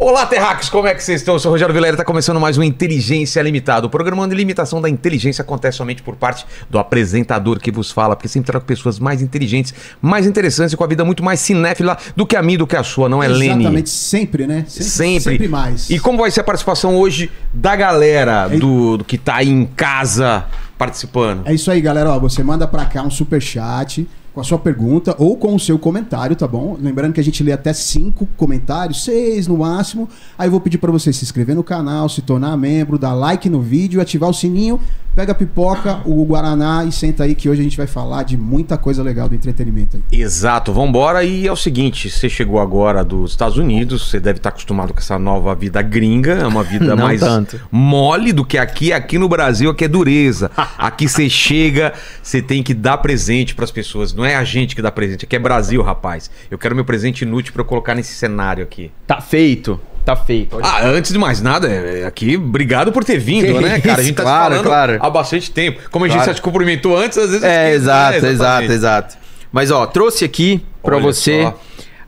Olá, 0.00 0.24
terráqueos, 0.26 0.70
como 0.70 0.86
é 0.86 0.94
que 0.94 1.02
vocês 1.02 1.20
estão? 1.20 1.34
Eu 1.34 1.40
sou 1.40 1.50
o 1.50 1.54
Rogério 1.54 1.74
Vilera 1.74 1.90
e 1.90 1.94
está 1.94 2.04
começando 2.04 2.38
mais 2.38 2.56
um 2.56 2.62
Inteligência 2.62 3.42
Limitada. 3.42 3.84
O 3.84 3.90
programa 3.90 4.28
de 4.28 4.34
limitação 4.36 4.80
da 4.80 4.88
inteligência 4.88 5.42
acontece 5.42 5.78
somente 5.78 6.04
por 6.04 6.14
parte 6.14 6.46
do 6.70 6.78
apresentador 6.78 7.58
que 7.58 7.72
vos 7.72 7.90
fala, 7.90 8.14
porque 8.14 8.28
sempre 8.28 8.46
trago 8.46 8.64
pessoas 8.64 9.00
mais 9.00 9.20
inteligentes, 9.22 9.74
mais 10.00 10.24
interessantes 10.24 10.72
e 10.72 10.76
com 10.76 10.84
a 10.84 10.86
vida 10.86 11.04
muito 11.04 11.24
mais 11.24 11.40
cinéfila 11.40 11.98
do 12.14 12.24
que 12.24 12.36
a 12.36 12.42
minha, 12.42 12.58
do 12.58 12.66
que 12.66 12.76
a 12.76 12.84
sua, 12.84 13.08
não 13.08 13.20
é, 13.20 13.26
Lene? 13.26 13.64
Exatamente, 13.64 13.90
sempre, 13.90 14.46
né? 14.46 14.64
Sempre. 14.68 15.20
Sempre 15.20 15.48
mais. 15.48 15.90
E 15.90 15.98
como 15.98 16.18
vai 16.18 16.30
ser 16.30 16.42
a 16.42 16.44
participação 16.44 16.94
hoje 16.96 17.28
da 17.52 17.74
galera 17.74 18.46
do, 18.46 18.98
do 18.98 19.04
que 19.04 19.18
tá 19.18 19.34
aí 19.34 19.48
em 19.48 19.66
casa 19.66 20.44
participando? 20.78 21.42
É 21.44 21.52
isso 21.52 21.72
aí, 21.72 21.80
galera. 21.80 22.10
Ó, 22.10 22.20
você 22.20 22.44
manda 22.44 22.68
pra 22.68 22.84
cá 22.84 23.02
um 23.02 23.10
super 23.10 23.42
chat 23.42 24.06
com 24.38 24.42
a 24.42 24.44
sua 24.44 24.58
pergunta 24.58 25.16
ou 25.18 25.36
com 25.36 25.52
o 25.52 25.58
seu 25.58 25.76
comentário, 25.80 26.36
tá 26.36 26.46
bom? 26.46 26.76
Lembrando 26.80 27.12
que 27.12 27.18
a 27.18 27.24
gente 27.24 27.42
lê 27.42 27.50
até 27.50 27.72
cinco 27.72 28.24
comentários, 28.36 29.02
seis 29.02 29.48
no 29.48 29.58
máximo. 29.58 30.08
Aí 30.38 30.46
eu 30.46 30.52
vou 30.52 30.60
pedir 30.60 30.78
para 30.78 30.92
você 30.92 31.12
se 31.12 31.24
inscrever 31.24 31.56
no 31.56 31.64
canal, 31.64 32.08
se 32.08 32.22
tornar 32.22 32.56
membro, 32.56 32.96
dar 32.96 33.14
like 33.14 33.48
no 33.50 33.60
vídeo, 33.60 34.00
ativar 34.00 34.30
o 34.30 34.32
sininho, 34.32 34.78
pega 35.16 35.32
a 35.32 35.34
pipoca, 35.34 36.00
o 36.04 36.24
guaraná 36.24 36.84
e 36.84 36.92
senta 36.92 37.24
aí 37.24 37.34
que 37.34 37.48
hoje 37.48 37.60
a 37.60 37.64
gente 37.64 37.76
vai 37.76 37.88
falar 37.88 38.22
de 38.22 38.36
muita 38.36 38.78
coisa 38.78 39.02
legal 39.02 39.28
do 39.28 39.34
entretenimento 39.34 39.96
aí. 39.96 40.20
Exato, 40.20 40.72
vambora. 40.72 41.24
E 41.24 41.44
é 41.44 41.50
o 41.50 41.56
seguinte: 41.56 42.08
você 42.08 42.28
chegou 42.28 42.60
agora 42.60 43.04
dos 43.04 43.32
Estados 43.32 43.58
Unidos, 43.58 44.08
você 44.08 44.20
deve 44.20 44.36
estar 44.36 44.50
acostumado 44.50 44.92
com 44.92 45.00
essa 45.00 45.18
nova 45.18 45.52
vida 45.56 45.82
gringa, 45.82 46.34
é 46.34 46.46
uma 46.46 46.62
vida 46.62 46.94
Não 46.94 47.02
mais 47.04 47.20
tanto. 47.20 47.60
mole 47.72 48.32
do 48.32 48.44
que 48.44 48.56
aqui. 48.56 48.92
Aqui 48.92 49.18
no 49.18 49.28
Brasil, 49.28 49.68
aqui 49.70 49.84
é 49.84 49.88
dureza. 49.88 50.52
Aqui 50.78 51.08
você 51.08 51.28
chega, 51.28 51.92
você 52.22 52.40
tem 52.40 52.62
que 52.62 52.72
dar 52.72 52.98
presente 52.98 53.54
pras 53.54 53.70
pessoas. 53.72 54.14
Não 54.14 54.24
é 54.24 54.27
a 54.36 54.44
gente 54.44 54.74
que 54.76 54.82
dá 54.82 54.90
presente, 54.90 55.24
aqui 55.24 55.36
é 55.36 55.38
Brasil, 55.38 55.82
rapaz. 55.82 56.30
Eu 56.50 56.58
quero 56.58 56.74
meu 56.74 56.84
presente 56.84 57.22
inútil 57.22 57.52
pra 57.52 57.60
eu 57.62 57.66
colocar 57.66 57.94
nesse 57.94 58.14
cenário 58.14 58.62
aqui. 58.62 58.90
Tá 59.06 59.20
feito. 59.20 59.80
Tá 60.04 60.16
feito. 60.16 60.56
Olha. 60.56 60.64
Ah, 60.64 60.86
antes 60.86 61.12
de 61.12 61.18
mais 61.18 61.42
nada, 61.42 61.68
é- 61.68 62.00
é 62.00 62.06
aqui, 62.06 62.36
obrigado 62.36 62.90
por 62.92 63.04
ter 63.04 63.18
vindo, 63.18 63.46
Que 63.46 63.52
né, 63.60 63.78
cara? 63.80 64.00
A 64.00 64.02
gente 64.02 64.14
tá 64.14 64.22
isso, 64.22 64.22
claro, 64.22 64.50
falando 64.54 64.64
claro. 64.66 64.98
há 65.00 65.10
bastante 65.10 65.50
tempo. 65.50 65.80
Como 65.90 66.04
a 66.04 66.08
gente 66.08 66.16
Claro. 66.16 66.30
já 66.30 66.34
te 66.34 66.40
cumprimentou 66.42 66.96
antes, 66.96 67.18
às 67.18 67.28
vezes... 67.28 67.42
É, 67.44 67.66
esquece, 67.68 67.74
exato, 67.76 68.22
né? 68.22 68.30
exato, 68.30 68.72
exato. 68.72 69.16
Mas 69.52 69.70
ó, 69.70 69.86
trouxe 69.86 70.24
aqui 70.24 70.64
pra 70.82 70.96
Olha 70.96 71.04
você 71.04 71.42
só. 71.42 71.60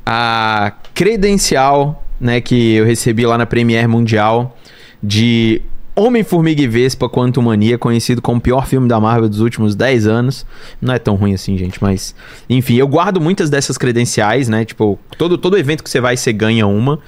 a 0.06 0.72
credencial, 0.94 2.04
né, 2.20 2.41
que 2.41 2.74
eu 2.74 2.84
recebi 2.86 3.26
lá 3.26 3.36
na 3.36 3.44
Premiere 3.46 3.86
Mundial 3.86 4.56
de 5.02 5.60
Homem-Formiga 6.03 6.62
e 6.62 6.67
Vespa 6.69 7.09
Quantum 7.09 7.43
Mania, 7.43 7.77
conhecido 7.79 8.20
como 8.23 8.39
o 8.39 8.41
pior 8.41 8.67
filme 8.67 8.89
da 8.89 8.98
Marvel 9.01 9.29
dos 9.29 9.41
últimos 9.41 9.75
10 9.75 10.06
anos. 10.06 10.47
Não 10.81 10.95
é 10.95 10.98
tão 10.98 11.15
ruim 11.15 11.34
assim, 11.34 11.56
gente, 11.59 11.83
mas 11.83 12.15
enfim, 12.48 12.77
eu 12.77 12.89
guardo 12.89 13.20
muitas 13.20 13.51
dessas 13.51 13.77
credenciais, 13.79 14.48
né? 14.48 14.65
Tipo, 14.65 14.98
todo 15.19 15.37
todo 15.39 15.56
evento 15.59 15.83
que 15.84 15.91
você 15.91 16.01
vai, 16.01 16.17
você 16.17 16.33
ganha 16.33 16.67
uma. 16.67 16.98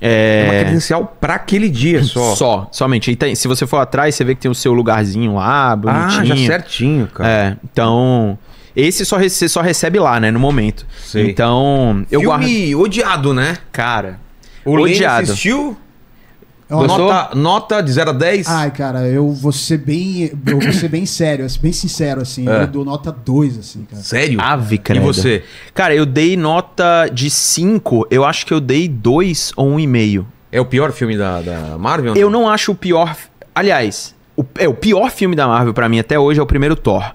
É 0.00 0.44
uma 0.46 0.54
É, 0.54 0.62
credencial 0.64 1.16
pra 1.20 1.34
aquele 1.34 1.68
dia 1.68 2.04
só. 2.04 2.36
só, 2.36 2.68
somente. 2.70 3.16
Tem- 3.16 3.34
se 3.34 3.48
você 3.48 3.66
for 3.66 3.78
atrás, 3.78 4.14
você 4.14 4.22
vê 4.24 4.34
que 4.34 4.40
tem 4.40 4.50
o 4.50 4.54
seu 4.54 4.72
lugarzinho 4.72 5.34
lá, 5.34 5.72
Ah, 5.72 5.76
bonitinho. 5.76 6.26
já 6.26 6.36
certinho, 6.46 7.06
cara. 7.08 7.28
É, 7.28 7.56
então. 7.64 8.38
Esse 8.76 9.04
só 9.04 9.18
você 9.18 9.48
só 9.48 9.60
recebe 9.60 9.98
lá, 9.98 10.20
né, 10.20 10.30
no 10.30 10.38
momento. 10.38 10.86
Sei. 11.04 11.28
Então, 11.28 12.06
eu 12.12 12.22
guardo. 12.22 12.44
Filme 12.44 12.76
odiado, 12.76 13.34
né? 13.34 13.56
Cara, 13.72 14.20
O 14.64 14.74
odiado. 14.78 15.24
assistiu? 15.32 15.76
Gostou? 16.68 17.08
Nota, 17.08 17.34
nota 17.34 17.80
de 17.80 17.90
0 17.92 18.10
a 18.10 18.12
10? 18.12 18.46
Ai, 18.46 18.70
cara, 18.70 19.08
eu 19.08 19.30
vou 19.32 19.52
ser 19.52 19.78
bem. 19.78 20.30
Eu 20.46 20.60
vou 20.60 20.72
ser 20.72 20.88
bem 20.88 21.06
sério, 21.06 21.46
assim, 21.46 21.58
bem 21.60 21.72
sincero, 21.72 22.20
assim. 22.20 22.46
É. 22.48 22.62
Eu 22.64 22.66
dou 22.66 22.84
nota 22.84 23.10
2, 23.10 23.58
assim, 23.58 23.86
cara. 23.90 24.02
Sério? 24.02 24.38
Ave, 24.40 24.74
E 24.74 24.78
credo. 24.78 25.04
você? 25.04 25.42
Cara, 25.72 25.94
eu 25.94 26.04
dei 26.04 26.36
nota 26.36 27.08
de 27.12 27.30
5, 27.30 28.08
eu 28.10 28.24
acho 28.24 28.44
que 28.44 28.52
eu 28.52 28.60
dei 28.60 28.86
2 28.86 29.52
ou 29.56 29.70
1,5. 29.76 30.24
É 30.52 30.60
o 30.60 30.64
pior 30.66 30.92
filme 30.92 31.16
da, 31.16 31.40
da 31.40 31.78
Marvel? 31.78 32.14
Eu 32.16 32.28
não 32.28 32.48
acho 32.48 32.72
o 32.72 32.74
pior. 32.74 33.16
Aliás, 33.54 34.14
o, 34.36 34.44
é, 34.58 34.68
o 34.68 34.74
pior 34.74 35.10
filme 35.10 35.34
da 35.34 35.46
Marvel 35.48 35.72
pra 35.74 35.88
mim 35.88 35.98
até 35.98 36.18
hoje 36.18 36.38
é 36.38 36.42
o 36.42 36.46
primeiro 36.46 36.76
Thor. 36.76 37.14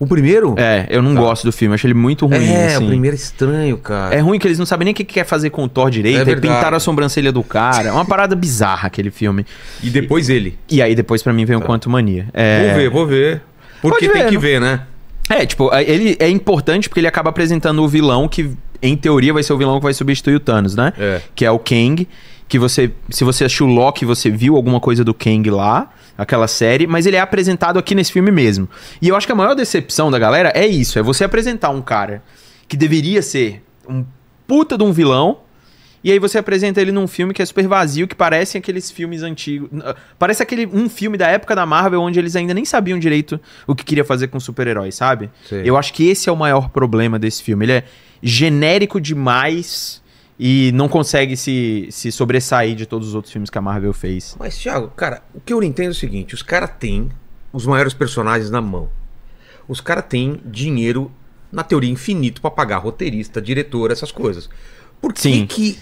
O 0.00 0.06
primeiro? 0.06 0.54
É, 0.56 0.86
eu 0.88 1.02
não 1.02 1.14
Tá. 1.14 1.20
gosto 1.20 1.44
do 1.44 1.52
filme, 1.52 1.74
acho 1.74 1.86
ele 1.86 1.92
muito 1.94 2.26
ruim. 2.26 2.42
É, 2.50 2.74
assim. 2.74 2.84
o 2.84 2.88
primeiro 2.88 3.14
é 3.14 3.18
estranho, 3.18 3.76
cara. 3.76 4.14
É 4.14 4.18
ruim 4.18 4.38
que 4.38 4.46
eles 4.48 4.58
não 4.58 4.64
sabem 4.64 4.86
nem 4.86 4.92
o 4.92 4.94
que 4.96 5.04
que 5.04 5.12
quer 5.14 5.24
fazer 5.24 5.50
com 5.50 5.62
o 5.64 5.68
Thor 5.68 5.90
direito. 5.90 6.28
É 6.28 6.36
pintaram 6.36 6.76
a 6.76 6.80
sobrancelha 6.80 7.30
do 7.30 7.42
cara. 7.44 7.90
É 7.90 7.92
uma 7.92 8.06
parada 8.06 8.34
bizarra 8.34 8.86
aquele 8.86 9.10
filme. 9.10 9.44
E 9.82 9.90
depois 9.90 10.30
ele. 10.30 10.58
E 10.70 10.80
aí 10.80 10.94
depois 10.94 11.22
pra 11.22 11.32
mim 11.34 11.44
vem 11.44 11.56
o 11.56 11.60
Quanto 11.60 11.90
Mania. 11.90 12.26
É... 12.32 12.66
Vou 12.68 12.74
ver, 12.76 12.90
vou 12.90 13.06
ver. 13.06 13.42
Porque 13.82 14.06
Pode 14.06 14.12
tem 14.12 14.22
ver, 14.22 14.28
que 14.28 14.34
não- 14.34 14.40
ver, 14.40 14.60
né? 14.60 14.80
É, 15.28 15.44
tipo, 15.46 15.70
ele 15.74 16.16
é 16.18 16.28
importante 16.28 16.88
porque 16.88 16.98
ele 16.98 17.06
acaba 17.06 17.28
apresentando 17.30 17.80
o 17.82 17.86
vilão 17.86 18.26
que, 18.26 18.50
em 18.82 18.96
teoria, 18.96 19.32
vai 19.32 19.42
ser 19.42 19.52
o 19.52 19.58
vilão 19.58 19.76
que 19.78 19.84
vai 19.84 19.94
substituir 19.94 20.34
o 20.34 20.40
Thanos, 20.40 20.74
né? 20.74 20.92
É. 20.98 21.20
Que 21.36 21.44
é 21.44 21.50
o 21.50 21.58
Kang. 21.58 22.08
Que 22.48 22.58
você. 22.58 22.90
Se 23.10 23.22
você 23.22 23.44
assistiu 23.44 23.66
Loki, 23.66 24.04
você 24.04 24.28
viu 24.28 24.56
alguma 24.56 24.80
coisa 24.80 25.04
do 25.04 25.14
Kang 25.14 25.48
lá, 25.50 25.88
aquela 26.16 26.48
série, 26.48 26.86
mas 26.86 27.06
ele 27.06 27.16
é 27.16 27.20
apresentado 27.20 27.78
aqui 27.78 27.94
nesse 27.94 28.12
filme 28.12 28.30
mesmo. 28.30 28.68
E 29.00 29.08
eu 29.08 29.16
acho 29.16 29.26
que 29.26 29.32
a 29.32 29.36
maior 29.36 29.54
decepção 29.54 30.10
da 30.10 30.18
galera 30.18 30.52
é 30.54 30.66
isso: 30.66 30.98
é 30.98 31.02
você 31.02 31.24
apresentar 31.24 31.70
um 31.70 31.82
cara 31.82 32.22
que 32.68 32.76
deveria 32.76 33.22
ser 33.22 33.62
um 33.88 34.04
puta 34.46 34.76
de 34.76 34.84
um 34.84 34.92
vilão. 34.92 35.38
E 36.02 36.10
aí 36.10 36.18
você 36.18 36.38
apresenta 36.38 36.80
ele 36.80 36.90
num 36.90 37.06
filme 37.06 37.34
que 37.34 37.42
é 37.42 37.44
super 37.44 37.68
vazio, 37.68 38.08
que 38.08 38.14
parece 38.14 38.56
aqueles 38.56 38.90
filmes 38.90 39.22
antigos. 39.22 39.68
Ah, 39.84 39.94
Parece 40.18 40.42
aquele 40.42 40.66
um 40.66 40.88
filme 40.88 41.18
da 41.18 41.26
época 41.28 41.54
da 41.54 41.66
Marvel 41.66 42.00
onde 42.00 42.18
eles 42.18 42.34
ainda 42.34 42.54
nem 42.54 42.64
sabiam 42.64 42.98
direito 42.98 43.38
o 43.66 43.74
que 43.74 43.84
queria 43.84 44.04
fazer 44.04 44.28
com 44.28 44.40
super-heróis, 44.40 44.94
sabe? 44.94 45.28
Sei. 45.46 45.60
Eu 45.62 45.76
acho 45.76 45.92
que 45.92 46.08
esse 46.08 46.28
é 46.28 46.32
o 46.32 46.36
maior 46.36 46.70
problema 46.70 47.18
desse 47.18 47.42
filme. 47.42 47.66
Ele 47.66 47.72
é 47.72 47.84
genérico 48.22 48.98
demais 48.98 49.99
e 50.42 50.72
não 50.72 50.88
consegue 50.88 51.36
se, 51.36 51.86
se 51.90 52.10
sobressair 52.10 52.74
de 52.74 52.86
todos 52.86 53.08
os 53.08 53.14
outros 53.14 53.30
filmes 53.30 53.50
que 53.50 53.58
a 53.58 53.60
Marvel 53.60 53.92
fez. 53.92 54.34
Mas, 54.38 54.56
Thiago, 54.56 54.88
cara, 54.96 55.22
o 55.34 55.40
que 55.40 55.52
eu 55.52 55.62
entendo 55.62 55.88
é 55.88 55.90
o 55.90 55.94
seguinte: 55.94 56.34
os 56.34 56.42
caras 56.42 56.70
têm 56.80 57.10
os 57.52 57.66
maiores 57.66 57.92
personagens 57.92 58.50
na 58.50 58.62
mão. 58.62 58.88
Os 59.68 59.82
caras 59.82 60.06
têm 60.08 60.40
dinheiro, 60.46 61.12
na 61.52 61.62
teoria, 61.62 61.90
infinito 61.90 62.40
pra 62.40 62.50
pagar 62.50 62.78
roteirista, 62.78 63.38
diretor, 63.40 63.90
essas 63.90 64.10
coisas. 64.10 64.48
Por 64.98 65.12
que 65.12 65.20
Sim. 65.20 65.46
que 65.46 65.78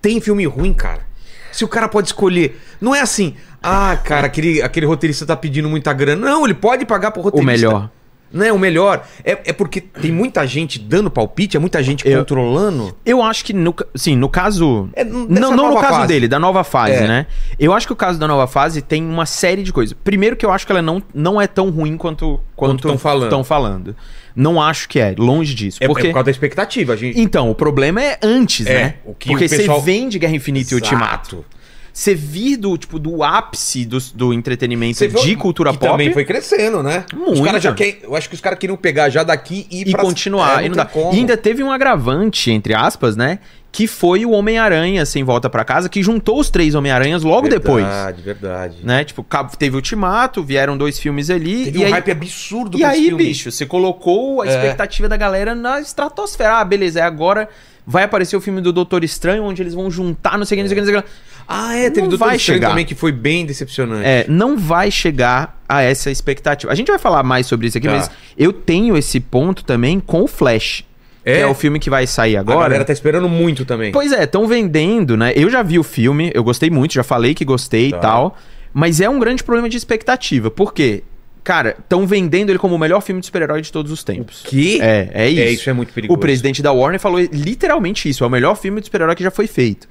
tem 0.00 0.20
filme 0.20 0.44
ruim, 0.44 0.74
cara? 0.74 1.06
Se 1.52 1.64
o 1.64 1.68
cara 1.68 1.88
pode 1.88 2.08
escolher. 2.08 2.60
Não 2.80 2.92
é 2.92 3.00
assim, 3.00 3.36
ah, 3.62 3.96
cara, 3.96 4.26
aquele, 4.26 4.60
aquele 4.60 4.86
roteirista 4.86 5.24
tá 5.24 5.36
pedindo 5.36 5.68
muita 5.68 5.92
grana. 5.92 6.30
Não, 6.30 6.44
ele 6.44 6.54
pode 6.54 6.84
pagar 6.84 7.12
pro 7.12 7.20
O 7.20 7.24
roteirista. 7.24 7.52
melhor. 7.68 7.90
Não 8.32 8.44
é 8.46 8.52
o 8.52 8.58
melhor. 8.58 9.06
É, 9.24 9.32
é 9.46 9.52
porque 9.52 9.80
tem 9.80 10.10
muita 10.10 10.46
gente 10.46 10.78
dando 10.78 11.10
palpite, 11.10 11.56
é 11.56 11.60
muita 11.60 11.82
gente 11.82 12.06
Eu- 12.08 12.20
controlando. 12.20 12.96
Eu 13.04 13.22
acho 13.22 13.44
que, 13.44 13.52
no, 13.52 13.74
sim, 13.94 14.16
no 14.16 14.28
caso. 14.28 14.88
É, 14.94 15.04
não 15.04 15.26
não 15.54 15.70
no 15.74 15.80
caso 15.80 15.94
fase. 15.94 16.08
dele, 16.08 16.26
da 16.28 16.38
nova 16.38 16.64
fase, 16.64 16.94
É. 16.94 17.06
né? 17.08 17.26
Eu 17.58 17.72
acho 17.72 17.86
que 17.86 17.92
o 17.92 17.96
caso 17.96 18.18
da 18.18 18.26
nova 18.26 18.46
fase 18.46 18.80
tem 18.82 19.02
uma 19.04 19.26
série 19.26 19.62
de 19.62 19.72
coisas. 19.72 19.96
Primeiro 20.04 20.34
que 20.36 20.44
eu 20.46 20.50
acho 20.50 20.64
que 20.66 20.72
ela 20.72 20.82
não, 20.82 21.02
não 21.14 21.40
é 21.40 21.46
tão 21.46 21.70
ruim 21.70 21.96
quanto 21.96 22.40
Quanto 22.56 22.86
tão 22.88 22.96
falando. 22.98 23.44
falando. 23.44 23.96
Não 24.34 24.60
acho 24.62 24.88
que 24.88 24.98
é, 24.98 25.14
longe 25.18 25.54
disso. 25.54 25.78
É, 25.80 25.84
é 25.84 25.88
porque... 25.88 26.06
por 26.08 26.14
causa 26.14 26.24
da 26.24 26.30
expectativa, 26.30 26.94
a 26.94 26.96
gente. 26.96 27.20
Então, 27.20 27.50
o 27.50 27.54
problema 27.54 28.02
é 28.02 28.18
antes, 28.22 28.66
É, 28.66 28.74
né? 28.74 28.94
o 29.04 29.14
que 29.14 29.28
Porque 29.28 29.44
o 29.44 29.48
pessoal- 29.50 29.78
você 29.80 29.84
vende 29.84 30.18
Guerra 30.18 30.34
Infinita 30.36 30.74
e 30.74 30.78
Exato. 30.78 30.84
Ultimato. 30.94 31.44
Você 31.92 32.14
vir 32.14 32.56
do, 32.56 32.78
tipo, 32.78 32.98
do 32.98 33.22
ápice 33.22 33.84
do, 33.84 33.98
do 34.14 34.32
entretenimento 34.32 34.98
viu 35.06 35.20
de 35.22 35.36
cultura 35.36 35.72
que 35.72 35.78
pop 35.78 35.90
também 35.90 36.10
foi 36.12 36.24
crescendo, 36.24 36.82
né? 36.82 37.04
Os 37.12 37.18
Muito. 37.18 37.44
caras 37.44 37.62
já 37.62 37.72
querem, 37.74 37.98
eu 38.02 38.16
acho 38.16 38.28
que 38.30 38.34
os 38.34 38.40
caras 38.40 38.58
queriam 38.58 38.78
pegar 38.78 39.10
já 39.10 39.22
daqui 39.22 39.66
e, 39.70 39.82
e 39.82 39.90
pra- 39.92 40.00
continuar. 40.00 40.62
É, 40.62 40.66
e, 40.66 40.68
não 40.70 40.76
tem 40.76 40.84
dá. 40.84 40.86
como. 40.86 41.12
e 41.12 41.18
ainda 41.18 41.36
teve 41.36 41.62
um 41.62 41.70
agravante, 41.70 42.50
entre 42.50 42.72
aspas, 42.74 43.14
né? 43.14 43.40
Que 43.70 43.86
foi 43.86 44.24
o 44.24 44.30
Homem-Aranha 44.30 45.04
sem 45.04 45.22
volta 45.22 45.48
pra 45.50 45.64
casa, 45.64 45.88
que 45.88 46.02
juntou 46.02 46.38
os 46.40 46.48
três 46.50 46.74
Homem-Aranhas 46.74 47.22
logo 47.22 47.48
depois. 47.48 47.84
Verdade, 47.84 48.22
verdade. 48.22 48.76
Né? 48.82 49.04
Tipo, 49.04 49.26
teve 49.58 49.76
Ultimato, 49.76 50.42
vieram 50.42 50.76
dois 50.78 50.98
filmes 50.98 51.28
ali. 51.30 51.64
Teve 51.66 51.78
e 51.78 51.82
um 51.82 51.86
aí, 51.86 51.90
hype 51.92 52.10
absurdo 52.10 52.76
e 52.78 52.80
pra 52.80 52.90
esse 52.92 53.00
aí 53.00 53.06
filme. 53.08 53.24
bicho, 53.24 53.50
você 53.50 53.64
colocou 53.66 54.40
a 54.42 54.46
É. 54.46 54.50
expectativa 54.50 55.08
da 55.08 55.16
galera 55.16 55.54
na 55.54 55.78
estratosfera. 55.80 56.58
Ah, 56.58 56.64
beleza, 56.64 57.00
é 57.00 57.02
agora 57.02 57.48
vai 57.86 58.04
aparecer 58.04 58.36
o 58.36 58.40
filme 58.40 58.60
do 58.60 58.72
Doutor 58.72 59.02
Estranho, 59.04 59.42
onde 59.42 59.60
eles 59.62 59.74
vão 59.74 59.90
juntar, 59.90 60.38
não 60.38 60.44
sei 60.44 60.56
o 60.56 60.58
que, 60.58 60.62
não 60.62 60.68
sei 60.68 60.78
o 60.78 60.80
que, 60.80 60.86
não 60.92 60.92
sei 60.92 60.98
o 61.00 61.02
que. 61.02 61.08
Ah, 61.46 61.74
é, 61.76 61.90
teve 61.90 62.02
Não 62.02 62.08
Doutor 62.08 62.26
vai 62.26 62.36
Estranho 62.36 62.56
chegar. 62.58 62.68
também 62.70 62.84
que 62.84 62.94
foi 62.94 63.12
bem 63.12 63.44
decepcionante. 63.46 64.06
É, 64.06 64.24
não 64.28 64.56
vai 64.56 64.90
chegar 64.90 65.60
a 65.68 65.82
essa 65.82 66.10
expectativa. 66.10 66.72
A 66.72 66.74
gente 66.74 66.88
vai 66.88 66.98
falar 66.98 67.22
mais 67.22 67.46
sobre 67.46 67.66
isso 67.66 67.78
aqui, 67.78 67.86
Tá. 67.88 67.94
mas 67.94 68.10
eu 68.38 68.52
tenho 68.52 68.96
esse 68.96 69.20
ponto 69.20 69.64
também 69.64 70.00
com 70.00 70.22
o 70.22 70.26
Flash. 70.26 70.84
É? 71.24 71.36
Que 71.36 71.40
é 71.42 71.46
o 71.46 71.54
filme 71.54 71.78
que 71.78 71.88
vai 71.88 72.06
sair 72.06 72.36
A 72.36 72.40
agora. 72.40 72.60
galera 72.62 72.84
tá 72.84 72.92
esperando 72.92 73.28
muito 73.28 73.64
também. 73.64 73.92
Pois 73.92 74.10
é, 74.12 74.24
estão 74.24 74.46
vendendo, 74.48 75.16
né? 75.16 75.32
Eu 75.36 75.48
já 75.48 75.62
vi 75.62 75.78
o 75.78 75.84
filme, 75.84 76.32
eu 76.34 76.42
gostei 76.42 76.68
muito, 76.68 76.94
já 76.94 77.04
falei 77.04 77.32
que 77.34 77.44
gostei 77.44 77.90
Tá. 77.92 77.96
e 77.96 78.00
tal. 78.00 78.36
Mas 78.74 79.00
é 79.00 79.08
um 79.08 79.18
grande 79.20 79.44
problema 79.44 79.68
de 79.68 79.76
expectativa. 79.76 80.50
Por 80.50 80.72
quê? 80.74 81.02
Cara, 81.44 81.76
estão 81.78 82.06
vendendo 82.06 82.50
ele 82.50 82.58
como 82.58 82.74
o 82.74 82.78
melhor 82.78 83.00
filme 83.02 83.20
de 83.20 83.26
super-herói 83.26 83.60
de 83.62 83.70
todos 83.70 83.90
os 83.92 84.02
tempos. 84.02 84.42
Que? 84.46 84.80
É, 84.80 85.10
é 85.12 85.28
isso. 85.28 85.40
É, 85.42 85.50
isso 85.50 85.70
é 85.70 85.72
muito 85.72 85.92
perigoso. 85.92 86.16
O 86.16 86.20
presidente 86.20 86.62
da 86.62 86.72
Warner 86.72 86.98
falou 87.00 87.20
literalmente 87.32 88.08
isso. 88.08 88.22
É 88.24 88.26
o 88.26 88.30
melhor 88.30 88.56
filme 88.56 88.80
de 88.80 88.86
super-herói 88.86 89.14
que 89.14 89.22
já 89.22 89.30
foi 89.30 89.46
feito. 89.46 89.88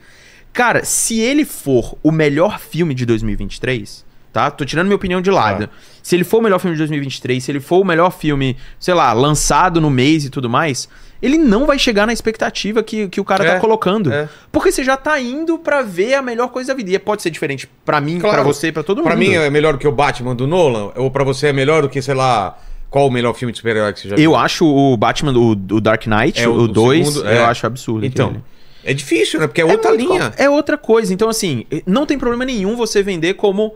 Cara, 0.54 0.84
se 0.84 1.20
ele 1.20 1.46
for 1.46 1.98
o 2.04 2.12
melhor 2.12 2.60
filme 2.60 2.94
de 2.94 3.06
2023, 3.06 4.06
tá? 4.34 4.52
Tô 4.52 4.66
tirando 4.66 4.88
minha 4.88 4.96
opinião 4.96 5.22
de 5.22 5.32
lado. 5.32 5.68
Tá. 5.68 5.74
Se 6.04 6.16
ele 6.16 6.24
for 6.24 6.40
o 6.40 6.42
melhor 6.42 6.60
filme 6.60 6.76
de 6.76 6.80
2023, 6.80 7.44
se 7.44 7.52
ele 7.52 7.60
for 7.60 7.80
o 7.80 7.86
melhor 7.86 8.12
filme, 8.12 8.58
sei 8.80 8.94
lá, 8.94 9.14
lançado 9.14 9.80
no 9.80 9.90
mês 9.90 10.26
e 10.26 10.30
tudo 10.30 10.50
mais, 10.50 10.90
ele 11.22 11.38
não 11.38 11.66
vai 11.66 11.78
chegar 11.80 12.06
na 12.08 12.12
expectativa 12.12 12.82
que, 12.84 13.08
que 13.08 13.22
o 13.22 13.24
cara 13.24 13.46
É, 13.46 13.54
tá 13.54 13.60
colocando. 13.60 14.12
é. 14.12 14.28
Porque 14.52 14.72
você 14.72 14.84
já 14.84 14.98
tá 14.98 15.20
indo 15.22 15.58
pra 15.58 15.82
ver 15.84 16.16
a 16.16 16.22
melhor 16.22 16.50
coisa 16.50 16.74
da 16.74 16.78
vida. 16.78 16.92
E 16.92 17.00
pode 17.00 17.22
ser 17.22 17.30
diferente 17.30 17.70
pra 17.86 18.02
mim, 18.02 18.20
Claro. 18.20 18.36
pra 18.38 18.44
você, 18.44 18.72
pra 18.72 18.84
todo 18.84 18.98
mundo. 18.98 19.06
Pra 19.08 19.16
mim 19.16 19.34
é 19.34 19.50
melhor 19.50 19.74
do 19.74 19.80
que 19.80 19.88
o 19.88 19.92
Batman 19.92 20.36
do 20.36 20.48
Nolan? 20.48 20.92
Ou 20.96 21.10
pra 21.12 21.24
você 21.24 21.48
é 21.48 21.54
melhor 21.54 21.82
do 21.84 21.88
que, 21.90 22.02
sei 22.02 22.16
lá, 22.16 22.58
qual 22.90 23.08
o 23.08 23.12
melhor 23.12 23.34
filme 23.36 23.52
de 23.54 23.60
super-herói 23.60 23.94
que 23.94 24.00
você 24.02 24.10
já 24.10 24.16
viu? 24.18 24.26
Eu 24.26 24.36
acho 24.36 24.66
o 24.66 24.98
Batman, 24.98 25.32
o, 25.34 25.52
o 25.52 25.80
Dark 25.80 26.06
Knight, 26.08 26.42
É, 26.42 26.48
o- 26.48 26.52
o 26.54 26.62
o 26.64 26.68
2, 26.68 27.08
segundo, 27.08 27.26
eu 27.30 27.32
é. 27.42 27.46
acho 27.46 27.66
absurdo. 27.68 28.06
Então, 28.06 28.28
aquele. 28.30 28.44
É 28.84 28.94
difícil, 28.94 29.40
né? 29.40 29.48
Porque 29.48 29.62
é 29.62 29.66
outra 29.66 29.90
muito 29.92 30.08
linha. 30.14 30.34
É 30.38 30.50
outra 30.50 30.78
coisa. 30.78 31.14
Então, 31.14 31.30
assim, 31.30 31.66
não 31.86 32.06
tem 32.06 32.18
problema 32.18 32.46
nenhum 32.46 32.76
você 32.76 33.02
vender 33.04 33.36
como 33.36 33.74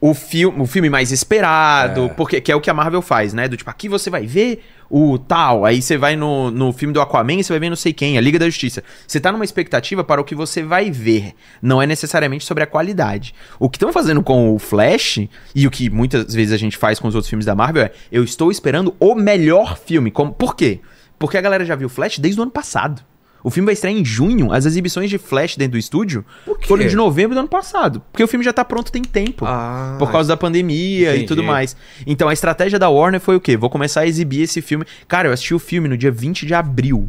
o 0.00 0.14
filme, 0.14 0.60
o 0.62 0.66
filme 0.66 0.88
mais 0.88 1.10
esperado, 1.10 2.04
É. 2.04 2.08
porque 2.10 2.40
que 2.40 2.52
é 2.52 2.54
o 2.56 2.60
que 2.60 2.70
a 2.70 2.74
Marvel 2.74 3.02
faz, 3.02 3.34
né? 3.34 3.48
Do 3.48 3.56
tipo, 3.56 3.68
aqui 3.68 3.88
você 3.88 4.08
vai 4.08 4.26
ver 4.26 4.62
o 4.88 5.18
tal, 5.18 5.64
aí 5.64 5.82
você 5.82 5.98
vai 5.98 6.14
no, 6.14 6.50
no 6.52 6.72
filme 6.72 6.94
do 6.94 7.00
Aquaman, 7.00 7.42
você 7.42 7.52
vai 7.52 7.58
ver 7.58 7.68
não 7.68 7.76
sei 7.76 7.92
quem, 7.92 8.16
a 8.16 8.20
Liga 8.20 8.38
da 8.38 8.46
Justiça. 8.46 8.82
Você 9.06 9.18
tá 9.18 9.32
numa 9.32 9.44
expectativa 9.44 10.04
para 10.04 10.20
o 10.20 10.24
que 10.24 10.36
você 10.36 10.62
vai 10.62 10.88
ver, 10.90 11.32
não 11.60 11.82
é 11.82 11.86
necessariamente 11.86 12.44
sobre 12.44 12.62
a 12.62 12.66
qualidade. 12.66 13.34
O 13.58 13.68
que 13.68 13.76
estão 13.76 13.92
fazendo 13.92 14.22
com 14.22 14.54
o 14.54 14.58
Flash 14.60 15.26
e 15.52 15.66
o 15.66 15.70
que 15.70 15.90
muitas 15.90 16.32
vezes 16.32 16.52
a 16.52 16.56
gente 16.56 16.76
faz 16.76 17.00
com 17.00 17.08
os 17.08 17.14
outros 17.16 17.28
filmes 17.28 17.44
da 17.44 17.56
Marvel 17.56 17.82
é, 17.82 17.92
eu 18.10 18.22
estou 18.22 18.52
esperando 18.52 18.94
o 19.00 19.16
melhor 19.16 19.76
filme. 19.76 20.12
Como, 20.12 20.32
por 20.32 20.54
quê? 20.54 20.78
Porque 21.18 21.36
a 21.36 21.40
galera 21.40 21.64
já 21.64 21.74
viu 21.74 21.88
Flash 21.88 22.20
desde 22.20 22.38
o 22.38 22.44
ano 22.44 22.52
passado. 22.52 23.02
O 23.42 23.50
filme 23.50 23.66
vai 23.66 23.72
estrear 23.74 23.94
em 23.96 24.04
junho. 24.04 24.52
As 24.52 24.66
exibições 24.66 25.08
de 25.08 25.16
Flash 25.18 25.56
dentro 25.56 25.72
do 25.72 25.78
estúdio 25.78 26.24
foram 26.66 26.86
de 26.86 26.96
novembro 26.96 27.34
do 27.34 27.38
ano 27.40 27.48
passado. 27.48 28.02
Porque 28.10 28.22
o 28.22 28.28
filme 28.28 28.44
já 28.44 28.52
tá 28.52 28.64
pronto 28.64 28.90
tem 28.90 29.02
tempo. 29.02 29.44
Ah, 29.46 29.96
por 29.98 30.10
causa 30.10 30.28
da 30.28 30.36
pandemia 30.36 31.10
entendi. 31.10 31.24
e 31.24 31.26
tudo 31.26 31.42
mais. 31.44 31.76
Então 32.06 32.28
a 32.28 32.32
estratégia 32.32 32.78
da 32.78 32.88
Warner 32.88 33.20
foi 33.20 33.36
o 33.36 33.40
quê? 33.40 33.56
Vou 33.56 33.70
começar 33.70 34.00
a 34.00 34.06
exibir 34.06 34.42
esse 34.42 34.60
filme. 34.60 34.84
Cara, 35.06 35.28
eu 35.28 35.32
assisti 35.32 35.54
o 35.54 35.58
filme 35.58 35.88
no 35.88 35.96
dia 35.96 36.10
20 36.10 36.44
de 36.46 36.54
abril. 36.54 37.08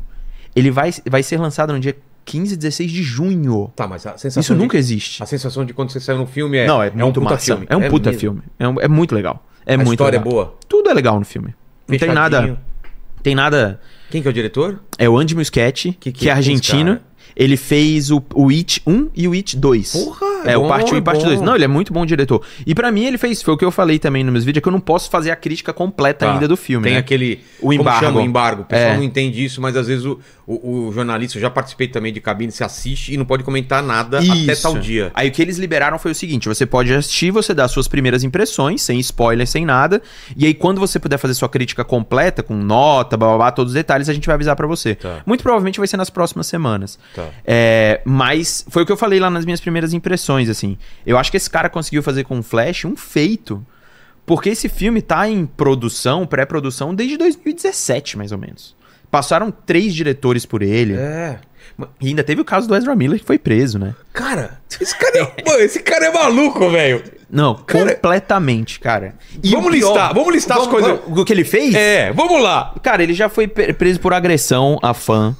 Ele 0.55 0.69
vai, 0.71 0.91
vai 1.09 1.23
ser 1.23 1.37
lançado 1.39 1.73
no 1.73 1.79
dia 1.79 1.95
15 2.25 2.53
e 2.53 2.57
16 2.57 2.91
de 2.91 3.01
junho. 3.01 3.71
Tá, 3.75 3.87
mas 3.87 4.05
a 4.05 4.11
sensação 4.11 4.41
Isso 4.41 4.53
de- 4.53 4.59
nunca 4.59 4.77
existe. 4.77 5.23
A 5.23 5.25
sensação 5.25 5.65
de 5.65 5.73
quando 5.73 5.91
você 5.91 5.99
saiu 5.99 6.19
no 6.19 6.27
filme 6.27 6.57
é... 6.59 6.67
Não, 6.67 6.81
é, 6.83 6.89
um 6.91 6.95
muito 6.97 7.19
puta 7.21 7.33
massa. 7.33 7.45
filme. 7.45 7.65
É 7.69 7.75
um 7.75 7.89
puta 7.89 8.09
mesmo. 8.11 8.19
filme. 8.19 8.41
É, 8.59 8.67
um- 8.67 8.79
é 8.79 8.87
muito 8.87 9.15
legal. 9.15 9.43
É 9.65 9.73
A 9.73 9.77
muito 9.77 9.91
história 9.93 10.19
legal. 10.19 10.31
é 10.31 10.35
boa. 10.35 10.57
Tudo 10.67 10.89
é 10.89 10.93
legal 10.93 11.17
no 11.19 11.25
filme. 11.25 11.55
Não 11.87 11.97
tem 11.97 12.13
nada. 12.13 12.59
Tem 13.23 13.33
nada. 13.35 13.79
Quem 14.09 14.21
que 14.21 14.27
é 14.27 14.31
o 14.31 14.33
diretor? 14.33 14.79
É 14.97 15.07
o 15.09 15.17
Andy 15.17 15.35
Muschietti, 15.35 15.91
Que- 15.99 16.11
que, 16.11 16.19
que- 16.19 16.29
é 16.29 16.31
esse 16.31 16.37
argentino. 16.37 16.95
cara? 16.95 17.09
Ele 17.35 17.55
fez 17.55 18.09
o, 18.11 18.21
o 18.33 18.49
It 18.49 18.81
1 18.85 19.09
e 19.15 19.27
o 19.27 19.33
It 19.33 19.55
2. 19.55 19.91
Porra, 19.93 20.25
É, 20.45 20.53
é 20.53 20.57
o 20.57 20.61
bom, 20.63 20.67
parte 20.67 20.91
1 20.91 20.95
é 20.95 20.97
e 20.97 21.01
parte 21.01 21.21
bom. 21.21 21.27
2. 21.27 21.41
Não, 21.41 21.55
ele 21.55 21.63
é 21.63 21.67
muito 21.67 21.93
bom 21.93 22.05
diretor. 22.05 22.41
E 22.65 22.73
pra 22.75 22.91
mim 22.91 23.05
ele 23.05 23.17
fez, 23.17 23.41
foi 23.41 23.53
o 23.53 23.57
que 23.57 23.63
eu 23.63 23.71
falei 23.71 23.97
também 23.99 24.23
nos 24.23 24.33
meus 24.33 24.43
vídeos, 24.43 24.59
é 24.59 24.61
que 24.63 24.67
eu 24.67 24.71
não 24.73 24.79
posso 24.79 25.09
fazer 25.09 25.31
a 25.31 25.35
crítica 25.35 25.71
completa 25.71 26.25
Tá. 26.25 26.33
ainda 26.33 26.47
do 26.47 26.57
filme. 26.57 26.83
Tem 26.85 26.93
né? 26.93 26.99
aquele. 26.99 27.39
O 27.61 27.71
embargo. 27.71 27.99
chama 28.05 28.19
o 28.19 28.23
embargo? 28.23 28.63
O 28.63 28.65
pessoal 28.65 28.91
É. 28.93 28.97
não 28.97 29.03
entende 29.03 29.43
isso, 29.45 29.61
mas 29.61 29.77
às 29.77 29.87
vezes 29.87 30.03
o, 30.05 30.19
o, 30.49 30.87
o 30.87 30.91
jornalista, 30.91 31.37
eu 31.37 31.41
já 31.43 31.49
participei 31.49 31.87
também 31.87 32.11
de 32.11 32.19
cabine, 32.19 32.51
se 32.51 32.63
assiste 32.63 33.13
e 33.13 33.17
não 33.17 33.23
pode 33.23 33.43
comentar 33.43 33.83
nada 33.83 34.17
até 34.17 34.33
Isso. 34.33 34.63
tal 34.63 34.79
dia. 34.79 35.11
Aí 35.13 35.29
o 35.29 35.31
que 35.31 35.43
eles 35.43 35.59
liberaram 35.59 35.99
foi 35.99 36.11
o 36.11 36.15
seguinte: 36.15 36.47
você 36.47 36.65
pode 36.65 36.91
assistir, 36.91 37.29
você 37.29 37.53
dá 37.53 37.67
suas 37.67 37.87
primeiras 37.87 38.23
impressões, 38.23 38.81
sem 38.81 38.99
spoiler, 38.99 39.45
sem 39.45 39.63
nada. 39.63 40.01
E 40.35 40.47
aí, 40.47 40.55
quando 40.55 40.79
você 40.79 40.97
puder 40.97 41.19
fazer 41.19 41.35
sua 41.35 41.47
crítica 41.47 41.85
completa, 41.85 42.41
com 42.41 42.55
nota, 42.55 43.15
blá, 43.15 43.27
blá, 43.27 43.37
blá, 43.37 43.51
todos 43.51 43.71
os 43.71 43.75
detalhes, 43.75 44.09
a 44.09 44.13
gente 44.13 44.25
vai 44.25 44.33
avisar 44.33 44.55
pra 44.55 44.65
você. 44.65 44.95
Tá. 44.95 45.21
Muito 45.23 45.43
provavelmente 45.43 45.77
vai 45.77 45.87
ser 45.87 45.97
nas 45.97 46.09
próximas 46.09 46.47
semanas. 46.47 46.97
Tá. 47.13 47.27
É, 47.45 48.01
mas 48.03 48.65
foi 48.69 48.81
o 48.81 48.85
que 48.87 48.91
eu 48.91 48.97
falei 48.97 49.19
lá 49.19 49.29
nas 49.29 49.45
minhas 49.45 49.61
primeiras 49.61 49.93
impressões, 49.93 50.49
assim. 50.49 50.79
Eu 51.05 51.19
acho 51.19 51.29
que 51.29 51.37
esse 51.37 51.49
cara 51.49 51.69
conseguiu 51.69 52.01
fazer 52.01 52.23
com 52.23 52.39
o 52.39 52.43
Flash 52.43 52.85
um 52.85 52.95
feito. 52.95 53.63
Porque 54.25 54.49
esse 54.49 54.69
filme 54.69 55.01
tá 55.01 55.27
em 55.27 55.45
produção, 55.45 56.25
pré-produção, 56.25 56.93
desde 56.93 57.17
2017, 57.17 58.17
mais 58.17 58.31
ou 58.31 58.37
menos. 58.37 58.78
Passaram 59.11 59.51
três 59.51 59.93
diretores 59.93 60.45
por 60.45 60.61
ele. 60.61 60.95
É. 60.95 61.39
E 62.01 62.09
ainda 62.09 62.23
teve 62.23 62.41
o 62.41 62.45
caso 62.45 62.67
do 62.67 62.75
Ezra 62.75 62.95
Miller, 62.95 63.19
que 63.19 63.25
foi 63.25 63.39
preso, 63.39 63.79
né? 63.79 63.95
Cara, 64.13 64.59
esse 64.81 64.95
cara 64.97 65.17
é, 65.19 65.43
mano, 65.49 65.61
esse 65.61 65.79
cara 65.79 66.05
é 66.07 66.11
maluco, 66.13 66.69
velho. 66.69 67.01
Não, 67.31 67.55
Cara- 67.55 67.93
completamente, 67.95 68.79
cara. 68.79 69.13
Vamos 69.45 69.67
o 69.67 69.69
listar, 69.69 70.13
vamos 70.13 70.33
listar 70.33 70.57
as 70.57 70.65
vamos- 70.65 70.79
coisas. 70.81 70.99
vamos- 71.05 71.19
O 71.19 71.23
que 71.25 71.31
ele 71.31 71.43
fez? 71.45 71.73
É, 71.75 72.11
vamos 72.11 72.41
lá. 72.41 72.73
Cara, 72.83 73.01
ele 73.03 73.13
já 73.13 73.29
foi 73.29 73.47
preso 73.47 73.99
por 73.99 74.13
agressão 74.13 74.77
a 74.81 74.93
fã. 74.93 75.35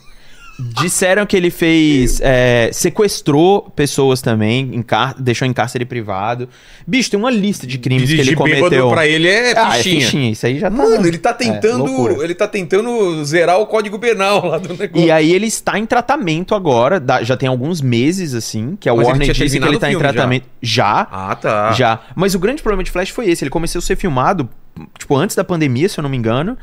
Disseram 0.82 1.26
que 1.26 1.38
ele 1.38 1.50
fez. 1.50 2.20
é, 2.22 2.70
sequestrou 2.74 3.72
pessoas 3.76 4.22
também, 4.22 4.70
em 4.74 4.82
car- 4.82 5.16
deixou 5.18 5.48
em 5.48 5.54
cárcere 5.54 5.86
privado. 5.86 6.50
Bicho, 6.86 7.10
tem 7.10 7.20
uma 7.20 7.32
lista 7.32 7.66
de 7.66 7.78
crimes 7.78 8.10
que 8.10 8.20
ele 8.20 8.36
cometeu. 8.36 8.90
pra 8.90 9.08
ele 9.08 9.28
é 9.30 9.54
ah, 9.58 9.78
é 9.78 9.82
fichinha. 9.82 10.02
fichinha. 10.06 10.32
Isso 10.32 10.46
aí 10.46 10.60
já 10.60 10.70
tá. 10.70 10.76
Mano, 10.76 11.08
ele 11.08 11.18
tá 11.18 11.30
É, 11.30 11.34
tentando. 11.34 11.86
loucura. 11.86 12.24
ele 12.24 12.36
tá 12.36 12.48
tentando 12.48 13.24
zerar 13.24 13.60
o 13.60 13.68
código 13.68 13.98
penal 14.00 14.46
lá 14.46 14.58
do 14.58 14.76
negócio. 14.76 15.06
E 15.08 15.10
aí 15.10 15.32
ele 15.34 15.48
está 15.48 15.80
em 15.80 15.86
tratamento 15.86 16.54
agora, 16.54 17.02
já 17.24 17.38
tem 17.38 17.48
alguns 17.48 17.82
meses, 17.82 18.34
assim, 18.34 18.76
que 18.80 18.90
a 18.90 18.94
Mas 18.96 19.08
Warner 19.08 19.32
disse 19.32 19.60
que 19.60 19.66
ele 19.66 19.78
tá 19.80 19.88
em 19.88 19.92
filme 19.92 20.04
já. 20.06 20.14
tratamento. 20.14 20.46
Já. 20.62 21.08
Ah, 21.12 21.36
tá. 21.36 21.72
Já. 21.72 22.00
Mas 22.16 22.36
o 22.36 22.40
grande 22.40 22.62
problema 22.62 22.84
de 22.84 22.92
Flash 22.92 23.10
foi 23.10 23.30
esse. 23.30 23.44
Ele 23.44 23.50
começou 23.50 23.80
a 23.80 23.82
ser 23.82 23.96
filmado, 23.96 24.50
tipo, 24.98 25.16
antes 25.16 25.36
da 25.36 25.44
pandemia, 25.44 25.88
se 25.88 25.98
eu 26.00 26.02
não 26.02 26.10
me 26.10 26.18
engano. 26.18 26.58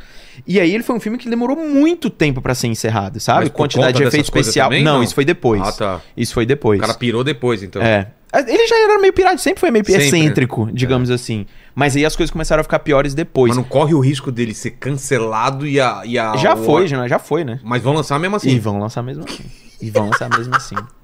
E 0.47 0.59
aí 0.59 0.75
ele 0.75 0.83
foi 0.83 0.97
um 0.97 1.01
filme 1.01 1.17
que 1.19 1.29
demorou 1.31 1.57
muito 1.57 2.11
tempo 2.11 2.43
pra 2.43 2.55
ser 2.55 2.67
encerrado, 2.67 3.21
sabe? 3.21 3.45
Mas 3.45 3.49
Quantidade 3.51 3.97
de 3.99 4.03
efeito 4.05 4.25
especial. 4.25 4.69
também, 4.69 4.83
não, 4.83 4.95
não? 4.97 5.03
isso 5.03 5.15
foi 5.15 5.25
depois. 5.25 5.63
Ah, 5.63 5.73
tá. 5.73 6.01
Isso 6.17 6.35
foi 6.35 6.45
depois. 6.45 6.79
O 6.79 6.81
cara 6.83 6.95
pirou 6.95 7.23
depois, 7.23 7.63
então. 7.63 7.81
É. 7.83 8.09
Ele 8.35 8.67
já 8.67 8.77
era 8.83 8.99
meio 8.99 9.13
pirata, 9.13 9.39
sempre 9.39 9.61
foi 9.61 9.71
meio 9.71 9.85
Sempre. 9.85 10.03
É. 10.03 10.07
excêntrico, 10.09 10.69
digamos 10.73 11.11
assim. 11.11 11.47
Mas 11.75 11.97
aí 11.97 12.05
as 12.05 12.15
coisas 12.17 12.31
começaram 12.31 12.61
a 12.61 12.65
ficar 12.65 12.81
piores 12.81 13.15
depois. 13.15 13.49
Mas 13.51 13.57
não 13.57 13.65
corre 13.65 13.95
o 13.95 14.01
risco 14.01 14.31
dele 14.33 14.53
ser 14.53 14.73
cancelado 14.73 15.67
e 15.67 15.81
a. 15.81 16.03
E 16.05 16.19
a 16.19 16.37
Já 16.37 16.55
o- 16.55 16.65
foi, 16.65 16.87
já, 16.87 17.07
já 17.09 17.19
foi, 17.19 17.45
né? 17.45 17.61
Mas 17.63 17.83
vão 17.83 17.95
lançar 17.95 18.19
mesmo 18.19 18.37
assim. 18.37 18.51
E 18.51 18.59
vão 18.59 18.79
lançar 18.79 19.03
mesmo 19.03 19.25
assim. 19.25 19.45
E 19.81 19.91
vão 19.91 20.07
lançar 20.11 20.29
mesmo 20.29 20.55
assim. 20.55 20.75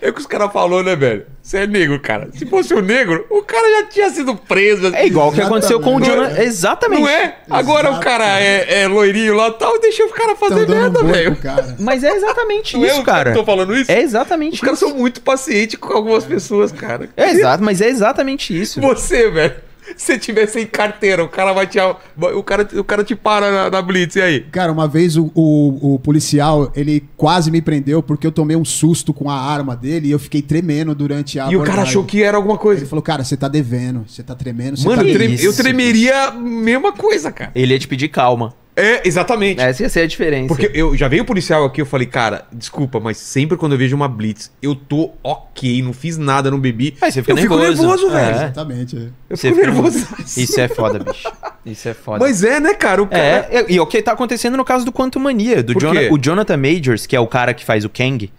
É 0.00 0.10
o 0.10 0.12
que 0.12 0.20
os 0.20 0.26
caras 0.26 0.52
falaram, 0.52 0.82
né, 0.82 0.96
velho? 0.96 1.26
Você 1.42 1.58
é 1.58 1.66
negro, 1.66 1.98
cara. 2.00 2.28
Se 2.34 2.44
fosse 2.46 2.74
um 2.74 2.80
negro, 2.80 3.26
o 3.30 3.42
cara 3.42 3.80
já 3.80 3.86
tinha 3.86 4.10
sido 4.10 4.34
preso. 4.34 4.94
É 4.94 5.06
igual 5.06 5.28
o 5.28 5.32
que 5.32 5.40
aconteceu 5.40 5.80
com 5.80 5.96
o 5.96 5.98
Exatamente. 5.98 6.28
Jonah. 6.28 6.42
Exatamente. 6.44 7.00
Não 7.02 7.08
é? 7.08 7.36
Agora 7.48 7.90
o 7.92 8.00
cara 8.00 8.40
é, 8.40 8.82
é 8.82 8.88
loirinho 8.88 9.34
lá 9.34 9.48
e 9.48 9.52
tal, 9.52 9.76
e 9.76 9.80
deixa 9.80 10.04
o 10.04 10.10
cara 10.10 10.36
fazer 10.36 10.68
merda, 10.68 11.02
velho. 11.02 11.36
Mas 11.78 12.04
é 12.04 12.12
exatamente 12.14 12.76
Não 12.76 12.84
é 12.84 12.88
isso, 12.88 12.98
eu 12.98 13.02
cara. 13.04 13.30
que 13.32 13.38
tô 13.38 13.44
falando 13.44 13.74
isso? 13.76 13.90
É 13.90 14.00
exatamente 14.00 14.54
Os 14.54 14.60
caras 14.60 14.80
isso. 14.80 14.88
são 14.88 14.98
muito 14.98 15.20
pacientes 15.22 15.76
com 15.78 15.92
algumas 15.92 16.24
pessoas, 16.24 16.70
cara. 16.72 17.08
É 17.16 17.30
exato, 17.30 17.62
mas 17.62 17.80
é 17.80 17.88
exatamente 17.88 18.58
isso. 18.58 18.80
Você, 18.80 19.30
velho. 19.30 19.67
Se 19.98 20.16
tiver 20.16 20.46
sem 20.46 20.64
carteira, 20.64 21.24
o 21.24 21.28
cara 21.28 21.52
vai 21.52 21.66
te. 21.66 21.76
O 21.80 22.42
cara, 22.42 22.66
o 22.76 22.84
cara 22.84 23.02
te 23.02 23.16
para 23.16 23.50
na, 23.50 23.68
na 23.70 23.82
Blitz, 23.82 24.14
e 24.14 24.22
aí? 24.22 24.40
Cara, 24.52 24.70
uma 24.70 24.86
vez 24.86 25.16
o, 25.16 25.30
o, 25.34 25.94
o 25.94 25.98
policial, 25.98 26.72
ele 26.76 27.04
quase 27.16 27.50
me 27.50 27.60
prendeu 27.60 28.00
porque 28.00 28.24
eu 28.24 28.30
tomei 28.32 28.56
um 28.56 28.64
susto 28.64 29.12
com 29.12 29.28
a 29.28 29.34
arma 29.34 29.74
dele 29.74 30.06
e 30.08 30.10
eu 30.12 30.18
fiquei 30.20 30.40
tremendo 30.40 30.94
durante 30.94 31.40
a 31.40 31.44
E 31.50 31.56
o 31.56 31.58
cara 31.58 31.62
abordagem. 31.72 31.82
achou 31.90 32.04
que 32.04 32.22
era 32.22 32.36
alguma 32.36 32.54
Ele 32.54 32.62
coisa. 32.62 32.86
falou, 32.86 33.02
cara, 33.02 33.24
você 33.24 33.36
tá 33.36 33.48
devendo, 33.48 34.04
você 34.06 34.22
tá 34.22 34.36
tremendo, 34.36 34.76
você 34.78 34.86
Mano, 34.88 35.02
tá 35.02 35.08
eu, 35.08 35.52
tremeria 35.52 36.28
a 36.28 36.30
mesma 36.32 36.92
coisa, 36.92 37.32
cara. 37.32 37.50
Ele 37.54 37.72
ia 37.74 37.78
te 37.78 37.88
pedir 37.88 38.08
calma. 38.08 38.54
É, 38.78 39.02
exatamente. 39.06 39.60
Essa 39.60 39.82
ia 39.82 39.88
ser 39.88 40.00
a 40.00 40.06
diferença. 40.06 40.48
Porque 40.48 40.70
eu 40.72 40.96
já 40.96 41.08
veio 41.08 41.22
o 41.22 41.26
policial 41.26 41.64
aqui, 41.64 41.80
eu 41.80 41.86
falei, 41.86 42.06
cara, 42.06 42.46
desculpa, 42.52 43.00
mas 43.00 43.16
sempre 43.16 43.56
quando 43.56 43.72
eu 43.72 43.78
vejo 43.78 43.94
uma 43.96 44.06
blitz, 44.08 44.50
eu 44.62 44.74
tô 44.74 45.12
ok, 45.22 45.82
não 45.82 45.92
fiz 45.92 46.16
nada, 46.16 46.50
não 46.50 46.60
bebi. 46.60 46.94
Aí 47.00 47.10
você 47.10 47.20
fica 47.22 47.32
eu 47.32 47.36
nervoso. 47.36 47.70
fico 47.72 47.82
nervoso, 47.82 48.06
É. 48.06 48.10
velho. 48.24 48.36
Exatamente. 48.36 48.96
é. 48.96 49.00
Eu 49.30 49.36
Você 49.36 49.48
fico 49.48 49.60
fica- 49.60 49.72
nervoso. 49.72 50.06
Isso 50.36 50.60
é 50.60 50.68
foda, 50.68 50.98
bicho. 51.00 51.28
Isso 51.66 51.88
é 51.88 51.94
foda. 51.94 52.18
Mas 52.24 52.42
é, 52.44 52.60
né, 52.60 52.72
cara? 52.74 53.02
O 53.02 53.06
cara. 53.06 53.48
É, 53.50 53.64
e 53.68 53.74
e 53.74 53.80
o 53.80 53.86
que 53.86 54.00
tá 54.00 54.12
acontecendo 54.12 54.56
no 54.56 54.64
caso 54.64 54.84
do 54.84 54.92
Quantum 54.92 55.18
Mania, 55.20 55.62
do 55.62 55.72
Por 55.72 55.82
Jona- 55.82 56.00
quê? 56.00 56.08
o 56.12 56.18
Jonathan 56.18 56.56
Majors, 56.56 57.06
que 57.06 57.14
é 57.16 57.20
o 57.20 57.26
cara 57.26 57.52
que 57.52 57.64
faz 57.64 57.84
o 57.84 57.88
Kang, 57.90 58.30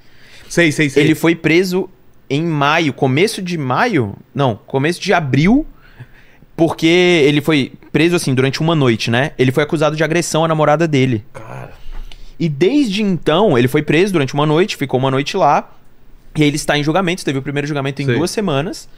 Sei, 0.47 0.71
sei, 0.71 0.89
sei. 0.89 1.03
ele 1.03 1.15
foi 1.15 1.35
preso 1.35 1.89
em 2.29 2.43
maio, 2.45 2.93
começo 2.93 3.41
de 3.41 3.57
maio? 3.57 4.15
Não, 4.33 4.55
começo 4.67 4.99
de 5.01 5.13
abril, 5.13 5.65
porque 6.59 7.23
ele 7.25 7.39
foi 7.39 7.71
preso 7.89 8.17
assim 8.17 8.33
durante 8.33 8.59
uma 8.59 8.75
noite, 8.75 9.09
né? 9.09 9.31
Ele 9.39 9.49
foi 9.49 9.63
acusado 9.63 9.95
de 9.95 10.03
agressão 10.03 10.43
à 10.43 10.47
namorada 10.47 10.85
dele. 10.85 11.23
Cara. 11.31 11.71
E 12.37 12.49
desde 12.49 13.01
então, 13.01 13.57
ele 13.57 13.69
foi 13.69 13.81
preso 13.81 14.11
durante 14.11 14.33
uma 14.33 14.45
noite, 14.45 14.75
ficou 14.75 14.99
uma 14.99 15.09
noite 15.09 15.37
lá. 15.37 15.71
E 16.35 16.43
ele 16.43 16.57
está 16.57 16.77
em 16.77 16.83
julgamento, 16.83 17.23
teve 17.23 17.39
o 17.39 17.41
primeiro 17.41 17.65
julgamento 17.65 18.01
em 18.01 18.05
Sei. 18.05 18.15
duas 18.17 18.29
semanas. 18.29 18.89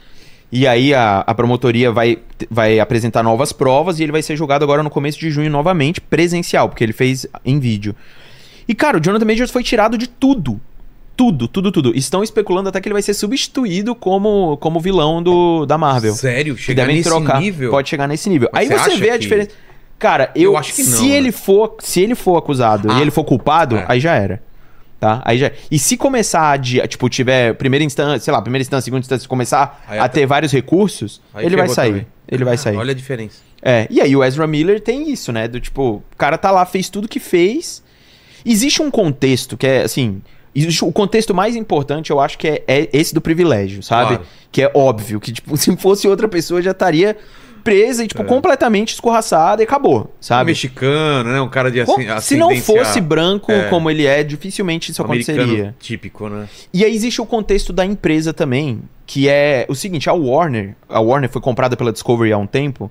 E 0.50 0.66
aí 0.66 0.92
a, 0.92 1.20
a 1.20 1.32
promotoria 1.36 1.92
vai, 1.92 2.18
vai 2.50 2.80
apresentar 2.80 3.22
novas 3.22 3.52
provas 3.52 4.00
e 4.00 4.02
ele 4.02 4.10
vai 4.10 4.22
ser 4.22 4.34
julgado 4.34 4.64
agora 4.64 4.82
no 4.82 4.90
começo 4.90 5.20
de 5.20 5.30
junho 5.30 5.48
novamente, 5.48 6.00
presencial, 6.00 6.68
porque 6.68 6.82
ele 6.82 6.92
fez 6.92 7.28
em 7.44 7.60
vídeo. 7.60 7.94
E 8.66 8.74
cara, 8.74 8.98
o 8.98 9.00
Jonathan 9.00 9.24
Majors 9.24 9.52
foi 9.52 9.62
tirado 9.62 9.96
de 9.96 10.08
tudo. 10.08 10.60
Tudo, 11.16 11.46
tudo, 11.46 11.70
tudo. 11.70 11.96
Estão 11.96 12.22
especulando 12.22 12.68
até 12.68 12.80
que 12.80 12.88
ele 12.88 12.94
vai 12.94 13.02
ser 13.02 13.14
substituído 13.14 13.94
como, 13.94 14.56
como 14.58 14.80
vilão 14.80 15.22
do, 15.22 15.66
da 15.66 15.76
Marvel. 15.76 16.14
Sério? 16.14 16.56
Chegar 16.56 16.82
devem 16.84 16.96
nesse 16.96 17.08
trocar. 17.08 17.40
nível? 17.40 17.70
Pode 17.70 17.88
chegar 17.88 18.08
nesse 18.08 18.28
nível. 18.30 18.48
Mas 18.52 18.70
Aí 18.70 18.78
você 18.78 18.90
você 18.90 18.96
vê 18.96 19.10
a 19.10 19.12
que- 19.12 19.18
diferença. 19.20 19.50
Cara, 19.98 20.32
eu, 20.34 20.52
Eu 20.52 20.56
acho 20.56 20.74
que 20.74 20.82
se 20.82 20.90
não, 21.02 21.08
né? 21.08 21.14
ele 21.16 21.30
for, 21.30 21.76
se 21.78 22.00
ele 22.00 22.14
for 22.16 22.36
acusado 22.36 22.90
Ah, 22.90 22.98
e 22.98 23.02
ele 23.02 23.10
for 23.12 23.22
culpado, 23.24 23.76
é. 23.76 23.84
aí 23.86 24.00
já 24.00 24.14
era. 24.16 24.42
Tá? 24.98 25.20
Aí 25.24 25.36
já. 25.38 25.50
E 25.70 25.78
se 25.78 25.96
começar 25.96 26.52
a 26.52 26.58
tipo, 26.58 27.08
tiver 27.08 27.54
primeira 27.54 27.84
instância, 27.84 28.18
sei 28.18 28.32
lá, 28.32 28.40
primeira 28.40 28.62
instância, 28.62 28.84
segunda 28.84 29.00
instância, 29.02 29.28
começar 29.28 29.80
Aí 29.86 29.98
a 29.98 30.04
até- 30.04 30.20
ter 30.20 30.26
vários 30.26 30.50
recursos, 30.52 31.20
Aí 31.34 31.44
ele 31.46 31.56
vai 31.56 31.68
sair. 31.68 31.88
também. 31.90 32.06
Ele 32.28 32.44
vai 32.44 32.54
Ah, 32.54 32.58
sair. 32.58 32.76
Olha 32.76 32.90
a 32.92 32.94
diferença. 32.94 33.36
É, 33.60 33.86
e 33.90 34.00
aí 34.00 34.16
o 34.16 34.24
Ezra 34.24 34.46
Miller 34.46 34.80
tem 34.80 35.10
isso, 35.10 35.30
né? 35.32 35.46
Do 35.46 35.60
tipo, 35.60 36.02
o 36.12 36.16
cara 36.16 36.36
tá 36.38 36.50
lá, 36.50 36.64
fez 36.64 36.88
tudo 36.88 37.06
que 37.06 37.20
fez. 37.20 37.82
Existe 38.44 38.82
um 38.82 38.90
contexto 38.90 39.56
que 39.56 39.66
é, 39.66 39.82
assim. 39.82 40.20
O 40.82 40.92
contexto 40.92 41.34
mais 41.34 41.56
importante, 41.56 42.10
eu 42.10 42.20
acho 42.20 42.36
que 42.36 42.46
é, 42.46 42.62
é 42.66 42.88
esse 42.92 43.14
do 43.14 43.20
privilégio, 43.20 43.82
sabe? 43.82 44.16
Claro. 44.16 44.26
Que 44.50 44.62
é 44.62 44.70
óbvio, 44.74 45.18
que, 45.18 45.32
tipo, 45.32 45.56
se 45.58 45.74
fosse 45.76 46.06
outra 46.06 46.28
pessoa 46.28 46.60
já 46.60 46.72
estaria 46.72 47.16
presa 47.62 48.04
e, 48.04 48.08
tipo, 48.08 48.24
completamente 48.24 48.92
escorraçada 48.92 49.62
e 49.62 49.64
acabou, 49.64 50.12
sabe? 50.20 50.50
Mexicano, 50.50 51.30
né? 51.32 51.40
Um 51.40 51.48
cara 51.48 51.70
de 51.70 51.80
assim, 51.80 52.06
se 52.20 52.36
não 52.36 52.54
fosse 52.56 53.00
branco 53.00 53.52
é. 53.52 53.68
como 53.68 53.90
ele 53.90 54.04
é, 54.04 54.22
dificilmente 54.22 54.90
isso 54.90 55.02
americano 55.02 55.42
aconteceria. 55.42 55.74
típico, 55.78 56.28
né? 56.28 56.48
E 56.72 56.84
aí 56.84 56.94
existe 56.94 57.20
o 57.20 57.26
contexto 57.26 57.72
da 57.72 57.86
empresa 57.86 58.32
também, 58.32 58.82
que 59.06 59.28
é 59.28 59.64
o 59.68 59.74
seguinte, 59.74 60.10
a 60.10 60.12
Warner, 60.12 60.74
a 60.88 61.00
Warner 61.00 61.30
foi 61.30 61.40
comprada 61.40 61.76
pela 61.76 61.92
Discovery 61.92 62.32
há 62.32 62.38
um 62.38 62.46
tempo, 62.46 62.90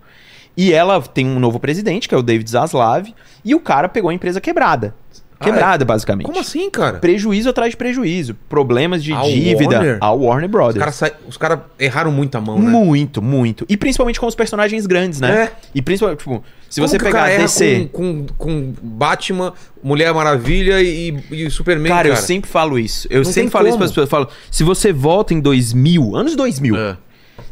e 0.56 0.74
ela 0.74 1.02
tem 1.02 1.28
um 1.28 1.40
novo 1.40 1.60
presidente, 1.60 2.08
que 2.08 2.16
é 2.16 2.18
o 2.18 2.22
David 2.22 2.50
Zaslav, 2.50 3.14
e 3.44 3.56
o 3.56 3.60
cara 3.60 3.88
pegou 3.88 4.10
a 4.10 4.14
empresa 4.14 4.40
quebrada. 4.42 4.96
Ah, 5.42 5.44
Quebrada, 5.44 5.84
basicamente. 5.84 6.28
Como 6.28 6.40
assim, 6.40 6.70
cara? 6.70 7.00
Prejuízo 7.00 7.50
atrás 7.50 7.72
de 7.72 7.78
prejuízo, 7.78 8.36
problemas 8.48 9.04
de 9.04 9.12
A 9.14 9.22
dívida, 9.24 9.76
Warner? 9.78 9.98
a 10.00 10.12
Warner 10.12 10.46
Os 10.46 10.52
Brothers. 10.52 10.80
caras 11.00 11.14
os 11.28 11.38
cara 11.38 11.66
erraram 11.80 12.12
muito 12.12 12.36
a 12.38 12.42
mão, 12.42 12.60
né? 12.60 12.70
Muito, 12.70 13.22
muito. 13.22 13.66
E 13.68 13.76
principalmente 13.76 14.20
com 14.20 14.28
os 14.28 14.36
personagens 14.36 14.86
grandes, 14.86 15.20
né? 15.20 15.44
É. 15.46 15.52
E 15.74 15.82
principalmente, 15.82 16.20
tipo, 16.20 16.44
se 16.70 16.80
Como 16.80 16.88
você 16.88 16.98
pegar 17.00 17.28
DC... 17.38 17.90
Com, 17.92 18.26
com, 18.26 18.28
com 18.38 18.74
Batman, 18.82 19.54
Mulher 19.84 20.14
Maravilha 20.14 20.82
e, 20.82 21.18
e 21.32 21.50
Superman, 21.50 21.88
Cara, 21.92 22.04
cara. 22.10 22.10
eu 22.10 22.16
sempre 22.16 22.50
falo 22.50 22.78
isso. 22.78 23.08
Eu 23.10 23.24
Não 23.24 23.32
sempre 23.32 23.50
falo 23.50 23.66
isso 23.68 23.78
como. 23.78 23.80
para 23.80 23.86
as 23.86 23.92
pessoas. 23.92 24.06
Eu 24.06 24.10
falo, 24.10 24.28
se 24.52 24.64
você 24.64 24.94
volta 24.94 25.34
em 25.34 25.40
2000, 25.42 26.16
anos 26.16 26.36
2000, 26.36 26.78
É. 26.78 26.98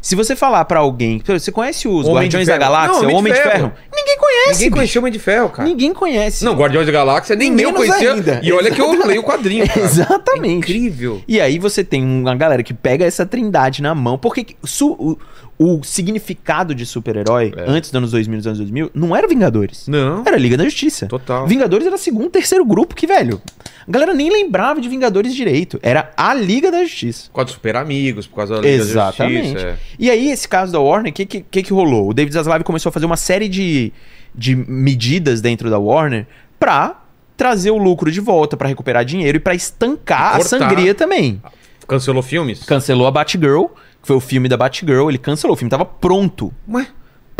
se 0.00 0.14
você 0.14 0.34
falar 0.34 0.64
pra 0.64 0.80
alguém, 0.80 1.22
você 1.26 1.52
conhece 1.52 1.86
os 1.86 2.06
Homem 2.06 2.22
Guardiões 2.22 2.46
da 2.46 2.54
Ferro. 2.54 2.64
Galáxia, 2.64 3.02
Não, 3.02 3.14
o 3.14 3.16
Homem 3.16 3.32
de 3.32 3.38
de 3.38 3.42
Ferro. 3.44 3.58
Ferro? 3.58 3.72
Ninguém 3.94 4.16
conhece. 4.18 4.52
Ninguém 4.52 4.70
conheceu 4.70 5.00
o 5.00 5.02
Homem 5.02 5.12
de 5.12 5.18
Ferro, 5.18 5.48
cara. 5.50 5.68
Ninguém 5.68 5.92
conhece. 5.94 6.44
Não, 6.44 6.54
Guardiões 6.54 6.86
da 6.86 6.92
Galáxia 6.92 7.36
nem 7.36 7.60
eu 7.60 7.72
conhecia. 7.72 8.12
ainda. 8.14 8.40
E 8.42 8.52
olha 8.52 8.70
que 8.70 8.80
eu 8.80 9.06
leio 9.06 9.20
o 9.20 9.24
quadrinho, 9.24 9.66
cara. 9.66 9.80
Exatamente. 9.80 10.72
É 10.72 10.76
incrível. 10.76 11.22
E 11.28 11.40
aí 11.40 11.58
você 11.58 11.84
tem 11.84 12.02
uma 12.04 12.34
galera 12.34 12.62
que 12.62 12.72
pega 12.72 13.04
essa 13.04 13.26
trindade 13.26 13.82
na 13.82 13.94
mão, 13.94 14.16
porque 14.18 14.44
que- 14.44 14.56
su- 14.64 14.92
o, 14.98 15.18
o 15.62 15.82
significado 15.84 16.74
de 16.74 16.86
super-herói, 16.86 17.52
É. 17.54 17.64
antes 17.68 17.90
dos 17.90 17.98
anos 17.98 18.10
2000, 18.12 18.38
dos 18.38 18.46
anos 18.46 18.58
2000, 18.60 18.90
não 18.94 19.14
era 19.14 19.28
Vingadores. 19.28 19.86
Não. 19.86 20.22
Era 20.26 20.38
Liga 20.38 20.56
da 20.56 20.64
Justiça. 20.64 21.06
Total. 21.06 21.46
Vingadores 21.46 21.86
era 21.86 21.98
segundo, 21.98 22.30
terceiro 22.30 22.64
grupo 22.64 22.94
que, 22.94 23.06
velho, 23.06 23.42
a 23.86 23.90
galera 23.90 24.14
nem 24.14 24.30
lembrava 24.32 24.80
de 24.80 24.88
Vingadores 24.88 25.34
direito. 25.34 25.78
Era 25.82 26.12
a 26.16 26.32
Liga 26.32 26.70
da 26.70 26.82
Justiça. 26.82 27.28
Por 27.28 27.34
causa 27.34 27.44
dos 27.46 27.54
Super 27.56 27.76
Amigos, 27.76 28.26
por 28.26 28.36
causa 28.36 28.54
da 28.54 28.60
Liga 28.62 28.78
da 28.78 28.82
Exatamente. 28.82 29.48
Justiça. 29.48 29.66
é. 29.66 29.76
E 29.98 30.10
aí, 30.10 30.30
esse 30.30 30.48
caso 30.48 30.72
da 30.72 30.80
Warner, 30.80 31.10
o 31.12 31.14
que, 31.14 31.26
que, 31.26 31.40
que 31.42 31.62
que 31.62 31.72
rolou? 31.74 32.08
O 32.08 32.14
David 32.14 32.32
Zaslav 32.32 32.64
começou 32.64 32.88
a 32.88 32.92
fazer 32.92 33.04
uma 33.04 33.18
série 33.18 33.46
de, 33.46 33.92
de 34.34 34.56
medidas 34.56 35.42
dentro 35.42 35.68
da 35.68 35.78
Warner 35.78 36.26
pra 36.58 37.02
trazer 37.36 37.70
o 37.70 37.76
lucro 37.76 38.10
de 38.10 38.20
volta, 38.20 38.56
pra 38.56 38.66
recuperar 38.66 39.04
dinheiro 39.04 39.36
e 39.36 39.40
pra 39.40 39.54
estancar 39.54 40.36
a 40.36 40.38
Cortar. 40.38 40.48
sangria 40.48 40.94
também. 40.94 41.40
Cancelou 41.86 42.22
filmes? 42.22 42.62
Cancelou 42.64 43.06
a 43.06 43.10
Batgirl, 43.10 43.64
que 44.00 44.06
foi 44.06 44.16
o 44.16 44.20
filme 44.20 44.48
da 44.48 44.56
Batgirl, 44.56 45.08
ele 45.08 45.18
cancelou. 45.18 45.54
O 45.54 45.56
filme 45.56 45.70
tava 45.70 45.84
pronto. 45.84 46.52
Ué, 46.68 46.86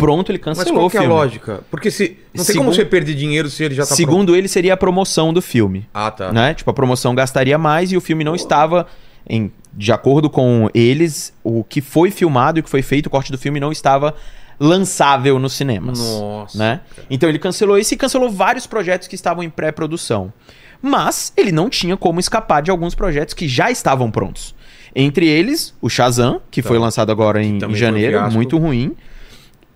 Pronto, 0.01 0.31
ele 0.31 0.41
mas 0.43 0.57
cancelou 0.57 0.79
qual 0.79 0.87
o 0.87 0.89
que 0.89 0.97
é 0.97 1.05
a 1.05 1.07
lógica? 1.07 1.63
Porque 1.69 1.91
se. 1.91 2.17
Não 2.33 2.43
tem 2.43 2.55
como 2.55 2.73
você 2.73 2.83
perder 2.83 3.13
dinheiro 3.13 3.47
se 3.51 3.63
ele 3.63 3.75
já 3.75 3.85
tá. 3.85 3.93
Segundo 3.93 4.35
ele, 4.35 4.47
seria 4.47 4.73
a 4.73 4.77
promoção 4.77 5.31
do 5.31 5.43
filme. 5.43 5.87
Ah, 5.93 6.09
tá. 6.09 6.31
né? 6.31 6.55
Tipo, 6.55 6.71
a 6.71 6.73
promoção 6.73 7.13
gastaria 7.13 7.55
mais 7.55 7.91
e 7.91 7.97
o 7.97 8.01
filme 8.01 8.23
não 8.23 8.33
estava 8.33 8.87
em 9.29 9.51
de 9.73 9.91
acordo 9.91 10.29
com 10.29 10.69
eles, 10.73 11.33
o 11.43 11.63
que 11.63 11.81
foi 11.81 12.11
filmado 12.11 12.57
e 12.57 12.61
o 12.61 12.63
que 12.63 12.69
foi 12.69 12.81
feito, 12.81 13.05
o 13.05 13.09
corte 13.09 13.31
do 13.31 13.37
filme 13.37 13.59
não 13.59 13.71
estava 13.71 14.13
lançável 14.59 15.39
nos 15.39 15.53
cinemas. 15.53 15.99
Nossa. 15.99 16.57
Né? 16.57 16.81
Então 17.09 17.29
ele 17.29 17.39
cancelou 17.39 17.77
isso 17.77 17.93
e 17.93 17.97
cancelou 17.97 18.29
vários 18.29 18.67
projetos 18.67 19.07
que 19.07 19.15
estavam 19.15 19.43
em 19.43 19.49
pré-produção. 19.49 20.33
Mas 20.81 21.31
ele 21.37 21.51
não 21.51 21.69
tinha 21.69 21.95
como 21.95 22.19
escapar 22.19 22.61
de 22.61 22.71
alguns 22.71 22.95
projetos 22.95 23.33
que 23.33 23.47
já 23.47 23.71
estavam 23.71 24.11
prontos. 24.11 24.53
Entre 24.95 25.27
eles, 25.27 25.73
o 25.81 25.89
Shazam, 25.89 26.41
que 26.51 26.61
Tá. 26.61 26.67
foi 26.67 26.77
lançado 26.77 27.11
agora 27.11 27.41
em, 27.43 27.57
em 27.57 27.75
janeiro, 27.75 28.31
muito 28.31 28.57
ruim. 28.57 28.95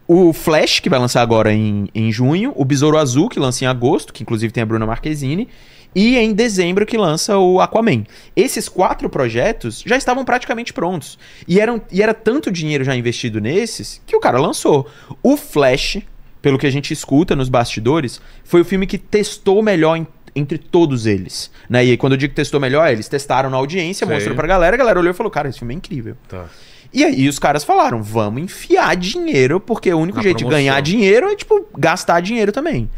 O 0.08 0.34
Flash, 0.34 0.80
que 0.80 0.90
vai 0.90 1.00
lançar 1.00 1.22
agora 1.22 1.52
em, 1.52 1.88
em 1.96 2.12
junho. 2.12 2.54
O 2.56 2.64
Besouro 2.64 2.98
Azul, 2.98 3.28
que 3.28 3.40
lança 3.40 3.64
em 3.64 3.68
agosto, 3.68 4.14
que 4.14 4.22
inclusive 4.22 4.54
tem 4.54 4.62
a 4.62 4.66
Bruna 4.66 4.86
Marquezine. 4.86 5.48
E 5.96 6.18
em 6.18 6.34
dezembro, 6.34 6.86
que 6.86 6.98
lança 6.98 7.38
o 7.38 7.60
Aquaman. 7.62 8.04
Esses 8.36 8.68
quatro 8.70 9.10
projetos 9.10 9.82
já 9.86 9.96
estavam 9.96 10.26
praticamente 10.26 10.74
prontos. 10.74 11.18
E, 11.48 11.60
eram, 11.60 11.82
e 11.92 12.02
era 12.04 12.14
tanto 12.14 12.52
dinheiro 12.52 12.84
já 12.84 12.96
investido 12.96 13.40
nesses 13.40 14.02
que 14.06 14.16
o 14.16 14.20
cara 14.20 14.38
lançou. 14.38 14.86
O 15.24 15.38
Flash, 15.38 16.00
pelo 16.42 16.58
que 16.60 16.68
a 16.68 16.72
gente 16.72 16.92
escuta 16.92 17.34
nos 17.36 17.48
bastidores, 17.50 18.22
foi 18.44 18.62
o 18.62 18.66
filme 18.66 18.86
que 18.86 18.98
testou 18.98 19.64
melhor 19.64 19.96
em- 19.96 20.06
entre 20.36 20.58
todos 20.58 21.06
eles. 21.06 21.50
Né? 21.70 21.86
E 21.86 21.98
quando 21.98 22.14
eu 22.14 22.18
digo 22.18 22.32
que 22.32 22.36
testou 22.36 22.60
melhor, 22.60 22.90
eles 22.92 23.08
testaram 23.08 23.50
na 23.50 23.58
audiência, 23.58 24.06
Sei. 24.06 24.14
mostrou 24.16 24.36
pra 24.36 24.48
galera, 24.48 24.76
a 24.76 24.78
galera 24.78 25.00
olhou 25.00 25.12
e 25.12 25.16
falou: 25.16 25.32
Cara, 25.32 25.48
esse 25.50 25.60
filme 25.60 25.74
é 25.74 25.78
incrível. 25.78 26.16
Tá. 26.28 26.46
E 26.94 27.04
aí 27.04 27.28
os 27.28 27.38
caras 27.40 27.64
falaram, 27.64 28.02
vamos 28.02 28.42
enfiar 28.42 28.96
dinheiro, 28.96 29.60
porque 29.60 29.94
o 29.94 29.98
único 30.00 30.18
Na 30.18 30.24
jeito 30.24 30.38
de 30.38 30.44
promoção. 30.44 30.60
ganhar 30.64 30.80
dinheiro 30.82 31.28
é, 31.30 31.36
tipo, 31.36 31.68
gastar 31.78 32.22
dinheiro 32.22 32.52
também. 32.54 32.90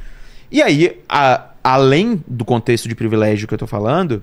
E 0.51 0.61
aí, 0.61 0.99
a- 1.09 1.49
além 1.63 2.23
do 2.27 2.45
contexto 2.45 2.87
de 2.87 2.93
privilégio 2.95 3.47
que 3.47 3.53
eu 3.53 3.57
tô 3.57 3.65
falando, 3.65 4.21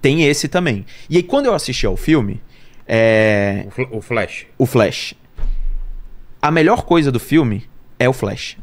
tem 0.00 0.22
esse 0.24 0.46
também. 0.48 0.86
E 1.10 1.16
aí, 1.16 1.22
quando 1.22 1.46
eu 1.46 1.54
assisti 1.54 1.84
ao 1.84 1.96
filme, 1.96 2.40
é, 2.86 3.64
O, 3.66 3.70
Fl- 3.72 3.82
o 3.90 4.00
Flash. 4.00 4.46
o 4.56 4.66
Flash, 4.66 5.14
a 6.40 6.50
melhor 6.50 6.82
coisa 6.84 7.10
do 7.10 7.18
filme 7.18 7.64
é 7.98 8.08
o 8.08 8.12
Flash. 8.12 8.56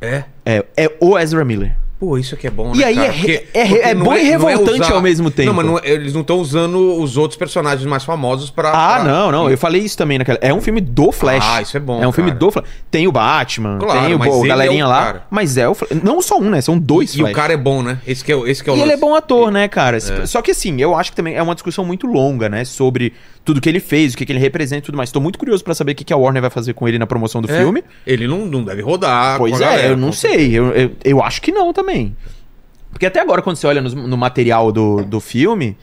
É? 0.00 0.24
É, 0.46 0.64
é 0.76 0.96
o 1.00 1.18
Ezra 1.18 1.44
Miller. 1.44 1.76
Pô, 2.00 2.16
isso 2.16 2.34
aqui 2.34 2.46
é 2.46 2.50
bom, 2.50 2.72
E 2.74 2.78
né, 2.78 2.84
aí 2.84 2.94
cara? 2.94 3.06
é 3.08 3.10
re- 3.10 3.46
é 3.52 3.62
re- 3.62 3.78
é 3.80 3.94
não 3.94 4.04
bom 4.06 4.14
e 4.16 4.22
não 4.24 4.30
revoltante 4.46 4.90
ao 4.90 5.02
mesmo 5.02 5.30
tempo. 5.30 5.48
Não, 5.48 5.54
mas 5.54 5.66
não 5.66 5.78
é- 5.78 5.82
eles 5.90 6.14
não 6.14 6.22
estão 6.22 6.38
usando 6.38 6.98
os 6.98 7.18
outros 7.18 7.36
personagens 7.36 7.84
mais 7.84 8.04
famosos 8.04 8.48
pra... 8.48 8.70
Ah, 8.70 8.94
pra- 9.00 9.04
não, 9.04 9.30
não. 9.30 9.50
Eu 9.50 9.58
falei 9.58 9.82
isso 9.82 9.98
também 9.98 10.16
naquela. 10.16 10.38
É 10.40 10.50
um 10.54 10.62
filme 10.62 10.80
do 10.80 11.12
Flash. 11.12 11.44
Ah, 11.46 11.60
isso 11.60 11.76
é 11.76 11.80
bom, 11.80 12.02
É 12.02 12.08
um 12.08 12.12
filme 12.12 12.30
cara. 12.30 12.38
do 12.40 12.50
Flash. 12.50 12.64
Tem 12.90 13.06
o 13.06 13.12
Batman, 13.12 13.76
Claro, 13.78 14.00
tem 14.00 14.14
o 14.14 14.18
mas 14.18 14.34
ele 14.34 14.48
galerinha 14.48 14.82
é 14.82 14.86
o 14.86 14.88
lá. 14.88 15.04
cara. 15.04 15.22
Mas 15.30 15.58
é 15.58 15.68
o 15.68 15.74
Flash. 15.74 15.90
Não 16.02 16.22
só 16.22 16.38
um, 16.38 16.48
né? 16.48 16.62
São 16.62 16.78
dois 16.78 17.12
E 17.14 17.18
Flash. 17.18 17.32
o 17.32 17.34
cara 17.34 17.52
é 17.52 17.56
bom, 17.58 17.82
né? 17.82 17.98
Esse 18.06 18.24
que 18.24 18.32
é, 18.32 18.36
o- 18.36 18.46
esse 18.46 18.64
que 18.64 18.70
é 18.70 18.72
o 18.72 18.76
E 18.76 18.80
ele 18.80 18.92
é 18.92 18.94
lance. 18.94 19.00
bom 19.02 19.14
ator, 19.14 19.50
né, 19.52 19.68
cara? 19.68 19.98
É. 19.98 20.24
Só 20.26 20.40
que 20.40 20.52
assim, 20.52 20.80
eu 20.80 20.96
acho 20.96 21.10
que 21.10 21.16
também 21.16 21.34
é 21.34 21.42
uma 21.42 21.52
discussão 21.54 21.84
muito 21.84 22.06
longa, 22.06 22.48
né? 22.48 22.64
Sobre 22.64 23.12
tudo 23.44 23.60
que 23.60 23.68
ele 23.68 23.80
fez, 23.80 24.12
o 24.14 24.16
que, 24.16 24.26
que 24.26 24.32
ele 24.32 24.38
representa 24.38 24.80
e 24.80 24.86
tudo 24.86 24.96
mais. 24.96 25.10
Tô 25.10 25.20
muito 25.20 25.38
curioso 25.38 25.64
pra 25.64 25.74
saber 25.74 25.92
o 25.92 25.94
que, 25.94 26.04
que 26.04 26.12
a 26.12 26.16
Warner 26.16 26.42
vai 26.42 26.50
fazer 26.50 26.74
com 26.74 26.86
ele 26.86 26.98
na 26.98 27.06
promoção 27.06 27.40
do 27.40 27.50
É. 27.50 27.58
filme. 27.58 27.82
Ele 28.06 28.26
não, 28.28 28.44
não 28.46 28.62
deve 28.62 28.82
rodar 28.82 29.38
Pois 29.38 29.54
é, 29.60 29.64
galera, 29.64 29.88
eu 29.88 29.96
não 29.96 30.12
sei. 30.12 30.52
Eu, 30.56 30.66
eu, 30.72 30.90
eu 31.04 31.22
acho 31.22 31.40
que 31.42 31.50
não 31.50 31.72
também. 31.72 32.14
Porque 32.90 33.06
até 33.06 33.20
agora, 33.20 33.40
quando 33.42 33.56
você 33.56 33.66
olha 33.66 33.80
no, 33.80 33.88
no 34.08 34.16
material 34.16 34.70
do, 34.70 35.02
do 35.04 35.20
filme, 35.20 35.76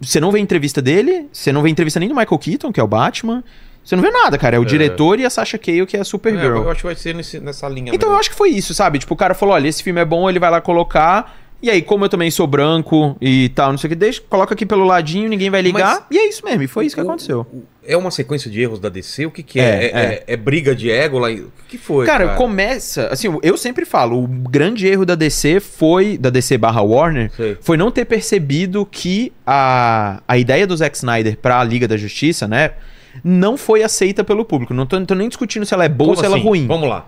você 0.00 0.20
não 0.20 0.30
vê 0.32 0.38
entrevista 0.40 0.82
dele, 0.82 1.28
você 1.32 1.52
não 1.52 1.62
vê 1.62 1.70
entrevista 1.70 1.98
nem 2.00 2.08
do 2.08 2.14
Michael 2.14 2.38
Keaton, 2.38 2.72
que 2.72 2.80
é 2.80 2.82
o 2.82 2.88
Batman. 2.88 3.42
Você 3.84 3.96
não 3.96 4.02
vê 4.02 4.10
nada, 4.10 4.36
cara. 4.38 4.56
É 4.56 4.58
o 4.58 4.62
É. 4.62 4.66
diretor 4.66 5.18
e 5.18 5.24
a 5.24 5.30
Sasha 5.30 5.58
Cale, 5.58 5.86
que 5.86 5.96
é 5.96 6.00
a 6.00 6.02
É, 6.02 6.04
Supergirl. 6.04 6.56
eu 6.62 6.70
acho 6.70 6.80
que 6.80 6.86
vai 6.86 6.94
ser 6.94 7.14
nesse- 7.14 7.40
nessa 7.40 7.68
linha 7.68 7.92
Então 7.94 8.08
eu 8.08 8.12
mesmo. 8.12 8.20
acho 8.20 8.30
que 8.30 8.36
foi 8.36 8.50
isso, 8.50 8.74
sabe? 8.74 8.98
Tipo, 8.98 9.14
o 9.14 9.16
cara 9.16 9.34
falou: 9.34 9.54
olha, 9.54 9.66
esse 9.66 9.82
filme 9.82 10.00
é 10.00 10.04
bom, 10.04 10.28
ele 10.28 10.38
vai 10.38 10.50
lá 10.50 10.60
colocar. 10.60 11.36
E 11.62 11.70
aí, 11.70 11.80
como 11.80 12.04
eu 12.04 12.08
também 12.08 12.28
sou 12.28 12.44
branco 12.46 13.16
e 13.20 13.48
tal, 13.50 13.70
não 13.70 13.78
sei 13.78 13.86
o 13.86 13.90
que, 13.90 13.94
deixa, 13.94 14.20
coloca 14.28 14.52
aqui 14.52 14.66
pelo 14.66 14.84
ladinho, 14.84 15.28
ninguém 15.28 15.48
vai 15.48 15.62
ligar. 15.62 15.94
Mas- 16.00 16.04
E 16.10 16.18
é 16.18 16.28
isso 16.28 16.44
mesmo, 16.44 16.62
e 16.64 16.66
foi 16.66 16.86
isso 16.86 16.96
que 16.96 17.00
O- 17.00 17.04
aconteceu. 17.04 17.46
É 17.86 17.96
uma 17.96 18.10
sequência 18.10 18.50
de 18.50 18.60
erros 18.60 18.80
da 18.80 18.88
DC? 18.88 19.26
O 19.26 19.30
que 19.30 19.42
que 19.44 19.60
é? 19.60 19.62
É, 19.62 19.84
É, 19.86 19.90
é- 20.00 20.24
é 20.26 20.36
briga 20.36 20.74
de 20.74 20.90
ego 20.90 21.18
lá? 21.18 21.28
O 21.30 21.50
que 21.68 21.78
foi, 21.78 22.04
Cara, 22.04 22.24
cara? 22.26 22.36
começa. 22.36 23.06
Assim, 23.08 23.28
eu 23.42 23.56
sempre 23.56 23.84
falo, 23.84 24.22
o 24.22 24.26
grande 24.26 24.86
erro 24.88 25.06
da 25.06 25.14
DC 25.14 25.60
foi. 25.60 26.18
Da 26.18 26.30
DC 26.30 26.58
barra 26.58 26.82
Warner, 26.82 27.30
Sei. 27.36 27.56
foi 27.60 27.76
não 27.76 27.90
ter 27.92 28.04
percebido 28.06 28.84
que 28.84 29.32
a, 29.46 30.20
a 30.26 30.36
ideia 30.38 30.66
do 30.66 30.76
Zack 30.76 30.96
Snyder 30.96 31.36
pra 31.38 31.62
Liga 31.62 31.86
da 31.86 31.96
Justiça, 31.96 32.46
né? 32.48 32.72
Não 33.22 33.56
foi 33.56 33.82
aceita 33.82 34.24
pelo 34.24 34.44
público. 34.44 34.72
Não 34.74 34.86
tô, 34.86 34.98
não 34.98 35.06
tô 35.06 35.14
nem 35.14 35.28
discutindo 35.28 35.64
se 35.66 35.74
ela 35.74 35.84
é 35.84 35.88
boa 35.88 36.10
ou 36.10 36.16
se 36.16 36.24
ela 36.24 36.36
é 36.36 36.38
assim? 36.38 36.46
ruim. 36.48 36.66
Vamos 36.66 36.88
lá. 36.88 37.06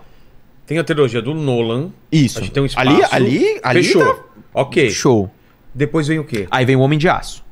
Tem 0.67 0.79
a 0.79 0.85
trilogia 0.85 1.21
do 1.21 1.35
Nolan. 1.35 1.91
Isso. 2.11 2.39
A 2.39 2.43
gente 2.43 2.53
tem 2.53 2.63
um 2.63 2.67
espaço. 2.67 2.89
ali, 2.89 3.03
ali, 3.11 3.61
ali 3.63 3.85
Fechou. 3.85 4.03
tá 4.15 4.23
Ok. 4.55 4.89
show. 4.91 5.31
Depois 5.75 6.07
vem 6.07 6.19
o 6.21 6.25
quê? 6.25 6.47
Aí 6.51 6.65
vem 6.65 6.77
o 6.77 6.81
Homem 6.81 6.99
de 6.99 7.09
Aço. 7.09 7.43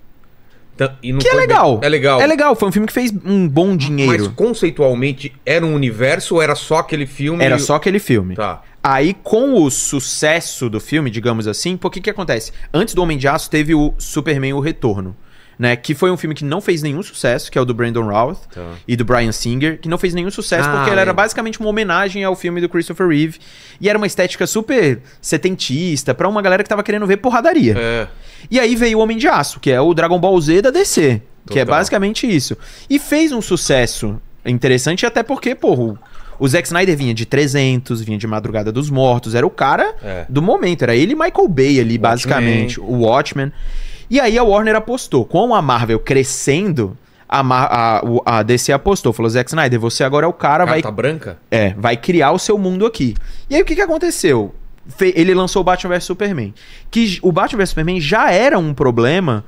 Tá- 0.77 0.97
e 1.03 1.13
não 1.13 1.19
Que 1.19 1.29
é 1.29 1.31
foi 1.33 1.41
bem- 1.41 1.49
legal. 1.49 1.81
É 1.83 1.89
legal. 1.89 2.21
É 2.21 2.27
legal, 2.27 2.55
foi 2.57 2.69
um 2.69 2.73
filme 2.73 2.87
que 2.87 2.95
fez 2.95 3.13
um 3.27 3.47
bom 3.49 3.69
Mas 3.71 3.79
dinheiro. 3.79 4.33
conceitualmente 4.35 5.33
era 5.45 5.67
um 5.67 5.75
universo 5.75 6.37
ou 6.37 6.43
era 6.43 6.55
só 6.55 6.79
aquele 6.79 7.07
filme? 7.07 7.45
Era 7.45 7.59
só 7.59 7.75
aquele 7.75 7.99
filme. 7.99 8.35
Tá. 8.37 8.63
Aí, 8.83 9.15
com 9.23 9.63
o 9.63 9.71
sucesso 9.71 10.69
do 10.71 10.81
filme, 10.81 11.11
digamos 11.11 11.47
assim, 11.47 11.77
por 11.77 11.91
que 11.91 12.01
que 12.01 12.11
acontece? 12.11 12.53
Antes 12.73 12.95
do 12.95 13.03
Homem 13.03 13.19
de 13.19 13.29
Aço, 13.29 13.51
teve 13.51 13.75
o 13.75 13.93
Superman 13.99 14.55
O 14.55 14.61
Retorno, 14.61 15.15
né? 15.63 15.77
Que 15.77 15.95
foi 15.95 16.11
um 16.11 16.17
filme 16.17 16.35
que 16.35 16.45
não 16.45 16.61
fez 16.61 16.83
nenhum 16.83 17.03
sucesso, 17.05 17.49
que 17.51 17.57
é 17.57 17.61
o 17.61 17.65
do 17.65 17.73
Brandon 17.73 18.03
Routh 18.03 18.39
Tá. 18.53 18.71
e 18.89 18.97
do 18.97 19.05
Brian 19.05 19.31
Singer, 19.31 19.79
que 19.81 19.89
não 19.89 19.97
fez 19.97 20.13
nenhum 20.13 20.31
sucesso 20.31 20.69
Ah, 20.69 20.73
porque 20.79 20.91
ele 20.91 21.01
era 21.01 21.13
basicamente 21.13 21.61
uma 21.61 21.69
homenagem 21.69 22.25
ao 22.25 22.35
filme 22.35 22.61
do 22.61 22.69
Christopher 22.69 23.07
Reeve. 23.07 23.39
E 23.81 23.89
era 23.89 23.97
uma 23.97 24.07
estética 24.09 24.45
super 24.47 25.01
setentista, 25.21 26.13
pra 26.15 26.29
uma 26.29 26.43
galera 26.43 26.63
que 26.65 26.69
tava 26.69 26.83
querendo 26.83 27.07
ver 27.07 27.19
porradaria. 27.19 27.75
É. 27.79 28.09
E 28.51 28.59
aí 28.59 28.75
veio 28.75 28.99
o 28.99 29.01
Homem 29.01 29.17
de 29.17 29.29
Aço, 29.29 29.61
que 29.61 29.71
é 29.71 29.81
o 29.81 29.95
Dragon 29.95 30.19
Ball 30.19 30.41
Z 30.41 30.63
da 30.63 30.71
DC. 30.71 31.23
Que 31.49 31.59
é 31.59 31.65
Total. 31.65 31.79
basicamente 31.79 32.27
isso. 32.27 32.57
E 32.91 32.99
fez 32.99 33.31
um 33.33 33.41
sucesso 33.41 34.21
interessante, 34.45 35.07
até 35.07 35.23
porque, 35.23 35.55
porra, 35.55 35.99
o- 36.39 36.49
Zack 36.49 36.67
Snyder 36.67 36.97
vinha 36.97 37.15
de 37.15 37.25
300, 37.27 38.01
vinha 38.03 38.19
de 38.19 38.27
Madrugada 38.27 38.71
dos 38.73 38.91
Mortos, 38.91 39.35
era 39.35 39.47
o 39.47 39.51
cara 39.51 39.95
É. 40.03 40.25
do 40.29 40.43
momento, 40.43 40.83
era 40.83 40.95
ele 40.97 41.13
e 41.13 41.15
Michael 41.15 41.49
Bay 41.49 41.79
ali, 41.81 41.99
basicamente, 41.99 42.81
o 42.81 43.03
Watchmen. 43.03 43.53
E 44.13 44.21
aí 44.21 44.37
a 44.37 44.43
Warner 44.45 44.77
apostou, 44.77 45.25
com 45.25 45.55
a 45.55 45.63
Marvel 45.63 45.99
crescendo, 45.99 46.97
a, 47.27 47.43
Mar- 47.43 47.69
a- 47.73 48.03
a 48.27 48.43
DC 48.43 48.71
apostou, 48.71 49.11
falou, 49.11 49.31
Zack 49.31 49.49
Snyder, 49.51 49.81
você 49.81 50.05
agora 50.05 50.27
é 50.27 50.29
o 50.29 50.35
cara, 50.35 50.67
vai 50.67 50.83
Carta 50.83 50.95
branca? 50.95 51.39
é, 51.51 51.71
vai 51.79 51.97
criar 51.97 52.31
o 52.33 52.39
seu 52.39 52.59
mundo 52.59 52.85
aqui. 52.85 53.15
E 53.49 53.55
aí 53.57 53.63
o 53.63 53.65
que, 53.65 53.75
que 53.75 53.81
aconteceu? 53.81 54.55
Fe- 54.87 55.15
ele 55.17 55.33
lançou 55.33 55.63
o 55.63 55.65
Batman 55.65 55.95
vs 55.95 56.05
Superman. 56.05 56.53
Que 56.91 57.19
o 57.23 57.33
Batman 57.33 57.59
vs 57.63 57.71
Superman 57.71 58.01
já 58.03 58.31
era 58.31 58.59
um 58.59 58.75
problema 58.75 59.45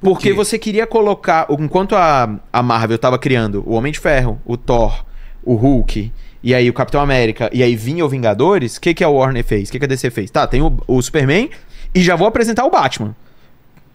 porque 0.00 0.28
quê? 0.30 0.32
você 0.32 0.58
queria 0.58 0.86
colocar. 0.86 1.46
Enquanto 1.50 1.94
a, 1.94 2.38
a 2.50 2.62
Marvel 2.62 2.96
tava 2.98 3.18
criando 3.18 3.62
o 3.66 3.74
Homem 3.74 3.92
de 3.92 3.98
Ferro, 3.98 4.40
o 4.46 4.56
Thor, 4.56 5.04
o 5.42 5.54
Hulk, 5.54 6.10
e 6.42 6.54
aí 6.54 6.70
o 6.70 6.72
Capitão 6.72 7.00
América, 7.02 7.50
e 7.52 7.62
aí 7.62 7.74
vinha 7.76 8.06
o 8.06 8.08
Vingadores, 8.08 8.76
o 8.76 8.80
que, 8.80 8.94
que 8.94 9.04
a 9.04 9.08
Warner 9.08 9.44
fez? 9.44 9.68
O 9.68 9.72
que, 9.72 9.78
que 9.80 9.84
a 9.84 9.88
DC 9.88 10.08
fez? 10.10 10.30
Tá, 10.30 10.46
tem 10.46 10.62
o, 10.62 10.72
o 10.86 11.02
Superman 11.02 11.50
e 11.94 12.00
já 12.00 12.14
vou 12.16 12.26
apresentar 12.28 12.64
o 12.64 12.70
Batman. 12.70 13.14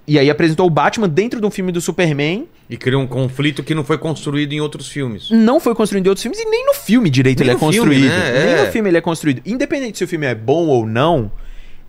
E 0.05 0.19
aí 0.19 0.29
apresentou 0.29 0.67
o 0.67 0.69
Batman 0.69 1.07
dentro 1.07 1.39
de 1.39 1.45
um 1.45 1.51
filme 1.51 1.71
do 1.71 1.79
Superman 1.79 2.45
E 2.69 2.75
criou 2.75 3.01
um 3.01 3.07
conflito 3.07 3.63
que 3.63 3.73
não 3.73 3.83
foi 3.85 3.97
construído 3.97 4.51
em 4.53 4.59
outros 4.59 4.89
filmes. 4.89 5.29
não 5.31 5.59
foi 5.59 5.73
construído 5.73 6.05
em 6.05 6.09
outros 6.09 6.23
filmes 6.23 6.39
e 6.39 6.45
nem 6.45 6.65
no 6.65 6.73
filme 6.73 7.09
direito 7.09 7.39
Nem 7.39 7.49
ele 7.49 7.55
é 7.55 7.59
filme, 7.59 7.75
construído. 7.77 8.09
né? 8.09 8.31
Nem 8.45 8.53
É. 8.55 8.65
no 8.65 8.71
filme 8.71 8.89
ele 8.89 8.97
é 8.97 9.01
construído. 9.01 9.41
Independente 9.45 9.97
se 9.97 10.03
o 10.03 10.07
filme 10.07 10.25
é 10.25 10.35
bom 10.35 10.67
ou 10.67 10.85
não, 10.85 11.31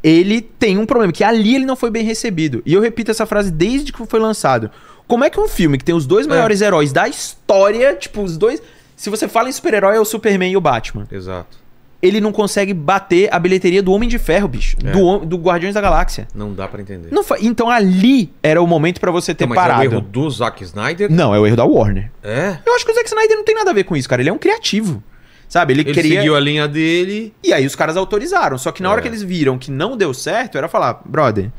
ele 0.02 0.40
tem 0.40 0.78
um 0.78 0.87
problema, 0.87 1.12
que 1.12 1.25
ali 1.25 1.56
ele 1.56 1.64
não 1.66 1.75
foi 1.76 1.90
bem 1.90 2.04
recebido. 2.04 2.62
E 2.64 2.73
eu 2.75 2.80
repito 2.80 3.11
essa 3.11 3.26
frase 3.26 3.50
desde 3.50 3.92
que 3.92 4.06
foi 4.06 4.21
lançado. 4.21 4.71
Como 5.09 5.25
é 5.25 5.30
que 5.30 5.40
um 5.40 5.49
filme 5.49 5.76
que 5.76 5.85
tem 5.85 5.94
os 5.94 6.06
dois 6.06 6.26
É. 6.26 6.30
maiores 6.30 6.61
heróis 6.61 6.92
da 6.92 7.09
história, 7.09 7.94
tipo, 7.94 8.23
os 8.23 8.37
dois. 8.37 8.62
Se 8.97 9.11
você 9.11 9.26
fala 9.26 9.49
em 9.49 9.52
super-herói, 9.52 9.97
é 9.97 10.00
o 10.00 10.04
Superman 10.04 10.52
e 10.52 10.56
o 10.56 10.61
Batman. 10.61 11.06
Exato. 11.11 11.59
Ele 12.06 12.20
não 12.20 12.30
consegue 12.32 12.75
bater 12.75 13.28
a 13.32 13.38
bilheteria 13.38 13.82
do 13.82 13.90
Homem 13.92 14.08
de 14.08 14.18
Ferro, 14.18 14.46
bicho. 14.49 14.76
É. 14.84 14.90
Do, 14.92 15.20
do 15.20 15.37
Guardiões 15.38 15.75
da 15.75 15.80
Galáxia. 15.80 16.28
Não 16.34 16.52
dá 16.52 16.68
pra 16.68 16.80
entender. 16.82 17.08
Não 17.11 17.25
fa- 17.25 17.38
Então 17.40 17.70
ali 17.70 18.30
era 18.42 18.61
o 18.61 18.66
momento 18.66 19.00
pra 19.00 19.11
você 19.11 19.34
ter 19.34 19.44
Então, 19.44 19.54
mas 19.56 19.64
é 19.64 19.68
parado. 19.68 19.80
o 19.88 19.92
erro 19.92 20.00
do 20.00 20.30
Zack 20.30 20.62
Snyder? 20.64 21.11
Não, 21.11 21.34
é 21.34 21.38
o 21.40 21.46
erro 21.46 21.56
da 21.56 21.64
Warner. 21.64 22.11
É. 22.23 22.58
Eu 22.66 22.75
acho 22.75 22.84
que 22.84 22.92
o 22.92 22.94
Zack 22.94 23.08
Snyder 23.08 23.37
não 23.37 23.44
tem 23.44 23.54
nada 23.54 23.70
a 23.70 23.75
ver 23.75 23.84
com 23.84 23.96
isso, 23.96 24.08
cara. 24.08 24.20
Ele 24.20 24.28
é 24.28 24.32
um 24.32 24.38
criativo. 24.38 25.02
Sabe? 25.49 25.73
Ele, 25.73 25.82
Ele 25.82 25.92
queria. 25.94 26.16
seguiu 26.20 26.34
a 26.37 26.40
linha 26.40 26.66
dele. 26.66 27.32
E 27.42 27.52
aí 27.52 27.64
os 27.66 27.76
caras 27.76 27.96
autorizaram. 27.96 28.58
Só 28.58 28.73
que 28.73 28.82
na 28.82 28.90
hora 28.90 29.00
É. 29.00 29.02
que 29.02 29.08
eles 29.08 29.23
viram 29.23 29.56
que 29.58 29.70
não 29.70 29.96
deu 29.96 30.12
certo, 30.12 30.58
era 30.58 30.68
falar, 30.68 31.00
brother, 31.04 31.50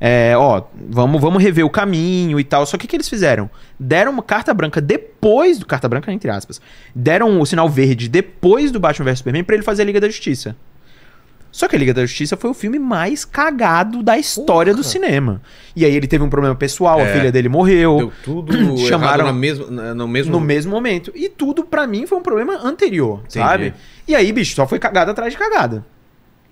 é, 0.00 0.34
ó, 0.36 0.62
vamos, 0.88 1.20
vamos 1.20 1.42
rever 1.42 1.64
o 1.64 1.70
caminho 1.70 2.38
e 2.38 2.44
tal. 2.44 2.66
Só 2.66 2.76
que 2.76 2.84
o 2.86 2.88
que 2.88 2.96
eles 2.96 3.08
fizeram? 3.08 3.48
Deram 3.80 4.12
uma 4.12 4.22
carta 4.22 4.52
branca 4.52 4.80
depois 4.80 5.58
do. 5.58 5.66
Carta 5.66 5.88
branca, 5.88 6.12
entre 6.12 6.30
aspas. 6.30 6.60
Deram 6.94 7.40
o 7.40 7.46
sinal 7.46 7.68
verde 7.68 8.08
depois 8.08 8.70
do 8.70 8.78
Batman 8.80 9.06
vs 9.06 9.18
Superman 9.18 9.44
pra 9.44 9.54
ele 9.56 9.64
fazer 9.64 9.82
a 9.82 9.84
Liga 9.86 10.00
da 10.00 10.08
Justiça. 10.08 10.54
Só 11.50 11.66
que 11.68 11.74
a 11.74 11.78
Liga 11.78 11.94
da 11.94 12.02
Justiça 12.04 12.36
foi 12.36 12.50
o 12.50 12.54
filme 12.54 12.78
mais 12.78 13.24
cagado 13.24 14.02
da 14.02 14.18
história 14.18 14.74
do 14.74 14.84
cinema. 14.84 15.40
E 15.74 15.86
aí 15.86 15.94
ele 15.96 16.06
teve 16.06 16.22
um 16.22 16.28
problema 16.28 16.54
pessoal, 16.54 16.98
a 16.98 17.04
É. 17.04 17.12
filha 17.14 17.32
dele 17.32 17.48
morreu. 17.48 17.96
Deu 17.96 18.12
tudo 18.22 18.76
Chamaram- 18.86 19.24
na 19.24 19.32
na- 19.70 19.94
no 19.94 20.06
mesmo... 20.06 20.32
No 20.32 20.40
mesmo 20.40 20.70
momento. 20.70 21.10
E 21.14 21.30
tudo, 21.30 21.64
pra 21.64 21.86
mim, 21.86 22.06
foi 22.06 22.18
um 22.18 22.22
problema 22.22 22.58
anterior, 22.62 23.22
sabe? 23.26 23.72
E 24.06 24.14
aí, 24.14 24.30
bicho, 24.32 24.54
só 24.54 24.66
foi 24.68 24.78
cagada 24.78 25.12
atrás 25.12 25.32
de 25.32 25.38
cagada. 25.38 25.82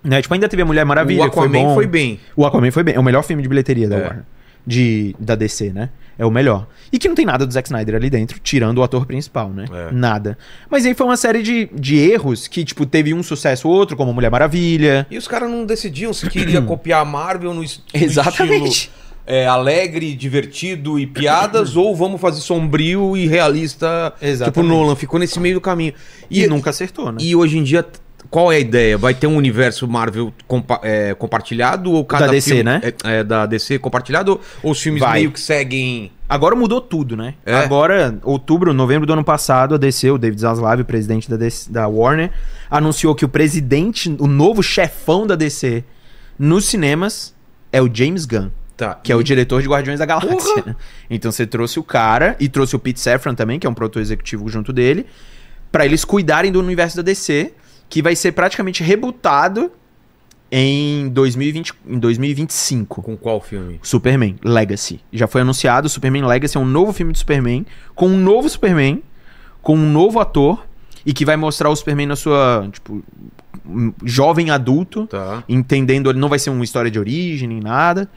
Né? 0.05 0.21
Tipo, 0.21 0.33
ainda 0.35 0.47
teve 0.47 0.61
a 0.61 0.65
Mulher 0.65 0.85
Maravilha, 0.85 1.23
o 1.25 1.29
que 1.29 1.35
foi 1.35 1.47
Aquaman 1.47 1.63
bom. 1.65 1.73
foi 1.73 1.87
bem. 1.87 2.19
O 2.35 2.45
Aquaman 2.45 2.71
foi 2.71 2.83
bem. 2.83 2.95
É 2.95 2.99
o 2.99 3.03
melhor 3.03 3.23
filme 3.23 3.41
de 3.43 3.49
bilheteria 3.49 3.89
da 3.89 3.97
É. 3.97 4.01
Warner. 4.03 4.23
De, 4.67 5.15
da 5.19 5.35
DC, 5.35 5.71
né? 5.73 5.89
É 6.17 6.25
o 6.25 6.31
melhor. 6.31 6.65
E 6.91 6.97
que 6.97 7.07
não 7.07 7.13
tem 7.15 7.25
nada 7.25 7.45
do 7.45 7.51
Zack 7.53 7.67
Snyder 7.67 7.93
ali 7.95 8.09
dentro, 8.09 8.39
tirando 8.39 8.77
o 8.79 8.83
ator 8.83 9.05
principal, 9.05 9.49
né? 9.49 9.65
É. 9.71 9.91
Nada. 9.91 10.37
Mas 10.71 10.85
aí 10.85 10.95
foi 10.95 11.05
uma 11.05 11.17
série 11.17 11.43
de, 11.43 11.69
de 11.73 11.97
erros 11.97 12.47
que, 12.47 12.63
tipo, 12.63 12.85
teve 12.85 13.13
um 13.13 13.21
sucesso 13.21 13.67
ou 13.67 13.75
outro, 13.75 13.95
como 13.97 14.11
Mulher 14.13 14.31
Maravilha. 14.31 15.05
E 15.11 15.17
os 15.17 15.27
caras 15.27 15.49
não 15.51 15.65
decidiam 15.65 16.13
se 16.13 16.27
queria 16.29 16.61
copiar 16.63 17.01
a 17.01 17.05
Marvel 17.05 17.53
no, 17.53 17.63
es- 17.63 17.81
no 17.93 18.01
Exatamente. 18.01 18.67
estilo 18.69 18.95
é, 19.27 19.45
alegre, 19.47 20.15
divertido 20.15 20.97
e 20.99 21.05
piadas, 21.05 21.75
ou 21.77 21.95
vamos 21.95 22.21
fazer 22.21 22.41
sombrio 22.41 23.17
e 23.17 23.27
realista, 23.27 24.13
tipo 24.15 24.25
Exatamente. 24.25 24.69
Nolan. 24.71 24.95
Ficou 24.95 25.19
nesse 25.19 25.39
meio 25.39 25.55
do 25.55 25.61
caminho. 25.61 25.93
E, 26.29 26.47
nunca 26.47 26.69
acertou, 26.71 27.11
né? 27.11 27.17
E 27.21 27.35
hoje 27.35 27.57
em 27.57 27.63
dia, 27.63 27.85
qual 28.29 28.51
é 28.51 28.57
a 28.57 28.59
ideia? 28.59 28.97
Vai 28.97 29.13
ter 29.13 29.27
um 29.27 29.35
universo 29.35 29.87
Marvel 29.87 30.33
compa- 30.47 30.79
é, 30.83 31.13
compartilhado 31.13 31.91
ou 31.91 32.03
cada 32.05 32.25
Da 32.27 32.31
DC, 32.31 32.49
filme- 32.49 32.63
né? 32.63 32.81
É, 32.83 33.19
é, 33.19 33.23
da 33.23 33.45
DC 33.45 33.79
compartilhado 33.79 34.39
ou 34.63 34.71
os 34.71 34.81
filmes 34.81 34.99
Vai. 35.01 35.19
meio 35.19 35.31
que 35.31 35.39
seguem... 35.39 36.11
Agora 36.27 36.55
mudou 36.55 36.81
tudo, 36.81 37.15
né? 37.15 37.35
É. 37.45 37.53
Agora, 37.53 38.17
outubro, 38.23 38.73
novembro 38.73 39.05
do 39.05 39.13
ano 39.13 39.23
passado, 39.23 39.75
a 39.75 39.77
DC, 39.77 40.09
o 40.11 40.17
David 40.17 40.41
Zaslav, 40.41 40.81
o 40.81 40.85
presidente 40.85 41.29
da, 41.29 41.37
DC 41.37 41.71
da 41.71 41.87
Warner, 41.87 42.31
anunciou 42.69 43.13
que 43.13 43.23
o 43.23 43.29
presidente, 43.29 44.09
o 44.19 44.25
novo 44.27 44.63
chefão 44.63 45.27
da 45.27 45.35
DC 45.35 45.83
nos 46.37 46.65
cinemas 46.65 47.33
é 47.71 47.81
o 47.81 47.89
James 47.93 48.25
Gunn, 48.25 48.49
Tá. 48.75 48.95
que 48.95 49.11
é 49.11 49.15
o 49.15 49.21
diretor 49.23 49.61
de 49.61 49.67
Guardiões 49.69 49.99
da 49.99 50.05
Galáxia. 50.05 50.63
Né? 50.65 50.75
Então 51.09 51.31
você 51.31 51.45
trouxe 51.45 51.79
o 51.79 51.83
cara 51.83 52.35
e 52.39 52.49
trouxe 52.49 52.75
o 52.75 52.79
Pete 52.79 52.99
Safran 52.99 53.35
também, 53.35 53.59
que 53.59 53.67
é 53.67 53.69
um 53.69 53.73
produtor 53.73 54.01
executivo 54.01 54.49
junto 54.49 54.73
dele, 54.73 55.05
pra 55.71 55.85
eles 55.85 56.03
cuidarem 56.03 56.51
do 56.51 56.59
universo 56.59 56.97
da 56.97 57.03
DC, 57.03 57.53
que 57.89 58.01
vai 58.01 58.15
ser 58.15 58.31
praticamente 58.31 58.83
rebutado 58.83 59.71
em, 60.51 61.09
2020, 61.09 61.73
em 61.87 61.99
2025. 61.99 63.01
Com 63.01 63.17
qual 63.17 63.41
filme? 63.41 63.79
Superman 63.83 64.35
Legacy. 64.43 65.01
Já 65.11 65.27
foi 65.27 65.41
anunciado, 65.41 65.89
Superman 65.89 66.25
Legacy 66.25 66.57
é 66.57 66.59
um 66.59 66.65
novo 66.65 66.93
filme 66.93 67.11
de 67.13 67.19
Superman, 67.19 67.65
com 67.93 68.07
um 68.07 68.17
novo 68.17 68.47
Superman, 68.49 69.03
com 69.61 69.75
um 69.75 69.91
novo 69.91 70.19
ator, 70.19 70.65
e 71.05 71.13
que 71.13 71.25
vai 71.25 71.35
mostrar 71.35 71.69
o 71.69 71.75
Superman 71.75 72.07
na 72.07 72.15
sua, 72.15 72.67
tipo, 72.71 73.03
um 73.67 73.93
jovem 74.03 74.49
adulto, 74.49 75.07
Tá. 75.07 75.43
entendendo, 75.47 76.09
ele 76.09 76.19
não 76.19 76.29
vai 76.29 76.39
ser 76.39 76.49
uma 76.49 76.63
história 76.63 76.89
de 76.89 76.99
origem 76.99 77.47
nem 77.47 77.59
nada, 77.59 78.09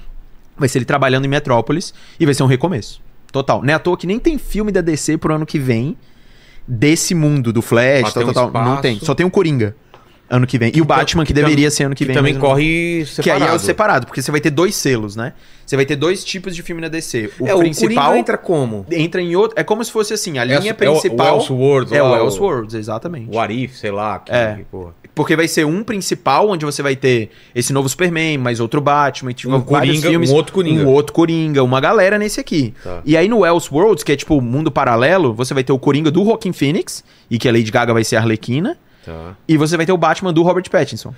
vai 0.56 0.68
ser 0.68 0.78
ele 0.78 0.84
trabalhando 0.84 1.24
em 1.24 1.28
Metrópolis, 1.28 1.92
e 2.18 2.24
vai 2.24 2.34
ser 2.34 2.42
um 2.42 2.46
recomeço. 2.46 3.00
Total. 3.30 3.62
Não 3.62 3.70
é 3.70 3.74
à 3.74 3.78
toa 3.78 3.96
que 3.96 4.06
nem 4.06 4.18
tem 4.18 4.38
filme 4.38 4.72
da 4.72 4.80
DC 4.80 5.18
pro 5.18 5.34
ano 5.34 5.44
que 5.44 5.58
vem, 5.58 5.96
desse 6.68 7.14
mundo, 7.14 7.52
do 7.52 7.62
Flash, 7.62 8.12
tal, 8.12 8.22
um 8.28 8.32
tal, 8.32 8.50
tal. 8.50 8.64
Não 8.64 8.76
tem. 8.80 8.98
Só 9.00 9.14
tem 9.14 9.24
o 9.24 9.30
Coringa, 9.30 9.74
ano 10.28 10.46
que 10.46 10.58
vem. 10.58 10.70
E 10.74 10.80
o 10.82 10.84
tam- 10.86 10.96
Batman, 10.96 11.24
que, 11.24 11.28
que 11.28 11.34
deveria 11.34 11.70
ser 11.70 11.84
ano 11.84 11.94
que, 11.94 12.04
Que 12.04 12.08
vem. 12.08 12.14
também 12.14 12.34
corre 12.34 13.04
que 13.04 13.06
separado. 13.06 13.44
aí 13.44 13.50
é 13.50 13.54
o 13.54 13.58
separado, 13.58 14.06
porque 14.06 14.20
você 14.20 14.30
vai 14.30 14.40
ter 14.40 14.50
dois 14.50 14.74
selos, 14.76 15.16
né? 15.16 15.32
Você 15.64 15.76
vai 15.76 15.84
ter 15.86 15.96
dois 15.96 16.22
tipos 16.24 16.54
de 16.54 16.62
filme 16.62 16.80
na 16.82 16.88
DC. 16.88 17.30
O 17.38 17.46
é, 17.46 17.56
principal 17.56 17.90
o 17.90 17.96
Coringa 17.96 18.18
entra 18.18 18.38
como? 18.38 18.86
entra 18.90 19.20
em 19.20 19.34
outro. 19.36 19.58
É 19.58 19.64
como 19.64 19.82
se 19.84 19.90
fosse 19.92 20.12
assim, 20.14 20.38
a 20.38 20.42
É 20.42 20.44
linha 20.44 20.72
o- 20.72 20.74
principal. 20.74 21.26
É 21.26 21.32
o 21.32 21.36
Elseworlds. 21.36 21.92
É 21.92 22.02
o 22.02 22.16
Elseworlds, 22.16 22.74
exatamente. 22.74 23.34
O 23.34 23.38
Arif, 23.40 23.76
sei 23.78 23.90
lá. 23.90 24.18
Que, 24.18 24.32
É. 24.32 24.54
que 24.56 24.64
porra. 24.64 24.94
Porque 25.18 25.34
vai 25.34 25.48
ser 25.48 25.66
um 25.66 25.82
principal, 25.82 26.48
onde 26.48 26.64
você 26.64 26.80
vai 26.80 26.94
ter 26.94 27.30
esse 27.52 27.72
novo 27.72 27.88
Superman, 27.88 28.38
mais 28.38 28.60
outro 28.60 28.80
Batman, 28.80 29.32
tipo, 29.32 29.52
Um 29.52 29.60
Coringa, 29.60 30.08
filmes. 30.10 30.30
um 30.30 30.34
outro 30.34 30.52
Coringa. 30.52 30.84
Um 30.84 30.86
outro 30.86 31.12
Coringa, 31.12 31.64
uma 31.64 31.80
galera 31.80 32.16
nesse 32.20 32.38
aqui. 32.38 32.72
Tá. 32.84 33.00
E 33.04 33.16
aí 33.16 33.28
no 33.28 33.44
Elseworlds, 33.44 34.04
que 34.04 34.12
é 34.12 34.16
tipo 34.16 34.36
o 34.36 34.40
mundo 34.40 34.70
paralelo, 34.70 35.34
você 35.34 35.52
vai 35.52 35.64
ter 35.64 35.72
o 35.72 35.78
Coringa 35.78 36.08
do 36.08 36.24
Joaquin 36.24 36.52
Phoenix, 36.52 37.02
e 37.28 37.36
que 37.36 37.48
a 37.48 37.52
Lady 37.52 37.72
Gaga 37.72 37.92
vai 37.92 38.04
ser 38.04 38.14
a 38.14 38.20
Arlequina, 38.20 38.78
Tá. 39.04 39.34
e 39.48 39.56
você 39.56 39.76
vai 39.76 39.84
ter 39.84 39.90
o 39.92 39.96
Batman 39.96 40.32
do 40.32 40.42
Robert 40.44 40.70
Pattinson. 40.70 41.12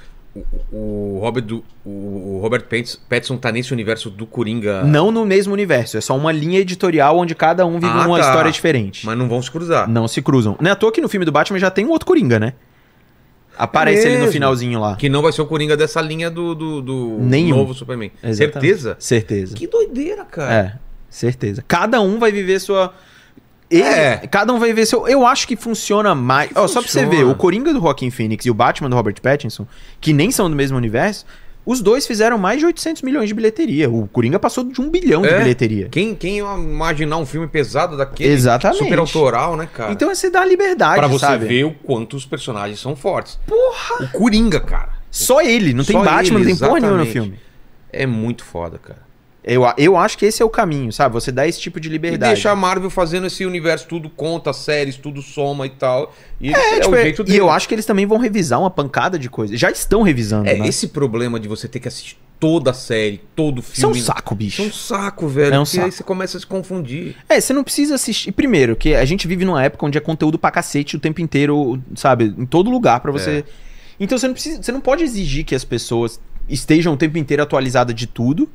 O, 0.72 1.16
o 1.16 1.18
Robert, 1.20 1.42
do, 1.42 1.62
o, 1.84 2.38
Robert 2.40 2.62
Pattinson, 2.62 2.98
Pattinson 3.06 3.36
tá 3.36 3.52
nesse 3.52 3.72
universo 3.72 4.08
do 4.08 4.24
Coringa. 4.24 4.82
Não 4.84 5.10
no 5.10 5.26
mesmo 5.26 5.52
universo, 5.52 5.98
é 5.98 6.00
só 6.00 6.16
uma 6.16 6.32
linha 6.32 6.60
editorial 6.60 7.18
onde 7.18 7.34
cada 7.34 7.66
um 7.66 7.74
vive 7.80 7.92
Ah, 7.92 8.06
uma 8.06 8.18
tá. 8.18 8.26
história 8.28 8.50
diferente. 8.50 9.04
Mas 9.04 9.18
não 9.18 9.28
vão 9.28 9.42
se 9.42 9.50
cruzar. 9.50 9.86
Não 9.90 10.08
se 10.08 10.22
cruzam. 10.22 10.56
Não 10.58 10.70
é 10.70 10.72
à 10.72 10.76
toa 10.76 10.90
que 10.92 11.00
no 11.00 11.08
filme 11.08 11.26
do 11.26 11.32
Batman 11.32 11.58
já 11.58 11.70
tem 11.70 11.84
um 11.84 11.90
outro 11.90 12.06
Coringa, 12.06 12.38
né? 12.38 12.54
Aparece 13.64 14.06
É 14.06 14.12
ele 14.12 14.24
no 14.26 14.32
finalzinho 14.32 14.80
lá. 14.80 14.96
Que 14.96 15.08
não 15.08 15.22
vai 15.22 15.32
ser 15.32 15.42
o 15.42 15.46
Coringa 15.46 15.76
dessa 15.76 16.00
linha 16.00 16.30
do, 16.30 16.54
do, 16.54 16.80
do 16.82 17.16
Nenhum. 17.20 17.56
novo 17.56 17.74
Superman. 17.74 18.10
Exatamente. 18.22 18.52
Certeza? 18.60 18.96
Certeza. 18.98 19.54
Que 19.56 19.66
doideira, 19.66 20.24
cara. 20.24 20.54
É, 20.54 20.72
certeza. 21.08 21.64
Cada 21.66 22.00
um 22.00 22.18
vai 22.18 22.32
viver 22.32 22.58
sua. 22.60 22.92
Ele- 23.70 23.82
É. 23.82 24.16
Cada 24.30 24.52
um 24.52 24.58
vai 24.58 24.70
viver 24.70 24.84
seu. 24.86 25.06
Eu 25.06 25.26
acho 25.26 25.46
que 25.46 25.54
funciona 25.56 26.14
mais. 26.14 26.50
Que 26.52 26.58
Ó, 26.58 26.66
só 26.66 26.80
pra 26.80 26.90
você 26.90 27.04
funciona. 27.04 27.24
ver, 27.24 27.30
o 27.30 27.34
Coringa 27.36 27.72
do 27.72 27.80
Joaquin 27.80 28.10
Phoenix 28.10 28.44
e 28.46 28.50
o 28.50 28.54
Batman 28.54 28.90
do 28.90 28.96
Robert 28.96 29.20
Pattinson, 29.22 29.66
que 30.00 30.12
nem 30.12 30.30
são 30.30 30.50
do 30.50 30.56
mesmo 30.56 30.76
universo, 30.76 31.24
os 31.64 31.80
dois 31.82 32.06
fizeram 32.06 32.38
mais 32.38 32.58
de 32.58 32.66
800 32.66 33.02
milhões 33.02 33.28
de 33.28 33.34
bilheteria. 33.34 33.88
O 33.90 34.08
Coringa 34.08 34.38
passou 34.38 34.64
de 34.64 34.80
um 34.80 34.88
bilhão 34.90 35.22
de 35.22 35.28
É. 35.28 35.38
bilheteria. 35.38 35.88
Quem, 35.90 36.14
quem 36.14 36.38
ia 36.38 36.54
imaginar 36.56 37.18
um 37.18 37.26
filme 37.26 37.46
pesado 37.46 37.96
daquele? 37.96 38.32
Exatamente. 38.32 38.78
Super 38.82 38.98
autoral, 38.98 39.56
né, 39.56 39.68
cara? 39.72 39.92
Então 39.92 40.12
você 40.14 40.30
dá 40.30 40.44
liberdade, 40.44 40.98
pra 40.98 41.06
você 41.06 41.26
sabe? 41.26 41.46
ver 41.46 41.64
o 41.64 41.72
quanto 41.72 42.16
os 42.16 42.24
personagens 42.24 42.80
são 42.80 42.96
fortes. 42.96 43.38
Porra! 43.46 44.04
O 44.04 44.08
Coringa, 44.08 44.60
cara. 44.60 44.90
Só 45.10 45.40
ele, 45.40 45.74
não 45.74 45.84
tem 45.84 45.96
Só 45.96 46.04
Batman, 46.04 46.38
ele, 46.40 46.48
não 46.50 46.56
tem 46.56 46.68
porra 46.68 46.80
nenhuma 46.80 46.98
no 46.98 47.06
filme. 47.06 47.38
É 47.92 48.06
muito 48.06 48.44
foda, 48.44 48.78
cara. 48.78 49.09
Eu, 49.42 49.62
eu 49.78 49.96
acho 49.96 50.18
que 50.18 50.26
esse 50.26 50.42
é 50.42 50.44
o 50.44 50.50
caminho, 50.50 50.92
sabe? 50.92 51.14
Você 51.14 51.32
dá 51.32 51.46
esse 51.48 51.58
tipo 51.58 51.80
de 51.80 51.88
E 51.88 51.92
liberdade. 51.92 52.34
deixa 52.34 52.50
a 52.50 52.56
Marvel 52.56 52.90
fazendo 52.90 53.26
esse 53.26 53.46
universo, 53.46 53.86
tudo 53.88 54.10
conta, 54.10 54.52
séries, 54.52 54.96
tudo 54.96 55.22
soma 55.22 55.64
e 55.66 55.70
tal. 55.70 56.14
E 56.38 56.52
É, 56.54 56.76
é, 56.76 56.80
tipo, 56.80 56.90
o 56.92 56.96
é- 56.96 57.14
e 57.26 57.36
eu 57.36 57.48
acho 57.48 57.66
que 57.66 57.74
eles 57.74 57.86
também 57.86 58.04
vão 58.04 58.18
revisar 58.18 58.60
uma 58.60 58.70
pancada 58.70 59.18
de 59.18 59.30
coisas. 59.30 59.58
Já 59.58 59.70
estão 59.70 60.02
revisando, 60.02 60.48
É, 60.48 60.56
né? 60.58 60.68
esse 60.68 60.88
problema 60.88 61.40
de 61.40 61.48
você 61.48 61.66
ter 61.66 61.80
que 61.80 61.88
assistir 61.88 62.18
toda 62.38 62.70
a 62.70 62.74
série, 62.74 63.20
todo 63.34 63.60
Isso 63.60 63.84
é 63.84 63.88
um 63.88 63.92
filme. 63.94 64.00
saco, 64.06 64.34
bicho. 64.34 64.60
Isso 64.62 64.62
é 64.62 64.96
um 64.96 64.98
saco, 64.98 65.28
velho. 65.28 65.54
É 65.54 65.58
um 65.58 65.64
porque 65.64 65.78
aí 65.78 65.84
saco. 65.84 65.96
você 65.96 66.02
começa 66.04 66.36
a 66.36 66.40
se 66.40 66.46
confundir. 66.46 67.16
É, 67.28 67.40
você 67.40 67.52
não 67.54 67.64
precisa 67.64 67.94
assistir. 67.94 68.32
Primeiro, 68.32 68.76
que 68.76 68.94
a 68.94 69.04
gente 69.06 69.26
vive 69.26 69.44
numa 69.46 69.62
época 69.64 69.86
onde 69.86 69.96
é 69.96 70.00
conteúdo 70.02 70.38
pra 70.38 70.50
cacete 70.50 70.96
o 70.96 71.00
tempo 71.00 71.20
inteiro, 71.22 71.80
sabe? 71.94 72.34
Em 72.36 72.44
todo 72.46 72.70
lugar 72.70 73.00
pra 73.00 73.10
você. 73.10 73.44
Então 73.98 74.16
você 74.18 74.26
não 74.26 74.34
precisa. 74.34 74.62
Você 74.62 74.72
não 74.72 74.80
pode 74.80 75.02
exigir 75.02 75.44
que 75.44 75.54
as 75.54 75.64
pessoas 75.64 76.18
estejam 76.48 76.92
o 76.92 76.96
tempo 76.96 77.16
inteiro 77.18 77.42
atualizadas 77.42 77.94
de 77.94 78.06
tudo. 78.06 78.48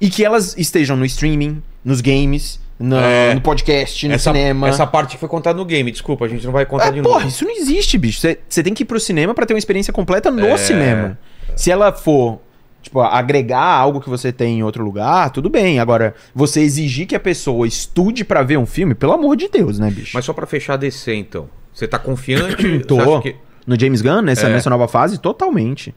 E 0.00 0.10
que 0.10 0.24
elas 0.24 0.56
estejam 0.58 0.96
no 0.96 1.04
streaming, 1.04 1.62
nos 1.84 2.00
games, 2.00 2.60
no, 2.78 2.96
É. 2.96 3.34
no 3.34 3.40
podcast, 3.40 4.06
no 4.08 4.14
essa, 4.14 4.32
cinema. 4.32 4.68
essa 4.68 4.86
parte 4.86 5.12
que 5.12 5.18
foi 5.18 5.28
contada 5.28 5.56
no 5.56 5.64
game, 5.64 5.90
desculpa, 5.90 6.24
a 6.24 6.28
gente 6.28 6.44
não 6.44 6.52
vai 6.52 6.66
contar 6.66 6.88
É, 6.88 6.92
de 6.92 7.02
porra, 7.02 7.16
novo. 7.20 7.28
isso 7.28 7.44
não 7.44 7.52
existe, 7.56 7.96
bicho. 7.96 8.20
Você 8.48 8.62
tem 8.62 8.74
que 8.74 8.82
ir 8.82 8.86
pro 8.86 8.98
cinema 8.98 9.34
pra 9.34 9.46
ter 9.46 9.54
uma 9.54 9.58
experiência 9.58 9.92
completa 9.92 10.30
no 10.30 10.44
É. 10.44 10.56
cinema. 10.56 11.18
Se 11.56 11.70
ela 11.70 11.92
for, 11.92 12.40
tipo, 12.82 13.00
agregar 13.00 13.62
algo 13.64 14.00
que 14.00 14.10
você 14.10 14.32
tem 14.32 14.58
em 14.58 14.62
outro 14.64 14.84
lugar, 14.84 15.30
tudo 15.30 15.48
bem. 15.48 15.78
Agora, 15.78 16.14
você 16.34 16.60
exigir 16.60 17.06
que 17.06 17.14
a 17.14 17.20
pessoa 17.20 17.66
estude 17.66 18.24
pra 18.24 18.42
ver 18.42 18.56
um 18.58 18.66
filme, 18.66 18.94
pelo 18.94 19.12
amor 19.12 19.36
de 19.36 19.48
Deus, 19.48 19.78
né, 19.78 19.90
bicho? 19.90 20.10
Mas 20.14 20.24
só 20.24 20.32
pra 20.32 20.44
fechar 20.46 20.74
a 20.74 20.76
DC, 20.76 21.14
então. 21.14 21.48
Você 21.72 21.86
tá 21.86 21.98
confiante? 21.98 22.80
Tô. 22.86 23.20
Que- 23.20 23.36
No 23.66 23.78
James 23.80 24.02
Gunn, 24.02 24.20
nessa, 24.22 24.46
É. 24.48 24.50
nessa 24.52 24.68
nova 24.68 24.86
fase, 24.88 25.16
totalmente. 25.18 25.94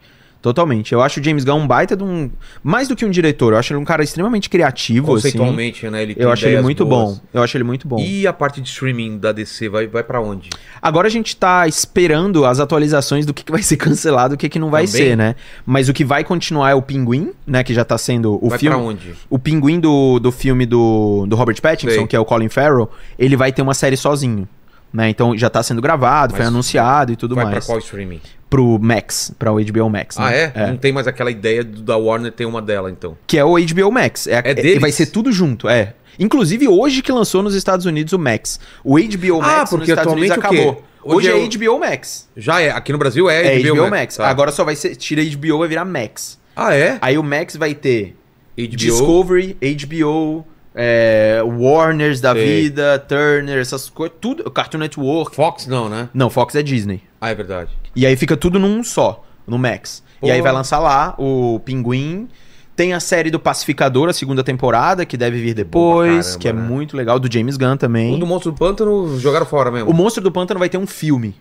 Totalmente. 0.47 0.93
Eu 0.93 1.01
acho 1.01 1.19
o 1.19 1.23
James 1.23 1.43
Gunn 1.43 1.60
um 1.60 1.67
baita 1.67 1.93
de 1.93 2.03
um. 2.03 2.31
Mais 2.63 2.88
do 2.88 2.95
que 2.95 3.03
um 3.05 3.10
diretor, 3.10 3.51
eu 3.51 3.60
acho 3.60 3.73
ele 3.73 3.79
um 3.81 3.83
cara 3.83 4.01
extremamente 4.01 4.49
criativo. 4.49 5.13
Assim. 5.13 5.23
Conceitualmente, 5.27 5.89
né? 5.89 6.03
Ele 6.03 6.15
Eu 6.17 6.31
acho 6.31 6.45
ele 6.47 6.62
muito 6.62 6.86
boas. 6.86 7.17
bom. 7.17 7.21
Eu 7.33 7.43
acho 7.43 7.57
ele 7.57 7.65
muito 7.65 7.86
bom. 7.86 7.99
E 7.99 8.25
a 8.25 8.31
parte 8.31 8.62
de 8.62 8.69
streaming 8.69 9.17
da 9.17 9.33
DC 9.33 9.67
vai, 9.67 9.88
vai 9.88 10.03
para 10.03 10.21
onde? 10.21 10.49
Agora 10.81 11.07
a 11.07 11.12
gente 11.12 11.36
tá 11.36 11.67
esperando 11.67 12.45
as 12.45 12.62
atualizações 12.62 13.25
do 13.25 13.33
que, 13.33 13.43
que 13.43 13.51
vai 13.51 13.62
ser 13.62 13.75
cancelado 13.77 14.33
e 14.33 14.36
o 14.36 14.38
que, 14.38 14.47
que 14.47 14.57
não 14.57 14.69
vai 14.69 14.86
Também? 14.86 15.01
ser, 15.01 15.17
né? 15.17 15.36
Mas 15.65 15.89
o 15.89 15.93
que 15.93 16.05
vai 16.05 16.23
continuar 16.23 16.69
é 16.71 16.75
o 16.75 16.81
Pinguim, 16.81 17.33
né? 17.45 17.62
Que 17.62 17.73
já 17.73 17.83
tá 17.83 17.97
sendo 17.97 18.39
o 18.41 18.47
vai 18.47 18.57
filme. 18.57 18.73
pra 18.77 18.86
onde? 18.86 19.15
O 19.29 19.38
Pinguim 19.38 19.81
do, 19.81 20.17
do 20.17 20.31
filme 20.31 20.65
do, 20.65 21.25
do 21.27 21.36
Robert 21.36 21.62
Pattinson, 21.62 21.93
Sei. 21.93 22.07
que 22.07 22.15
é 22.15 22.19
o 22.19 22.23
Colin 22.23 22.47
Farrell, 22.47 22.89
ele 23.19 23.36
vai 23.36 23.51
ter 23.51 23.62
uma 23.62 23.73
série 23.73 23.97
sozinho. 23.97 24.47
Né? 24.93 25.10
Então 25.10 25.38
já 25.38 25.50
tá 25.50 25.62
sendo 25.62 25.82
gravado, 25.82 26.34
foi 26.34 26.39
Mas 26.45 26.47
anunciado 26.47 27.12
e 27.12 27.15
tudo 27.15 27.36
vai 27.36 27.45
mais. 27.45 27.58
pra 27.58 27.65
qual 27.65 27.80
streaming? 27.80 28.21
Pro 28.50 28.80
Max, 28.80 29.34
pra 29.38 29.52
o 29.52 29.60
HBO 29.60 29.89
Max. 29.89 30.17
Ah, 30.17 30.30
né? 30.30 30.52
é? 30.56 30.67
Não 30.67 30.78
tem 30.78 30.93
mais 30.93 31.06
aquela 31.08 31.30
ideia 31.30 31.63
do- 31.63 31.82
da 31.82 31.97
Warner 31.97 32.32
ter 32.32 32.45
uma 32.45 32.62
dela, 32.62 32.89
então. 32.89 33.17
Que 33.28 33.38
é 33.38 33.43
o 33.43 33.58
HBO 33.58 33.91
Max. 33.91 34.26
É, 34.28 34.41
É 34.43 34.54
deles? 34.54 34.80
Vai 34.80 34.91
ser 34.91 35.08
tudo 35.08 35.32
junto, 35.32 35.67
é. 35.67 35.93
Inclusive 36.17 36.67
hoje 36.67 37.02
que 37.02 37.12
lançou 37.12 37.43
nos 37.43 37.54
Estados 37.54 37.86
Unidos 37.86 38.13
o 38.13 38.17
Max. 38.17 38.60
O 38.84 38.97
HBO 38.97 39.41
Ah, 39.41 39.58
Max 39.58 39.69
porque 39.69 39.82
nos 39.82 39.89
Estados 39.89 40.13
Unidos 40.13 40.32
atualmente 40.32 40.39
o 40.39 40.41
quê? 40.50 40.62
acabou. 40.71 40.84
Hoje, 41.04 41.30
Hoje 41.30 41.30
é, 41.30 41.43
é 41.43 41.69
HBO 41.69 41.80
Max. 41.80 42.28
Já 42.36 42.62
é. 42.62 42.71
Aqui 42.71 42.91
no 42.91 42.97
Brasil 42.97 43.30
é, 43.30 43.56
É 43.56 43.60
HBO, 43.60 43.89
Max. 43.89 44.17
Tá. 44.17 44.28
Agora 44.28 44.52
só 44.52 44.63
vai 44.63 44.76
ser. 44.76 44.95
Tira 44.95 45.21
HBO 45.23 45.60
vai 45.60 45.67
virar 45.67 45.86
Max. 45.86 46.39
Ah, 46.56 46.73
é? 46.73 46.97
Aí 47.02 47.17
o 47.17 47.23
Max 47.23 47.56
vai 47.56 47.73
ter 47.76 48.15
HBO. 48.58 48.76
Discovery, 48.76 49.58
HBO, 49.62 50.45
é, 50.79 51.41
Warners 51.43 52.21
da 52.21 52.33
Sei. 52.33 52.61
vida, 52.61 52.99
Turner, 52.99 53.57
essas 53.57 53.89
coisas. 53.89 54.15
Tudo. 54.21 54.49
Cartoon 54.51 54.77
Network. 54.77 55.35
Fox 55.35 55.65
não, 55.65 55.89
né? 55.89 56.07
Não, 56.13 56.29
Fox 56.29 56.53
é 56.53 56.61
Disney. 56.61 57.01
Ah, 57.19 57.31
é 57.31 57.35
verdade. 57.35 57.71
E 57.95 58.05
aí 58.05 58.15
fica 58.15 58.37
tudo 58.37 58.59
num 58.59 58.83
só, 58.83 59.25
no 59.47 59.57
Max. 59.57 60.03
Pô. 60.21 60.27
E 60.27 60.31
aí 60.31 60.39
vai 60.39 60.51
lançar 60.51 60.77
lá 60.77 61.15
o 61.17 61.59
Pinguim. 61.65 62.27
Tem 62.75 62.93
a 62.93 62.99
série 62.99 63.31
do 63.31 63.39
Pacificador, 63.39 64.07
a 64.07 64.13
segunda 64.13 64.43
temporada, 64.43 65.03
que 65.03 65.17
deve 65.17 65.41
vir 65.41 65.55
depois, 65.55 66.27
caramba, 66.27 66.39
que 66.39 66.47
é 66.47 66.53
né? 66.53 66.61
muito 66.61 66.95
legal, 66.95 67.19
do 67.19 67.31
James 67.31 67.57
Gunn 67.57 67.75
também. 67.75 68.13
O 68.13 68.19
do 68.19 68.27
Monstro 68.27 68.51
do 68.51 68.57
Pântano 68.59 69.19
jogaram 69.19 69.47
fora 69.47 69.71
mesmo. 69.71 69.89
O 69.89 69.93
Monstro 69.95 70.21
do 70.21 70.31
Pântano 70.31 70.59
vai 70.59 70.69
ter 70.69 70.77
um 70.77 70.85
filme 70.85 71.35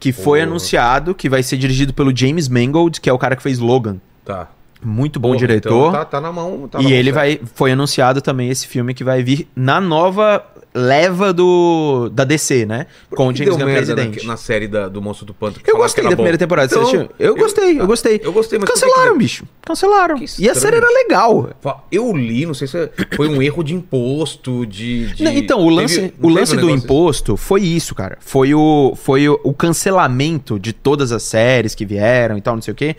que 0.00 0.12
foi 0.12 0.40
anunciado, 0.40 1.14
que 1.14 1.28
vai 1.28 1.42
ser 1.42 1.58
dirigido 1.58 1.92
pelo 1.92 2.16
James 2.16 2.48
Mangold, 2.48 3.02
que 3.02 3.10
é 3.10 3.12
o 3.12 3.18
cara 3.18 3.36
que 3.36 3.42
fez 3.42 3.58
Logan. 3.58 3.98
Tá. 4.24 4.48
Muito 4.82 5.18
bom 5.18 5.34
diretor. 5.36 5.88
então 5.88 5.92
tá, 5.92 6.04
tá 6.04 6.20
na 6.20 6.32
mão. 6.32 6.68
Tá 6.68 6.78
na 6.78 6.84
e 6.84 6.88
mão 6.88 6.92
ele 6.92 7.12
certa. 7.12 7.18
vai. 7.20 7.40
Foi 7.54 7.72
anunciado 7.72 8.20
também 8.20 8.48
esse 8.50 8.66
filme 8.66 8.94
que 8.94 9.02
vai 9.04 9.22
vir 9.22 9.48
na 9.56 9.80
nova 9.80 10.44
leva 10.74 11.32
do 11.32 12.08
da 12.12 12.22
DC, 12.24 12.64
né? 12.66 12.86
Com 13.10 13.28
o 13.28 13.34
James 13.34 13.56
Gunn 13.56 13.64
presidente. 13.64 14.24
Na, 14.24 14.32
na 14.32 14.36
série 14.36 14.68
da- 14.68 14.86
do 14.88 15.00
Monstro 15.02 15.26
do 15.26 15.34
Pântano. 15.34 15.64
que 15.64 15.70
Eu 15.70 15.76
gostei 15.78 16.04
da 16.04 16.10
primeira 16.10 16.36
bom. 16.36 16.38
temporada. 16.38 16.66
Então, 16.70 16.82
assistiu? 16.82 17.08
Eu, 17.18 17.34
gostei, 17.34 17.80
eu 17.80 17.86
gostei. 17.86 18.20
Eu 18.22 18.32
gostei, 18.32 18.58
mas 18.58 18.68
por 18.70 18.74
Cancelaram, 18.74 19.12
que- 19.14 19.18
bicho. 19.18 19.44
Cancelaram. 19.62 20.16
E 20.38 20.48
a 20.48 20.54
série 20.54 20.76
era 20.76 20.86
legal. 20.88 21.50
Eu 21.90 22.14
li, 22.16 22.46
não 22.46 22.54
sei 22.54 22.68
se 22.68 22.90
foi 23.16 23.28
um 23.28 23.42
erro 23.42 23.64
de 23.64 23.74
imposto, 23.74 24.64
de. 24.66 25.06
de- 25.14 25.24
Não, 25.24 25.32
então, 25.32 25.60
o 25.60 25.68
lance, 25.70 25.96
Teve- 26.00 26.14
o 26.22 26.28
lance 26.28 26.52
um 26.52 26.56
do 26.60 26.66
negócio 26.66 26.84
imposto 26.84 27.36
foi 27.36 27.62
isso, 27.62 27.94
cara. 27.94 28.18
Foi 28.20 28.54
o, 28.54 28.92
foi 28.94 29.28
o, 29.28 29.40
o 29.42 29.52
cancelamento 29.54 30.58
de 30.60 30.72
todas 30.72 31.10
as 31.12 31.22
séries 31.22 31.74
que 31.74 31.84
vieram 31.84 32.36
e 32.38 32.40
tal, 32.42 32.54
não 32.54 32.62
sei 32.62 32.72
o 32.72 32.76
quê. 32.76 32.94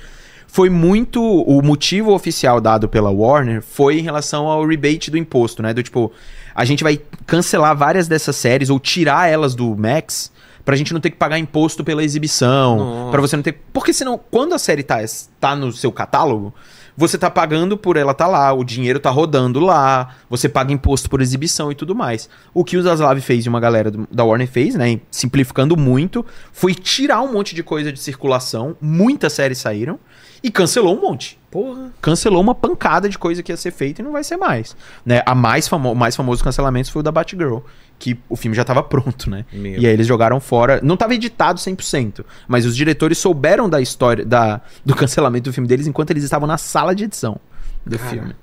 Foi 0.52 0.68
muito. 0.70 1.22
O 1.24 1.62
motivo 1.62 2.12
oficial 2.12 2.60
dado 2.60 2.90
pela 2.90 3.12
Warner 3.12 3.62
foi 3.62 4.00
em 4.00 4.02
relação 4.02 4.48
ao 4.48 4.66
rebate 4.66 5.12
do 5.12 5.18
imposto, 5.18 5.62
né? 5.62 5.74
Do 5.76 5.84
tipo, 5.84 6.12
a 6.56 6.66
gente 6.66 6.84
vai 6.84 7.00
cancelar 7.28 7.78
várias 7.78 8.08
dessas 8.08 8.36
séries 8.36 8.72
ou 8.72 8.80
tirar 8.80 9.30
elas 9.30 9.54
do 9.54 9.76
Max 9.78 10.32
pra 10.66 10.76
gente 10.76 10.92
não 10.92 11.00
ter 11.00 11.12
que 11.12 11.18
pagar 11.18 11.38
imposto 11.38 11.84
pela 11.84 12.04
exibição. 12.04 13.10
Pra 13.12 13.22
você 13.22 13.36
não 13.36 13.44
ter. 13.44 13.62
Porque 13.72 13.94
senão, 13.94 14.20
quando 14.32 14.54
a 14.54 14.60
série 14.60 14.82
tá, 14.82 14.98
tá 15.40 15.56
no 15.56 15.72
seu 15.72 15.92
catálogo, 15.92 16.52
você 16.98 17.16
tá 17.18 17.30
pagando 17.30 17.78
por 17.78 17.96
ela 17.96 18.14
tá 18.14 18.26
lá, 18.28 18.52
o 18.52 18.64
dinheiro 18.64 19.00
tá 19.00 19.10
rodando 19.12 19.60
lá, 19.60 20.16
você 20.30 20.50
paga 20.50 20.74
imposto 20.74 21.10
por 21.10 21.22
exibição 21.22 21.72
e 21.72 21.76
tudo 21.76 21.96
mais. 21.96 22.28
O 22.54 22.64
que 22.66 22.76
o 22.76 22.82
Zaslav 22.84 23.20
fez 23.22 23.46
e 23.46 23.50
uma 23.50 23.60
galera 23.60 23.90
do- 23.90 24.08
da 24.12 24.24
Warner 24.26 24.48
fez, 24.50 24.76
né, 24.76 25.00
simplificando 25.10 25.78
muito, 25.78 26.26
foi 26.52 26.74
tirar 26.76 27.22
um 27.22 27.32
monte 27.32 27.56
de 27.56 27.64
coisa 27.64 27.94
de 27.94 28.00
circulação, 28.00 28.76
muitas 28.82 29.32
séries 29.32 29.60
saíram 29.60 29.98
e 30.44 30.52
cancelou 30.52 30.98
um 30.98 31.02
monte. 31.02 31.40
Porra. 31.52 31.92
Cancelou 32.02 32.42
uma 32.42 32.54
pancada 32.54 33.10
de 33.10 33.18
coisa 33.18 33.42
que 33.42 33.52
ia 33.52 33.58
ser 33.58 33.72
feita 33.72 34.02
e 34.02 34.06
não 34.06 34.12
vai 34.12 34.24
ser 34.24 34.38
mais. 34.38 34.76
Né? 35.06 35.22
A 35.26 35.34
mais 35.34 35.68
famo 35.68 35.92
o 35.92 35.96
mais 35.96 36.16
famoso 36.16 36.44
cancelamento 36.44 36.92
foi 36.92 37.00
o 37.00 37.04
da 37.04 37.12
Batgirl, 37.12 37.60
que 37.98 38.18
o 38.30 38.36
filme 38.36 38.56
já 38.56 38.64
tava 38.64 38.84
pronto, 38.84 39.30
né? 39.30 39.46
Meu. 39.52 39.80
E 39.80 39.88
aí 39.88 39.94
eles 39.94 40.08
jogaram 40.08 40.40
fora. 40.40 40.80
Não 40.84 40.96
tava 40.96 41.16
editado 41.16 41.60
100%, 41.60 42.24
mas 42.48 42.66
os 42.66 42.76
diretores 42.76 43.18
souberam 43.18 43.70
da 43.70 43.82
história 43.82 44.26
da, 44.26 44.62
do 44.86 44.96
cancelamento 44.96 45.50
do 45.50 45.54
filme 45.54 45.68
deles 45.68 45.88
enquanto 45.88 46.12
eles 46.12 46.24
estavam 46.24 46.48
na 46.48 46.58
sala 46.58 46.94
de 46.96 47.04
edição 47.04 47.40
do 47.86 47.98
Cara, 47.98 48.10
filme. 48.10 48.36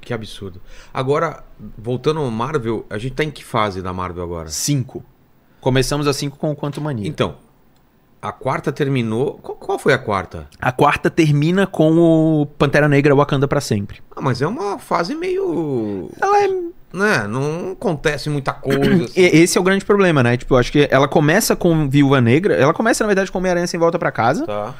Que 0.00 0.14
absurdo. 0.14 0.60
Agora, 0.92 1.44
voltando 1.76 2.20
ao 2.20 2.30
Marvel, 2.30 2.86
a 2.88 2.98
gente 2.98 3.14
tá 3.14 3.24
em 3.24 3.30
que 3.30 3.44
fase 3.44 3.82
da 3.82 3.92
Marvel 3.92 4.22
agora? 4.22 4.48
Cinco. 4.48 5.04
Começamos 5.60 6.06
a 6.06 6.12
cinco 6.12 6.38
com 6.38 6.50
o 6.50 6.56
Quanto 6.56 6.80
Mania. 6.80 7.06
Então, 7.06 7.36
a 8.22 8.32
quarta 8.32 8.70
terminou. 8.70 9.38
Qual, 9.42 9.56
qual 9.56 9.78
foi 9.78 9.92
a 9.92 9.98
quarta? 9.98 10.46
A 10.60 10.70
quarta 10.72 11.08
termina 11.10 11.66
com 11.66 11.96
o 11.98 12.46
Pantera 12.46 12.88
Negra 12.88 13.14
Wakanda 13.14 13.48
pra 13.48 13.60
sempre. 13.60 14.00
Ah, 14.14 14.20
mas 14.20 14.42
é 14.42 14.46
uma 14.46 14.78
fase 14.78 15.14
meio. 15.14 16.10
Ela 16.20 16.44
é 16.44 16.48
Né? 16.92 17.26
Não 17.28 17.72
acontece 17.72 18.28
muita 18.28 18.52
coisa. 18.52 18.80
assim. 19.04 19.12
Esse 19.16 19.56
é 19.56 19.60
o 19.60 19.64
grande 19.64 19.84
problema, 19.84 20.22
né? 20.22 20.36
Tipo, 20.36 20.54
eu 20.54 20.58
acho 20.58 20.72
que 20.72 20.88
ela 20.90 21.08
começa 21.08 21.56
com 21.56 21.88
Viúva 21.88 22.20
Negra. 22.20 22.54
Ela 22.54 22.74
começa, 22.74 23.04
na 23.04 23.08
verdade, 23.08 23.30
com 23.30 23.38
Homem-Aranha 23.38 23.66
sem 23.66 23.78
volta 23.80 23.98
pra 23.98 24.10
casa. 24.12 24.46
Tá. 24.46 24.74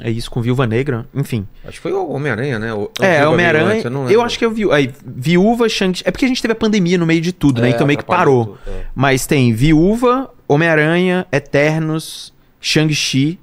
É 0.00 0.10
isso, 0.10 0.30
com 0.30 0.40
Viúva 0.40 0.66
Negra. 0.66 1.06
Enfim. 1.14 1.46
Acho 1.64 1.74
que 1.74 1.80
foi 1.80 1.92
o 1.92 2.08
Homem-Aranha, 2.10 2.58
né? 2.58 2.72
O- 2.72 2.90
É, 3.00 3.26
Homem-Aranha. 3.26 3.82
Eu, 3.84 4.04
lembro. 4.04 4.22
acho 4.22 4.38
que 4.38 4.44
eu 4.44 4.50
vi. 4.50 4.70
Aí, 4.72 4.90
Viúva, 5.04 5.68
Shang. 5.68 6.00
É 6.04 6.10
porque 6.10 6.24
a 6.24 6.28
gente 6.28 6.40
teve 6.40 6.52
a 6.52 6.56
pandemia 6.56 6.96
no 6.98 7.06
meio 7.06 7.20
de 7.20 7.32
tudo, 7.32 7.60
né? 7.60 7.68
É, 7.68 7.72
Então 7.72 7.86
meio 7.86 7.98
que 7.98 8.04
parou. 8.04 8.46
tudo, 8.46 8.58
é. 8.66 8.84
Mas 8.94 9.26
tem 9.26 9.52
Viúva, 9.52 10.30
Homem-Aranha, 10.48 11.26
Eternos, 11.30 12.32
Shang-Chi, 12.60 13.38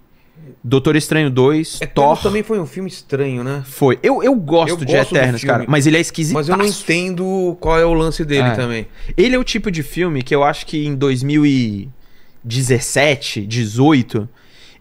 Doutor 0.64 0.96
Estranho 0.98 1.30
2, 1.30 1.76
Eternos 1.82 1.94
Thor. 1.94 2.22
também 2.22 2.44
foi 2.44 2.60
um 2.60 2.66
filme 2.66 2.90
estranho, 2.90 3.44
né? 3.44 3.64
Foi. 3.66 3.98
Eu, 4.04 4.22
eu 4.22 4.36
gosto 4.36 4.82
Eu 4.82 4.86
de 4.86 4.94
gosto 4.94 5.16
Eternos, 5.16 5.44
cara. 5.44 5.64
Mas 5.68 5.88
ele 5.88 5.96
é 5.98 6.02
esquisito. 6.02 6.34
Mas 6.34 6.50
eu 6.50 6.58
não 6.58 6.66
entendo 6.66 7.56
qual 7.62 7.80
é 7.80 7.86
o 7.86 7.94
lance 7.94 8.26
dele 8.26 8.50
É. 8.50 8.56
também. 8.56 8.88
Ele 9.16 9.36
é 9.36 9.40
o 9.40 9.44
tipo 9.44 9.72
de 9.72 9.82
filme 9.84 10.22
que 10.24 10.36
eu 10.36 10.44
acho 10.44 10.66
que 10.66 10.86
em 10.86 10.96
2017, 10.96 13.46
18, 13.46 14.28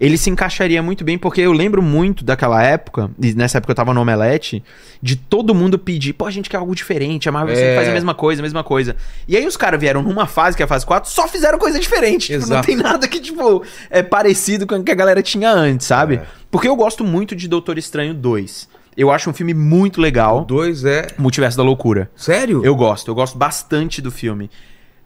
ele 0.00 0.16
se 0.16 0.30
encaixaria 0.30 0.80
muito 0.82 1.02
bem, 1.04 1.18
porque 1.18 1.40
eu 1.40 1.52
lembro 1.52 1.82
muito 1.82 2.24
daquela 2.24 2.62
época, 2.62 3.10
e 3.20 3.34
nessa 3.34 3.58
época 3.58 3.72
eu 3.72 3.74
tava 3.74 3.92
no 3.92 4.00
Omelete, 4.00 4.62
de 5.02 5.16
todo 5.16 5.54
mundo 5.54 5.78
pedir, 5.78 6.12
pô, 6.12 6.26
a 6.26 6.30
gente 6.30 6.48
quer 6.48 6.56
algo 6.58 6.74
diferente, 6.74 7.28
a 7.28 7.32
Marvel 7.32 7.54
sempre 7.56 7.70
É. 7.72 7.74
faz 7.76 7.88
a 7.88 7.92
mesma 7.92 8.14
coisa, 8.14 8.40
a 8.40 8.44
mesma 8.44 8.62
coisa. 8.62 8.94
E 9.26 9.36
aí 9.36 9.46
os 9.46 9.56
caras 9.56 9.80
vieram 9.80 10.02
numa 10.02 10.26
fase, 10.26 10.56
que 10.56 10.62
é 10.62 10.64
a 10.64 10.68
fase 10.68 10.86
4, 10.86 11.10
só 11.10 11.26
fizeram 11.26 11.58
coisa 11.58 11.80
diferente. 11.80 12.32
Tipo, 12.38 12.46
não 12.48 12.60
tem 12.60 12.76
nada 12.76 13.08
que, 13.08 13.18
tipo, 13.20 13.62
é 13.90 14.02
parecido 14.02 14.66
com 14.66 14.76
o 14.76 14.84
que 14.84 14.92
a 14.92 14.94
galera 14.94 15.22
tinha 15.22 15.50
antes, 15.50 15.86
sabe? 15.86 16.16
É. 16.16 16.22
Porque 16.50 16.68
eu 16.68 16.76
gosto 16.76 17.02
muito 17.04 17.34
de 17.34 17.48
Doutor 17.48 17.76
Estranho 17.76 18.14
2. 18.14 18.68
Eu 18.96 19.10
acho 19.10 19.28
um 19.30 19.32
filme 19.32 19.54
muito 19.54 19.98
O 19.98 20.00
legal. 20.00 20.44
dois 20.44 20.84
é. 20.84 21.06
Multiverso 21.18 21.56
da 21.56 21.62
Loucura. 21.62 22.10
Sério? 22.16 22.64
Eu 22.64 22.74
gosto, 22.74 23.08
eu 23.10 23.14
gosto 23.14 23.36
bastante 23.38 24.00
do 24.02 24.10
filme. 24.10 24.50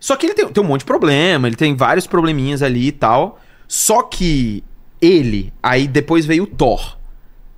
Só 0.01 0.17
que 0.17 0.27
ele 0.27 0.35
tem, 0.35 0.49
tem 0.49 0.63
um 0.63 0.67
monte 0.67 0.81
de 0.81 0.87
problema, 0.87 1.47
ele 1.47 1.57
tem 1.57 1.77
vários 1.77 2.07
probleminhas 2.07 2.63
ali 2.63 2.89
e 2.89 2.93
tal. 2.93 3.39
Só 3.69 4.03
que 4.03 4.65
ele, 5.03 5.53
aí 5.63 5.87
depois 5.89 6.25
veio 6.25 6.45
o 6.45 6.47
Thor, 6.47 6.97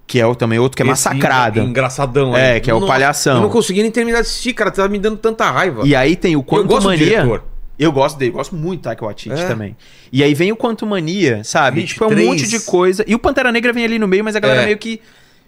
que 0.07 0.19
é 0.19 0.27
o, 0.27 0.35
também 0.35 0.59
outro 0.59 0.77
que 0.77 0.83
é 0.83 0.87
Esse 0.87 0.91
massacrado. 1.09 1.61
Engraçadão 1.61 2.37
É, 2.37 2.55
aí. 2.55 2.61
que 2.61 2.71
é 2.71 2.75
o 2.75 2.81
Nossa, 2.81 2.93
palhação. 2.93 3.37
Eu 3.37 3.43
não 3.43 3.51
consegui 3.51 3.83
nem 3.83 3.91
terminar 3.91 4.23
de 4.23 4.29
assistir, 4.29 4.53
cara. 4.55 4.71
Tava 4.71 4.89
me 4.89 4.99
dando 4.99 5.17
tanta 5.19 5.51
raiva. 5.51 5.83
E 5.87 5.95
aí 5.95 6.17
tem 6.17 6.35
o 6.37 6.43
Quanto 6.43 6.67
gosto 6.69 6.83
do 6.83 6.89
Mania. 6.89 7.05
diretor. 7.07 7.45
Eu 7.79 7.91
gosto 7.91 8.17
dele, 8.17 8.31
gosto 8.31 8.55
muito 8.55 8.81
do 8.81 8.85
Taika 8.85 9.05
Waititi 9.05 9.35
É. 9.35 9.47
também. 9.49 9.77
E 10.13 10.23
aí 10.23 10.33
vem 10.33 10.53
o 10.53 10.57
Quanto 10.57 10.87
Mania, 10.87 11.43
sabe? 11.43 11.83
Tipo, 11.85 12.05
é 12.05 12.07
um 12.09 12.27
monte 12.27 12.47
de 12.47 12.61
coisa. 12.61 13.05
E 13.07 13.15
o 13.15 13.19
Pantera 13.19 13.51
Negra 13.51 13.73
vem 13.73 13.85
ali 13.85 13.99
no 13.99 14.07
meio, 14.07 14.23
mas 14.25 14.37
a 14.37 14.41
galera 14.41 14.63
É. 14.63 14.67
meio 14.67 14.79
que 14.79 15.01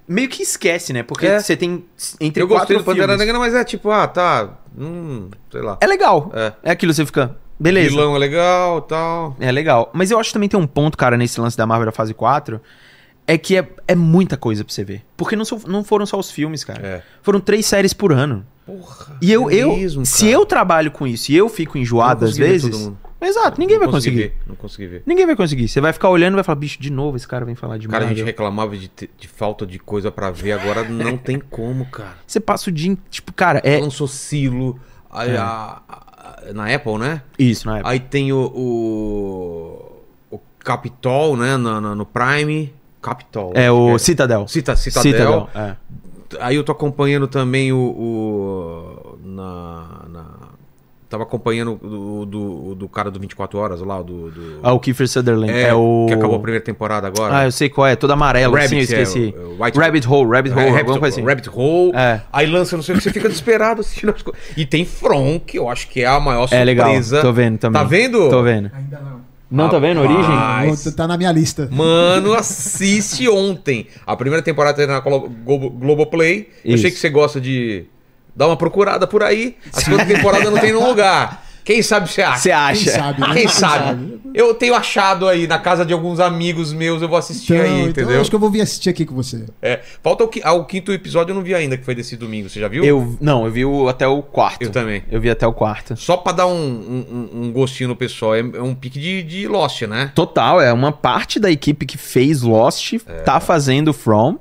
meio 0.08 0.28
que 0.28 0.42
esquece, 0.42 0.92
né? 0.92 1.02
Porque 1.02 1.26
É. 1.26 1.38
você 1.40 1.56
tem 1.56 1.84
entre 2.20 2.42
eu 2.42 2.46
quatro 2.48 2.58
gostei 2.60 2.76
do 2.78 2.84
Pantera 2.84 3.06
filmes. 3.12 3.18
Negra, 3.26 3.38
mas 3.40 3.54
é 3.54 3.64
tipo, 3.64 3.90
ah, 3.90 4.06
tá. 4.08 4.50
Hum, 4.78 5.28
sei 5.50 5.60
lá. 5.62 5.78
É 5.80 5.86
legal. 5.86 6.30
É. 6.34 6.52
É. 6.64 6.70
aquilo, 6.72 6.92
você 6.94 7.04
fica. 7.06 7.36
Beleza. 7.58 7.90
Vilão 7.90 8.14
é 8.14 8.18
legal 8.18 8.82
tal. 8.82 9.36
É 9.40 9.50
legal. 9.50 9.90
Mas 9.94 10.10
eu 10.10 10.18
acho 10.18 10.28
que 10.30 10.34
também 10.34 10.48
tem 10.48 10.58
um 10.60 10.66
ponto, 10.66 10.96
cara, 10.98 11.16
nesse 11.16 11.40
lance 11.40 11.56
da 11.56 11.66
Marvel 11.66 11.86
da 11.86 11.92
fase 11.92 12.12
4. 12.14 12.60
É 13.26 13.36
que 13.36 13.56
é, 13.56 13.66
é 13.88 13.94
muita 13.96 14.36
coisa 14.36 14.64
pra 14.64 14.72
você 14.72 14.84
ver. 14.84 15.02
Porque 15.16 15.34
não, 15.34 15.44
são- 15.44 15.60
não 15.66 15.82
foram 15.82 16.06
só 16.06 16.16
os 16.18 16.30
filmes, 16.30 16.62
cara. 16.62 16.80
É. 16.86 17.02
Foram 17.22 17.40
três 17.40 17.66
séries 17.66 17.92
por 17.92 18.12
ano. 18.12 18.46
Porra. 18.64 19.16
E 19.20 19.32
eu, 19.32 19.50
é 19.50 19.54
eu 19.54 19.76
mesmo, 19.76 20.04
se 20.06 20.28
eu 20.28 20.44
trabalho 20.46 20.90
com 20.92 21.06
isso 21.06 21.32
e 21.32 21.36
eu 21.36 21.48
fico 21.48 21.76
enjoado 21.78 22.24
Eu 22.24 22.28
às 22.28 22.36
vezes. 22.36 22.92
Exato, 23.20 23.58
ninguém 23.58 23.78
vai 23.78 23.86
Não 23.86 23.92
consegui 23.94 24.16
conseguir. 24.16 24.34
ver, 24.38 24.42
Não 24.48 24.54
consegui 24.54 24.86
ver. 24.86 25.02
Ninguém 25.06 25.26
vai 25.26 25.34
conseguir. 25.34 25.66
Você 25.68 25.80
vai 25.80 25.92
ficar 25.92 26.08
olhando 26.10 26.34
e 26.34 26.36
vai 26.36 26.44
falar, 26.44 26.56
bicho, 26.56 26.78
de 26.80 26.90
novo 26.90 27.16
esse 27.16 27.26
cara 27.26 27.44
vem 27.44 27.54
falar 27.54 27.78
de 27.78 27.88
Cara, 27.88 28.04
a 28.04 28.08
gente 28.08 28.22
reclamava 28.22 28.76
de, 28.76 28.90
de 29.18 29.26
falta 29.28 29.66
de 29.66 29.78
coisa 29.78 30.10
pra 30.12 30.30
ver, 30.30 30.52
agora 30.52 30.84
não 30.84 31.16
tem 31.18 31.38
como, 31.40 31.86
cara. 31.86 32.16
Você 32.26 32.38
passa 32.38 32.68
o 32.70 32.72
dia. 32.72 32.96
Tipo, 33.10 33.32
cara, 33.32 33.60
é. 33.64 33.78
Lançou 33.78 34.06
Silo, 34.06 34.78
aí 35.10 35.30
É. 35.30 35.36
a- 35.38 35.80
a- 35.88 36.02
na 36.54 36.74
Apple, 36.74 36.98
né? 36.98 37.22
Isso, 37.38 37.66
não 37.66 37.76
é? 37.76 37.82
Aí 37.84 38.00
tem 38.00 38.32
o, 38.32 38.38
o, 38.46 40.02
o 40.36 40.40
Capitol, 40.60 41.36
né? 41.36 41.56
No, 41.56 41.80
no- 41.80 41.94
no 41.94 42.06
Prime. 42.06 42.72
Capitol. 43.02 43.52
É 43.54 43.70
o 43.70 43.92
que 43.92 43.98
Citadel. 44.00 44.48
Cita, 44.48 44.74
Citadel. 44.74 45.48
é. 45.54 45.76
Aí 46.40 46.56
eu 46.56 46.64
tô 46.64 46.72
acompanhando 46.72 47.28
também 47.28 47.72
o. 47.72 47.78
o- 47.78 49.18
na, 49.24 50.04
na- 50.08 50.48
Tava 51.08 51.22
acompanhando 51.22 51.78
o 51.80 52.26
do, 52.26 52.74
do 52.74 52.88
cara 52.88 53.12
do 53.12 53.20
24 53.20 53.56
Horas 53.58 53.80
lá, 53.80 54.02
do. 54.02 54.28
do 54.30 54.58
Ah, 54.60 54.72
o 54.72 54.80
Kiefer 54.80 55.06
Sutherland. 55.08 55.52
é, 55.52 55.68
É, 55.68 55.74
o. 55.74 56.06
Que 56.08 56.14
acabou 56.14 56.34
a 56.36 56.40
primeira 56.40 56.64
temporada 56.64 57.06
agora. 57.06 57.38
Ah, 57.38 57.44
eu 57.44 57.52
sei 57.52 57.68
qual 57.68 57.86
é. 57.86 57.94
Todo 57.94 58.10
amarelo, 58.10 58.56
assim, 58.56 58.74
eu 58.74 58.80
Rabbit, 58.80 58.94
é, 58.94 59.02
esqueci. 59.02 59.34
o- 59.38 59.40
o 59.60 59.64
White- 59.64 59.78
Rabbit 59.78 60.08
Hole, 60.08 60.28
Rabbit 60.30 60.52
Hole, 60.52 60.60
É, 60.62 60.64
alguma 60.64 60.78
Rabbit, 60.82 60.98
coisa 61.00 61.14
assim. 61.16 61.24
Rabbit 61.28 61.48
Hole. 61.54 61.92
É. 61.94 62.20
Aí 62.32 62.46
lança, 62.46 62.74
não 62.76 62.82
sei 62.82 62.94
o 62.94 62.98
que, 62.98 63.04
você 63.04 63.12
fica 63.12 63.28
desesperado 63.28 63.82
assistindo 63.82 64.10
as 64.10 64.20
coisas. 64.20 64.42
E 64.56 64.66
tem 64.66 64.84
From, 64.84 65.38
que 65.38 65.56
eu 65.58 65.68
acho 65.68 65.88
que 65.88 66.02
é 66.02 66.06
a 66.06 66.18
maior 66.18 66.48
É 66.50 66.64
legal. 66.64 66.86
surpresa. 66.88 67.22
Tô 67.22 67.32
vendo 67.32 67.58
também. 67.58 67.80
Tá 67.80 67.86
vendo? 67.86 68.28
Tô 68.28 68.42
vendo. 68.42 68.70
Ainda 68.74 68.98
não. 68.98 69.16
Não 69.48 69.68
tá 69.68 69.78
vendo? 69.78 70.00
Origem? 70.00 70.92
Tá 70.96 71.06
na 71.06 71.16
minha 71.16 71.30
lista. 71.30 71.68
Mano, 71.70 72.34
assiste 72.34 73.28
ontem. 73.28 73.86
A 74.04 74.16
primeira 74.16 74.42
temporada 74.42 74.84
tá 74.84 74.92
na 74.92 74.98
Glo- 74.98 75.28
Globo- 75.44 75.70
Globoplay. 75.70 76.48
Eu 76.64 76.74
Isso. 76.74 76.82
sei 76.82 76.90
que 76.90 76.98
você 76.98 77.08
gosta 77.08 77.40
de 77.40 77.84
dar 78.36 78.46
uma 78.48 78.56
procurada 78.56 79.06
por 79.06 79.22
aí. 79.22 79.56
A 79.72 79.80
segunda 79.80 80.04
temporada 80.04 80.50
não 80.50 80.58
tem 80.58 80.72
nenhum 80.72 80.86
lugar. 80.86 81.44
Quem 81.64 81.82
sabe 81.82 82.08
você 82.08 82.22
acha? 82.22 82.38
Você 82.38 82.50
acha? 82.52 82.84
Quem 82.84 82.92
sabe, 82.92 83.20
né? 83.20 83.34
Quem 83.34 83.48
sabe? 83.48 84.20
Eu 84.32 84.54
tenho 84.54 84.72
achado 84.72 85.26
aí 85.26 85.48
na 85.48 85.58
casa 85.58 85.84
de 85.84 85.92
alguns 85.92 86.20
amigos 86.20 86.72
meus, 86.72 87.02
eu 87.02 87.08
vou 87.08 87.18
assistir 87.18 87.54
Então, 87.54 87.64
aí, 87.66 87.72
então 87.78 87.88
entendeu? 87.90 88.10
eu 88.12 88.20
acho 88.20 88.30
que 88.30 88.36
eu 88.36 88.38
vou 88.38 88.48
vir 88.50 88.60
assistir 88.60 88.88
aqui 88.90 89.04
com 89.04 89.16
você. 89.16 89.46
É, 89.60 89.80
falta 90.00 90.22
o, 90.22 90.28
qui- 90.28 90.40
ah, 90.44 90.52
o 90.52 90.64
quinto 90.64 90.92
episódio, 90.92 91.32
eu 91.32 91.34
não 91.34 91.42
vi 91.42 91.56
ainda, 91.56 91.76
que 91.76 91.84
foi 91.84 91.96
desse 91.96 92.16
domingo. 92.16 92.48
Você 92.48 92.60
já 92.60 92.68
viu? 92.68 92.84
Eu, 92.84 93.16
não, 93.20 93.44
eu 93.46 93.50
vi 93.50 93.64
o, 93.64 93.88
até 93.88 94.06
o 94.06 94.22
quarto. 94.22 94.62
Eu 94.62 94.70
também. 94.70 95.02
Eu 95.10 95.20
vi 95.20 95.28
até 95.28 95.44
o 95.44 95.52
quarto. 95.52 95.96
Só 95.96 96.16
pra 96.16 96.30
dar 96.30 96.46
um, 96.46 96.52
um- 96.54 97.30
um- 97.46 97.52
gostinho 97.52 97.88
no 97.88 97.96
pessoal. 97.96 98.36
É, 98.36 98.40
é 98.40 98.62
um 98.62 98.72
pique 98.74 99.00
de, 99.00 99.24
de 99.24 99.48
Lost, 99.48 99.82
né? 99.82 100.12
Total, 100.14 100.60
é 100.60 100.72
uma 100.72 100.92
parte 100.92 101.40
da 101.40 101.50
equipe 101.50 101.84
que 101.84 101.98
fez 101.98 102.42
Lost, 102.42 102.92
tá 103.24 103.40
fazendo 103.40 103.92
From. 103.92 104.38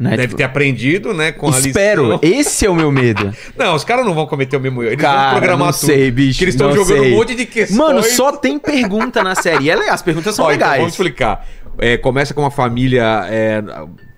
Né? 0.00 0.10
Deve 0.12 0.22
Tipo, 0.28 0.36
ter 0.38 0.44
aprendido, 0.44 1.12
né? 1.12 1.30
Com 1.30 1.50
Espero, 1.50 2.18
esse 2.22 2.64
é 2.64 2.70
o 2.70 2.74
meu 2.74 2.90
medo. 2.90 3.30
Não, 3.54 3.74
os 3.74 3.84
caras 3.84 4.06
não 4.06 4.14
vão 4.14 4.26
cometer 4.26 4.56
o 4.56 4.60
mesmo 4.60 4.82
erro. 4.82 4.92
Eles 4.92 5.02
Cara, 5.02 5.32
vão 5.32 5.38
programar 5.40 5.66
não 5.66 5.72
tudo. 5.78 5.86
sei, 5.86 6.10
bicho, 6.10 6.38
Que 6.38 6.44
eles 6.44 6.54
estão 6.54 6.72
jogando 6.72 7.00
sei. 7.02 7.12
um 7.12 7.16
monte 7.18 7.34
de 7.34 7.44
questões. 7.44 7.76
Mano, 7.78 8.02
só 8.02 8.32
tem 8.32 8.58
pergunta 8.58 9.22
na 9.22 9.34
série. 9.34 9.64
E 9.64 9.70
é 9.70 9.76
legal, 9.76 9.94
as 9.94 10.00
perguntas 10.00 10.34
são 10.34 10.46
Ó, 10.46 10.52
então, 10.52 10.58
legais. 10.66 10.78
vamos 10.80 10.94
explicar. 10.94 11.46
É, 11.78 11.98
começa 11.98 12.32
com 12.32 12.40
uma 12.40 12.50
família 12.50 13.26
é, 13.28 13.62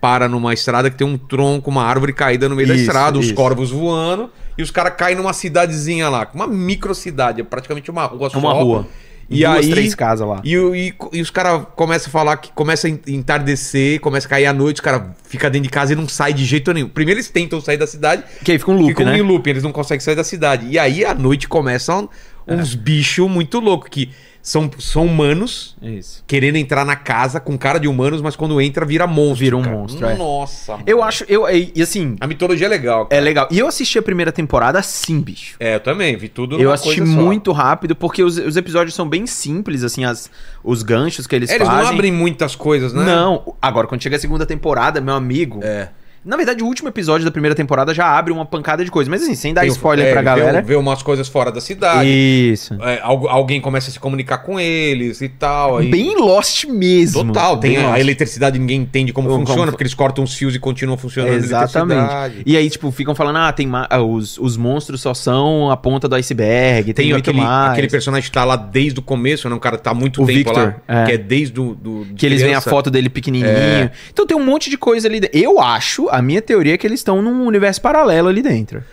para 0.00 0.28
numa 0.28 0.54
estrada 0.54 0.88
que 0.88 0.96
tem 0.96 1.04
um 1.06 1.18
tronco, 1.18 1.68
uma 1.68 1.82
árvore 1.84 2.12
caída 2.12 2.48
no 2.48 2.54
meio 2.54 2.68
da 2.68 2.74
Isso, 2.74 2.84
estrada, 2.84 3.18
os 3.18 3.26
isso. 3.26 3.34
corvos 3.34 3.70
voando, 3.72 4.30
e 4.56 4.62
os 4.62 4.70
caras 4.70 4.94
caem 4.96 5.16
numa 5.16 5.32
cidadezinha 5.32 6.08
lá, 6.08 6.28
uma 6.32 6.46
microcidade, 6.46 7.40
é 7.40 7.44
praticamente 7.44 7.90
uma 7.90 8.04
rua 8.04 8.30
só. 8.30 8.38
Uma 8.38 8.52
rua. 8.52 8.86
E 9.32 9.44
Duas, 9.44 9.56
aí, 9.64 9.70
três 9.70 9.94
casas 9.94 10.26
lá. 10.28 10.40
E, 10.44 10.54
e- 10.54 10.94
e 11.12 11.20
os 11.22 11.30
caras 11.30 11.62
começam 11.74 12.08
a 12.08 12.10
falar 12.10 12.36
que 12.36 12.52
começa 12.52 12.86
a 12.86 12.90
en- 12.90 13.00
entardecer, 13.08 13.98
começa 14.00 14.26
a 14.26 14.30
cair 14.30 14.46
a 14.46 14.52
noite, 14.52 14.76
os 14.76 14.80
caras 14.80 15.02
ficam 15.24 15.50
dentro 15.50 15.64
de 15.64 15.70
casa 15.70 15.92
e 15.92 15.96
não 15.96 16.06
sai 16.08 16.32
de 16.32 16.44
jeito 16.44 16.72
nenhum. 16.72 16.88
Primeiro 16.88 17.18
eles 17.18 17.28
tentam 17.30 17.60
sair 17.60 17.76
da 17.76 17.86
cidade, 17.86 18.22
Que 18.44 18.52
aí 18.52 18.58
fica 18.58 18.70
um 18.70 18.76
loop, 18.76 18.88
ficam 18.88 19.06
né? 19.06 19.18
em 19.18 19.22
loop, 19.22 19.48
eles 19.48 19.62
não 19.62 19.72
conseguem 19.72 20.00
sair 20.00 20.14
da 20.16 20.24
cidade. 20.24 20.66
E 20.68 20.78
aí 20.78 21.04
à 21.04 21.14
noite 21.14 21.48
começam 21.48 22.08
É. 22.46 22.54
uns 22.54 22.74
bichos 22.74 23.28
muito 23.30 23.58
loucos 23.60 23.88
que 23.90 24.10
são, 24.42 24.68
são 24.80 25.06
humanos 25.06 25.76
Isso. 25.80 26.24
querendo 26.26 26.56
entrar 26.56 26.84
na 26.84 26.96
casa 26.96 27.38
com 27.38 27.56
cara 27.56 27.78
de 27.78 27.86
humanos, 27.86 28.20
mas 28.20 28.34
quando 28.34 28.60
entra 28.60 28.84
vira 28.84 29.06
monstro. 29.06 29.36
Vira 29.36 29.56
um 29.56 29.62
cara. 29.62 29.76
monstro, 29.76 30.06
é. 30.06 30.16
Nossa. 30.16 30.72
mano. 30.72 30.84
Eu 30.84 31.02
acho, 31.02 31.24
eu, 31.28 31.46
e 31.48 31.80
assim, 31.80 32.16
A 32.20 32.26
mitologia 32.26 32.66
é 32.66 32.68
legal. 32.68 33.02
é 33.04 33.14
cara. 33.14 33.22
legal. 33.22 33.48
E 33.52 33.58
eu 33.60 33.68
assisti 33.68 33.98
a 33.98 34.02
primeira 34.02 34.32
temporada 34.32 34.80
assim, 34.80 35.20
bicho. 35.20 35.54
É, 35.60 35.76
eu 35.76 35.80
também, 35.80 36.16
vi 36.16 36.28
tudo 36.28 36.60
Eu 36.60 36.72
assisti 36.72 37.00
muito 37.00 37.52
rápido, 37.52 37.94
porque 37.94 38.22
os, 38.24 38.36
os 38.36 38.56
episódios 38.56 38.94
são 38.96 39.08
bem 39.08 39.28
simples, 39.28 39.84
assim, 39.84 40.04
as, 40.04 40.28
os 40.64 40.82
ganchos 40.82 41.26
que 41.26 41.36
eles 41.36 41.48
É, 41.48 41.54
eles 41.54 41.68
fazem. 41.68 41.84
não 41.84 41.92
abrem 41.92 42.10
muitas 42.10 42.56
coisas, 42.56 42.92
né? 42.92 43.04
Não, 43.04 43.54
agora 43.62 43.86
quando 43.86 44.02
chega 44.02 44.16
a 44.16 44.18
segunda 44.18 44.44
temporada, 44.44 45.00
meu 45.00 45.14
amigo. 45.14 45.60
É. 45.62 45.88
Na 46.24 46.36
verdade, 46.36 46.62
o 46.62 46.66
último 46.66 46.88
episódio 46.88 47.24
da 47.24 47.30
primeira 47.30 47.54
temporada 47.54 47.92
já 47.92 48.06
abre 48.06 48.32
uma 48.32 48.44
pancada 48.46 48.84
de 48.84 48.90
coisa. 48.90 49.10
Mas 49.10 49.22
assim, 49.22 49.34
sem 49.34 49.52
dar 49.52 49.62
Tem 49.62 49.70
spoiler 49.70 50.06
é, 50.06 50.12
pra 50.12 50.20
vê- 50.20 50.24
galera. 50.24 50.62
Vê 50.62 50.76
umas 50.76 51.02
coisas 51.02 51.26
fora 51.28 51.50
da 51.50 51.60
cidade. 51.60 52.08
Isso. 52.08 52.74
É, 52.80 53.00
algu- 53.02 53.26
alguém 53.28 53.60
começa 53.60 53.90
a 53.90 53.92
se 53.92 53.98
comunicar 53.98 54.38
com 54.38 54.58
eles 54.60 55.20
e 55.20 55.28
tal. 55.28 55.78
Aí... 55.78 55.90
Bem 55.90 56.14
Lost 56.16 56.64
mesmo. 56.66 57.24
Total, 57.26 57.56
tem 57.56 57.72
Bem 57.74 57.84
a, 57.84 57.88
Lost. 57.88 58.00
eletricidade, 58.00 58.58
ninguém 58.58 58.82
entende 58.82 59.12
como, 59.12 59.28
Como- 59.28 59.40
funciona, 59.40 59.62
como- 59.62 59.72
porque 59.72 59.82
eles 59.82 59.94
cortam 59.94 60.22
os 60.22 60.34
fios 60.34 60.54
e 60.54 60.58
continuam 60.58 60.96
funcionando 60.96 61.34
Exatamente. 61.34 62.42
E 62.46 62.56
aí, 62.56 62.70
tipo, 62.70 62.90
ficam 62.92 63.14
falando, 63.14 63.36
ah, 63.38 63.52
tem 63.52 63.66
ma- 63.66 63.86
ah, 63.90 64.00
os, 64.02 64.38
os 64.38 64.56
monstros 64.56 65.00
só 65.00 65.14
são 65.14 65.70
a 65.70 65.76
ponta 65.76 66.08
do 66.08 66.14
iceberg, 66.14 66.92
tem, 66.92 67.08
Tem 67.08 67.16
aquele, 67.16 67.40
mais. 67.40 67.72
aquele 67.72 67.88
personagem 67.88 68.24
que 68.28 68.32
tá 68.32 68.44
lá 68.44 68.56
desde 68.56 68.98
o 68.98 69.02
começo, 69.02 69.48
né? 69.48 69.54
Um 69.54 69.58
cara 69.58 69.76
que 69.76 69.82
tá 69.82 69.92
muito 69.92 70.22
O 70.22 70.26
tempo 70.26 70.38
Victor, 70.38 70.74
lá. 70.88 71.02
é. 71.02 71.04
Que 71.06 71.12
é 71.12 71.18
desde 71.18 71.60
o. 71.60 71.74
Do, 71.74 72.04
de 72.04 72.14
Que 72.14 72.26
eles 72.26 72.40
veem 72.40 72.54
a 72.54 72.58
criança. 72.58 72.70
foto 72.70 72.90
dele 72.90 73.08
pequenininho. 73.08 73.50
É. 73.50 73.90
Então 74.12 74.26
tem 74.26 74.36
um 74.36 74.44
monte 74.44 74.70
de 74.70 74.76
coisa 74.78 75.08
ali. 75.08 75.20
Eu 75.32 75.60
acho, 75.60 76.08
a 76.12 76.22
minha 76.22 76.42
teoria 76.42 76.74
é 76.74 76.78
que 76.78 76.86
eles 76.86 77.00
estão 77.00 77.22
num 77.22 77.46
universo 77.46 77.80
paralelo 77.80 78.28
ali 78.28 78.42
dentro. 78.42 78.84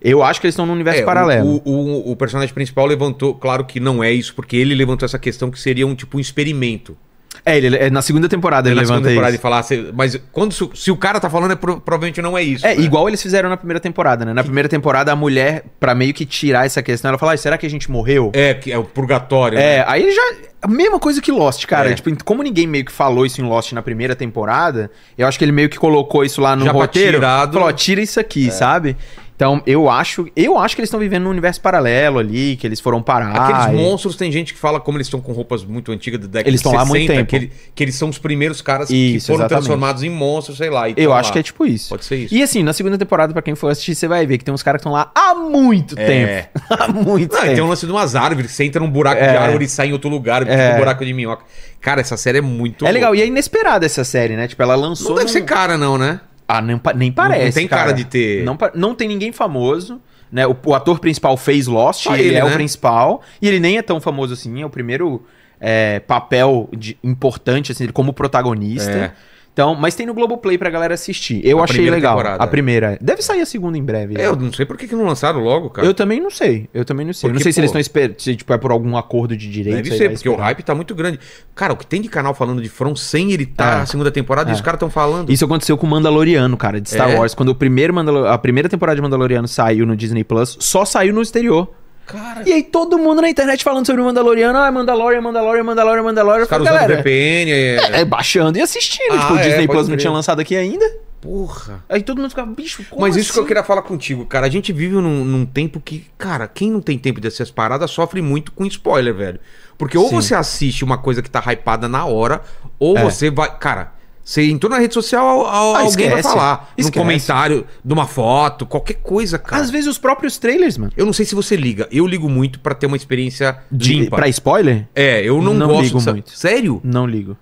Eu 0.00 0.22
acho 0.22 0.40
que 0.40 0.46
eles 0.46 0.52
estão 0.52 0.66
num 0.66 0.74
universo 0.74 1.00
É, 1.00 1.04
paralelo. 1.04 1.60
O, 1.64 1.70
o, 1.70 2.12
o 2.12 2.16
personagem 2.16 2.54
principal 2.54 2.86
levantou, 2.86 3.34
claro 3.34 3.64
que 3.64 3.80
não 3.80 4.04
é 4.04 4.12
isso, 4.12 4.34
porque 4.34 4.56
ele 4.56 4.74
levantou 4.74 5.06
essa 5.06 5.18
questão 5.18 5.50
que 5.50 5.58
seria 5.58 5.86
um 5.86 5.94
tipo 5.94 6.18
um 6.18 6.20
experimento. 6.20 6.96
É, 7.44 7.56
ele, 7.56 7.76
é, 7.76 7.90
na 7.90 8.02
segunda 8.02 8.28
temporada 8.28 8.68
ele 8.68 8.74
na 8.76 8.82
levanta 8.82 8.96
segunda 8.96 9.08
temporada 9.10 9.30
isso. 9.30 9.38
de 9.38 9.42
falar, 9.42 9.62
se- 9.62 9.92
mas 9.94 10.20
quando 10.32 10.52
se, 10.52 10.68
se 10.74 10.90
o 10.90 10.96
cara 10.96 11.18
tá 11.20 11.30
falando, 11.30 11.52
é 11.52 11.56
pro- 11.56 11.80
provavelmente 11.80 12.20
não 12.20 12.36
é 12.36 12.42
isso. 12.42 12.66
É, 12.66 12.74
né? 12.74 12.82
igual 12.82 13.08
eles 13.08 13.22
fizeram 13.22 13.48
na 13.48 13.56
primeira 13.56 13.80
temporada, 13.80 14.24
né? 14.24 14.32
Na 14.32 14.42
primeira 14.44 14.68
temporada, 14.68 15.12
a 15.12 15.16
mulher, 15.16 15.64
pra 15.80 15.94
meio 15.94 16.12
que 16.14 16.24
tirar 16.26 16.66
essa 16.66 16.82
questão, 16.82 17.08
ela 17.10 17.18
fala, 17.18 17.32
"Ai, 17.32 17.38
será 17.38 17.56
que 17.58 17.66
a 17.66 17.70
gente 17.70 17.90
morreu? 17.90 18.30
É, 18.34 18.54
que 18.54 18.70
é 18.72 18.78
o 18.78 18.84
purgatório. 18.84 19.58
É, 19.58 19.78
né? 19.78 19.84
aí 19.86 20.02
ele 20.02 20.12
já. 20.12 20.22
A 20.60 20.66
mesma 20.66 20.98
coisa 20.98 21.22
que 21.22 21.30
Lost, 21.30 21.64
cara. 21.66 21.90
É. 21.90 21.94
Tipo, 21.94 22.24
como 22.24 22.42
ninguém 22.42 22.66
meio 22.66 22.84
que 22.84 22.90
falou 22.90 23.24
isso 23.24 23.40
em 23.40 23.44
Lost 23.44 23.72
na 23.72 23.80
primeira 23.82 24.16
temporada, 24.16 24.90
eu 25.16 25.26
acho 25.28 25.38
que 25.38 25.44
ele 25.44 25.52
meio 25.52 25.68
que 25.68 25.78
colocou 25.78 26.24
isso 26.24 26.40
lá 26.40 26.56
no 26.56 26.64
Já 26.64 26.72
pra 26.72 26.80
roteiro. 26.80 27.18
tirado. 27.18 27.52
Falou, 27.52 27.72
tira 27.72 28.00
isso 28.00 28.18
aqui, 28.18 28.50
sabe? 28.50 28.96
Então, 29.38 29.62
eu 29.64 29.88
acho, 29.88 30.26
eu 30.34 30.58
acho 30.58 30.74
que 30.74 30.80
eles 30.80 30.88
estão 30.88 30.98
vivendo 30.98 31.22
num 31.22 31.30
universo 31.30 31.60
paralelo 31.60 32.18
ali, 32.18 32.56
que 32.56 32.66
eles 32.66 32.80
foram 32.80 33.00
parar. 33.00 33.30
Aqueles 33.36 33.66
e- 33.66 33.84
monstros, 33.84 34.16
tem 34.16 34.32
gente 34.32 34.52
que 34.52 34.58
fala 34.58 34.80
como 34.80 34.98
eles 34.98 35.06
estão 35.06 35.20
com 35.20 35.30
roupas 35.30 35.62
muito 35.64 35.92
antigas 35.92 36.18
da 36.22 36.26
década 36.26 36.48
Eles 36.50 36.60
de 36.60 36.66
estão 36.66 36.72
lá 36.76 36.82
há 36.82 36.84
muito 36.84 37.06
tempo. 37.06 37.24
Que, 37.30 37.36
ele- 37.36 37.52
que 37.72 37.84
eles 37.84 37.94
são 37.94 38.08
os 38.08 38.18
primeiros 38.18 38.60
caras 38.60 38.88
que 38.88 38.96
Isso, 39.14 39.28
foram 39.28 39.38
exatamente. 39.42 39.60
transformados 39.66 40.02
em 40.02 40.10
monstros, 40.10 40.58
sei 40.58 40.68
lá. 40.70 40.90
Eu 40.90 41.12
acho 41.12 41.28
lá. 41.28 41.32
que 41.34 41.38
é 41.38 41.42
tipo 41.44 41.64
isso. 41.64 41.88
Pode 41.88 42.04
ser 42.04 42.16
isso. 42.16 42.34
E 42.34 42.42
assim, 42.42 42.64
na 42.64 42.72
segunda 42.72 42.98
temporada, 42.98 43.32
pra 43.32 43.40
quem 43.40 43.54
for 43.54 43.68
assistir, 43.70 43.94
você 43.94 44.08
vai 44.08 44.26
ver 44.26 44.38
que 44.38 44.44
tem 44.44 44.52
uns 44.52 44.60
caras 44.64 44.80
que 44.80 44.88
estão 44.88 44.90
lá 44.92 45.08
há 45.14 45.36
muito 45.36 45.94
É. 45.96 46.04
tempo. 46.04 46.48
há 46.70 46.88
muito 46.88 47.32
Não, 47.32 47.40
tempo. 47.40 47.54
tem 47.54 47.62
um 47.62 47.68
lance 47.68 47.86
de 47.86 47.92
umas 47.92 48.16
árvores, 48.16 48.50
você 48.50 48.64
entra 48.64 48.80
num 48.80 48.90
buraco 48.90 49.22
É. 49.22 49.30
de 49.30 49.36
árvore 49.36 49.66
e 49.66 49.68
sai 49.68 49.86
em 49.90 49.92
outro 49.92 50.10
lugar, 50.10 50.40
tipo 50.44 50.50
É. 50.52 50.74
um 50.74 50.78
buraco 50.78 51.04
de 51.04 51.12
minhoca. 51.14 51.44
Cara, 51.80 52.00
essa 52.00 52.16
série 52.16 52.38
é 52.38 52.40
muito. 52.40 52.84
É 52.84 52.90
legal, 52.90 53.10
louca. 53.10 53.20
e 53.20 53.24
é 53.24 53.28
inesperada 53.28 53.86
essa 53.86 54.02
série, 54.02 54.34
né? 54.34 54.48
Tipo, 54.48 54.64
ela 54.64 54.74
lançou. 54.74 55.10
Não 55.10 55.14
deve 55.14 55.26
num- 55.28 55.32
ser 55.32 55.42
cara, 55.44 55.78
não, 55.78 55.96
né? 55.96 56.20
Ah, 56.48 56.62
nem, 56.62 56.80
nem 56.96 57.12
parece. 57.12 57.44
não 57.44 57.52
tem 57.52 57.68
cara 57.68 57.92
de 57.92 58.04
ter- 58.06 58.42
Não, 58.42 58.56
não 58.74 58.94
tem 58.94 59.06
ninguém 59.06 59.30
famoso. 59.32 60.00
Né? 60.32 60.46
O, 60.46 60.56
o 60.66 60.74
ator 60.74 60.98
principal 60.98 61.36
fez 61.36 61.66
Lost, 61.66 62.04
Só 62.04 62.14
ele, 62.14 62.28
ele, 62.28 62.36
é 62.36 62.44
o 62.44 62.48
né? 62.48 62.54
principal. 62.54 63.22
E 63.40 63.46
ele 63.48 63.60
nem 63.60 63.76
é 63.78 63.82
tão 63.82 64.00
famoso 64.00 64.32
assim, 64.34 64.60
é 64.62 64.66
o 64.66 64.70
primeiro 64.70 65.24
é, 65.60 66.00
papel 66.00 66.68
de- 66.76 66.96
importante, 67.04 67.72
assim, 67.72 67.86
como 67.88 68.12
protagonista. 68.12 68.90
É. 68.90 69.12
Então, 69.58 69.74
mas 69.74 69.96
tem 69.96 70.06
no 70.06 70.14
Globoplay 70.14 70.56
pra 70.56 70.70
galera 70.70 70.94
assistir. 70.94 71.40
Eu 71.44 71.58
A 71.58 71.64
achei 71.64 71.90
legal. 71.90 72.16
temporada. 72.16 72.44
A 72.44 72.46
primeira. 72.46 72.96
Deve 73.00 73.22
sair 73.22 73.40
a 73.40 73.44
segunda 73.44 73.76
em 73.76 73.82
breve. 73.82 74.14
É, 74.16 74.26
eu 74.26 74.36
não 74.36 74.52
sei 74.52 74.64
por 74.64 74.76
que, 74.76 74.86
que 74.86 74.94
não 74.94 75.04
lançaram 75.04 75.40
logo, 75.40 75.68
cara. 75.70 75.84
Eu 75.84 75.92
também 75.92 76.20
não 76.20 76.30
sei. 76.30 76.68
Eu 76.72 76.84
também 76.84 77.04
não 77.04 77.12
sei. 77.12 77.26
Eu 77.28 77.32
não 77.32 77.38
Porque, 77.40 77.42
sei 77.42 77.52
se 77.52 77.56
pô, 77.56 77.60
eles 77.62 77.70
estão 77.70 77.80
esperando. 77.80 78.20
Se 78.20 78.36
tipo, 78.36 78.52
é 78.52 78.56
por 78.56 78.70
algum 78.70 78.96
acordo 78.96 79.36
de 79.36 79.50
direitos. 79.50 79.82
Deve 79.82 79.96
ser, 79.98 80.10
porque 80.12 80.28
o 80.28 80.36
hype 80.36 80.62
tá 80.62 80.76
muito 80.76 80.94
grande. 80.94 81.18
Cara, 81.56 81.72
o 81.72 81.76
que 81.76 81.84
tem 81.84 82.00
de 82.00 82.08
canal 82.08 82.34
falando 82.34 82.62
de 82.62 82.68
From 82.68 82.94
sem 82.94 83.32
ele 83.32 83.46
tá 83.46 83.64
É. 83.72 83.74
na 83.78 83.86
segunda 83.86 84.12
temporada 84.12 84.48
e 84.48 84.52
É. 84.52 84.54
os 84.54 84.60
caras 84.60 84.76
estão 84.76 84.90
falando. 84.90 85.28
Isso 85.32 85.44
aconteceu 85.44 85.76
com 85.76 85.88
o 85.88 85.90
Mandaloriano, 85.90 86.56
cara, 86.56 86.80
de 86.80 86.88
Star 86.88 87.10
É? 87.10 87.18
Wars. 87.18 87.34
Quando 87.34 87.48
o 87.48 87.54
primeiro 87.56 87.92
Mandalo- 87.92 88.28
a 88.28 88.38
primeira 88.38 88.68
temporada 88.68 88.94
de 88.94 89.02
Mandaloriano 89.02 89.48
saiu 89.48 89.84
no 89.84 89.96
Disney 89.96 90.22
Plus, 90.22 90.56
só 90.60 90.84
saiu 90.84 91.12
no 91.12 91.20
exterior. 91.20 91.68
Cara, 92.08 92.42
E 92.48 92.52
aí 92.54 92.62
todo 92.62 92.98
mundo 92.98 93.20
na 93.20 93.28
internet 93.28 93.62
falando 93.62 93.84
sobre 93.84 94.00
o 94.00 94.04
Mandaloriano, 94.06 94.58
ah, 94.58 94.72
Mandalorian, 94.72 95.20
Mandalorian, 95.20 95.62
Mandalorian, 95.62 96.02
Mandalorian. 96.02 96.42
os 96.44 96.48
caras 96.48 96.66
usando 96.66 96.88
VPN. 96.88 97.50
É... 97.52 98.00
é, 98.00 98.04
baixando 98.04 98.56
e 98.56 98.62
assistindo. 98.62 99.12
Ah, 99.12 99.18
tipo, 99.18 99.34
o 99.34 99.38
é, 99.38 99.42
Disney 99.42 99.68
Plus 99.68 99.88
não 99.88 99.96
tinha 99.96 100.10
lançado 100.10 100.40
aqui 100.40 100.56
ainda. 100.56 100.90
Porra. 101.20 101.84
Aí 101.88 102.02
todo 102.02 102.18
mundo 102.18 102.30
ficava, 102.30 102.50
bicho, 102.50 102.82
como 102.88 103.02
Mas 103.02 103.14
isso 103.16 103.32
que 103.32 103.38
eu 103.38 103.42
assim? 103.42 103.48
queria 103.48 103.62
falar 103.62 103.82
contigo, 103.82 104.24
cara. 104.24 104.46
A 104.46 104.50
gente 104.50 104.72
vive 104.72 104.94
num, 104.94 105.24
num 105.24 105.44
tempo 105.44 105.80
que, 105.80 106.06
cara, 106.16 106.48
quem 106.48 106.70
não 106.70 106.80
tem 106.80 106.96
tempo 106.98 107.20
dessas 107.20 107.50
paradas 107.50 107.90
sofre 107.90 108.22
muito 108.22 108.52
com 108.52 108.64
spoiler, 108.64 109.12
velho. 109.14 109.40
Porque 109.76 109.98
ou 109.98 110.08
Sim. 110.08 110.14
você 110.16 110.34
assiste 110.34 110.82
uma 110.84 110.96
coisa 110.96 111.20
que 111.20 111.28
tá 111.28 111.42
hypada 111.52 111.88
na 111.88 112.04
hora, 112.06 112.40
ou 112.78 112.96
É. 112.96 113.02
você 113.04 113.30
vai. 113.30 113.54
Cara, 113.58 113.92
você 114.30 114.44
entrou 114.50 114.68
na 114.70 114.78
rede 114.78 114.92
social, 114.92 115.26
al- 115.26 115.46
al- 115.46 115.74
Ah, 115.76 115.80
alguém 115.80 116.10
vai 116.10 116.22
falar. 116.22 116.70
Esquece. 116.76 116.88
No 116.98 117.02
comentário, 117.02 117.66
de 117.82 117.92
uma 117.94 118.06
foto, 118.06 118.66
qualquer 118.66 118.94
coisa, 119.02 119.38
cara. 119.38 119.62
Às 119.62 119.70
vezes 119.70 119.86
os 119.88 119.96
próprios 119.96 120.36
trailers, 120.36 120.76
mano. 120.76 120.92
Eu 120.96 121.06
não 121.06 121.14
sei 121.14 121.24
se 121.24 121.34
você 121.34 121.56
liga. 121.56 121.88
Eu 121.90 122.06
ligo 122.06 122.28
muito 122.28 122.60
pra 122.60 122.74
ter 122.74 122.84
uma 122.86 122.96
experiência 122.96 123.56
De, 123.72 124.10
pra 124.10 124.28
spoiler? 124.28 124.86
É, 124.94 125.22
eu 125.22 125.40
não, 125.40 125.54
Não 125.54 125.68
gosto. 125.68 125.82
ligo 125.84 125.98
dessa- 125.98 126.12
muito. 126.12 126.30
Sério? 126.38 126.78
Não 126.84 127.06
ligo. 127.06 127.38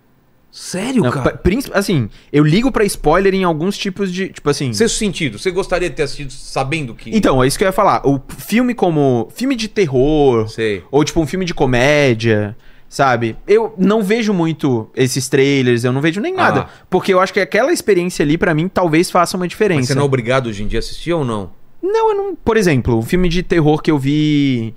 Sério, 0.51 1.03
Não, 1.03 1.11
cara? 1.11 1.39
assim, 1.75 2.09
eu 2.33 2.43
ligo 2.43 2.73
pra 2.73 2.83
spoiler 2.85 3.35
em 3.35 3.45
alguns 3.45 3.77
tipos 3.77 4.11
de. 4.11 4.29
Tipo 4.31 4.49
assim. 4.49 4.73
Sexto 4.73 4.95
sentido. 4.97 5.39
Você 5.39 5.51
gostaria 5.51 5.91
de 5.91 5.97
ter 5.97 6.05
assistido 6.05 6.31
sabendo 6.33 6.95
que. 6.95 7.15
Então, 7.15 7.43
é 7.43 7.47
isso 7.47 7.59
que 7.59 7.65
eu 7.65 7.69
ia 7.69 7.73
falar. 7.73 8.01
O 8.07 8.19
filme 8.39 8.73
como. 8.75 9.29
Filme 9.35 9.55
de 9.55 9.69
terror. 9.69 10.49
Sei. 10.49 10.83
Ou 10.91 11.05
tipo 11.05 11.21
um 11.21 11.27
filme 11.27 11.45
de 11.45 11.53
comédia. 11.53 12.57
Sabe? 12.89 13.37
Eu 13.47 13.75
não 13.77 14.03
vejo 14.03 14.33
muito 14.33 14.89
esses 14.95 15.29
trailers, 15.29 15.85
eu 15.85 15.93
não 15.93 16.01
vejo 16.01 16.21
nem 16.21 16.35
nada. 16.35 16.61
Ah. 16.61 16.69
Porque 16.89 17.13
eu 17.13 17.21
acho 17.21 17.33
que 17.33 17.41
aquela 17.41 17.73
experiência 17.73 18.23
ali, 18.23 18.39
pra 18.39 18.55
mim, 18.55 18.69
talvez 18.69 19.11
faça 19.11 19.37
uma 19.37 19.49
diferença. 19.49 19.81
Mas 19.81 19.89
você 19.89 19.95
não 19.95 20.03
é 20.03 20.07
obrigado 20.07 20.47
hoje 20.47 20.63
em 20.63 20.67
dia 20.67 20.79
a 20.79 20.81
assistir 20.81 21.13
ou 21.13 21.25
não? 21.25 21.51
Não, 21.83 22.11
eu 22.11 22.17
não. 22.17 22.35
Por 22.37 22.57
exemplo, 22.57 22.97
um 22.99 23.03
filme 23.03 23.29
de 23.29 23.43
terror 23.43 23.83
que 23.83 23.91
eu 23.91 23.99
vi 23.99 24.75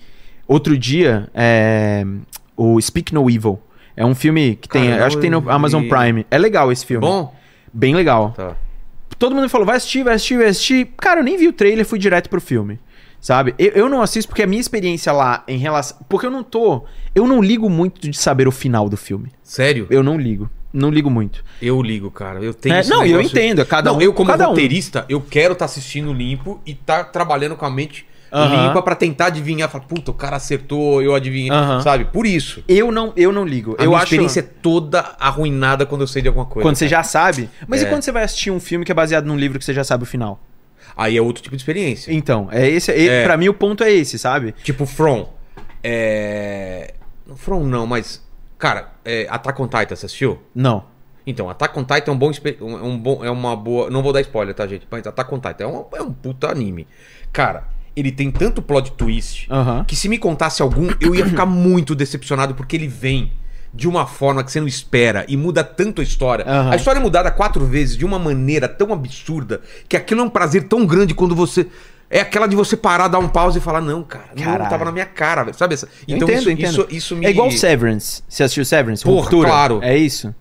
outro 0.48 0.78
dia 0.78 1.30
é. 1.34 2.06
O 2.58 2.80
Speak 2.82 3.13
No 3.13 3.30
Evil. 3.30 3.60
É 3.95 4.06
um 4.06 4.15
filme 4.15 4.58
que 4.60 4.67
tem. 4.67 4.89
Cara, 4.89 5.06
acho 5.06 5.15
que 5.15 5.22
tem 5.22 5.32
no 5.32 5.50
Amazon. 5.50 5.88
Prime. 5.88 6.26
É 6.30 6.38
legal 6.38 6.72
esse 6.72 6.86
filme. 6.86 7.06
Bom? 7.06 7.34
Bem 7.72 7.95
legal. 7.95 8.34
Tá. 8.36 8.56
Todo 9.17 9.36
mundo 9.36 9.50
falou, 9.50 9.67
vai 9.67 9.78
assistir, 9.78 10.04
vai 10.04 10.15
assistir, 10.15 10.38
vai 10.38 10.48
assistir. 10.48 10.89
Cara, 10.98 11.19
eu 11.19 11.24
nem 11.24 11.38
vi 11.38 11.48
o 11.48 11.54
trailer, 11.54 11.86
fui 11.86 12.00
direto 12.00 12.30
pro 12.30 12.39
filme. 12.39 12.80
Sabe? 13.22 13.54
Eu, 13.60 13.72
eu 13.72 13.90
não 13.90 14.02
assisto 14.02 14.30
porque 14.30 14.44
a 14.44 14.48
minha 14.48 14.62
experiência 14.62 15.12
lá 15.12 15.44
em 15.48 15.58
relação. 15.58 15.98
Porque 16.08 16.26
eu 16.26 16.32
não 16.32 16.44
tô. 16.44 16.84
Eu 17.14 17.28
não 17.28 17.42
ligo 17.42 17.70
muito 17.70 18.00
de 18.10 18.16
saber 18.18 18.48
o 18.48 18.52
final 18.52 18.88
do 18.88 18.96
filme. 18.96 19.30
Sério? 19.44 19.88
Eu 19.90 20.02
não 20.02 20.18
ligo. 20.18 20.50
Não 20.72 20.90
ligo 20.90 21.10
muito. 21.10 21.44
Eu 21.62 21.82
ligo, 21.82 22.10
cara. 22.12 22.40
Eu 22.40 22.54
tenho 22.54 22.76
É, 22.76 22.84
não, 22.86 23.04
e 23.06 23.12
eu 23.12 23.18
negócio- 23.18 23.38
entendo, 23.38 23.60
é 23.62 23.66
cada 23.66 23.90
não, 23.92 23.98
um- 23.98 24.02
eu 24.02 24.14
como 24.14 24.30
cada 24.30 24.46
um. 24.46 24.50
roteirista, 24.52 25.04
eu 25.10 25.20
quero 25.20 25.54
estar 25.54 25.66
assistindo 25.66 26.14
limpo 26.14 26.62
e 26.66 26.74
tá 26.76 27.04
trabalhando 27.04 27.56
com 27.56 27.66
a 27.66 27.72
mente 27.72 28.06
Aham. 28.32 28.68
limpa 28.68 28.82
pra 28.84 28.94
tentar 28.96 29.26
adivinhar. 29.26 29.68
Falar, 29.68 29.86
puta, 29.86 30.12
o 30.12 30.14
cara 30.14 30.36
acertou, 30.38 31.02
eu 31.02 31.16
adivinhei. 31.16 31.50
Aham. 31.50 31.82
Sabe? 31.82 32.06
Por 32.06 32.26
isso. 32.28 32.64
Eu 32.68 32.92
não, 32.92 33.12
eu 33.18 33.32
não 33.34 33.44
ligo. 33.44 33.76
A 33.80 33.84
eu 33.84 33.90
minha 33.90 33.98
acho. 33.98 34.06
experiência 34.14 34.40
é 34.42 34.44
toda 34.44 35.16
arruinada 35.20 35.86
quando 35.88 36.02
eu 36.02 36.08
sei 36.08 36.22
de 36.22 36.28
alguma 36.28 36.46
coisa. 36.46 36.62
Quando 36.66 36.76
você 36.76 36.88
já 36.88 37.02
sabe. 37.02 37.50
Mas 37.68 37.82
É. 37.82 37.86
e 37.86 37.90
quando 37.90 38.04
você 38.04 38.12
vai 38.12 38.24
assistir 38.24 38.52
um 38.52 38.60
filme 38.60 38.86
que 38.86 38.92
é 38.92 38.96
baseado 38.96 39.26
num 39.26 39.36
livro 39.36 39.58
que 39.58 39.66
você 39.66 39.74
já 39.74 39.84
sabe 39.84 40.04
o 40.04 40.06
final? 40.08 40.40
Aí 41.00 41.16
é 41.16 41.22
outro 41.22 41.42
tipo 41.42 41.56
de 41.56 41.62
experiência. 41.62 42.14
Então, 42.14 42.50
é 42.52 42.68
esse. 42.70 42.92
É. 42.92 43.22
É. 43.22 43.24
Pra 43.24 43.38
mim 43.38 43.48
o 43.48 43.54
ponto 43.54 43.82
é 43.86 43.90
esse, 43.90 44.20
sabe? 44.20 44.54
Tipo, 44.64 44.86
From. 44.86 45.30
É. 45.82 46.94
From 47.38 47.64
não, 47.64 47.88
mas. 47.88 48.22
Cara, 48.58 48.92
é... 49.06 49.26
Attack 49.30 49.62
on 49.62 49.68
Titan, 49.68 49.96
você 49.96 50.06
assistiu? 50.06 50.40
Não. 50.54 50.84
Então, 51.26 51.50
Attack 51.50 51.80
on 51.80 51.86
Titan 51.86 52.12
é 52.12 52.14
um 52.14 52.18
bom, 52.18 52.32
é 52.34 52.64
um 52.84 52.98
bom. 52.98 53.24
É 53.24 53.32
uma 53.32 53.56
boa. 53.56 53.90
Não 53.90 54.04
vou 54.04 54.12
dar 54.12 54.20
spoiler, 54.20 54.54
tá, 54.54 54.68
gente? 54.68 54.86
Mas 54.92 55.08
Attack 55.08 55.34
on 55.34 55.40
Titan 55.40 55.64
é 55.64 55.68
um, 55.68 55.86
é 55.94 56.02
um 56.02 56.12
puta 56.12 56.52
anime. 56.52 56.86
Cara, 57.32 57.70
ele 57.96 58.12
tem 58.12 58.30
tanto 58.30 58.62
plot 58.62 58.92
twist 58.92 59.48
Aham. 59.50 59.86
que 59.86 59.96
se 59.96 60.10
me 60.10 60.18
contasse 60.18 60.62
algum, 60.62 60.90
eu 61.00 61.16
ia 61.16 61.26
ficar 61.26 61.46
muito 61.46 61.96
decepcionado, 61.96 62.54
porque 62.56 62.76
ele 62.76 62.88
vem 62.88 63.32
de 63.74 63.88
uma 63.88 64.06
forma 64.08 64.44
que 64.44 64.52
você 64.52 64.60
não 64.60 64.68
espera 64.68 65.26
e 65.28 65.38
muda 65.38 65.64
tanto 65.64 66.02
a 66.02 66.04
história. 66.04 66.44
Aham. 66.48 66.72
A 66.72 66.76
história 66.76 67.00
é 67.00 67.02
mudada 67.02 67.30
quatro 67.32 67.66
vezes 67.66 67.96
de 67.96 68.06
uma 68.06 68.18
maneira 68.18 68.68
tão 68.68 68.92
absurda 68.92 69.62
que 69.88 69.96
aquilo 69.96 70.22
é 70.22 70.24
um 70.24 70.30
prazer 70.30 70.64
tão 70.64 70.86
grande 70.86 71.14
quando 71.14 71.36
você. 71.36 71.68
É 72.12 72.22
aquela 72.22 72.48
de 72.48 72.56
você 72.56 72.76
parar, 72.76 73.08
dar 73.08 73.20
um 73.20 73.28
pause 73.30 73.60
e 73.60 73.62
falar, 73.62 73.82
não, 73.82 74.02
cara, 74.02 74.30
não 74.36 74.44
Caralho. 74.44 74.70
tava 74.72 74.86
na 74.86 74.92
minha 74.92 75.06
cara, 75.06 75.44
velho. 75.44 75.56
Sabe? 75.56 75.76
essa- 75.76 75.88
Eu 76.08 76.16
Então 76.18 76.28
entendo, 76.28 76.40
isso, 76.42 76.50
entendo. 76.50 76.70
isso, 76.72 76.88
isso 76.90 77.16
me. 77.16 77.28
É 77.28 77.30
igual 77.30 77.52
Severance. 77.52 78.24
Você 78.28 78.42
assistiu 78.42 78.66
Severance? 78.66 79.04
Porra, 79.04 79.22
Ruptura? 79.22 79.48
claro. 79.50 79.80
É 79.84 79.96
isso? 79.96 80.34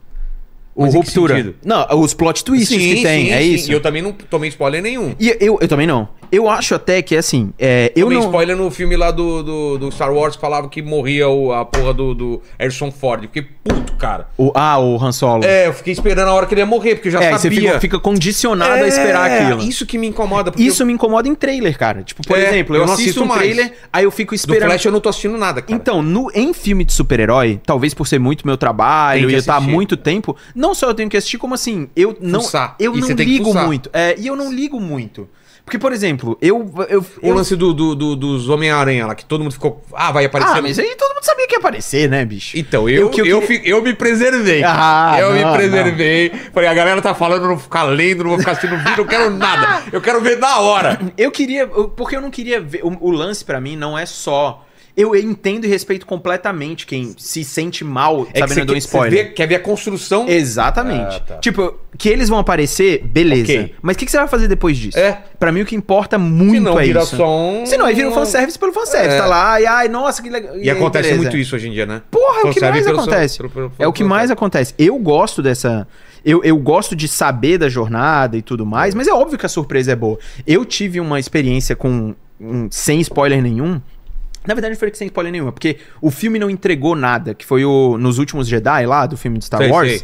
O 0.75 0.85
Mas 0.85 0.95
Ruptura. 0.95 1.55
Não, 1.65 1.87
os 2.01 2.15
plot 2.15 2.43
twists 2.45 2.69
Sim, 2.69 2.79
que 2.95 3.03
tem, 3.03 3.27
sim, 3.27 3.33
é 3.33 3.41
sim. 3.43 3.55
isso. 3.55 3.71
E 3.71 3.75
eu 3.75 3.83
também 3.83 4.01
não 4.01 4.13
tomei 4.13 4.49
spoiler 4.49 4.81
nenhum. 4.81 5.15
E 5.21 5.37
eu, 5.41 5.59
eu 5.61 5.69
também 5.69 5.87
não. 5.87 6.09
Eu 6.31 6.49
acho 6.49 6.75
até 6.75 7.01
que, 7.03 7.17
assim, 7.17 7.53
é, 7.59 7.93
eu 7.97 8.05
Tomei 8.07 8.19
não... 8.19 8.27
spoiler 8.27 8.57
no 8.57 8.71
filme 8.71 8.97
lá 8.97 9.11
do, 9.11 9.43
do, 9.43 9.79
do 9.79 9.93
Star 9.93 10.13
Wars 10.13 10.35
que 10.37 10.41
falava 10.41 10.69
que 10.69 10.83
morria 10.83 11.29
o, 11.29 11.53
a 11.53 11.65
porra 11.65 11.93
do, 11.95 12.15
do 12.15 12.43
Harrison 12.59 12.91
Ford. 12.91 13.23
Eu 13.25 13.29
Fiquei 13.29 13.49
puto, 13.65 13.93
cara. 13.95 14.29
O, 14.37 14.51
ah, 14.55 14.79
o 14.79 14.97
Han 15.03 15.13
Solo. 15.13 15.45
É, 15.45 15.67
eu 15.67 15.73
fiquei 15.73 15.93
esperando 15.93 16.29
a 16.29 16.33
hora 16.35 16.47
que 16.47 16.55
ele 16.55 16.61
ia 16.61 16.67
morrer, 16.67 16.95
porque 16.97 17.09
eu 17.09 17.13
já 17.13 17.21
É, 17.23 17.27
aí 17.29 17.33
você 17.33 17.43
sabia. 17.51 17.61
fica, 17.69 17.81
fica 17.81 18.01
condicionado 18.01 18.85
a 18.85 18.89
esperar 18.89 19.31
É, 19.31 19.39
aquilo. 19.45 19.63
Isso 19.63 19.87
que 19.87 19.97
me 19.99 20.07
incomoda. 20.07 20.53
Isso 20.57 20.85
me 20.85 20.93
incomoda 20.93 21.29
em 21.29 21.35
trailer, 21.35 21.77
cara. 21.79 22.03
Tipo, 22.03 22.23
por 22.27 22.39
É, 22.39 22.49
exemplo, 22.49 22.75
eu, 22.77 22.81
eu 22.81 22.85
assisto 22.85 23.03
assisto 23.03 23.25
um 23.25 23.29
trailer, 23.29 23.73
aí 23.93 24.05
eu 24.05 24.11
fico 24.11 24.35
eu, 24.35 24.37
do 24.37 24.41
esperando... 24.41 24.69
Flash 24.71 24.85
eu 24.85 24.93
não 24.93 25.01
tô 25.01 25.09
assistindo 25.09 25.37
nada, 25.39 25.63
cara. 25.63 25.73
Então, 25.75 26.03
no, 26.03 26.31
em 26.35 26.53
filme 26.53 26.85
de 26.85 26.93
super-herói, 26.93 27.61
talvez 27.65 27.95
por 27.95 28.07
ser 28.07 28.19
muito 28.19 28.47
meu 28.47 28.57
trabalho 28.57 29.31
e 29.31 29.33
eu 29.33 29.39
estar 29.39 29.55
há 29.55 29.57
assistir. 29.57 29.73
muito 29.73 29.97
tempo, 29.97 30.37
não 30.55 30.75
só 30.75 30.89
eu 30.89 30.95
tenho 30.95 31.09
que 31.09 31.17
assistir, 31.17 31.39
como 31.39 31.55
assim, 31.55 31.89
eu 31.97 32.17
não, 32.21 32.41
Fuçar. 32.41 32.77
eu 32.79 32.97
E 32.97 33.01
não 33.01 33.09
ligo 33.09 33.55
muito. 33.55 33.91
É, 33.93 34.15
e 34.19 34.27
eu 34.27 34.37
não 34.37 34.53
ligo 34.53 34.81
muito. 34.81 35.29
Porque, 35.69 35.79
por 35.79 35.93
exemplo, 35.93 36.39
eu. 36.41 36.73
eu, 36.89 37.01
O 37.23 37.27
eu- 37.29 37.35
lance 37.35 37.55
do, 37.55 37.75
do- 37.75 37.95
do- 37.95 38.17
dos 38.17 38.49
Homem-Aranha 38.49 39.07
lá, 39.07 39.15
que 39.15 39.25
todo 39.25 39.43
mundo 39.43 39.53
ficou. 39.53 39.85
Ah, 39.93 40.11
vai 40.11 40.25
aparecer. 40.25 40.57
Ah, 40.57 40.63
mas 40.63 40.79
aí 40.79 40.95
todo 40.97 41.15
mundo 41.15 41.23
sabia 41.25 41.47
que 41.47 41.55
ia 41.55 41.59
aparecer, 41.59 42.09
né, 42.09 42.25
bicho? 42.25 42.57
Então, 42.59 42.89
eu, 42.89 43.09
O 43.09 43.11
que 43.11 43.21
eu 43.21 43.27
eu, 43.27 43.43
queria- 43.43 43.69
eu 43.69 43.83
me 43.83 43.93
preservei. 43.93 44.63
Ah, 44.65 45.17
eu 45.21 45.35
não, 45.35 45.51
me 45.51 45.57
preservei. 45.57 46.31
Falei, 46.55 46.69
a 46.71 46.75
galera 46.75 47.03
tá 47.03 47.15
falando, 47.15 47.43
eu 47.43 47.49
não 47.49 47.55
vou 47.57 47.65
ficar 47.65 47.83
lendo, 47.83 48.23
não 48.25 48.31
vou 48.31 48.39
ficar 48.39 48.53
assistindo 48.53 48.79
vídeo, 48.79 48.97
não 48.97 49.05
quero 49.07 49.31
nada. 49.31 49.83
Eu 49.93 50.01
quero 50.01 50.21
ver 50.23 50.39
na 50.39 50.59
hora. 50.59 50.99
Eu 51.19 51.31
queria. 51.31 51.63
eu- 51.63 51.91
Porque 51.91 52.17
eu 52.17 52.21
não 52.23 52.31
queria 52.31 52.61
ver. 52.61 52.81
O, 52.83 52.97
o 53.09 53.11
lance 53.11 53.45
pra 53.45 53.61
mim 53.61 53.77
não 53.77 53.99
é 53.99 54.07
só. 54.07 54.65
Eu 55.01 55.15
entendo 55.15 55.65
e 55.65 55.69
respeito 55.69 56.05
completamente 56.05 56.85
quem 56.85 57.15
se 57.17 57.45
sente 57.45 57.85
mal 57.85 58.27
É 58.35 58.43
que 58.43 58.49
sabendo 58.49 58.55
você 58.55 58.55
de 58.55 58.61
um 58.63 58.67
quer, 58.75 58.81
você 58.81 58.87
spoiler. 58.87 59.11
vê- 59.27 59.31
quer 59.31 59.47
ver 59.47 59.55
a 59.55 59.61
construção. 59.61 60.29
Exatamente. 60.29 61.17
Ah, 61.17 61.21
tá. 61.21 61.37
Tipo, 61.37 61.73
que 61.97 62.09
eles 62.09 62.29
vão 62.29 62.39
aparecer, 62.41 63.05
beleza. 63.05 63.45
Ok. 63.53 63.75
Mas 63.81 63.95
o 63.95 63.99
que, 64.01 64.05
que 64.07 64.11
você 64.11 64.17
vai 64.19 64.27
fazer 64.27 64.49
depois 64.49 64.77
disso? 64.77 64.99
É. 64.99 65.23
Pra 65.39 65.53
mim 65.53 65.61
o 65.61 65.65
que 65.67 65.77
importa 65.77 66.19
muito 66.19 66.55
Se 66.55 66.61
não, 66.61 66.81
é 66.81 66.85
vira 66.85 67.01
isso. 67.03 67.17
só 67.17 67.29
um. 67.29 67.65
Se 67.65 67.77
não, 67.77 67.87
aí 67.87 67.95
vira 67.95 68.09
um 68.09 68.13
fanservice 68.13 68.59
pelo 68.59 68.73
fanservice. 68.73 69.15
É. 69.15 69.19
Tá 69.19 69.27
lá, 69.27 69.61
e 69.61 69.67
ai, 69.67 69.89
nossa, 69.89 70.21
que 70.21 70.29
legal. 70.29 70.57
E 70.57 70.63
aí, 70.63 70.71
acontece 70.71 71.05
beleza. 71.11 71.23
muito 71.23 71.37
isso 71.37 71.55
hoje 71.55 71.69
em 71.69 71.73
dia, 71.73 71.87
né? 71.87 72.03
Porra, 72.11 72.41
é 72.41 72.51
o 72.51 72.53
que 72.53 72.61
mais 72.61 72.87
acontece. 72.89 73.37
pelo- 73.39 73.51
pelo- 73.51 73.73
É 73.79 73.87
o 73.87 73.93
que 73.93 74.03
mais 74.03 74.31
acontece. 74.33 74.75
Eu 74.77 74.99
gosto 74.99 75.41
dessa. 75.41 75.87
Eu, 76.25 76.43
eu 76.43 76.57
gosto 76.59 76.97
de 76.97 77.07
saber 77.07 77.57
da 77.59 77.69
jornada 77.69 78.37
e 78.37 78.43
tudo 78.43 78.67
mais, 78.67 78.95
mas 78.97 79.07
é 79.07 79.13
óbvio 79.13 79.39
que 79.39 79.47
a 79.47 79.49
surpresa 79.49 79.93
é 79.93 79.97
boa. 79.97 80.19
Eu 80.45 80.65
tive 80.65 80.99
uma 80.99 81.21
experiência 81.21 81.77
com. 81.77 82.15
um- 82.41 82.69
sem 82.71 83.01
spoiler 83.01 83.41
nenhum. 83.43 83.81
Na 84.49 84.55
verdade, 84.55 84.73
não 84.73 84.81
foi 84.81 84.91
sem 84.95 85.07
spoiler 85.09 85.31
nenhum, 85.31 85.49
é 85.49 85.53
porque 85.53 85.77
o 86.01 86.11
filme 86.11 86.39
não 86.39 86.49
entregou 86.49 86.97
nada, 86.97 87.35
que 87.35 87.45
foi 87.45 87.67
o 87.67 87.99
Nos 87.99 88.19
Últimos 88.19 88.49
Jedi 88.49 88.87
lá, 88.87 89.05
do 89.05 89.15
filme 89.15 89.37
de 89.39 89.45
Star 89.45 89.61
Sei, 89.61 89.71
Wars. 89.71 89.91
sei. 89.91 90.03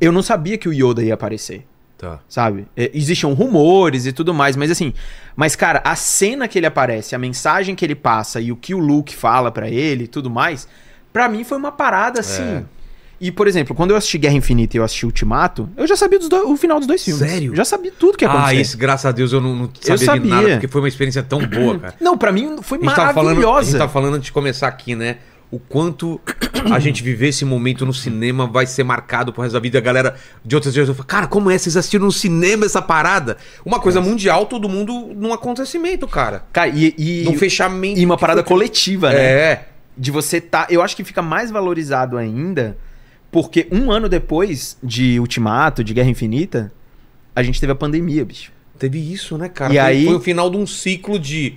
Eu 0.00 0.12
não 0.12 0.22
sabia 0.22 0.56
que 0.56 0.68
o 0.68 0.72
Yoda 0.72 1.02
ia 1.02 1.14
aparecer 1.14 1.66
Tá. 1.98 2.20
sabe? 2.28 2.66
É, 2.76 2.90
existiam 2.94 3.32
rumores 3.32 4.06
e 4.06 4.12
tudo 4.12 4.32
mais, 4.32 4.56
mas 4.56 4.70
assim, 4.70 4.92
mas 5.36 5.54
cara, 5.56 5.80
a 5.84 5.96
cena 5.96 6.46
que 6.46 6.58
ele 6.58 6.66
aparece, 6.66 7.14
a 7.14 7.18
mensagem 7.18 7.74
que 7.74 7.84
ele 7.84 7.94
passa 7.96 8.40
e 8.40 8.50
o 8.52 8.56
que 8.56 8.72
o 8.74 8.78
Luke 8.78 9.14
fala 9.16 9.50
pra 9.50 9.68
ele 9.68 10.04
e 10.04 10.08
tudo 10.08 10.30
mais, 10.30 10.66
pra 11.12 11.28
mim 11.28 11.42
foi 11.42 11.58
uma 11.58 11.72
parada 11.72 12.20
assim. 12.20 12.42
É. 12.42 12.64
E, 13.24 13.30
por 13.30 13.46
exemplo, 13.46 13.72
quando 13.74 13.92
eu 13.92 13.96
assisti 13.96 14.18
Guerra 14.18 14.34
Infinita 14.34 14.76
e 14.76 14.80
eu 14.80 14.84
assisti 14.84 15.06
Ultimato, 15.06 15.68
eu 15.76 15.86
já 15.86 15.94
sabia 15.94 16.18
dos 16.18 16.28
dois- 16.28 16.44
o 16.44 16.56
final 16.56 16.78
dos 16.78 16.88
dois 16.88 17.04
filmes. 17.04 17.24
Sério? 17.30 17.52
Eu 17.52 17.56
já 17.56 17.64
sabia 17.64 17.92
tudo 17.96 18.18
que 18.18 18.24
ia 18.24 18.30
Ah, 18.32 18.52
esse, 18.52 18.76
graças 18.76 19.06
a 19.06 19.12
Deus, 19.12 19.32
eu 19.32 19.40
não, 19.40 19.54
não 19.54 19.66
sabia, 19.66 19.92
Eu 19.92 19.96
de 19.96 20.04
sabia. 20.04 20.30
nada, 20.34 20.48
porque 20.50 20.66
foi 20.66 20.80
uma 20.80 20.88
experiência 20.88 21.22
tão 21.22 21.38
boa, 21.46 21.78
cara. 21.78 21.94
Não, 22.00 22.18
pra 22.18 22.32
mim 22.32 22.56
foi 22.62 22.78
A 22.78 22.80
gente, 22.82 22.94
tava 22.96 23.14
falando, 23.14 23.30
a 23.30 23.34
maravilhosa. 23.36 23.70
gente 23.70 23.78
tava 23.78 23.92
falando 23.92 24.14
antes 24.14 24.26
de 24.26 24.32
começar 24.32 24.66
aqui, 24.66 24.96
né? 24.96 25.18
O 25.52 25.58
quanto 25.60 26.20
a 26.72 26.80
gente 26.80 27.00
viver 27.02 27.28
esse 27.28 27.44
momento 27.44 27.86
no 27.86 27.92
cinema 27.94 28.46
vai 28.46 28.66
ser 28.66 28.82
marcado 28.82 29.32
pro 29.32 29.42
resto 29.42 29.52
da 29.52 29.60
vida. 29.60 29.78
A 29.78 29.80
galera 29.82 30.16
de 30.44 30.54
outras 30.56 30.74
gerações 30.74 30.96
fala, 30.96 31.06
cara, 31.06 31.26
como 31.28 31.48
é? 31.48 31.56
Vocês 31.56 31.76
assistiram 31.76 32.06
no 32.06 32.10
cinema 32.12 32.64
essa 32.66 32.82
parada? 32.82 33.36
Uma 33.64 33.78
coisa 33.78 34.00
mundial, 34.00 34.46
todo 34.46 34.68
mundo 34.68 35.10
num 35.14 35.32
acontecimento, 35.32 36.08
cara. 36.08 36.42
Cara, 36.52 36.68
e, 36.68 36.92
e, 36.98 37.22
Num 37.24 37.34
fechamento. 37.38 38.00
e 38.00 38.04
uma 38.04 38.16
parada 38.18 38.40
foi- 38.42 38.48
coletiva, 38.48 39.10
né? 39.10 39.22
É. 39.24 39.68
de 39.96 40.10
você 40.10 40.40
tá. 40.40 40.66
Eu 40.70 40.80
acho 40.82 40.96
que 40.96 41.04
fica 41.04 41.20
mais 41.20 41.50
valorizado 41.50 42.16
ainda, 42.16 42.78
porque 43.32 43.66
um 43.72 43.90
ano 43.90 44.08
depois 44.08 44.76
de 44.82 45.18
Ultimato, 45.18 45.82
de 45.82 45.92
Guerra 45.92 46.10
Infinita, 46.10 46.70
a 47.34 47.42
gente 47.42 47.58
teve 47.58 47.72
a 47.72 47.74
pandemia, 47.74 48.24
bicho. 48.24 48.52
Teve 48.78 48.98
isso, 49.12 49.36
né, 49.38 49.48
cara? 49.48 49.72
E 49.72 49.76
foi, 49.76 49.84
aí- 49.84 50.04
foi 50.04 50.14
o 50.14 50.20
final 50.20 50.48
de 50.50 50.56
um 50.58 50.66
ciclo 50.66 51.18
de. 51.18 51.54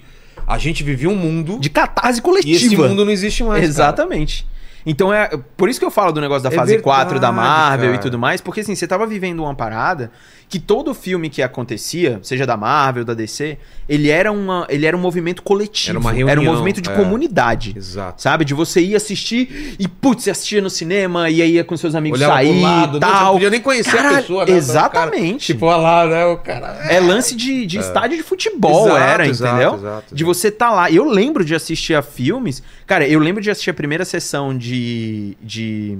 A 0.48 0.58
gente 0.58 0.84
vivia 0.84 1.10
um 1.10 1.16
mundo 1.16 1.60
De 1.60 1.70
catarse 1.70 2.20
e 2.20 2.22
coletiva. 2.22 2.56
esse 2.56 2.78
mundo 2.78 3.04
não 3.06 3.12
existe 3.12 3.44
mais. 3.44 3.60
cara. 3.62 3.66
Exatamente. 3.66 4.48
Então 4.86 5.12
é 5.12 5.30
por 5.58 5.68
isso 5.68 5.80
que 5.80 5.86
eu 5.86 5.90
falo 5.90 6.12
do 6.12 6.22
negócio 6.22 6.44
da 6.44 6.50
É 6.50 6.56
fase 6.56 6.74
verdade, 6.74 6.84
4 6.84 7.20
da 7.20 7.32
Marvel 7.32 7.88
cara. 7.88 7.96
e 7.96 8.00
tudo 8.00 8.20
mais, 8.20 8.40
porque 8.40 8.60
assim, 8.62 8.76
você 8.76 8.86
tava 8.88 9.08
vivendo 9.08 9.40
uma 9.42 9.56
parada 9.56 10.12
que 10.48 10.60
todo 10.60 10.94
filme 10.94 11.30
que 11.30 11.42
acontecia, 11.42 12.20
seja 12.22 12.46
da 12.46 12.56
Marvel, 12.56 13.04
da 13.04 13.14
DC, 13.14 13.58
ele 13.90 14.10
era, 14.10 14.32
uma, 14.32 14.66
ele 14.70 14.86
era 14.86 14.96
um 14.96 15.00
movimento 15.00 15.42
coletivo. 15.42 15.92
Era 15.92 16.00
uma 16.00 16.12
Era 16.12 16.24
um 16.24 16.28
reunião, 16.28 16.54
movimento 16.54 16.82
de 16.82 16.90
é. 16.90 16.96
comunidade. 16.96 17.74
Exato. 17.76 18.22
Sabe? 18.22 18.46
De 18.46 18.54
você 18.54 18.82
ir 18.82 18.96
assistir 18.96 19.76
e, 19.80 19.88
putz, 19.88 20.24
você 20.24 20.32
assistia 20.32 20.62
no 20.62 20.70
cinema 20.70 21.30
e 21.30 21.42
aí 21.42 21.54
ia 21.54 21.64
com 21.64 21.76
seus 21.76 21.96
amigos 21.96 22.20
Olhava 22.20 22.36
sair 22.36 22.62
lado, 22.62 22.98
e 22.98 23.00
não, 23.00 23.08
não 23.10 23.18
tal. 23.18 23.34
podia 23.34 23.50
nem 23.50 23.60
conhecer 23.60 23.92
Caralho, 23.92 24.16
a 24.16 24.20
pessoa, 24.22 24.46
né? 24.46 24.52
Exatamente. 24.52 25.46
Tipo, 25.48 25.66
olha 25.66 25.78
lá, 25.78 26.08
né? 26.08 26.26
O 26.26 26.38
cara. 26.38 26.68
É 26.90 27.00
lance 27.00 27.36
de, 27.36 27.66
de 27.66 27.80
estádio 27.80 28.18
de 28.18 28.24
futebol, 28.24 28.88
Exato, 28.88 29.04
era, 29.04 29.28
exato, 29.28 29.56
entendeu? 29.56 29.76
exato, 29.76 30.16
de 30.16 30.24
você 30.24 30.52
tá 30.52 30.72
lá. 30.72 30.92
Eu 30.92 31.06
lembro 31.06 31.44
de 31.44 31.56
assistir 31.56 31.96
a 31.96 32.02
filmes. 32.02 32.62
Cara, 32.86 33.08
eu 33.08 33.20
lembro 33.20 33.42
de 33.42 33.50
assistir 33.50 33.72
a 33.72 33.74
primeira 33.74 34.06
sessão 34.06 34.56
de. 34.56 35.36
de 35.42 35.98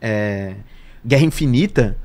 é, 0.00 0.52
Guerra 1.04 1.24
Infinita. 1.24 1.96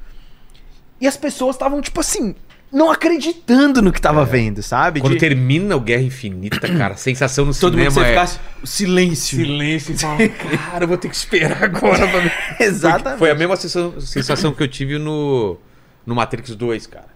E 1.01 1.07
as 1.07 1.17
pessoas 1.17 1.55
estavam, 1.55 1.81
tipo 1.81 1.99
assim, 1.99 2.35
não 2.71 2.89
acreditando 2.91 3.81
no 3.81 3.91
que 3.91 3.99
tava 3.99 4.23
vendo, 4.23 4.61
sabe? 4.61 4.99
É. 4.99 5.01
Quando 5.01 5.13
De- 5.13 5.19
termina 5.19 5.75
o 5.75 5.79
Guerra 5.81 6.03
Infinita, 6.03 6.59
cara, 6.77 6.93
a 6.93 6.97
sensação 6.97 7.43
no 7.43 7.53
todo 7.53 7.77
mundo 7.77 7.89
cinema 7.89 7.91
você 7.91 8.01
é... 8.01 8.09
ficasse. 8.09 8.39
Silêncio. 8.63 9.37
Silêncio 9.39 9.95
e 9.95 9.97
fala, 9.97 10.29
cara, 10.29 10.83
eu 10.83 10.87
vou 10.87 10.97
ter 10.97 11.09
que 11.09 11.15
esperar 11.15 11.61
agora 11.63 12.07
pra 12.07 12.19
ver. 12.19 12.31
Exatamente. 12.61 13.19
Foi 13.19 13.31
a 13.31 13.35
mesma 13.35 13.55
sensação, 13.57 13.99
sensação 13.99 14.53
que 14.53 14.61
eu 14.63 14.67
tive 14.67 14.97
no, 14.99 15.57
no 16.05 16.13
Matrix 16.15 16.55
2, 16.55 16.85
cara. 16.87 17.09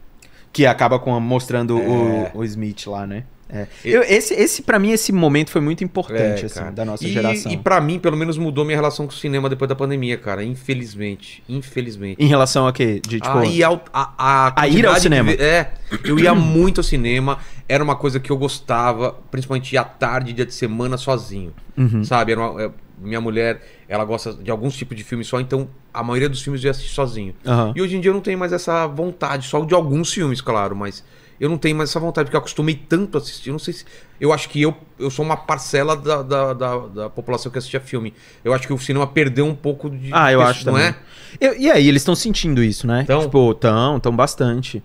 Que 0.52 0.66
acaba 0.66 0.98
com, 1.00 1.18
mostrando 1.20 1.78
É. 1.80 2.32
o, 2.34 2.40
o 2.40 2.44
Smith 2.44 2.88
lá, 2.88 3.06
né? 3.06 3.24
É. 3.48 3.68
Eu, 3.86 4.02
esse, 4.02 4.34
esse, 4.34 4.62
pra 4.64 4.80
mim, 4.80 4.92
esse 4.92 5.12
momento 5.12 5.52
foi 5.52 5.62
muito 5.62 5.84
importante, 5.84 6.44
É, 6.44 6.46
assim, 6.46 6.72
da 6.74 6.84
nossa 6.84 7.06
e, 7.06 7.12
geração. 7.12 7.52
E 7.52 7.58
pra 7.58 7.80
mim, 7.80 8.00
pelo 8.00 8.18
menos, 8.18 8.38
mudou 8.38 8.66
minha 8.66 8.76
relação 8.76 9.06
com 9.06 9.14
o 9.14 9.16
cinema 9.16 9.48
depois 9.48 9.70
da 9.70 9.76
pandemia, 9.76 10.18
cara. 10.18 10.44
Infelizmente. 10.44 11.44
Infelizmente. 11.48 12.22
Em 12.24 12.28
relação 12.28 12.68
a 12.68 12.74
quê? 12.74 13.00
De, 13.08 13.20
tipo, 13.20 13.38
a, 13.38 13.46
ir 13.46 13.64
ao, 13.64 13.84
a, 13.94 14.14
a, 14.18 14.62
A 14.64 14.68
ir 14.68 14.86
ao 14.86 14.96
de 14.96 15.02
cinema. 15.02 15.32
ve- 15.32 15.42
é, 15.44 15.72
eu 16.04 16.18
ia 16.20 16.34
muito 16.34 16.80
ao 16.80 16.84
cinema, 16.84 17.38
era 17.70 17.84
uma 17.84 17.96
coisa 17.96 18.20
que 18.20 18.32
eu 18.32 18.38
gostava, 18.38 19.16
principalmente 19.30 19.78
à 19.78 19.84
tarde, 19.84 20.34
dia 20.34 20.46
de 20.46 20.54
semana, 20.54 20.98
sozinho. 20.98 21.54
Uhum. 21.78 22.04
Sabe? 22.04 22.34
Uma- 22.34 22.62
é, 22.64 22.72
minha 22.98 23.22
mulher, 23.22 23.62
ela 23.88 24.04
gosta 24.06 24.34
de 24.34 24.50
alguns 24.50 24.76
tipos 24.76 24.98
de 24.98 25.04
filmes 25.04 25.28
só, 25.28 25.40
então 25.40 25.68
a 25.94 26.02
maioria 26.02 26.30
dos 26.30 26.42
filmes 26.42 26.64
eu 26.64 26.68
ia 26.70 26.72
assistir 26.72 26.94
sozinho. 26.96 27.36
Aham. 27.46 27.74
E 27.76 27.82
hoje 27.82 27.96
em 27.96 28.02
dia 28.02 28.10
eu 28.10 28.14
não 28.16 28.22
tenho 28.22 28.40
mais 28.40 28.52
essa 28.54 28.88
vontade, 28.88 29.46
só 29.48 29.64
de 29.64 29.74
alguns 29.76 30.12
filmes, 30.14 30.42
claro, 30.42 30.76
mas 30.76 31.04
eu 31.40 31.50
não 31.50 31.58
tenho 31.58 31.76
mais 31.76 31.90
essa 31.90 32.00
vontade, 32.00 32.26
porque 32.28 32.36
eu 32.36 32.40
acostumei 32.40 32.76
tanto 32.76 33.18
a 33.18 33.22
assistir. 33.22 33.50
Eu 33.50 33.54
não 33.54 33.60
sei 33.60 33.74
se. 33.74 33.86
Eu 34.20 34.32
acho 34.32 34.48
que 34.50 34.62
eu, 34.62 34.76
eu 34.98 35.10
sou 35.10 35.26
uma 35.26 35.36
parcela 35.36 35.96
da, 35.96 36.22
da, 36.22 36.54
da, 36.54 36.78
da 36.88 37.10
população 37.10 37.52
que 37.52 37.58
assistia 37.58 37.80
filme. 37.82 38.14
Eu 38.44 38.54
acho 38.54 38.66
que 38.66 38.74
o 38.74 38.78
cinema 38.80 39.06
perdeu 39.06 39.46
um 39.46 39.56
pouco 39.56 39.90
de. 39.90 40.10
Ah, 40.14 40.32
eu 40.32 40.42
acho 40.42 40.66
não 40.66 40.74
também. 40.74 40.88
é? 40.90 40.96
Eu- 41.40 41.58
e 41.58 41.70
aí, 41.70 41.88
eles 41.88 42.02
estão 42.02 42.16
sentindo 42.16 42.64
isso, 42.64 42.88
né? 42.88 43.04
Tão? 43.06 43.22
Tipo, 43.22 43.54
tão, 43.54 44.00
tão 44.00 44.16
bastante. 44.16 44.82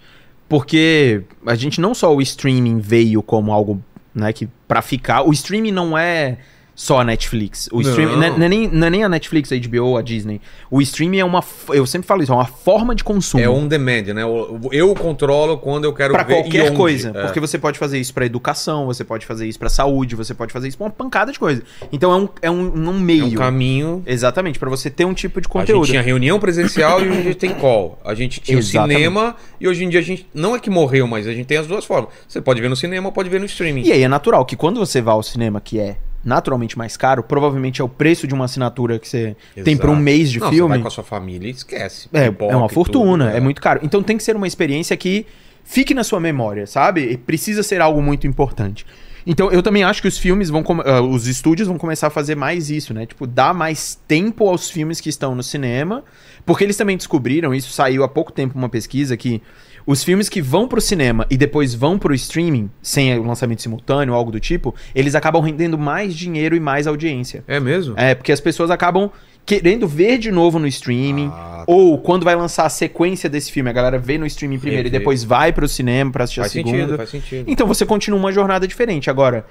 Porque 0.49 1.23
a 1.47 1.55
gente 1.55 1.81
não 1.81 1.95
só 1.95 2.15
o 2.15 2.21
streaming 2.21 2.81
veio 2.81 3.23
como 3.23 3.53
algo, 3.53 3.81
né, 4.13 4.33
que 4.33 4.49
pra 4.67 4.83
ficar. 4.83 5.23
O 5.23 5.31
streaming 5.33 5.71
não 5.71 5.97
é 5.97 6.39
só 6.81 6.99
a 7.01 7.05
Netflix. 7.05 7.69
O 7.71 7.83
Não. 7.83 7.91
streaming 7.91 8.17
não 8.17 8.23
é, 8.23 8.31
não 8.31 8.47
é 8.47 8.49
nem, 8.49 8.67
não 8.69 8.87
é 8.87 8.91
nem 8.91 9.05
a 9.05 9.09
Netflix, 9.09 9.53
a 9.53 9.57
HBO, 9.57 9.99
a 9.99 10.03
Disney. 10.03 10.41
O 10.71 10.81
streaming 10.81 11.19
é 11.19 11.25
uma. 11.27 11.45
Eu 11.69 11.85
sempre 11.85 12.09
falo 12.09 12.23
isso, 12.23 12.33
é 12.33 12.35
uma 12.35 12.47
forma 12.47 12.95
de 12.95 13.05
consumo. 13.05 13.43
É 13.45 13.47
on 13.51 13.69
demand, 13.69 14.15
né? 14.15 14.23
Eu, 14.23 14.59
eu 14.73 14.95
controlo 14.95 15.59
quando 15.59 15.85
eu 15.85 15.93
quero 15.93 16.15
Pra 16.15 16.23
ver. 16.23 16.33
e 16.33 16.43
qualquer 16.43 16.73
coisa. 16.75 17.11
É. 17.15 17.25
Porque 17.25 17.39
você 17.39 17.59
pode 17.59 17.79
fazer 17.79 17.99
isso 17.99 18.15
pra 18.15 18.25
educação, 18.25 18.87
você 18.87 19.05
pode 19.05 19.27
fazer 19.27 19.47
isso 19.47 19.59
pra 19.59 19.69
saúde, 19.69 20.17
você 20.17 20.33
pode 20.33 20.55
fazer 20.55 20.69
isso 20.69 20.79
pra 20.79 20.87
uma 20.87 20.91
pancada 20.91 21.31
de 21.31 21.39
coisa. 21.39 21.63
Então 21.93 22.11
é 22.13 22.17
um, 22.17 22.29
é 22.41 22.51
um, 22.51 22.89
um 22.89 22.91
é 22.97 22.99
meio. 22.99 23.27
um 23.27 23.33
caminho. 23.35 24.03
Exatamente, 24.07 24.59
pra 24.59 24.71
você 24.71 24.89
ter 24.89 25.05
um 25.05 25.13
tipo 25.13 25.39
de 25.39 25.49
A 25.49 25.51
conteúdo. 25.51 25.85
gente 25.85 25.91
tinha 25.93 26.03
reunião 26.03 26.41
presencial 26.41 27.03
e 27.05 27.09
hoje 27.11 27.19
a 27.19 27.23
gente 27.25 27.35
tem 27.37 27.53
call. 27.57 27.99
A 28.03 28.15
gente 28.15 28.41
tinha 28.41 28.57
o 28.57 28.61
Exatamente. 28.61 28.97
cinema 28.97 29.37
e 29.61 29.69
hoje 29.69 29.85
em 29.85 29.91
dia 29.91 30.01
a 30.01 30.03
gente. 30.03 30.27
Não 30.33 30.57
é 30.57 30.59
que 30.59 30.71
morreu, 30.71 31.07
mas 31.07 31.27
a 31.27 31.33
gente 31.35 31.45
tem 31.45 31.59
as 31.59 31.67
duas 31.67 31.85
formas. 31.85 32.09
Você 32.27 32.41
pode 32.41 32.59
ver 32.59 32.71
no 32.71 32.77
cinema 32.77 33.09
ou 33.09 33.13
pode 33.13 33.29
ver 33.29 33.39
no 33.39 33.45
streaming. 33.45 33.83
E 33.83 33.93
aí 33.93 34.03
é 34.03 34.09
natural 34.09 34.47
que 34.47 34.57
quando 34.57 34.81
você 34.81 35.03
vai 35.03 35.13
ao 35.13 35.23
cinema, 35.23 35.61
que 35.61 35.79
é 35.79 35.99
naturalmente 36.25 36.77
mais 36.77 36.97
caro, 36.97 37.23
provavelmente 37.23 37.81
é 37.81 37.85
o 37.85 37.89
preço 37.89 38.27
de 38.27 38.35
uma 38.35 38.45
assinatura 38.45 38.99
que 38.99 39.09
você 39.09 39.37
tem 39.65 39.77
por 39.77 39.89
um 39.89 39.93
Exato. 39.93 40.03
mês 40.05 40.31
de 40.31 40.39
Não, 40.39 40.47
Você 40.49 40.55
filme. 40.55 40.69
vai 40.69 40.79
com 40.81 40.89
a 40.89 40.91
sua 40.91 41.05
família 41.05 41.49
e 41.49 41.51
esquece. 41.53 42.09
É, 42.13 42.27
é 42.27 42.57
uma 42.57 42.69
fortuna, 42.69 43.27
tudo, 43.27 43.37
é 43.37 43.41
muito 43.41 43.61
caro. 43.61 43.81
Então 43.83 44.03
tem 44.03 44.17
que 44.17 44.23
ser 44.23 44.37
uma 44.37 44.47
experiência 44.47 44.97
que 44.97 45.27
fique 45.65 45.95
na 45.95 46.05
sua 46.05 46.21
memória, 46.21 46.67
sabe? 46.67 47.03
E 47.03 47.17
precisa 47.17 47.63
ser 47.63 47.81
algo 47.81 48.03
muito 48.03 48.27
importante. 48.27 48.85
Então 49.27 49.51
eu 49.51 49.63
também 49.63 49.85
acho 49.85 50.01
que 50.03 50.09
os 50.09 50.19
filmes 50.19 50.49
vão, 50.51 50.65
ah, 50.85 51.01
os 51.03 51.27
estúdios 51.27 51.69
vão 51.69 51.79
começar 51.79 52.07
a 52.07 52.11
fazer 52.11 52.35
mais 52.35 52.71
isso, 52.71 52.93
né? 52.95 53.07
Tipo, 53.07 53.27
dar 53.27 53.55
mais 53.55 53.99
tempo 54.09 54.49
aos 54.49 54.71
filmes 54.71 55.01
que 55.01 55.09
estão 55.09 55.35
no 55.35 55.43
cinema, 55.43 56.05
porque 56.45 56.65
eles 56.65 56.77
também 56.77 56.97
descobriram, 56.97 57.55
isso 57.55 57.71
saiu 57.71 58.03
há 58.03 58.09
pouco 58.09 58.33
tempo 58.33 58.57
uma 58.59 58.69
pesquisa 58.69 59.17
que 59.17 59.43
os 59.91 60.05
filmes 60.05 60.29
que 60.29 60.41
vão 60.41 60.69
pro 60.69 60.81
cinema 60.81 61.27
e 61.29 61.37
depois 61.37 61.75
vão 61.75 61.99
pro 61.99 62.15
streaming, 62.15 62.71
sem 62.81 63.19
o 63.19 63.23
lançamento 63.25 63.61
simultâneo 63.63 64.15
ou 64.15 64.19
algo 64.19 64.31
do 64.31 64.39
tipo, 64.39 64.75
eles 64.95 65.15
acabam 65.15 65.43
rendendo 65.43 65.77
mais 65.77 66.15
dinheiro 66.15 66.55
e 66.55 66.61
mais 66.61 66.87
audiência. 66.87 67.43
É 67.49 67.59
mesmo? 67.59 67.95
É, 67.97 68.15
porque 68.15 68.31
as 68.31 68.41
pessoas 68.41 68.71
acabam 68.71 69.11
querendo 69.45 69.89
ver 69.89 70.19
de 70.19 70.31
novo 70.31 70.59
no 70.61 70.67
streaming, 70.69 71.29
Ah, 71.33 71.57
tá. 71.59 71.65
ou 71.67 71.99
quando 71.99 72.23
vai 72.25 72.37
lançar 72.37 72.67
a 72.67 72.69
sequência 72.69 73.29
desse 73.29 73.51
filme, 73.51 73.69
a 73.69 73.73
galera 73.73 73.99
vê 73.99 74.17
no 74.17 74.27
streaming 74.27 74.59
primeiro 74.61 74.87
e 74.87 74.91
Rever. 74.91 75.01
depois 75.01 75.25
vai 75.25 75.53
pro 75.53 75.67
cinema 75.67 76.13
pra 76.13 76.23
assistir 76.25 76.41
Faz 76.41 76.53
a 76.53 76.55
segunda. 76.55 76.77
sentido, 76.79 76.97
faz 76.97 77.11
sentido. 77.11 77.45
Então 77.51 77.67
você 77.67 77.85
continua 77.85 78.19
uma 78.21 78.31
jornada 78.31 78.69
diferente. 78.69 79.11
Agora, 79.11 79.45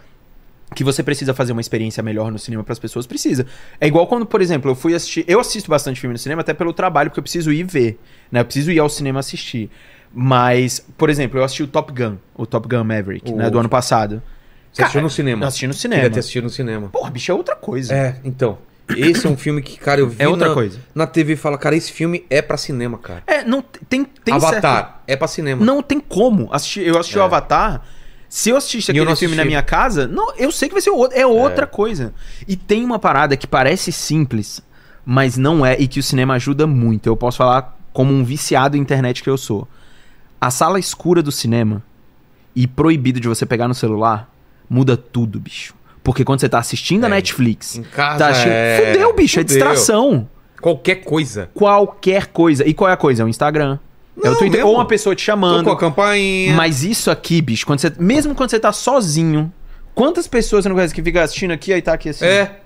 que 0.76 0.84
você 0.84 1.02
precisa 1.02 1.34
fazer 1.34 1.52
uma 1.52 1.60
experiência 1.62 2.02
melhor 2.04 2.32
no 2.32 2.38
cinema 2.40 2.64
para 2.64 2.72
as 2.74 2.80
pessoas, 2.80 3.08
precisa. 3.08 3.46
É 3.82 3.88
igual 3.88 4.06
quando, 4.08 4.26
por 4.26 4.40
exemplo, 4.40 4.70
eu 4.72 4.76
fui 4.76 4.94
assistir. 4.94 5.26
Eu 5.28 5.40
assisto 5.40 5.70
bastante 5.70 6.00
filme 6.00 6.14
no 6.14 6.20
cinema, 6.20 6.42
até 6.42 6.54
pelo 6.54 6.72
trabalho, 6.72 7.10
porque 7.10 7.20
eu 7.20 7.24
preciso 7.24 7.52
ir 7.52 7.64
ver. 7.64 8.00
Né? 8.32 8.40
Eu 8.42 8.46
preciso 8.46 8.72
ir 8.72 8.80
ao 8.80 8.88
cinema 8.88 9.20
assistir. 9.20 9.70
Mas, 10.14 10.84
por 10.97 11.10
exemplo, 11.10 11.39
eu 11.39 11.43
assisti 11.43 11.64
o 11.64 11.68
Top 11.68 11.91
Gun, 11.93 12.16
o 12.36 12.45
Top 12.45 12.68
Gun 12.68 12.84
Maverick, 12.84 13.32
O 13.32 13.36
né? 13.36 13.49
Do 13.49 13.60
ano 13.60 13.70
passado. 13.70 14.22
Você 14.74 14.82
assistiu 14.84 15.01
no 15.01 15.10
cinema? 15.10 15.43
Eu 15.43 15.47
assisti 15.47 15.68
no 15.68 15.74
Queria 15.74 15.82
cinema. 15.95 16.10
ter 16.10 16.20
assistido 16.20 16.43
no 16.43 16.49
cinema. 16.49 16.89
Porra, 16.89 17.10
bicho, 17.12 17.32
é 17.32 17.36
outra 17.36 17.55
coisa. 17.55 17.93
É, 17.93 18.16
então. 18.24 18.57
Esse 18.95 19.28
é 19.28 19.30
um 19.30 19.38
filme 19.38 19.62
que, 19.62 19.78
cara, 19.78 19.99
eu 20.01 20.10
vi 20.10 20.16
É 20.18 20.28
outra 20.28 20.47
na, 20.49 20.53
coisa. 20.53 20.80
na 20.95 21.05
TV 21.05 21.34
e 21.34 21.36
fala, 21.36 21.60
cara, 21.60 21.76
esse 21.76 21.91
filme 21.91 22.26
é 22.28 22.41
pra 22.41 22.57
cinema, 22.57 22.97
cara. 22.97 23.22
É, 23.28 23.43
não 23.43 23.62
tem, 23.88 24.03
tem 24.03 24.34
Avatar 24.34 24.62
certo- 24.62 24.93
é 25.05 25.16
pra 25.16 25.28
cinema. 25.28 25.64
Não 25.64 25.84
tem 25.84 25.99
como. 25.99 26.49
Assistir, 26.51 26.88
eu 26.88 26.97
assisti 26.97 27.18
o 27.18 27.22
É. 27.22 27.26
Avatar. 27.26 27.84
Se 28.28 28.49
eu 28.49 28.57
assistisse 28.57 28.89
eu 28.89 28.93
aquele 28.93 29.05
não 29.10 29.16
filme 29.16 29.36
na 29.36 29.45
minha 29.45 29.62
casa, 29.62 30.07
não, 30.07 30.34
eu 30.38 30.51
sei 30.51 30.68
que 30.70 30.74
vai 30.74 30.82
ser 30.82 30.89
outro, 30.91 31.18
é 31.18 31.26
outra 31.26 31.66
coisa. 31.68 32.14
E 32.47 32.55
tem 32.55 32.84
uma 32.84 32.97
parada 32.99 33.36
que 33.38 33.45
parece 33.47 33.91
simples, 33.91 34.62
mas 35.05 35.36
não 35.38 35.64
é, 35.66 35.76
e 35.80 35.88
que 35.88 35.99
o 35.99 36.03
cinema 36.03 36.36
ajuda 36.36 36.66
muito. 36.68 37.07
Eu 37.07 37.16
posso 37.18 37.38
falar 37.38 37.78
como 37.93 38.12
um 38.14 38.24
viciado 38.24 38.76
em 38.78 38.80
internet 38.80 39.22
que 39.24 39.30
eu 39.30 39.38
sou. 39.38 39.68
A 40.40 40.50
sala 40.52 40.80
escura 40.80 41.22
do 41.22 41.32
cinema 41.32 41.84
e 42.56 42.66
proibido 42.68 43.20
de 43.20 43.28
você 43.28 43.46
pegar 43.46 43.68
no 43.68 43.74
celular 43.74 44.30
muda 44.70 44.96
tudo, 44.96 45.40
bicho. 45.40 45.74
Porque 46.04 46.24
quando 46.24 46.40
você 46.40 46.50
tá 46.50 46.60
assistindo 46.60 47.04
a 47.04 47.08
É, 47.08 47.12
Netflix, 47.12 47.76
Em 47.76 47.84
casa 47.84 48.18
tá 48.20 48.28
assistindo. 48.30 48.52
é... 48.54 48.92
Fudeu, 48.94 49.14
bicho, 49.16 49.40
é 49.40 49.44
Fudeu. 49.44 49.56
distração. 49.58 50.30
Qualquer 50.62 50.96
coisa. 50.96 51.50
Qualquer 51.54 52.28
coisa. 52.28 52.68
E 52.68 52.74
qual 52.74 52.90
é 52.90 52.94
a 52.94 52.98
coisa? 52.98 53.22
É 53.24 53.26
o 53.26 53.30
Instagram. 53.30 53.78
é 54.18 54.28
o 54.28 54.32
Não, 54.32 54.38
Twitter. 54.38 54.58
mesmo. 54.60 54.70
Ou 54.70 54.76
uma 54.76 54.86
pessoa 54.86 55.16
te 55.16 55.22
chamando. 55.22 55.60
Tocou 55.60 55.74
a 55.74 55.78
campainha. 55.78 56.54
Mas 56.54 56.84
isso 56.84 57.10
aqui, 57.12 57.42
bicho, 57.42 57.66
quando 57.66 57.80
você, 57.80 57.92
mesmo 58.00 58.34
quando 58.36 58.50
você 58.50 58.60
tá 58.60 58.72
sozinho, 58.72 59.52
quantas 59.96 60.28
pessoas 60.28 60.64
você 60.64 60.70
não 60.70 60.76
conhece 60.76 60.94
que 60.94 61.02
fica 61.04 61.24
assistindo 61.24 61.52
aqui 61.52 61.72
aí 61.74 61.82
tá 61.82 61.94
aqui 61.94 62.10
assim? 62.10 62.26
É. 62.26 62.60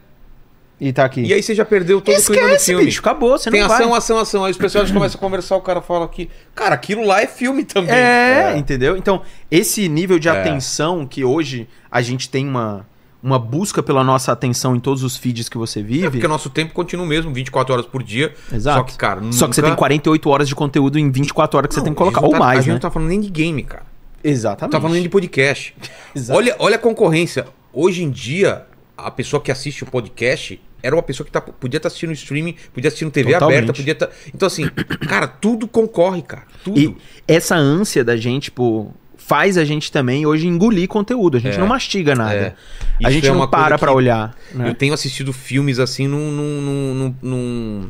E 0.85 0.91
tá 0.91 1.05
aqui. 1.05 1.21
E 1.21 1.33
aí 1.33 1.41
você 1.41 1.55
já 1.55 1.63
perdeu 1.63 2.01
todo 2.01 2.13
o 2.13 2.21
clima 2.21 2.41
do 2.41 2.47
Esquece, 2.47 2.65
filme. 2.65 2.85
bicho, 2.85 2.99
acabou, 2.99 3.37
você 3.37 3.49
Tem 3.49 3.61
não 3.61 3.67
ação, 3.71 3.89
vai. 3.89 3.97
ação, 3.97 4.17
ação. 4.17 4.43
Aí 4.45 4.51
os 4.51 4.57
pessoas 4.57 4.89
começam 4.91 5.17
a 5.17 5.21
conversar, 5.21 5.55
o 5.55 5.61
cara 5.61 5.81
fala 5.81 6.07
que. 6.09 6.29
Cara, 6.53 6.75
aquilo 6.75 7.05
lá 7.05 7.21
é 7.21 7.27
filme 7.27 7.63
também. 7.63 7.95
É, 7.95 8.57
entendeu? 8.57 8.97
Então, 8.97 9.21
esse 9.49 9.87
nível 9.87 10.19
de 10.19 10.27
É. 10.27 10.31
atenção 10.31 11.05
que 11.07 11.23
hoje 11.23 11.69
a 11.89 12.01
gente 12.01 12.29
tem 12.29 12.45
uma, 12.45 12.85
uma 13.21 13.39
busca 13.39 13.81
pela 13.81 14.03
nossa 14.03 14.33
atenção 14.33 14.75
em 14.75 14.79
todos 14.81 15.03
os 15.03 15.15
feeds 15.15 15.47
que 15.47 15.57
você 15.57 15.79
É, 15.79 15.83
vive. 15.83 16.09
porque 16.09 16.25
o 16.25 16.29
nosso 16.29 16.49
tempo 16.49 16.73
continua 16.73 17.05
o 17.05 17.07
mesmo, 17.07 17.33
24 17.33 17.73
horas 17.73 17.85
por 17.85 18.03
dia. 18.03 18.33
Exato. 18.51 18.79
Só 18.79 18.83
que, 18.83 18.97
cara, 18.97 19.21
Só 19.31 19.47
que 19.47 19.55
você 19.55 19.61
tem 19.61 19.69
nunca- 19.69 19.79
48 19.79 20.29
horas 20.29 20.49
de 20.49 20.53
conteúdo 20.55 20.99
em 20.99 21.09
24 21.09 21.57
horas 21.57 21.69
que 21.69 21.75
você 21.75 21.79
Não, 21.79 21.85
tem 21.85 21.93
que 21.93 21.97
colocar. 21.97 22.21
Ou 22.25 22.31
tá- 22.31 22.35
A 22.35 22.39
mais, 22.39 22.57
gente 22.59 22.67
né? 22.67 22.73
não 22.73 22.81
tá 22.81 22.91
falando 22.91 23.07
nem 23.07 23.21
de 23.21 23.29
game, 23.29 23.63
cara. 23.63 23.83
Exatamente. 24.21 24.63
Não 24.63 24.69
tá 24.69 24.81
falando 24.81 24.95
nem 24.95 25.03
de 25.03 25.09
podcast. 25.09 25.73
Exato. 26.13 26.37
Olha, 26.37 26.55
olha 26.59 26.75
a 26.75 26.79
concorrência. 26.79 27.45
Hoje 27.71 28.03
em 28.03 28.09
dia, 28.11 28.63
a 28.97 29.09
pessoa 29.09 29.41
que 29.41 29.49
assiste 29.51 29.83
o 29.83 29.87
podcast 29.87 30.59
era 30.83 30.93
uma 30.95 31.01
pessoa 31.01 31.25
que 31.25 31.31
tá, 31.31 31.41
podia 31.41 31.77
estar 31.77 31.87
assistindo 31.87 32.11
streaming, 32.13 32.53
podia 32.73 32.87
estar 32.87 32.87
assistindo 32.89 33.09
TV 33.11 33.31
Totalmente. 33.33 33.57
aberta, 33.57 33.73
podia 33.73 33.93
estar. 33.93 34.09
Então, 34.35 34.45
assim, 34.45 34.69
cara, 35.07 35.27
tudo 35.27 35.67
concorre, 35.67 36.21
cara. 36.21 36.43
Tudo. 36.63 36.79
E 36.79 36.95
essa 37.27 37.55
ânsia 37.55 38.03
da 38.03 38.15
gente, 38.17 38.43
tipo, 38.45 38.93
faz 39.17 39.57
a 39.57 39.63
gente 39.63 39.89
também 39.91 40.25
hoje 40.25 40.45
engolir 40.45 40.87
conteúdo. 40.89 41.37
A 41.37 41.39
gente 41.39 41.55
É. 41.55 41.57
não 41.57 41.67
mastiga 41.67 42.13
nada. 42.13 42.33
É. 42.35 42.53
A 43.03 43.09
gente 43.09 43.25
é 43.27 43.31
não 43.31 43.47
para 43.47 43.77
pra 43.79 43.93
olhar. 43.93 44.35
né? 44.53 44.69
Eu 44.69 44.75
tenho 44.75 44.93
assistido 44.93 45.31
filmes 45.31 45.79
assim 45.79 46.07
num. 46.07 46.29
num, 46.31 46.61
num, 46.61 47.15
num- 47.21 47.89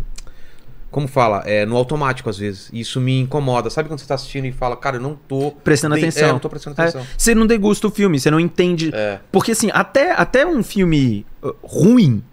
como 0.91 1.07
fala? 1.07 1.41
É, 1.47 1.65
no 1.65 1.75
automático, 1.75 2.29
às 2.29 2.37
vezes. 2.37 2.69
Isso 2.71 3.01
me 3.01 3.19
incomoda. 3.21 3.67
Sabe 3.71 3.89
quando 3.89 3.99
você 3.99 4.05
tá 4.05 4.13
assistindo 4.13 4.45
e 4.45 4.51
fala, 4.51 4.77
cara, 4.77 4.97
eu 4.97 5.01
não 5.01 5.15
tô. 5.15 5.49
Prestando 5.63 5.95
atenção. 5.95 6.23
É, 6.27 6.29
eu 6.29 6.33
não 6.33 6.39
tô 6.39 6.49
prestando 6.49 6.79
É, 6.79 6.83
atenção. 6.83 7.03
você 7.17 7.33
não 7.33 7.47
degusta 7.47 7.87
o 7.87 7.89
filme, 7.89 8.19
você 8.19 8.29
não 8.29 8.39
entende. 8.39 8.91
É. 8.93 9.19
Porque, 9.31 9.53
assim, 9.53 9.69
até, 9.73 10.11
até 10.11 10.45
um 10.45 10.61
filme 10.61 11.25
uh, 11.41 11.55
ruim, 11.63 12.23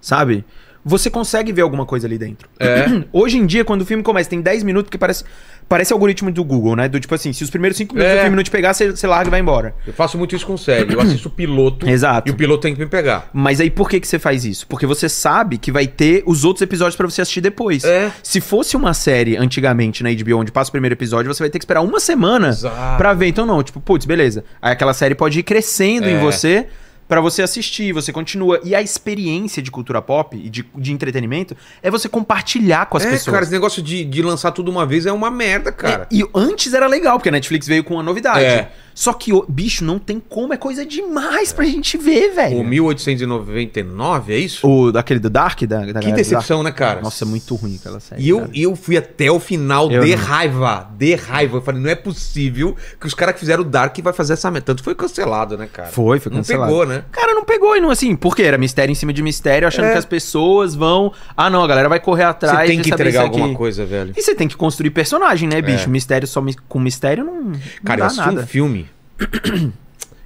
sabe? 0.00 0.44
você 0.82 1.10
consegue 1.10 1.52
ver 1.52 1.60
alguma 1.60 1.84
coisa 1.84 2.06
ali 2.06 2.16
dentro. 2.16 2.48
É. 2.58 2.86
Hoje 3.12 3.36
em 3.36 3.44
dia, 3.44 3.66
quando 3.66 3.82
o 3.82 3.84
filme 3.84 4.02
começa, 4.02 4.30
tem 4.30 4.40
10 4.40 4.62
minutos, 4.62 4.88
que 4.88 4.96
parece, 4.96 5.24
parece 5.68 5.92
algoritmo 5.92 6.32
do 6.32 6.42
Google, 6.42 6.74
né? 6.74 6.88
Do 6.88 6.98
tipo 6.98 7.14
assim, 7.14 7.34
se 7.34 7.44
os 7.44 7.50
primeiros 7.50 7.76
5 7.76 7.94
minutos 7.94 8.14
É. 8.14 8.16
do 8.16 8.22
filme 8.22 8.36
não 8.36 8.42
te 8.42 8.50
pegar, 8.50 8.72
você, 8.72 8.90
você 8.90 9.06
larga 9.06 9.28
e 9.28 9.30
vai 9.30 9.40
embora. 9.40 9.74
Eu 9.86 9.92
faço 9.92 10.16
muito 10.16 10.34
isso 10.34 10.46
com 10.46 10.56
série. 10.56 10.94
Eu 10.94 10.98
assisto 10.98 11.28
o 11.28 11.30
piloto 11.30 11.84
Exato. 11.86 12.30
e 12.30 12.32
o 12.32 12.34
piloto 12.34 12.62
tem 12.62 12.72
que 12.74 12.80
me 12.80 12.86
pegar. 12.86 13.28
Mas 13.30 13.60
aí 13.60 13.68
por 13.70 13.90
que, 13.90 14.00
que 14.00 14.08
você 14.08 14.18
faz 14.18 14.46
isso? 14.46 14.66
Porque 14.68 14.86
você 14.86 15.06
sabe 15.06 15.58
que 15.58 15.70
vai 15.70 15.86
ter 15.86 16.22
os 16.24 16.46
outros 16.46 16.62
episódios 16.62 16.96
pra 16.96 17.06
você 17.06 17.20
assistir 17.20 17.42
depois. 17.42 17.84
É. 17.84 18.10
Se 18.22 18.40
fosse 18.40 18.74
uma 18.74 18.94
série 18.94 19.36
antigamente 19.36 20.02
na 20.02 20.08
HBO 20.10 20.38
onde 20.38 20.50
passa 20.50 20.70
o 20.70 20.72
primeiro 20.72 20.94
episódio, 20.94 21.30
você 21.34 21.42
vai 21.42 21.50
ter 21.50 21.58
que 21.58 21.64
esperar 21.66 21.82
uma 21.82 22.00
semana 22.00 22.56
pra 22.96 23.12
ver. 23.12 23.26
Então 23.26 23.44
não, 23.44 23.62
tipo, 23.62 23.82
putz, 23.82 24.06
beleza. 24.06 24.44
Aí 24.62 24.72
aquela 24.72 24.94
série 24.94 25.14
pode 25.14 25.38
ir 25.40 25.42
crescendo 25.42 26.08
em 26.08 26.14
É. 26.14 26.18
você 26.20 26.68
pra 27.10 27.20
você 27.20 27.42
assistir, 27.42 27.92
você 27.92 28.12
continua. 28.12 28.60
E 28.62 28.72
a 28.72 28.80
experiência 28.80 29.60
de 29.60 29.68
cultura 29.68 30.00
pop 30.00 30.36
e 30.36 30.48
de, 30.48 30.64
de 30.76 30.92
entretenimento 30.92 31.56
é 31.82 31.90
você 31.90 32.08
compartilhar 32.08 32.86
com 32.86 32.96
as 32.96 33.04
é, 33.04 33.10
pessoas. 33.10 33.34
cara, 33.34 33.42
esse 33.42 33.52
negócio 33.52 33.82
de, 33.82 34.04
de 34.04 34.22
lançar 34.22 34.52
tudo 34.52 34.70
uma 34.70 34.86
vez 34.86 35.06
é 35.06 35.12
uma 35.12 35.28
merda, 35.28 35.72
cara. 35.72 36.04
É, 36.04 36.14
e 36.14 36.24
antes 36.32 36.72
era 36.72 36.86
legal, 36.86 37.18
porque 37.18 37.28
a 37.28 37.32
Netflix 37.32 37.66
veio 37.66 37.82
com 37.82 37.94
uma 37.94 38.02
novidade. 38.04 38.44
É. 38.44 38.70
Só 39.00 39.14
que, 39.14 39.32
bicho, 39.48 39.82
não 39.82 39.98
tem 39.98 40.20
como, 40.20 40.52
é 40.52 40.58
coisa 40.58 40.84
demais 40.84 41.54
pra 41.54 41.64
gente 41.64 41.96
ver, 41.96 42.34
velho. 42.34 42.58
O 42.58 42.62
1899, 42.64 44.34
é 44.34 44.36
isso? 44.36 44.68
O 44.68 44.92
daquele 44.92 45.18
do 45.18 45.30
Dark? 45.30 45.62
Da, 45.62 45.86
da 45.86 46.00
que 46.00 46.12
decepção, 46.12 46.62
né, 46.62 46.70
cara? 46.70 47.00
Nossa, 47.00 47.24
é 47.24 47.26
muito 47.26 47.54
ruim 47.54 47.76
aquela 47.80 47.98
série. 47.98 48.22
E 48.22 48.28
eu, 48.28 48.40
cara. 48.40 48.50
e 48.52 48.62
eu 48.62 48.76
fui 48.76 48.98
até 48.98 49.30
o 49.30 49.40
final 49.40 49.90
Eu 49.90 50.04
de 50.04 50.14
não. 50.14 50.22
raiva. 50.22 50.90
De 50.98 51.14
raiva. 51.14 51.56
Eu 51.56 51.62
falei, 51.62 51.80
não 51.80 51.88
é 51.88 51.94
possível 51.94 52.76
que 53.00 53.06
os 53.06 53.14
caras 53.14 53.32
que 53.34 53.40
fizeram 53.40 53.62
o 53.62 53.64
Dark 53.64 53.96
vai 54.02 54.12
fazer 54.12 54.34
essa 54.34 54.50
merda. 54.50 54.66
Tanto 54.66 54.84
foi 54.84 54.94
cancelado, 54.94 55.56
né, 55.56 55.66
cara? 55.72 55.88
Foi, 55.88 56.20
foi 56.20 56.30
Não 56.30 56.40
cancelado. 56.40 56.70
pegou, 56.70 56.84
né? 56.84 57.02
Cara, 57.10 57.32
não 57.32 57.42
pegou 57.46 57.74
e 57.74 57.80
não 57.80 57.90
assim, 57.90 58.14
porque 58.14 58.42
era 58.42 58.58
mistério 58.58 58.92
em 58.92 58.94
cima 58.94 59.14
de 59.14 59.22
mistério, 59.22 59.66
achando 59.66 59.86
É. 59.86 59.92
que 59.92 59.98
as 59.98 60.04
pessoas 60.04 60.74
vão. 60.74 61.10
Ah, 61.34 61.48
não, 61.48 61.64
a 61.64 61.66
galera 61.66 61.88
vai 61.88 62.00
correr 62.00 62.24
atrás. 62.24 62.68
Você 62.68 62.74
tem 62.74 62.82
que 62.82 62.90
entregar 62.92 63.22
alguma 63.22 63.54
coisa, 63.54 63.86
velho. 63.86 64.12
E 64.14 64.20
você 64.20 64.34
tem 64.34 64.46
que 64.46 64.56
construir 64.58 64.90
personagem, 64.90 65.48
né, 65.48 65.62
bicho? 65.62 65.84
É. 65.84 65.88
Mistério 65.88 66.28
só 66.28 66.44
com 66.68 66.78
mistério 66.78 67.24
não, 67.24 67.40
não 67.42 67.52
Cara, 67.84 68.00
eu 68.00 68.00
dá 68.00 68.06
assisti 68.06 68.26
nada. 68.26 68.42
um 68.42 68.46
filme. 68.46 68.89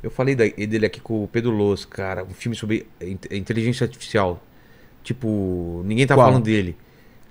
Eu 0.03 0.11
falei 0.11 0.35
dele 0.35 0.85
aqui 0.87 1.01
com 1.01 1.25
o 1.25 1.29
Pedro 1.29 1.51
Loz, 1.51 1.85
cara. 1.85 2.25
Um 2.25 2.35
filme 2.35 2.55
sobre 2.55 2.87
in- 3.01 3.19
inteligência 3.31 3.85
artificial. 3.85 4.43
Tipo, 5.03 5.83
ninguém 5.85 6.07
tá 6.07 6.15
Qual? 6.15 6.27
falando 6.27 6.45
dele. 6.45 6.77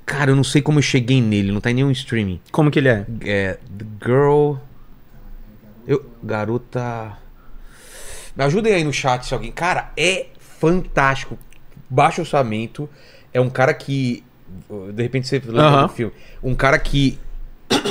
Cara, 0.05 0.31
eu 0.31 0.35
não 0.35 0.43
sei 0.43 0.61
como 0.61 0.79
eu 0.79 0.83
cheguei 0.83 1.21
nele, 1.21 1.51
não 1.51 1.61
tá 1.61 1.71
em 1.71 1.75
nenhum 1.75 1.91
streaming. 1.91 2.41
Como 2.51 2.69
que 2.71 2.79
ele 2.79 2.89
é? 2.89 3.05
É. 3.21 3.53
The 3.77 3.85
Girl. 4.03 4.55
Eu, 5.87 6.03
garota. 6.23 7.17
Me 8.35 8.43
ajudem 8.43 8.73
aí 8.73 8.83
no 8.83 8.91
chat 8.91 9.25
se 9.25 9.33
alguém. 9.33 9.51
Cara, 9.51 9.91
é 9.95 10.27
fantástico. 10.39 11.37
Baixo 11.89 12.21
orçamento. 12.21 12.89
É 13.33 13.39
um 13.39 13.49
cara 13.49 13.73
que. 13.73 14.23
De 14.93 15.01
repente 15.03 15.27
você 15.27 15.39
lembra 15.39 15.61
Aham. 15.61 15.87
do 15.87 15.93
filme. 15.93 16.13
Um 16.41 16.55
cara 16.55 16.77
que. 16.79 17.19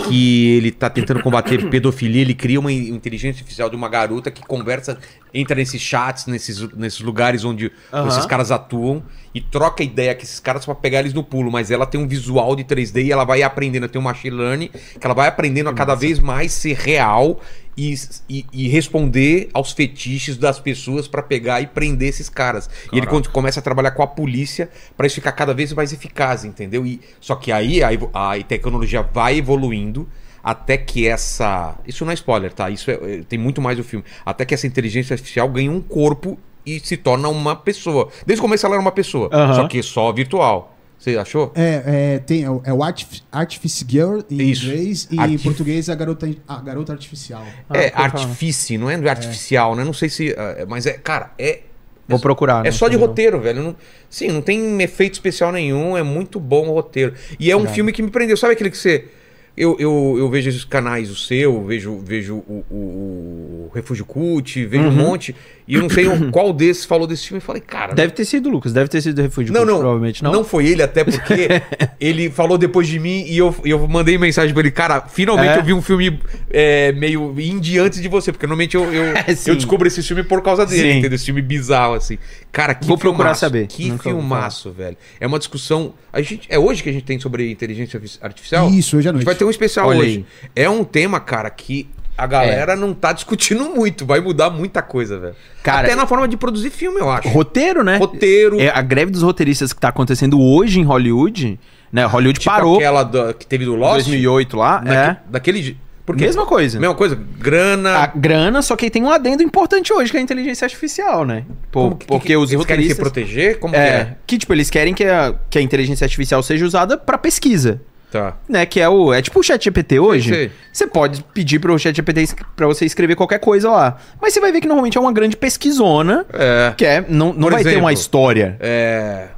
Que 0.09 0.57
ele 0.57 0.71
tá 0.71 0.91
tentando 0.91 1.23
combater 1.23 1.69
pedofilia, 1.71 2.23
ele 2.23 2.35
cria 2.35 2.61
uma 2.61 2.73
inteligência 2.73 3.41
artificial 3.41 3.71
de 3.71 3.77
uma 3.77 3.89
garota 3.89 4.31
que 4.31 4.43
conversa, 4.43 4.99
entra 5.35 5.57
nesses 5.57 5.81
chats, 5.81 6.27
nesses, 6.27 6.61
nesses 6.75 7.01
lugares 7.01 7.45
onde 7.45 7.73
Aham. 7.93 8.09
esses 8.09 8.27
caras 8.27 8.51
atuam 8.51 9.03
e 9.35 9.41
troca 9.41 9.83
ideia 9.83 10.15
com 10.15 10.23
esses 10.23 10.39
caras 10.39 10.65
pra 10.65 10.75
pegar 10.75 11.01
eles 11.01 11.15
no 11.15 11.25
pulo, 11.25 11.51
mas 11.51 11.71
ela 11.71 11.87
tem 11.87 12.01
um 12.01 12.07
visual 12.07 12.55
de 12.55 12.65
3D 12.65 13.07
e 13.07 13.13
ela 13.13 13.25
vai 13.25 13.43
aprendendo, 13.43 13.89
tem 13.89 14.01
um 14.01 14.05
machine 14.05 14.37
learning, 14.37 14.69
que 14.69 15.07
ela 15.07 15.15
vai 15.15 15.29
aprendendo 15.29 15.71
a 15.71 15.75
cada 15.75 15.95
vez 15.95 16.19
mais 16.19 16.53
ser 16.53 16.77
real 16.77 17.41
e, 17.77 17.95
e, 18.29 18.45
e 18.53 18.69
responder 18.69 19.49
aos 19.55 19.73
fetiches 19.73 20.37
das 20.37 20.61
pessoas 20.61 21.09
pra 21.09 21.23
pegar 21.23 21.61
e 21.63 21.67
prender 21.67 22.11
esses 22.11 22.29
caras. 22.29 22.69
E 22.93 22.99
ele 22.99 23.07
quando 23.07 23.31
começa 23.31 23.61
a 23.61 23.63
trabalhar 23.63 23.93
com 23.93 24.03
a 24.03 24.07
polícia 24.07 24.69
pra 24.97 25.07
isso 25.07 25.17
ficar 25.17 25.33
cada 25.33 25.55
vez 25.55 25.73
mais 25.73 25.93
eficaz, 25.93 26.45
entendeu? 26.45 26.85
E, 26.85 27.01
só 27.21 27.35
que 27.35 27.51
aí 27.51 27.83
a, 27.83 27.89
a 28.13 28.43
tecnologia 28.43 29.03
vai 29.03 29.39
evoluindo 29.39 30.07
até 30.43 30.77
que 30.77 31.07
essa. 31.07 31.75
Isso 31.87 32.05
não 32.05 32.11
é 32.13 32.15
spoiler, 32.15 32.53
tá? 32.53 32.69
Isso 32.71 32.91
é- 32.91 32.95
é- 32.95 33.23
tem 33.29 33.39
muito 33.39 33.61
mais 33.61 33.77
do 33.77 33.85
filme. 33.85 34.05
Até 34.25 34.45
que 34.45 34.55
essa 34.55 34.67
inteligência 34.67 35.15
artificial 35.15 35.49
ganha 35.49 35.71
um 35.71 35.81
corpo 35.81 36.39
e 36.65 36.79
se 36.81 36.97
torna 36.97 37.29
uma 37.29 37.55
pessoa. 37.57 38.09
Desde 38.27 38.41
o 38.41 38.43
começo 38.43 38.65
ela 38.67 38.75
era 38.77 38.83
uma 38.83 38.93
pessoa, 38.93 39.29
só 39.55 39.67
que 39.69 39.83
só 39.83 40.13
virtual. 40.13 40.71
Você 40.99 41.17
achou? 41.19 41.51
É, 41.57 41.83
é, 42.15 42.19
tem, 42.21 42.45
é 42.45 42.51
o- 42.51 42.63
é 42.65 42.71
Artif 42.85 43.23
Artifice 43.33 43.85
Girl 43.89 44.21
em 44.31 44.51
Isso. 44.51 44.67
inglês 44.67 45.09
e 45.11 45.17
em 45.17 45.19
Artif- 45.19 45.43
português 45.43 45.89
a 45.91 45.97
garota, 45.97 46.31
a 46.47 46.61
garota 46.61 46.93
artificial. 46.93 47.45
Ah, 47.69 47.77
é 47.77 47.91
artifício, 47.93 48.79
não 48.79 48.89
é 48.89 48.95
artificial, 49.11 49.75
né? 49.75 49.83
Não 49.83 49.93
sei 49.93 50.09
se. 50.09 50.33
ah, 50.39 50.65
Mas 50.69 50.87
é. 50.87 50.93
Cara, 50.93 51.33
é. 51.37 51.61
Vou 52.07 52.21
procurar. 52.21 52.61
É 52.61 52.65
né? 52.65 52.71
só 52.71 52.87
de 52.87 52.95
Entendeu? 52.95 53.09
roteiro, 53.09 53.41
velho. 53.41 53.63
Não- 53.63 53.77
sim, 54.09 54.29
não 54.29 54.43
tem 54.43 54.81
efeito 54.83 55.15
especial 55.15 55.51
nenhum. 55.51 55.97
É 55.97 56.03
muito 56.05 56.39
bom 56.39 56.69
o 56.69 56.75
roteiro. 56.75 57.15
E 57.39 57.51
é 57.51 57.57
um 57.57 57.67
filme 57.67 57.91
que 57.93 58.03
me 58.03 58.11
prendeu. 58.11 58.37
Sabe 58.37 58.53
aquele 58.53 58.71
que 58.71 58.79
você. 58.79 59.07
Eu, 59.55 59.77
eu, 59.79 60.17
eu 60.19 60.31
vejo 60.31 60.49
os 60.49 60.65
canais, 60.65 61.11
o 61.11 61.15
seu, 61.15 61.63
vejo, 61.65 61.99
vejo 61.99 62.37
o, 62.49 62.65
o, 62.71 62.75
o 62.75 63.71
Refúgio 63.75 64.05
Cult, 64.05 64.65
vejo 64.65 64.85
Uhum. 64.85 64.89
um 64.89 64.93
monte. 64.93 65.37
E 65.69 65.75
eu 65.75 65.83
não 65.83 65.91
sei 65.91 66.07
qual 66.33 66.53
desses 66.55 66.87
falou 66.87 67.07
desse 67.07 67.29
filme. 67.29 67.37
Eu 67.39 67.45
falei, 67.45 67.61
cara. 67.61 67.93
Deve 67.95 68.13
ter 68.15 68.25
sido 68.25 68.49
o 68.49 68.53
Lucas, 68.53 68.73
deve 68.73 68.89
ter 68.89 69.03
sido 69.03 69.19
o 69.19 69.23
Refúgio 69.23 69.53
não, 69.53 69.61
Cult, 69.61 69.71
não, 69.73 69.79
provavelmente 69.81 70.25
não. 70.25 70.33
não 70.33 70.45
foi 70.45 70.67
ele, 70.69 70.83
até 70.83 71.05
porque 71.05 71.49
ele 72.05 72.29
falou 72.31 72.59
depois 72.59 72.89
de 72.89 72.99
mim 72.99 73.25
e 73.29 73.39
eu, 73.39 73.55
eu 73.65 73.87
mandei 73.87 74.19
mensagem 74.19 74.53
pra 74.53 74.61
ele, 74.61 74.71
cara, 74.73 75.03
finalmente 75.03 75.51
É? 75.55 75.59
eu 75.59 75.63
vi 75.63 75.73
um 75.73 75.81
filme 75.81 76.19
é, 76.51 76.91
meio 76.93 77.33
indie 77.41 77.79
antes 77.79 78.03
de 78.03 78.09
você, 78.09 78.33
porque 78.33 78.45
normalmente 78.47 78.75
eu, 78.75 78.93
eu, 78.93 79.05
É, 79.23 79.37
eu 79.47 79.55
descubro 79.55 79.87
esse 79.87 80.03
filme 80.03 80.25
por 80.25 80.43
causa 80.43 80.67
dele, 80.67 80.83
Sim. 80.83 80.99
entendeu? 80.99 81.15
Esse 81.15 81.27
filme 81.27 81.41
bizarro, 81.41 81.95
assim. 81.95 82.19
Cara, 82.51 82.75
que 82.75 82.87
Vou 82.87 82.99
procurar 82.99 83.27
filmaço, 83.37 83.41
saber. 83.41 83.67
Que 83.69 83.89
Nunca 83.89 84.03
filmaço, 84.03 84.71
velho. 84.73 84.97
É 85.21 85.27
uma 85.27 85.39
discussão. 85.39 85.95
A 86.13 86.21
gente, 86.21 86.47
é 86.51 86.59
hoje 86.59 86.83
que 86.83 86.89
a 86.89 86.93
gente 86.93 87.05
tem 87.05 87.21
sobre 87.21 87.51
inteligência 87.51 88.01
artificial? 88.21 88.69
Isso, 88.69 88.97
hoje 88.97 89.09
à 89.09 89.11
A 89.11 89.15
gente 89.15 89.25
noite. 89.25 89.25
vai 89.27 89.35
ter 89.35 89.45
um 89.45 89.51
especial 89.51 89.89
Olha 89.89 90.01
hoje. 90.01 90.27
É 90.57 90.69
um 90.69 90.83
tema, 90.83 91.21
cara, 91.21 91.49
que 91.51 91.89
a 92.19 92.27
galera 92.27 92.77
não 92.77 92.93
tá 92.93 93.13
discutindo 93.13 93.65
muito. 93.71 94.05
Vai 94.05 94.21
mudar 94.21 94.51
muita 94.51 94.83
coisa, 94.83 95.19
velho. 95.19 95.35
Cara, 95.63 95.87
Até 95.87 95.95
na 95.97 96.07
forma 96.07 96.29
de 96.29 96.37
produzir 96.37 96.71
filme, 96.71 97.01
eu 97.01 97.09
acho. 97.09 97.29
Roteiro, 97.29 97.83
né? 97.83 97.97
Roteiro. 97.97 98.61
É, 98.61 98.69
a 98.69 98.83
greve 98.83 99.11
dos 99.11 99.23
roteiristas 99.23 99.73
que 99.73 99.81
tá 99.81 99.89
acontecendo 99.89 100.39
hoje 100.41 100.79
em 100.79 100.83
Hollywood, 100.85 101.59
né? 101.93 102.05
Hollywood 102.07 102.41
Tipo 102.41 102.51
parou 102.55 102.77
aquela 102.77 103.03
da- 103.03 103.35
que 103.35 103.47
teve 103.47 103.65
do 103.65 103.75
Lost. 103.77 103.95
2008 104.07 104.57
lá, 104.57 104.79
daque- 104.79 104.91
é. 104.97 105.17
Daquele. 105.29 105.77
Por 106.05 106.17
quê? 106.17 106.25
Mesma 106.25 106.45
coisa. 106.45 106.81
Mesma 106.81 106.97
coisa. 106.97 107.17
Grana. 107.39 107.99
A 107.99 108.07
grana, 108.09 108.61
só 108.61 108.75
que 108.75 108.87
aí 108.87 108.91
tem 108.91 109.05
um 109.05 109.11
adendo 109.11 109.41
importante 109.43 109.93
hoje, 109.93 110.11
que 110.11 110.17
é 110.17 110.21
a 110.21 110.23
inteligência 110.23 110.65
artificial, 110.65 111.25
né? 111.25 111.45
Como 111.71 111.95
que- 111.95 112.07
porque 112.07 112.27
que- 112.29 112.37
os 112.37 112.51
eles 112.53 112.67
querem 112.67 112.83
se 112.87 112.89
roteiristas... 112.95 112.99
proteger? 112.99 113.59
Como 113.61 113.73
que 113.73 113.79
É, 113.81 113.85
é? 113.87 114.17
que 114.27 114.37
tipo, 114.37 114.53
eles 114.53 114.69
querem 114.69 114.95
que 114.95 115.05
a, 115.05 115.33
que 115.49 115.59
a 115.59 115.63
inteligência 115.63 116.05
artificial 116.05 116.43
seja 116.43 116.65
usada 116.67 116.99
pra 116.99 117.17
pesquisa. 117.17 117.81
Tá. 118.11 118.37
Né, 118.47 118.67
que 118.67 118.79
é 118.79 118.87
o. 118.89 119.11
É 119.11 119.23
tipo 119.23 119.41
o 119.41 119.43
chat 119.43 119.63
GPT 119.65 119.99
hoje. 119.99 120.29
sei. 120.29 120.51
Você 120.71 120.87
pode 120.87 121.25
pedir 121.33 121.59
pro 121.61 121.79
chat 121.79 121.95
GPT 121.97 122.35
pra 122.55 122.67
você 122.67 122.85
escrever 122.85 123.15
qualquer 123.15 123.39
coisa 123.39 123.71
lá. 123.71 123.97
Mas 124.21 124.35
você 124.35 124.41
vai 124.41 124.53
ver 124.53 124.61
que 124.61 124.67
normalmente 124.67 124.99
é 124.99 125.01
uma 125.01 125.13
grande 125.13 125.35
pesquisona. 125.35 126.27
É. 126.31 126.75
Que 126.77 126.85
é. 126.85 127.01
Não, 127.09 127.29
não 127.33 127.35
Por 127.45 127.53
vai 127.53 127.63
ter 127.63 127.69
exemplo, 127.71 127.85
uma 127.87 127.93
história. 127.93 128.57
É. 128.61 129.29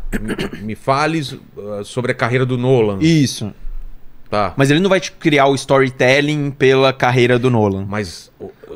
me- 0.63 0.75
fales 0.75 1.33
uh, 1.33 1.85
sobre 1.85 2.13
a 2.13 2.15
carreira 2.15 2.45
do 2.47 2.57
Nolan. 2.57 2.99
Isso. 3.01 3.53
Tá. 4.31 4.53
Mas 4.57 4.71
ele 4.71 4.81
não 4.81 4.89
vai 4.91 4.99
te 5.01 5.13
criar 5.13 5.47
o 5.47 5.55
storytelling 5.55 6.51
pela 6.51 6.93
carreira 6.93 7.39
do 7.39 7.51
Nolan. 7.51 7.87
Mas. 7.89 8.31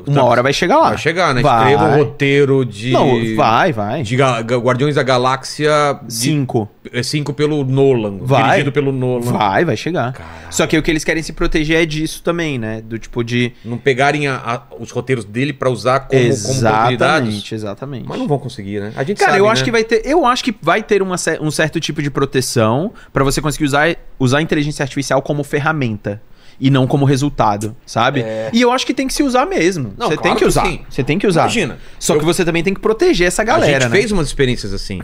Uma 0.07 0.23
hora 0.23 0.41
vai 0.43 0.53
chegar 0.53 0.77
lá. 0.77 0.89
Vai 0.89 0.97
chegar, 0.97 1.33
né? 1.33 1.41
Vai. 1.41 1.73
Escreva 1.73 1.93
um 1.93 1.97
roteiro 1.97 2.65
de. 2.65 2.91
Não, 2.91 3.35
vai, 3.35 3.71
vai. 3.71 4.03
De 4.03 4.15
Ga- 4.15 4.41
Ga- 4.41 4.57
Guardiões 4.57 4.95
da 4.95 5.03
Galáxia. 5.03 5.99
de- 6.03 6.13
Cinco. 6.13 6.69
é, 6.91 7.03
cinco 7.03 7.33
pelo 7.33 7.63
Nolan. 7.63 8.17
Vai. 8.21 8.43
Dirigido 8.43 8.71
pelo 8.71 8.91
Nolan. 8.91 9.31
Vai, 9.31 9.65
vai 9.65 9.77
chegar. 9.77 10.13
Caralho. 10.13 10.35
Só 10.49 10.65
que 10.67 10.77
o 10.77 10.81
que 10.83 10.89
eles 10.91 11.03
querem 11.03 11.21
se 11.23 11.33
proteger 11.33 11.81
é 11.81 11.85
disso 11.85 12.21
também, 12.23 12.57
né? 12.57 12.81
Do 12.81 12.97
tipo 12.97 13.23
de. 13.23 13.51
Não 13.63 13.77
pegarem 13.77 14.27
a- 14.27 14.35
a- 14.43 14.61
os 14.79 14.91
roteiros 14.91 15.23
dele 15.25 15.53
pra 15.53 15.69
usar 15.69 16.01
como, 16.01 16.21
como 16.21 16.31
oportunidades. 16.33 16.93
exatamente, 16.93 17.55
exatamente. 17.55 18.05
Mas 18.07 18.17
não 18.19 18.27
vão 18.27 18.39
conseguir, 18.39 18.79
né? 18.79 18.93
A 18.95 19.03
gente 19.03 19.17
Cara, 19.19 19.31
sabe, 19.33 19.41
eu 19.43 19.49
acho 19.49 19.61
né? 19.61 19.65
que 19.65 19.71
vai 19.71 19.83
ter, 19.83 20.01
eu 20.05 20.25
acho 20.25 20.43
que 20.43 20.55
vai 20.61 20.81
ter 20.83 21.01
uma 21.01 21.15
um 21.41 21.51
certo 21.51 21.79
tipo 21.79 22.01
de 22.01 22.09
proteção 22.09 22.91
pra 23.13 23.23
você 23.23 23.41
conseguir 23.41 23.65
usar, 23.65 23.95
usar 24.17 24.39
a 24.39 24.41
inteligência 24.41 24.83
artificial 24.83 25.21
como 25.21 25.43
ferramenta 25.43 26.21
e 26.59 26.69
não 26.69 26.85
como 26.85 27.05
resultado, 27.05 27.75
sabe? 27.85 28.23
E 28.51 28.61
eu 28.61 28.71
acho 28.71 28.85
que 28.85 28.93
tem 28.93 29.07
que 29.07 29.13
se 29.13 29.23
usar 29.23 29.45
mesmo. 29.45 29.89
É. 29.89 29.91
Não, 30.01 30.07
você 30.09 30.15
claro 30.17 30.21
tem 30.21 30.33
que 30.33 30.39
que 30.39 30.45
usar. 30.45 30.65
sim. 30.65 30.81
Você 30.89 31.03
tem 31.03 31.17
que 31.19 31.25
usar. 31.27 31.41
Imagina, 31.41 31.77
Só 31.97 32.15
eu- 32.15 32.19
que 32.19 32.25
você 32.25 32.43
também 32.43 32.63
tem 32.63 32.73
que 32.73 32.79
proteger 32.79 33.27
essa 33.27 33.41
A 33.41 33.45
galera, 33.45 33.81
gente 33.83 33.89
né? 33.91 33.97
fez 33.97 34.11
umas 34.11 34.27
experiências 34.27 34.73
assim. 34.73 34.99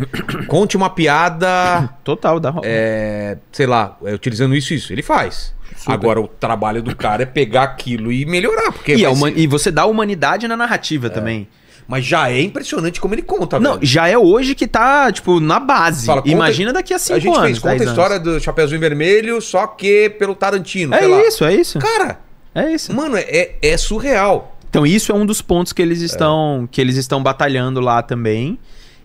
Conte 0.47 0.75
uma 0.75 0.89
piada, 0.89 1.89
Total, 2.03 2.39
dá. 2.39 2.53
é, 2.63 3.37
sei 3.51 3.65
lá, 3.67 3.97
é, 4.05 4.13
utilizando 4.13 4.55
isso 4.55 4.73
e 4.73 4.77
isso. 4.77 4.91
Ele 4.93 5.01
faz. 5.01 5.53
Agora, 5.87 6.19
o 6.21 6.27
trabalho 6.27 6.81
do 6.81 6.95
cara 6.95 7.23
é 7.23 7.25
pegar 7.25 7.63
aquilo 7.63 8.11
e 8.11 8.25
melhorar. 8.25 8.71
Porque 8.71 8.95
E, 8.95 9.05
a 9.05 9.11
huma- 9.11 9.29
ser- 9.29 9.37
e 9.37 9.45
você 9.47 9.69
dá 9.71 9.85
humanidade 9.85 10.47
na 10.47 10.55
narrativa 10.57 11.09
também. 11.09 11.47
Mas 11.87 12.03
já 12.05 12.29
é 12.31 12.41
impressionante 12.41 12.99
como 12.99 13.13
ele 13.13 13.21
conta, 13.21 13.59
Não, 13.59 13.75
velho. 13.75 13.85
já 13.85 14.07
é 14.07 14.17
hoje 14.17 14.55
que 14.55 14.67
tá, 14.67 15.11
tipo, 15.11 15.39
na 15.39 15.59
base. 15.59 16.05
Fala, 16.07 16.21
conta- 16.21 16.31
Imagina 16.33 16.73
daqui 16.73 16.93
a 16.93 16.99
cinco 16.99 17.15
A 17.15 17.19
gente 17.19 17.35
anos. 17.35 17.45
fez, 17.45 17.59
conta 17.59 17.69
10 17.75 17.81
a 17.81 17.83
anos. 17.83 17.91
história 17.93 18.19
do 18.19 18.39
Chapeuzinho 18.39 18.79
Vermelho, 18.81 19.39
só 19.41 19.67
que 19.67 20.09
pelo 20.17 20.33
Tarantino. 20.33 20.95
sei 20.97 21.07
lá. 21.07 21.17
É 21.21 21.27
isso, 21.27 21.45
é 21.45 21.53
isso. 21.55 21.77
Cara, 21.79 22.19
É 22.55 22.71
isso. 22.71 22.93
mano, 22.93 23.15
é, 23.17 23.55
é 23.61 23.77
surreal. 23.77 24.57
Então 24.69 24.85
isso 24.85 25.11
é 25.11 25.15
um 25.15 25.25
dos 25.25 25.41
pontos 25.41 25.71
que 25.71 25.81
eles 25.81 26.01
estão 26.01 26.67
que 26.71 26.81
eles 26.81 26.97
estão 26.97 27.21
batalhando 27.21 27.79
lá 27.79 28.01
também. 28.01 28.57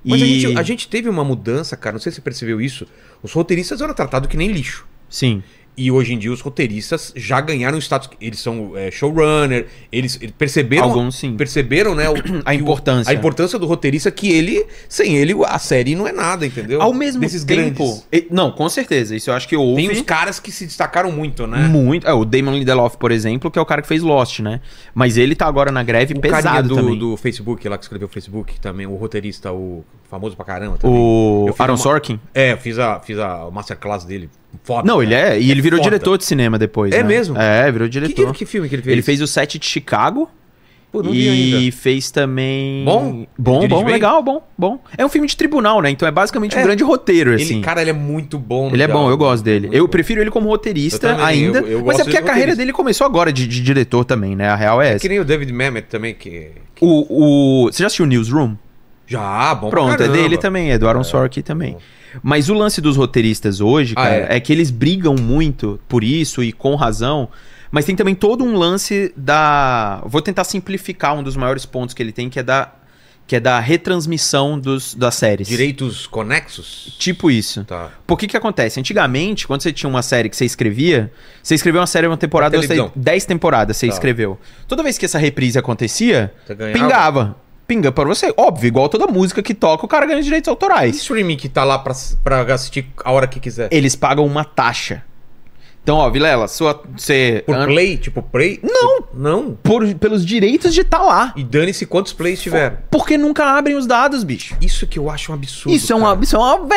Mas 0.05 0.21
e... 0.21 0.25
a, 0.25 0.27
gente, 0.27 0.59
a 0.59 0.63
gente 0.63 0.89
teve 0.89 1.09
uma 1.09 1.23
mudança, 1.23 1.77
cara, 1.77 1.93
não 1.93 2.01
sei 2.01 2.11
se 2.11 2.17
você 2.17 2.23
percebeu 2.23 2.61
isso. 2.61 2.87
Os 3.23 3.33
roteiristas 3.33 3.81
eram 3.83 3.93
tratados 3.95 4.29
que 4.29 4.37
nem 4.37 4.51
lixo. 4.51 4.87
Sim. 5.09 5.43
E 5.83 5.91
hoje 5.91 6.13
em 6.13 6.19
dia 6.19 6.31
os 6.31 6.43
roteiristas 6.43 7.11
já 7.17 7.41
ganharam 7.41 7.79
status. 7.79 8.11
Eles 8.21 8.39
são 8.41 8.73
é, 8.77 8.91
showrunner, 8.91 9.67
eles, 9.91 10.19
eles 10.21 10.35
perceberam. 10.37 10.85
Alguns 10.85 11.15
sim. 11.17 11.35
Perceberam, 11.37 11.95
né? 11.95 12.11
o- 12.11 12.15
A 12.45 12.53
que 12.53 12.59
o- 12.59 12.61
importância. 12.61 13.11
a 13.11 13.15
importância 13.15 13.59
do 13.59 13.67
roteirista 13.67 14.11
que 14.11 14.31
ele. 14.31 14.67
Sem 14.89 15.17
ele, 15.17 15.35
a 15.47 15.59
série 15.59 15.95
não 15.95 16.07
é 16.07 16.13
nada, 16.13 16.45
entendeu? 16.45 16.83
Ao 16.83 16.93
mesmo 16.93 17.21
Desses 17.23 17.45
tempo... 17.45 17.79
grandes. 17.85 18.07
e- 18.13 18.27
Não, 18.31 18.51
com 18.53 18.69
certeza. 18.69 19.17
Isso 19.17 19.31
eu 19.31 19.35
acho 19.35 19.49
que 19.49 19.57
houve... 19.57 19.81
Tem 19.81 19.91
os 19.91 20.03
caras 20.03 20.39
que 20.39 20.53
se 20.53 20.67
destacaram 20.67 21.11
muito, 21.11 21.47
né? 21.47 21.67
Muito. 21.67 22.07
É, 22.07 22.13
o 22.13 22.27
Damon 22.27 22.53
Lindelof, 22.53 22.97
por 22.99 23.11
exemplo, 23.11 23.51
que 23.51 23.59
é 23.59 23.63
o 23.63 23.67
cara 23.67 23.81
que 23.81 23.89
fez 23.89 24.03
Lost, 24.03 24.41
né? 24.41 24.61
Mas 24.95 25.17
ele 25.17 25.35
tá 25.35 25.47
agora 25.47 25.73
na 25.73 25.83
greve 25.83 26.13
O 26.13 26.21
pesado 26.21 26.69
do, 26.69 26.75
também. 26.77 26.99
do 26.99 27.17
Facebook, 27.17 27.67
lá 27.69 27.79
que 27.79 27.85
escreveu 27.85 28.07
o 28.07 28.11
Facebook 28.11 28.61
também, 28.61 28.87
o 28.87 28.97
roteirista, 28.97 29.51
o 29.51 29.83
famoso 30.11 30.37
pra 30.37 30.45
caramba 30.45 30.77
também. 30.77 30.95
O 30.95 31.55
Aaron 31.59 31.73
uma- 31.73 31.79
Sorkin? 31.79 32.21
É, 32.35 32.53
eu 32.53 32.59
fiz 32.59 32.79
a, 32.79 33.01
fiz 33.01 33.19
a 33.19 33.49
masterclass 33.51 34.05
dele. 34.05 34.29
Foda. 34.65 34.87
Não, 34.87 35.03
ele 35.03 35.15
é. 35.15 35.39
E 35.41 35.51
ele 35.51 35.61
virou 35.61 35.79
foda. 35.79 35.91
diretor 35.91 36.19
de 36.19 36.25
cinema 36.25 36.59
depois. 36.59 36.93
É 36.93 36.99
né? 36.99 37.03
mesmo? 37.05 37.39
É, 37.39 37.71
virou 37.71 37.89
diretor. 37.89 38.33
que, 38.33 38.39
que 38.41 38.47
filme 38.47 38.69
que 38.69 38.75
ele 38.75 38.83
fez? 38.83 38.93
Ele 38.93 39.03
fez 39.03 39.21
o 39.21 39.27
set 39.27 39.59
de 39.59 39.67
Chicago. 39.67 40.29
Pô, 40.93 41.05
não 41.05 41.15
e 41.15 41.29
ainda. 41.61 41.77
fez 41.77 42.11
também. 42.11 42.85
Bom? 42.85 43.25
Bom, 43.39 43.69
bom, 43.69 43.85
bem? 43.85 43.93
legal, 43.95 44.21
bom, 44.25 44.43
bom. 44.59 44.81
É 44.99 45.07
um 45.07 45.09
filme 45.09 45.29
de 45.29 45.37
tribunal, 45.37 45.81
né? 45.81 45.89
Então 45.89 46.07
é 46.07 46.11
basicamente 46.11 46.57
um 46.57 46.59
É. 46.59 46.65
grande 46.65 46.83
roteiro, 46.83 47.33
Ele, 47.33 47.43
assim. 47.45 47.61
cara, 47.61 47.81
ele 47.81 47.91
é 47.91 47.93
muito 47.93 48.37
bom. 48.41 48.71
Ele 48.73 48.83
é 48.83 48.89
bom, 48.89 49.09
eu 49.09 49.17
gosto 49.17 49.45
dele. 49.45 49.69
Muito 49.69 49.77
Eu 49.79 49.85
bom. 49.87 49.91
prefiro 49.93 50.21
ele 50.21 50.33
como 50.33 50.49
roteirista 50.49 51.11
também, 51.11 51.25
ainda. 51.25 51.61
eu- 51.61 51.69
eu 51.79 51.85
mas 51.85 52.01
é 52.01 52.03
porque 52.03 52.17
a 52.19 52.23
carreira 52.23 52.57
dele 52.57 52.73
começou 52.73 53.07
agora 53.07 53.33
de, 53.33 53.47
de 53.47 53.63
diretor 53.63 54.05
também, 54.05 54.35
né? 54.35 54.49
A 54.49 54.57
real 54.57 54.83
é 54.83 54.89
É 54.89 54.91
essa. 54.95 54.99
que 54.99 55.09
nem 55.09 55.21
o 55.21 55.25
David 55.25 55.53
Mamet 55.53 55.87
também, 55.89 56.13
que... 56.13 56.51
que- 56.75 56.85
O, 56.85 57.67
o... 57.67 57.73
Você 57.73 57.85
já 57.85 57.87
assistiu 57.87 58.05
Newsroom? 58.07 58.57
Já, 59.07 59.55
bom 59.55 59.71
Pronto, 59.71 60.03
é 60.03 60.09
dele 60.09 60.39
também, 60.39 60.73
é 60.73 60.79
do 60.79 60.89
Aaron 60.89 61.05
Sorkin 61.05 61.43
também. 61.43 61.77
Mas 62.23 62.49
o 62.49 62.55
lance 62.55 62.81
dos 62.81 62.97
roteiristas 62.97 63.61
hoje, 63.61 63.95
Ah, 63.97 64.03
cara, 64.03 64.15
é? 64.33 64.37
é? 64.37 64.41
que 64.41 64.53
eles 64.53 64.71
brigam 64.71 65.15
muito 65.15 65.79
por 65.89 66.03
isso 66.05 66.43
e 66.43 66.53
com 66.53 66.75
razão. 66.75 67.29
Mas 67.71 67.85
tem 67.85 67.95
também 67.95 68.15
todo 68.15 68.43
um 68.45 68.57
lance 68.57 69.13
da. 69.17 70.03
Vou 70.07 70.21
tentar 70.21 70.45
simplificar 70.45 71.15
um 71.17 71.23
dos 71.23 71.37
maiores 71.37 71.65
pontos 71.65 71.95
que 71.95 72.03
ele 72.03 72.11
tem, 72.11 72.29
que 72.29 72.41
é 72.41 72.43
da, 72.43 72.73
que 73.29 73.37
é 73.37 73.41
da 73.41 73.61
retransmissão 73.61 74.59
dos, 74.59 74.93
das 74.93 75.15
séries. 75.15 75.47
Direitos 75.47 76.05
conexos? 76.05 76.97
Tipo 76.99 77.31
isso. 77.31 77.63
Tá. 77.65 77.91
Por 78.09 78.19
que 78.19 78.27
que 78.27 78.37
acontece? 78.37 78.81
Antigamente, 78.81 79.47
quando 79.47 79.63
você 79.63 79.73
tinha 79.73 79.89
uma 79.89 80.03
série 80.03 80.29
que 80.29 80.37
você 80.37 80.45
escrevia, 80.45 81.13
você 81.41 81.55
escreveu 81.55 81.81
uma 81.81 81.87
série, 81.87 82.09
uma 82.09 82.17
temporada, 82.17 82.51
Pra 82.51 82.61
você, 82.61 82.67
televisão. 82.67 82.93
10 82.97 83.25
temporadas 83.25 83.77
você 83.77 83.87
Tá. 83.87 83.93
escreveu. 83.93 84.37
Toda 84.67 84.83
vez 84.83 84.99
que 84.99 85.05
essa 85.05 85.19
reprise 85.19 85.57
acontecia, 85.57 86.35
pingava. 86.73 87.37
Pinga 87.71 87.93
pra 87.93 88.03
você. 88.05 88.35
Óbvio, 88.37 88.67
igual 88.67 88.89
toda 88.89 89.07
música 89.07 89.41
que 89.41 89.55
toca, 89.55 89.85
o 89.87 89.89
cara 89.89 90.05
ganha 90.05 90.19
os 90.19 90.25
direitos 90.25 90.49
E 90.49 90.51
autorais. 90.51 90.97
streaming 90.97 91.37
que 91.37 91.49
tá 91.49 91.63
lá 91.63 91.79
pra, 91.79 91.95
pra 92.25 92.41
assistir 92.55 92.85
a 93.05 93.13
hora 93.13 93.29
que 93.29 93.39
quiser? 93.39 93.69
Eles 93.71 93.95
pagam 93.95 94.27
uma 94.27 94.45
taxa. 94.45 95.05
Então, 95.83 95.97
ó, 95.97 96.11
Vilela, 96.11 96.49
sua, 96.49 96.83
você. 96.97 97.45
Por 97.47 97.55
an- 97.57 97.67
play? 97.67 97.97
Tipo, 97.97 98.23
play? 98.23 98.59
Não! 98.63 99.05
Não. 99.15 99.55
por- 99.63 99.87
pelos 99.95 100.27
direitos 100.27 100.75
de 100.75 100.81
estar 100.81 100.99
lá. 101.03 101.33
E 101.37 101.45
dane-se 101.45 101.87
quantos 101.87 102.13
plays 102.13 102.43
tiver. 102.43 102.83
Porque 102.91 103.17
nunca 103.17 103.45
abrem 103.57 103.77
os 103.77 103.87
dados, 103.87 104.25
bicho. 104.25 104.57
Isso 104.61 104.85
que 104.87 104.99
eu 104.99 105.09
acho 105.09 105.31
um 105.31 105.37
absurdo. 105.37 105.75
Isso 105.75 105.93
é 105.93 105.97
uma. 105.97 106.19
Isso 106.21 106.35
é 106.37 106.39
uma. 106.39 106.69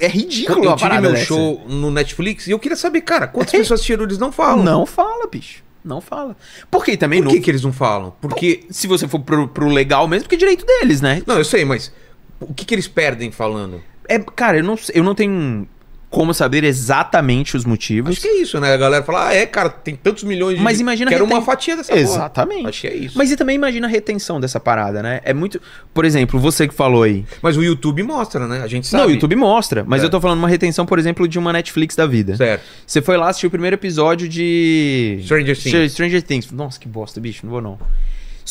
É 0.00 0.06
é 0.06 0.08
ridículo 0.08 0.64
Eu 0.64 0.74
tive 0.74 1.00
meu 1.00 1.12
dessa. 1.12 1.24
show 1.26 1.62
no 1.68 1.90
Netflix 1.90 2.46
e 2.46 2.50
eu 2.50 2.58
queria 2.58 2.76
saber, 2.76 3.02
cara, 3.02 3.28
quantas 3.28 3.52
pessoas 3.60 3.72
assistiram? 3.80 4.04
Eles 4.04 4.16
não 4.18 4.32
falam. 4.32 4.64
Não 4.64 4.84
fala, 4.86 5.28
bicho. 5.30 5.62
Não 5.84 6.00
fala. 6.00 6.36
Porque 6.70 6.96
também 6.96 7.20
Por 7.20 7.26
não. 7.26 7.32
que, 7.32 7.40
que 7.40 7.50
eles 7.50 7.62
não 7.62 7.72
falam? 7.72 8.12
Porque. 8.20 8.64
Se 8.70 8.86
você 8.86 9.08
for 9.08 9.20
pro, 9.20 9.48
pro 9.48 9.68
legal 9.68 10.06
mesmo, 10.06 10.24
porque 10.24 10.34
é 10.34 10.38
direito 10.38 10.64
deles, 10.66 11.00
né? 11.00 11.22
Não, 11.26 11.38
eu 11.38 11.44
sei, 11.44 11.64
mas 11.64 11.92
o 12.38 12.52
que, 12.52 12.64
que 12.64 12.74
eles 12.74 12.86
perdem 12.88 13.30
falando? 13.30 13.82
É, 14.08 14.18
cara, 14.18 14.58
eu 14.58 14.64
não, 14.64 14.76
eu 14.92 15.02
não 15.04 15.14
tenho 15.14 15.66
como 16.10 16.34
saber 16.34 16.64
exatamente 16.64 17.56
os 17.56 17.64
motivos. 17.64 18.10
Acho 18.10 18.20
que 18.22 18.26
é 18.26 18.42
isso, 18.42 18.58
né? 18.58 18.74
A 18.74 18.76
galera 18.76 19.04
fala, 19.04 19.28
ah, 19.28 19.32
é, 19.34 19.46
cara, 19.46 19.70
tem 19.70 19.94
tantos 19.94 20.24
milhões 20.24 20.58
de. 20.58 20.62
Mas 20.62 20.80
imagina 20.80 21.08
Quero 21.08 21.24
reten- 21.24 21.36
uma 21.38 21.44
fatia 21.44 21.76
dessa 21.76 21.92
porra. 21.92 22.02
Exatamente. 22.02 22.66
Acho 22.68 22.80
que 22.80 22.86
é 22.88 22.94
isso. 22.96 23.16
Mas 23.16 23.30
e 23.30 23.36
também 23.36 23.54
imagina 23.54 23.86
a 23.86 23.90
retenção 23.90 24.40
dessa 24.40 24.58
parada, 24.58 25.02
né? 25.04 25.20
É 25.24 25.32
muito. 25.32 25.60
Por 25.94 26.04
exemplo, 26.04 26.40
você 26.40 26.66
que 26.66 26.74
falou 26.74 27.04
aí. 27.04 27.24
Mas 27.40 27.56
o 27.56 27.62
YouTube 27.62 28.02
mostra, 28.02 28.48
né? 28.48 28.60
A 28.62 28.66
gente 28.66 28.88
sabe. 28.88 29.02
Não, 29.04 29.08
o 29.08 29.12
YouTube 29.12 29.36
mostra. 29.36 29.84
Mas 29.86 30.02
É. 30.02 30.06
eu 30.06 30.10
tô 30.10 30.20
falando 30.20 30.38
uma 30.40 30.48
retenção, 30.48 30.84
por 30.84 30.98
exemplo, 30.98 31.28
de 31.28 31.38
uma 31.38 31.52
Netflix 31.52 31.94
da 31.94 32.06
vida. 32.06 32.36
Certo. 32.36 32.62
Você 32.84 33.00
foi 33.00 33.16
lá 33.16 33.28
assistir 33.28 33.46
o 33.46 33.50
primeiro 33.50 33.76
episódio 33.76 34.28
de. 34.28 35.20
Stranger 35.22 35.56
Things. 35.56 35.92
Stranger 35.92 36.22
Things. 36.22 36.50
Nossa, 36.50 36.80
que 36.80 36.88
bosta, 36.88 37.20
bicho. 37.20 37.40
Não 37.44 37.52
vou 37.52 37.60
não. 37.62 37.78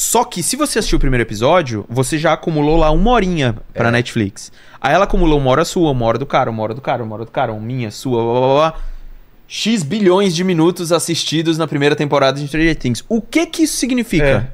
Só 0.01 0.23
que 0.23 0.41
se 0.41 0.55
você 0.55 0.79
assistiu 0.79 0.95
o 0.95 0.99
primeiro 0.99 1.23
episódio, 1.23 1.85
você 1.89 2.17
já 2.17 2.31
acumulou 2.31 2.77
lá 2.77 2.89
uma 2.89 3.11
horinha 3.11 3.57
pra 3.73 3.89
É. 3.89 3.91
Netflix. 3.91 4.49
Aí 4.79 4.93
ela 4.93 5.03
acumulou 5.03 5.37
uma 5.37 5.51
hora 5.51 5.65
sua, 5.65 5.91
uma 5.91 6.05
hora 6.05 6.17
do 6.17 6.25
cara, 6.25 6.49
uma 6.49 6.63
hora 6.63 6.73
do 6.73 6.79
cara, 6.79 7.03
uma 7.03 7.15
hora 7.15 7.25
do 7.25 7.31
cara, 7.31 7.51
uma 7.51 7.59
minha, 7.61 7.91
sua, 7.91 8.23
blá 8.23 8.31
blá 8.31 8.39
blá. 8.39 8.71
blá. 8.71 8.81
X 9.45 9.83
bilhões 9.83 10.33
de 10.33 10.41
minutos 10.45 10.93
assistidos 10.93 11.57
na 11.57 11.67
primeira 11.67 11.97
temporada 11.97 12.39
de 12.39 12.47
Stranger 12.47 12.77
Things. 12.77 13.03
O 13.09 13.21
que 13.21 13.45
que 13.45 13.63
isso 13.63 13.75
significa? 13.75 14.53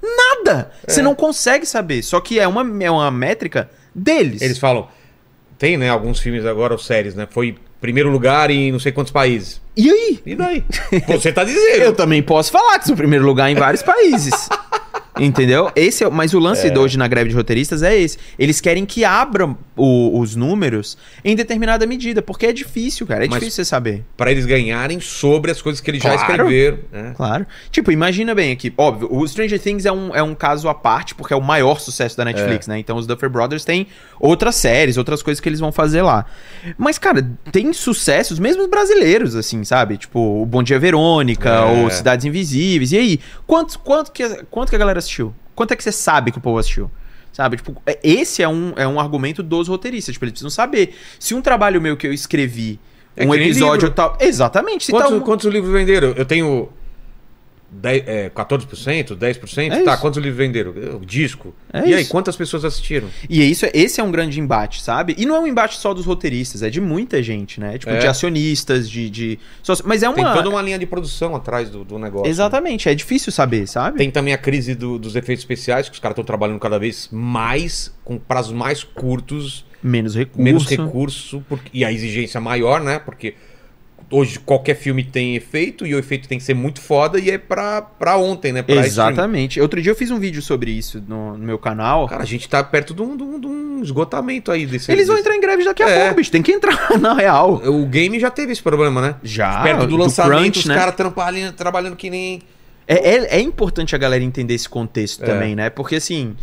Nada! 0.00 0.70
Você 0.86 1.00
É. 1.00 1.02
não 1.02 1.16
consegue 1.16 1.66
saber. 1.66 2.00
Só 2.04 2.20
que 2.20 2.38
é 2.38 2.46
uma, 2.46 2.62
é 2.84 2.90
uma 2.90 3.10
métrica 3.10 3.68
deles. 3.92 4.42
Eles 4.42 4.58
falam. 4.58 4.86
Tem, 5.58 5.76
né, 5.76 5.88
alguns 5.90 6.20
filmes 6.20 6.46
agora, 6.46 6.72
ou 6.74 6.78
séries, 6.78 7.16
né? 7.16 7.26
Foi 7.28 7.56
primeiro 7.82 8.10
lugar 8.10 8.48
em 8.48 8.70
não 8.70 8.78
sei 8.78 8.92
quantos 8.92 9.12
países. 9.12 9.60
E 9.76 9.90
aí? 9.90 10.20
E 10.24 10.34
daí? 10.36 10.64
Você 11.08 11.32
tá 11.32 11.42
dizendo. 11.44 11.82
Eu 11.82 11.92
também 11.92 12.22
posso 12.22 12.52
falar 12.52 12.78
que 12.78 12.86
sou 12.86 12.96
primeiro 12.96 13.26
lugar 13.26 13.50
em 13.50 13.54
vários 13.56 13.82
países. 13.82 14.48
Entendeu? 15.24 15.70
Esse 15.76 16.04
é, 16.04 16.10
mas 16.10 16.34
o 16.34 16.38
lance 16.38 16.68
de 16.70 16.78
hoje 16.78 16.98
na 16.98 17.06
greve 17.06 17.30
de 17.30 17.36
roteiristas 17.36 17.82
é 17.82 17.96
esse. 17.96 18.18
Eles 18.38 18.60
querem 18.60 18.84
que 18.84 19.04
abram 19.04 19.56
o- 19.76 20.18
os 20.18 20.34
números 20.34 20.96
em 21.24 21.36
determinada 21.36 21.86
medida, 21.86 22.20
porque 22.20 22.46
é 22.46 22.52
difícil, 22.52 23.06
cara. 23.06 23.24
É 23.24 23.28
Mas- 23.28 23.38
difícil 23.40 23.64
você 23.64 23.68
saber. 23.68 24.04
Pra 24.16 24.30
eles 24.30 24.44
ganharem 24.46 25.00
sobre 25.00 25.50
as 25.50 25.62
coisas 25.62 25.80
que 25.80 25.90
eles 25.90 26.02
já 26.02 26.10
Claro. 26.14 26.32
escreveram. 26.32 26.78
né? 26.92 27.12
Claro. 27.16 27.46
Tipo, 27.70 27.90
imagina 27.92 28.34
bem 28.34 28.52
aqui. 28.52 28.72
Óbvio, 28.76 29.08
o 29.10 29.26
Stranger 29.26 29.60
Things 29.60 29.86
é 29.86 29.92
um, 29.92 30.14
é 30.14 30.22
um 30.22 30.34
caso 30.34 30.68
à 30.68 30.74
parte, 30.74 31.14
porque 31.14 31.32
é 31.32 31.36
o 31.36 31.40
maior 31.42 31.78
sucesso 31.80 32.16
da 32.16 32.24
Netflix, 32.24 32.66
né? 32.66 32.78
Então 32.78 32.96
os 32.96 33.06
Duffer 33.06 33.30
Brothers 33.30 33.64
têm 33.64 33.86
outras 34.18 34.56
séries, 34.56 34.96
outras 34.96 35.22
coisas 35.22 35.40
que 35.40 35.48
eles 35.48 35.60
vão 35.60 35.70
fazer 35.72 36.02
lá. 36.02 36.24
Mas, 36.76 36.98
cara, 36.98 37.26
tem 37.50 37.72
sucessos, 37.72 38.38
mesmo 38.38 38.66
brasileiros, 38.68 39.34
assim, 39.36 39.62
sabe? 39.64 39.96
Tipo, 39.96 40.42
o 40.42 40.46
Bom 40.46 40.62
Dia 40.62 40.78
Verônica, 40.78 41.48
É. 41.48 41.60
ou 41.60 41.90
Cidades 41.90 42.24
Invisíveis. 42.24 42.92
E 42.92 42.96
aí, 42.98 43.20
quanto, 43.46 43.78
quanto, 43.78 44.10
que, 44.12 44.26
quanto 44.50 44.70
que 44.70 44.76
a 44.76 44.78
galera 44.78 44.98
assistiu? 44.98 45.11
Quanto 45.54 45.72
é 45.72 45.76
que 45.76 45.82
você 45.82 45.92
sabe 45.92 46.30
que 46.32 46.38
o 46.38 46.40
povo 46.40 46.58
assistiu? 46.58 46.90
Sabe? 47.32 47.56
Tipo, 47.56 47.80
é- 47.86 47.98
esse 48.02 48.42
é 48.42 48.48
um, 48.48 48.72
é 48.76 48.86
um 48.86 48.98
argumento 49.00 49.42
dos 49.42 49.68
roteiristas. 49.68 50.14
Tipo, 50.14 50.24
eles 50.26 50.32
precisam 50.32 50.50
saber. 50.50 50.94
Se 51.18 51.34
um 51.34 51.40
trabalho 51.42 51.80
meu 51.80 51.96
que 51.96 52.06
eu 52.06 52.12
escrevi, 52.12 52.78
É 53.16 53.26
um 53.26 53.34
episódio 53.34 53.90
tal. 53.90 54.16
Exatamente. 54.20 54.84
Se 54.86 54.90
Quantos, 54.92 55.10
tá 55.10 55.16
um- 55.16 55.20
quantos 55.20 55.46
livros 55.50 55.72
venderam? 55.72 56.10
Eu 56.16 56.24
tenho 56.24 56.68
10, 57.74 58.02
é, 58.06 58.30
14%, 58.30 59.16
10%? 59.16 59.72
É 59.72 59.82
tá, 59.82 59.92
isso. 59.92 60.00
quantos 60.02 60.18
livros 60.22 60.36
venderam? 60.36 60.72
O 61.00 61.06
disco. 61.06 61.54
É 61.72 61.80
e 61.88 61.94
aí, 61.94 62.02
isso. 62.02 62.10
quantas 62.10 62.36
pessoas 62.36 62.64
assistiram? 62.64 63.08
E 63.28 63.40
é 63.40 63.44
isso, 63.46 63.66
esse 63.72 64.00
é 64.00 64.04
um 64.04 64.10
grande 64.10 64.38
embate, 64.38 64.82
sabe? 64.82 65.14
E 65.18 65.24
não 65.24 65.36
é 65.36 65.40
um 65.40 65.46
embate 65.46 65.76
só 65.78 65.94
dos 65.94 66.04
roteiristas, 66.04 66.62
é 66.62 66.68
de 66.68 66.80
muita 66.80 67.22
gente, 67.22 67.58
né? 67.58 67.78
Tipo, 67.78 67.92
É. 67.92 67.98
de 67.98 68.06
acionistas, 68.06 68.88
de. 68.90 69.08
de... 69.08 69.38
Mas 69.84 70.02
é 70.02 70.08
uma. 70.08 70.14
Tem 70.14 70.24
toda 70.34 70.48
uma 70.50 70.60
linha 70.62 70.78
de 70.78 70.86
produção 70.86 71.34
atrás 71.34 71.70
do, 71.70 71.82
do 71.84 71.98
negócio. 71.98 72.24
né? 72.24 72.30
Exatamente, 72.30 72.88
é 72.88 72.94
difícil 72.94 73.32
saber, 73.32 73.66
sabe? 73.66 73.98
Tem 73.98 74.10
também 74.10 74.34
a 74.34 74.38
crise 74.38 74.74
do- 74.74 74.98
dos 74.98 75.16
efeitos 75.16 75.42
especiais, 75.42 75.88
que 75.88 75.94
os 75.94 76.00
caras 76.00 76.12
estão 76.14 76.24
trabalhando 76.24 76.58
cada 76.60 76.78
vez 76.78 77.08
mais, 77.10 77.92
com 78.04 78.18
prazos 78.18 78.52
mais 78.52 78.84
curtos, 78.84 79.64
Menos 79.82 80.14
recurso. 80.14 80.42
menos 80.42 80.66
recurso, 80.66 81.42
porque- 81.48 81.70
e 81.72 81.84
a 81.84 81.90
exigência 81.92 82.40
maior, 82.40 82.80
né? 82.80 82.98
Porque 82.98 83.34
hoje 84.12 84.38
qualquer 84.38 84.76
filme 84.76 85.02
tem 85.02 85.34
efeito, 85.34 85.86
e 85.86 85.94
o 85.94 85.98
efeito 85.98 86.28
tem 86.28 86.38
que 86.38 86.44
ser 86.44 86.54
muito 86.54 86.80
foda, 86.80 87.18
e 87.18 87.30
é 87.30 87.38
pra, 87.38 87.82
pra 87.82 88.16
ontem, 88.16 88.52
né? 88.52 88.62
Pra. 88.62 88.76
Exatamente. 88.76 89.60
Outro 89.60 89.80
dia 89.82 89.90
eu 89.90 89.96
fiz 89.96 90.10
um 90.10 90.18
vídeo 90.18 90.40
sobre 90.42 90.70
isso 90.70 91.02
no, 91.08 91.36
no 91.36 91.44
meu 91.44 91.58
canal. 91.58 92.06
Cara, 92.08 92.22
a 92.22 92.26
gente 92.26 92.48
tá 92.48 92.62
perto 92.62 92.94
de 92.94 93.02
um, 93.02 93.16
de 93.16 93.22
um- 93.22 93.40
de 93.40 93.46
um 93.46 93.82
esgotamento 93.82 94.52
aí 94.52 94.66
desse. 94.66 94.92
Eles 94.92 95.06
vão 95.06 95.16
desse- 95.16 95.26
entrar 95.26 95.36
em 95.36 95.40
greve 95.40 95.64
daqui 95.64 95.82
a 95.82 95.88
É. 95.88 96.00
pouco, 96.04 96.16
bicho. 96.16 96.30
Tem 96.30 96.42
que 96.42 96.52
entrar, 96.52 96.78
na 97.00 97.14
real. 97.14 97.54
O 97.64 97.86
game 97.86 98.20
já 98.20 98.30
teve 98.30 98.52
esse 98.52 98.62
problema, 98.62 99.00
né? 99.00 99.14
Já. 99.22 99.62
perto 99.62 99.80
do, 99.80 99.86
do 99.88 99.96
lançamento, 99.96 100.38
crunch, 100.40 100.58
os 100.60 100.66
né? 100.66 100.74
caras 100.76 100.94
trabalhando, 100.94 101.54
trabalhando 101.54 101.96
que 101.96 102.08
nem. 102.10 102.42
É, 102.86 103.14
é, 103.14 103.36
é 103.36 103.40
importante 103.40 103.94
a 103.94 103.98
galera 103.98 104.22
entender 104.22 104.54
esse 104.54 104.68
contexto 104.68 105.22
É. 105.22 105.26
também, 105.26 105.54
né? 105.56 105.70
Porque 105.70 105.96
assim, 105.96 106.36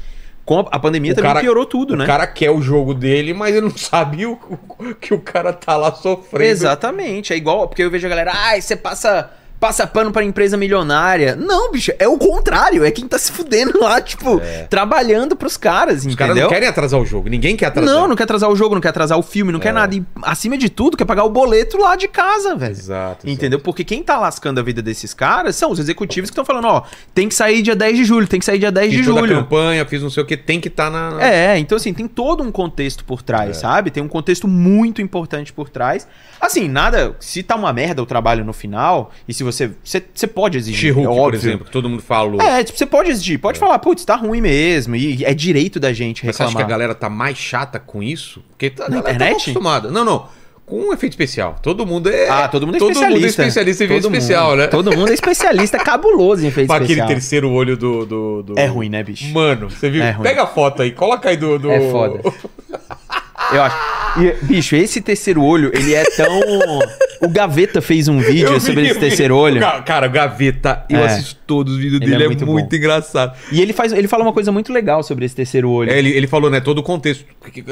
com 0.49 0.67
a, 0.71 0.79
pandemia 0.79 1.11
O 1.11 1.15
também 1.15 1.29
cara- 1.29 1.41
piorou 1.41 1.63
tudo, 1.63 1.95
né? 1.95 2.03
O 2.03 2.07
cara 2.07 2.25
quer 2.25 2.49
o 2.49 2.59
jogo 2.59 2.95
dele, 2.95 3.35
mas 3.35 3.55
ele 3.55 3.67
não 3.67 3.77
sabe 3.77 4.25
o, 4.25 4.31
o- 4.33 4.95
que 4.95 5.13
o 5.13 5.19
cara 5.21 5.53
tá 5.53 5.77
lá 5.77 5.91
sofrendo. 5.93 6.43
Exatamente. 6.49 7.31
É 7.31 7.35
igual, 7.37 7.67
porque 7.67 7.83
eu 7.83 7.91
vejo 7.91 8.07
a 8.07 8.09
galera, 8.09 8.31
ai, 8.33 8.59
você 8.59 8.75
passa 8.75 9.31
passa 9.59 9.85
pano 9.85 10.11
pra 10.11 10.23
empresa 10.23 10.55
milionária. 10.55 11.35
Não, 11.35 11.71
bicho, 11.71 11.91
é 11.99 12.07
o 12.07 12.17
contrário. 12.17 12.83
É 12.85 12.91
quem 12.91 13.07
tá 13.07 13.17
se 13.19 13.31
fudendo 13.31 13.79
lá, 13.79 13.99
tipo, 14.01 14.41
trabalhando 14.69 15.35
pros 15.35 15.57
caras, 15.57 16.05
Os 16.05 16.15
caras 16.15 16.31
entendeu? 16.31 16.43
não 16.43 16.49
querem 16.53 16.67
atrasar 16.69 16.99
o 16.99 17.05
jogo. 17.05 17.29
Ninguém 17.29 17.55
quer 17.57 17.65
atrasar. 17.67 17.93
Não, 17.93 18.07
não 18.07 18.15
quer 18.15 18.23
atrasar 18.23 18.49
o 18.49 18.55
jogo, 18.55 18.75
não 18.75 18.81
quer 18.81 18.89
atrasar 18.89 19.17
o 19.17 19.21
filme, 19.23 19.51
não 19.51 19.59
quer 19.59 19.73
nada. 19.73 19.93
E 19.95 20.03
acima 20.21 20.57
de 20.57 20.69
tudo, 20.69 20.95
quer 20.95 21.05
pagar 21.05 21.23
o 21.23 21.29
boleto 21.29 21.77
lá 21.77 21.95
de 21.95 22.07
casa, 22.07 22.55
velho. 22.55 22.71
Exato. 22.71 23.29
Entendeu? 23.29 23.59
Porque 23.59 23.83
quem 23.83 24.01
tá 24.03 24.17
lascando 24.17 24.59
a 24.59 24.63
vida 24.63 24.81
desses 24.81 25.13
caras 25.13 25.55
são 25.55 25.71
os 25.71 25.79
executivos 25.79 26.29
que 26.29 26.33
estão 26.33 26.45
falando, 26.45 26.65
ó, 26.67 26.83
tem 27.13 27.27
que 27.27 27.35
sair 27.35 27.61
dia 27.61 27.75
10 27.75 27.97
de 27.97 28.05
julho, 28.05 28.27
tem 28.27 28.39
que 28.39 28.45
sair 28.45 28.59
dia 28.59 28.71
10 28.71 28.89
Fiz 28.93 29.01
de 29.01 29.07
toda 29.07 29.19
a 29.19 29.27
julho. 29.27 29.35
campanha, 29.41 29.85
fiz 29.85 30.01
não 30.01 30.09
sei 30.09 30.23
o 30.23 30.25
que, 30.25 30.37
tem 30.37 30.59
que 30.61 30.67
estar 30.69 30.89
na. 30.89 31.11
na- 31.11 31.23
É, 31.23 31.57
então 31.57 31.75
assim, 31.75 31.93
tem 31.93 32.07
todo 32.07 32.43
um 32.43 32.51
contexto 32.51 33.03
por 33.03 33.21
trás, 33.21 33.49
É. 33.49 33.53
sabe? 33.53 33.91
Tem 33.91 34.01
um 34.01 34.07
contexto 34.07 34.47
muito 34.47 35.01
importante 35.01 35.51
por 35.51 35.69
trás. 35.69 36.07
Assim, 36.41 36.67
nada, 36.67 37.15
se 37.19 37.43
tá 37.43 37.55
uma 37.55 37.71
merda 37.73 38.01
o 38.01 38.05
trabalho 38.05 38.45
no 38.45 38.53
final, 38.53 39.11
e 39.27 39.33
se 39.33 39.43
você. 39.43 39.71
Você, 39.83 40.27
pode 40.27 40.57
exigir. 40.57 40.93
She-Hulk, 40.93 41.11
é 41.11 41.15
por 41.21 41.33
exemplo, 41.33 41.65
que 41.65 41.71
todo 41.71 41.89
mundo 41.89 42.01
falou. 42.01 42.41
É, 42.41 42.63
tipo, 42.63 42.77
você 42.77 42.85
pode 42.85 43.09
exigir, 43.11 43.39
pode 43.39 43.59
falar, 43.59 43.77
putz, 43.79 44.05
tá 44.05 44.15
ruim 44.15 44.41
mesmo, 44.41 44.95
e 44.95 45.25
é 45.25 45.33
direito 45.33 45.79
da 45.79 45.91
gente 45.91 46.25
Mas 46.25 46.35
você 46.35 46.43
acha 46.43 46.49
reclamar. 46.49 46.67
que 46.67 46.71
a 46.71 46.75
galera 46.77 46.95
tá 46.95 47.09
mais 47.09 47.37
chata 47.37 47.79
com 47.79 48.01
isso? 48.01 48.41
Porque 48.49 48.71
a 48.77 48.83
Na 48.83 48.87
galera 48.87 49.03
tá 49.03 49.11
internet? 49.11 49.41
acostumada. 49.41 49.91
Não, 49.91 50.05
não. 50.05 50.27
Com 50.65 50.81
um 50.89 50.93
efeito 50.93 51.13
especial. 51.13 51.55
Todo 51.63 51.83
mundo 51.83 52.09
é. 52.11 52.29
Ah, 52.29 52.47
todo 52.47 52.67
mundo 52.67 52.75
é 52.75 52.79
todo 52.79 52.91
especialista. 52.91 53.17
Mundo 53.17 53.25
é 53.25 53.27
especialista 53.47 53.83
em 53.83 53.85
efeito 53.87 54.01
Todo 54.03 54.13
especial, 54.15 54.49
mundo. 54.51 54.57
né? 54.59 54.67
Todo 54.67 54.95
mundo 54.95 55.09
é 55.09 55.13
especialista 55.15 55.77
cabuloso 55.83 56.43
em 56.43 56.47
efeito 56.49 56.67
Pra 56.67 56.75
aquele 56.75 56.91
especial. 56.91 57.07
terceiro 57.07 57.49
olho 57.51 57.75
do, 57.75 58.05
do, 58.05 58.43
do- 58.43 58.59
É 58.59 58.67
ruim, 58.67 58.87
né, 58.87 59.01
bicho? 59.01 59.33
Mano, 59.33 59.67
você 59.71 59.89
viu? 59.89 60.03
É. 60.03 60.13
Pega 60.21 60.43
a 60.43 60.47
foto 60.47 60.83
aí, 60.83 60.91
coloca 60.91 61.27
aí 61.27 61.37
do. 61.37 61.57
do... 61.57 61.71
É 61.71 61.89
foda. 61.89 62.21
Eu 63.51 63.61
acho. 63.63 63.77
E, 64.19 64.45
bicho, 64.45 64.75
esse 64.75 65.01
terceiro 65.01 65.43
olho, 65.43 65.71
ele 65.73 65.93
é 65.93 66.03
tão. 66.17 66.39
o 67.21 67.27
Gaveta 67.29 67.81
fez 67.81 68.07
um 68.07 68.19
vídeo 68.19 68.53
vi, 68.53 68.59
sobre 68.59 68.85
esse 68.85 68.93
vi. 68.95 68.99
terceiro 68.99 69.35
olho. 69.35 69.61
Cara, 69.85 70.07
o 70.07 70.09
Gaveta, 70.09 70.83
eu 70.89 70.99
É. 70.99 71.05
assisto 71.05 71.37
todos 71.45 71.73
os 71.73 71.79
vídeos 71.79 72.01
Ele 72.01 72.11
dele, 72.11 72.23
é 72.23 72.25
é 72.25 72.27
muito 72.29 72.45
muito, 72.45 72.69
bom. 72.69 72.75
engraçado. 72.75 73.37
E 73.51 73.61
ele 73.61 73.71
faz, 73.73 73.91
ele 73.93 74.07
fala 74.07 74.23
uma 74.23 74.33
coisa 74.33 74.51
muito 74.51 74.73
legal 74.73 75.03
sobre 75.03 75.25
esse 75.25 75.35
terceiro 75.35 75.69
olho. 75.69 75.91
É, 75.91 75.97
ele, 75.99 76.09
ele 76.09 76.27
falou, 76.27 76.49
né, 76.49 76.59
todo 76.59 76.79
o 76.79 76.83
contexto. 76.83 77.23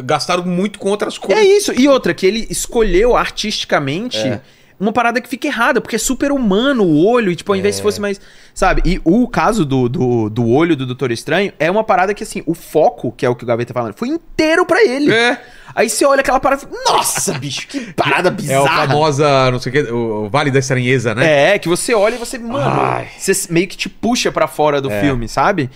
Gastaram 0.04 0.46
muito 0.46 0.78
com 0.80 0.90
outras 0.90 1.16
É 1.16 1.20
coisas. 1.20 1.46
isso. 1.46 1.74
E 1.80 1.88
outra, 1.88 2.14
que 2.14 2.26
ele 2.26 2.48
escolheu 2.50 3.16
artisticamente 3.16 4.18
É. 4.20 4.42
uma 4.80 4.92
parada 4.94 5.20
que 5.20 5.28
fica 5.28 5.48
errada, 5.48 5.82
porque 5.82 5.96
é 5.96 6.00
super 6.00 6.32
humano 6.32 6.84
o 6.84 7.06
olho, 7.06 7.32
e 7.32 7.36
tipo, 7.36 7.52
ao 7.52 7.56
invés 7.56 7.76
É. 7.76 7.78
se 7.78 7.82
fosse 7.82 8.00
mais. 8.00 8.20
Sabe? 8.54 8.82
E 8.86 9.02
o 9.04 9.28
caso 9.28 9.66
do, 9.66 9.88
do, 9.90 10.30
do 10.30 10.48
olho 10.48 10.76
do 10.76 10.86
Doutor 10.86 11.12
Estranho 11.12 11.52
é 11.60 11.70
uma 11.70 11.84
parada 11.84 12.14
que, 12.14 12.24
assim, 12.24 12.42
o 12.46 12.54
foco, 12.54 13.12
que 13.12 13.26
é 13.26 13.30
o 13.30 13.36
que 13.36 13.44
o 13.44 13.48
Gaveta 13.48 13.74
tá 13.74 13.80
falando, 13.80 13.94
foi 13.96 14.08
inteiro 14.10 14.66
pra 14.66 14.84
ele. 14.84 15.12
É. 15.12 15.42
Aí 15.76 15.90
você 15.90 16.06
olha 16.06 16.22
aquela 16.22 16.40
parada 16.40 16.64
e 16.64 16.92
nossa, 16.92 17.34
bicho, 17.38 17.68
que 17.68 17.94
parada 17.94 18.30
É 18.30 18.32
bizarra. 18.32 18.84
a 18.84 18.88
famosa, 18.88 19.52
não 19.52 19.60
sei 19.60 19.70
o 19.70 19.74
que, 19.86 19.92
o, 19.92 20.30
Vale 20.30 20.50
da 20.52 20.60
Estranheza, 20.60 21.14
né? 21.14 21.54
É, 21.54 21.60
que 21.60 21.68
você 21.70 21.94
olha 21.94 22.16
e 22.16 22.18
você, 22.18 22.38
mano, 22.40 22.82
Ai. 22.82 23.08
você 23.18 23.34
meio 23.52 23.68
que 23.68 23.78
te 23.78 23.88
puxa 23.90 24.32
pra 24.32 24.48
fora 24.48 24.82
do 24.82 24.90
É. 24.92 25.02
filme, 25.02 25.28
sabe? 25.28 25.70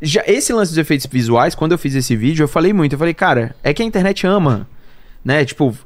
Já 0.00 0.22
esse 0.26 0.52
lance 0.52 0.70
dos 0.72 0.78
efeitos 0.78 1.06
visuais, 1.06 1.54
quando 1.54 1.72
eu 1.72 1.78
fiz 1.78 1.94
esse 1.94 2.16
vídeo, 2.16 2.44
eu 2.44 2.48
falei 2.48 2.72
muito, 2.72 2.94
eu 2.94 2.98
falei, 2.98 3.14
cara, 3.14 3.54
é 3.62 3.72
que 3.74 3.82
a 3.82 3.84
internet 3.86 4.26
ama, 4.26 4.66
né? 5.24 5.44
Tipo, 5.44 5.76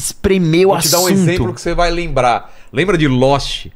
espremer 0.00 0.66
o 0.66 0.70
Vou 0.70 0.78
te 0.78 0.90
dar 0.90 0.98
um 1.00 1.06
assunto. 1.06 1.18
exemplo 1.18 1.54
que 1.54 1.60
você 1.60 1.74
vai 1.74 1.90
lembrar. 1.90 2.52
Lembra 2.72 2.96
de 2.98 3.06
Lost? 3.06 3.66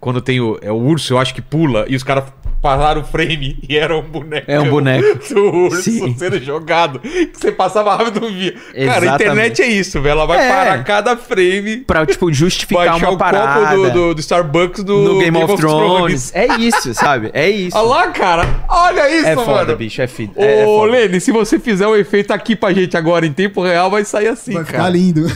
Quando 0.00 0.20
tem 0.20 0.40
o, 0.40 0.58
é 0.62 0.72
o 0.72 0.76
urso, 0.76 1.12
eu 1.12 1.18
acho 1.18 1.32
que 1.34 1.40
pula, 1.40 1.84
e 1.88 1.94
os 1.94 2.02
caras 2.02 2.24
pararam 2.62 3.00
o 3.00 3.04
frame 3.04 3.58
e 3.68 3.76
era 3.76 3.96
um 3.98 4.02
boneco. 4.02 4.50
É 4.50 4.60
um 4.60 4.70
boneco. 4.70 5.18
Do 5.34 5.52
urso 5.54 5.82
Sim. 5.82 6.14
sendo 6.16 6.40
jogado. 6.42 7.00
Que 7.00 7.30
você 7.34 7.50
passava 7.52 7.96
rápido 7.96 8.18
e 8.18 8.20
não 8.20 8.28
via. 8.32 8.52
Cara, 8.52 8.62
a 8.72 8.84
Exatamente. 8.86 9.14
internet 9.22 9.62
é 9.62 9.66
isso, 9.66 10.00
velho. 10.00 10.12
Ela 10.12 10.26
vai 10.26 10.46
É. 10.46 10.48
parar 10.48 10.84
cada 10.84 11.16
frame. 11.16 11.78
Pra, 11.78 12.06
tipo, 12.06 12.32
justificar 12.32 12.86
Baixar 12.86 13.08
uma 13.08 13.14
o 13.14 13.18
parada 13.18 13.76
copo 13.76 13.82
do, 13.82 13.90
do, 13.90 14.14
do 14.14 14.20
Starbucks 14.20 14.84
do 14.84 14.96
no 14.98 15.18
Game, 15.18 15.36
of, 15.42 15.56
Thrones. 15.56 16.32
É 16.34 16.46
isso, 16.58 16.94
sabe? 16.94 17.30
É 17.34 17.50
isso. 17.50 17.76
Olha 17.76 17.88
lá, 17.88 18.08
cara. 18.08 18.46
Olha 18.68 19.10
isso, 19.14 19.26
é 19.26 19.34
foda, 19.34 19.64
mano. 19.66 19.76
bicho, 19.76 20.00
é, 20.00 20.06
fi... 20.06 20.30
Ô, 20.36 20.42
é, 20.42 20.60
é 20.60 20.64
foda. 20.64 20.92
Lene, 20.92 21.20
se 21.20 21.32
você 21.32 21.58
fizer 21.58 21.86
um 21.88 21.96
efeito 21.96 22.30
aqui 22.32 22.54
pra 22.54 22.72
gente 22.72 22.96
agora 22.96 23.26
em 23.26 23.32
tempo 23.32 23.60
real, 23.62 23.90
vai 23.90 24.04
sair 24.04 24.28
assim, 24.28 24.52
Vai 24.54 24.64
cara. 24.64 24.76
ficar 24.78 24.88
lindo. 24.90 25.26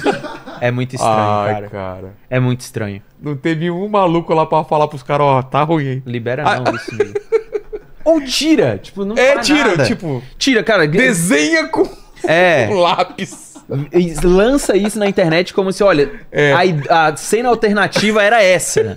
É 0.61 0.71
muito 0.71 0.95
estranho, 0.95 1.13
Ai, 1.19 1.53
cara. 1.55 1.69
cara. 1.69 2.15
É 2.31 2.39
muito 2.41 2.61
estranho. 2.61 3.03
Não 3.27 3.37
teve 3.37 3.71
um 3.71 3.89
maluco 3.89 4.33
lá 4.33 4.47
pra 4.47 4.63
falar 4.63 4.87
pros 4.87 5.03
caras, 5.03 5.27
ó, 5.27 5.43
tá 5.43 5.63
ruim, 5.65 5.87
hein? 5.89 6.03
Libera 6.07 6.45
Ah. 6.47 6.61
não 6.61 6.75
isso 6.77 6.95
daí. 6.97 7.13
Ou 8.05 8.21
tira, 8.25 8.79
tipo, 8.81 9.05
não 9.05 9.17
É, 9.19 9.39
tira, 9.41 9.71
nada. 9.71 9.85
tipo, 9.85 10.23
Tira, 10.39 10.63
cara. 10.63 10.87
desenha 10.87 11.67
com 11.67 11.83
É. 12.25 12.69
um 12.71 12.75
lápis. 12.79 13.57
Lança 14.23 14.77
isso 14.77 14.97
na 14.97 15.09
internet 15.09 15.53
como 15.53 15.73
se, 15.73 15.83
olha, 15.83 16.09
É. 16.31 16.53
a, 16.89 17.09
a 17.09 17.17
cena 17.17 17.49
alternativa 17.49 18.23
era 18.23 18.41
essa. 18.41 18.97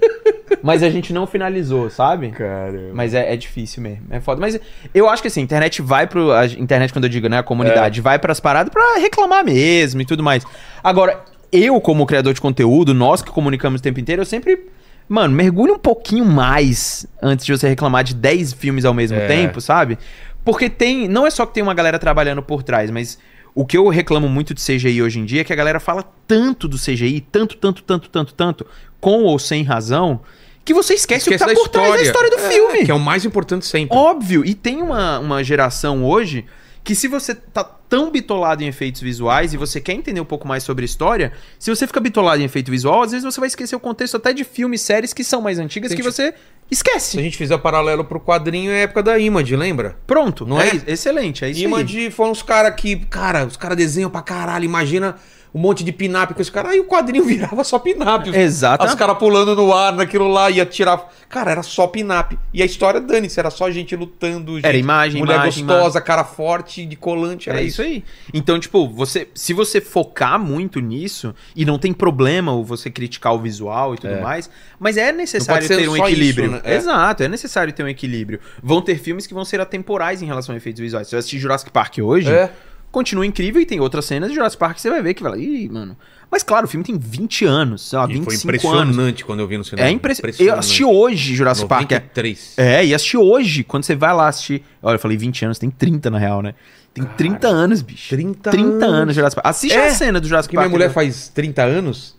Mas 0.61 0.83
a 0.83 0.91
gente 0.91 1.11
não 1.11 1.25
finalizou, 1.25 1.89
sabe? 1.89 2.29
Cara. 2.29 2.91
Mas 2.93 3.15
é, 3.15 3.33
é 3.33 3.35
difícil 3.35 3.81
mesmo. 3.81 4.03
É 4.11 4.19
foda. 4.19 4.39
Mas 4.39 4.59
eu 4.93 5.09
acho 5.09 5.23
que 5.23 5.27
assim, 5.27 5.41
a 5.41 5.43
internet 5.43 5.81
vai 5.81 6.05
pro. 6.05 6.31
A 6.31 6.45
internet, 6.45 6.93
quando 6.93 7.05
eu 7.05 7.09
digo, 7.09 7.27
né? 7.27 7.39
A 7.39 7.43
comunidade 7.43 7.99
vai 7.99 8.19
pras 8.19 8.39
paradas 8.39 8.71
pra 8.71 8.97
reclamar 8.99 9.43
mesmo 9.43 10.01
e 10.01 10.05
tudo 10.05 10.21
mais. 10.21 10.45
Agora, 10.83 11.19
eu, 11.51 11.79
como 11.81 12.05
criador 12.05 12.33
de 12.33 12.41
conteúdo, 12.41 12.93
nós 12.93 13.21
que 13.21 13.31
comunicamos 13.31 13.79
o 13.79 13.83
tempo 13.83 13.99
inteiro, 13.99 14.21
eu 14.21 14.25
sempre. 14.25 14.67
Mano, 15.07 15.33
mergulhe 15.33 15.71
um 15.71 15.79
pouquinho 15.79 16.23
mais 16.25 17.07
antes 17.21 17.45
de 17.45 17.51
você 17.51 17.67
reclamar 17.67 18.03
de 18.03 18.13
10 18.13 18.53
filmes 18.53 18.85
ao 18.85 18.93
mesmo 18.93 19.17
É. 19.17 19.27
tempo, 19.27 19.59
sabe? 19.59 19.97
Porque 20.45 20.69
tem. 20.69 21.07
Não 21.07 21.25
é 21.25 21.31
só 21.31 21.45
que 21.45 21.53
tem 21.53 21.63
uma 21.63 21.73
galera 21.73 21.97
trabalhando 21.99 22.41
por 22.43 22.63
trás, 22.63 22.89
mas. 22.91 23.17
O 23.55 23.65
que 23.65 23.75
eu 23.75 23.87
reclamo 23.89 24.29
muito 24.29 24.53
de 24.53 24.61
CGI 24.61 25.01
hoje 25.01 25.19
em 25.19 25.25
dia 25.25 25.41
é 25.41 25.43
que 25.43 25.51
a 25.51 25.55
galera 25.55 25.79
fala 25.79 26.03
tanto 26.27 26.67
do 26.67 26.77
CGI, 26.77 27.19
tanto, 27.31 27.57
tanto, 27.57 27.81
tanto, 27.83 28.07
tanto, 28.07 28.33
tanto, 28.33 28.65
com 29.01 29.23
ou 29.23 29.39
sem 29.39 29.63
razão, 29.63 30.21
que 30.63 30.71
você 30.73 30.93
esquece, 30.93 31.27
o 31.27 31.31
que 31.31 31.37
tá 31.37 31.47
por 31.47 31.67
trás 31.67 31.93
da 31.95 32.01
história 32.03 32.29
do 32.29 32.37
É, 32.37 32.49
filme. 32.51 32.85
Que 32.85 32.91
é 32.91 32.93
o 32.93 32.99
mais 32.99 33.25
importante 33.25 33.65
sempre. 33.65 33.97
Óbvio, 33.97 34.45
e 34.45 34.53
tem 34.53 34.81
uma, 34.83 35.17
uma 35.19 35.43
geração 35.43 36.05
hoje 36.05 36.45
que 36.89 36.95
se 36.95 37.07
você 37.07 37.35
tá 37.35 37.63
tão 37.63 38.09
bitolado 38.09 38.63
em 38.63 38.67
efeitos 38.67 38.99
visuais 38.99 39.53
e 39.53 39.57
você 39.57 39.79
quer 39.79 39.93
entender 39.93 40.19
um 40.19 40.25
pouco 40.25 40.47
mais 40.47 40.63
sobre 40.63 40.83
história, 40.83 41.31
se 41.59 41.69
você 41.69 41.85
fica 41.85 41.99
bitolado 41.99 42.41
em 42.41 42.45
efeito 42.45 42.71
visual, 42.71 43.03
às 43.03 43.11
vezes 43.11 43.23
você 43.23 43.39
vai 43.39 43.45
esquecer 43.45 43.75
o 43.75 43.79
contexto 43.79 44.17
até 44.17 44.33
de 44.33 44.43
filmes, 44.43 44.81
séries 44.81 45.13
que 45.13 45.23
são 45.23 45.39
mais 45.39 45.59
antigas 45.59 45.91
que 45.91 45.97
Gente, 46.01 46.11
você 46.11 46.31
Se 46.31 46.35
esquece. 46.71 47.19
a 47.19 47.21
gente 47.21 47.37
fizer 47.37 47.55
paralelo 47.59 48.03
pro 48.03 48.19
quadrinho, 48.19 48.71
é 48.71 48.77
a 48.79 48.81
época 48.85 49.03
da 49.03 49.19
Image, 49.19 49.55
lembra? 49.55 49.99
Pronto, 50.07 50.47
Não 50.47 50.59
é? 50.59 50.73
isso. 50.77 50.83
excelente, 50.87 51.45
é 51.45 51.51
isso 51.51 51.59
aí. 51.59 51.65
Image 51.67 52.09
foram 52.09 52.31
os 52.31 52.41
caras 52.41 52.73
que, 52.75 52.95
cara, 53.05 53.45
os 53.45 53.55
caras 53.55 53.77
desenham 53.77 54.09
pra 54.09 54.23
caralho. 54.23 54.65
Imagina 54.65 55.15
um 55.53 55.59
monte 55.59 55.83
de 55.83 55.91
pinap 55.91 56.31
com 56.33 56.41
esse 56.41 56.51
cara. 56.51 56.69
Aí 56.69 56.79
o 56.79 56.85
quadrinho 56.85 57.23
virava 57.25 57.63
só 57.63 57.79
pinap. 57.79 58.27
Exato. 58.27 58.85
Os 58.85 58.95
caras 58.95 59.17
pulando 59.17 59.55
no 59.55 59.73
ar 59.73 59.93
naquilo 59.93 60.27
lá, 60.27 60.49
ia 60.49 60.65
tirar. 60.65 61.09
Cara, 61.27 61.51
era 61.51 61.63
só 61.63 61.87
pinap. 61.87 62.33
E 62.53 62.61
a 62.61 62.65
história, 62.65 62.99
dane-se, 63.01 63.39
era 63.39 63.49
só 63.49 63.69
gente 63.71 63.95
lutando. 63.95 64.55
Gente, 64.55 64.65
Era 64.65 64.77
imagem, 64.77 65.21
Mulher 65.21 65.35
imagem, 65.35 65.65
gostosa, 65.65 66.01
cara 66.01 66.23
forte, 66.23 66.85
de 66.85 66.95
colante. 66.95 67.49
Era 67.49 67.61
É 67.61 67.63
isso 67.63 67.81
aí. 67.81 68.03
Então, 68.33 68.59
tipo, 68.59 68.87
você, 68.87 69.27
se 69.33 69.53
você 69.53 69.79
focar 69.81 70.39
muito 70.39 70.79
nisso, 70.79 71.33
e 71.55 71.65
não 71.65 71.77
tem 71.79 71.93
problema 71.93 72.51
o 72.53 72.63
você 72.63 72.89
criticar 72.89 73.33
o 73.33 73.39
visual 73.39 73.93
e 73.93 73.97
tudo 73.97 74.13
É. 74.13 74.21
mais, 74.21 74.49
mas 74.79 74.97
é 74.97 75.11
necessário 75.11 75.67
ter 75.67 75.87
um 75.89 75.95
só 75.95 76.07
isso, 76.07 76.13
equilíbrio. 76.13 76.51
né? 76.51 76.61
É. 76.63 76.75
Exato, 76.75 77.23
é 77.23 77.27
necessário 77.27 77.73
ter 77.73 77.83
um 77.83 77.87
equilíbrio. 77.87 78.39
Vão 78.61 78.81
ter 78.81 78.97
filmes 78.99 79.25
que 79.27 79.33
vão 79.33 79.43
ser 79.45 79.59
atemporais 79.61 80.21
em 80.21 80.25
relação 80.25 80.53
a 80.53 80.57
efeitos 80.57 80.79
visuais. 80.79 81.07
Se 81.07 81.11
você 81.11 81.17
assistir 81.17 81.39
Jurassic 81.39 81.71
Park 81.71 81.97
hoje, 82.01 82.29
É. 82.31 82.49
continua 82.91 83.25
incrível 83.25 83.61
e 83.61 83.65
tem 83.65 83.79
outras 83.79 84.05
cenas 84.05 84.29
de 84.29 84.35
Jurassic 84.35 84.59
Park 84.59 84.75
que 84.75 84.81
você 84.81 84.89
vai 84.89 85.01
ver 85.01 85.13
que 85.13 85.21
vai 85.23 85.31
lá, 85.33 85.37
ih, 85.37 85.69
mano. 85.69 85.95
Mas 86.31 86.43
claro, 86.43 86.65
o 86.65 86.69
filme 86.69 86.83
tem 86.85 86.95
20 86.97 87.45
anos, 87.45 87.89
sei 87.89 87.97
lá, 87.97 88.05
E 88.05 88.07
foi 88.07 88.19
25 88.19 88.67
anos. 88.69 88.89
impressionante 88.93 89.25
quando 89.25 89.39
eu 89.39 89.47
vi 89.47 89.57
no 89.57 89.63
cinema. 89.63 89.87
É 89.87 89.91
impressionante. 89.91 90.43
Eu 90.43 90.55
assisti 90.55 90.83
hoje 90.83 91.35
Jurassic 91.35 91.67
Park. 91.67 91.91
é- 91.91 91.95
93. 91.95 92.53
É, 92.57 92.85
e 92.85 92.93
assisti 92.93 93.17
hoje, 93.17 93.63
quando 93.63 93.83
você 93.83 93.95
vai 93.95 94.13
lá 94.13 94.27
assistir. 94.27 94.63
Olha, 94.81 94.95
eu 94.95 94.99
falei 94.99 95.17
20 95.17 95.45
anos, 95.45 95.57
tem 95.57 95.69
30 95.71 96.09
na 96.11 96.19
real, 96.19 96.41
né? 96.43 96.53
Tem 96.93 97.03
30 97.03 97.47
anos, 97.47 97.81
bicho. 97.81 98.09
30 98.09 98.51
30 98.51 98.67
anos. 98.67 98.83
anos 98.83 99.15
Jurassic 99.15 99.41
Park. 99.41 99.47
Assiste 99.55 99.73
É, 99.75 99.87
a 99.87 99.91
cena 99.93 100.19
do 100.19 100.27
Jurassic 100.27 100.49
Porque 100.49 100.55
Park. 100.57 100.67
minha 100.67 100.75
mulher 100.77 100.87
né? 100.89 100.93
faz 100.93 101.29
30 101.29 101.63
anos 101.63 102.15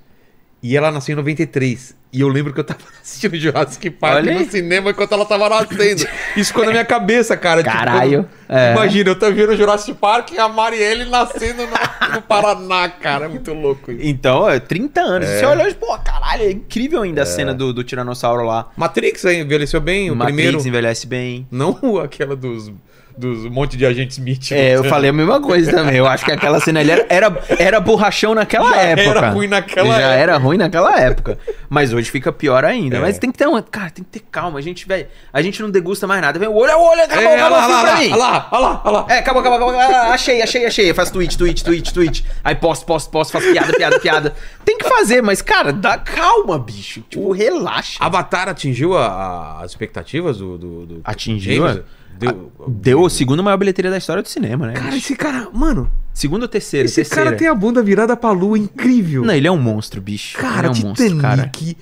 e 0.62 0.76
ela 0.76 0.90
nasceu 0.90 1.12
em 1.12 1.16
93. 1.16 1.94
E 2.12 2.20
eu 2.22 2.28
lembro 2.28 2.52
que 2.52 2.58
eu 2.58 2.64
tava 2.64 2.80
assistindo 3.00 3.36
Jurassic 3.36 3.88
Park 3.90 4.16
Olha 4.16 4.38
no 4.40 4.44
cinema 4.50 4.90
enquanto 4.90 5.12
ela 5.12 5.24
tava 5.24 5.48
nascendo. 5.48 6.06
Isso 6.36 6.48
ficou 6.48 6.64
na 6.64 6.72
minha 6.72 6.84
cabeça, 6.84 7.36
cara. 7.36 7.62
Tipo, 7.62 7.74
Caralho. 7.76 8.28
quando- 8.48 8.58
É. 8.58 8.72
Imagina, 8.72 9.10
eu 9.10 9.14
tô 9.18 9.30
vendo 9.30 9.56
Jurassic 9.56 9.94
Park 9.94 10.32
e 10.32 10.38
a 10.38 10.48
Marielle 10.48 11.04
nascendo 11.04 11.62
no, 11.62 11.68
no 12.16 12.22
Paraná, 12.22 12.88
cara. 12.88 13.26
É 13.26 13.28
muito 13.28 13.52
louco 13.54 13.92
isso. 13.92 14.00
Então, 14.04 14.48
é 14.50 14.58
30 14.58 15.00
anos. 15.00 15.28
Você 15.28 15.44
olha 15.44 15.64
hoje, 15.64 15.76
pô, 15.76 15.96
caralho, 15.98 16.42
é 16.42 16.50
incrível 16.50 17.02
ainda 17.02 17.22
a 17.22 17.26
cena 17.26 17.54
do, 17.54 17.72
do 17.72 17.84
Tiranossauro 17.84 18.42
lá. 18.44 18.68
Matrix 18.76 19.24
aí, 19.24 19.38
envelheceu 19.40 19.80
bem, 19.80 20.10
o 20.10 20.16
Matrix 20.16 20.36
primeiro. 20.36 20.68
envelhece 20.68 21.06
bem. 21.06 21.46
Não 21.50 21.78
aquela 22.02 22.34
dos 22.34 22.72
dos 23.16 23.44
um 23.44 23.50
monte 23.50 23.76
de 23.76 23.84
agente 23.86 24.12
Smith. 24.12 24.52
É, 24.52 24.76
eu 24.76 24.84
falei 24.84 25.10
a 25.10 25.12
mesma 25.12 25.40
coisa 25.40 25.70
também. 25.70 25.96
Eu 25.96 26.06
acho 26.06 26.24
que 26.24 26.32
aquela 26.32 26.58
cena 26.60 26.80
ali 26.80 26.90
era, 26.90 27.06
era, 27.08 27.42
era 27.58 27.80
borrachão 27.80 28.34
naquela 28.34 28.70
Já 28.70 28.76
época. 28.82 29.08
era 29.10 29.30
ruim 29.30 29.46
naquela 29.48 29.88
Já 29.88 30.00
época. 30.00 30.14
era 30.22 30.36
ruim 30.38 30.56
naquela 30.58 31.00
época. 31.00 31.38
Mas 31.68 31.92
hoje 31.92 32.10
fica 32.10 32.32
pior 32.32 32.64
ainda. 32.64 32.96
É. 32.96 33.00
Mas 33.00 33.18
tem 33.18 33.30
que 33.30 33.38
ter 33.38 33.46
uma. 33.46 33.62
Cara, 33.62 33.90
tem 33.90 34.04
que 34.04 34.10
ter 34.10 34.22
calma. 34.30 34.58
A 34.58 34.62
gente, 34.62 34.86
velho. 34.86 35.06
A 35.32 35.40
gente 35.42 35.60
não 35.62 35.70
degusta 35.70 36.06
mais 36.06 36.20
nada. 36.20 36.38
Vem, 36.38 36.48
olha, 36.48 36.76
olha, 36.76 37.04
acabou, 37.04 37.24
É, 37.24 37.26
olha 37.44 37.46
acabou 37.46 37.58
lá, 37.58 37.66
olha 37.66 37.80
pra 37.82 37.92
lá, 37.92 37.98
mim. 38.00 38.06
olha 38.12 38.16
lá, 38.16 38.48
olha 38.50 38.60
lá, 38.62 38.82
olha 38.84 38.92
lá. 38.98 39.06
É, 39.08 39.18
acabou, 39.18 39.40
acabou, 39.40 39.68
acabou. 39.70 39.80
Ah, 39.96 40.14
achei, 40.14 40.42
achei, 40.42 40.66
achei. 40.66 40.92
Faz 40.94 41.10
tweet, 41.10 41.36
tweet, 41.38 41.62
tweet, 41.64 41.92
tweet. 41.94 42.24
Aí 42.42 42.54
posto, 42.54 42.84
posto, 42.86 43.10
posto, 43.10 43.32
faz 43.32 43.44
piada, 43.44 43.72
piada, 43.72 43.98
piada. 44.00 44.34
Tem 44.64 44.76
que 44.78 44.88
fazer, 44.88 45.22
mas, 45.22 45.40
cara, 45.42 45.72
dá 45.72 45.96
calma, 45.98 46.58
bicho. 46.58 47.02
Tipo, 47.08 47.30
relaxa. 47.32 47.98
Avatar 48.00 48.48
atingiu 48.48 48.96
a- 48.96 49.06
a- 49.06 49.62
as 49.64 49.70
expectativas 49.72 50.38
do, 50.38 50.58
do, 50.58 50.86
do 50.86 51.00
Atingiu, 51.04 51.66
James? 51.66 51.82
Deu, 52.20 52.52
Deu 52.68 53.06
a 53.06 53.10
segunda 53.10 53.42
maior 53.42 53.56
bilheteria 53.56 53.90
da 53.90 53.98
história 53.98 54.22
do 54.22 54.28
cinema, 54.28 54.66
né? 54.66 54.74
Cara, 54.74 54.96
esse 54.96 55.16
cara, 55.16 55.48
mano, 55.52 55.90
Segunda 56.12 56.44
ou 56.44 56.48
terceira? 56.48 56.84
esse 56.86 56.96
terceira. 56.96 57.24
cara 57.24 57.36
tem 57.36 57.48
a 57.48 57.54
bunda 57.54 57.82
virada 57.82 58.16
pra 58.16 58.30
lua 58.30 58.58
incrível. 58.58 59.24
Não, 59.24 59.32
ele 59.34 59.46
é 59.46 59.50
um 59.50 59.56
monstro, 59.60 60.00
bicho. 60.02 60.36
cara, 60.38 60.68
ele 60.68 60.78
é 60.78 60.84
um 60.84 60.88
monstro, 60.88 61.16
cara. 61.18 61.48
Titanic, 61.52 61.76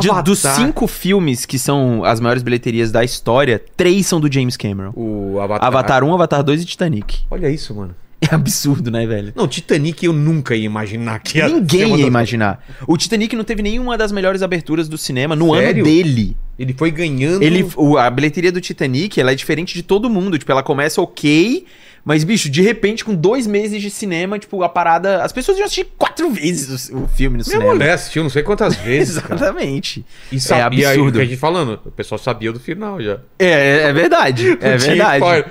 De- 0.00 0.22
dos 0.24 0.38
cinco 0.40 0.86
filmes 0.86 1.44
que 1.46 1.58
são 1.58 2.02
as 2.04 2.18
maiores 2.18 2.42
bilheterias 2.42 2.90
da 2.90 3.04
história, 3.04 3.62
três 3.76 4.06
são 4.06 4.18
do 4.20 4.32
James 4.32 4.56
Cameron. 4.56 4.92
o 4.96 5.38
Avatar. 5.40 5.66
Avatar 5.68 6.04
1, 6.04 6.14
Avatar 6.14 6.42
2 6.42 6.62
e 6.62 6.64
Titanic. 6.64 7.18
Olha 7.30 7.48
isso, 7.50 7.74
mano. 7.74 7.94
É 8.18 8.34
absurdo, 8.34 8.90
né, 8.90 9.06
velho? 9.06 9.32
Não, 9.36 9.46
Titanic 9.46 10.04
eu 10.06 10.12
nunca 10.12 10.56
ia 10.56 10.64
imaginar 10.64 11.18
que 11.20 11.36
ia 11.38 11.48
Ninguém 11.48 11.90
ia 11.90 11.96
das- 11.98 12.06
imaginar. 12.06 12.64
O 12.86 12.96
Titanic 12.96 13.36
não 13.36 13.44
teve 13.44 13.62
nenhuma 13.62 13.96
das 13.98 14.10
melhores 14.10 14.42
aberturas 14.42 14.88
do 14.88 14.96
cinema 14.96 15.36
no 15.36 15.54
Sério? 15.54 15.84
ano 15.84 15.84
dele. 15.84 16.36
Ele 16.58 16.72
foi 16.72 16.90
ganhando. 16.90 17.42
Ele, 17.42 17.66
o- 17.76 17.98
a 17.98 18.08
bilheteria 18.10 18.50
do 18.50 18.60
Titanic, 18.60 19.20
ela 19.20 19.32
é 19.32 19.34
diferente 19.34 19.74
de 19.74 19.82
todo 19.82 20.08
mundo. 20.08 20.38
Tipo, 20.38 20.52
ela 20.52 20.62
começa 20.62 21.00
ok, 21.02 21.66
mas, 22.04 22.24
bicho, 22.24 22.48
de 22.48 22.62
repente, 22.62 23.04
com 23.04 23.14
dois 23.14 23.46
meses 23.46 23.82
de 23.82 23.90
cinema, 23.90 24.38
tipo, 24.38 24.62
a 24.62 24.68
parada... 24.68 25.22
As 25.22 25.32
pessoas 25.32 25.58
iam 25.58 25.64
assistir 25.66 25.88
quatro 25.98 26.30
vezes 26.30 26.88
o, 26.88 27.04
o 27.04 27.08
filme 27.08 27.36
no 27.36 27.44
Minha 27.44 27.58
cinema. 27.58 27.72
mulher 27.74 27.90
assistiu 27.94 28.22
não 28.22 28.30
sei 28.30 28.42
quantas 28.42 28.74
vezes. 28.80 29.16
Exatamente. 29.16 30.04
E 30.32 30.38
sabia 30.40 30.84
é 30.84 30.88
aí, 30.90 30.94
absurdo. 30.94 31.20
a 31.20 31.24
gente 31.24 31.36
falando, 31.36 31.80
o 31.84 31.90
pessoal 31.90 32.18
sabia 32.18 32.52
do 32.52 32.60
final 32.60 33.02
já. 33.02 33.18
É, 33.38 33.88
é 33.88 33.92
verdade. 33.92 34.56
É 34.62 34.72
Não 34.72 34.78
verdade. 34.78 35.16
spoiler. 35.16 35.46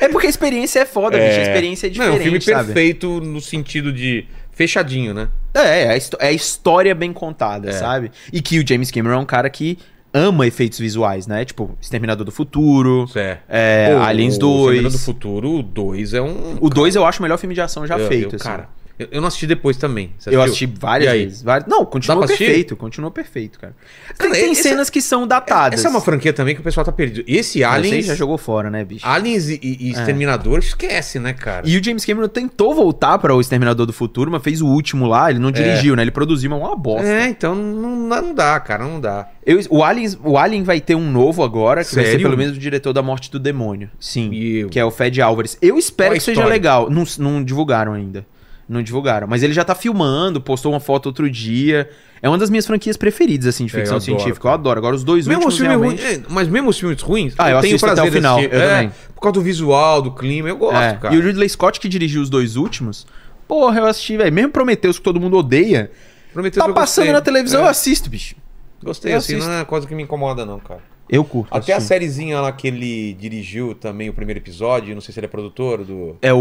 É 0.00 0.08
porque 0.08 0.26
a 0.26 0.30
experiência 0.30 0.80
é 0.80 0.84
foda, 0.84 1.16
bicho. 1.16 1.38
A 1.38 1.42
experiência 1.42 1.86
é 1.86 1.90
Não, 1.90 1.94
diferente, 1.96 2.16
é 2.16 2.18
um 2.18 2.22
filme 2.24 2.40
sabe? 2.40 2.64
perfeito 2.72 3.20
no 3.20 3.40
sentido 3.40 3.92
de 3.92 4.24
fechadinho, 4.50 5.14
né? 5.14 5.28
É, 5.54 5.84
é 5.84 5.90
a, 5.90 5.96
é 6.24 6.28
a 6.28 6.32
história 6.32 6.94
bem 6.94 7.12
contada, 7.12 7.70
É. 7.70 7.72
sabe? 7.72 8.10
E 8.32 8.40
que 8.42 8.58
o 8.58 8.66
James 8.66 8.90
Cameron 8.90 9.14
é 9.14 9.18
um 9.18 9.24
cara 9.26 9.48
que 9.48 9.78
ama 10.14 10.46
efeitos 10.46 10.78
visuais, 10.78 11.26
né? 11.26 11.44
Tipo, 11.44 11.76
Exterminador 11.80 12.24
do 12.24 12.32
Futuro, 12.32 13.06
É. 13.48 13.94
Pô, 13.94 14.02
Aliens 14.02 14.36
o 14.36 14.40
2. 14.40 14.58
Exterminador 14.60 14.92
do 14.92 14.98
Futuro, 15.04 15.50
o 15.58 15.62
2 15.62 16.14
é 16.14 16.20
um... 16.22 16.58
O 16.60 16.68
2 16.68 16.94
eu 16.96 17.04
acho 17.04 17.18
o 17.20 17.22
melhor 17.22 17.38
filme 17.38 17.54
de 17.54 17.60
ação 17.60 17.86
já 17.86 17.98
eu- 17.98 18.08
feito, 18.08 18.34
eu- 18.34 18.36
assim. 18.36 18.44
Cara, 18.44 18.68
eu, 19.10 19.20
não 19.20 19.28
assisti 19.28 19.46
depois 19.46 19.76
também. 19.76 20.12
Eu 20.26 20.42
assisti 20.42 20.66
várias 20.66 21.12
vezes. 21.12 21.42
várias- 21.42 21.68
Não, 21.68 21.84
continua 21.84 22.26
perfeito. 22.26 22.76
Continua 22.76 23.10
perfeito, 23.10 23.58
cara. 23.58 23.74
Tem, 24.08 24.16
Cara, 24.28 24.32
tem 24.40 24.50
essa- 24.52 24.62
cenas 24.62 24.90
que 24.90 25.00
são 25.00 25.26
datadas. 25.26 25.78
Essa 25.80 25.88
é 25.88 25.90
uma 25.90 26.00
franquia 26.00 26.32
também 26.32 26.54
que 26.54 26.60
o 26.60 26.64
pessoal 26.64 26.84
tá 26.84 26.92
perdido. 26.92 27.24
Esse 27.26 27.62
Ah, 27.64 27.70
Você 27.72 27.76
Aliens... 27.76 28.06
já 28.06 28.14
jogou 28.14 28.36
fora, 28.38 28.70
né, 28.70 28.84
bicho? 28.84 29.06
Aliens 29.06 29.48
e, 29.48 29.58
e 29.62 29.90
Exterminador, 29.90 30.58
esquece, 30.58 31.18
né, 31.18 31.32
cara? 31.32 31.66
E 31.68 31.76
o 31.78 31.84
James 31.84 32.04
Cameron 32.04 32.28
tentou 32.28 32.74
voltar 32.74 33.18
para 33.18 33.34
o 33.34 33.40
Exterminador 33.40 33.86
do 33.86 33.92
Futuro, 33.92 34.30
mas 34.30 34.42
fez 34.42 34.60
o 34.60 34.66
último 34.66 35.06
lá, 35.06 35.30
ele 35.30 35.38
não 35.38 35.50
dirigiu, 35.50 35.94
né? 35.96 36.02
Ele 36.02 36.10
produziu, 36.10 36.50
mas 36.50 36.60
é 36.60 36.64
uma 36.64 36.76
bosta. 36.76 37.06
É, 37.08 37.28
então 37.28 37.54
não, 37.54 37.96
não 37.96 38.34
dá, 38.34 38.58
cara, 38.60 38.84
não 38.84 39.00
dá. 39.00 39.28
Eu- 39.44 39.60
o, 39.70 39.82
Aliens, 39.82 40.16
o 40.22 40.38
Alien 40.38 40.62
vai 40.62 40.80
ter 40.80 40.94
um 40.94 41.10
novo 41.10 41.42
agora, 41.42 41.84
que 41.84 41.94
vai 41.94 42.04
ser 42.04 42.10
Sério? 42.12 42.26
pelo 42.26 42.36
menos 42.36 42.56
o 42.56 42.60
diretor 42.60 42.92
da 42.92 43.02
Morte 43.02 43.30
do 43.30 43.38
Demônio. 43.38 43.90
Sim. 43.98 44.30
Que 44.70 44.78
é 44.78 44.84
o 44.84 44.90
Fed 44.90 45.20
Álvares. 45.20 45.58
Eu 45.60 45.76
espero 45.78 46.10
Qual 46.10 46.18
que 46.18 46.24
seja 46.24 46.44
legal. 46.44 46.88
Não, 46.90 47.04
não 47.18 47.42
divulgaram 47.42 47.92
ainda. 47.92 48.24
Não 48.72 48.82
divulgaram. 48.82 49.26
Mas 49.28 49.42
ele 49.42 49.52
já 49.52 49.64
tá 49.64 49.74
filmando, 49.74 50.40
postou 50.40 50.72
uma 50.72 50.80
foto 50.80 51.06
outro 51.06 51.28
dia. 51.30 51.90
É 52.22 52.28
uma 52.28 52.38
das 52.38 52.48
minhas 52.48 52.66
franquias 52.66 52.96
preferidas, 52.96 53.46
assim, 53.48 53.66
de 53.66 53.72
É, 53.72 53.76
eu 53.76 53.80
ficção 53.80 53.96
adoro, 53.98 54.04
científica. 54.04 54.40
cara. 54.44 54.50
Eu 54.52 54.54
adoro. 54.54 54.78
Agora, 54.78 54.94
os 54.96 55.04
dois 55.04 55.26
Mesmo 55.26 55.46
os 55.46 55.54
últimos 55.58 55.70
filmes 55.76 56.00
realmente... 56.00 56.16
ruins, 56.16 56.26
é, 56.30 56.32
mas 56.32 56.48
mesmo 56.48 56.70
os 56.70 56.78
filmes 56.78 57.00
ruins, 57.02 57.34
Ah, 57.36 57.50
eu 57.50 57.60
tenho 57.60 57.74
assisto 57.74 57.86
até 57.86 57.94
prazer 57.96 58.10
o 58.10 58.14
final, 58.14 58.40
eu 58.40 58.50
É, 58.50 58.68
também. 58.68 58.92
Por 59.14 59.20
causa 59.20 59.34
do 59.34 59.42
visual, 59.42 60.00
do 60.00 60.10
clima, 60.12 60.48
eu 60.48 60.56
gosto, 60.56 60.76
É, 60.76 60.94
cara. 60.94 61.14
E 61.14 61.18
o 61.18 61.22
Ridley 61.22 61.48
Scott, 61.50 61.78
que 61.78 61.88
dirigiu 61.88 62.22
os 62.22 62.30
dois 62.30 62.56
últimos, 62.56 63.06
porra, 63.46 63.78
eu 63.80 63.86
assisti, 63.86 64.16
velho. 64.16 64.32
Mesmo 64.32 64.50
Prometheus, 64.52 64.96
que 64.98 65.04
todo 65.04 65.20
mundo 65.20 65.36
odeia, 65.36 65.90
Prometheus 66.32 66.64
tá 66.64 66.70
eu 66.70 66.74
passando 66.74 67.04
gostei. 67.04 67.12
na 67.12 67.20
televisão, 67.20 67.60
É, 67.60 67.64
eu 67.64 67.68
assisto, 67.68 68.08
bicho. 68.08 68.36
Gostei, 68.82 69.12
eu 69.12 69.18
assim, 69.18 69.34
assisto. 69.34 69.50
não 69.50 69.58
é 69.60 69.64
coisa 69.66 69.86
que 69.86 69.94
me 69.94 70.02
incomoda, 70.02 70.46
não, 70.46 70.58
cara. 70.58 70.80
Eu 71.12 71.22
curto. 71.24 71.54
Até 71.54 71.72
a 71.72 71.76
assisti. 71.76 71.88
sériezinha 71.88 72.40
lá 72.40 72.50
que 72.50 72.66
ele 72.66 73.12
dirigiu 73.12 73.74
também, 73.74 74.08
o 74.08 74.14
primeiro 74.14 74.40
episódio, 74.40 74.94
não 74.94 75.00
sei 75.02 75.12
se 75.12 75.20
ele 75.20 75.26
é 75.26 75.28
produtor 75.28 75.84
do. 75.84 76.16
É 76.22 76.32
o... 76.32 76.38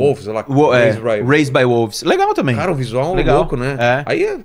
Wolves, 0.00 0.24
sei 0.24 0.32
lá, 0.32 0.44
Wo- 0.48 0.74
é, 0.74 0.90
Raised 0.90 1.02
by- 1.02 1.30
Raised 1.30 1.52
by 1.56 1.64
Wolves. 1.64 2.02
Legal 2.02 2.34
também. 2.34 2.56
Cara, 2.56 2.72
o 2.72 2.74
visual 2.74 3.06
é 3.06 3.08
um 3.10 3.14
Legal. 3.14 3.36
louco, 3.38 3.56
né? 3.56 3.76
É. 3.78 4.02
Aí 4.04 4.22
eu 4.22 4.40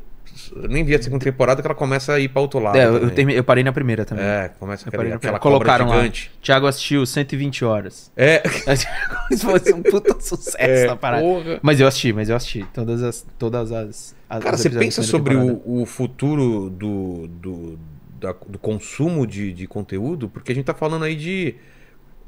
nem 0.70 0.84
vi 0.84 0.94
a 0.94 1.02
segunda 1.02 1.24
temporada 1.24 1.62
que 1.62 1.68
ela 1.68 1.74
começa 1.74 2.14
a 2.14 2.20
ir 2.20 2.30
pra 2.30 2.42
outro 2.42 2.60
lado. 2.60 2.78
É, 2.78 2.86
eu, 2.86 3.10
termi- 3.10 3.34
eu 3.34 3.44
parei 3.44 3.64
na 3.64 3.72
primeira 3.74 4.06
também. 4.06 4.24
É, 4.24 4.52
começa 4.60 4.88
aquela, 4.88 5.16
aquela 5.16 5.40
Colocaram 5.40 5.88
lá. 5.88 5.96
gigante. 5.98 6.32
Thiago 6.44 6.68
assistiu 6.68 7.04
120 7.06 7.66
horas. 7.66 8.12
É. 8.16 8.44
Como 8.44 9.38
se 9.40 9.46
fosse 9.46 9.74
um 9.74 9.82
puta 9.82 10.16
sucesso 10.22 10.58
É, 10.60 10.86
na 10.86 10.96
parada. 10.96 11.24
porra. 11.24 11.60
Mas 11.64 11.80
eu 11.80 11.88
assisti, 11.88 12.14
mas 12.14 12.30
eu 12.30 12.36
assisti. 12.36 12.64
Todas 12.72 13.02
as. 13.02 13.26
Todas 13.40 13.72
as, 13.72 14.16
as 14.30 14.44
Cara, 14.44 14.56
os 14.56 14.62
você 14.62 14.70
pensa 14.70 15.02
sobre 15.02 15.36
o, 15.36 15.62
o 15.66 15.86
futuro 15.88 16.70
do, 16.70 17.28
do, 17.28 17.80
da- 18.26 18.36
do 18.48 18.58
consumo 18.60 19.26
de, 19.28 19.52
de 19.54 19.68
conteúdo? 19.68 20.28
Porque 20.30 20.52
a 20.52 20.56
gente 20.56 20.66
tá 20.66 20.74
falando 20.74 21.04
aí 21.06 21.16
de 21.16 21.56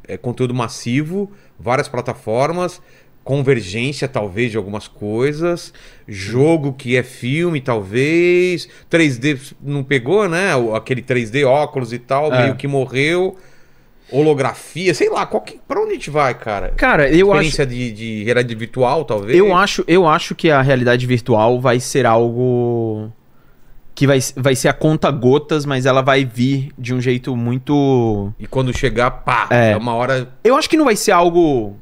é, 0.08 0.16
conteúdo 0.18 0.54
massivo, 0.54 1.32
várias 1.60 1.88
plataformas, 1.88 2.82
convergência, 3.24 4.08
talvez, 4.08 4.52
de 4.52 4.58
algumas 4.58 4.88
coisas, 4.88 5.74
jogo 6.08 6.72
que 6.72 6.96
é 6.96 7.04
filme, 7.04 7.60
talvez, 7.60 8.70
3D 8.90 9.54
não 9.62 9.84
pegou, 9.84 10.30
né? 10.30 10.52
Aquele 10.76 11.02
3D 11.02 11.46
óculos 11.46 11.92
e 11.92 12.00
tal, 12.00 12.32
É. 12.34 12.44
meio 12.44 12.56
que 12.56 12.68
morreu. 12.68 13.36
Holografia, 14.10 14.94
sei 14.94 15.10
lá, 15.10 15.26
qual 15.26 15.42
que, 15.42 15.60
pra 15.68 15.82
onde 15.82 15.92
a 15.92 15.94
gente 15.96 16.10
vai, 16.10 16.34
cara? 16.34 16.70
Cara, 16.78 17.10
eu 17.10 17.34
acho. 17.34 17.50
Experiência 17.50 17.66
de, 17.66 17.92
de 17.92 18.24
realidade 18.24 18.56
virtual, 18.56 19.04
talvez? 19.04 19.38
Eu 19.38 19.54
acho, 19.54 19.84
eu 19.86 20.08
acho 20.08 20.34
que 20.34 20.50
a 20.50 20.62
realidade 20.62 21.06
virtual 21.06 21.60
vai 21.60 21.78
ser 21.82 22.06
algo 22.06 23.12
que 23.98 24.06
vai, 24.06 24.20
vai 24.36 24.56
ser 24.56 24.68
a 24.68 24.74
conta 24.74 25.10
gotas, 25.10 25.66
mas 25.66 25.88
ela 25.88 26.04
vai 26.04 26.24
vir 26.24 26.70
de 26.78 26.94
um 26.94 27.02
jeito 27.02 27.36
muito. 27.36 28.32
E 28.38 28.46
quando 28.46 28.72
chegar, 28.72 29.10
pá, 29.10 29.48
É. 29.50 29.72
é 29.72 29.76
uma 29.76 29.96
hora 29.96 30.30
Eu 30.44 30.56
acho 30.56 30.70
que 30.70 30.78
não 30.78 30.86
vai 30.86 30.96
ser 30.96 31.14
algo 31.14 31.76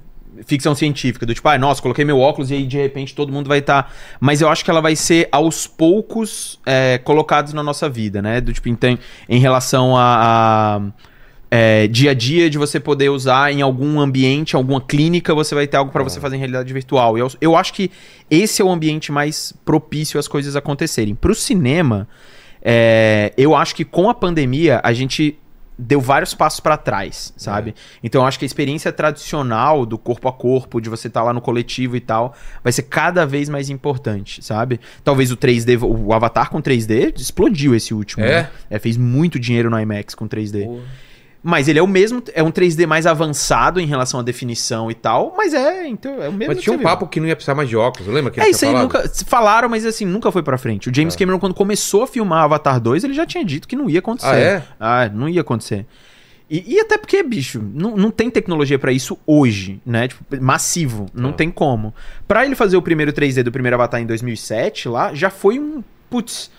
ficção 0.45 0.73
científica, 0.73 1.25
do 1.25 1.33
tipo, 1.33 1.45
ah, 1.49 1.57
nossa, 1.57 1.81
coloquei 1.81 2.05
meu 2.05 2.17
óculos 2.17 2.51
e 2.51 2.53
aí 2.53 2.65
de 2.65 2.77
repente 2.77 3.13
todo 3.13 3.33
mundo 3.33 3.49
vai 3.49 3.59
estar. 3.59 3.93
Mas 4.17 4.39
eu 4.39 4.47
acho 4.47 4.63
que 4.63 4.71
ela 4.71 4.79
vai 4.79 4.95
ser 4.95 5.27
aos 5.29 5.67
poucos 5.67 6.57
é, 6.65 6.97
colocados 6.99 7.51
na 7.51 7.61
nossa 7.61 7.89
vida, 7.89 8.21
né? 8.21 8.39
Do 8.39 8.53
tipo, 8.53 8.69
então, 8.69 8.97
em 9.27 9.39
relação 9.39 9.97
a. 9.97 10.77
a 10.77 10.81
é, 11.57 11.87
dia 11.87 12.11
a 12.11 12.13
dia 12.13 12.49
de 12.49 12.57
você 12.57 12.81
poder 12.81 13.07
usar 13.07 13.49
em 13.49 13.61
algum 13.61 14.01
ambiente, 14.01 14.57
alguma 14.57 14.81
clínica, 14.81 15.33
você 15.33 15.55
vai 15.55 15.65
ter 15.65 15.77
algo 15.77 15.89
para 15.89 16.03
você 16.03 16.19
fazer 16.19 16.35
em 16.35 16.39
realidade 16.39 16.73
virtual. 16.73 17.17
Eu, 17.17 17.31
eu 17.39 17.55
acho 17.55 17.73
que 17.73 17.89
esse 18.29 18.61
é 18.61 18.65
o 18.65 18.69
ambiente 18.69 19.09
mais 19.09 19.53
propício 19.63 20.19
às 20.19 20.27
coisas 20.27 20.57
acontecerem. 20.57 21.15
Pro 21.15 21.33
cinema, 21.33 22.09
é, 22.61 23.31
eu 23.37 23.55
acho 23.55 23.73
que 23.73 23.85
com 23.85 24.09
a 24.09 24.13
pandemia 24.13 24.81
a 24.83 24.91
gente 24.91 25.39
deu 25.79 26.01
vários 26.01 26.33
passos 26.33 26.59
para 26.59 26.75
trás, 26.75 27.33
sabe? 27.37 27.73
Então 28.03 28.23
eu 28.23 28.27
acho 28.27 28.37
que 28.37 28.43
a 28.43 28.47
experiência 28.47 28.91
tradicional 28.91 29.85
do 29.85 29.97
corpo 29.97 30.27
a 30.27 30.33
corpo, 30.33 30.81
de 30.81 30.89
você 30.89 31.07
estar 31.07 31.23
lá 31.23 31.31
no 31.31 31.39
coletivo 31.39 31.95
e 31.95 32.01
tal, 32.01 32.35
vai 32.65 32.73
ser 32.73 32.83
cada 32.83 33.25
vez 33.25 33.47
mais 33.47 33.69
importante, 33.69 34.43
sabe? 34.43 34.77
Talvez 35.05 35.31
o 35.31 35.37
3D, 35.37 35.81
o 35.81 36.11
Avatar 36.11 36.49
com 36.49 36.61
3D 36.61 37.13
explodiu 37.17 37.73
esse 37.73 37.93
último. 37.93 38.25
É? 38.25 38.43
né? 38.43 38.49
É, 38.69 38.77
fez 38.77 38.97
muito 38.97 39.39
dinheiro 39.39 39.69
no 39.69 39.79
IMAX 39.79 40.15
com 40.15 40.27
3D. 40.27 40.81
Mas 41.47 41.67
ele 41.67 41.77
é 41.77 41.83
o 41.83 41.85
mesmo, 41.87 42.23
é 42.33 42.41
um 42.41 42.49
3D 42.51 42.87
mais 42.87 43.05
avançado 43.05 43.79
em 43.79 43.85
relação 43.85 44.19
à 44.19 44.23
definição 44.23 44.89
e 44.89 44.95
tal, 44.95 45.35
mas 45.37 45.53
é, 45.53 45.87
então, 45.87 46.13
é 46.23 46.27
o 46.27 46.33
mesmo 46.33 46.55
Mas 46.55 46.63
tinha 46.63 46.73
um 46.73 46.77
viu. 46.77 46.83
papo 46.87 47.05
que 47.07 47.19
não 47.19 47.27
ia 47.27 47.35
precisar 47.35 47.53
mais 47.53 47.69
de 47.69 47.77
óculos, 47.77 48.11
lembra 48.11 48.31
que 48.31 48.41
É, 48.41 48.49
isso 48.49 48.65
aí 48.65 48.73
nunca. 48.73 49.07
Falaram, 49.27 49.69
mas 49.69 49.85
assim, 49.85 50.05
nunca 50.05 50.31
foi 50.31 50.41
pra 50.41 50.57
frente. 50.57 50.89
O 50.89 50.93
James 50.95 51.13
Tá. 51.13 51.19
Cameron, 51.19 51.37
quando 51.39 51.53
começou 51.53 52.01
a 52.01 52.07
filmar 52.07 52.43
Avatar 52.45 52.79
2, 52.79 53.03
ele 53.03 53.13
já 53.13 53.27
tinha 53.27 53.45
dito 53.45 53.67
que 53.67 53.75
não 53.75 53.87
ia 53.87 53.99
acontecer. 53.99 54.27
Ah, 54.27 54.35
é? 54.39 54.63
Ah, 54.79 55.07
não 55.13 55.29
ia 55.29 55.41
acontecer. 55.41 55.85
E, 56.49 56.75
e 56.75 56.79
até 56.79 56.97
porque, 56.97 57.21
bicho, 57.21 57.63
não, 57.73 57.95
não 57.95 58.09
tem 58.09 58.31
tecnologia 58.31 58.79
pra 58.79 58.91
isso 58.91 59.15
hoje, 59.27 59.79
né? 59.85 60.07
Tipo, 60.07 60.23
massivo. 60.41 61.05
Não 61.13 61.29
Ah. 61.29 61.33
tem 61.33 61.51
como. 61.51 61.93
Pra 62.27 62.43
ele 62.43 62.55
fazer 62.55 62.75
o 62.75 62.81
primeiro 62.81 63.13
3D 63.13 63.43
do 63.43 63.51
primeiro 63.51 63.75
Avatar 63.75 64.01
em 64.01 64.05
2007, 64.07 64.89
lá, 64.89 65.13
já 65.13 65.29
foi 65.29 65.59
um. 65.59 65.83
Putz. 66.09 66.49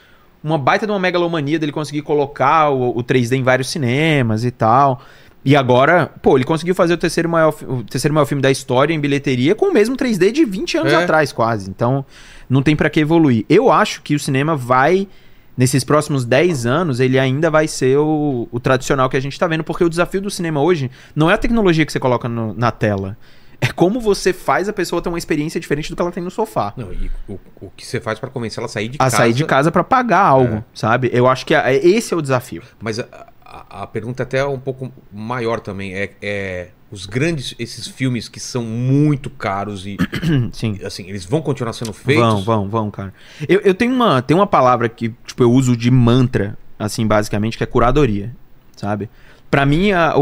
Uma 0.46 0.58
baita 0.58 0.86
de 0.86 0.92
uma 0.92 0.98
megalomania 1.00 1.58
dele 1.58 1.72
conseguir 1.72 2.02
colocar 2.02 2.70
o, 2.70 2.96
o 2.96 3.02
3D 3.02 3.32
em 3.36 3.42
vários 3.42 3.68
cinemas 3.68 4.44
e 4.44 4.50
tal. 4.52 5.00
E 5.44 5.54
agora, 5.56 6.10
pô, 6.22 6.36
ele 6.36 6.44
conseguiu 6.44 6.74
fazer 6.74 6.94
o 6.94 6.96
terceiro 6.96 7.28
maior, 7.28 7.52
o 7.68 7.82
terceiro 7.82 8.14
maior 8.14 8.26
filme 8.26 8.40
da 8.42 8.50
história 8.50 8.94
em 8.94 9.00
bilheteria 9.00 9.54
com 9.54 9.66
o 9.66 9.72
mesmo 9.72 9.96
3D 9.96 10.30
de 10.30 10.44
20 10.44 10.78
anos 10.78 10.92
É. 10.92 10.96
atrás, 11.02 11.32
quase. 11.32 11.68
Então, 11.70 12.04
não 12.48 12.62
tem 12.62 12.76
pra 12.76 12.88
que 12.90 13.00
evoluir. 13.00 13.44
Eu 13.48 13.70
acho 13.72 14.02
que 14.02 14.14
o 14.14 14.20
cinema 14.20 14.54
vai 14.56 15.08
nesses 15.56 15.82
próximos 15.84 16.24
10 16.24 16.66
anos, 16.66 17.00
ele 17.00 17.18
ainda 17.18 17.50
vai 17.50 17.66
ser 17.66 17.96
o, 17.98 18.46
o 18.52 18.60
tradicional 18.60 19.08
que 19.08 19.16
a 19.16 19.20
gente 19.20 19.38
tá 19.38 19.46
vendo, 19.48 19.64
porque 19.64 19.82
o 19.82 19.88
desafio 19.88 20.20
do 20.20 20.30
cinema 20.30 20.60
hoje 20.60 20.90
não 21.14 21.30
é 21.30 21.34
a 21.34 21.38
tecnologia 21.38 21.84
que 21.86 21.92
você 21.92 21.98
coloca 21.98 22.28
no- 22.28 22.52
na 22.54 22.70
tela. 22.70 23.16
É 23.60 23.68
como 23.68 24.00
você 24.00 24.32
faz 24.32 24.68
a 24.68 24.72
pessoa 24.72 25.00
ter 25.00 25.08
uma 25.08 25.18
experiência 25.18 25.58
diferente 25.60 25.88
do 25.90 25.96
que 25.96 26.02
ela 26.02 26.12
tem 26.12 26.22
no 26.22 26.30
sofá. 26.30 26.72
Não, 26.76 26.92
e 26.92 27.10
o, 27.28 27.38
o 27.60 27.70
que 27.76 27.86
você 27.86 28.00
faz 28.00 28.18
pra 28.18 28.28
convencer 28.28 28.58
ela 28.58 28.66
a 28.66 28.68
sair 28.68 28.88
de 28.88 28.96
A 28.96 29.04
casa? 29.04 29.16
sair 29.16 29.32
de 29.32 29.44
casa 29.44 29.72
pra 29.72 29.82
pagar 29.82 30.20
algo, 30.26 30.56
É. 30.56 30.64
sabe? 30.74 31.10
Eu 31.12 31.26
acho 31.26 31.46
que 31.46 31.54
a- 31.54 31.72
esse 31.72 32.12
é 32.12 32.16
o 32.16 32.20
desafio. 32.22 32.62
Mas 32.80 32.98
a, 32.98 33.06
a- 33.44 33.82
a 33.82 33.86
pergunta 33.86 34.22
até 34.24 34.38
é 34.38 34.44
um 34.46 34.58
pouco 34.58 34.92
maior 35.12 35.60
também. 35.60 35.94
É, 35.94 36.10
é 36.20 36.68
os 36.90 37.04
grandes, 37.06 37.54
esses 37.58 37.86
filmes 37.88 38.28
que 38.28 38.38
são 38.38 38.62
muito 38.62 39.28
caros 39.30 39.86
e, 39.86 39.96
Sim. 40.52 40.78
assim, 40.84 41.08
eles 41.08 41.24
vão 41.24 41.40
continuar 41.42 41.72
sendo 41.72 41.92
feitos? 41.92 42.22
Vão, 42.24 42.42
vão, 42.44 42.68
vão, 42.68 42.90
cara. 42.90 43.12
Eu, 43.48 43.60
eu 43.60 43.74
tenho, 43.74 43.92
uma, 43.94 44.20
tenho 44.22 44.38
uma 44.38 44.46
palavra 44.46 44.88
que, 44.88 45.12
tipo, 45.26 45.42
eu 45.42 45.50
uso 45.50 45.76
de 45.76 45.90
mantra, 45.90 46.56
assim, 46.78 47.06
basicamente, 47.06 47.56
que 47.58 47.64
é 47.64 47.66
curadoria, 47.66 48.32
sabe? 48.76 49.08
Pra 49.50 49.64
mim, 49.66 49.90
a, 49.92 50.14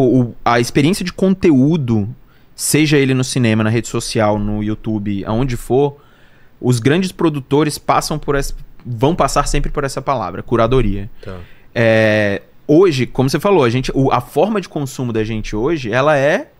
a 0.45 0.59
experiência 0.61 1.05
de 1.05 1.13
conteúdo, 1.13 2.09
seja 2.55 2.97
ele 2.97 3.15
no 3.15 3.25
cinema, 3.25 3.65
na 3.65 3.71
rede 3.71 3.89
social, 3.89 4.39
no 4.39 4.63
YouTube, 4.63 5.25
aonde 5.25 5.57
for, 5.57 5.97
os 6.61 6.79
grandes 6.81 7.13
produtores 7.13 7.79
passam 7.79 8.19
por 8.19 8.35
essa. 8.35 8.55
vão 8.85 9.15
passar 9.15 9.47
sempre 9.49 9.71
por 9.71 9.85
essa 9.85 10.01
palavra, 10.01 10.43
curadoria. 10.43 11.11
Tá. 11.23 11.39
É, 11.75 12.43
hoje, 12.67 13.07
como 13.07 13.29
você 13.29 13.41
falou, 13.41 13.65
a, 13.65 13.71
gente, 13.71 13.93
a 14.13 14.21
forma 14.21 14.61
de 14.61 14.69
consumo 14.69 15.13
da 15.13 15.25
gente 15.25 15.57
hoje, 15.57 15.91
ela 15.91 16.17
é 16.17 16.51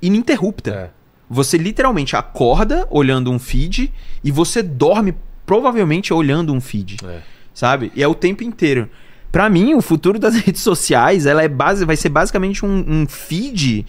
ininterrupta. 0.00 0.70
É. 0.70 0.90
Você 1.30 1.58
literalmente 1.58 2.16
acorda 2.16 2.86
olhando 2.90 3.30
um 3.30 3.38
feed 3.38 3.92
e 4.24 4.30
você 4.30 4.62
dorme 4.62 5.14
provavelmente 5.44 6.12
olhando 6.12 6.52
um 6.54 6.60
feed, 6.60 6.96
É. 7.04 7.20
sabe? 7.52 7.92
E 7.94 8.02
é 8.02 8.08
o 8.08 8.14
tempo 8.14 8.42
inteiro. 8.42 8.88
Pra 9.30 9.48
mim, 9.50 9.74
o 9.74 9.82
futuro 9.82 10.18
das 10.18 10.34
redes 10.40 10.62
sociais, 10.62 11.26
ela 11.26 11.42
é 11.42 11.48
base, 11.48 11.84
vai 11.84 11.96
ser 11.96 12.08
basicamente 12.08 12.64
um, 12.64 12.84
um 13.02 13.06
feed 13.06 13.84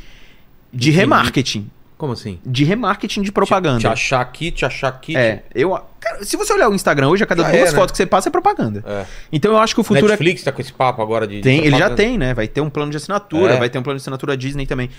de 0.73 0.91
remarketing, 0.91 1.69
Como 1.97 2.13
assim? 2.13 2.39
de 2.45 2.63
remarketing 2.63 3.21
de 3.21 3.31
propaganda. 3.31 3.77
Te, 3.79 3.81
te 3.81 3.87
achar 3.87 4.21
aqui, 4.21 4.51
te 4.51 4.65
achar 4.65 4.87
aqui. 4.89 5.15
É, 5.17 5.43
eu, 5.53 5.77
cara, 5.99 6.23
se 6.23 6.37
você 6.37 6.53
olhar 6.53 6.69
o 6.69 6.73
Instagram 6.75 7.09
hoje, 7.09 7.23
a 7.23 7.27
cada 7.27 7.43
Já 7.43 7.49
duas 7.51 7.61
é, 7.69 7.71
né? 7.71 7.77
fotos 7.77 7.91
que 7.91 7.97
você 7.97 8.05
passa 8.05 8.29
é 8.29 8.31
propaganda. 8.31 8.83
É. 8.85 9.05
Então 9.31 9.51
eu 9.51 9.57
acho 9.57 9.73
que 9.73 9.81
o 9.81 9.83
futuro 9.83 10.07
é 10.07 10.09
Netflix 10.11 10.43
tá 10.43 10.51
com 10.51 10.61
esse 10.61 10.71
papo 10.73 11.01
agora 11.01 11.25
de. 11.27 11.41
tem, 11.41 11.61
de 11.61 11.67
ele 11.67 11.77
já 11.77 11.89
tem, 11.89 12.17
né? 12.17 12.33
Vai 12.33 12.47
ter 12.47 12.61
um 12.61 12.69
plano 12.69 12.91
de 12.91 12.97
assinatura, 12.97 13.53
É. 13.55 13.57
vai 13.59 13.69
ter 13.69 13.77
um 13.79 13.83
plano 13.83 13.97
de 13.97 14.01
assinatura 14.03 14.37
Disney 14.37 14.65
também. 14.65 14.89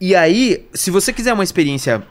E 0.00 0.14
aí, 0.14 0.66
se 0.72 0.90
você 0.90 1.12
quiser 1.12 1.32
uma 1.32 1.42
experiência 1.42 2.02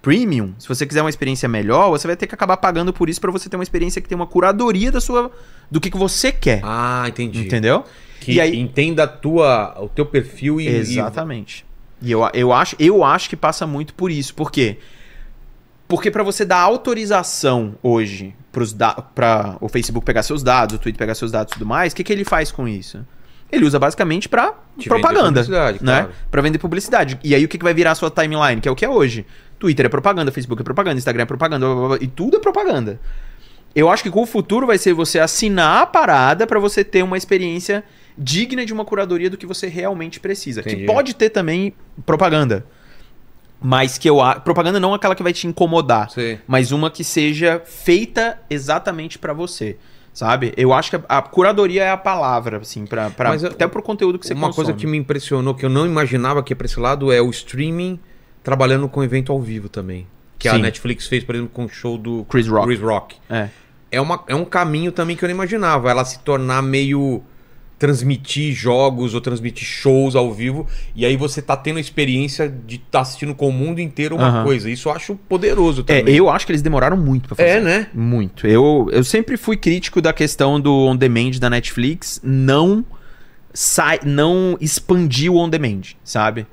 premium, 0.00 0.52
se 0.58 0.68
você 0.68 0.86
quiser 0.86 1.00
uma 1.00 1.08
experiência 1.10 1.48
melhor, 1.48 1.88
você 1.90 2.06
vai 2.06 2.14
ter 2.16 2.26
que 2.26 2.34
acabar 2.34 2.58
pagando 2.58 2.92
por 2.92 3.08
isso 3.08 3.20
pra 3.20 3.30
você 3.32 3.48
ter 3.48 3.56
uma 3.56 3.62
experiência 3.62 4.00
que 4.02 4.08
tem 4.08 4.14
uma 4.14 4.26
curadoria 4.26 4.92
da 4.92 5.00
sua 5.00 5.30
do 5.70 5.80
que, 5.80 5.90
que 5.90 5.96
você 5.96 6.30
quer. 6.30 6.60
Ah, 6.62 7.04
entendi. 7.08 7.40
entendeu? 7.40 7.84
Que 8.20 8.32
E 8.34 8.40
aí- 8.40 8.58
entenda 8.60 9.04
a 9.04 9.06
tua, 9.06 9.74
o 9.80 9.88
teu 9.88 10.04
perfil 10.06 10.60
e. 10.60 10.68
Exatamente. 10.68 11.64
E 11.70 11.73
eu, 12.02 12.20
eu, 12.32 12.52
acho, 12.52 12.76
eu 12.78 13.04
acho 13.04 13.28
que 13.28 13.36
passa 13.36 13.66
muito 13.66 13.94
por 13.94 14.10
isso. 14.10 14.34
Por 14.34 14.50
quê? 14.50 14.78
Porque 15.86 16.10
pra 16.10 16.22
você 16.22 16.44
dar 16.44 16.60
autorização 16.60 17.74
hoje 17.82 18.34
para 19.14 19.56
o 19.60 19.68
Facebook 19.68 20.04
pegar 20.04 20.22
seus 20.22 20.42
dados, 20.42 20.76
o 20.76 20.78
Twitter 20.78 20.98
pegar 20.98 21.14
seus 21.14 21.30
dados 21.30 21.52
e 21.52 21.54
tudo 21.54 21.66
mais, 21.66 21.92
o 21.92 21.96
que, 21.96 22.04
que 22.04 22.12
ele 22.12 22.24
faz 22.24 22.50
com 22.50 22.66
isso? 22.66 23.04
Ele 23.50 23.64
usa 23.64 23.78
basicamente 23.78 24.28
pra 24.28 24.54
Te 24.78 24.88
propaganda, 24.88 25.42
né? 25.42 25.78
claro. 25.78 26.10
Pra 26.30 26.42
vender 26.42 26.58
publicidade. 26.58 27.18
E 27.22 27.34
aí 27.34 27.44
o 27.44 27.48
que, 27.48 27.58
que 27.58 27.64
vai 27.64 27.74
virar 27.74 27.92
a 27.92 27.94
sua 27.94 28.10
timeline, 28.10 28.60
que 28.60 28.68
é 28.68 28.72
o 28.72 28.74
que 28.74 28.84
é 28.84 28.88
hoje? 28.88 29.26
Twitter 29.58 29.86
é 29.86 29.88
propaganda, 29.88 30.32
Facebook 30.32 30.60
é 30.60 30.64
propaganda, 30.64 30.98
Instagram 30.98 31.22
é 31.22 31.26
propaganda, 31.26 31.66
blá, 31.66 31.74
blá, 31.74 31.88
blá, 31.88 31.98
e 32.00 32.06
tudo 32.06 32.36
é 32.36 32.40
propaganda. 32.40 32.98
Eu 33.74 33.90
acho 33.90 34.02
que 34.02 34.10
com 34.10 34.22
o 34.22 34.26
futuro 34.26 34.66
vai 34.66 34.78
ser 34.78 34.92
você 34.94 35.18
assinar 35.18 35.82
a 35.82 35.86
parada 35.86 36.46
pra 36.46 36.58
você 36.58 36.82
ter 36.82 37.02
uma 37.02 37.16
experiência 37.16 37.84
digna 38.16 38.64
de 38.64 38.72
uma 38.72 38.84
curadoria 38.84 39.28
do 39.30 39.36
que 39.36 39.46
você 39.46 39.66
realmente 39.66 40.20
precisa. 40.20 40.60
Entendi. 40.60 40.82
Que 40.82 40.86
pode 40.86 41.14
ter 41.14 41.30
também 41.30 41.74
propaganda. 42.06 42.64
Mas 43.60 43.96
que 43.96 44.08
eu 44.08 44.20
a... 44.20 44.34
propaganda 44.36 44.78
não 44.78 44.92
aquela 44.92 45.14
que 45.14 45.22
vai 45.22 45.32
te 45.32 45.46
incomodar, 45.46 46.10
Sei. 46.10 46.38
mas 46.46 46.70
uma 46.70 46.90
que 46.90 47.02
seja 47.02 47.62
feita 47.64 48.38
exatamente 48.50 49.18
pra 49.18 49.32
você, 49.32 49.78
sabe? 50.12 50.52
Eu 50.56 50.72
acho 50.72 50.90
que 50.90 50.96
a, 50.96 51.18
a 51.18 51.22
curadoria 51.22 51.82
é 51.84 51.90
a 51.90 51.96
palavra 51.96 52.58
assim 52.58 52.84
para 52.84 53.10
Mas 53.18 53.42
eu- 53.42 53.50
até 53.50 53.66
pro 53.66 53.82
conteúdo 53.82 54.18
que 54.18 54.26
você 54.26 54.34
Uma 54.34 54.48
consome. 54.48 54.66
coisa 54.66 54.78
que 54.78 54.86
me 54.86 54.98
impressionou, 54.98 55.54
que 55.54 55.64
eu 55.64 55.70
não 55.70 55.86
imaginava 55.86 56.42
que 56.42 56.52
ia 56.52 56.56
pra 56.56 56.66
esse 56.66 56.78
lado, 56.78 57.10
é 57.10 57.22
o 57.22 57.30
streaming 57.30 57.98
trabalhando 58.42 58.86
com 58.88 59.02
evento 59.02 59.32
ao 59.32 59.40
vivo 59.40 59.68
também. 59.70 60.06
Que 60.38 60.46
a 60.48 60.52
Sim. 60.56 60.60
Netflix 60.60 61.06
fez, 61.06 61.24
por 61.24 61.34
exemplo, 61.34 61.50
com 61.54 61.64
o 61.64 61.68
show 61.68 61.96
do 61.96 62.26
Chris 62.28 62.46
Rock. 62.46 62.66
Chris 62.66 62.80
Rock. 62.80 63.16
É. 63.30 63.48
É, 63.90 64.00
uma, 64.00 64.22
é 64.26 64.34
um 64.34 64.44
caminho 64.44 64.92
também 64.92 65.16
que 65.16 65.24
eu 65.24 65.28
não 65.28 65.34
imaginava. 65.34 65.88
Ela 65.88 66.04
se 66.04 66.18
tornar 66.18 66.60
meio. 66.60 67.22
Transmitir 67.84 68.54
jogos 68.54 69.12
ou 69.12 69.20
transmitir 69.20 69.66
shows 69.66 70.16
ao 70.16 70.32
vivo. 70.32 70.66
E 70.96 71.04
aí 71.04 71.18
você 71.18 71.42
tá 71.42 71.54
tendo 71.54 71.76
a 71.76 71.80
experiência 71.80 72.48
de 72.48 72.76
estar 72.76 73.00
assistindo 73.00 73.34
com 73.34 73.46
o 73.50 73.52
mundo 73.52 73.78
inteiro 73.78 74.16
uma 74.16 74.28
Aham. 74.28 74.44
coisa. 74.44 74.70
Isso 74.70 74.88
eu 74.88 74.92
acho 74.92 75.16
poderoso 75.28 75.84
É, 75.86 75.98
também. 76.00 76.14
eu 76.16 76.30
acho 76.30 76.46
que 76.46 76.52
eles 76.52 76.62
demoraram 76.62 76.96
muito 76.96 77.28
pra 77.28 77.36
fazer. 77.36 77.48
É, 77.48 77.60
né? 77.60 77.86
Muito. 77.92 78.46
Eu, 78.46 78.88
eu 78.90 79.04
sempre 79.04 79.36
fui 79.36 79.58
crítico 79.58 80.00
da 80.00 80.14
questão 80.14 80.58
do 80.58 80.72
on 80.86 80.96
demand 80.96 81.32
da 81.38 81.50
Netflix 81.50 82.20
não 82.24 82.82
sai, 83.52 84.00
não 84.02 84.56
expandir 84.62 85.30
o 85.30 85.36
on 85.36 85.50
demand, 85.50 85.82
sabe? 86.02 86.46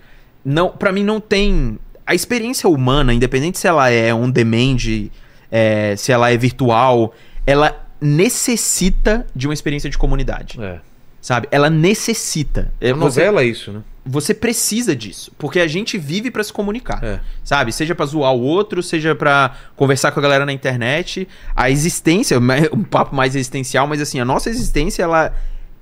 Não, 0.44 0.68
para 0.70 0.92
mim 0.92 1.04
não 1.06 1.22
tem 1.22 1.80
a 2.06 2.14
experiência 2.14 2.70
humana, 2.70 3.14
independente 3.14 3.58
se 3.58 3.68
ela 3.68 3.90
é 3.90 4.14
on 4.14 4.30
demand, 4.30 5.10
é, 5.50 5.96
se 5.96 6.12
ela 6.12 6.30
é 6.30 6.36
virtual, 6.36 7.14
ela 7.48 7.88
necessita 8.02 9.26
de 9.36 9.48
uma 9.48 9.54
experiência 9.54 9.90
de 9.90 9.98
comunidade, 9.98 10.60
É. 10.62 10.80
sabe? 11.22 11.48
Ela 11.52 11.70
necessita. 11.70 12.74
É, 12.82 12.92
você- 12.92 13.00
novela 13.00 13.42
é 13.42 13.46
isso, 13.46 13.72
né? 13.72 13.82
você 14.04 14.34
precisa 14.34 14.96
disso, 14.96 15.32
porque 15.38 15.60
a 15.60 15.68
gente 15.68 15.98
vive 15.98 16.32
pra 16.32 16.44
se 16.44 16.52
comunicar. 16.52 17.04
É. 17.04 17.20
Sabe? 17.44 17.72
Seja 17.72 17.94
pra 17.94 18.06
zoar 18.06 18.34
o 18.34 18.42
outro, 18.42 18.82
seja 18.82 19.14
pra 19.14 19.56
conversar 19.76 20.12
com 20.12 20.20
a 20.20 20.24
galera 20.24 20.46
na 20.46 20.52
internet. 20.52 21.28
A 21.56 21.70
existência, 21.70 22.40
um 22.74 22.84
papo 22.84 23.16
mais 23.16 23.36
existencial, 23.36 23.86
mas 23.86 24.02
assim, 24.02 24.20
a 24.20 24.26
nossa 24.26 24.50
existência, 24.50 25.04
ela. 25.04 25.34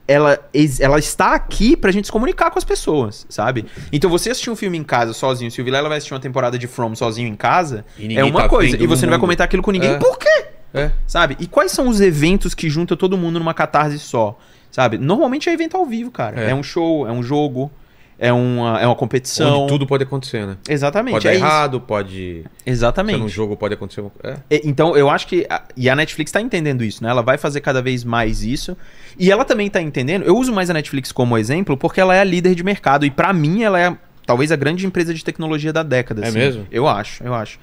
Ela, 0.05 0.39
ela 0.79 0.97
está 0.97 1.35
aqui 1.35 1.77
pra 1.77 1.91
gente 1.91 2.05
se 2.05 2.11
comunicar 2.11 2.49
com 2.49 2.57
as 2.57 2.65
pessoas, 2.65 3.27
sabe? 3.29 3.67
Então 3.93 4.09
você 4.09 4.31
assistir 4.31 4.49
um 4.49 4.55
filme 4.55 4.75
em 4.75 4.83
casa 4.83 5.13
sozinho, 5.13 5.51
se 5.51 5.61
o 5.61 5.63
Vilela 5.63 5.87
vai 5.87 5.99
assistir 5.99 6.15
uma 6.15 6.19
temporada 6.19 6.57
de 6.57 6.65
From 6.65 6.95
sozinho 6.95 7.27
em 7.27 7.35
casa, 7.35 7.85
é 7.99 8.23
uma 8.23 8.41
tá 8.41 8.49
coisa. 8.49 8.75
E 8.75 8.87
você 8.87 9.05
não 9.05 9.11
vai 9.11 9.19
comentar 9.19 9.45
aquilo 9.45 9.61
com 9.61 9.69
ninguém. 9.69 9.91
É. 9.91 9.97
Por 9.99 10.17
quê? 10.17 10.45
É. 10.73 10.89
Sabe? 11.05 11.37
E 11.39 11.45
quais 11.45 11.71
são 11.71 11.87
os 11.87 12.01
eventos 12.01 12.55
que 12.55 12.71
juntam 12.71 12.97
todo 12.97 13.15
mundo 13.19 13.37
numa 13.37 13.53
catarse 13.53 13.99
só? 13.99 14.35
Sabe? 14.71 14.97
Normalmente 14.97 15.49
é 15.49 15.53
evento 15.53 15.75
ao 15.77 15.85
vivo, 15.85 16.11
cara. 16.11 16.39
É. 16.41 16.51
É, 16.51 16.55
um 16.55 16.61
show, 16.63 17.07
é 17.07 17.11
um 17.11 17.23
jogo, 17.23 17.71
é 18.19 18.31
uma, 18.33 18.79
é 18.79 18.85
uma 18.85 18.95
competição. 18.95 19.61
Onde 19.61 19.67
tudo 19.73 19.87
pode 19.87 20.03
acontecer, 20.03 20.45
né? 20.45 20.57
Exatamente. 20.67 21.13
Pode 21.13 21.27
é 21.27 21.31
dar 21.31 21.35
isso. 21.37 21.45
errado, 21.45 21.81
pode. 21.81 22.43
Exatamente. 22.65 23.19
Num 23.19 23.29
jogo 23.29 23.55
pode 23.57 23.73
acontecer. 23.73 24.03
É. 24.23 24.37
Então, 24.63 24.95
eu 24.95 25.09
acho 25.09 25.25
que. 25.25 25.45
a- 25.49 25.63
e 25.75 25.89
a 25.89 25.95
Netflix 25.95 26.31
tá 26.31 26.39
entendendo 26.41 26.83
isso, 26.83 27.03
né? 27.03 27.09
Ela 27.09 27.21
vai 27.23 27.37
fazer 27.37 27.61
cada 27.61 27.81
vez 27.81 28.03
mais 28.03 28.43
isso. 28.43 28.77
E 29.17 29.31
ela 29.31 29.43
também 29.45 29.69
tá 29.69 29.81
entendendo. 29.81 30.23
Eu 30.23 30.37
uso 30.37 30.53
mais 30.53 30.69
a 30.69 30.73
Netflix 30.73 31.11
como 31.11 31.37
exemplo 31.37 31.75
porque 31.77 31.99
ela 31.99 32.15
é 32.15 32.19
a 32.19 32.23
líder 32.25 32.55
de 32.55 32.63
mercado. 32.63 33.05
E 33.05 33.09
pra 33.11 33.31
mim, 33.33 33.63
ela 33.63 33.79
é 33.79 33.95
talvez 34.25 34.51
a 34.51 34.55
grande 34.55 34.85
empresa 34.85 35.13
de 35.13 35.23
tecnologia 35.23 35.73
da 35.73 35.81
década. 35.81 36.23
É 36.23 36.27
assim. 36.27 36.37
mesmo? 36.37 36.67
Eu 36.71 36.87
acho, 36.87 37.23
eu 37.23 37.33
acho. 37.33 37.57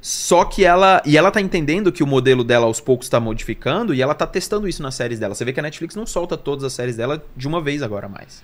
Só 0.00 0.44
que 0.44 0.64
ela. 0.64 1.02
E 1.04 1.16
ela 1.18 1.30
tá 1.30 1.40
entendendo 1.40 1.92
que 1.92 2.02
o 2.02 2.06
modelo 2.06 2.42
dela 2.42 2.66
aos 2.66 2.80
poucos 2.80 3.08
tá 3.08 3.20
modificando 3.20 3.92
e 3.94 4.00
ela 4.00 4.14
tá 4.14 4.26
testando 4.26 4.66
isso 4.66 4.82
nas 4.82 4.94
séries 4.94 5.18
dela. 5.18 5.34
Você 5.34 5.44
vê 5.44 5.52
que 5.52 5.60
a 5.60 5.62
Netflix 5.62 5.94
não 5.94 6.06
solta 6.06 6.36
todas 6.36 6.64
as 6.64 6.72
séries 6.72 6.96
dela 6.96 7.22
de 7.36 7.46
uma 7.46 7.60
vez 7.60 7.82
agora 7.82 8.08
mais. 8.08 8.42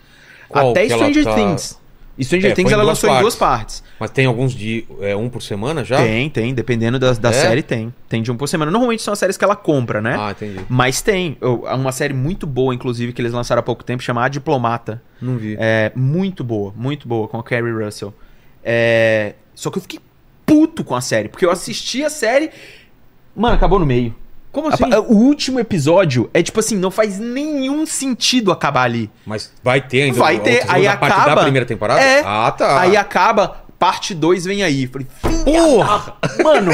Qual 0.49 0.71
Até 0.71 0.87
Stranger 0.89 1.25
tá- 1.25 1.35
Things. 1.35 1.79
E 2.19 2.25
Stranger 2.25 2.51
É, 2.51 2.55
Things 2.55 2.71
em 2.71 2.75
ela 2.75 2.83
lançou 2.83 3.09
em 3.09 3.13
partes. 3.13 3.23
duas 3.25 3.35
partes. 3.37 3.83
Mas 4.01 4.11
tem 4.11 4.25
alguns 4.27 4.53
de. 4.55 4.87
É, 5.01 5.15
um 5.15 5.29
por 5.29 5.43
semana 5.43 5.85
já? 5.85 5.99
Tem, 5.99 6.31
tem. 6.31 6.55
Dependendo 6.55 6.99
da, 6.99 7.13
da 7.13 7.29
É? 7.29 7.33
série, 7.33 7.63
tem. 7.63 7.93
Tem 8.09 8.23
de 8.23 8.31
um 8.33 8.37
por 8.37 8.47
semana. 8.49 8.71
Normalmente 8.71 9.03
são 9.03 9.13
as 9.13 9.19
séries 9.19 9.37
que 9.37 9.45
ela 9.45 9.57
compra, 9.57 10.01
né? 10.01 10.17
Ah, 10.19 10.31
entendi. 10.31 10.61
Mas 10.69 11.03
tem. 11.03 11.37
Eu- 11.43 11.65
Uma 11.75 11.93
série 11.93 12.15
muito 12.15 12.47
boa, 12.47 12.75
inclusive, 12.75 13.13
que 13.13 13.21
eles 13.21 13.33
lançaram 13.33 13.61
há 13.61 13.63
pouco 13.63 13.85
tempo, 13.85 14.03
chamada 14.03 14.31
Diplomata. 14.31 15.03
Não 15.21 15.37
vi. 15.37 15.57
É 15.61 15.93
muito 15.95 16.43
boa, 16.45 16.73
muito 16.77 17.07
boa, 17.07 17.29
com 17.29 17.39
a 17.39 17.43
Carrie 17.43 17.71
Russell. 17.73 18.15
É, 18.65 19.35
Só 19.55 19.71
que 19.71 19.79
eu 19.79 19.83
fiquei 19.83 19.99
puto 20.47 20.83
com 20.85 20.95
a 20.95 21.01
série, 21.01 21.29
porque 21.29 21.45
eu 21.45 21.51
assisti 21.51 22.03
a 22.05 22.09
série. 22.09 22.51
Mano, 23.35 23.57
acabou 23.57 23.79
no 23.79 23.85
meio. 23.85 24.15
Como 24.53 24.69
assim? 24.69 24.85
a- 24.91 25.01
O 25.01 25.15
último 25.17 25.61
episódio 25.61 26.31
é 26.33 26.43
tipo 26.43 26.59
assim, 26.61 26.77
não 26.79 26.91
faz 26.91 27.19
nenhum 27.19 27.85
sentido 27.85 28.51
acabar 28.51 28.85
ali. 28.85 29.11
Mas 29.27 29.53
vai 29.63 29.83
ter 29.83 30.03
ainda. 30.05 30.19
Vai 30.19 30.39
ter, 30.41 30.63
aí 30.69 30.83
segunda 30.85 30.97
parte 30.97 31.13
acaba- 31.15 31.35
da 31.35 31.43
primeira 31.43 31.67
temporada? 31.67 32.01
É. 32.01 32.23
Ah, 32.25 32.51
tá. 32.57 32.81
Aí 32.81 32.97
acaba, 32.97 33.65
parte 33.79 34.15
2 34.15 34.47
vem 34.47 34.63
aí. 34.63 34.87
Falei, 34.87 35.07
Porra! 35.45 36.17
Mano, 36.43 36.73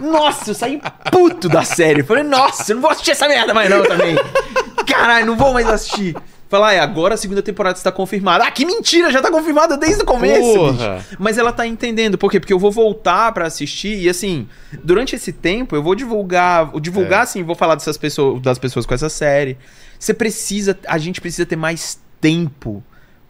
nossa, 0.00 0.50
eu 0.50 0.54
saí 0.54 0.80
puto 1.12 1.48
da 1.48 1.62
série. 1.64 2.02
Falei, 2.02 2.22
nossa, 2.22 2.72
eu 2.72 2.76
não 2.76 2.82
vou 2.82 2.90
assistir 2.90 3.10
essa 3.10 3.28
merda 3.28 3.52
mais 3.52 3.68
não 3.68 3.82
também. 3.82 4.16
Caralho, 4.86 5.26
não 5.26 5.36
vou 5.36 5.52
mais 5.52 5.68
assistir. 5.68 6.16
Falar, 6.48 6.74
é, 6.74 6.78
agora 6.78 7.14
a 7.14 7.16
segunda 7.16 7.42
temporada 7.42 7.76
está 7.76 7.90
confirmada. 7.90 8.44
Ah, 8.44 8.50
que 8.50 8.64
mentira, 8.64 9.10
já 9.10 9.20
tá 9.20 9.30
confirmada 9.30 9.76
desde 9.76 10.02
o 10.02 10.06
começo. 10.06 10.76
Mas 11.18 11.36
ela 11.38 11.52
tá 11.52 11.66
entendendo. 11.66 12.16
Por 12.18 12.30
quê? 12.30 12.38
Porque 12.38 12.52
eu 12.52 12.58
vou 12.58 12.70
voltar 12.70 13.32
pra 13.32 13.46
assistir 13.46 13.98
e 13.98 14.08
assim, 14.08 14.46
durante 14.82 15.16
esse 15.16 15.32
tempo 15.32 15.74
eu 15.74 15.82
vou 15.82 15.94
divulgar, 15.94 16.70
divulgar 16.80 17.20
É. 17.20 17.22
assim, 17.22 17.42
vou 17.42 17.56
falar 17.56 17.74
dessas 17.74 17.96
pessoas, 17.96 18.40
das 18.42 18.58
pessoas 18.58 18.86
com 18.86 18.94
essa 18.94 19.08
série. 19.08 19.56
Você 19.98 20.12
precisa, 20.14 20.78
a 20.86 20.98
gente 20.98 21.20
precisa 21.20 21.46
ter 21.46 21.56
mais 21.56 21.98
tempo 22.20 22.82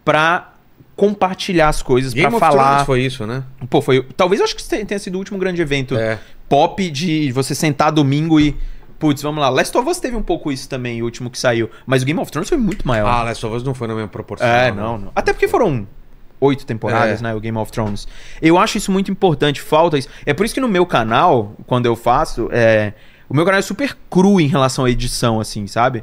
pra 0.04 0.52
compartilhar 0.96 1.68
as 1.68 1.82
coisas, 1.82 2.12
of 2.12 2.38
falar. 2.38 2.84
Foi 2.84 3.00
isso, 3.00 3.26
né? 3.26 3.42
Pô, 3.70 3.80
foi. 3.80 4.02
Talvez 4.16 4.40
eu 4.40 4.44
acho 4.44 4.54
que 4.56 4.62
tenha 4.84 4.98
sido 4.98 5.14
o 5.14 5.18
último 5.18 5.38
grande 5.38 5.60
evento 5.62 5.96
É. 5.96 6.18
pop 6.48 6.90
de 6.90 7.32
você 7.32 7.54
sentar 7.54 7.90
domingo 7.90 8.38
e. 8.40 8.54
Putz, 8.98 9.22
vamos 9.22 9.40
lá. 9.40 9.48
Last 9.48 9.76
of 9.76 9.88
Us 9.88 9.98
teve 9.98 10.16
um 10.16 10.22
pouco 10.22 10.50
isso 10.52 10.68
também, 10.68 11.02
o 11.02 11.04
último 11.04 11.28
que 11.30 11.38
saiu. 11.38 11.70
Mas 11.86 12.02
o 12.02 12.06
Game 12.06 12.18
of 12.20 12.30
Thrones 12.30 12.48
foi 12.48 12.58
muito 12.58 12.86
maior. 12.86 13.08
Ah, 13.08 13.22
Last 13.24 13.44
of 13.44 13.56
Us 13.56 13.62
não 13.62 13.74
foi 13.74 13.88
na 13.88 13.94
mesma 13.94 14.08
proporção. 14.08 14.46
é, 14.46 14.70
né? 14.70 14.80
não, 14.80 14.98
não. 14.98 15.12
Até 15.14 15.32
porque 15.32 15.48
foram 15.48 15.86
oito 16.40 16.64
temporadas, 16.66 17.20
É. 17.20 17.22
né? 17.22 17.34
O 17.34 17.40
Game 17.40 17.56
of 17.58 17.70
Thrones. 17.72 18.06
Eu 18.40 18.58
acho 18.58 18.78
isso 18.78 18.90
muito 18.92 19.10
importante, 19.10 19.60
falta 19.60 19.98
isso. 19.98 20.08
É 20.24 20.32
por 20.34 20.44
isso 20.46 20.54
que 20.54 20.60
no 20.60 20.68
meu 20.68 20.86
canal, 20.86 21.54
quando 21.66 21.86
eu 21.86 21.96
faço, 21.96 22.48
é... 22.52 22.92
o 23.28 23.34
meu 23.34 23.44
canal 23.44 23.58
é 23.58 23.62
super 23.62 23.96
cru 24.10 24.40
em 24.40 24.46
relação 24.46 24.84
à 24.84 24.90
edição, 24.90 25.40
assim, 25.40 25.66
sabe? 25.66 26.02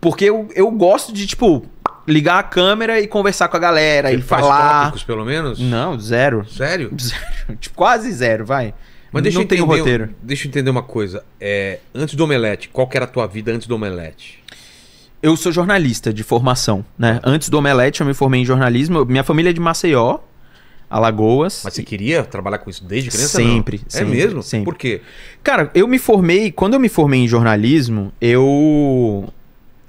Porque 0.00 0.24
eu, 0.24 0.48
eu 0.54 0.70
gosto 0.70 1.12
de, 1.12 1.26
tipo, 1.26 1.62
ligar 2.08 2.38
a 2.38 2.42
câmera 2.42 2.98
e 3.00 3.06
conversar 3.06 3.48
com 3.48 3.56
a 3.56 3.60
galera 3.60 4.12
e 4.12 4.22
falar. 4.22 4.84
tópicos, 4.84 5.04
pelo 5.04 5.24
menos? 5.24 5.58
Não, 5.58 5.98
zero. 5.98 6.46
Sério? 6.48 6.90
Zero. 6.98 7.56
Tipo, 7.58 7.76
quase 7.76 8.10
zero, 8.12 8.46
vai. 8.46 8.72
Mas 9.12 9.22
deixa 9.22 9.38
não 9.38 9.42
eu 9.42 9.48
tem 9.48 9.58
entender, 9.58 9.74
um 9.74 9.78
roteiro. 9.78 10.10
Deixa 10.22 10.46
eu 10.46 10.48
entender 10.48 10.70
uma 10.70 10.82
coisa. 10.82 11.24
É, 11.40 11.78
antes 11.94 12.14
do 12.14 12.24
Omelete, 12.24 12.68
qual 12.68 12.86
que 12.86 12.96
era 12.96 13.04
a 13.04 13.08
tua 13.08 13.26
vida 13.26 13.52
antes 13.52 13.66
do 13.66 13.74
Omelete? 13.74 14.42
Eu 15.22 15.36
sou 15.36 15.52
jornalista 15.52 16.12
de 16.14 16.22
formação, 16.22 16.84
né? 16.98 17.20
Antes 17.22 17.48
do 17.50 17.58
Omelete, 17.58 18.00
eu 18.00 18.06
me 18.06 18.14
formei 18.14 18.40
em 18.40 18.44
jornalismo. 18.44 19.04
Minha 19.04 19.22
família 19.24 19.50
é 19.50 19.52
de 19.52 19.60
Maceió, 19.60 20.18
Alagoas. 20.88 21.62
Mas 21.64 21.74
você 21.74 21.82
queria 21.82 22.22
trabalhar 22.24 22.58
com 22.58 22.70
isso 22.70 22.84
desde 22.84 23.10
criança? 23.10 23.38
não? 23.40 23.46
Sempre, 23.48 23.80
É 23.86 23.90
sempre, 23.90 24.16
mesmo? 24.16 24.42
sempre. 24.42 24.64
Por 24.64 24.76
quê? 24.76 25.02
Cara, 25.42 25.70
eu 25.74 25.86
me 25.86 25.98
formei. 25.98 26.50
Quando 26.50 26.74
eu 26.74 26.80
me 26.80 26.88
formei 26.88 27.20
em 27.20 27.28
jornalismo, 27.28 28.12
eu. 28.20 29.28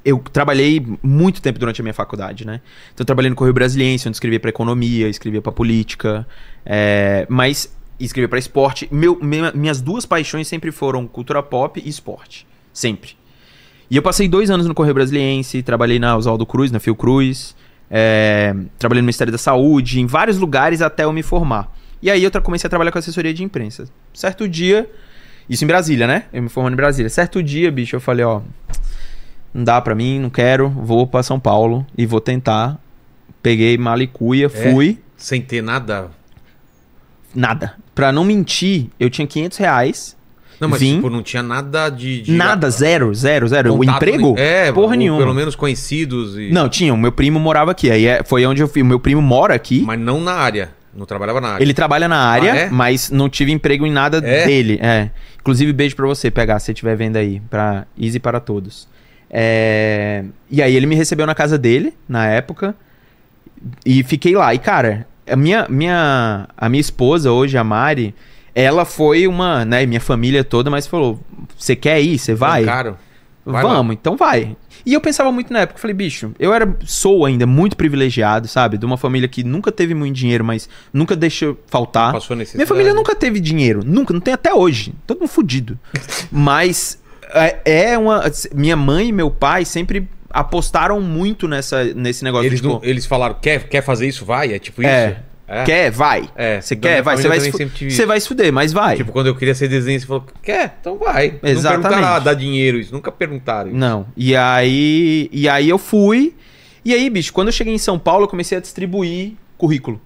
Eu 0.03 0.17
trabalhei 0.33 0.83
muito 1.03 1.41
tempo 1.43 1.59
durante 1.59 1.79
a 1.79 1.83
minha 1.83 1.93
faculdade, 1.93 2.45
né? 2.45 2.59
Então, 2.91 3.03
eu 3.03 3.05
trabalhei 3.05 3.29
no 3.29 3.35
Correio 3.35 3.53
Brasiliense, 3.53 4.07
onde 4.07 4.15
escrevia 4.15 4.39
pra 4.39 4.49
economia, 4.49 5.07
escrevia 5.07 5.41
pra 5.43 5.51
política, 5.51 6.25
é, 6.65 7.25
mas 7.29 7.71
escrevia 8.05 8.27
pra 8.29 8.39
esporte. 8.39 8.87
Meu, 8.91 9.17
minha- 9.21 9.51
minhas 9.53 9.81
duas 9.81 10.05
paixões 10.05 10.47
sempre 10.47 10.71
foram 10.71 11.05
cultura 11.07 11.41
pop 11.43 11.81
e 11.83 11.87
esporte. 11.89 12.45
Sempre. 12.73 13.11
E 13.89 13.95
eu 13.95 14.01
passei 14.01 14.27
dois 14.27 14.49
anos 14.49 14.65
no 14.65 14.73
Correio 14.73 14.93
Brasiliense, 14.95 15.61
trabalhei 15.61 15.99
na 15.99 16.15
Oswaldo 16.15 16.45
Cruz, 16.45 16.71
na 16.71 16.79
Fiocruz, 16.79 17.55
é, 17.89 18.55
trabalhei 18.79 19.01
no 19.01 19.05
Ministério 19.05 19.31
da 19.31 19.37
Saúde, 19.37 19.99
em 19.99 20.05
vários 20.05 20.37
lugares 20.37 20.81
até 20.81 21.03
eu 21.03 21.11
me 21.11 21.21
formar. 21.21 21.69
E 22.01 22.09
aí 22.09 22.23
eu 22.23 22.31
comecei 22.41 22.67
a 22.67 22.69
trabalhar 22.69 22.91
com 22.91 22.97
assessoria 22.99 23.33
de 23.33 23.43
imprensa. 23.43 23.85
Certo 24.13 24.47
dia, 24.47 24.89
isso 25.49 25.63
em 25.65 25.67
Brasília, 25.67 26.07
né? 26.07 26.23
Eu 26.31 26.41
me 26.41 26.47
formando 26.49 26.73
em 26.73 26.77
Brasília. 26.77 27.09
Certo 27.09 27.43
dia, 27.43 27.69
bicho, 27.69 27.95
eu 27.95 27.99
falei, 27.99 28.23
ó, 28.25 28.41
não 29.53 29.63
dá 29.65 29.81
pra 29.81 29.93
mim, 29.93 30.19
não 30.19 30.29
quero, 30.29 30.69
vou 30.69 31.05
pra 31.05 31.21
São 31.21 31.39
Paulo 31.39 31.85
e 31.97 32.05
vou 32.05 32.21
tentar. 32.21 32.79
Peguei 33.43 33.77
malicuia, 33.77 34.47
fui, 34.49 34.99
Sem 35.17 35.41
ter 35.41 35.61
nada. 35.61 36.11
Nada. 37.35 37.73
Pra 37.95 38.11
não 38.11 38.23
mentir, 38.23 38.87
eu 38.99 39.09
tinha 39.09 39.27
500 39.27 39.57
reais, 39.57 40.17
Não, 40.59 40.69
mas 40.69 40.79
Vim. 40.79 40.95
tipo, 40.95 41.09
não 41.09 41.23
tinha 41.23 41.41
nada 41.41 41.89
de. 41.89 42.21
de 42.21 42.31
nada, 42.31 42.69
zero, 42.69 43.13
zero, 43.15 43.47
zero. 43.47 43.75
O 43.75 43.83
emprego? 43.83 44.35
É, 44.37 44.71
porra 44.71 44.95
nenhuma. 44.95 45.19
Pelo 45.19 45.33
menos 45.33 45.55
conhecidos. 45.55 46.37
E... 46.37 46.51
Não, 46.51 46.69
tinha. 46.69 46.93
O 46.93 46.97
meu 46.97 47.11
primo 47.11 47.39
morava 47.39 47.71
aqui. 47.71 47.89
Aí 47.89 48.05
é- 48.05 48.21
foi 48.23 48.45
onde 48.45 48.61
eu 48.61 48.67
fui. 48.67 48.81
O 48.81 48.85
meu 48.85 48.99
primo 48.99 49.21
mora 49.21 49.55
aqui. 49.55 49.81
Mas 49.85 49.99
não 49.99 50.21
na 50.21 50.33
área. 50.33 50.69
Não 50.95 51.05
trabalhava 51.05 51.39
na 51.41 51.53
área. 51.53 51.63
Ele 51.63 51.73
trabalha 51.73 52.07
na 52.07 52.17
área, 52.17 52.51
Ah, 52.53 52.57
é? 52.57 52.69
mas 52.69 53.09
não 53.09 53.27
tive 53.29 53.51
emprego 53.51 53.85
em 53.87 53.91
nada 53.91 54.17
É? 54.17 54.45
dele. 54.45 54.77
É. 54.83 55.09
Inclusive, 55.39 55.71
beijo 55.73 55.95
pra 55.95 56.05
você 56.05 56.29
pegar, 56.29 56.59
se 56.59 56.65
você 56.65 56.71
estiver 56.73 56.95
vendo 56.95 57.15
aí. 57.15 57.41
Pra 57.49 57.85
Easy 57.99 58.19
para 58.19 58.39
todos. 58.39 58.87
É, 59.29 60.25
E 60.49 60.61
aí 60.61 60.75
ele 60.75 60.85
me 60.85 60.95
recebeu 60.95 61.25
na 61.25 61.33
casa 61.33 61.57
dele, 61.57 61.93
na 62.07 62.27
época. 62.27 62.75
E 63.85 64.03
fiquei 64.03 64.35
lá. 64.35 64.53
E, 64.53 64.59
cara, 64.59 65.07
a 65.27 65.35
minha, 65.35 65.67
minha, 65.69 66.47
a 66.57 66.69
minha 66.69 66.81
esposa 66.81 67.31
hoje, 67.31 67.57
a 67.57 67.63
Mari, 67.63 68.13
ela 68.53 68.85
foi 68.85 69.27
uma, 69.27 69.63
né, 69.65 69.85
minha 69.85 70.01
família 70.01 70.43
toda, 70.43 70.69
mas 70.69 70.87
falou: 70.87 71.19
Você 71.57 71.75
quer 71.75 72.01
ir? 72.01 72.17
Você 72.17 72.33
vai? 72.33 72.63
Caro. 72.65 72.97
Vai 73.45 73.63
lá. 73.63 73.73
Vamos, 73.73 73.93
então 73.93 74.15
vai. 74.15 74.55
E 74.85 74.93
eu 74.93 75.01
pensava 75.01 75.31
muito 75.31 75.51
na 75.51 75.61
época, 75.61 75.79
falei, 75.79 75.93
bicho, 75.95 76.31
eu 76.39 76.53
era, 76.53 76.75
sou 76.85 77.25
ainda 77.25 77.45
muito 77.45 77.75
privilegiado, 77.75 78.47
sabe? 78.47 78.77
De 78.77 78.85
uma 78.85 78.97
família 78.97 79.27
que 79.27 79.43
nunca 79.43 79.71
teve 79.71 79.93
muito 79.93 80.15
dinheiro, 80.15 80.43
mas 80.43 80.69
nunca 80.93 81.15
deixou 81.15 81.57
faltar. 81.67 82.13
Passou 82.13 82.35
necessidade. 82.35 82.57
Minha 82.57 82.67
família 82.67 82.93
nunca 82.93 83.15
teve 83.15 83.39
dinheiro, 83.39 83.81
nunca, 83.83 84.13
não 84.13 84.19
tem 84.19 84.33
até 84.33 84.53
hoje. 84.53 84.93
Todo 85.05 85.19
mundo 85.19 85.29
fudido. 85.29 85.77
mas 86.31 86.99
é, 87.33 87.91
é 87.91 87.97
uma. 87.97 88.23
Minha 88.53 88.75
mãe 88.75 89.09
e 89.09 89.11
meu 89.11 89.29
pai 89.29 89.65
sempre 89.65 90.07
apostaram 90.33 90.99
muito 91.01 91.47
nessa, 91.47 91.83
nesse 91.93 92.23
negócio. 92.23 92.47
Eles, 92.47 92.59
tipo, 92.61 92.73
não- 92.73 92.79
eles 92.83 93.05
falaram, 93.05 93.35
quer, 93.41 93.67
quer 93.67 93.81
fazer 93.81 94.07
isso? 94.07 94.25
Vai? 94.25 94.53
É 94.53 94.59
tipo 94.59 94.81
isso? 94.81 94.89
É. 94.89 95.17
É. 95.47 95.63
Quer? 95.65 95.91
Vai. 95.91 96.29
É, 96.33 96.61
Você 96.61 96.77
quer? 96.77 97.01
Vai. 97.01 97.17
Você 97.17 97.27
vai, 97.27 97.39
se 97.41 97.51
você 97.51 98.05
vai 98.05 98.19
se 98.21 98.27
fuder, 98.27 98.53
mas 98.53 98.71
vai. 98.71 98.95
Tipo, 98.95 99.11
quando 99.11 99.27
eu 99.27 99.35
queria 99.35 99.53
ser 99.53 99.67
desenho, 99.67 99.99
você 99.99 100.05
falou, 100.05 100.25
quer? 100.41 100.77
Então 100.79 100.97
vai. 100.97 101.37
Não 101.41 101.49
Exatamente. 101.49 101.87
perguntaram, 101.89 102.15
ah, 102.15 102.19
dá 102.19 102.33
dinheiro 102.33 102.77
isso. 102.79 102.93
Nunca 102.93 103.11
perguntaram 103.11 103.69
isso. 103.69 103.77
Não. 103.77 104.05
E 104.15 104.33
aí, 104.33 105.27
e 105.29 105.49
aí 105.49 105.67
eu 105.67 105.77
fui. 105.77 106.33
E 106.85 106.93
aí, 106.93 107.09
bicho, 107.09 107.33
quando 107.33 107.49
eu 107.49 107.51
cheguei 107.51 107.73
em 107.73 107.77
São 107.77 107.99
Paulo, 107.99 108.23
eu 108.23 108.27
comecei 108.29 108.57
a 108.57 108.61
distribuir 108.61 109.33
currículo. 109.57 109.99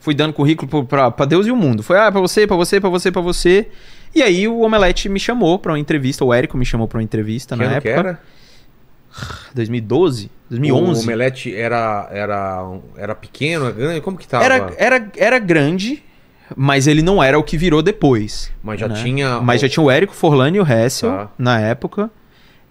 Fui 0.00 0.12
dando 0.14 0.32
currículo 0.32 0.84
pra 0.86 1.24
Deus 1.24 1.46
e 1.46 1.52
o 1.52 1.56
mundo. 1.56 1.82
Foi, 1.84 1.96
ah, 1.96 2.10
pra 2.10 2.20
você, 2.20 2.44
pra 2.44 2.56
você, 2.56 2.80
pra 2.80 2.90
você, 2.90 3.12
pra 3.12 3.22
você. 3.22 3.68
E 4.12 4.20
aí 4.22 4.48
o 4.48 4.58
Omelete 4.62 5.08
me 5.08 5.20
chamou 5.20 5.56
pra 5.58 5.70
uma 5.72 5.78
entrevista, 5.78 6.24
o 6.24 6.34
Érico 6.34 6.56
me 6.58 6.64
chamou 6.66 6.88
pra 6.88 6.98
uma 6.98 7.04
entrevista 7.04 7.56
Que 7.56 7.62
na 7.62 7.70
ano 7.70 7.80
que 7.80 7.88
época. 7.88 8.08
era? 8.08 8.20
2012? 9.54 10.26
O 10.26 10.30
2011. 10.50 11.02
omelete 11.02 11.54
era, 11.54 12.08
era, 12.10 12.68
era 12.96 13.14
pequeno, 13.14 13.66
era 13.66 13.74
grande? 13.74 14.00
Como 14.00 14.16
que 14.16 14.26
tava? 14.26 14.44
Era, 14.44 14.72
era, 14.76 15.10
era 15.16 15.38
grande, 15.38 16.02
mas 16.56 16.86
ele 16.86 17.02
não 17.02 17.22
era 17.22 17.38
o 17.38 17.42
que 17.42 17.56
virou 17.56 17.82
depois. 17.82 18.52
Mas 18.62 18.80
já 18.80 18.88
né? 18.88 18.94
tinha... 19.02 19.40
Mas 19.40 19.60
já 19.60 19.68
tinha 19.68 19.82
o 19.84 19.90
Érico 19.90 20.14
Forlani 20.14 20.58
e 20.58 20.60
o 20.60 20.66
Hessel 20.70 21.10
Tá. 21.10 21.28
na 21.38 21.60
época. 21.60 22.10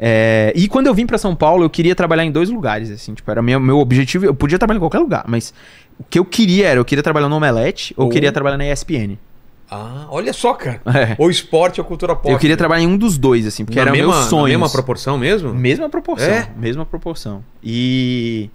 É, 0.04 0.52
e 0.56 0.68
quando 0.68 0.88
eu 0.88 0.94
vim 0.96 1.06
pra 1.06 1.18
São 1.20 1.36
Paulo, 1.36 1.64
eu 1.64 1.70
queria 1.70 1.94
trabalhar 1.96 2.24
em 2.26 2.32
dois 2.32 2.50
lugares, 2.50 2.90
assim, 2.90 3.14
tipo, 3.14 3.30
era 3.30 3.40
meu, 3.42 3.60
meu 3.60 3.78
objetivo, 3.78 4.26
eu 4.26 4.34
podia 4.34 4.58
trabalhar 4.58 4.78
em 4.78 4.82
qualquer 4.82 4.98
lugar, 4.98 5.26
mas 5.28 5.54
o 6.00 6.04
que 6.04 6.18
eu 6.18 6.26
queria 6.26 6.68
era, 6.70 6.80
eu 6.80 6.86
queria 6.86 7.04
trabalhar 7.04 7.30
no 7.30 7.36
Omelete 7.36 7.94
ou 7.96 8.04
eu 8.04 8.08
Ou- 8.08 8.12
queria 8.12 8.32
trabalhar 8.32 8.58
na 8.58 8.66
ESPN. 8.66 9.20
Ah, 9.74 10.06
olha 10.10 10.34
só, 10.34 10.54
cara. 10.54 10.82
É. 10.94 11.16
Ou 11.18 11.30
esporte 11.32 11.80
ou 11.80 11.86
cultura 11.86 12.14
pop. 12.16 12.30
Eu 12.30 12.38
queria 12.38 12.58
trabalhar 12.58 12.84
em 12.84 12.88
um 12.88 12.98
dos 12.98 13.18
dois, 13.18 13.48
assim, 13.48 13.64
porque 13.64 13.78
na 13.78 13.84
era 13.84 13.92
mesma, 13.92 14.14
meu 14.14 14.24
sonho. 14.28 14.48
Mesma 14.60 14.70
proporção 14.70 15.18
mesmo? 15.18 15.54
Mesma 15.54 15.88
proporção. 15.90 16.28
É? 16.30 16.50
Mesma 16.58 16.86
proporção. 16.86 17.42
E, 17.64 18.50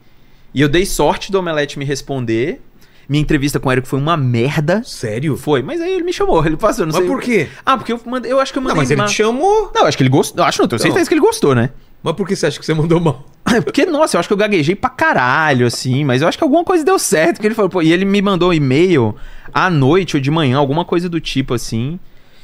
e 0.55 0.61
eu 0.61 0.69
dei 0.69 0.85
sorte 0.85 1.33
do 1.33 1.39
Omelete 1.39 1.79
me 1.79 1.85
responder. 1.87 2.61
Minha 3.09 3.23
entrevista 3.23 3.61
com 3.61 3.69
o 3.69 3.73
Érico 3.73 3.87
foi 3.87 4.01
uma 4.01 4.17
merda. 4.17 4.83
Sério? 4.85 5.37
Foi, 5.37 5.63
mas 5.63 5.81
aí 5.81 5.93
ele 5.95 6.03
me 6.03 6.13
chamou, 6.13 6.45
ele 6.45 6.57
passou, 6.57 6.85
não 6.85 6.93
Mas 6.93 7.03
sei. 7.03 7.09
por 7.09 7.23
quê? 7.23 7.49
Ah, 7.65 7.77
porque 7.79 7.93
eu 7.93 8.01
mandei, 8.05 8.33
eu 8.33 8.41
acho 8.41 8.53
que 8.53 8.59
eu 8.59 8.63
Não, 8.63 8.69
mandei 8.71 8.83
mas 8.83 8.91
ele 8.91 9.01
uma- 9.01 9.07
te 9.07 9.15
chamou. 9.15 9.71
Não, 9.73 9.83
eu 9.83 9.87
acho 9.89 9.97
que 9.97 10.03
ele 10.03 10.11
gostou. 10.11 10.45
Acho 10.45 10.61
não, 10.61 10.69
tenho 10.69 10.79
Não. 10.81 10.83
certeza 10.83 11.09
que 11.09 11.15
ele 11.15 11.21
gostou, 11.21 11.55
né? 11.55 11.71
Mas 12.03 12.15
por 12.15 12.27
que 12.27 12.37
você 12.37 12.47
acha 12.47 12.59
que 12.59 12.65
você 12.67 12.75
mandou 12.75 13.01
mal? 13.01 13.25
É 13.55 13.61
Porque, 13.61 13.87
nossa, 13.87 14.17
eu 14.17 14.19
acho 14.19 14.29
que 14.29 14.33
eu 14.33 14.37
gaguejei 14.37 14.75
pra 14.75 14.91
caralho, 14.91 15.67
assim, 15.69 16.05
mas 16.05 16.21
eu 16.21 16.27
acho 16.27 16.37
que 16.37 16.43
alguma 16.43 16.65
coisa 16.65 16.85
deu 16.85 16.99
certo. 16.99 17.41
Que 17.41 17.47
ele 17.47 17.55
falou, 17.55 17.69
pô, 17.71 17.81
e 17.81 17.93
ele 17.93 18.05
me 18.05 18.21
mandou 18.21 18.51
um 18.51 18.53
e-mail 18.53 19.15
à 19.55 19.71
noite 19.71 20.17
ou 20.17 20.21
de 20.21 20.31
manhã, 20.33 20.59
alguma 20.59 20.85
coisa 20.85 21.09
do 21.09 21.21
tipo 21.21 21.55
assim. 21.55 21.99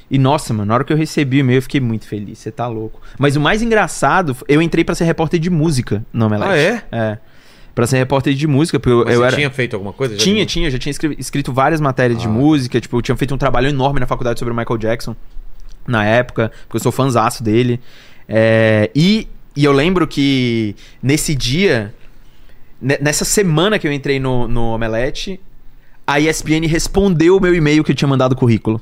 E, 0.08 0.16
nossa, 0.16 0.54
mano, 0.54 0.66
na 0.66 0.74
hora 0.74 0.84
que 0.84 0.92
eu 0.92 0.96
recebi 0.96 1.38
o 1.38 1.40
e-mail, 1.40 1.58
eu 1.58 1.62
fiquei 1.62 1.80
muito 1.80 2.06
feliz. 2.06 2.38
Você 2.38 2.52
tá 2.52 2.68
louco. 2.68 3.00
Mas 3.18 3.34
o 3.34 3.40
mais 3.40 3.62
engraçado, 3.62 4.36
eu 4.46 4.62
entrei 4.62 4.84
pra 4.84 4.94
ser 4.94 5.04
repórter 5.04 5.40
de 5.40 5.50
música 5.50 6.04
no 6.12 6.26
Omelete. 6.26 6.50
Ah, 6.52 6.56
é? 6.56 6.82
É. 6.92 7.18
Pra 7.74 7.84
ser 7.86 7.96
repórter 7.98 8.32
de 8.34 8.46
música, 8.46 8.78
porque 8.78 8.92
eu, 8.92 9.00
eu 9.00 9.20
você 9.20 9.26
era. 9.26 9.36
tinha 9.36 9.50
feito 9.50 9.74
alguma 9.74 9.92
coisa? 9.92 10.14
Tinha, 10.16 10.36
viu? 10.36 10.46
tinha, 10.46 10.70
já 10.70 10.78
tinha 10.78 10.94
escrito 11.18 11.52
várias 11.52 11.80
matérias 11.80 12.20
de 12.20 12.28
Ah. 12.28 12.30
música, 12.30 12.80
tipo, 12.80 12.96
eu 12.98 13.02
tinha 13.02 13.16
feito 13.16 13.34
um 13.34 13.38
trabalho 13.38 13.68
enorme 13.68 13.98
na 13.98 14.06
faculdade 14.06 14.38
sobre 14.38 14.54
o 14.54 14.56
Michael 14.56 14.78
Jackson 14.78 15.16
na 15.84 16.04
época, 16.04 16.52
porque 16.68 16.76
eu 16.76 16.80
sou 16.80 16.92
fãzaço 16.92 17.42
dele. 17.42 17.80
É, 18.28 18.88
e, 18.94 19.26
e 19.56 19.64
eu 19.64 19.72
lembro 19.72 20.06
que 20.06 20.74
nesse 21.02 21.34
dia, 21.34 21.94
ne- 22.80 22.98
nessa 23.00 23.24
semana 23.24 23.78
que 23.78 23.86
eu 23.86 23.92
entrei 23.92 24.18
no, 24.18 24.46
no 24.48 24.62
Omelete, 24.74 25.38
a 26.06 26.18
ESPN 26.20 26.66
respondeu 26.66 27.36
o 27.36 27.40
meu 27.40 27.54
e-mail 27.54 27.84
que 27.84 27.92
eu 27.92 27.96
tinha 27.96 28.08
mandado 28.08 28.32
o 28.32 28.36
currículo. 28.36 28.80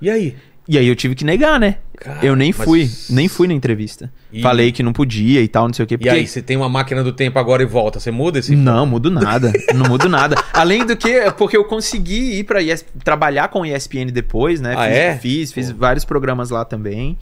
E 0.00 0.10
aí? 0.10 0.34
E 0.68 0.78
aí 0.78 0.86
eu 0.86 0.94
tive 0.94 1.14
que 1.14 1.24
negar, 1.24 1.58
né? 1.58 1.78
Cara, 1.96 2.24
eu 2.24 2.34
nem 2.36 2.54
mas- 2.56 2.64
fui, 2.66 2.88
nem 3.10 3.28
fui 3.28 3.46
na 3.48 3.54
entrevista. 3.54 4.12
E- 4.32 4.40
Falei 4.42 4.72
que 4.72 4.82
não 4.82 4.92
podia 4.92 5.40
e 5.40 5.48
tal, 5.48 5.66
não 5.66 5.74
sei 5.74 5.84
o 5.84 5.86
quê. 5.88 5.98
E 6.00 6.08
aí, 6.08 6.26
você 6.26 6.40
tem 6.40 6.56
uma 6.56 6.68
máquina 6.68 7.02
do 7.04 7.12
tempo 7.12 7.38
agora 7.38 7.62
e 7.62 7.66
volta, 7.66 8.00
você 8.00 8.10
muda 8.10 8.38
esse... 8.38 8.54
Não, 8.56 8.86
mudo 8.86 9.10
nada. 9.10 9.52
não 9.74 9.88
mudo 9.88 10.08
nada. 10.08 10.36
Além 10.52 10.86
do 10.86 10.96
que, 10.96 11.30
porque 11.36 11.56
eu 11.56 11.64
consegui 11.64 12.38
ir 12.38 12.44
pra 12.44 12.62
ES 12.62 12.84
trabalhar 13.04 13.48
com 13.48 13.66
ESPN 13.66 14.06
depois, 14.12 14.60
né? 14.60 14.74
Ah, 14.76 14.84
fiz, 14.86 14.96
é? 14.96 15.18
Fiz, 15.18 15.52
fiz 15.52 15.72
Pô. 15.72 15.78
vários 15.78 16.04
programas 16.04 16.50
lá 16.50 16.64
também. 16.64 17.18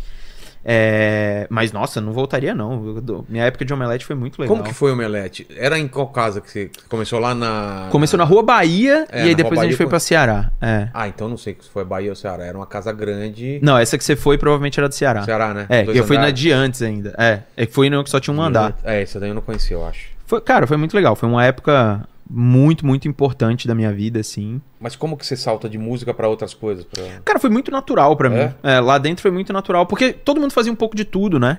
É, 0.65 1.47
Mas, 1.49 1.73
nossa, 1.73 2.01
não 2.01 2.13
voltaria, 2.13 2.55
não. 2.55 2.81
Minha 3.29 3.45
época 3.45 3.65
de 3.65 3.73
Omelete 3.73 4.05
foi 4.05 4.17
muito 4.17 4.41
legal. 4.41 4.57
Como 4.57 4.69
que 4.69 4.75
foi 4.75 4.91
o 4.91 4.95
Omelete? 4.95 5.47
Era 5.57 5.79
em 5.79 5.89
qual 5.89 6.09
casa 6.09 6.41
que 6.41 6.51
você 6.51 6.71
começou 6.89 7.19
lá 7.19 7.35
na... 7.35 7.89
Começou 7.91 8.19
na 8.19 8.25
Rua 8.25 8.43
Bahia 8.43 9.07
É, 9.11 9.25
e 9.25 9.29
aí 9.29 9.35
depois 9.35 9.55
Rua 9.55 9.63
a 9.63 9.65
gente 9.65 9.73
Bahia 9.73 9.77
foi 9.77 9.87
pra 9.87 10.01
Ceará. 10.01 10.51
É. 10.61 10.89
Ah, 10.93 11.09
então 11.09 11.29
não 11.29 11.37
sei 11.37 11.57
se 11.61 11.69
foi 11.69 11.85
Bahia 11.85 12.11
ou 12.11 12.17
Ceará. 12.17 12.45
Era 12.45 12.57
uma 12.57 12.67
casa 12.67 12.93
grande... 12.93 13.59
Não, 13.63 13.79
essa 13.79 13.97
que 13.97 14.05
você 14.05 14.17
foi 14.17 14.37
provavelmente 14.39 14.79
era 14.79 14.89
do 14.89 14.95
Ceará. 14.95 15.23
Ceará, 15.23 15.55
né? 15.55 15.67
É, 15.69 15.83
Dois 15.83 15.97
eu 15.97 16.05
fui 16.05 16.17
na 16.17 16.23
andares. 16.25 16.41
de 16.41 16.53
antes 16.53 16.83
ainda. 16.83 17.15
É, 17.19 17.41
é 17.57 17.67
foi 17.67 17.89
no 17.89 18.05
que 18.05 18.11
só 18.11 18.21
tinha 18.21 18.35
um 18.35 18.43
andar. 18.43 18.77
É, 18.85 19.03
essa 19.03 19.19
daí 19.19 19.31
eu 19.31 19.35
não 19.35 19.43
conhecia, 19.43 19.77
eu 19.77 19.87
acho. 19.87 20.09
Foi, 20.27 20.41
cara, 20.41 20.67
foi 20.67 20.77
muito 20.77 20.95
legal. 20.95 21.17
Foi 21.17 21.29
uma 21.29 21.45
época 21.45 22.07
muito, 22.33 22.87
muito 22.87 23.09
importante 23.09 23.67
da 23.67 23.75
minha 23.75 23.93
vida, 23.93 24.21
assim. 24.21 24.61
Mas 24.79 24.95
como 24.95 25.17
que 25.17 25.27
você 25.27 25.37
salta 25.37 25.69
de 25.69 25.77
música 25.77 26.15
pra 26.15 26.29
outras 26.29 26.55
coisas? 26.55 26.85
Pra... 26.85 27.03
Cara, 27.25 27.39
foi 27.41 27.51
muito 27.51 27.71
natural 27.73 28.17
pra 28.17 28.29
É? 28.33 28.47
mim. 28.49 28.55
É, 28.63 28.79
lá 28.79 28.99
dentro 28.99 29.21
foi 29.23 29.33
muito 29.33 29.53
natural, 29.53 29.85
porque 29.87 30.13
todo 30.13 30.41
mundo 30.41 30.53
fazia 30.53 30.73
um 30.73 30.77
pouco 30.77 30.95
de 30.97 31.05
tudo, 31.05 31.41
né? 31.41 31.59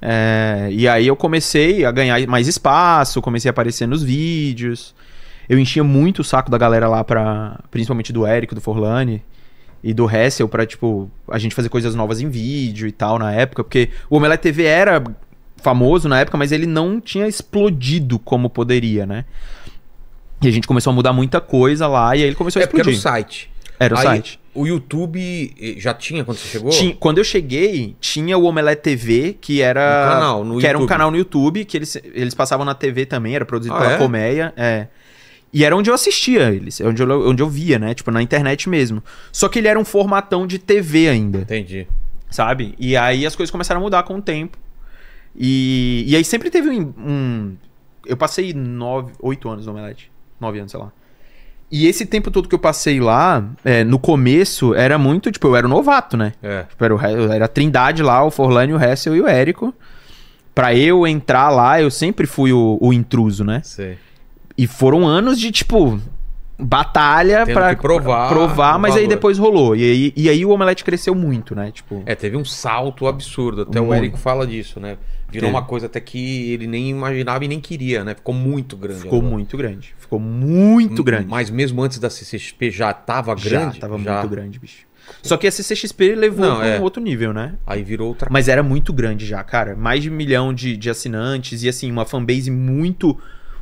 É, 0.00 0.68
e 0.70 0.86
aí 0.86 1.06
eu 1.06 1.16
comecei 1.16 1.84
a 1.84 1.90
ganhar 1.90 2.24
mais 2.28 2.46
espaço, 2.46 3.20
comecei 3.22 3.48
a 3.48 3.50
aparecer 3.50 3.86
nos 3.88 4.02
vídeos. 4.02 4.94
Eu 5.48 5.58
enchia 5.58 5.82
muito 5.82 6.20
o 6.20 6.24
saco 6.24 6.50
da 6.50 6.58
galera 6.58 6.88
lá 6.88 7.02
pra. 7.02 7.58
Principalmente 7.70 8.12
do 8.12 8.26
Érico, 8.26 8.54
do 8.54 8.60
Forlani 8.60 9.22
e 9.82 9.94
do 9.94 10.08
Hessel 10.10 10.48
pra, 10.48 10.66
tipo, 10.66 11.10
a 11.28 11.38
gente 11.38 11.54
fazer 11.54 11.68
coisas 11.68 11.94
novas 11.94 12.20
em 12.20 12.28
vídeo 12.28 12.86
e 12.86 12.92
tal 12.92 13.18
na 13.18 13.32
época, 13.32 13.62
porque 13.64 13.90
o 14.10 14.16
Omelete 14.16 14.42
TV 14.42 14.64
era 14.64 15.02
famoso 15.56 16.08
na 16.08 16.20
época, 16.20 16.36
mas 16.36 16.52
ele 16.52 16.66
não 16.66 17.00
tinha 17.00 17.26
explodido 17.26 18.18
como 18.18 18.50
poderia, 18.50 19.06
né? 19.06 19.24
E 20.42 20.48
a 20.48 20.50
gente 20.50 20.66
começou 20.66 20.90
a 20.90 20.94
mudar 20.94 21.12
muita 21.12 21.40
coisa 21.40 21.86
lá 21.86 22.14
e 22.16 22.22
aí 22.22 22.26
ele 22.28 22.36
começou 22.36 22.60
a 22.60 22.64
É 22.64 22.66
porque 22.66 22.80
era 22.80 22.88
o 22.88 22.92
explodir. 22.92 23.12
site. 23.22 23.50
Era 23.78 23.94
o 23.94 23.98
Aí, 23.98 24.04
site. 24.04 24.40
O 24.54 24.66
YouTube 24.66 25.54
eh, 25.60 25.74
já 25.78 25.92
tinha 25.92 26.24
quando 26.24 26.38
você 26.38 26.48
chegou? 26.48 26.70
Tinha- 26.70 26.94
quando 26.94 27.18
eu 27.18 27.24
cheguei, 27.24 27.94
tinha 28.00 28.38
o 28.38 28.44
Omelete 28.44 28.80
TV, 28.82 29.36
que 29.40 29.60
era. 29.60 29.80
Um 29.80 30.12
canal 30.14 30.44
no 30.44 30.58
que 30.58 30.66
era 30.66 30.78
um 30.78 30.80
YouTube. 30.82 30.88
canal 30.88 31.10
no 31.10 31.16
YouTube, 31.18 31.64
que 31.66 31.76
eles, 31.76 31.96
eles 32.14 32.32
passavam 32.34 32.64
na 32.64 32.74
TV 32.74 33.04
também, 33.04 33.34
era 33.34 33.44
produzido 33.44 33.74
Ah, 33.74 33.80
pela 33.80 33.92
é? 33.94 33.98
Colmeia. 33.98 34.52
É. 34.56 34.86
E 35.52 35.62
era 35.64 35.76
onde 35.76 35.88
eu 35.90 35.94
assistia 35.94 36.50
eles, 36.52 36.80
é 36.80 36.86
onde 36.86 37.02
eu, 37.02 37.28
onde 37.28 37.42
eu 37.42 37.48
via, 37.48 37.78
né? 37.78 37.94
Tipo, 37.94 38.10
na 38.10 38.22
internet 38.22 38.68
mesmo. 38.68 39.02
Só 39.32 39.48
que 39.48 39.58
ele 39.58 39.68
era 39.68 39.78
um 39.78 39.84
formatão 39.84 40.46
de 40.46 40.58
TV 40.58 41.08
ainda, 41.08 41.38
Entendi. 41.40 41.86
sabe? 42.30 42.74
E 42.78 42.96
aí 42.96 43.24
as 43.26 43.36
coisas 43.36 43.50
começaram 43.50 43.80
a 43.80 43.84
mudar 43.84 44.02
com 44.04 44.16
o 44.16 44.22
tempo. 44.22 44.56
E, 45.34 46.04
e 46.06 46.16
aí 46.16 46.24
sempre 46.24 46.50
teve 46.50 46.68
um, 46.70 46.92
um- 46.98 47.56
Eu 48.06 48.16
passei 48.16 48.52
nove, 48.54 49.12
oito 49.20 49.48
anos 49.48 49.66
no 49.66 49.72
Omelete. 49.72 50.10
Nove 50.40 50.58
anos, 50.58 50.70
sei 50.70 50.80
lá. 50.80 50.92
E 51.70 51.86
esse 51.86 52.06
tempo 52.06 52.30
todo 52.30 52.48
que 52.48 52.54
eu 52.54 52.58
passei 52.60 53.00
lá, 53.00 53.44
é, 53.64 53.82
no 53.82 53.98
começo, 53.98 54.72
era 54.74 54.96
muito, 54.98 55.32
tipo, 55.32 55.48
eu 55.48 55.56
era 55.56 55.66
um 55.66 55.70
novato, 55.70 56.16
né? 56.16 56.32
É. 56.42 56.62
Tipo, 56.62 56.84
era, 56.84 56.94
o 56.94 57.32
era 57.32 57.44
a 57.46 57.48
trindade 57.48 58.02
lá, 58.02 58.22
o 58.22 58.30
Forlani, 58.30 58.72
o 58.72 58.80
Hessel 58.80 59.16
e 59.16 59.20
o 59.20 59.26
Érico. 59.26 59.74
Pra 60.54 60.74
eu 60.74 61.06
entrar 61.06 61.50
lá, 61.50 61.80
eu 61.80 61.90
sempre 61.90 62.26
fui 62.26 62.52
o, 62.52 62.78
o 62.80 62.92
intruso, 62.92 63.44
né? 63.44 63.60
Sei. 63.64 63.98
E 64.56 64.66
foram 64.66 65.06
anos 65.06 65.38
de, 65.40 65.50
tipo, 65.50 66.00
batalha 66.58 67.44
Tendo 67.44 67.54
pra 67.54 67.76
provar 67.76 68.28
provar 68.28 68.78
mas 68.78 68.94
aí 68.94 69.02
valor. 69.02 69.14
depois 69.14 69.38
rolou. 69.38 69.76
E 69.76 69.82
aí, 69.82 70.12
e 70.16 70.28
aí 70.30 70.44
o 70.44 70.50
Omelete 70.50 70.84
cresceu 70.84 71.14
muito, 71.14 71.54
né? 71.54 71.70
Tipo, 71.72 72.02
É, 72.06 72.14
teve 72.14 72.36
um 72.36 72.44
salto 72.44 73.06
absurdo. 73.06 73.62
Até 73.62 73.80
o. 73.80 73.92
Érico 73.92 74.16
fala 74.16 74.46
disso, 74.46 74.80
né? 74.80 74.96
Virou 75.28 75.48
Teve. 75.48 75.58
uma 75.58 75.64
coisa 75.64 75.86
até 75.86 76.00
que 76.00 76.52
ele 76.52 76.66
nem 76.66 76.90
imaginava 76.90 77.44
e 77.44 77.48
nem 77.48 77.60
queria, 77.60 78.04
né? 78.04 78.14
Ficou 78.14 78.34
muito 78.34 78.76
grande. 78.76 79.00
ficou 79.00 79.18
agora. 79.18 79.34
muito 79.34 79.56
grande. 79.56 79.94
Ficou 79.98 80.20
muito 80.20 81.02
grande. 81.02 81.26
Mas 81.28 81.50
mesmo 81.50 81.82
antes 81.82 81.98
da 81.98 82.08
CCXP 82.08 82.70
já 82.70 82.92
tava 82.92 83.34
grande? 83.34 83.74
Já, 83.74 83.80
tava 83.80 83.98
Já. 83.98 84.20
muito 84.20 84.28
grande, 84.30 84.58
bicho. 84.58 84.86
Só 85.22 85.36
que 85.36 85.46
a 85.46 85.52
CCXP 85.52 86.14
levou 86.14 86.46
Não, 86.46 86.62
é. 86.62 86.78
um 86.78 86.82
outro 86.82 87.02
nível, 87.02 87.32
né? 87.32 87.54
Aí 87.66 87.82
virou 87.82 88.08
outra 88.08 88.28
Mas 88.30 88.48
era 88.48 88.62
muito 88.62 88.92
grande 88.92 89.24
já, 89.26 89.42
cara. 89.42 89.76
Mais 89.76 90.02
de 90.02 90.10
um 90.10 90.14
milhão 90.14 90.52
de, 90.52 90.76
de 90.76 90.90
assinantes 90.90 91.62
e, 91.62 91.68
assim, 91.68 91.90
uma 91.90 92.04
fanbase 92.04 92.50
muito. 92.50 93.18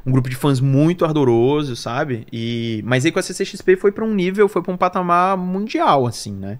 Um 0.07 0.12
grupo 0.12 0.28
de 0.28 0.36
fãs 0.36 0.61
muito 0.61 1.03
ardoroso, 1.05 1.74
sabe? 1.77 2.27
E, 2.31 2.82
mas 2.85 3.07
aí 3.07 3.12
com 3.12 3.19
a 3.19 3.23
CCXP 3.23 3.77
foi 3.77 3.91
pra 3.91 4.05
um 4.05 4.12
nível, 4.15 4.49
foi 4.51 4.62
pra 4.62 4.73
um 4.73 4.77
patamar 4.77 5.36
mundial, 5.36 6.07
assim, 6.07 6.32
né? 6.32 6.59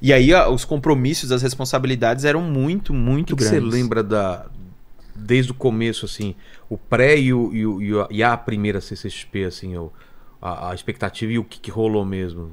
E 0.00 0.12
aí 0.12 0.32
a- 0.32 0.48
os 0.48 0.64
compromissos, 0.64 1.32
as 1.32 1.42
responsabilidades 1.42 2.24
eram 2.24 2.40
muito, 2.42 2.92
O 2.92 2.96
muito 2.96 3.34
que, 3.36 3.42
que 3.42 3.48
você 3.48 3.56
grandes. 3.60 3.72
lembra 3.74 4.02
da. 4.02 4.46
Desde 5.16 5.50
o 5.50 5.54
começo, 5.54 6.04
assim, 6.06 6.34
o 6.70 6.78
pré 6.78 7.18
e, 7.18 7.32
o, 7.34 7.52
e, 7.52 7.66
o- 7.66 8.06
e 8.10 8.22
a- 8.22 8.36
primeira 8.36 8.80
CCXP, 8.80 9.44
assim, 9.44 9.76
o, 9.76 9.92
a, 10.40 10.70
a 10.70 10.74
expectativa 10.74 11.32
e 11.32 11.38
o 11.38 11.44
que, 11.44 11.58
que 11.58 11.70
rolou 11.72 12.04
mesmo? 12.04 12.52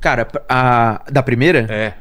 Cara, 0.00 0.26
a, 0.48 1.02
da 1.10 1.22
primeira? 1.22 1.66
É. 1.70 1.94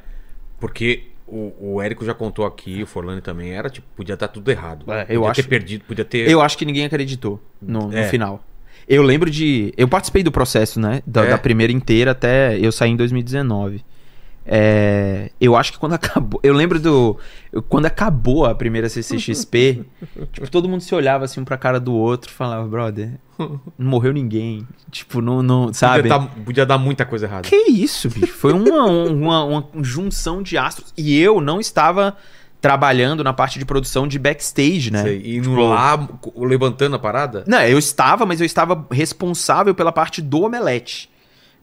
Porque 0.59 1.07
o, 1.27 1.51
o 1.59 1.81
Érico 1.81 2.05
já 2.05 2.13
contou 2.13 2.45
aqui, 2.45 2.81
o 2.81 2.87
Forlani 2.87 3.19
também, 3.21 3.51
era 3.51 3.69
tipo, 3.69 3.85
podia 3.95 4.15
dar 4.15 4.29
tudo 4.29 4.49
errado. 4.49 4.85
É, 4.91 5.01
podia 5.01 5.15
eu 5.15 5.21
ter 5.23 5.27
acho- 5.41 5.47
perdido, 5.49 5.83
podia 5.85 6.05
ter. 6.05 6.29
Eu 6.29 6.41
acho 6.41 6.57
que 6.57 6.63
ninguém 6.65 6.85
acreditou 6.85 7.41
no, 7.61 7.87
no 7.89 7.97
É. 7.97 8.07
final. 8.07 8.41
Eu 8.87 9.01
lembro 9.03 9.29
de. 9.29 9.73
Eu 9.75 9.87
participei 9.89 10.23
do 10.23 10.31
processo, 10.31 10.79
né? 10.79 11.01
Da, 11.05 11.25
É. 11.25 11.29
da 11.31 11.37
primeira 11.37 11.71
inteira 11.73 12.11
até 12.11 12.57
eu 12.57 12.71
sair 12.71 12.91
em 12.91 12.95
2019. 12.95 13.83
É, 14.45 15.31
eu 15.39 15.55
acho 15.55 15.71
que 15.71 15.77
quando 15.77 15.93
acabou. 15.93 16.39
Eu 16.43 16.53
lembro 16.53 16.79
do. 16.79 17.17
quando 17.69 17.85
acabou 17.85 18.45
a 18.45 18.53
primeira 18.53 18.89
CCXP, 18.89 19.85
tipo, 20.33 20.49
todo 20.49 20.67
mundo 20.67 20.81
se 20.81 20.93
olhava 20.93 21.25
assim 21.25 21.39
um 21.39 21.45
pra 21.45 21.57
cara 21.57 21.79
do 21.79 21.93
outro 21.93 22.29
e 22.29 22.33
falava, 22.33 22.67
brother, 22.67 23.11
não 23.39 23.61
morreu 23.77 24.11
ninguém. 24.11 24.67
Tipo, 24.91 25.21
não. 25.21 25.41
não 25.41 25.73
sabe? 25.73 26.09
Podia, 26.09 26.19
tá- 26.19 26.27
podia 26.45 26.65
dar 26.65 26.77
muita 26.77 27.05
coisa 27.05 27.25
errada. 27.25 27.47
Que 27.47 27.55
isso, 27.69 28.09
bicho? 28.09 28.33
Foi 28.33 28.51
uma, 28.53 28.85
uma, 28.85 29.43
uma 29.45 29.69
junção 29.81 30.43
de 30.43 30.57
astros. 30.57 30.93
E 30.97 31.17
eu 31.17 31.39
não 31.39 31.59
estava 31.59 32.17
trabalhando 32.59 33.23
na 33.25 33.33
parte 33.33 33.59
de 33.59 33.65
produção 33.65 34.07
de 34.07 34.17
backstage, 34.17 34.89
né? 34.89 35.03
Sei, 35.03 35.17
E 35.17 35.41
Tipo, 35.41 35.67
lá, 35.67 36.07
levantando 36.37 36.95
a 36.95 36.99
parada? 36.99 37.43
Não, 37.45 37.61
eu 37.61 37.77
estava, 37.77 38.25
mas 38.25 38.39
eu 38.39 38.45
estava 38.45 38.85
responsável 38.89 39.75
pela 39.75 39.91
parte 39.91 40.21
do 40.21 40.43
omelete. 40.43 41.09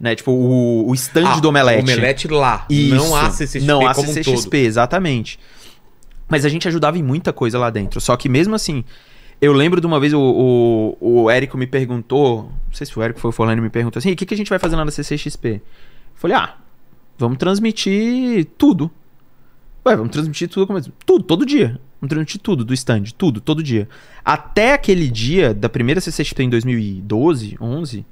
Né? 0.01 0.15
Tipo, 0.15 0.33
o, 0.33 0.89
o 0.89 0.95
stand 0.95 1.27
Ah, 1.29 1.41
do 1.41 1.49
omelete. 1.51 1.83
Omelete 1.83 2.29
lá. 2.29 2.65
Isso. 2.71 2.95
Não 2.95 3.15
a 3.15 3.31
CCXP 3.31 3.67
Não 3.67 3.87
a 3.87 3.91
um 3.91 3.95
CCXP, 3.95 4.25
todo. 4.51 4.55
exatamente. 4.55 5.39
Mas 6.27 6.45
a 6.47 6.49
gente 6.49 6.67
ajudava 6.67 6.97
em 6.99 7.03
muita 7.03 7.33
coisa 7.35 7.59
lá 7.59 7.69
dentro. 7.69 8.01
Só 8.01 8.17
que 8.17 8.27
mesmo 8.29 8.55
assim, 8.55 8.83
eu 9.41 9.53
lembro 9.53 9.79
de 9.81 9.87
uma 9.87 10.01
vez 10.01 10.15
o, 10.15 10.97
o, 11.01 11.23
o 11.25 11.31
Érico 11.31 11.59
me 11.59 11.67
perguntou, 11.67 12.45
não 12.45 12.73
sei 12.73 12.87
se 12.87 12.99
o 12.99 13.03
Érico 13.03 13.21
foi 13.21 13.29
o 13.29 13.33
Forlani, 13.33 13.61
me 13.61 13.69
perguntou 13.69 13.99
assim, 13.99 14.13
o 14.13 14.17
que, 14.17 14.25
que 14.25 14.33
a 14.33 14.37
gente 14.37 14.49
vai 14.49 14.59
fazer 14.59 14.75
lá 14.77 14.85
na 14.85 14.91
CCXP? 14.91 15.49
Eu 15.57 15.61
falei, 16.15 16.37
ah, 16.37 16.57
vamos 17.19 17.37
transmitir 17.37 18.47
tudo. 18.57 18.91
Ué, 19.85 19.97
vamos 19.97 20.13
transmitir 20.13 20.49
tudo 20.49 20.67
como 20.67 20.81
Tudo, 21.05 21.25
todo 21.25 21.45
dia. 21.45 21.81
Vamos 22.01 22.09
transmitir 22.09 22.41
tudo 22.41 22.65
do 22.65 22.73
stand, 22.73 23.05
tudo, 23.19 23.41
todo 23.41 23.63
dia. 23.63 23.87
Até 24.25 24.73
aquele 24.73 25.09
dia 25.11 25.53
da 25.53 25.69
primeira 25.69 26.01
CCXP 26.01 26.45
em 26.45 26.49
2012, 26.49 27.57
11, 27.61 28.07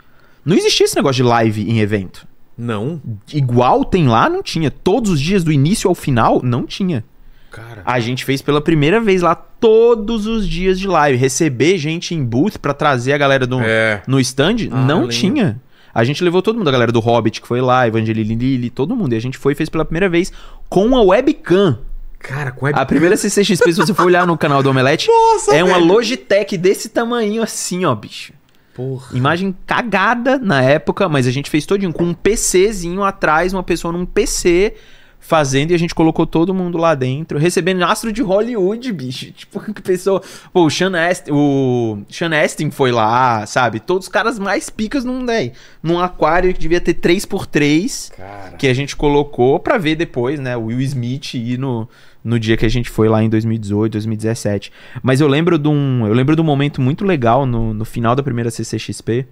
não 0.49 0.57
existia 0.57 0.85
esse 0.85 0.97
negócio 0.97 1.17
de 1.17 1.23
live 1.29 1.71
em 1.71 1.81
evento. 1.81 2.27
Não. 2.57 3.01
Igual 3.33 3.85
tem 3.85 4.09
lá, 4.09 4.29
não 4.29 4.43
tinha. 4.43 4.71
Todos 4.71 5.13
os 5.13 5.21
dias, 5.21 5.45
do 5.45 5.53
início 5.53 5.89
ao 5.89 5.95
final, 5.95 6.41
não 6.43 6.67
tinha. 6.67 7.05
Cara. 7.51 7.83
A 7.85 8.01
gente 8.01 8.25
fez 8.25 8.43
pela 8.43 8.61
primeira 8.61 9.01
vez 9.01 9.23
lá 9.23 9.35
todos 9.35 10.27
os 10.27 10.47
dias 10.49 10.79
de 10.79 10.87
live. 10.87 11.17
Receber 11.19 11.79
gente 11.79 12.15
em 12.15 12.23
booth 12.25 12.59
pra 12.59 12.75
trazer 12.75 13.13
a 13.13 13.19
galera 13.19 13.47
do, 13.47 13.61
É. 13.61 14.03
no 14.07 14.19
stand, 14.21 14.69
Ah, 14.71 14.85
não 14.85 15.07
tinha. 15.09 15.61
A 15.95 16.05
gente 16.05 16.23
levou 16.23 16.43
todo 16.43 16.57
mundo, 16.59 16.69
a 16.69 16.73
galera 16.73 16.93
do 16.93 17.01
Hobbit 17.01 17.41
que 17.41 17.49
foi 17.49 17.61
lá, 17.61 17.87
Evangeline 17.89 18.35
Lilly, 18.35 18.71
todo 18.71 18.95
mundo. 18.95 19.13
E 19.13 19.17
a 19.17 19.21
gente 19.21 19.39
foi 19.39 19.53
e 19.53 19.57
fez 19.57 19.69
pela 19.69 19.85
primeira 19.85 20.09
vez 20.09 20.33
com 20.69 20.97
a 20.97 21.03
webcam. 21.03 21.79
Cara, 22.19 22.51
com 22.51 22.67
web... 22.67 22.79
A 22.79 22.85
primeira 22.85 23.17
CCXP, 23.17 23.73
se 23.73 23.79
você 23.81 23.95
for 23.95 24.05
olhar 24.07 24.27
no 24.27 24.37
canal 24.37 24.63
do 24.63 24.69
Omelete, 24.71 25.07
Nossa, 25.11 25.55
é 25.55 25.63
uma 25.63 25.75
velho. 25.75 25.87
Logitech 25.87 26.57
desse 26.59 26.89
tamanho 26.89 27.43
assim, 27.43 27.85
ó, 27.85 27.95
bicho. 27.95 28.33
Porra. 28.79 29.09
Imagem 29.13 29.53
cagada 29.67 30.39
na 30.39 30.63
época, 30.63 31.09
mas 31.09 31.27
a 31.27 31.33
gente 31.33 31.51
fez 31.51 31.67
todinho 31.67 31.93
com 31.93 32.05
um 32.05 32.15
PCzinho 32.15 33.03
atrás, 33.03 33.53
uma 33.53 33.65
pessoa 33.65 33.91
num 33.91 34.07
PC 34.07 34.77
fazendo 35.19 35.73
e 35.73 35.75
a 35.75 35.79
gente 35.79 35.97
colocou 35.97 36.25
todo 36.25 36.55
mundo 36.55 36.79
lá 36.79 36.95
dentro, 36.95 37.41
recebendo 37.41 37.83
astro 37.83 38.13
de 38.13 38.23
Hollywood, 38.23 38.93
bicho. 38.93 39.33
Tipo, 39.35 39.61
que 39.75 39.83
pessoa. 39.83 40.23
Pô, 40.53 40.65
o 40.65 40.71
Sean 40.71 40.93
Astin, 40.97 41.33
o 41.33 41.99
Sean 42.09 42.31
Astin 42.41 42.71
foi 42.71 42.93
lá, 42.93 43.45
sabe? 43.47 43.81
Todos 43.81 44.07
os 44.07 44.13
caras 44.13 44.39
mais 44.39 44.71
picas 44.71 45.05
num, 45.05 45.25
né, 45.25 45.51
num 45.83 45.99
aquário 45.99 46.55
que 46.55 46.61
devia 46.61 46.81
ter 46.81 46.95
3x3 46.95 48.13
Cara. 48.15 48.57
que 48.57 48.69
a 48.69 48.75
gente 48.75 48.95
colocou 48.95 49.59
pra 49.59 49.77
ver 49.77 49.97
depois, 49.97 50.39
né? 50.39 50.57
O 50.57 50.67
Will 50.67 50.81
Smith 50.83 51.35
ir 51.35 51.59
no, 51.59 51.89
no 52.23 52.39
dia 52.39 52.57
que 52.57 52.67
a 52.67 52.69
gente 52.69 52.91
foi 52.91 53.09
lá 53.09 53.23
em 53.23 53.29
2018, 53.29 53.93
2017. 53.93 54.73
Mas 55.03 55.21
eu 55.21 55.29
lembro 55.29 55.59
de 55.59 55.69
um, 55.69 56.07
eu 56.07 56.13
lembro 56.13 56.35
de 56.35 56.43
um 56.43 56.45
momento 56.45 56.81
muito 56.81 57.05
legal 57.05 57.47
no, 57.47 57.73
no 57.73 57.85
final 57.85 58.15
da 58.15 58.23
primeira 58.23 58.51
CCXP, 58.51 59.27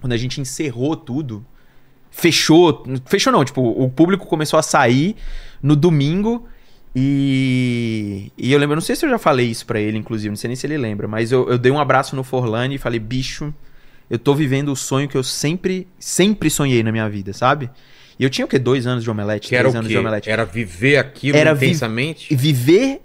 quando 0.00 0.12
a 0.12 0.16
gente 0.16 0.40
encerrou 0.40 0.96
tudo. 0.96 1.44
fechou. 2.10 2.84
Fechou 3.06 3.32
não, 3.32 3.44
tipo, 3.44 3.62
o 3.62 3.90
público 3.90 4.26
começou 4.26 4.58
a 4.58 4.62
sair 4.62 5.16
no 5.62 5.76
domingo. 5.76 6.46
E, 6.94 8.30
e 8.36 8.52
eu 8.52 8.58
lembro, 8.58 8.74
não 8.74 8.82
sei 8.82 8.94
se 8.94 9.06
eu 9.06 9.10
já 9.10 9.18
falei 9.18 9.46
isso 9.46 9.64
pra 9.64 9.80
ele, 9.80 9.96
inclusive, 9.96 10.28
não 10.28 10.36
sei 10.36 10.48
nem 10.48 10.56
se 10.56 10.66
ele 10.66 10.76
lembra, 10.76 11.08
mas 11.08 11.32
eu, 11.32 11.48
eu 11.48 11.56
dei 11.56 11.72
um 11.72 11.78
abraço 11.78 12.14
no 12.14 12.22
Forlane 12.22 12.74
e 12.74 12.78
falei, 12.78 13.00
bicho, 13.00 13.52
eu 14.10 14.18
tô 14.18 14.34
vivendo 14.34 14.70
o 14.70 14.76
sonho 14.76 15.08
que 15.08 15.16
eu 15.16 15.22
sempre, 15.22 15.88
sempre 15.98 16.50
sonhei 16.50 16.82
na 16.82 16.92
minha 16.92 17.08
vida, 17.08 17.32
sabe? 17.32 17.70
E 18.22 18.24
eu 18.24 18.30
tinha 18.30 18.44
o 18.44 18.48
quê? 18.48 18.56
Dois 18.56 18.86
anos 18.86 19.02
de 19.02 19.10
omelete, 19.10 19.48
Que 19.48 19.56
era 19.56 19.64
três 19.64 19.74
anos 19.74 19.90
de 19.90 19.98
omelete. 19.98 20.30
Era 20.30 20.44
viver 20.44 20.96
aquilo 20.96 21.36
Era 21.36 21.52
vi- 21.52 21.66
intensamente? 21.66 22.32
E 22.32 22.36
viver 22.36 23.00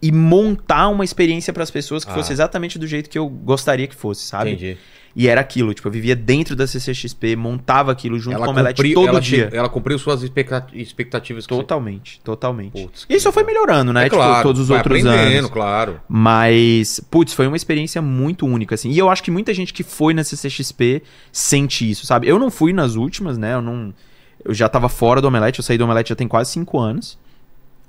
e 0.00 0.12
montar 0.12 0.86
uma 0.90 1.04
experiência 1.04 1.52
pras 1.52 1.72
pessoas 1.72 2.04
que 2.04 2.12
Ah. 2.12 2.14
fosse 2.14 2.32
exatamente 2.32 2.78
do 2.78 2.86
jeito 2.86 3.10
que 3.10 3.18
eu 3.18 3.28
gostaria 3.28 3.88
que 3.88 3.96
fosse, 3.96 4.24
sabe? 4.24 4.50
Entendi. 4.50 4.76
E 5.16 5.26
era 5.28 5.40
aquilo, 5.40 5.74
tipo, 5.74 5.88
eu 5.88 5.92
vivia 5.92 6.14
dentro 6.14 6.54
da 6.54 6.66
CCXP, 6.68 7.34
montava 7.34 7.90
aquilo 7.90 8.16
junto 8.18 8.36
com 8.38 8.44
o 8.46 8.48
Omelete 8.50 8.76
cumpri- 8.76 8.94
todo 8.94 9.08
ela 9.08 9.20
dia. 9.20 9.48
che- 9.50 9.56
Ela 9.56 9.68
cumpriu 9.68 9.98
suas 9.98 10.22
expecta- 10.22 10.66
expectativas. 10.72 11.46
que 11.48 11.52
você- 11.54 11.60
Totalmente, 11.60 12.20
totalmente. 12.22 12.72
Putz, 12.80 13.06
e 13.08 13.18
só 13.18 13.32
foi 13.32 13.42
melhorando, 13.42 13.92
né? 13.92 14.06
É 14.06 14.08
claro, 14.10 14.32
tipo, 14.34 14.42
todos 14.44 14.60
os 14.60 14.70
outros 14.70 15.04
anos. 15.04 15.50
claro. 15.50 16.00
Mas, 16.08 17.00
putz, 17.10 17.32
foi 17.32 17.48
uma 17.48 17.56
experiência 17.56 18.00
muito 18.00 18.46
única, 18.46 18.76
assim. 18.76 18.90
E 18.90 18.98
eu 18.98 19.08
acho 19.10 19.20
que 19.22 19.30
muita 19.32 19.52
gente 19.52 19.72
que 19.72 19.82
foi 19.82 20.14
na 20.14 20.22
CCXP 20.22 21.02
sente 21.32 21.88
isso, 21.90 22.06
sabe? 22.06 22.28
Eu 22.28 22.38
não 22.38 22.50
fui 22.52 22.72
nas 22.72 22.94
últimas, 22.94 23.36
né? 23.36 23.54
Eu 23.54 23.62
não. 23.62 23.92
Eu 24.44 24.52
já 24.54 24.68
tava 24.68 24.88
fora 24.88 25.20
do 25.20 25.28
Omelete, 25.28 25.58
eu 25.60 25.64
saí 25.64 25.78
do 25.78 25.84
Omelete 25.84 26.10
já 26.10 26.16
tem 26.16 26.28
quase 26.28 26.50
cinco 26.50 26.78
anos. 26.78 27.18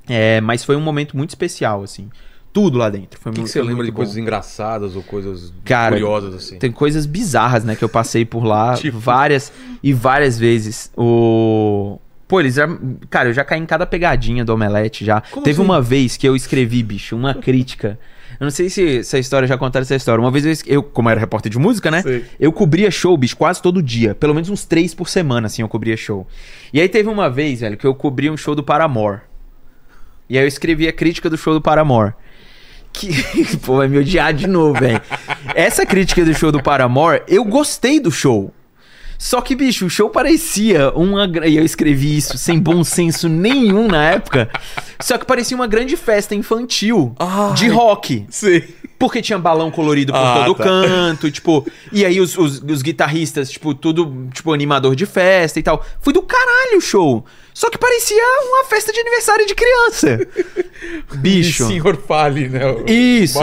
É, 0.07 0.40
mas 0.41 0.64
foi 0.64 0.76
um 0.76 0.82
momento 0.82 1.18
muito 1.18 1.32
especial, 1.32 1.84
assim. 1.84 2.10
Tudo 2.53 2.77
lá 2.77 2.90
dentro. 2.90 3.19
Foi 3.19 3.32
O 3.32 3.36
que, 3.36 3.41
que 3.41 3.48
você 3.49 3.61
lembra 3.61 3.84
de 3.84 3.91
bom. 3.91 3.98
coisas 3.98 4.15
engraçadas 4.15 4.95
ou 4.95 5.03
coisas 5.03 5.52
Cara, 5.65 5.91
curiosas 5.91 6.34
assim? 6.36 6.57
Tem 6.57 6.72
coisas 6.72 7.06
bizarras, 7.06 7.65
né, 7.65 7.76
que 7.76 7.84
eu 7.84 7.90
passei 7.90 8.23
por 8.23 8.45
lá 8.45 8.76
Tipo? 8.80 8.98
várias 8.98 9.52
e 9.84 9.91
várias 9.91 10.40
vezes. 10.40 10.90
O. 10.95 11.99
Pô, 12.27 12.40
eles 12.40 12.56
já. 12.56 12.65
Cara, 13.10 13.30
eu 13.30 13.34
já 13.34 13.44
caí 13.44 13.60
em 13.60 13.65
cada 13.65 13.86
pegadinha 13.86 14.45
do 14.45 14.53
Omelete 14.53 15.03
já. 15.03 15.22
Como 15.30 15.44
Teve 15.44 15.60
assim? 15.60 15.65
uma 15.69 15.82
vez 15.82 16.15
que 16.15 16.27
eu 16.27 16.36
escrevi, 16.36 16.82
bicho, 16.82 17.15
uma 17.15 17.34
crítica. 17.34 17.99
Eu 18.40 18.45
não 18.45 18.52
sei 18.52 18.70
se 18.70 18.99
essa 18.99 19.18
história 19.18 19.48
já 19.48 19.57
contaram 19.57 19.84
essa 19.84 19.95
história. 19.95 20.22
Uma 20.22 20.32
vez 20.32 20.45
eu, 20.45 20.76
eu, 20.76 20.84
como 20.84 21.10
era 21.10 21.20
repórter 21.20 21.52
de 21.52 21.57
música, 21.57 21.90
né? 21.90 22.02
Sei. 22.02 22.26
Eu 22.40 22.52
cobria 22.52 22.91
show, 22.91 23.16
bicho, 23.18 23.38
quase 23.38 23.62
todo 23.62 23.82
dia. 23.82 24.16
Pelo 24.16 24.34
menos 24.34 24.49
uns 24.49 24.66
três 24.66 24.94
por 24.94 25.10
semana, 25.10 25.48
assim, 25.48 25.62
eu 25.62 25.68
cobria 25.68 25.95
show. 25.95 26.28
E 26.74 26.80
aí 26.80 26.90
teve 26.90 27.10
uma 27.10 27.30
vez, 27.30 27.62
velho, 27.62 27.78
que 27.78 27.86
eu 27.86 27.95
cobri 27.95 28.30
um 28.30 28.38
show 28.38 28.56
do 28.56 28.64
Paramore. 28.64 29.22
E 30.30 30.38
aí 30.38 30.44
eu 30.44 30.48
escrevi 30.48 30.88
a 30.88 30.94
crítica 30.94 31.30
do 31.30 31.38
show 31.38 31.53
do 31.53 31.62
Paramore. 31.62 32.14
Que, 32.91 33.10
pô, 33.64 33.78
vai 33.78 33.88
me 33.88 33.98
odiar 33.98 34.34
de 34.34 34.48
novo, 34.48 34.80
velho. 34.80 35.02
Essa 35.53 35.86
crítica 35.86 36.24
do 36.24 36.34
show 36.34 36.52
do 36.52 36.64
Paramore, 36.64 37.22
eu 37.28 37.44
gostei 37.44 37.99
do 37.99 38.12
show. 38.12 38.53
Só 39.18 39.42
que, 39.42 39.56
bicho, 39.56 39.86
o 39.86 39.90
show 39.90 40.10
parecia 40.10 40.92
uma. 40.92 41.30
E 41.48 41.56
eu 41.58 41.64
escrevi 41.64 42.18
isso 42.18 42.38
sem 42.38 42.60
bom 42.60 42.84
senso 42.84 43.28
nenhum 43.30 43.88
na 43.88 44.12
época. 44.12 44.50
Só 45.00 45.18
que 45.18 45.26
parecia 45.26 45.56
uma 45.56 45.68
grande 45.68 45.96
festa 45.98 46.36
infantil 46.36 47.16
de 47.56 47.68
rock. 47.68 48.26
Sim. 48.30 48.62
Porque 48.98 49.22
tinha 49.22 49.38
balão 49.38 49.70
colorido 49.70 50.14
por 50.14 50.20
Ah, 50.20 50.44
todo 50.46 50.58
tá. 50.58 50.64
canto, 50.64 51.30
tipo. 51.30 51.66
E 51.92 52.06
aí 52.06 52.20
os, 52.22 52.38
os, 52.38 52.62
os 52.62 52.82
guitarristas, 52.82 53.50
tipo, 53.50 53.74
tudo, 53.74 54.28
tipo, 54.34 54.54
animador 54.54 54.96
de 54.96 55.06
festa 55.06 55.60
e 55.60 55.64
tal. 55.64 55.86
Foi 56.02 56.14
do 56.14 56.22
caralho 56.22 56.78
o 56.78 56.82
show. 56.82 57.26
Só 57.54 57.70
que 57.70 57.78
parecia 57.78 58.22
uma 58.50 58.66
festa 58.66 58.92
de 58.92 59.00
aniversário 59.00 59.46
de 59.48 59.56
criança. 59.56 60.28
Bicho. 61.16 61.64
E 61.64 61.68
senhor 61.68 61.98
fale, 62.06 62.50
né? 62.50 62.66
o 62.70 62.84
Isso. 62.90 63.40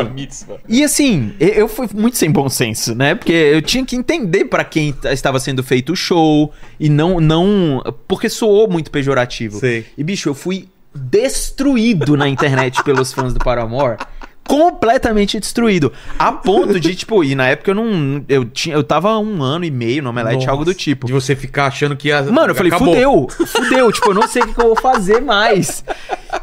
E 0.68 0.84
assim, 0.84 1.34
eu 1.40 1.66
fui 1.68 1.88
muito 1.94 2.16
sem 2.18 2.30
bom 2.30 2.48
senso, 2.48 2.94
né? 2.94 3.14
Porque 3.14 3.32
eu 3.32 3.62
tinha 3.62 3.84
que 3.84 3.96
entender 3.96 4.44
pra 4.46 4.64
quem 4.64 4.94
estava 5.12 5.40
sendo 5.40 5.61
feito 5.62 5.92
o 5.92 5.96
show 5.96 6.52
e 6.78 6.88
não 6.88 7.20
não 7.20 7.82
porque 8.06 8.28
soou 8.28 8.68
muito 8.68 8.90
pejorativo. 8.90 9.58
Sei. 9.58 9.86
E 9.96 10.02
bicho, 10.02 10.28
eu 10.28 10.34
fui 10.34 10.68
destruído 10.94 12.16
na 12.16 12.28
internet 12.28 12.82
pelos 12.84 13.12
fãs 13.12 13.32
do 13.32 13.38
Paramore. 13.38 13.98
Completamente 14.44 15.38
destruído. 15.38 15.92
A 16.18 16.32
ponto 16.32 16.78
de, 16.78 16.96
tipo, 16.96 17.22
e 17.22 17.34
na 17.34 17.46
época 17.46 17.70
eu 17.70 17.74
não. 17.76 18.24
Eu, 18.28 18.44
tinha, 18.44 18.74
eu 18.74 18.82
tava 18.82 19.16
um 19.16 19.40
ano 19.40 19.64
e 19.64 19.70
meio 19.70 20.02
no 20.02 20.10
Omelete, 20.10 20.38
Nossa. 20.38 20.50
algo 20.50 20.64
do 20.64 20.74
tipo. 20.74 21.06
De 21.06 21.12
você 21.12 21.36
ficar 21.36 21.66
achando 21.66 21.96
que 21.96 22.08
ia. 22.08 22.22
Mano, 22.24 22.50
eu 22.50 22.54
falei, 22.54 22.72
acabou. 22.72 22.92
fudeu, 22.92 23.28
fudeu, 23.46 23.92
tipo, 23.92 24.10
eu 24.10 24.14
não 24.14 24.26
sei 24.26 24.42
o 24.42 24.46
que, 24.48 24.54
que 24.54 24.60
eu 24.60 24.66
vou 24.66 24.76
fazer 24.76 25.20
mais. 25.20 25.84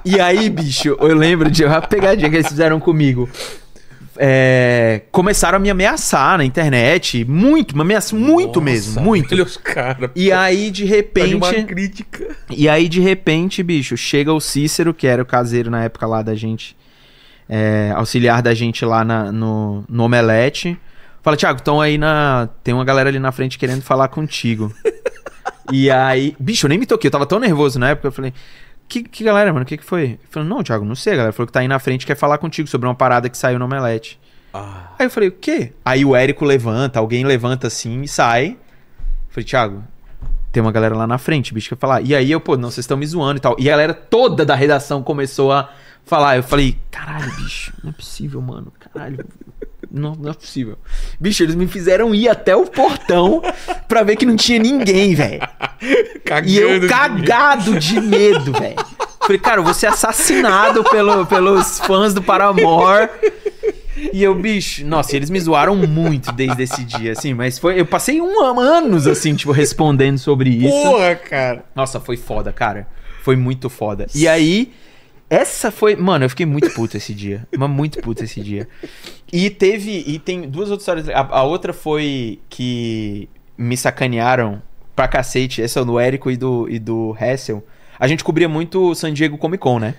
E 0.05 0.19
aí, 0.19 0.49
bicho, 0.49 0.97
eu 0.99 1.13
lembro 1.13 1.51
de 1.51 1.65
uma 1.65 1.81
pegadinha 1.81 2.29
que 2.29 2.37
eles 2.37 2.47
fizeram 2.47 2.79
comigo. 2.79 3.29
É, 4.21 5.03
começaram 5.13 5.55
a 5.55 5.59
me 5.59 5.69
ameaçar 5.69 6.37
na 6.37 6.43
internet, 6.43 7.23
muito, 7.23 7.73
me 7.73 7.81
ameaça, 7.83 8.13
muito 8.13 8.59
Nossa, 8.59 8.61
mesmo, 8.61 9.01
muito. 9.01 9.33
Olha 9.33 9.43
os 9.45 9.55
caras. 9.55 10.09
E 10.13 10.29
aí, 10.29 10.69
de 10.69 10.83
Tá 11.03 11.25
de 11.25 11.35
uma 11.35 11.47
repente, 11.49 11.67
crítica. 11.73 12.35
e 12.49 12.67
aí, 12.67 12.89
de 12.89 12.99
repente, 12.99 13.63
bicho, 13.63 13.95
chega 13.95 14.33
o 14.33 14.41
Cícero, 14.41 14.93
que 14.93 15.07
era 15.07 15.21
o 15.21 15.25
caseiro 15.25 15.71
na 15.71 15.85
época 15.85 16.05
lá 16.05 16.21
da 16.21 16.35
gente, 16.35 16.75
é, 17.47 17.93
auxiliar 17.95 18.41
da 18.41 18.53
gente 18.53 18.83
lá 18.83 19.05
na- 19.05 19.31
no, 19.31 19.85
no 19.87 20.03
Omelete. 20.03 20.77
Fala, 21.23 21.37
Thiago, 21.37 21.59
estão 21.59 21.79
aí 21.79 21.97
na. 21.97 22.49
Tem 22.61 22.73
uma 22.73 22.83
galera 22.83 23.07
ali 23.07 23.19
na 23.19 23.31
frente 23.31 23.57
querendo 23.57 23.81
falar 23.81 24.09
contigo. 24.09 24.73
e 25.71 25.89
aí. 25.89 26.35
Bicho, 26.37 26.65
eu 26.65 26.69
nem 26.69 26.77
me 26.77 26.85
toquei, 26.85 27.07
eu 27.07 27.11
tava 27.11 27.25
tão 27.25 27.39
nervoso 27.39 27.79
na 27.79 27.89
época, 27.91 28.09
eu 28.09 28.11
falei. 28.11 28.33
Que, 28.90 29.03
que 29.03 29.24
galera, 29.24 29.53
mano? 29.53 29.64
O 29.64 29.66
que, 29.68 29.78
que 29.78 29.86
foi? 29.86 30.02
Ele 30.03 30.20
falou, 30.30 30.49
não, 30.49 30.64
Thiago, 30.64 30.84
não 30.84 30.95
sei, 30.95 31.14
a 31.14 31.18
galera 31.18 31.32
falou 31.34 31.45
que 31.45 31.53
tá 31.53 31.60
aí 31.60 31.68
na 31.68 31.78
frente 31.78 32.07
quer 32.07 32.16
falar 32.16 32.40
contigo 32.40 32.68
sobre 32.68 32.88
uma 32.88 32.95
parada 32.95 33.30
que 33.30 33.38
saiu 33.38 33.60
no 33.60 33.66
Omelete. 33.66 34.20
Ah, 34.52 34.94
Aí 34.98 35.06
eu 35.06 35.11
falei, 35.11 35.30
o 35.30 35.32
quê? 35.32 35.74
Aí 35.86 36.03
o 36.03 36.16
Érico 36.16 36.44
levanta, 36.44 36.98
alguém 36.98 37.24
levanta 37.24 37.68
assim 37.68 38.02
e 38.02 38.07
sai. 38.07 38.48
Eu 38.49 38.57
falei, 39.30 39.45
Thiago, 39.45 39.84
tem 40.52 40.60
uma 40.60 40.72
galera 40.72 40.95
lá 40.95 41.06
na 41.06 41.20
frente, 41.20 41.53
bicho, 41.53 41.70
quer 41.70 41.78
falar. 41.78 42.02
E 42.02 42.16
aí 42.16 42.32
eu, 42.32 42.41
pô, 42.41 42.57
não, 42.57 42.72
vocês 42.72 42.84
estão 42.84 42.98
me 42.98 43.06
zoando 43.06 43.38
e 43.38 43.41
tal. 43.41 43.56
E 43.60 43.70
a 43.70 43.74
galera 43.74 43.94
toda 43.94 44.44
da 44.44 44.56
redação 44.56 45.03
começou 45.03 45.52
a 45.52 45.70
falar. 46.03 46.38
Eu 46.38 46.44
falei, 46.44 46.76
caralho, 46.90 47.32
bicho, 47.36 47.72
não 47.84 47.91
é 47.91 47.94
possível, 47.94 48.41
mano. 48.41 48.74
Caralho. 48.94 49.26
Não, 49.91 50.14
não 50.14 50.30
é 50.30 50.34
possível. 50.34 50.78
Bicho, 51.20 51.41
eles 51.41 51.56
me 51.56 51.68
fizeram 51.68 52.14
ir 52.14 52.30
até 52.30 52.56
o 52.56 52.66
portão 52.66 53.41
pra 53.88 54.03
ver 54.03 54.16
que 54.16 54.26
não 54.26 54.36
tinha 54.36 54.60
ninguém, 54.60 55.16
velho. 55.16 55.41
E 56.45 56.57
eu 56.57 56.88
cagado 56.88 57.80
de 57.80 57.99
medo, 57.99 58.52
velho. 58.53 58.76
Falei, 59.22 59.40
cara, 59.40 59.60
eu 59.60 59.64
vou 59.64 59.74
ser 59.74 59.88
assassinado 59.88 60.84
pelo, 60.84 61.26
pelos 61.26 61.80
fãs 61.80 62.14
do 62.14 62.22
Paramore. 62.22 63.10
E 64.14 64.24
eu, 64.24 64.34
bicho, 64.34 64.86
nossa, 64.86 65.16
eles 65.16 65.30
me 65.30 65.40
zoaram 65.40 65.76
muito 65.76 66.32
desde 66.32 66.64
esse 66.64 66.84
dia, 66.84 67.11
assim, 67.11 67.34
mas 67.34 67.60
foi. 67.60 67.80
Eu 67.80 67.86
passei 67.86 68.22
um 68.22 68.41
ano, 68.41 68.60
anos, 68.60 69.07
assim, 69.07 69.36
tipo, 69.36 69.52
respondendo 69.52 70.18
sobre 70.18 70.49
isso. 70.49 70.70
Porra, 70.70 71.16
cara. 71.16 71.66
Nossa, 71.76 71.99
foi 71.99 72.16
foda, 72.16 72.53
cara. 72.53 72.88
Foi 73.24 73.36
muito 73.36 73.70
foda. 73.70 74.07
E 74.16 74.28
aí, 74.28 74.72
essa 75.30 75.72
foi. 75.72 75.95
Mano, 75.95 76.26
eu 76.26 76.30
fiquei 76.30 76.45
muito 76.45 76.72
puto 76.72 76.97
esse 76.97 77.14
dia. 77.14 77.47
Mas 77.56 77.69
muito 77.69 78.01
puto 78.01 78.23
esse 78.23 78.41
dia. 78.41 78.68
E 79.31 79.49
teve. 79.49 80.03
E 80.07 80.18
tem 80.18 80.41
duas 80.41 80.72
outras 80.72 80.81
histórias. 80.81 81.10
A, 81.10 81.38
a 81.38 81.43
outra 81.43 81.72
foi 81.72 82.39
que 82.49 83.30
me 83.57 83.77
sacanearam 83.77 84.61
pra 84.95 85.07
cacete. 85.07 85.61
Essa 85.61 85.81
é 85.81 85.85
do 85.85 85.99
Érico 85.99 86.31
e 86.31 86.38
do, 86.38 86.68
e 86.69 86.80
do 86.80 87.15
Hessel. 87.19 87.64
A 87.99 88.07
gente 88.07 88.23
cobria 88.23 88.49
muito 88.49 88.89
o 88.89 88.95
San 88.95 89.14
Diego 89.14 89.38
Comic 89.38 89.61
Con, 89.61 89.80
né? 89.80 89.93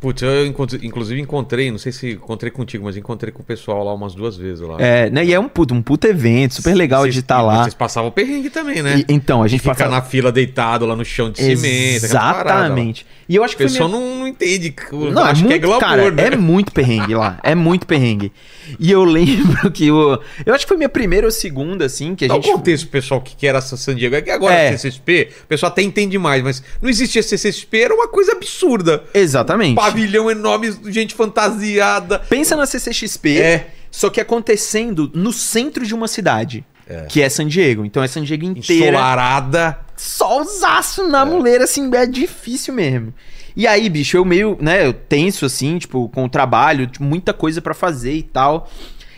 Putz, 0.00 0.22
eu 0.22 0.46
encontr- 0.46 0.78
inclusive 0.84 1.20
encontrei, 1.20 1.70
não 1.72 1.78
sei 1.78 1.90
se 1.90 2.12
encontrei 2.12 2.52
contigo, 2.52 2.84
mas 2.84 2.96
encontrei 2.96 3.32
com 3.32 3.42
o 3.42 3.44
pessoal 3.44 3.82
lá 3.82 3.92
umas 3.92 4.14
duas 4.14 4.36
vezes 4.36 4.60
lá. 4.60 4.76
É, 4.78 5.10
né? 5.10 5.24
E 5.24 5.34
é 5.34 5.40
um 5.40 5.48
puto, 5.48 5.74
um 5.74 5.82
puto 5.82 6.06
evento, 6.06 6.54
super 6.54 6.72
legal 6.74 7.02
Vocês- 7.02 7.14
de 7.14 7.20
estar 7.20 7.42
lá. 7.42 7.62
Vocês 7.64 7.74
passavam 7.74 8.08
perrengue 8.10 8.48
também, 8.48 8.80
né? 8.80 8.98
E- 9.00 9.12
então, 9.12 9.42
a 9.42 9.48
gente 9.48 9.60
Ficar 9.60 9.74
passava- 9.74 9.90
na 9.96 10.02
fila 10.02 10.30
deitado 10.30 10.86
lá 10.86 10.94
no 10.94 11.04
chão 11.04 11.30
de 11.32 11.38
cimento. 11.42 12.04
Exatamente. 12.04 13.06
E 13.28 13.36
eu 13.36 13.44
acho 13.44 13.54
O 13.54 13.56
que 13.58 13.64
foi 13.64 13.72
pessoal 13.72 13.88
não, 13.88 14.20
não 14.20 14.28
entende. 14.28 14.74
Não, 14.92 15.26
é 15.26 15.30
acho 15.32 15.40
muito, 15.42 15.48
que 15.48 15.52
é 15.54 15.58
glamour, 15.58 15.80
cara, 15.80 16.10
né? 16.10 16.26
é 16.32 16.36
muito 16.36 16.72
perrengue 16.72 17.14
lá. 17.14 17.38
É 17.42 17.54
muito 17.54 17.86
perrengue. 17.86 18.32
E 18.78 18.90
eu 18.90 19.02
lembro 19.04 19.70
que 19.70 19.90
o. 19.90 20.18
Eu 20.46 20.54
acho 20.54 20.64
que 20.64 20.68
foi 20.68 20.76
minha 20.76 20.88
primeira 20.88 21.26
ou 21.26 21.30
segunda, 21.30 21.84
assim, 21.84 22.14
que 22.14 22.24
a 22.24 22.28
um 22.28 22.34
gente. 22.36 22.52
contexto 22.52 22.86
pessoal 22.88 23.20
que 23.20 23.34
que 23.36 23.46
era 23.46 23.58
essa 23.58 23.76
San 23.76 23.94
Diego. 23.94 24.14
É 24.14 24.22
que 24.22 24.30
agora 24.30 24.54
É. 24.54 24.68
a 24.68 24.72
CCXP, 24.78 25.28
o 25.44 25.46
pessoal 25.46 25.70
até 25.72 25.82
entende 25.82 26.16
mais, 26.18 26.42
mas 26.42 26.62
não 26.80 26.88
existia 26.88 27.22
CCXP, 27.22 27.80
era 27.82 27.94
uma 27.94 28.08
coisa 28.08 28.32
absurda. 28.32 29.02
Exatamente. 29.12 29.74
Pavilhão 29.90 30.30
enorme, 30.30 30.72
gente 30.86 31.14
fantasiada. 31.14 32.18
Pensa 32.20 32.56
na 32.56 32.66
CCXP, 32.66 33.38
É. 33.38 33.66
só 33.90 34.10
que 34.10 34.20
acontecendo 34.20 35.10
no 35.14 35.32
centro 35.32 35.86
de 35.86 35.94
uma 35.94 36.08
cidade. 36.08 36.64
É. 36.86 37.02
Que 37.06 37.20
é 37.22 37.28
San 37.28 37.46
Diego. 37.46 37.84
Então 37.84 38.02
é 38.02 38.08
San 38.08 38.22
Diego 38.22 38.44
inteira. 38.44 38.86
Ensolarada. 38.88 39.78
solzaço 39.96 41.06
na 41.08 41.24
muleira, 41.24 41.64
assim, 41.64 41.90
é 41.94 42.06
difícil 42.06 42.72
mesmo. 42.72 43.12
E 43.56 43.66
aí, 43.66 43.88
bicho, 43.88 44.16
eu 44.16 44.24
meio, 44.24 44.56
né, 44.60 44.86
eu 44.86 44.92
tenso, 44.92 45.44
assim, 45.44 45.78
tipo, 45.78 46.08
com 46.10 46.24
o 46.24 46.28
trabalho, 46.28 46.86
tipo, 46.86 47.04
muita 47.04 47.34
coisa 47.34 47.60
pra 47.60 47.74
fazer 47.74 48.14
e 48.14 48.22
tal. 48.22 48.70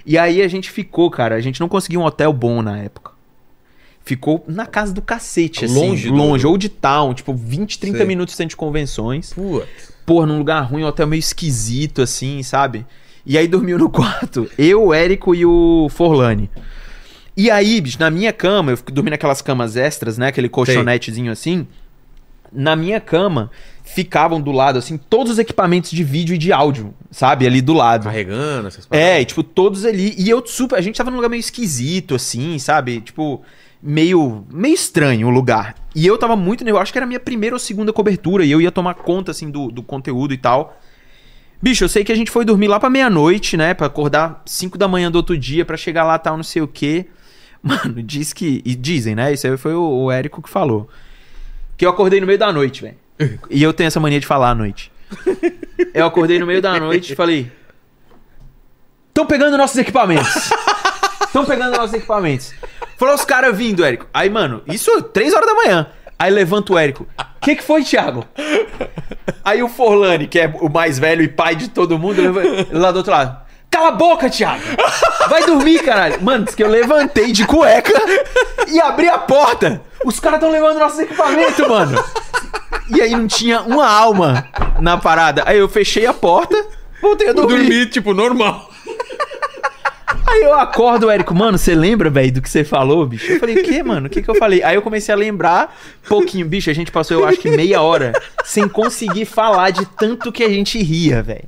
E 0.07 0.17
aí 0.17 0.41
a 0.43 0.49
gente 0.49 0.71
ficou, 0.71 1.11
cara, 1.11 1.35
a 1.35 1.41
gente 1.41 1.61
não 1.61 1.69
conseguiu 1.69 2.01
um 2.01 2.05
hotel 2.05 2.33
bom 2.33 2.63
na 2.63 2.79
época. 2.79 3.13
Ficou 4.11 4.45
na 4.49 4.67
casa 4.67 4.93
do 4.93 5.01
cacete, 5.01 5.67
assim. 5.67 5.75
Longe 5.75 6.09
do- 6.09 6.15
Longe, 6.17 6.45
ou 6.45 6.59
de 6.59 6.69
town, 6.69 7.15
tipo, 7.15 7.33
20, 7.33 7.79
30 7.79 7.99
Sei. 7.99 8.07
minutos 8.09 8.37
de 8.37 8.57
convenções. 8.57 9.33
Putz. 9.33 9.93
Porra, 10.05 10.27
num 10.27 10.39
lugar 10.39 10.63
ruim, 10.63 10.83
um 10.83 10.87
hotel 10.89 11.07
meio 11.07 11.21
esquisito, 11.21 12.03
assim, 12.03 12.43
sabe? 12.43 12.85
E 13.25 13.39
aí 13.39 13.47
dormiu 13.47 13.79
no 13.79 13.89
quarto, 13.89 14.51
eu, 14.59 14.87
o 14.87 14.93
Érico 14.93 15.33
e 15.33 15.47
o 15.47 15.87
Forlani. 15.91 16.51
E 17.37 17.49
aí, 17.53 17.81
bicho, 17.81 18.01
na 18.01 18.11
minha 18.11 18.33
cama, 18.33 18.73
eu 18.73 18.77
fico 18.77 18.91
dormindo 18.91 19.13
naquelas 19.13 19.41
camas 19.41 19.77
extras, 19.77 20.19
né? 20.19 20.27
Aquele 20.27 20.49
colchonetezinho 20.49 21.31
assim. 21.31 21.69
Na 22.53 22.75
minha 22.75 23.01
cama 23.01 23.49
ficavam 23.85 24.41
do 24.41 24.51
lado, 24.51 24.77
assim, 24.81 24.99
todos 24.99 25.35
os 25.35 25.39
equipamentos 25.39 25.93
de 25.93 26.03
vídeo 26.03 26.35
e 26.35 26.39
de 26.39 26.53
áudio, 26.53 26.93
sabe? 27.13 27.47
Ali 27.47 27.61
do 27.63 27.73
lado. 27.75 28.05
Carregando 28.07 28.67
essas 28.67 28.89
É, 28.91 29.21
e, 29.21 29.25
tipo, 29.25 29.45
todos 29.45 29.85
ali. 29.85 30.17
E 30.19 30.29
eu 30.29 30.45
super. 30.45 30.77
A 30.77 30.81
gente 30.81 30.97
tava 30.97 31.11
num 31.13 31.17
lugar 31.17 31.29
meio 31.29 31.39
esquisito, 31.39 32.17
assim, 32.17 32.59
sabe? 32.59 33.01
Tipo, 33.03 33.41
meio. 33.83 34.45
meio 34.51 34.75
estranho 34.75 35.29
o 35.29 35.31
lugar. 35.31 35.75
E 35.95 36.07
eu 36.07 36.17
tava 36.19 36.37
muito 36.37 36.65
nervoso. 36.65 36.83
Acho 36.83 36.93
que 36.93 36.99
era 36.99 37.05
a 37.05 37.09
minha 37.09 37.21
primeira 37.21 37.55
ou 37.55 37.61
segunda 37.61 37.93
cobertura. 37.93 38.45
E 38.45 38.51
eu 38.51 38.61
ia 38.61 38.71
tomar 38.71 38.95
conta, 38.95 39.31
assim, 39.31 39.51
do, 39.51 39.71
do 39.71 39.83
conteúdo 39.83 40.33
e 40.33 40.39
tal. 40.39 40.79
Bicho, 41.63 41.85
eu 41.85 41.89
sei 41.89 42.05
que 42.05 42.13
a 42.13 42.15
gente 42.15 42.31
foi 42.31 42.45
dormir 42.45 42.69
lá 42.69 42.81
pra 42.81 42.89
meia-noite, 42.89 43.57
né? 43.57 43.75
Pra 43.75 43.87
acordar 43.87 44.43
5 44.47 44.79
da 44.79 44.89
manhã 44.89 45.11
do 45.11 45.17
outro 45.17 45.37
dia, 45.37 45.65
pra 45.65 45.77
chegar 45.77 46.05
lá 46.05 46.19
tal, 46.19 46.37
não 46.37 46.45
sei 46.45 46.63
o 46.63 46.69
quê. 46.69 47.07
Mano, 47.63 48.03
diz 48.03 48.33
que. 48.33 48.63
E 48.65 48.75
dizem, 48.75 49.15
né? 49.15 49.33
Isso 49.33 49.47
aí 49.47 49.57
foi 49.57 49.75
o, 49.75 50.05
o 50.05 50.11
Érico 50.11 50.41
que 50.41 50.49
falou. 50.49 50.89
Que 51.77 51.85
eu 51.85 51.91
acordei 51.91 52.21
no 52.21 52.27
meio 52.27 52.39
da 52.39 52.53
noite, 52.53 52.83
velho. 52.83 52.97
E 53.51 53.63
eu 53.63 53.73
tenho 53.73 53.89
essa 53.89 54.01
mania 54.01 54.19
de 54.19 54.27
falar 54.27 54.51
à 54.51 54.55
noite. 54.55 54.91
Eu 55.93 56.07
acordei 56.07 56.39
no 56.39 56.47
meio 56.47 56.63
da 56.63 56.79
noite 56.79 57.13
e 57.13 57.17
falei. 57.17 57.51
Estão 59.09 59.27
pegando 59.27 59.57
nossos 59.57 59.77
equipamentos. 59.77 60.51
Estão 61.27 61.45
pegando 61.45 61.77
nossos 61.77 61.95
equipamentos. 61.95 62.55
Falou 63.01 63.15
os 63.15 63.25
caras 63.25 63.57
vindo, 63.57 63.83
Érico. 63.83 64.07
Aí, 64.13 64.29
mano, 64.29 64.63
isso 64.67 65.01
3 65.01 65.33
horas 65.33 65.47
da 65.47 65.55
manhã. 65.55 65.87
Aí 66.19 66.31
levanta 66.31 66.75
o 66.75 66.79
Érico. 66.79 67.07
O 67.19 67.41
que, 67.41 67.57
que 67.57 67.63
foi, 67.63 67.83
Thiago? 67.83 68.27
Aí 69.43 69.63
o 69.63 69.71
Forlani, 69.71 70.27
que 70.27 70.39
é 70.39 70.53
o 70.61 70.69
mais 70.69 70.99
velho 70.99 71.23
e 71.23 71.29
pai 71.29 71.57
de 71.57 71.69
todo 71.71 71.99
mundo, 71.99 72.21
lá 72.71 72.93
do 72.93 72.99
outro 72.99 73.11
lado. 73.11 73.41
Cala 73.71 73.89
a 73.89 73.93
boca, 73.93 74.29
Thiago! 74.29 74.63
Vai 75.31 75.47
dormir, 75.47 75.83
caralho! 75.83 76.21
Mano, 76.21 76.45
diz 76.45 76.55
que 76.55 76.63
eu 76.63 76.69
levantei 76.69 77.33
de 77.33 77.47
cueca 77.47 77.95
e 78.69 78.79
abri 78.79 79.09
a 79.09 79.17
porta. 79.17 79.81
Os 80.05 80.21
caras 80.21 80.37
estão 80.37 80.53
levando 80.53 80.79
nossos 80.79 80.99
equipamentos, 80.99 81.67
mano. 81.67 82.05
E 82.95 83.01
aí 83.01 83.13
não 83.13 83.27
tinha 83.27 83.63
uma 83.63 83.89
alma 83.89 84.47
na 84.79 84.99
parada. 84.99 85.43
Aí 85.47 85.57
eu 85.57 85.71
fechei 85.71 86.05
a 86.05 86.13
porta, 86.13 86.67
voltei 87.01 87.31
a 87.31 87.33
dormir. 87.33 87.57
Dormir, 87.57 87.87
tipo, 87.89 88.13
normal. 88.13 88.69
Aí 90.31 90.43
eu 90.43 90.55
acordo, 90.55 91.07
o 91.07 91.11
Érico, 91.11 91.35
mano, 91.35 91.59
você 91.59 91.75
lembra, 91.75 92.09
velho, 92.09 92.33
do 92.33 92.41
que 92.43 92.49
você 92.49 92.63
falou, 92.63 93.05
bicho? 93.07 93.33
Eu 93.33 93.41
falei, 93.41 93.57
o 93.57 93.63
que, 93.65 93.83
mano? 93.83 94.07
O 94.07 94.11
que 94.11 94.23
que 94.23 94.29
eu 94.31 94.35
falei? 94.37 94.63
Aí 94.63 94.77
eu 94.77 94.83
comecei 94.83 95.13
a 95.13 95.17
lembrar 95.19 95.77
pouquinho. 96.09 96.47
Bicho, 96.47 96.71
a 96.71 96.73
gente 96.73 96.93
passou, 96.93 97.19
eu 97.19 97.27
acho 97.27 97.39
que 97.39 97.51
meia 97.51 97.83
hora 97.83 98.13
sem 98.45 98.69
conseguir 98.69 99.25
falar 99.25 99.71
de 99.71 99.85
tanto 99.87 100.31
que 100.31 100.45
a 100.45 100.49
gente 100.49 100.81
ria, 100.81 101.23
velho. 101.23 101.45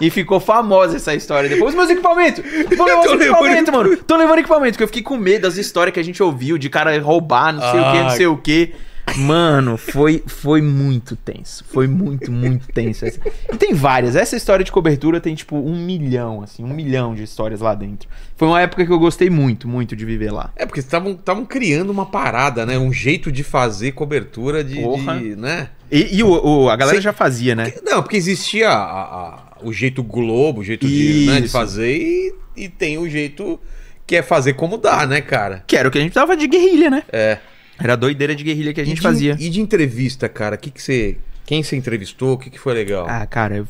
E 0.00 0.10
ficou 0.10 0.38
famosa 0.40 0.96
essa 0.96 1.14
história 1.14 1.48
depois. 1.48 1.70
Os 1.70 1.74
meus 1.76 1.88
equipamentos! 1.88 2.44
Tô 2.76 2.84
levando 2.84 3.22
equipamentos, 3.22 3.72
mano! 3.74 3.96
Tô 3.96 4.16
levando 4.16 4.38
equipamento, 4.40 4.72
porque 4.72 4.82
eu 4.82 4.88
fiquei 4.88 5.02
com 5.02 5.16
medo 5.16 5.42
das 5.42 5.56
histórias 5.56 5.94
que 5.94 6.00
a 6.00 6.04
gente 6.04 6.22
ouviu 6.22 6.58
de 6.58 6.68
cara 6.68 7.00
roubar, 7.00 7.52
não 7.52 7.62
sei 7.62 7.80
o 7.80 7.92
que, 7.92 7.98
não 8.00 8.06
Ah. 8.06 8.10
sei 8.10 8.26
o 8.26 8.36
que. 8.36 8.74
Mano, 9.16 9.76
foi, 9.76 10.22
foi 10.26 10.60
muito 10.60 11.14
tenso. 11.16 11.64
Foi 11.72 11.86
muito, 11.86 12.30
muito 12.32 12.66
tenso. 12.68 13.04
essa. 13.06 13.20
E 13.52 13.56
tem 13.56 13.72
várias. 13.72 14.16
Essa 14.16 14.36
história 14.36 14.64
de 14.64 14.72
cobertura 14.72 15.20
tem, 15.20 15.34
tipo, 15.34 15.56
um 15.56 15.76
milhão, 15.76 16.42
assim, 16.42 16.64
um 16.64 16.68
milhão 16.74 17.14
de 17.14 17.22
histórias 17.22 17.60
lá 17.60 17.74
dentro. 17.74 18.08
Foi 18.36 18.48
uma 18.48 18.60
época 18.60 18.84
que 18.84 18.92
eu 18.92 18.98
gostei 18.98 19.30
muito, 19.30 19.66
muito 19.68 19.94
de 19.96 20.04
viver 20.04 20.30
lá. 20.32 20.52
É, 20.56 20.66
porque 20.66 20.80
estavam 20.80 21.44
criando 21.46 21.90
uma 21.90 22.04
parada, 22.06 22.66
né? 22.66 22.76
Um 22.78 22.92
jeito 22.92 23.30
de 23.32 23.42
fazer 23.42 23.92
cobertura 23.92 24.62
de. 24.64 24.80
De- 25.20 25.36
né? 25.36 25.70
E, 25.90 26.16
e 26.18 26.22
o, 26.22 26.28
o- 26.64 26.68
a 26.68 26.76
galera 26.76 27.00
já 27.00 27.12
fazia, 27.12 27.54
né? 27.54 27.72
Não, 27.84 28.02
porque 28.02 28.16
existia 28.16 28.68
a- 28.68 28.74
a- 29.02 29.42
o 29.62 29.72
jeito 29.72 30.02
Globo, 30.02 30.60
o 30.60 30.64
jeito 30.64 30.86
de, 30.86 31.26
né, 31.26 31.40
de 31.40 31.48
fazer, 31.48 31.96
e, 31.96 32.34
e 32.64 32.68
tem 32.68 32.98
o 32.98 33.08
jeito 33.08 33.58
que 34.06 34.16
é 34.16 34.22
fazer 34.22 34.52
como 34.54 34.76
dá, 34.76 35.06
né, 35.06 35.20
cara? 35.20 35.64
Que 35.66 35.76
era 35.76 35.88
o 35.88 35.90
que 35.90 35.98
a 35.98 36.00
gente 36.00 36.12
tava 36.12 36.36
de 36.36 36.46
guerrilha, 36.46 36.90
né? 36.90 37.02
É. 37.10 37.38
Era 37.78 37.92
a 37.92 37.96
doideira 37.96 38.34
de 38.34 38.42
guerrilha 38.44 38.72
que 38.72 38.80
a 38.80 38.84
gente 38.84 38.96
de- 38.96 39.02
fazia. 39.02 39.36
E 39.38 39.48
de 39.48 39.60
entrevista, 39.60 40.28
cara, 40.28 40.56
que 40.56 40.70
que 40.70 40.82
você. 40.82 41.16
Quem 41.44 41.62
você 41.62 41.76
entrevistou? 41.76 42.34
O 42.34 42.38
que, 42.38 42.50
que 42.50 42.58
foi 42.58 42.74
legal? 42.74 43.06
Ah, 43.08 43.24
cara. 43.26 43.56
eu- 43.58 43.68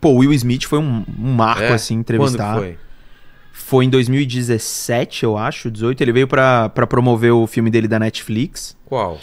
Pô, 0.00 0.10
o 0.10 0.16
Will 0.18 0.32
Smith 0.32 0.64
foi 0.64 0.78
um, 0.78 1.04
um 1.18 1.32
marco, 1.34 1.62
É? 1.62 1.72
assim, 1.74 1.94
entrevistar. 1.94 2.54
Quando 2.54 2.62
foi? 2.64 2.78
Foi 3.52 3.84
em 3.84 3.90
2017, 3.90 5.24
eu 5.24 5.36
acho, 5.36 5.70
18. 5.70 6.00
Ele 6.00 6.12
veio 6.12 6.26
pra, 6.28 6.68
pra 6.70 6.86
promover 6.86 7.32
o 7.32 7.46
filme 7.46 7.70
dele 7.70 7.86
da 7.86 7.98
Netflix. 7.98 8.76
Qual? 8.86 9.18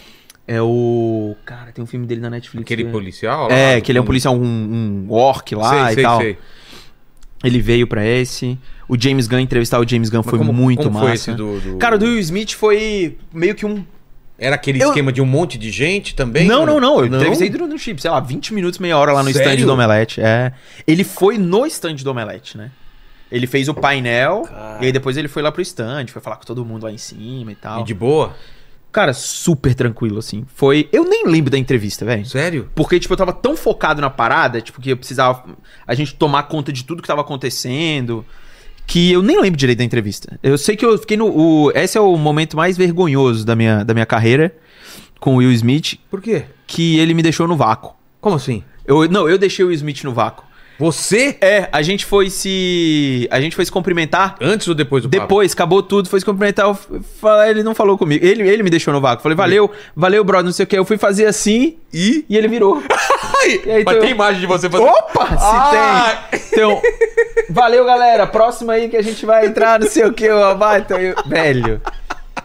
É 0.48 0.62
o. 0.62 1.36
Cara, 1.46 1.72
tem 1.72 1.84
um 1.84 1.88
filme 1.88 2.06
dele 2.06 2.22
na 2.22 2.30
Netflix. 2.30 2.64
Aquele 2.64 2.86
que- 2.86 2.92
policial? 2.92 3.48
lá, 3.50 3.54
É, 3.56 3.82
que 3.82 3.92
ele 3.92 3.98
é 4.00 4.02
um 4.02 4.06
policial, 4.06 4.36
um, 4.36 4.46
um 5.08 5.12
orc 5.12 5.54
lá 5.56 5.70
Sei, 5.70 5.80
e 5.80 5.94
sei, 5.96 6.04
tal. 6.04 6.22
sei. 6.22 6.38
Ele 7.44 7.60
veio 7.62 7.88
pra 7.88 8.06
esse. 8.06 8.58
O 8.88 9.00
James 9.00 9.28
Gunn, 9.28 9.40
entrevistar 9.40 9.80
o 9.80 9.88
James 9.88 10.10
Gunn 10.10 10.22
Mas 10.24 10.30
foi 10.30 10.40
como- 10.40 10.54
muito 10.54 10.84
como 10.84 10.92
massa. 10.94 11.06
foi 11.06 11.14
esse 11.16 11.32
do, 11.34 11.60
do- 11.60 11.78
Cara, 11.78 11.98
do 11.98 12.06
Will 12.06 12.20
Smith 12.20 12.54
foi 12.54 13.18
meio 13.34 13.54
que 13.56 13.66
um 13.66 13.84
Era 14.40 14.56
aquele 14.56 14.82
Eu- 14.82 14.90
esquema 14.90 15.12
de 15.12 15.22
um 15.22 15.26
monte 15.26 15.58
de 15.58 15.72
gente 15.72 16.14
também? 16.14 16.48
Não, 16.48 16.66
não, 16.66 16.80
não. 16.80 17.00
Eu 17.04 17.10
Não? 17.10 17.18
entrevistei 17.18 17.50
durante 17.50 17.74
um 17.74 17.78
chip, 17.78 18.00
sei 18.02 18.12
lá, 18.12 18.20
20 18.20 18.54
minutos, 18.54 18.78
meia 18.80 18.98
hora 18.98 19.12
lá 19.12 19.24
no 19.24 19.32
Sério? 19.32 19.52
stand 19.54 19.66
do 19.66 19.74
Omelete. 19.74 20.22
É. 20.22 20.52
Ele 20.86 21.04
foi 21.04 21.38
no 21.38 21.66
stand 21.66 21.96
do 21.96 22.12
Omelete, 22.12 22.58
né? 22.58 22.70
Ele 23.32 23.48
fez 23.48 23.68
o 23.68 23.74
painel 23.74 24.44
Cara. 24.44 24.78
e 24.82 24.86
aí 24.86 24.92
depois 24.92 25.18
ele 25.18 25.28
foi 25.28 25.42
lá 25.42 25.52
pro 25.52 25.62
stand, 25.62 26.06
foi 26.08 26.22
falar 26.22 26.38
com 26.38 26.46
todo 26.46 26.64
mundo 26.64 26.84
lá 26.84 26.92
em 26.92 26.98
cima 26.98 27.52
e 27.52 27.56
tal. 27.56 27.82
E 27.82 27.84
de 27.84 27.94
boa? 27.94 28.36
Cara, 28.92 29.12
super 29.14 29.76
tranquilo, 29.76 30.18
assim. 30.20 30.46
Foi. 30.56 30.88
Eu 30.94 31.04
nem 31.04 31.26
lembro 31.28 31.52
da 31.52 31.58
entrevista, 31.58 32.06
velho. 32.06 32.26
Sério? 32.26 32.70
Porque, 32.74 33.00
tipo, 33.00 33.14
eu 33.14 33.18
tava 33.18 33.34
tão 33.34 33.56
focado 33.58 34.00
na 34.02 34.10
parada, 34.10 34.62
tipo, 34.62 34.80
que 34.82 34.90
eu 34.92 34.98
precisava 34.98 35.44
a 35.86 35.94
gente 35.94 36.16
tomar 36.16 36.44
conta 36.44 36.72
de 36.72 36.84
tudo 36.86 37.02
que 37.02 37.08
tava 37.08 37.22
acontecendo, 37.22 38.26
que 38.88 39.12
eu 39.12 39.22
nem 39.22 39.40
lembro 39.40 39.58
direito 39.58 39.78
da 39.80 39.84
entrevista. 39.84 40.40
Eu 40.42 40.58
sei 40.58 40.76
que 40.76 40.86
eu 40.86 40.98
fiquei 40.98 41.18
no. 41.18 41.28
o- 41.28 41.72
esse 41.76 41.98
é 41.98 42.02
o 42.02 42.16
momento 42.18 42.56
mais 42.58 42.76
vergonhoso 42.78 43.46
da 43.46 43.56
minha, 43.56 43.84
da 43.84 43.94
minha 43.94 44.06
carreira 44.06 44.56
com 45.20 45.34
o 45.36 45.38
Will 45.38 45.52
Smith, 45.52 46.00
Por 46.10 46.22
quê? 46.22 46.46
que 46.66 46.98
ele 46.98 47.14
me 47.14 47.22
deixou 47.22 47.48
no 47.48 47.56
vácuo. 47.58 47.94
Como 48.22 48.36
assim? 48.36 48.64
Eu, 48.86 49.08
não, 49.10 49.28
eu 49.30 49.38
deixei 49.38 49.64
o 49.66 49.68
Will 49.68 49.76
Smith 49.76 50.04
no 50.04 50.14
vácuo. 50.14 50.46
Você? 50.80 51.36
É, 51.42 51.68
a 51.72 51.82
gente 51.82 52.06
foi 52.06 52.30
se. 52.30 53.28
A 53.32 53.42
gente 53.42 53.56
foi 53.56 53.66
se 53.66 53.72
cumprimentar. 53.72 54.36
Antes 54.40 54.68
ou 54.68 54.76
depois 54.76 55.02
do 55.02 55.10
papo? 55.10 55.22
Depois, 55.24 55.52
acabou 55.54 55.82
tudo, 55.82 56.08
foi 56.08 56.20
se 56.20 56.26
cumprimentar. 56.26 56.68
eu 56.68 56.76
f- 56.76 56.88
fa- 57.20 57.50
Ele 57.50 57.64
não 57.64 57.74
falou 57.74 57.98
comigo. 57.98 58.24
Ele, 58.24 58.48
ele 58.48 58.62
me 58.62 58.70
deixou 58.70 58.94
no 58.94 59.02
vácuo. 59.02 59.24
Falei, 59.24 59.36
valeu, 59.36 59.72
valeu, 59.96 60.24
brother, 60.24 60.46
não 60.46 60.52
sei 60.52 60.66
o 60.66 60.68
que. 60.68 60.78
Eu 60.78 60.86
fui 60.86 60.98
fazer 61.00 61.26
assim 61.26 61.78
E? 61.92 62.24
e 62.30 62.38
ele 62.38 62.48
virou. 62.48 62.82
Ai, 63.42 63.62
E 63.66 63.72
aí, 63.72 63.84
mas 63.86 63.96
tu- 63.96 64.02
tem 64.02 64.12
imagem 64.12 64.42
de 64.42 64.48
você 64.48 64.70
fazendo... 64.70 64.88
Opa! 64.90 65.28
Se 65.28 65.34
Ah! 65.40 66.24
tem! 66.32 66.42
Então, 66.52 66.82
valeu, 67.50 67.86
galera. 67.86 68.26
Próximo 68.26 68.72
aí 68.72 68.90
que 68.90 68.98
a 68.98 69.02
gente 69.04 69.26
vai 69.26 69.46
entrar, 69.46 69.80
não 69.80 69.88
sei 69.88 70.06
o 70.06 70.14
que. 70.14 70.28
Então, 70.80 70.98
eu- 71.00 71.16
velho. 71.26 71.82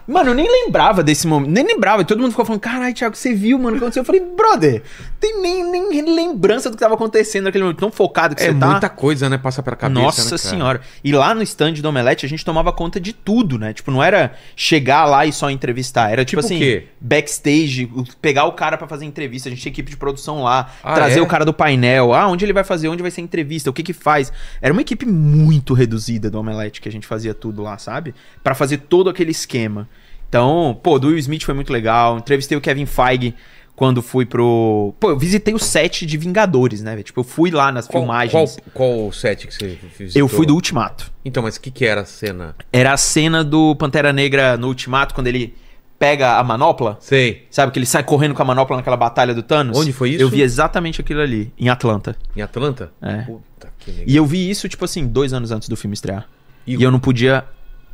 Mano, 0.06 0.30
eu 0.30 0.34
nem 0.34 0.50
lembrava 0.50 1.02
desse 1.02 1.26
momento. 1.26 1.50
Nem 1.50 1.64
lembrava. 1.66 2.02
E 2.02 2.04
todo 2.04 2.20
mundo 2.20 2.30
ficou 2.30 2.44
falando: 2.44 2.60
caralho, 2.60 2.94
Thiago, 2.94 3.16
você 3.16 3.32
viu, 3.34 3.58
mano, 3.58 3.70
o 3.70 3.72
que 3.78 3.84
aconteceu? 3.84 4.00
Eu 4.00 4.04
falei, 4.04 4.20
brother, 4.20 4.82
tem 5.20 5.40
nem, 5.40 5.64
nem 5.88 6.14
lembrança 6.14 6.68
do 6.68 6.76
que 6.76 6.80
tava 6.82 6.94
acontecendo 6.94 7.44
naquele 7.44 7.64
momento. 7.64 7.78
Tão 7.78 7.90
focado 7.92 8.34
que 8.34 8.42
É 8.42 8.52
você 8.52 8.54
tá. 8.58 8.66
muita 8.70 8.88
coisa, 8.88 9.28
né? 9.28 9.38
Passa 9.38 9.62
pela 9.62 9.76
cabeça, 9.76 10.00
Nossa 10.00 10.30
né, 10.32 10.38
senhora. 10.38 10.80
E 11.04 11.12
lá 11.12 11.34
no 11.34 11.42
stand 11.42 11.74
do 11.74 11.88
Omelete 11.88 12.26
a 12.26 12.28
gente 12.28 12.44
tomava 12.44 12.72
conta 12.72 13.00
de 13.00 13.12
tudo, 13.12 13.58
né? 13.58 13.72
Tipo, 13.72 13.90
não 13.90 14.02
era 14.02 14.32
chegar 14.56 15.04
lá 15.04 15.24
e 15.24 15.32
só 15.32 15.50
entrevistar. 15.50 16.10
Era 16.10 16.24
tipo, 16.24 16.32
Tipo 16.42 16.54
assim, 16.54 16.82
backstage, 17.00 17.88
pegar 18.20 18.44
o 18.46 18.52
cara 18.52 18.76
pra 18.76 18.88
fazer 18.88 19.04
entrevista. 19.04 19.48
A 19.48 19.50
gente 19.50 19.60
tinha 19.62 19.70
equipe 19.72 19.90
de 19.90 19.96
produção 19.96 20.42
lá, 20.42 20.70
Ah, 20.82 20.94
trazer 20.94 21.20
é? 21.20 21.22
o 21.22 21.26
cara 21.26 21.44
do 21.44 21.52
painel. 21.52 22.12
Ah, 22.12 22.26
onde 22.26 22.44
ele 22.44 22.52
vai 22.52 22.64
fazer, 22.64 22.88
onde 22.88 23.02
vai 23.02 23.10
ser 23.10 23.20
a 23.20 23.24
entrevista, 23.24 23.70
o 23.70 23.72
que 23.72 23.82
que 23.82 23.92
faz. 23.92 24.32
Era 24.60 24.72
uma 24.72 24.82
equipe 24.82 25.06
muito 25.06 25.74
reduzida 25.74 26.30
do 26.30 26.38
Omelete 26.38 26.80
que 26.80 26.88
a 26.88 26.92
gente 26.92 27.06
fazia 27.06 27.34
tudo 27.34 27.62
lá, 27.62 27.78
sabe? 27.78 28.14
Pra 28.42 28.54
fazer 28.54 28.78
todo 28.78 29.08
aquele 29.10 29.30
esquema. 29.30 29.88
Então, 30.32 30.80
pô, 30.82 30.98
do 30.98 31.08
Will 31.08 31.18
Smith 31.18 31.42
foi 31.44 31.52
muito 31.52 31.70
legal. 31.70 32.16
Entrevistei 32.16 32.56
o 32.56 32.60
Kevin 32.60 32.86
Feige 32.86 33.34
quando 33.76 34.00
fui 34.00 34.24
pro. 34.24 34.94
Pô, 34.98 35.10
eu 35.10 35.18
visitei 35.18 35.52
o 35.52 35.58
set 35.58 36.06
de 36.06 36.16
Vingadores, 36.16 36.80
né? 36.82 37.02
Tipo, 37.02 37.20
eu 37.20 37.24
fui 37.24 37.50
lá 37.50 37.70
nas 37.70 37.86
Qual, 37.86 38.02
filmagens. 38.02 38.58
qual, 38.72 38.96
qual 38.98 39.12
set 39.12 39.46
que 39.46 39.52
você 39.52 39.78
visitou? 39.98 40.18
Eu 40.20 40.28
fui 40.28 40.46
do 40.46 40.54
Ultimato. 40.54 41.12
Então, 41.22 41.42
mas 41.42 41.56
o 41.56 41.60
que 41.60 41.70
que 41.70 41.84
era 41.84 42.00
a 42.00 42.04
cena? 42.06 42.56
Era 42.72 42.94
a 42.94 42.96
cena 42.96 43.44
do 43.44 43.76
Pantera 43.76 44.10
Negra 44.10 44.56
no 44.56 44.68
Ultimato, 44.68 45.14
quando 45.14 45.26
ele 45.26 45.54
pega 45.98 46.38
a 46.38 46.42
manopla. 46.42 46.96
Sei. 46.98 47.46
Sabe 47.50 47.70
que 47.70 47.78
ele 47.78 47.84
sai 47.84 48.02
correndo 48.02 48.34
com 48.34 48.40
a 48.40 48.44
manopla 48.46 48.78
naquela 48.78 48.96
batalha 48.96 49.34
do 49.34 49.42
Thanos? 49.42 49.76
Onde 49.76 49.92
foi 49.92 50.12
isso? 50.12 50.22
Eu 50.22 50.30
vi 50.30 50.40
exatamente 50.40 50.98
aquilo 51.02 51.20
ali, 51.20 51.52
em 51.58 51.68
Atlanta. 51.68 52.16
Em 52.34 52.40
Atlanta? 52.40 52.90
É. 53.02 53.18
Puta 53.18 53.68
que 53.78 53.90
legal. 53.90 54.06
E 54.08 54.16
eu 54.16 54.24
vi 54.24 54.48
isso, 54.48 54.66
tipo 54.66 54.82
assim, 54.86 55.06
dois 55.06 55.34
anos 55.34 55.50
antes 55.52 55.68
do 55.68 55.76
filme 55.76 55.92
estrear. 55.92 56.26
E- 56.66 56.76
E, 56.76 56.82
eu 56.82 56.90
não 56.90 56.98
podia 56.98 57.44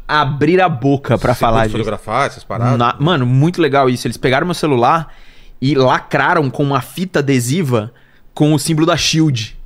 abrir 0.08 0.60
a 0.60 0.68
boca 0.68 1.18
pra 1.18 1.34
Você 1.34 1.40
falar 1.40 1.66
disso. 1.66 1.72
fotografar 1.76 2.26
essas 2.26 2.42
paradas? 2.42 2.78
Na- 2.78 2.96
Mano, 2.98 3.26
muito 3.26 3.60
legal 3.60 3.88
isso. 3.90 4.06
Eles 4.06 4.16
pegaram 4.16 4.46
meu 4.46 4.54
celular 4.54 5.12
e 5.60 5.74
lacraram 5.74 6.48
com 6.48 6.62
uma 6.62 6.80
fita 6.80 7.18
adesiva 7.18 7.92
com 8.34 8.54
o 8.54 8.58
símbolo 8.58 8.86
da 8.86 8.96
Shield. 8.96 9.56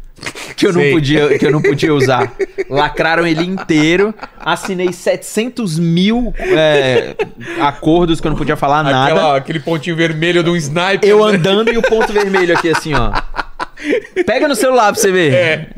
Que 0.56 0.66
eu, 0.68 0.72
não 0.72 0.82
podia, 0.92 1.36
que 1.38 1.44
eu 1.46 1.50
não 1.50 1.60
podia 1.60 1.92
usar. 1.94 2.32
Lacraram 2.70 3.26
ele 3.26 3.42
inteiro. 3.44 4.14
Assinei 4.38 4.92
700 4.92 5.78
mil 5.80 6.32
é, 6.38 7.16
acordos 7.60 8.20
que 8.20 8.26
eu 8.26 8.30
não 8.30 8.38
podia 8.38 8.56
falar 8.56 8.82
nada. 8.84 9.04
Aquela- 9.12 9.36
aquele 9.36 9.58
pontinho 9.60 9.96
vermelho 9.96 10.44
de 10.44 10.50
um 10.50 10.56
sniper. 10.56 11.08
Eu 11.08 11.26
né? 11.26 11.36
andando 11.36 11.72
e 11.72 11.76
o 11.78 11.82
ponto 11.82 12.12
vermelho 12.12 12.56
aqui, 12.56 12.68
assim, 12.70 12.92
ó. 12.94 13.10
Pega 14.24 14.46
no 14.46 14.54
celular 14.54 14.92
pra 14.92 15.00
você 15.00 15.10
ver. 15.10 15.34
É. 15.34 15.68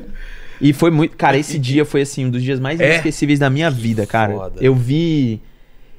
E 0.64 0.72
foi 0.72 0.90
muito. 0.90 1.16
Cara, 1.16 1.36
esse 1.36 1.58
dia 1.58 1.84
foi, 1.84 2.00
assim, 2.02 2.24
um 2.26 2.30
dos 2.30 2.42
dias 2.42 2.58
mais 2.58 2.80
É? 2.80 2.86
inesquecíveis 2.94 3.38
da 3.38 3.50
minha 3.50 3.70
vida, 3.70 4.06
cara. 4.06 4.32
Foda. 4.32 4.56
Eu 4.60 4.74
vi. 4.74 5.40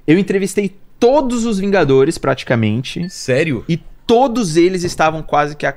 Eu 0.07 0.17
entrevistei 0.17 0.75
todos 0.99 1.45
os 1.45 1.59
Vingadores, 1.59 2.17
praticamente. 2.17 3.07
Sério? 3.09 3.63
E 3.69 3.77
todos 4.07 4.57
eles 4.57 4.83
estavam 4.83 5.21
quase 5.21 5.55
que 5.55 5.65
a- 5.65 5.75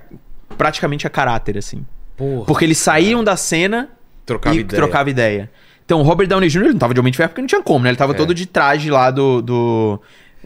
praticamente 0.56 1.06
a 1.06 1.10
caráter, 1.10 1.58
assim. 1.58 1.84
Porra. 2.16 2.46
Porque 2.46 2.64
eles 2.64 2.78
saíam 2.78 3.22
da 3.22 3.36
cena 3.36 3.90
Trocava 4.24 4.56
e 4.56 4.60
ideia. 4.60 4.82
trocava 4.82 5.10
ideia. 5.10 5.50
Então, 5.84 6.00
o 6.00 6.02
Robert 6.02 6.26
Downey 6.28 6.48
Jr. 6.48 6.68
não 6.70 6.78
tava 6.78 6.92
de 6.94 7.00
Homem 7.00 7.10
de 7.10 7.16
Ferro 7.16 7.28
porque 7.30 7.40
não 7.42 7.46
tinha 7.48 7.62
como, 7.62 7.84
né? 7.84 7.90
Ele 7.90 7.96
tava 7.96 8.12
É. 8.12 8.16
todo 8.16 8.34
de 8.34 8.46
traje 8.46 8.90
lá 8.90 9.10
do... 9.10 9.40
do 9.42 10.00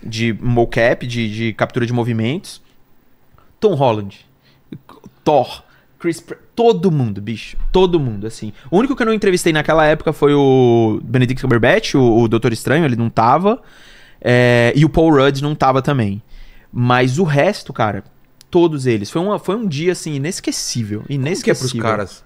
de 0.04 0.32
mocap, 0.40 1.06
de, 1.06 1.32
de 1.32 1.52
captura 1.52 1.86
de 1.86 1.92
movimentos. 1.92 2.60
Tom 3.60 3.74
Holland. 3.74 4.26
Thor. 5.24 5.62
Chris... 6.02 6.20
Pratt, 6.20 6.40
todo 6.56 6.90
mundo, 6.90 7.22
bicho. 7.22 7.56
Todo 7.70 8.00
mundo, 8.00 8.26
assim. 8.26 8.52
O 8.70 8.78
único 8.78 8.96
que 8.96 9.02
eu 9.02 9.06
não 9.06 9.14
entrevistei 9.14 9.52
naquela 9.52 9.86
época 9.86 10.12
foi 10.12 10.34
o 10.34 11.00
Benedict 11.04 11.40
Cumberbatch, 11.40 11.94
o, 11.94 12.22
o 12.22 12.28
Doutor 12.28 12.52
Estranho, 12.52 12.84
ele 12.84 12.96
não 12.96 13.08
tava. 13.08 13.62
É, 14.20 14.72
e 14.74 14.84
o 14.84 14.88
Paul 14.88 15.14
Rudd 15.14 15.40
não 15.40 15.54
tava 15.54 15.80
também. 15.80 16.20
Mas 16.72 17.20
o 17.20 17.24
resto, 17.24 17.72
cara, 17.72 18.02
todos 18.50 18.84
eles. 18.84 19.10
Foi, 19.10 19.22
uma, 19.22 19.38
foi 19.38 19.54
um 19.54 19.66
dia, 19.66 19.92
assim, 19.92 20.14
inesquecível. 20.14 20.98
Como 21.00 21.08
que 21.08 21.14
é 21.14 21.16
Inesquecível. 21.16 21.70
pros 21.70 21.80
caras? 21.80 22.24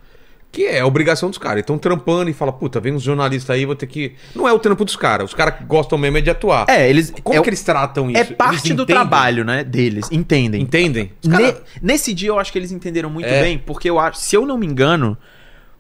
Que 0.53 0.65
é 0.65 0.81
a 0.81 0.87
obrigação 0.87 1.29
dos 1.29 1.39
caras. 1.39 1.61
Então 1.63 1.77
trampando 1.77 2.31
e 2.31 2.33
fala, 2.33 2.51
puta, 2.53 2.81
vem 2.81 2.95
uns 2.95 3.03
jornalistas 3.03 3.51
aí, 3.55 3.67
vou 3.67 3.75
ter 3.77 3.87
que. 3.87 4.15
Não 4.35 4.49
é 4.49 4.53
o 4.53 4.59
trampo 4.59 4.85
dos 4.85 4.97
caras. 4.97 5.29
Os 5.31 5.35
caras 5.35 5.55
gostam 5.67 5.99
mesmo 5.99 6.17
é 6.17 6.21
de 6.23 6.31
atuar. 6.31 6.65
É, 6.69 6.89
eles. 6.89 7.13
Como 7.23 7.39
é, 7.39 7.43
que 7.43 7.49
eles 7.51 7.63
tratam 7.63 8.11
isso? 8.11 8.19
é 8.21 8.25
parte 8.25 8.73
do 8.73 8.87
trabalho, 8.87 9.45
né? 9.45 9.63
Deles. 9.63 10.09
Entendem. 10.11 10.63
Entendem? 10.63 11.13
Os 11.23 11.29
Ne- 11.29 11.55
nesse 11.83 12.15
dia 12.15 12.31
eu 12.31 12.39
acho 12.39 12.51
que 12.51 12.59
eles 12.59 12.73
entenderam 12.73 13.11
muito 13.11 13.27
É. 13.29 13.43
bem, 13.43 13.59
porque 13.59 13.91
eu 13.91 13.99
acho, 13.99 14.19
se 14.21 14.35
eu 14.35 14.47
não 14.47 14.57
me 14.57 14.67
engano, 14.67 15.19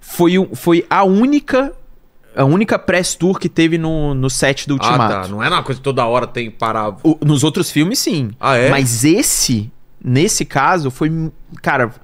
foi, 0.00 0.38
o- 0.38 0.54
foi 0.54 0.84
a 0.90 1.04
única. 1.04 1.72
A 2.34 2.44
única 2.44 2.78
press 2.78 3.14
tour 3.14 3.38
que 3.38 3.48
teve 3.48 3.78
no, 3.78 4.12
no 4.14 4.28
set 4.28 4.68
do 4.68 4.74
Ah, 4.74 4.76
Ultimato. 4.76 5.22
tá. 5.22 5.28
Não 5.28 5.42
é 5.42 5.48
uma 5.48 5.62
coisa 5.62 5.80
que 5.80 5.84
toda 5.84 6.04
hora 6.04 6.26
tem 6.26 6.50
que 6.50 6.56
parar. 6.58 6.94
O- 7.02 7.16
nos 7.24 7.42
outros 7.42 7.70
filmes, 7.70 7.98
sim. 7.98 8.30
Ah, 8.38 8.58
é? 8.58 8.68
Mas 8.68 9.04
esse, 9.04 9.72
nesse 10.04 10.44
caso, 10.44 10.90
foi. 10.90 11.10
Cara, 11.62 11.94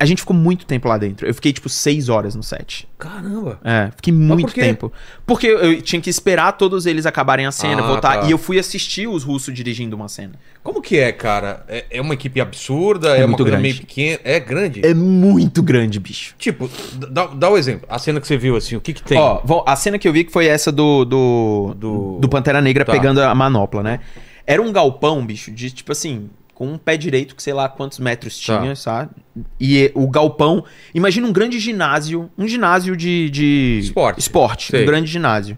a 0.00 0.04
gente 0.06 0.20
ficou 0.22 0.34
muito 0.34 0.64
tempo 0.66 0.88
lá 0.88 0.96
dentro. 0.98 1.26
Eu 1.26 1.34
fiquei, 1.34 1.52
tipo, 1.52 1.68
seis 1.68 2.08
horas 2.08 2.34
no 2.34 2.42
set. 2.42 2.88
Caramba. 2.98 3.60
É, 3.62 3.90
fiquei 3.94 4.12
muito 4.12 4.46
por 4.48 4.54
tempo. 4.54 4.90
Porque 5.26 5.46
eu 5.46 5.80
tinha 5.82 6.00
que 6.00 6.08
esperar 6.10 6.52
todos 6.52 6.86
eles 6.86 7.04
acabarem 7.06 7.44
a 7.46 7.52
cena, 7.52 7.82
Ah, 7.82 7.86
voltar. 7.86 8.20
tá. 8.22 8.26
E 8.26 8.30
eu 8.30 8.38
fui 8.38 8.58
assistir 8.58 9.06
os 9.06 9.22
russos 9.22 9.54
dirigindo 9.54 9.94
uma 9.94 10.08
cena. 10.08 10.32
Como 10.62 10.80
que 10.82 10.98
é, 10.98 11.12
cara? 11.12 11.64
É, 11.68 11.84
é 11.90 12.00
uma 12.00 12.14
equipe 12.14 12.40
absurda? 12.40 13.16
É, 13.16 13.20
É 13.20 13.24
uma 13.26 13.36
coisa 13.36 13.50
grande. 13.52 13.62
meio 13.62 13.76
pequena? 13.76 14.18
É 14.24 14.40
grande? 14.40 14.80
É 14.86 14.92
muito 14.94 15.62
grande, 15.62 16.00
bicho. 16.00 16.34
Tipo, 16.38 16.68
dá, 17.10 17.26
dá 17.26 17.48
o 17.50 17.56
exemplo. 17.58 17.86
A 17.88 17.98
cena 17.98 18.20
que 18.20 18.26
você 18.26 18.36
viu, 18.36 18.56
assim, 18.56 18.76
o 18.76 18.80
que 18.80 18.92
que 18.94 19.02
tem? 19.02 19.18
Ó, 19.18 19.42
a 19.66 19.76
cena 19.76 19.98
que 19.98 20.08
eu 20.08 20.12
vi 20.12 20.24
que 20.24 20.32
foi 20.32 20.46
essa 20.46 20.72
do. 20.72 21.04
Do, 21.04 21.74
Do- 21.76 22.18
do 22.20 22.28
Pantera 22.28 22.60
Negra 22.60 22.84
Tá. 22.84 22.92
pegando 22.92 23.20
a 23.22 23.34
manopla, 23.34 23.82
né? 23.82 24.00
Era 24.46 24.60
um 24.62 24.72
galpão, 24.72 25.24
bicho, 25.24 25.50
de 25.50 25.70
tipo 25.70 25.92
assim. 25.92 26.28
Com 26.60 26.74
um 26.74 26.76
pé 26.76 26.94
direito, 26.94 27.34
que 27.34 27.42
sei 27.42 27.54
lá 27.54 27.70
quantos 27.70 27.98
metros 27.98 28.38
Tá. 28.44 28.58
tinha, 28.60 28.76
sabe? 28.76 29.12
E 29.58 29.84
eh, 29.84 29.92
o 29.94 30.06
galpão. 30.10 30.62
Imagina 30.94 31.26
um 31.26 31.32
grande 31.32 31.58
ginásio. 31.58 32.30
Um 32.36 32.46
ginásio 32.46 32.94
de. 32.94 33.30
de 33.30 33.78
Esporte. 33.82 34.18
Esporte. 34.20 34.70
Sei. 34.70 34.82
Um 34.82 34.86
grande 34.86 35.10
ginásio. 35.10 35.56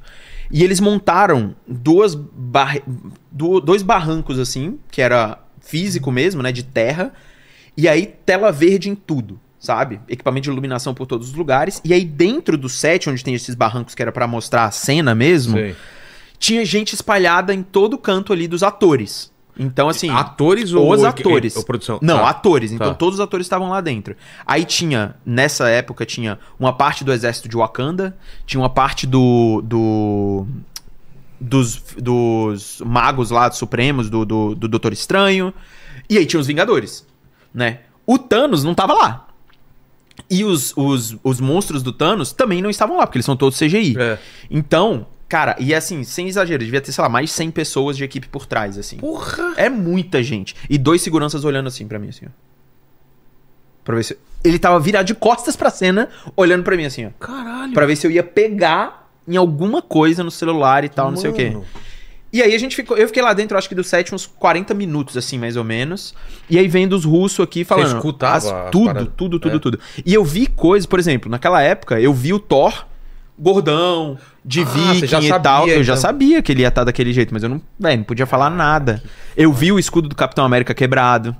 E 0.48 0.62
eles 0.62 0.78
montaram 0.78 1.56
duas 1.66 2.14
du- 3.32 3.60
dois 3.60 3.82
barrancos, 3.82 4.38
assim, 4.38 4.78
que 4.92 5.02
era 5.02 5.38
físico 5.60 6.12
mesmo, 6.12 6.40
né? 6.40 6.52
De 6.52 6.62
terra. 6.62 7.12
E 7.76 7.88
aí, 7.88 8.06
tela 8.24 8.52
verde 8.52 8.88
em 8.88 8.94
tudo, 8.94 9.40
sabe? 9.58 9.98
Equipamento 10.08 10.44
de 10.44 10.50
iluminação 10.50 10.94
por 10.94 11.06
todos 11.06 11.30
os 11.30 11.34
lugares. 11.34 11.80
E 11.84 11.92
aí, 11.92 12.04
dentro 12.04 12.56
do 12.56 12.68
set, 12.68 13.10
onde 13.10 13.24
tem 13.24 13.34
esses 13.34 13.56
barrancos 13.56 13.96
que 13.96 14.02
era 14.02 14.12
pra 14.12 14.28
mostrar 14.28 14.66
a 14.66 14.70
cena 14.70 15.16
mesmo, 15.16 15.54
Sei. 15.56 15.74
tinha 16.38 16.64
gente 16.64 16.94
espalhada 16.94 17.52
em 17.52 17.60
todo 17.64 17.98
canto 17.98 18.32
ali 18.32 18.46
dos 18.46 18.62
atores. 18.62 19.31
Então, 19.58 19.88
assim. 19.88 20.08
Atores 20.08 20.72
ou 20.72 20.90
os 20.90 21.04
atores. 21.04 21.56
ou 21.56 21.64
produção? 21.64 21.98
Não, 22.00 22.18
Tá. 22.18 22.30
atores. 22.30 22.72
Então 22.72 22.88
Tá. 22.88 22.94
todos 22.94 23.18
os 23.18 23.20
atores 23.20 23.46
estavam 23.46 23.68
lá 23.68 23.80
dentro. 23.80 24.16
Aí 24.46 24.64
tinha, 24.64 25.14
nessa 25.26 25.68
época, 25.68 26.06
tinha 26.06 26.38
uma 26.58 26.72
parte 26.72 27.04
do 27.04 27.12
exército 27.12 27.48
de 27.48 27.56
Wakanda, 27.56 28.16
tinha 28.46 28.60
uma 28.60 28.70
parte 28.70 29.06
do. 29.06 29.62
do 29.64 30.46
dos, 31.40 31.82
dos 31.98 32.80
magos 32.86 33.30
lá, 33.30 33.48
dos 33.48 33.58
supremos, 33.58 34.08
do, 34.08 34.24
do, 34.24 34.54
do 34.54 34.68
Doutor 34.68 34.92
Estranho. 34.92 35.52
E 36.08 36.16
aí 36.16 36.24
tinha 36.24 36.38
os 36.40 36.46
Vingadores, 36.46 37.06
né? 37.52 37.80
O 38.06 38.16
Thanos 38.18 38.62
não 38.64 38.74
tava 38.74 38.92
lá. 38.94 39.26
E 40.30 40.44
os, 40.44 40.72
os, 40.76 41.16
os 41.22 41.40
monstros 41.40 41.82
do 41.82 41.92
Thanos 41.92 42.32
também 42.32 42.62
não 42.62 42.70
estavam 42.70 42.96
lá, 42.96 43.06
porque 43.06 43.18
eles 43.18 43.26
são 43.26 43.36
todos 43.36 43.58
CGI. 43.58 43.96
É. 43.98 44.18
Então, 44.50 45.06
cara, 45.32 45.56
e 45.58 45.74
assim, 45.74 46.04
sem 46.04 46.28
exagero, 46.28 46.62
devia 46.62 46.78
ter, 46.80 46.92
sei 46.92 47.00
lá, 47.00 47.08
mais 47.08 47.30
de 47.30 47.32
100 47.36 47.50
pessoas 47.52 47.96
de 47.96 48.04
equipe 48.04 48.28
por 48.28 48.44
trás, 48.44 48.76
assim. 48.76 48.98
Porra! 48.98 49.54
É 49.56 49.70
muita 49.70 50.22
gente. 50.22 50.54
E 50.68 50.76
dois 50.76 51.00
seguranças 51.00 51.42
olhando 51.42 51.68
assim 51.68 51.88
pra 51.88 51.98
mim, 51.98 52.10
assim, 52.10 52.26
ó. 52.26 52.30
Pra 53.82 53.96
ver 53.96 54.04
se. 54.04 54.18
Ele 54.44 54.58
tava 54.58 54.78
virado 54.78 55.06
de 55.06 55.14
costas 55.14 55.56
pra 55.56 55.70
cena, 55.70 56.08
olhando 56.36 56.62
pra 56.64 56.76
mim, 56.76 56.84
assim, 56.84 57.06
ó. 57.06 57.10
Caralho. 57.18 57.72
Pra 57.72 57.86
ver 57.86 57.96
se 57.96 58.06
eu 58.06 58.10
ia 58.10 58.22
pegar 58.22 59.10
em 59.26 59.36
alguma 59.36 59.80
coisa 59.80 60.22
no 60.22 60.30
celular 60.30 60.84
e 60.84 60.88
tal, 60.90 61.10
não 61.10 61.16
sei 61.16 61.30
o 61.30 61.32
quê. 61.32 61.50
Mano. 61.50 61.64
E 62.32 62.42
aí 62.42 62.54
a 62.54 62.58
gente 62.58 62.76
ficou. 62.76 62.96
Eu 62.98 63.06
fiquei 63.06 63.22
lá 63.22 63.32
dentro, 63.32 63.56
acho 63.56 63.68
que 63.68 63.74
do 63.74 63.82
set, 63.84 64.14
uns 64.14 64.26
40 64.26 64.74
minutos, 64.74 65.16
assim, 65.16 65.38
mais 65.38 65.56
ou 65.56 65.64
menos. 65.64 66.14
E 66.50 66.58
aí 66.58 66.68
vem 66.68 66.86
dos 66.86 67.04
russos 67.04 67.40
aqui 67.40 67.64
falando. 67.64 67.96
escutava 67.96 68.36
as- 68.36 68.70
tudo, 68.70 69.06
tudo, 69.06 69.38
tudo, 69.40 69.56
É. 69.56 69.58
tudo. 69.58 69.80
E 70.04 70.12
eu 70.12 70.24
vi 70.24 70.46
coisas, 70.46 70.86
por 70.86 70.98
exemplo, 70.98 71.30
naquela 71.30 71.62
época, 71.62 72.00
eu 72.00 72.12
vi 72.12 72.32
o 72.34 72.38
Thor 72.38 72.86
gordão, 73.42 74.16
de 74.44 74.62
Ah, 74.62 74.64
viking 74.64 75.26
e 75.26 75.40
tal. 75.40 75.68
Eu 75.68 75.82
já 75.82 75.94
então. 75.94 76.00
sabia 76.02 76.40
que 76.40 76.52
ele 76.52 76.62
ia 76.62 76.68
estar 76.68 76.84
daquele 76.84 77.12
jeito, 77.12 77.34
mas 77.34 77.42
eu 77.42 77.48
não, 77.48 77.60
véio, 77.78 77.98
não 77.98 78.04
podia 78.04 78.24
falar 78.24 78.48
nada. 78.48 79.02
Eu 79.36 79.52
vi 79.52 79.72
o 79.72 79.78
escudo 79.78 80.08
do 80.08 80.14
Capitão 80.14 80.44
América 80.44 80.72
quebrado. 80.72 81.36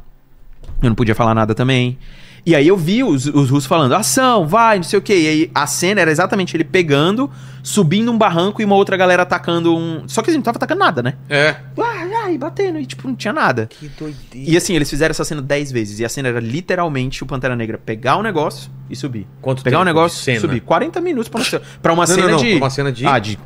Eu 0.83 0.89
não 0.89 0.97
podia 0.97 1.15
falar 1.15 1.33
nada 1.35 1.55
também. 1.55 1.97
E 2.45 2.57
aí 2.57 2.67
eu 2.67 2.77
vi 2.77 3.05
os, 3.05 3.27
os 3.27 3.51
russos 3.51 3.67
falando, 3.67 3.95
ação, 3.95 4.47
vai, 4.49 4.77
não 4.77 4.83
sei 4.83 4.99
o 4.99 5.03
quê. 5.03 5.15
E 5.15 5.27
aí 5.29 5.51
a 5.55 5.65
cena 5.67 6.01
era 6.01 6.11
exatamente 6.11 6.57
ele 6.57 6.65
pegando, 6.65 7.31
subindo 7.63 8.11
um 8.11 8.19
barranco 8.19 8.61
e 8.61 8.65
uma 8.65 8.75
outra 8.75 8.97
galera 8.97 9.23
atacando 9.23 9.77
um. 9.77 10.09
Só 10.09 10.23
que 10.23 10.29
eles 10.31 10.37
não 10.37 10.43
tava 10.43 10.57
atacando 10.59 10.81
nada, 10.81 11.03
né? 11.05 11.15
É. 11.31 11.55
Ai, 11.81 12.13
ai, 12.25 12.39
batendo, 12.39 12.81
e 12.81 12.85
tipo, 12.87 13.07
não 13.07 13.15
tinha 13.15 13.33
nada. 13.33 13.69
Que 13.71 13.87
doideira. 13.89 14.51
E 14.51 14.57
assim, 14.57 14.75
eles 14.75 14.91
fizeram 14.91 15.13
essa 15.13 15.25
cena 15.25 15.41
10 15.41 15.71
vezes. 15.71 16.01
E 16.01 16.05
a 16.05 16.09
cena 16.09 16.31
era 16.31 16.41
literalmente 16.41 17.23
o 17.23 17.27
Pantera 17.27 17.55
Negra 17.55 17.79
pegar 17.79 18.17
um 18.17 18.23
negócio 18.23 18.69
e 18.91 18.97
subir. 18.97 19.25
Quanto 19.41 19.63
pegar 19.63 19.77
um 19.79 19.81
tempo 19.83 19.95
negócio 19.95 20.33
e 20.35 20.41
subir. 20.41 20.61
40 20.63 21.01
minutos 21.01 21.29
pra, 21.29 21.41
uma- 21.41 21.61
pra 21.81 21.93
uma 21.93 22.03
Não, 22.03 22.07
cena 22.09 22.23
não, 22.27 22.31
não, 22.33 22.39
de. 22.39 22.49
pra 22.51 22.57
uma 22.57 22.71
cena 22.71 22.91
de- 22.91 23.07
Ah, 23.07 23.21
de 23.21 23.39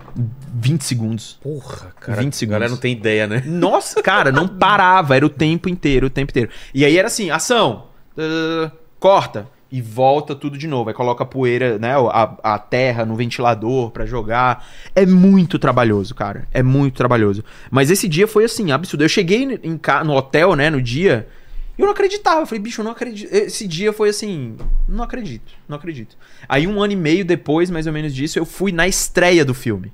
20 0.54 0.80
segundos. 0.84 1.38
Porra, 1.42 1.92
cara. 2.00 2.22
20 2.22 2.32
A 2.32 2.36
segundos. 2.36 2.52
galera 2.52 2.70
não 2.70 2.78
tem 2.78 2.92
ideia, 2.92 3.26
né? 3.26 3.42
Nossa, 3.44 4.02
cara, 4.02 4.32
não 4.32 4.48
parava, 4.56 5.14
era 5.14 5.26
o 5.26 5.28
tempo 5.28 5.68
inteiro, 5.68 6.06
o 6.06 6.10
tempo 6.10 6.30
inteiro. 6.32 6.48
E 6.72 6.82
aí 6.82 6.96
era 6.96 7.08
assim, 7.08 7.30
ação, 7.30 7.88
uh, 8.16 8.70
corta 8.98 9.48
e 9.70 9.80
volta 9.80 10.34
tudo 10.34 10.56
de 10.56 10.66
novo. 10.66 10.88
Aí 10.88 10.94
coloca 10.94 11.24
a 11.24 11.26
poeira, 11.26 11.78
né, 11.78 11.92
a, 11.94 12.54
a 12.54 12.58
terra 12.58 13.04
no 13.04 13.16
ventilador 13.16 13.90
pra 13.90 14.06
jogar. 14.06 14.66
É 14.94 15.04
muito 15.04 15.58
trabalhoso, 15.58 16.14
cara. 16.14 16.46
É 16.52 16.62
muito 16.62 16.94
trabalhoso. 16.94 17.44
Mas 17.70 17.90
esse 17.90 18.08
dia 18.08 18.26
foi 18.26 18.44
assim, 18.44 18.70
absurdo. 18.70 19.04
Eu 19.04 19.08
cheguei 19.08 19.60
em, 19.62 19.80
no 20.04 20.14
hotel, 20.14 20.54
né, 20.54 20.70
no 20.70 20.80
dia, 20.80 21.28
e 21.76 21.82
eu 21.82 21.86
não 21.86 21.92
acreditava. 21.92 22.40
Eu 22.40 22.46
falei, 22.46 22.62
bicho, 22.62 22.80
eu 22.80 22.84
não 22.84 22.92
acredito. 22.92 23.32
Esse 23.32 23.66
dia 23.66 23.92
foi 23.92 24.08
assim, 24.08 24.56
não 24.88 25.04
acredito, 25.04 25.52
não 25.68 25.76
acredito. 25.76 26.16
Aí 26.48 26.66
um 26.66 26.82
ano 26.82 26.92
e 26.92 26.96
meio 26.96 27.24
depois, 27.24 27.70
mais 27.70 27.86
ou 27.86 27.92
menos 27.92 28.14
disso, 28.14 28.38
eu 28.38 28.46
fui 28.46 28.72
na 28.72 28.86
estreia 28.86 29.44
do 29.44 29.54
filme. 29.54 29.92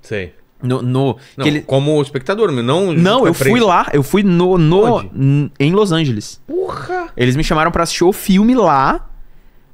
Sei. 0.00 0.34
No, 0.62 0.80
no 0.80 1.16
Não, 1.36 1.46
ele- 1.46 1.60
como 1.60 2.00
espectador, 2.00 2.50
não. 2.50 2.92
não, 2.92 3.26
eu 3.26 3.34
fui 3.34 3.60
lá, 3.60 3.86
eu 3.92 4.02
fui 4.02 4.22
no, 4.22 4.56
no 4.56 5.02
n- 5.12 5.50
em 5.60 5.72
Los 5.72 5.92
Angeles. 5.92 6.40
Porra! 6.46 7.08
Eles 7.16 7.36
me 7.36 7.44
chamaram 7.44 7.70
pra 7.70 7.82
assistir 7.82 8.04
o 8.04 8.12
filme 8.12 8.54
lá, 8.54 9.06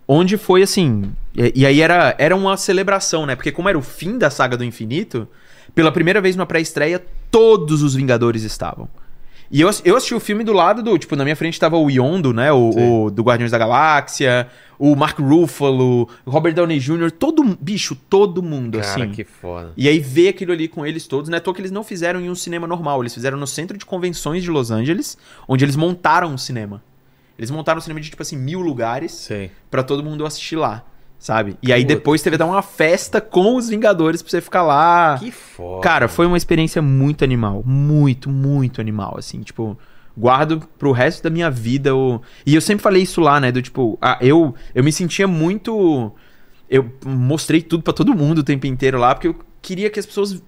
onde 0.08 0.36
foi 0.36 0.62
assim, 0.62 1.12
e, 1.36 1.52
e 1.60 1.66
aí 1.66 1.80
era, 1.80 2.14
era 2.18 2.34
uma 2.34 2.56
celebração, 2.56 3.24
né? 3.24 3.36
Porque 3.36 3.52
como 3.52 3.68
era 3.68 3.78
o 3.78 3.82
fim 3.82 4.18
da 4.18 4.30
saga 4.30 4.56
do 4.56 4.64
infinito, 4.64 5.28
pela 5.74 5.92
primeira 5.92 6.20
vez 6.20 6.34
numa 6.34 6.46
pré-estreia, 6.46 7.00
todos 7.30 7.82
os 7.84 7.94
Vingadores 7.94 8.42
estavam. 8.42 8.88
E 9.52 9.60
eu, 9.60 9.70
eu 9.84 9.96
assisti 9.96 10.14
o 10.14 10.20
filme 10.20 10.42
do 10.44 10.52
lado 10.52 10.82
do, 10.82 10.96
tipo, 10.98 11.14
na 11.14 11.22
minha 11.24 11.36
frente 11.36 11.58
tava 11.58 11.76
o 11.76 11.88
Yondo, 11.90 12.32
né? 12.32 12.50
O, 12.52 13.04
o 13.06 13.10
do 13.10 13.22
Guardiões 13.22 13.50
da 13.52 13.58
Galáxia, 13.58 14.48
o 14.82 14.96
Mark 14.96 15.18
Ruffalo, 15.18 16.08
o 16.24 16.30
Robert 16.30 16.54
Downey 16.54 16.78
Jr., 16.78 17.10
todo, 17.10 17.44
bicho, 17.60 17.94
todo 18.08 18.42
mundo, 18.42 18.80
Cara, 18.80 19.02
assim. 19.04 19.12
que 19.12 19.24
foda. 19.24 19.74
E 19.76 19.86
aí 19.86 19.98
ver 20.00 20.28
aquilo 20.28 20.52
ali 20.52 20.68
com 20.68 20.86
eles 20.86 21.06
todos, 21.06 21.28
não 21.28 21.36
é 21.36 21.38
à 21.38 21.40
toa 21.40 21.52
que 21.52 21.60
eles 21.60 21.70
não 21.70 21.84
fizeram 21.84 22.18
em 22.18 22.30
um 22.30 22.34
cinema 22.34 22.66
normal, 22.66 23.02
eles 23.02 23.12
fizeram 23.12 23.36
no 23.36 23.46
centro 23.46 23.76
de 23.76 23.84
convenções 23.84 24.42
de 24.42 24.50
Los 24.50 24.70
Angeles, 24.70 25.18
onde 25.46 25.66
eles 25.66 25.76
montaram 25.76 26.32
um 26.32 26.38
cinema. 26.38 26.82
Eles 27.38 27.50
montaram 27.50 27.76
um 27.76 27.82
cinema 27.82 28.00
de 28.00 28.08
tipo 28.08 28.22
assim, 28.22 28.38
mil 28.38 28.60
lugares 28.60 29.28
pra 29.70 29.82
todo 29.82 30.02
mundo 30.02 30.24
assistir 30.24 30.56
lá, 30.56 30.82
sabe? 31.18 31.58
E 31.62 31.74
aí 31.74 31.84
depois 31.84 32.22
teve 32.22 32.36
até 32.36 32.44
uma 32.46 32.62
festa 32.62 33.20
com 33.20 33.56
os 33.56 33.68
Vingadores 33.68 34.22
pra 34.22 34.30
você 34.30 34.40
ficar 34.40 34.62
lá. 34.62 35.18
Que 35.18 35.30
foda. 35.30 35.82
Cara, 35.82 36.08
foi 36.08 36.24
uma 36.24 36.38
experiência 36.38 36.80
muito 36.80 37.22
animal, 37.22 37.62
muito, 37.66 38.30
muito 38.30 38.80
animal, 38.80 39.16
assim, 39.18 39.42
tipo, 39.42 39.76
guardo 40.20 40.60
pro 40.78 40.92
resto 40.92 41.22
da 41.22 41.30
minha 41.30 41.50
vida 41.50 41.94
o... 41.96 42.20
E 42.44 42.54
eu 42.54 42.60
sempre 42.60 42.82
falei 42.82 43.02
isso 43.02 43.20
lá, 43.20 43.40
né, 43.40 43.50
do 43.50 43.60
tipo, 43.62 43.98
ah, 44.00 44.18
eu, 44.20 44.54
eu 44.74 44.84
me 44.84 44.92
sentia 44.92 45.26
muito... 45.26 46.12
Eu 46.68 46.88
mostrei 47.04 47.60
tudo 47.62 47.82
pra 47.82 47.92
todo 47.92 48.14
mundo 48.14 48.38
o 48.38 48.42
tempo 48.44 48.66
inteiro 48.66 48.98
lá, 48.98 49.14
porque 49.14 49.28
eu 49.28 49.36
queria 49.60 49.90
que 49.90 49.98
as 49.98 50.06
pessoas 50.06 50.40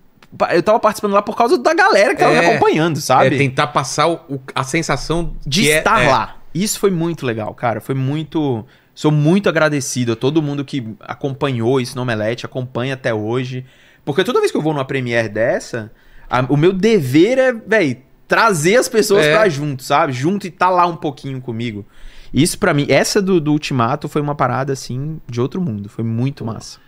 Eu 0.55 0.63
tava 0.63 0.79
participando 0.79 1.13
lá 1.13 1.21
por 1.23 1.37
causa 1.37 1.59
da 1.59 1.75
galera 1.75 2.15
que 2.15 2.21
tava 2.21 2.35
É. 2.35 2.41
me 2.41 2.47
acompanhando, 2.47 3.01
sabe? 3.01 3.35
É 3.35 3.39
tentar 3.39 3.67
passar 3.69 4.09
o- 4.09 4.41
a 4.55 4.63
sensação 4.63 5.35
de 5.47 5.71
é- 5.71 5.79
estar 5.79 6.01
é, 6.03 6.09
lá. 6.09 6.37
Isso 6.55 6.79
foi 6.79 6.91
muito 6.91 7.27
legal, 7.27 7.53
cara. 7.55 7.81
Foi 7.81 7.95
muito. 7.95 8.65
Sou 8.95 9.11
muito 9.11 9.49
agradecido 9.49 10.13
a 10.13 10.17
todo 10.17 10.41
mundo 10.43 10.65
que 10.65 10.87
acompanhou 11.01 11.81
isso 11.81 11.97
no 11.97 12.03
Omelete, 12.03 12.45
acompanha 12.47 12.95
até 12.95 13.13
hoje. 13.13 13.65
Porque 14.05 14.23
toda 14.23 14.39
vez 14.39 14.51
que 14.53 14.57
eu 14.57 14.63
vou 14.63 14.73
numa 14.75 14.85
premiere 14.85 15.29
dessa, 15.29 15.91
a- 16.31 16.45
o 16.49 16.57
meu 16.57 16.73
dever 16.73 17.39
é, 17.39 17.53
velho, 17.53 17.97
trazer 18.33 18.77
as 18.77 18.89
pessoas 18.89 19.27
É. 19.27 19.37
pra 19.37 19.47
junto, 19.47 19.83
sabe? 19.83 20.15
Junto 20.15 20.47
e 20.47 20.51
tá 20.51 20.71
lá 20.71 20.87
um 20.87 20.97
pouquinho 20.97 21.39
comigo. 21.39 21.85
Isso 22.33 22.59
pra 22.59 22.73
mim, 22.73 22.87
essa 22.89 23.21
do, 23.21 23.39
do 23.39 23.53
Ultimato 23.53 24.09
foi 24.09 24.23
uma 24.23 24.35
parada 24.35 24.73
assim 24.73 25.21
de 25.29 25.39
outro 25.39 25.61
mundo. 25.61 25.91
Foi 25.91 26.03
muito 26.03 26.43
massa. 26.47 26.79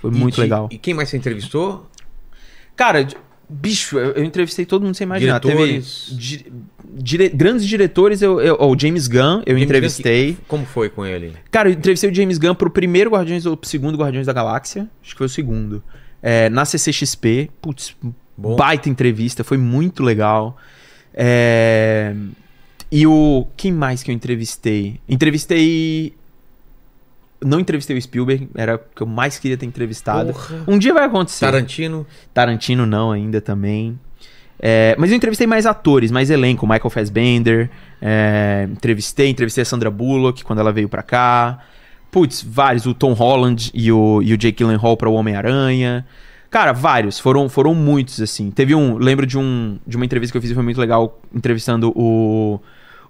Foi 0.00 0.10
E 0.10 0.14
muito 0.14 0.36
de- 0.36 0.40
legal. 0.40 0.68
E 0.70 0.78
quem 0.78 0.94
mais 0.94 1.10
você 1.10 1.18
entrevistou? 1.18 1.86
Cara, 2.74 3.06
bicho, 3.46 3.98
eu, 3.98 4.12
eu 4.12 4.24
entrevistei 4.24 4.64
todo 4.64 4.82
mundo 4.82 4.94
sem 4.94 5.04
imaginar. 5.04 5.38
Diretores. 5.38 6.06
Teve 6.08 6.16
di- 6.18 6.52
dire- 6.94 7.28
grandes 7.28 7.66
diretores, 7.66 8.22
eu, 8.22 8.40
eu, 8.40 8.56
o 8.58 8.78
James 8.78 9.06
Gunn, 9.06 9.42
eu 9.44 9.52
James 9.52 9.62
entrevistei. 9.64 10.28
Gunn, 10.28 10.34
que- 10.36 10.44
Como 10.48 10.64
foi 10.64 10.88
com 10.88 11.04
ele? 11.04 11.34
Cara, 11.50 11.68
eu 11.68 11.74
entrevistei 11.74 12.10
o 12.10 12.14
James 12.14 12.38
Gunn 12.38 12.54
pro 12.54 12.70
primeiro 12.70 13.10
Guardiões 13.10 13.44
ou 13.44 13.54
pro 13.54 13.68
segundo 13.68 13.98
Guardiões 13.98 14.26
da 14.26 14.32
Galáxia. 14.32 14.88
Acho 15.02 15.10
que 15.12 15.18
foi 15.18 15.26
o 15.26 15.30
segundo. 15.30 15.82
É, 16.22 16.48
na 16.48 16.64
CCXP. 16.64 17.50
Putz, 17.60 17.94
Bom. 18.40 18.56
baita 18.56 18.88
entrevista, 18.88 19.44
foi 19.44 19.58
muito 19.58 20.02
legal. 20.02 20.56
É, 21.14 22.14
E 22.90 23.06
o. 23.06 23.46
Quem 23.56 23.70
mais 23.72 24.02
que 24.02 24.10
eu 24.10 24.14
entrevistei? 24.14 25.00
Entrevistei. 25.08 26.14
Não 27.42 27.58
entrevistei 27.58 27.96
o 27.96 28.02
Spielberg, 28.02 28.48
era 28.54 28.76
o 28.76 28.78
que 28.78 29.02
eu 29.02 29.06
mais 29.06 29.38
queria 29.38 29.56
ter 29.56 29.64
entrevistado. 29.66 30.32
Porra. 30.32 30.62
Um 30.68 30.78
dia 30.78 30.92
vai 30.92 31.04
acontecer. 31.04 31.44
Tarantino. 31.46 32.06
Tarantino 32.34 32.84
não 32.86 33.12
ainda 33.12 33.40
também. 33.40 33.98
É, 34.62 34.94
mas 34.98 35.10
eu 35.10 35.16
entrevistei 35.16 35.46
mais 35.46 35.64
atores, 35.64 36.10
mais 36.10 36.28
elenco. 36.28 36.66
Michael 36.66 36.90
Fassbender. 36.90 37.70
é, 38.02 38.68
entrevistei, 38.70 39.28
entrevistei 39.30 39.62
a 39.62 39.64
Sandra 39.64 39.90
Bullock 39.90 40.44
quando 40.44 40.58
ela 40.58 40.70
veio 40.70 40.88
pra 40.88 41.02
cá. 41.02 41.60
Putz, 42.10 42.42
vários. 42.46 42.84
O 42.84 42.92
Tom 42.92 43.12
Holland 43.14 43.70
e 43.72 43.90
o, 43.90 44.20
e 44.20 44.34
o 44.34 44.36
Jake 44.36 44.58
Gyllenhaal 44.58 44.96
pra 44.96 45.08
o 45.08 45.14
Homem-Aranha. 45.14 46.04
Cara, 46.50 46.72
vários. 46.72 47.18
Foram, 47.18 47.48
foram 47.48 47.74
muitos, 47.74 48.20
assim. 48.20 48.50
Teve 48.50 48.74
um... 48.74 48.96
Lembro 48.98 49.24
de, 49.24 49.38
um, 49.38 49.78
de 49.86 49.96
uma 49.96 50.04
entrevista 50.04 50.32
que 50.32 50.38
eu 50.38 50.42
fiz, 50.42 50.52
foi 50.52 50.62
muito 50.64 50.80
legal, 50.80 51.20
entrevistando 51.34 51.92
o, 51.94 52.60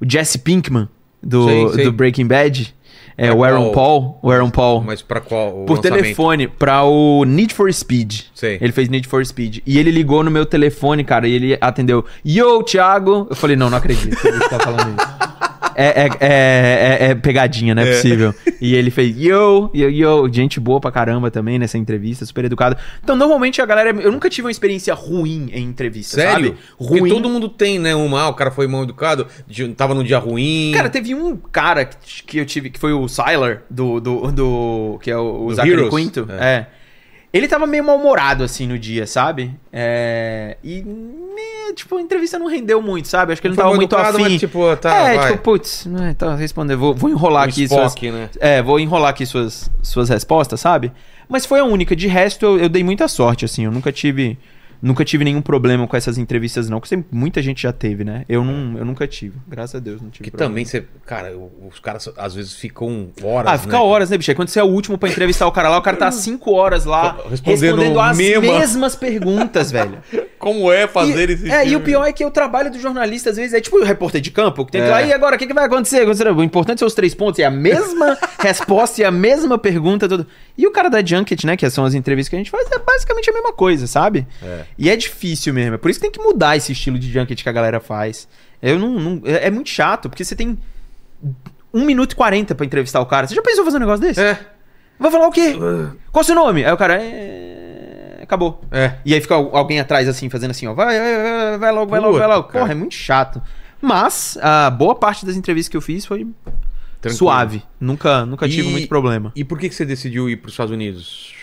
o 0.00 0.04
Jesse 0.06 0.38
Pinkman, 0.40 0.88
do, 1.22 1.46
Sei, 1.46 1.68
sei. 1.70 1.84
do 1.84 1.92
Breaking 1.92 2.26
Bad. 2.26 2.74
É, 3.16 3.26
Pra 3.26 3.34
o 3.36 3.44
Aaron 3.44 3.70
qual? 3.70 3.72
Paul. 3.72 4.18
O 4.22 4.30
Aaron 4.30 4.50
Paul. 4.50 4.82
Mas 4.82 5.02
pra 5.02 5.20
qual? 5.20 5.64
Por 5.66 5.76
lançamento? 5.76 6.02
telefone, 6.02 6.48
pra 6.48 6.84
o 6.84 7.24
Need 7.24 7.52
for 7.52 7.72
Speed. 7.72 8.22
Sei. 8.34 8.56
Ele 8.60 8.72
fez 8.72 8.88
Need 8.88 9.06
for 9.08 9.24
Speed. 9.26 9.58
E 9.66 9.78
ele 9.78 9.90
ligou 9.90 10.22
no 10.24 10.30
meu 10.30 10.46
telefone, 10.46 11.04
cara, 11.04 11.28
e 11.28 11.32
ele 11.32 11.58
atendeu. 11.60 12.04
Yo, 12.24 12.62
Thiago! 12.62 13.26
Eu 13.28 13.36
falei, 13.36 13.56
não, 13.56 13.68
não 13.68 13.76
acredito 13.76 14.16
que 14.18 14.26
ele 14.26 14.38
tá 14.48 14.58
falando 14.58 14.96
isso. 14.96 15.29
É, 15.74 16.02
é, 16.02 16.08
é, 16.20 17.06
é- 17.06 17.10
é 17.10 17.14
pegadinha, 17.14 17.74
não 17.74 17.82
é, 17.82 17.92
possível. 17.92 18.34
E 18.60 18.74
ele 18.74 18.90
fez 18.90 19.16
yo, 19.16 19.70
yo, 19.74 19.88
yo, 19.88 20.28
gente 20.32 20.60
boa 20.60 20.80
pra 20.80 20.90
caramba 20.90 21.30
também 21.30 21.58
nessa 21.58 21.78
entrevista, 21.78 22.24
super 22.26 22.44
educado. 22.44 22.76
Então, 23.02 23.16
normalmente 23.16 23.60
a 23.60 23.66
galera. 23.66 23.90
Eu 23.90 24.12
nunca 24.12 24.28
tive 24.28 24.46
uma 24.46 24.50
experiência 24.50 24.94
ruim 24.94 25.50
em 25.52 25.64
entrevista, 25.64 26.16
Sério? 26.16 26.48
sabe? 26.48 26.58
Porque 26.78 27.00
Ruim. 27.00 27.10
todo 27.10 27.28
mundo 27.28 27.48
tem, 27.48 27.78
né? 27.78 27.94
Uma, 27.94 28.22
ah, 28.22 28.28
o 28.28 28.34
cara 28.34 28.50
foi 28.50 28.66
mal 28.66 28.82
educado, 28.82 29.26
tava 29.76 29.94
num 29.94 30.04
dia 30.04 30.18
ruim. 30.18 30.72
Cara, 30.74 30.88
teve 30.88 31.14
um 31.14 31.36
cara 31.36 31.84
que, 31.84 32.22
que 32.24 32.38
eu 32.38 32.46
tive, 32.46 32.70
que 32.70 32.78
foi 32.78 32.92
o 32.92 33.08
Sylar, 33.08 33.62
do, 33.70 34.00
do, 34.00 34.32
do 34.32 34.98
que 35.02 35.10
é 35.10 35.16
o, 35.16 35.46
o 35.46 35.54
Zachary? 35.54 35.88
Quinto. 35.90 36.26
É. 36.30 36.54
É. 36.54 36.66
Ele 37.32 37.46
tava 37.46 37.64
meio 37.66 37.84
mal-humorado, 37.84 38.42
assim, 38.42 38.66
no 38.66 38.76
dia, 38.76 39.06
sabe? 39.06 39.54
É... 39.72 40.56
E, 40.64 40.82
me- 40.82 41.72
tipo, 41.74 41.96
a 41.96 42.00
entrevista 42.00 42.38
não 42.38 42.48
rendeu 42.48 42.82
muito, 42.82 43.06
sabe? 43.06 43.32
Acho 43.32 43.40
que 43.40 43.46
ele 43.46 43.54
não 43.54 43.62
Foi 43.62 43.64
tava 43.64 43.76
muito 43.76 43.94
educado, 43.94 44.16
afim. 44.18 44.30
mas, 44.32 44.40
tipo, 44.40 44.76
tá, 44.76 44.94
é, 44.94 45.16
vai. 45.16 45.30
tipo, 45.30 45.42
putz, 45.44 45.86
né, 45.86 46.14
tá, 46.18 46.34
responder. 46.34 46.74
Vou, 46.74 46.92
vou 46.92 47.08
enrolar 47.08 47.46
Um 47.46 47.48
aqui 47.48 47.68
suas... 47.68 47.92
Spock, 47.92 48.10
né? 48.10 48.30
É, 48.40 48.60
vou 48.60 48.80
enrolar 48.80 49.10
aqui 49.10 49.24
suas, 49.24 49.70
suas 49.80 50.08
respostas, 50.08 50.60
sabe? 50.60 50.90
Mas 51.28 51.46
foi 51.46 51.60
a 51.60 51.64
única. 51.64 51.94
De 51.94 52.08
resto, 52.08 52.44
eu, 52.44 52.58
eu 52.58 52.68
dei 52.68 52.82
muita 52.82 53.06
sorte, 53.06 53.44
assim. 53.44 53.64
Eu 53.64 53.70
nunca 53.70 53.92
tive... 53.92 54.36
Nunca 54.82 55.04
tive 55.04 55.24
nenhum 55.24 55.42
problema 55.42 55.86
com 55.86 55.96
essas 55.96 56.16
entrevistas, 56.16 56.68
não. 56.70 56.78
Porque 56.80 56.88
sempre- 56.88 57.08
muita 57.12 57.42
gente 57.42 57.62
já 57.62 57.72
teve, 57.72 58.02
né? 58.04 58.24
Eu, 58.28 58.42
não, 58.44 58.78
eu 58.78 58.84
nunca 58.84 59.06
tive. 59.06 59.34
Graças 59.46 59.74
a 59.76 59.78
Deus, 59.78 60.00
não 60.00 60.08
tive 60.10 60.24
Que 60.24 60.30
problema. 60.30 60.50
também 60.50 60.64
você. 60.64 60.84
Cara, 61.06 61.32
os 61.68 61.78
caras 61.78 62.08
às 62.16 62.34
vezes 62.34 62.54
ficam 62.54 63.08
horas. 63.22 63.52
Ah, 63.52 63.58
fica 63.58 63.76
né? 63.76 63.82
horas, 63.82 64.08
né, 64.10 64.16
bicho? 64.16 64.30
Aí 64.30 64.34
quando 64.34 64.48
você 64.48 64.58
é 64.58 64.64
o 64.64 64.68
último 64.68 64.96
pra 64.96 65.08
entrevistar 65.08 65.46
o 65.46 65.52
cara 65.52 65.68
lá, 65.68 65.78
o 65.78 65.82
cara 65.82 65.96
tá 65.96 66.10
cinco 66.10 66.52
horas 66.52 66.84
lá 66.84 67.18
Respondendo 67.28 67.60
respondendo, 67.76 68.00
as 68.00 68.16
mesma- 68.16 68.58
mesmas 68.58 68.96
perguntas, 68.96 69.70
velho. 69.70 69.98
Como 70.38 70.72
é 70.72 70.86
fazer 70.86 71.28
e, 71.28 71.32
esse 71.34 71.50
É, 71.50 71.58
e 71.62 71.68
filme? 71.68 71.76
o 71.76 71.80
pior 71.80 72.04
é 72.06 72.12
que 72.12 72.24
o 72.24 72.30
trabalho 72.30 72.70
do 72.70 72.78
jornalista, 72.80 73.28
às 73.28 73.36
vezes, 73.36 73.52
é 73.52 73.60
tipo 73.60 73.76
o 73.78 73.84
repórter 73.84 74.22
de 74.22 74.30
campo, 74.30 74.64
que 74.64 74.72
tem 74.72 74.80
que 74.80 74.86
É. 74.86 74.90
lá, 74.90 75.02
e 75.02 75.12
agora, 75.12 75.36
o 75.36 75.38
que, 75.38 75.46
que 75.46 75.52
vai 75.52 75.66
acontecer? 75.66 76.06
O 76.08 76.42
importante 76.42 76.78
são 76.78 76.88
os 76.88 76.94
três 76.94 77.14
pontos, 77.14 77.38
e 77.38 77.44
a 77.44 77.50
mesma 77.50 78.16
resposta 78.40 79.02
e 79.02 79.04
a 79.04 79.10
mesma 79.10 79.58
pergunta. 79.58 80.08
Tudo. 80.08 80.26
E 80.56 80.66
o 80.66 80.70
cara 80.70 80.88
da 80.88 81.04
Junket, 81.04 81.44
né, 81.46 81.56
que 81.58 81.68
são 81.68 81.84
as 81.84 81.92
entrevistas 81.92 82.30
que 82.30 82.36
a 82.36 82.38
gente 82.38 82.50
faz, 82.50 82.66
é 82.72 82.78
basicamente 82.78 83.28
a 83.28 83.32
mesma 83.34 83.52
coisa, 83.52 83.86
sabe? 83.86 84.26
É. 84.42 84.62
E 84.78 84.88
é 84.90 84.96
difícil 84.96 85.52
mesmo. 85.54 85.74
É 85.74 85.78
por 85.78 85.90
isso 85.90 86.00
que 86.00 86.08
tem 86.08 86.12
que 86.12 86.22
mudar 86.26 86.56
esse 86.56 86.72
estilo 86.72 86.98
de 86.98 87.10
Junket 87.12 87.42
que 87.42 87.48
a 87.48 87.52
galera 87.52 87.80
faz. 87.80 88.26
Eu 88.62 88.78
não. 88.78 88.98
não- 88.98 89.22
é, 89.24 89.46
é 89.46 89.50
muito 89.50 89.68
chato, 89.70 90.08
porque 90.08 90.24
você 90.24 90.34
tem 90.36 90.58
1 91.72 91.84
minuto 91.84 92.12
e 92.12 92.16
40 92.16 92.54
pra 92.54 92.64
entrevistar 92.66 93.00
o 93.00 93.06
cara. 93.06 93.26
Você 93.26 93.34
já 93.34 93.42
pensou 93.42 93.64
fazer 93.64 93.76
um 93.76 93.80
negócio 93.80 94.00
desse? 94.00 94.20
É. 94.20 94.38
Vai 94.98 95.10
falar 95.10 95.28
o 95.28 95.30
quê? 95.32 95.54
Qual 96.12 96.20
o 96.22 96.24
seu 96.24 96.34
nome? 96.34 96.64
Aí 96.64 96.72
o 96.72 96.76
cara. 96.76 97.02
É... 97.02 98.18
Acabou. 98.22 98.62
É. 98.70 98.94
E 99.04 99.12
aí 99.14 99.20
fica 99.20 99.34
al- 99.34 99.56
alguém 99.56 99.80
atrás 99.80 100.08
assim, 100.08 100.28
fazendo 100.30 100.50
assim, 100.52 100.66
ó. 100.66 100.74
Vai, 100.74 100.98
vai, 100.98 101.58
vai, 101.58 101.72
logo, 101.72 101.90
vai 101.90 102.00
logo, 102.00 102.18
vai 102.18 102.26
logo. 102.28 102.48
Porra, 102.48 102.72
é 102.72 102.74
muito 102.74 102.94
chato. 102.94 103.42
Mas 103.80 104.36
a 104.42 104.70
boa 104.70 104.94
parte 104.94 105.24
das 105.26 105.36
entrevistas 105.36 105.68
que 105.70 105.76
eu 105.76 105.80
fiz 105.80 106.04
foi 106.04 106.26
Tranquilo. 107.00 107.18
suave. 107.18 107.62
Nunca, 107.80 108.24
nunca 108.26 108.46
tive 108.48 108.68
E- 108.68 108.70
muito 108.70 108.88
problema. 108.88 109.32
E 109.34 109.42
por 109.42 109.58
que, 109.58 109.68
que 109.68 109.74
você 109.74 109.84
decidiu 109.86 110.28
ir 110.28 110.36
pros 110.36 110.52
Estados 110.52 110.70
Unidos? 110.72 111.34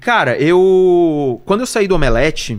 Cara, 0.00 0.36
eu. 0.38 1.40
Quando 1.44 1.60
eu 1.60 1.66
saí 1.66 1.86
do 1.88 1.94
Omelete, 1.94 2.58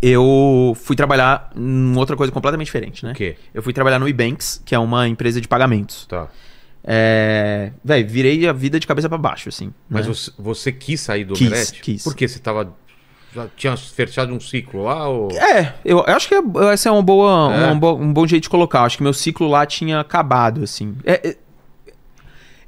eu 0.00 0.76
fui 0.80 0.96
trabalhar 0.96 1.50
em 1.56 1.96
outra 1.96 2.16
coisa 2.16 2.32
completamente 2.32 2.66
diferente, 2.66 3.04
né? 3.04 3.12
O 3.12 3.14
quê? 3.14 3.36
Eu 3.52 3.62
fui 3.62 3.72
trabalhar 3.72 3.98
no 3.98 4.08
eBanks, 4.08 4.62
que 4.64 4.74
é 4.74 4.78
uma 4.78 5.06
empresa 5.08 5.40
de 5.40 5.48
pagamentos. 5.48 6.06
Tá. 6.06 6.28
É. 6.84 7.72
Véi, 7.84 8.02
virei 8.04 8.48
a 8.48 8.52
vida 8.52 8.80
de 8.80 8.86
cabeça 8.86 9.08
pra 9.08 9.18
baixo, 9.18 9.48
assim. 9.48 9.72
Mas 9.88 10.06
né? 10.06 10.14
você, 10.14 10.30
você 10.38 10.72
quis 10.72 11.00
sair 11.00 11.24
do 11.24 11.34
Quis, 11.34 11.48
Omelete? 11.48 11.80
quis. 11.80 12.02
Por 12.04 12.14
que 12.14 12.26
você 12.26 12.38
tava. 12.38 12.72
Já 13.32 13.46
tinha 13.56 13.76
fechado 13.76 14.32
um 14.32 14.40
ciclo 14.40 14.82
lá? 14.84 15.06
Ou... 15.08 15.30
É, 15.30 15.74
eu, 15.84 15.98
eu 15.98 16.16
acho 16.16 16.26
que 16.26 16.34
é- 16.34 16.72
essa 16.72 16.88
é 16.88 16.92
uma 16.92 17.02
boa, 17.02 17.54
É. 17.54 17.70
uma 17.70 17.92
um 17.92 18.12
bom 18.12 18.26
jeito 18.26 18.44
de 18.44 18.48
colocar. 18.50 18.82
Acho 18.82 18.96
que 18.96 19.02
meu 19.04 19.12
ciclo 19.12 19.46
lá 19.46 19.64
tinha 19.64 20.00
acabado, 20.00 20.64
assim. 20.64 20.96
É, 21.04 21.28
é- 21.28 21.36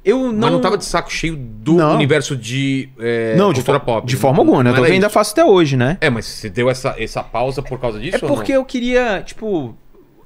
eu 0.03 0.19
não. 0.31 0.33
Mas 0.33 0.51
não 0.51 0.61
tava 0.61 0.77
de 0.77 0.85
saco 0.85 1.11
cheio 1.11 1.35
do 1.35 1.73
Não. 1.75 1.95
universo 1.95 2.35
de 2.35 2.89
é, 2.99 3.35
Não, 3.35 3.49
de, 3.53 3.55
cultura 3.59 3.79
fo- 3.79 3.85
pop. 3.85 4.07
de 4.07 4.15
forma 4.17 4.39
alguma, 4.39 4.63
né? 4.63 4.71
Eu 4.77 4.83
ainda 4.83 5.07
isso. 5.07 5.13
faço 5.13 5.31
até 5.31 5.45
hoje, 5.45 5.77
né? 5.77 5.97
É, 6.01 6.09
mas 6.09 6.25
você 6.25 6.49
deu 6.49 6.69
essa, 6.69 6.95
essa 6.97 7.23
pausa 7.23 7.61
por 7.61 7.79
causa 7.79 7.99
disso? 7.99 8.17
É 8.17 8.19
porque 8.27 8.51
eu 8.51 8.63
queria, 8.65 9.21
tipo. 9.25 9.75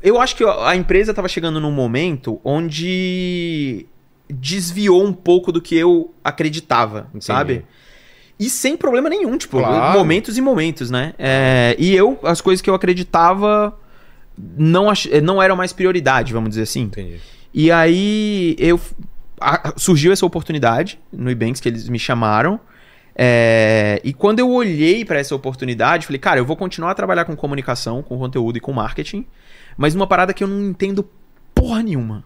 Eu 0.01 0.21
acho 0.21 0.35
que 0.35 0.43
a 0.43 0.75
empresa 0.75 1.13
tava 1.13 1.27
chegando 1.27 1.59
num 1.59 1.71
momento 1.71 2.39
onde 2.43 3.85
desviou 4.29 5.03
um 5.03 5.11
pouco 5.13 5.51
do 5.51 5.59
que 5.61 5.75
eu 5.75 6.13
acreditava, 6.23 7.07
Entendi. 7.09 7.25
sabe? 7.25 7.65
E 8.39 8.49
sem 8.49 8.77
problema 8.77 9.09
nenhum, 9.09 9.35
tipo, 9.37 9.57
Claro. 9.57 9.97
momentos 9.97 10.37
e 10.37 10.41
momentos, 10.41 10.91
né? 10.91 11.13
É, 11.17 11.75
e 11.79 11.95
eu, 11.95 12.19
as 12.23 12.41
coisas 12.41 12.61
que 12.61 12.69
eu 12.69 12.75
acreditava 12.75 13.75
não, 14.37 14.87
ach... 14.89 15.07
não 15.23 15.41
eram 15.41 15.55
mais 15.55 15.73
prioridade, 15.73 16.31
vamos 16.33 16.49
dizer 16.49 16.61
assim. 16.63 16.81
Entendi. 16.83 17.19
E 17.51 17.71
aí 17.71 18.55
eu 18.59 18.79
a- 19.39 19.73
surgiu 19.77 20.11
essa 20.11 20.25
oportunidade 20.25 20.99
no 21.11 21.29
Ebanks 21.29 21.59
que 21.61 21.69
eles 21.69 21.87
me 21.89 21.99
chamaram. 21.99 22.59
É, 23.19 23.99
e 24.03 24.13
quando 24.13 24.39
eu 24.39 24.49
olhei 24.51 25.03
pra 25.03 25.17
essa 25.19 25.33
oportunidade, 25.33 26.05
falei, 26.05 26.19
cara, 26.19 26.39
eu 26.39 26.45
vou 26.45 26.55
continuar 26.55 26.91
a 26.91 26.95
trabalhar 26.95 27.25
com 27.25 27.35
comunicação, 27.35 28.03
com 28.03 28.17
conteúdo 28.17 28.57
e 28.57 28.59
com 28.59 28.71
marketing, 28.71 29.25
mas 29.75 29.95
numa 29.95 30.05
parada 30.05 30.33
que 30.33 30.43
eu 30.43 30.47
não 30.47 30.69
entendo 30.69 31.07
porra 31.55 31.81
nenhuma, 31.81 32.23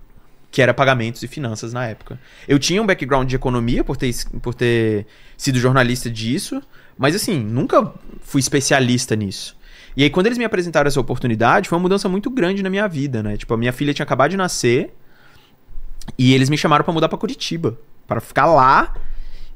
que 0.52 0.62
era 0.62 0.74
pagamentos 0.74 1.24
e 1.24 1.28
finanças 1.30 1.72
na 1.72 1.86
época. 1.88 2.20
Eu 2.46 2.60
tinha 2.60 2.82
um 2.82 2.86
background 2.86 3.30
de 3.30 3.38
economia 3.38 3.86
por 3.86 3.96
ter, 3.96 4.14
por 4.42 4.54
ter 4.54 5.06
sido 5.38 5.58
jornalista 5.60 6.10
disso, 6.10 6.62
mas 6.98 7.16
assim, 7.16 7.40
nunca 7.40 7.94
fui 8.20 8.42
especialista 8.42 9.16
nisso. 9.16 9.56
E 9.96 10.04
aí, 10.04 10.10
quando 10.10 10.26
eles 10.26 10.38
me 10.38 10.44
apresentaram 10.46 10.88
essa 10.90 11.00
oportunidade, 11.00 11.70
foi 11.70 11.78
uma 11.78 11.82
mudança 11.84 12.10
muito 12.10 12.30
grande 12.30 12.62
na 12.62 12.70
minha 12.70 12.88
vida, 12.88 13.24
né? 13.24 13.38
Tipo, 13.38 13.54
a 13.54 13.58
minha 13.58 13.74
filha 13.74 13.94
tinha 13.94 14.04
acabado 14.04 14.32
de 14.32 14.38
nascer 14.38 14.94
e 16.18 16.34
eles 16.34 16.50
me 16.50 16.58
chamaram 16.58 16.84
pra 16.84 16.94
mudar 16.94 17.10
pra 17.10 17.18
Curitiba, 17.18 17.78
para 18.08 18.20
ficar 18.22 18.46
lá 18.46 18.94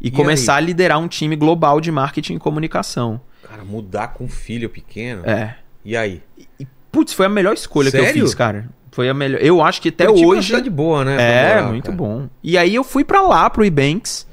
e, 0.01 0.07
E 0.07 0.11
começar 0.11 0.55
a 0.55 0.59
liderar 0.59 0.99
um 0.99 1.07
time 1.07 1.35
global 1.35 1.80
de 1.81 1.91
marketing 1.91 2.35
e 2.35 2.39
comunicação. 2.39 3.19
Cara, 3.47 3.63
mudar 3.63 4.09
com 4.09 4.26
um 4.26 4.30
filho 4.30 4.69
pequeno. 4.69 5.23
É. 5.26 5.55
E 5.84 5.95
aí? 5.95 6.22
E, 6.59 6.67
putz, 6.91 7.13
foi 7.13 7.26
a 7.26 7.30
melhor 7.30 7.53
escolha 7.53 7.89
que 7.91 7.97
eu 7.97 8.03
Sério? 8.05 8.23
fiz, 8.23 8.34
cara. 8.35 8.69
Foi 8.91 9.09
a 9.09 9.13
melhor. 9.13 9.41
Eu 9.41 9.61
acho 9.61 9.81
que 9.81 9.89
até 9.89 10.05
Curitiba 10.05 10.26
é 10.26 10.31
uma 10.34 10.38
hoje. 10.39 10.47
cidade 10.47 10.69
boa, 10.69 11.03
né? 11.05 11.15
É, 11.19 11.55
morar, 11.55 11.69
muito 11.69 11.85
cara. 11.85 11.97
bom. 11.97 12.30
E 12.43 12.57
aí 12.57 12.73
eu 12.73 12.84
fui 12.84 13.03
pra 13.03 13.22
lá, 13.22 13.49
pro 13.49 13.65
Ebanks. 13.65 14.26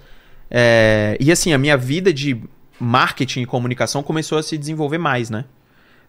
É, 0.51 1.16
e 1.18 1.32
assim, 1.32 1.52
a 1.52 1.59
minha 1.59 1.76
vida 1.76 2.12
de 2.12 2.39
marketing 2.78 3.43
e 3.43 3.47
comunicação 3.47 4.02
começou 4.02 4.39
a 4.39 4.43
se 4.43 4.56
desenvolver 4.59 4.98
mais, 4.98 5.30
né? 5.30 5.44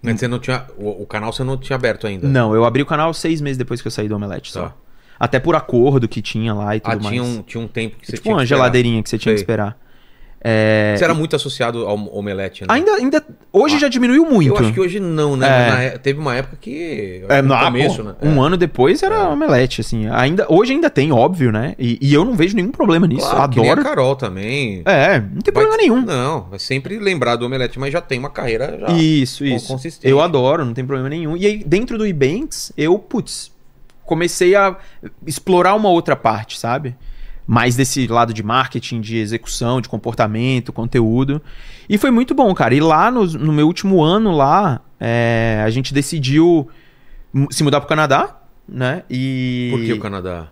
Mas 0.01 0.19
você 0.19 0.27
não 0.27 0.37
tinha. 0.39 0.65
O, 0.77 1.03
o 1.03 1.05
canal 1.05 1.31
você 1.31 1.43
não 1.43 1.57
tinha 1.57 1.75
aberto 1.75 2.05
ainda. 2.05 2.27
Não, 2.27 2.53
eu 2.53 2.65
abri 2.65 2.81
o 2.81 2.85
canal 2.85 3.13
seis 3.13 3.39
meses 3.41 3.57
depois 3.57 3.81
que 3.81 3.87
eu 3.87 3.91
saí 3.91 4.07
do 4.07 4.15
Omelete 4.15 4.51
Tá. 4.53 4.59
só. 4.59 4.77
Até 5.23 5.39
por 5.39 5.55
acordo 5.55 6.05
que 6.07 6.21
tinha 6.21 6.53
lá 6.53 6.75
e 6.75 6.79
tudo 6.81 6.91
Ah, 6.91 6.95
mais. 6.95 7.07
tinha 7.07 7.23
um, 7.23 7.41
tinha 7.43 7.63
um 7.63 7.67
tempo 7.67 7.95
que 7.97 8.05
você 8.07 8.13
tipo 8.13 8.23
tinha 8.23 8.33
uma 8.35 8.39
que 8.41 8.43
esperar. 8.45 8.57
geladeirinha 8.59 9.01
que 9.01 9.09
você 9.09 9.17
tinha 9.17 9.33
que 9.33 9.39
Sei. 9.39 9.43
esperar. 9.43 9.77
É, 10.45 10.95
Você 10.97 11.05
era 11.05 11.13
muito 11.13 11.37
associado 11.37 11.85
ao 11.87 11.95
omelete, 12.13 12.63
né? 12.63 12.67
Ainda, 12.69 12.91
ainda. 12.95 13.25
Hoje 13.53 13.75
Ah, 13.77 13.79
já 13.79 13.87
diminuiu 13.87 14.25
muito. 14.25 14.49
Eu 14.49 14.57
acho 14.57 14.73
que 14.73 14.79
hoje 14.81 14.99
não, 14.99 15.37
né? 15.37 15.47
É. 15.47 15.71
Na 15.71 15.81
é- 15.83 15.97
teve 15.97 16.19
uma 16.19 16.35
época 16.35 16.57
que. 16.59 17.23
É, 17.29 17.41
no 17.41 17.57
começo, 17.57 17.95
pô, 17.95 18.03
né? 18.03 18.15
Um 18.21 18.43
É. 18.43 18.47
ano 18.47 18.57
depois 18.57 19.01
era 19.01 19.29
omelete, 19.29 19.79
assim. 19.79 20.05
Ainda, 20.09 20.45
hoje 20.49 20.73
ainda 20.73 20.89
tem, 20.89 21.13
óbvio, 21.13 21.49
né? 21.49 21.75
E, 21.79 21.97
e 22.01 22.13
eu 22.13 22.25
não 22.25 22.33
vejo 22.35 22.57
nenhum 22.57 22.71
problema 22.71 23.07
nisso. 23.07 23.29
Claro, 23.29 23.49
que 23.53 23.61
nem 23.61 23.71
Adoro. 23.71 23.87
a 23.87 23.89
Carol 23.89 24.15
também. 24.17 24.81
É, 24.85 25.17
não 25.21 25.39
tem 25.41 25.53
Vai- 25.53 25.63
problema 25.63 25.77
nenhum. 25.77 26.01
Não, 26.05 26.41
vai 26.49 26.59
sempre 26.59 26.99
lembrar 26.99 27.37
do 27.37 27.45
omelete, 27.45 27.79
mas 27.79 27.93
já 27.93 28.01
tem 28.01 28.19
uma 28.19 28.29
carreira 28.29 28.77
já. 28.81 28.87
Isso, 28.97 29.45
isso. 29.45 29.69
consistente. 29.69 30.11
Eu 30.11 30.19
adoro, 30.19 30.65
não 30.65 30.73
tem 30.73 30.85
problema 30.85 31.07
nenhum. 31.07 31.37
E 31.37 31.45
aí, 31.45 31.63
dentro 31.65 31.97
do 31.97 32.05
Ebanks, 32.05 32.73
eu, 32.77 32.99
putz, 32.99 33.49
comecei 34.05 34.55
a 34.55 34.77
explorar 35.25 35.75
uma 35.75 35.89
outra 35.89 36.15
parte, 36.15 36.59
sabe? 36.59 36.95
Mais 37.45 37.75
desse 37.75 38.07
lado 38.07 38.33
de 38.33 38.41
marketing, 38.41 39.01
de 39.01 39.17
execução, 39.17 39.81
de 39.81 39.89
comportamento, 39.89 40.71
conteúdo. 40.71 41.41
E 41.89 41.97
foi 41.97 42.09
muito 42.11 42.33
bom, 42.33 42.53
cara. 42.53 42.73
E 42.73 42.79
lá 42.79 43.11
no, 43.11 43.25
no 43.25 43.51
meu 43.51 43.67
último 43.67 44.01
ano 44.01 44.31
lá, 44.31 44.79
é, 44.99 45.61
a 45.65 45.69
gente 45.69 45.93
decidiu 45.93 46.69
se 47.51 47.63
mudar 47.63 47.81
pro 47.81 47.89
Canadá, 47.89 48.37
né? 48.67 49.03
E. 49.09 49.69
Por 49.71 49.81
que 49.81 49.93
o 49.93 49.99
Canadá? 49.99 50.47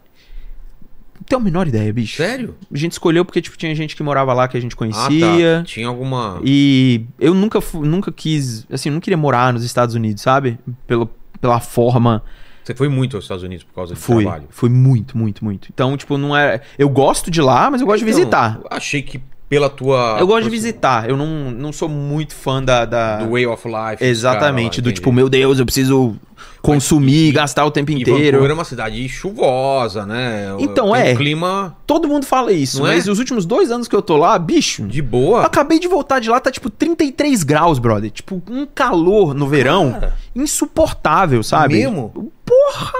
Não 1.15 1.23
tenho 1.25 1.39
a 1.39 1.43
menor 1.43 1.67
ideia, 1.67 1.93
bicho. 1.93 2.17
Sério? 2.17 2.55
A 2.73 2.77
gente 2.77 2.93
escolheu 2.93 3.23
porque 3.23 3.41
tipo, 3.41 3.55
tinha 3.55 3.73
gente 3.75 3.95
que 3.95 4.01
morava 4.03 4.33
lá 4.33 4.47
que 4.47 4.57
a 4.57 4.59
gente 4.59 4.73
Ah, 4.73 4.77
conhecia. 4.77 5.57
tá. 5.59 5.63
Tinha 5.63 5.87
alguma. 5.87 6.41
E 6.43 7.05
eu 7.19 7.33
nunca, 7.33 7.59
nunca 7.75 8.11
quis, 8.11 8.65
assim, 8.71 8.89
não 8.89 8.99
queria 8.99 9.15
morar 9.17 9.53
nos 9.53 9.63
Estados 9.63 9.93
Unidos, 9.95 10.23
sabe? 10.23 10.57
Pelo, 10.87 11.09
pela 11.39 11.59
forma. 11.59 12.23
Você 12.63 12.75
foi 12.75 12.87
muito 12.89 13.15
aos 13.17 13.25
Estados 13.25 13.43
Unidos 13.43 13.63
por 13.63 13.73
causa 13.73 13.93
de 13.95 13.99
Fui, 13.99 14.23
trabalho. 14.23 14.45
fui 14.49 14.69
muito, 14.69 15.17
muito, 15.17 15.43
muito. 15.43 15.67
Então, 15.73 15.95
tipo, 15.97 16.17
não 16.17 16.35
é. 16.37 16.61
Eu 16.77 16.89
gosto 16.89 17.31
de 17.31 17.41
lá, 17.41 17.69
mas 17.71 17.81
eu 17.81 17.87
gosto 17.87 18.03
de 18.05 18.09
Então, 18.09 18.19
visitar. 18.19 18.59
Achei 18.69 19.01
que 19.01 19.19
pela 19.49 19.69
tua. 19.69 20.15
Eu 20.19 20.25
gosto 20.27 20.43
de 20.45 20.49
visitar. 20.49 21.09
Eu 21.09 21.17
não, 21.17 21.51
não 21.51 21.73
sou 21.73 21.89
muito 21.89 22.33
fã 22.33 22.63
da. 22.63 22.85
da- 22.85 23.17
Do 23.23 23.31
way 23.31 23.45
of 23.45 23.67
life. 23.67 24.03
Exatamente, 24.03 24.75
caras 24.75 24.77
lá, 24.77 24.83
do 24.83 24.93
tipo, 24.93 25.11
meu 25.11 25.27
Deus, 25.27 25.59
eu 25.59 25.65
preciso 25.65 26.15
consumir, 26.61 27.31
gastar 27.31 27.65
o 27.65 27.71
tempo 27.71 27.91
E 27.91 28.01
inteiro. 28.01 28.37
Vancouver 28.37 28.51
é 28.51 28.53
uma 28.53 28.63
cidade 28.63 29.09
chuvosa, 29.09 30.05
né? 30.05 30.55
Então, 30.59 30.91
Tem 30.93 31.09
é. 31.09 31.13
Um 31.13 31.15
clima 31.17 31.75
Todo 31.87 32.07
mundo 32.07 32.25
fala 32.25 32.51
isso, 32.53 32.79
Não 32.79 32.87
é? 32.87 32.95
mas 32.95 33.07
os 33.07 33.19
últimos 33.19 33.45
dois 33.45 33.71
anos 33.71 33.87
que 33.87 33.95
eu 33.95 34.01
tô 34.01 34.15
lá, 34.17 34.37
bicho. 34.39 34.83
de 34.87 35.01
boa. 35.01 35.43
acabei 35.45 35.79
de 35.79 35.87
voltar 35.87 36.19
de 36.19 36.29
lá, 36.29 36.39
tá 36.39 36.49
tipo 36.51 36.69
33 36.69 37.43
graus, 37.43 37.79
brother. 37.79 38.09
Tipo, 38.11 38.41
um 38.49 38.65
calor 38.65 39.33
no 39.33 39.47
verão 39.47 39.91
Cara. 39.91 40.13
insuportável, 40.35 41.43
sabe? 41.43 41.75
Mesmo? 41.75 42.31
Porra! 42.45 42.93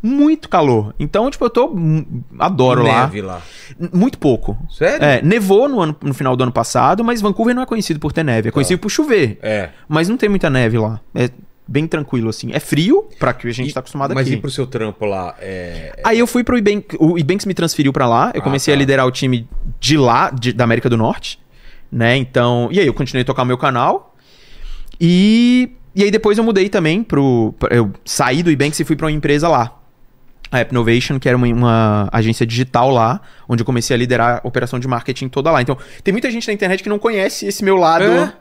Muito 0.00 0.48
calor. 0.48 0.94
Então, 0.96 1.28
tipo, 1.28 1.44
eu 1.44 1.50
tô. 1.50 1.74
Adoro 2.38 2.84
lá. 2.84 3.02
Neve 3.08 3.20
lá. 3.20 3.42
N- 3.78 3.90
Muito 3.92 4.16
pouco. 4.16 4.56
Sério? 4.70 5.04
É, 5.04 5.20
nevou 5.22 5.68
no, 5.68 5.80
ano, 5.80 5.96
no 6.00 6.14
final 6.14 6.36
do 6.36 6.42
ano 6.44 6.52
passado, 6.52 7.02
mas 7.02 7.20
Vancouver 7.20 7.52
não 7.52 7.62
é 7.62 7.66
conhecido 7.66 7.98
por 7.98 8.12
ter 8.12 8.22
neve. 8.22 8.48
É 8.48 8.52
conhecido 8.52 8.78
por 8.78 8.90
chover. 8.90 9.40
É. 9.42 9.70
Mas 9.88 10.08
não 10.08 10.16
tem 10.16 10.28
muita 10.28 10.48
neve 10.48 10.78
lá. 10.78 11.00
É 11.12 11.28
bem 11.68 11.86
tranquilo, 11.86 12.30
assim. 12.30 12.50
É 12.52 12.58
frio, 12.58 13.06
pra 13.18 13.34
que 13.34 13.46
a 13.46 13.52
gente 13.52 13.68
E- 13.70 13.72
tá 13.74 13.80
acostumado 13.80 14.14
Mas 14.14 14.26
aqui. 14.26 14.36
e 14.36 14.40
pro 14.40 14.50
seu 14.50 14.66
trampo 14.66 15.04
lá? 15.04 15.34
É... 15.38 16.00
Aí 16.02 16.18
eu 16.18 16.26
fui 16.26 16.42
pro 16.42 16.56
Ebank, 16.56 16.96
o 16.98 17.18
Ebanks 17.18 17.44
me 17.44 17.52
transferiu 17.52 17.92
pra 17.92 18.08
lá, 18.08 18.32
eu 18.34 18.40
Ah, 18.40 18.44
comecei 18.44 18.72
tá. 18.72 18.76
a 18.76 18.78
liderar 18.78 19.06
o 19.06 19.10
time 19.10 19.46
de 19.78 19.96
lá, 19.98 20.30
de- 20.30 20.52
da 20.54 20.64
América 20.64 20.88
do 20.88 20.96
Norte, 20.96 21.38
né? 21.92 22.16
Então, 22.16 22.68
e 22.72 22.80
aí 22.80 22.86
eu 22.86 22.94
continuei 22.94 23.22
a 23.22 23.24
tocar 23.26 23.42
o 23.42 23.46
meu 23.46 23.58
canal. 23.58 24.16
E 25.00 25.70
e 25.94 26.04
aí 26.04 26.10
depois 26.10 26.38
eu 26.38 26.44
mudei 26.44 26.68
também 26.68 27.02
pro 27.02 27.54
pra- 27.58 27.74
eu 27.74 27.92
saí 28.04 28.42
do 28.42 28.50
Ebanks 28.50 28.78
e 28.80 28.84
fui 28.84 28.96
pra 28.96 29.06
uma 29.06 29.12
empresa 29.12 29.48
lá. 29.48 29.77
A 30.50 30.60
App 30.60 30.72
Innovation, 30.72 31.18
que 31.18 31.28
era 31.28 31.36
uma, 31.36 31.46
uma 31.46 32.08
agência 32.12 32.46
digital 32.46 32.90
lá, 32.90 33.20
onde 33.48 33.60
eu 33.62 33.66
comecei 33.66 33.94
a 33.94 33.98
liderar 33.98 34.40
a 34.42 34.48
operação 34.48 34.78
de 34.78 34.88
marketing 34.88 35.28
toda 35.28 35.50
lá. 35.50 35.60
Então, 35.60 35.76
tem 36.02 36.12
muita 36.12 36.30
gente 36.30 36.46
na 36.46 36.54
internet 36.54 36.82
que 36.82 36.88
não 36.88 36.98
conhece 36.98 37.46
esse 37.46 37.62
meu 37.62 37.76
lado 37.76 38.04
É? 38.04 38.32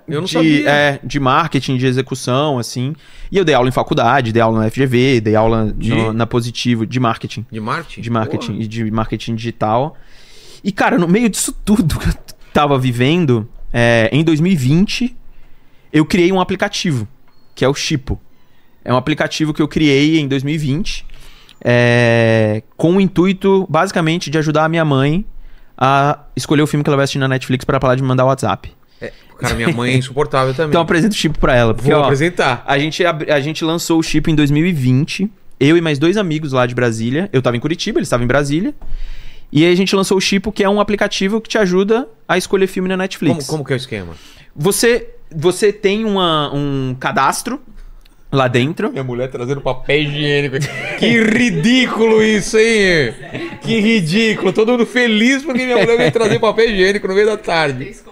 De, 0.42 0.68
é, 0.68 1.00
de 1.04 1.20
marketing, 1.20 1.76
de 1.78 1.86
execução, 1.86 2.58
assim. 2.60 2.96
E 3.32 3.38
eu 3.38 3.44
dei 3.44 3.54
aula 3.54 3.68
em 3.68 3.72
faculdade, 3.74 4.32
dei 4.32 4.42
aula 4.42 4.60
na 4.64 4.70
FGV, 4.70 5.20
dei 5.20 5.36
aula 5.36 5.74
De? 5.76 5.90
no- 5.94 6.14
na 6.14 6.26
Positivo 6.26 6.86
de 6.86 7.00
marketing 7.00 7.46
De 7.52 7.60
marketing? 7.60 8.02
de 8.02 8.10
marketing 8.10 8.60
e 8.60 8.68
de 8.68 8.90
marketing 8.92 9.36
digital. 9.36 9.98
E, 10.64 10.72
cara, 10.72 10.98
no 10.98 11.08
meio 11.08 11.30
disso 11.30 11.54
tudo 11.66 12.00
que 12.00 12.08
eu 12.10 12.14
tava 12.54 12.80
vivendo, 12.80 13.48
é, 13.74 14.10
em 14.14 14.24
2020, 14.24 15.16
eu 15.92 16.06
criei 16.06 16.32
um 16.32 16.40
aplicativo, 16.40 17.08
que 17.54 17.66
é 17.66 17.68
o 17.68 17.74
Chipo. 17.74 18.20
É 18.84 18.94
um 18.94 18.98
aplicativo 18.98 19.54
que 19.54 19.62
eu 19.62 19.68
criei 19.68 20.20
em 20.20 20.28
2020, 20.28 21.06
é, 21.64 22.64
com 22.76 22.96
o 22.96 23.02
intuito, 23.02 23.66
basicamente, 23.70 24.30
de 24.30 24.38
ajudar 24.38 24.66
a 24.66 24.70
minha 24.70 24.86
mãe 24.86 25.26
a 25.78 26.20
escolher 26.36 26.62
o 26.62 26.68
filme 26.68 26.84
que 26.84 26.90
ela 26.90 26.98
vai 26.98 27.04
assistir 27.04 27.20
na 27.20 27.28
Netflix 27.28 27.64
para 27.66 27.80
parar 27.80 27.96
de 27.96 28.02
me 28.02 28.08
mandar 28.08 28.26
WhatsApp. 28.26 28.72
É, 29.00 29.12
cara, 29.40 29.54
minha 29.54 29.70
mãe 29.72 29.94
é 29.94 29.98
insuportável 29.98 30.54
também. 30.54 30.70
Então 30.70 30.80
eu 30.80 30.84
apresento 30.84 31.14
o 31.14 31.18
Chipo 31.18 31.38
pra 31.40 31.56
ela. 31.56 31.74
Porque, 31.74 31.92
Vou 31.92 32.00
ó, 32.00 32.04
apresentar. 32.06 32.64
a 32.66 32.80
gente, 32.80 33.06
ab- 33.06 33.30
a 33.30 33.40
gente 33.40 33.64
lançou 33.64 34.00
o 34.00 34.04
chip 34.04 34.30
em 34.32 34.36
2020. 34.36 35.30
Eu 35.60 35.76
e 35.78 35.82
mais 35.82 35.98
dois 36.00 36.18
amigos 36.18 36.52
lá 36.52 36.66
de 36.66 36.74
Brasília. 36.76 37.30
Eu 37.34 37.42
tava 37.42 37.58
em 37.58 37.60
Curitiba, 37.60 38.00
eles 38.00 38.08
estavam 38.08 38.24
em 38.24 38.28
Brasília. 38.28 38.74
E 39.52 39.64
aí 39.66 39.72
a 39.72 39.76
gente 39.76 39.96
lançou 39.96 40.18
o 40.18 40.22
Chipo, 40.22 40.52
que 40.52 40.64
é 40.64 40.70
um 40.70 40.80
aplicativo 40.80 41.40
que 41.40 41.48
te 41.50 41.58
ajuda 41.58 42.08
a 42.28 42.38
escolher 42.38 42.68
filme 42.68 42.90
na 42.90 42.96
Como, 42.96 43.02
Netflix. 43.04 43.48
como 43.48 43.64
que 43.64 43.74
é 43.74 43.76
o 43.76 43.78
esquema? 43.78 44.14
Você, 44.56 45.10
você 45.34 45.72
tem 45.72 46.04
uma- 46.06 46.52
um 46.54 46.96
cadastro 47.00 47.62
lá 48.32 48.48
dentro. 48.48 48.92
Minha 48.92 49.04
mulher 49.04 49.30
trazendo 49.30 49.62
papel 49.62 50.02
higiênico. 50.02 50.58
que 51.00 51.22
ridículo 51.24 52.22
isso, 52.22 52.58
hein? 52.58 53.14
Que 53.62 53.80
ridículo. 53.80 54.54
Todo 54.54 54.72
mundo 54.72 54.86
feliz 54.86 55.44
porque 55.44 55.66
minha 55.66 55.78
mulher 55.78 55.98
veio 55.98 56.12
trazer 56.12 56.40
papel 56.40 56.70
higiênico 56.70 57.08
no 57.08 57.14
meio 57.14 57.28
da 57.28 57.38
tarde. 57.38 57.96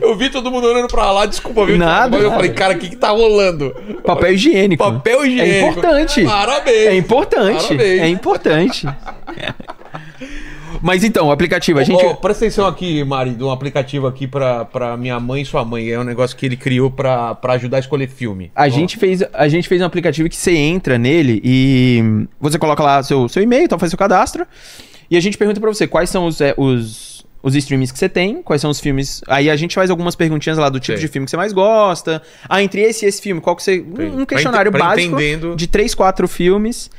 Eu 0.00 0.16
vi 0.16 0.30
todo 0.30 0.50
mundo 0.50 0.66
olhando 0.66 0.88
pra 0.88 1.12
lá, 1.12 1.26
desculpa, 1.26 1.66
viu? 1.66 1.76
Nada. 1.76 2.16
Eu 2.16 2.30
falei, 2.30 2.50
cara, 2.50 2.74
o 2.74 2.78
que 2.78 2.88
que 2.88 2.96
tá 2.96 3.10
rolando? 3.10 3.76
Papel 4.02 4.32
higiênico. 4.32 4.82
Papel 4.82 5.26
higiênico. 5.26 5.54
É 5.54 5.70
importante. 5.70 6.24
Parabéns. 6.24 6.86
É 6.86 6.96
importante. 6.96 7.66
Parabéns. 7.66 8.00
É 8.00 8.08
importante. 8.08 8.88
Mas 10.82 11.02
então, 11.04 11.26
o 11.28 11.32
aplicativo, 11.32 11.78
a 11.78 11.84
gente. 11.84 12.04
Ô, 12.04 12.14
presta 12.14 12.44
atenção 12.44 12.66
aqui, 12.66 13.02
Mari, 13.04 13.30
de 13.34 13.42
um 13.42 13.50
aplicativo 13.50 14.06
aqui 14.06 14.26
pra, 14.26 14.64
pra 14.64 14.96
minha 14.96 15.18
mãe 15.18 15.42
e 15.42 15.44
sua 15.44 15.64
mãe. 15.64 15.88
É 15.90 15.98
um 15.98 16.04
negócio 16.04 16.36
que 16.36 16.46
ele 16.46 16.56
criou 16.56 16.90
pra, 16.90 17.34
pra 17.34 17.54
ajudar 17.54 17.78
a 17.78 17.80
escolher 17.80 18.08
filme. 18.08 18.50
A 18.54 18.64
Ó, 18.64 18.68
gente, 18.68 18.96
fez, 18.96 19.22
a 19.32 19.48
gente 19.48 19.68
fez 19.68 19.80
um 19.82 19.84
aplicativo 19.84 20.28
que 20.28 20.36
você 20.36 20.54
entra 20.56 20.98
nele 20.98 21.40
e 21.44 22.26
você 22.40 22.58
coloca 22.58 22.82
lá 22.82 23.02
seu, 23.02 23.28
seu 23.28 23.42
e-mail, 23.42 23.64
então 23.64 23.78
faz 23.78 23.90
seu 23.90 23.98
cadastro. 23.98 24.46
E 25.10 25.16
a 25.16 25.20
gente 25.20 25.36
pergunta 25.38 25.60
pra 25.60 25.72
você 25.72 25.86
quais 25.86 26.10
são 26.10 26.26
os, 26.26 26.40
é, 26.40 26.54
os, 26.56 27.24
os 27.42 27.54
streams 27.54 27.90
que 27.92 27.98
você 27.98 28.08
tem, 28.08 28.42
quais 28.42 28.60
são 28.60 28.70
os 28.70 28.78
filmes. 28.78 29.22
Aí 29.26 29.48
a 29.48 29.56
gente 29.56 29.74
faz 29.74 29.90
algumas 29.90 30.14
perguntinhas 30.14 30.58
lá 30.58 30.68
do 30.68 30.78
tipo 30.78 30.98
de 30.98 31.08
filme 31.08 31.24
que 31.24 31.30
você 31.30 31.36
mais 31.36 31.52
gosta. 31.52 32.22
Ah, 32.48 32.62
entre 32.62 32.82
esse 32.82 33.04
e 33.04 33.08
esse 33.08 33.20
filme, 33.22 33.40
qual 33.40 33.56
que 33.56 33.62
você. 33.62 33.80
Um, 33.80 34.20
um 34.20 34.24
Pra 34.26 34.36
questionário 34.36 34.68
ente- 34.68 34.78
pra 34.78 34.88
básico 34.90 35.14
entendendo- 35.14 35.56
de 35.56 35.66
três, 35.66 35.94
quatro 35.94 36.28
filmes. 36.28 36.90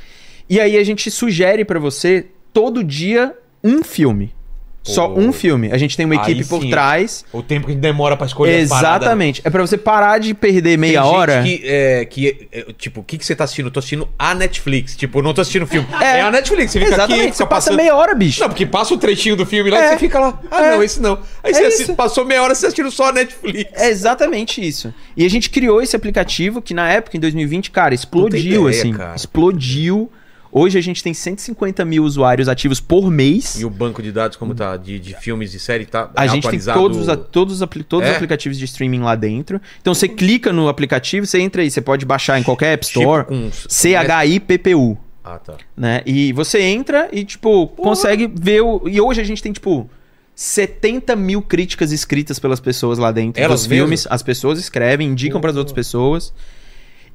E 0.50 0.60
aí 0.60 0.76
a 0.78 0.84
gente 0.84 1.12
sugere 1.12 1.64
pra 1.64 1.80
você 1.80 2.26
todo 2.52 2.84
dia 2.84 3.36
um 3.64 3.84
filme. 3.84 4.34
Só 4.82 5.14
um 5.14 5.32
filme. 5.34 5.72
A 5.72 5.78
gente 5.78 5.96
tem 5.96 6.06
uma 6.06 6.16
Aí 6.24 6.32
equipe 6.32 6.48
por 6.50 6.62
sim. 6.64 6.70
trás. 6.70 7.24
O 7.34 7.44
tempo 7.44 7.68
que 7.68 7.76
demora 7.76 8.16
pra 8.18 8.26
escolher. 8.26 8.58
Exatamente. 8.60 9.40
É 9.44 9.50
pra 9.50 9.62
você 9.62 9.78
parar 9.78 10.18
de 10.20 10.34
perder 10.34 10.78
meia 10.80 11.02
Tem 11.02 11.12
hora. 11.12 11.44
Que, 11.44 11.62
é, 11.66 12.06
que, 12.06 12.48
é, 12.52 12.66
tipo, 12.76 13.02
o 13.02 13.04
que, 13.04 13.18
que 13.18 13.26
você 13.26 13.36
tá 13.36 13.44
assistindo? 13.44 13.66
Eu 13.68 13.72
tô 13.72 13.80
assistindo 13.80 14.08
a 14.18 14.34
Netflix. 14.34 14.96
Tipo, 14.96 15.22
não 15.22 15.34
tô 15.34 15.42
assistindo 15.42 15.68
filme. 15.68 15.86
É. 16.02 16.20
É, 16.20 16.22
a 16.22 16.32
Netflix. 16.32 16.72
Você 16.72 16.80
fica 16.80 16.94
Exatamente, 16.94 17.28
aqui, 17.28 17.36
você 17.38 17.44
passa 17.46 17.56
passando... 17.70 17.76
meia 17.78 17.94
hora, 17.96 18.16
bicho. 18.16 18.40
Não, 18.42 18.48
porque 18.48 18.66
passa 18.66 18.94
o 18.94 18.98
trechinho 18.98 19.36
do 19.36 19.46
filme 19.46 19.70
lá 19.70 19.78
É. 19.84 19.86
e 19.86 19.90
você 19.92 19.98
fica 20.00 20.18
lá. 20.20 20.40
Ah, 20.50 20.66
É. 20.66 20.72
não, 20.72 20.82
esse 20.84 21.00
não. 21.02 21.20
Aí 21.44 21.52
É 21.52 21.54
você 21.54 21.68
isso. 21.68 21.82
assi- 21.84 21.94
passou 21.94 22.26
meia 22.26 22.42
hora 22.42 22.56
você 22.56 22.66
assistindo 22.66 22.90
só 22.90 23.10
a 23.10 23.12
Netflix. 23.12 23.70
É 23.76 23.90
exatamente 23.90 24.66
isso. 24.66 24.92
E 25.16 25.24
a 25.26 25.30
gente 25.30 25.50
criou 25.52 25.82
esse 25.84 25.96
aplicativo 25.96 26.62
que 26.64 26.74
na 26.74 26.90
época, 26.90 27.16
em 27.18 27.20
2020, 27.20 27.70
cara, 27.70 27.94
explodiu, 27.94 28.68
ideia, 28.68 28.82
assim. 28.82 28.94
cara. 28.94 29.16
Explodiu. 29.16 30.10
Hoje 30.52 30.78
a 30.78 30.82
gente 30.82 31.04
tem 31.04 31.14
150 31.14 31.86
mil 31.86 32.04
usuários 32.04 32.48
ativos 32.50 32.80
por 32.80 33.12
mês. 33.12 33.60
E 33.60 33.66
o 33.66 33.70
banco 33.70 34.02
de 34.02 34.12
dados, 34.12 34.36
como 34.36 34.56
tá, 34.56 34.76
de, 34.78 35.00
de 35.00 35.14
filmes 35.16 35.54
e 35.54 35.60
série, 35.60 35.86
tá 35.86 36.10
A 36.16 36.26
gente 36.26 36.42
tem 36.42 36.50
atualizado? 36.50 36.80
todos, 36.80 36.98
os, 37.08 37.18
todos, 37.32 37.54
os 37.56 37.62
apli- 37.62 37.84
todos 37.84 38.08
os 38.08 38.14
É? 38.14 38.16
aplicativos 38.16 38.58
de 38.58 38.66
streaming 38.66 39.02
lá 39.02 39.16
dentro. 39.16 39.62
Então 39.80 39.94
você 39.94 40.08
clica 40.08 40.52
no 40.52 40.68
aplicativo, 40.68 41.26
você 41.26 41.40
entra 41.40 41.62
aí, 41.62 41.70
você 41.70 41.82
pode 41.82 42.06
baixar 42.06 42.40
em 42.40 42.44
qualquer 42.44 42.74
App 42.74 42.86
Tipo 42.86 43.00
Store. 43.00 43.26
com- 43.26 43.50
C-H-I-P-P-U. 43.70 44.98
Ah, 45.24 45.38
tá. 45.38 45.54
né? 45.78 46.02
E 46.06 46.34
você 46.34 46.60
entra 46.62 47.08
e, 47.12 47.24
tipo, 47.24 47.68
consegue 47.68 48.26
ver 48.34 48.62
o. 48.62 48.82
E 48.88 49.00
hoje 49.00 49.22
a 49.22 49.24
gente 49.24 49.44
tem, 49.44 49.52
tipo, 49.52 49.88
70 50.34 51.16
mil 51.16 51.42
críticas 51.42 51.92
escritas 51.92 52.40
pelas 52.40 52.60
pessoas 52.60 52.98
lá 52.98 53.12
dentro 53.12 53.40
Elas 53.44 53.62
dos 53.62 53.68
filmes. 53.68 53.90
mesmas? 54.06 54.08
As 54.12 54.24
pessoas 54.24 54.58
escrevem, 54.58 55.10
indicam 55.10 55.40
para 55.40 55.52
as 55.52 55.58
outras 55.58 55.74
pessoas. 55.76 56.34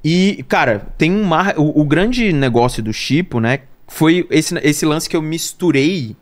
E, 0.05 0.44
cara, 0.48 0.89
tem 0.98 1.10
um 1.10 1.24
mar... 1.24 1.55
o, 1.56 1.81
o 1.81 1.85
grande 1.85 2.32
negócio 2.32 2.82
do 2.82 2.93
Chipo, 2.93 3.40
né? 3.40 3.60
Foi 3.89 4.26
esse, 4.31 4.55
esse 4.59 4.85
lance 4.85 5.09
que 5.09 5.16
eu 5.16 5.22
misturei 5.22 6.14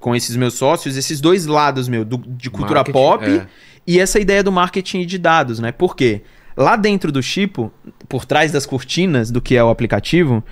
com 0.00 0.14
esses 0.14 0.34
meus 0.36 0.54
sócios, 0.54 0.96
esses 0.96 1.20
dois 1.20 1.46
lados, 1.46 1.88
meu, 1.88 2.04
do- 2.04 2.18
de 2.18 2.50
cultura 2.50 2.80
Marketing, 2.80 2.92
pop 2.98 3.24
é. 3.24 3.46
e 3.86 3.98
essa 4.00 4.18
ideia 4.18 4.42
do 4.42 4.50
marketing 4.52 5.04
de 5.06 5.18
dados, 5.18 5.58
né? 5.60 5.72
Por 5.72 5.94
quê? 5.94 6.22
Lá 6.56 6.74
dentro 6.76 7.12
do 7.12 7.22
Chipo, 7.22 7.72
por 8.08 8.24
trás 8.24 8.50
das 8.50 8.66
cortinas 8.66 9.30
do 9.30 9.40
que 9.40 9.56
é 9.56 9.62
o 9.62 9.70
aplicativo, 9.70 10.42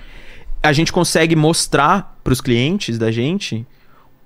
a 0.63 0.71
gente 0.73 0.91
consegue 0.91 1.35
mostrar 1.35 2.17
para 2.23 2.33
os 2.33 2.41
clientes 2.41 2.97
da 2.97 3.11
gente 3.11 3.65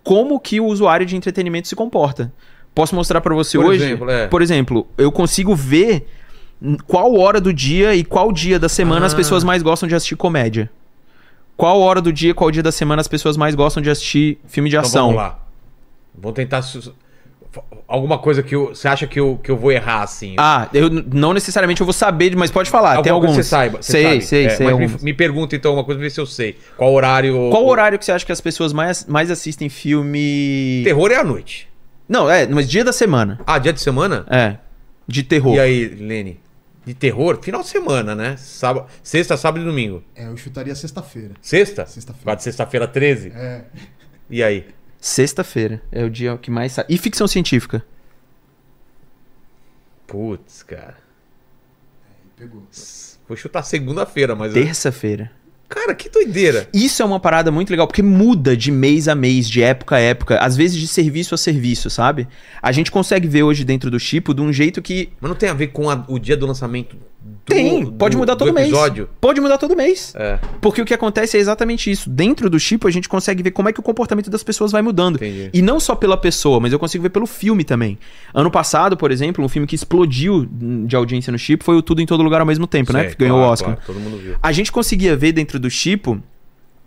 como 0.04 0.40
que 0.40 0.60
o 0.60 0.66
usuário 0.66 1.06
de 1.06 1.16
entretenimento 1.16 1.68
se 1.68 1.76
comporta. 1.76 2.32
Posso 2.74 2.96
mostrar 2.96 3.22
para 3.22 3.36
você 3.36 3.58
Por 3.58 3.68
hoje? 3.68 3.84
exemplo, 3.84 4.10
é. 4.10 4.28
Por 4.28 4.42
exemplo, 4.42 4.88
eu 4.98 5.12
consigo 5.12 5.56
ver 5.56 6.08
qual 6.86 7.16
hora 7.18 7.40
do 7.42 7.54
dia 7.54 7.96
e 7.96 8.04
qual 8.04 8.32
dia 8.32 8.60
da 8.60 8.70
semana 8.70 9.06
as 9.06 9.14
Ah. 9.14 9.18
pessoas 9.18 9.44
mais 9.44 9.62
gostam 9.64 9.88
de 9.90 9.96
assistir 9.96 10.16
comédia. 10.16 10.70
Qual 11.58 11.80
hora 11.82 12.02
do 12.02 12.12
dia, 12.12 12.34
qual 12.34 12.50
dia 12.52 12.64
da 12.64 12.72
semana 12.72 13.02
as 13.02 13.08
pessoas 13.08 13.38
mais 13.38 13.54
gostam 13.56 13.82
de 13.84 13.90
assistir 13.90 14.40
filme 14.48 14.70
de 14.70 14.76
Então 14.76 14.88
ação. 14.88 15.02
vamos 15.08 15.16
lá. 15.22 15.40
Vou 16.16 16.32
tentar. 16.32 16.62
Alguma 17.88 18.18
coisa 18.18 18.42
que 18.42 18.56
eu- 18.56 18.68
você 18.70 18.88
acha 18.88 19.06
que 19.06 19.20
eu, 19.20 19.38
que 19.44 19.52
eu 19.52 19.58
vou 19.58 19.72
errar 19.72 20.04
assim? 20.04 20.36
Ah, 20.40 20.70
eu 20.74 20.90
não 20.90 21.34
necessariamente 21.34 21.82
eu 21.82 21.86
vou 21.86 21.92
saber, 21.94 22.34
mas 22.36 22.50
pode 22.50 22.70
falar. 22.70 22.92
Alguma 22.92 23.04
tem 23.04 23.12
alguns. 23.12 23.32
que 23.36 23.44
você 23.44 23.50
saiba. 23.50 23.82
você 23.82 23.92
sei, 23.92 24.04
sabe. 24.04 24.22
sei, 24.22 24.46
É, 24.46 24.50
sei. 24.50 24.66
mas 24.66 24.74
alguns. 24.74 24.96
me, 24.98 25.04
me 25.04 25.14
pergunta 25.14 25.56
então 25.56 25.74
uma 25.74 25.84
coisa, 25.84 26.00
ver 26.00 26.10
se 26.10 26.20
eu 26.22 26.26
sei. 26.26 26.56
Qual 26.78 26.94
horário. 26.94 27.50
Qual 27.52 27.66
horário 27.68 28.00
que 28.00 28.06
você 28.06 28.14
acha 28.14 28.26
que 28.26 28.32
as 28.32 28.40
pessoas 28.40 28.72
mais, 28.72 29.06
mais 29.06 29.30
assistem 29.30 29.68
filme. 29.68 30.82
Terror 30.86 31.12
é 31.12 31.16
à 31.18 31.24
noite. 31.24 31.68
Não, 32.08 32.30
é, 32.30 32.48
mas 32.48 32.70
dia 32.70 32.84
da 32.86 32.94
semana. 32.94 33.40
Ah, 33.46 33.58
dia 33.60 33.74
de 33.74 33.82
semana? 33.82 34.26
É. 34.30 34.56
De 35.06 35.22
terror. 35.24 35.56
E 35.56 35.60
aí, 35.60 35.86
Lene? 35.88 36.40
De 36.86 36.94
terror? 36.96 37.40
Final 37.44 37.62
de 37.62 37.68
semana, 37.68 38.16
né? 38.16 38.36
Sábado, 38.38 38.88
sexta, 39.04 39.38
sábado 39.38 39.62
e 39.62 39.66
domingo. 39.66 40.04
É, 40.16 40.26
eu 40.26 40.36
chutaria 40.36 40.74
sexta-feira. 40.74 41.36
Sexta? 41.42 41.86
Sexta-feira. 41.86 42.36
De 42.36 42.44
sexta-feira 42.44 42.88
13? 42.88 43.30
É. 43.36 43.66
E 44.30 44.42
aí? 44.42 44.68
Sexta-feira 45.00 45.82
é 45.92 46.04
o 46.04 46.10
dia 46.10 46.38
que 46.38 46.50
mais 46.50 46.74
sai. 46.74 46.86
E 46.90 46.98
ficção 46.98 47.28
científica? 47.28 47.84
Putz, 50.08 50.64
cara. 50.64 50.98
Pegou. 52.36 52.64
Vou 53.28 53.38
chutar 53.38 53.64
segunda-feira, 53.64 54.36
mas. 54.36 54.54
Terça-feira. 54.54 55.32
Cara, 55.74 55.96
que 55.96 56.10
doideira. 56.10 56.68
Isso 56.74 57.02
é 57.02 57.06
uma 57.06 57.18
parada 57.20 57.50
muito 57.50 57.70
legal, 57.70 57.88
porque 57.88 58.04
muda 58.04 58.58
de 58.58 58.70
mês 58.70 59.08
a 59.08 59.16
mês, 59.16 59.50
de 59.50 59.64
época 59.64 59.96
a 59.96 60.00
época, 60.00 60.38
às 60.38 60.58
vezes 60.58 60.78
de 60.78 60.86
serviço 60.86 61.34
a 61.34 61.38
serviço, 61.38 61.90
sabe? 61.90 62.28
A 62.62 62.74
gente 62.74 62.92
consegue 62.92 63.26
ver 63.26 63.44
hoje 63.44 63.64
dentro 63.64 63.90
do 63.90 63.98
Chipo 63.98 64.34
de 64.34 64.42
um 64.42 64.52
jeito 64.52 64.82
que. 64.82 65.10
Mas 65.22 65.30
não 65.30 65.36
tem 65.36 65.48
a 65.48 65.54
ver 65.54 65.68
com 65.68 65.90
a- 65.90 66.04
o 66.10 66.20
dia 66.20 66.36
do 66.36 66.46
lançamento 66.46 66.98
do, 67.24 67.38
Tem, 67.46 67.86
pode 67.86 68.16
do- 68.16 68.20
mudar 68.20 68.34
do 68.34 68.40
todo 68.40 68.54
mês. 68.54 68.72
Pode 69.20 69.40
mudar 69.42 69.58
todo 69.58 69.76
mês. 69.76 70.14
É, 70.16 70.40
Porque 70.60 70.82
o 70.82 70.86
que 70.86 70.94
acontece 70.94 71.38
é 71.38 71.40
exatamente 71.40 71.92
isso. 71.92 72.10
Dentro 72.10 72.50
do 72.50 72.60
Chipo, 72.60 72.88
a 72.88 72.92
gente 72.92 73.08
consegue 73.08 73.44
ver 73.44 73.52
como 73.52 73.70
é 73.70 73.74
que 73.74 73.80
o 73.80 73.84
comportamento 73.84 74.30
das 74.30 74.42
pessoas 74.42 74.72
vai 74.72 74.82
mudando. 74.82 75.18
entendi. 75.18 75.50
E 75.54 75.62
não 75.62 75.80
só 75.80 75.94
pela 75.96 76.18
pessoa, 76.18 76.60
mas 76.60 76.74
eu 76.74 76.80
consigo 76.80 77.04
ver 77.04 77.10
pelo 77.10 77.28
filme 77.28 77.64
também. 77.64 77.98
Ano 78.34 78.50
passado, 78.50 78.98
por 78.98 79.12
exemplo, 79.12 79.44
um 79.46 79.50
filme 79.50 79.68
que 79.68 79.76
explodiu 79.76 80.48
de 80.86 80.96
audiência 80.96 81.32
no 81.32 81.38
Chipo 81.38 81.64
foi 81.64 81.76
o 81.76 81.82
Tudo 81.82 82.02
em 82.02 82.06
Todo 82.06 82.24
Lugar 82.24 82.40
ao 82.42 82.48
mesmo 82.48 82.66
tempo, 82.66 82.92
né? 82.94 83.06
Que 83.10 83.16
ganhou 83.16 83.38
claro, 83.38 83.50
o 83.50 83.54
Oscar. 83.54 83.76
claro, 83.76 83.82
todo 83.86 84.00
mundo 84.00 84.18
viu. 84.18 84.36
A 84.42 84.52
gente 84.52 84.72
conseguia 84.72 85.16
ver 85.16 85.32
dentro 85.32 85.60
do 85.60 85.70
Chipo 85.70 86.22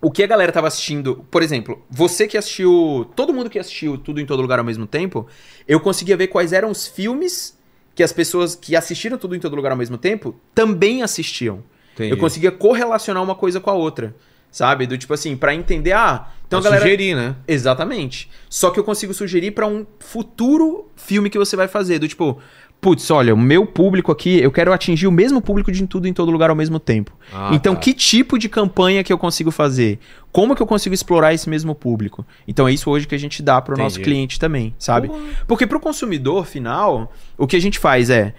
o 0.01 0.11
que 0.11 0.23
a 0.23 0.27
galera 0.27 0.51
tava 0.52 0.66
assistindo. 0.66 1.24
Por 1.31 1.43
exemplo, 1.43 1.82
você 1.90 2.27
que 2.27 2.36
assistiu. 2.36 3.06
Todo 3.15 3.32
mundo 3.32 3.48
que 3.48 3.59
assistiu 3.59 3.97
Tudo 3.97 4.20
em 4.20 4.27
Todo 4.27 4.40
Lugar 4.43 4.59
ao 4.59 4.65
mesmo 4.65 4.86
tempo, 4.86 5.27
eu 5.69 5.78
conseguia 5.81 6.16
ver 6.16 6.27
quais 6.27 6.52
eram 6.52 6.70
os 6.70 6.86
filmes 6.86 7.56
que 7.94 8.02
as 8.02 8.12
pessoas 8.12 8.54
que 8.56 8.74
assistiram 8.74 9.16
Tudo 9.18 9.36
em 9.36 9.40
Todo 9.40 9.54
Lugar 9.56 9.70
ao 9.72 9.78
mesmo 9.78 9.96
tempo 9.96 10.34
também 10.54 11.02
assistiam. 11.02 11.62
Entendi. 11.94 12.10
Eu 12.10 12.16
conseguia 12.18 12.50
correlacionar 12.50 13.22
uma 13.22 13.34
coisa 13.34 13.60
com 13.60 13.70
a 13.70 13.74
outra. 13.74 14.14
Sabe? 14.50 14.86
Do 14.86 14.96
tipo 14.96 15.12
assim, 15.12 15.36
pra 15.36 15.52
entender, 15.52 15.90
ah, 15.92 16.28
então 16.46 16.60
a 16.60 16.62
Pra 16.62 16.70
galera. 16.70 16.84
sugerir, 16.84 17.16
né? 17.16 17.34
Exatamente. 17.48 18.30
Só 18.48 18.70
que 18.70 18.78
eu 18.78 18.84
consigo 18.84 19.12
sugerir 19.12 19.50
pra 19.50 19.66
um 19.66 19.84
futuro 19.98 20.88
filme 20.94 21.28
que 21.28 21.36
você 21.36 21.56
vai 21.56 21.66
fazer. 21.66 21.98
Do 21.98 22.06
tipo, 22.06 22.38
putz, 22.85 23.11
olha, 23.11 23.32
o 23.32 23.39
meu 23.39 23.65
público 23.65 24.12
aqui, 24.12 24.39
eu 24.39 24.52
quero 24.52 24.70
atingir 24.70 25.06
o 25.06 25.11
mesmo 25.11 25.40
público 25.40 25.73
de 25.73 25.86
tudo 25.86 26.06
em 26.06 26.12
todo 26.12 26.31
lugar 26.31 26.51
ao 26.51 26.56
mesmo 26.56 26.78
tempo. 26.78 27.16
Ah, 27.32 27.48
então, 27.55 27.74
tá. 27.74 27.81
que 27.81 27.94
tipo 27.94 28.39
de 28.39 28.47
campanha 28.47 29.02
que 29.02 29.11
eu 29.11 29.16
consigo 29.16 29.51
fazer? 29.51 29.98
Como 30.31 30.55
que 30.55 30.61
eu 30.61 30.66
consigo 30.66 30.94
explorar 30.94 31.32
esse 31.32 31.48
mesmo 31.48 31.74
público? 31.74 32.27
Então, 32.47 32.69
é 32.69 32.74
isso 32.74 32.90
hoje 32.90 33.06
que 33.06 33.15
a 33.15 33.19
gente 33.19 33.43
dá 33.43 33.59
pro 33.62 33.74
nosso 33.74 33.97
Entendi. 33.97 34.11
cliente 34.11 34.39
também, 34.39 34.74
sabe? 34.78 35.11
Porque 35.47 35.66
pro 35.66 35.81
consumidor 35.81 36.44
final, 36.44 37.11
o 37.39 37.47
que 37.47 37.56
a 37.56 37.59
gente 37.59 37.78
faz 37.78 38.11
é 38.11 38.35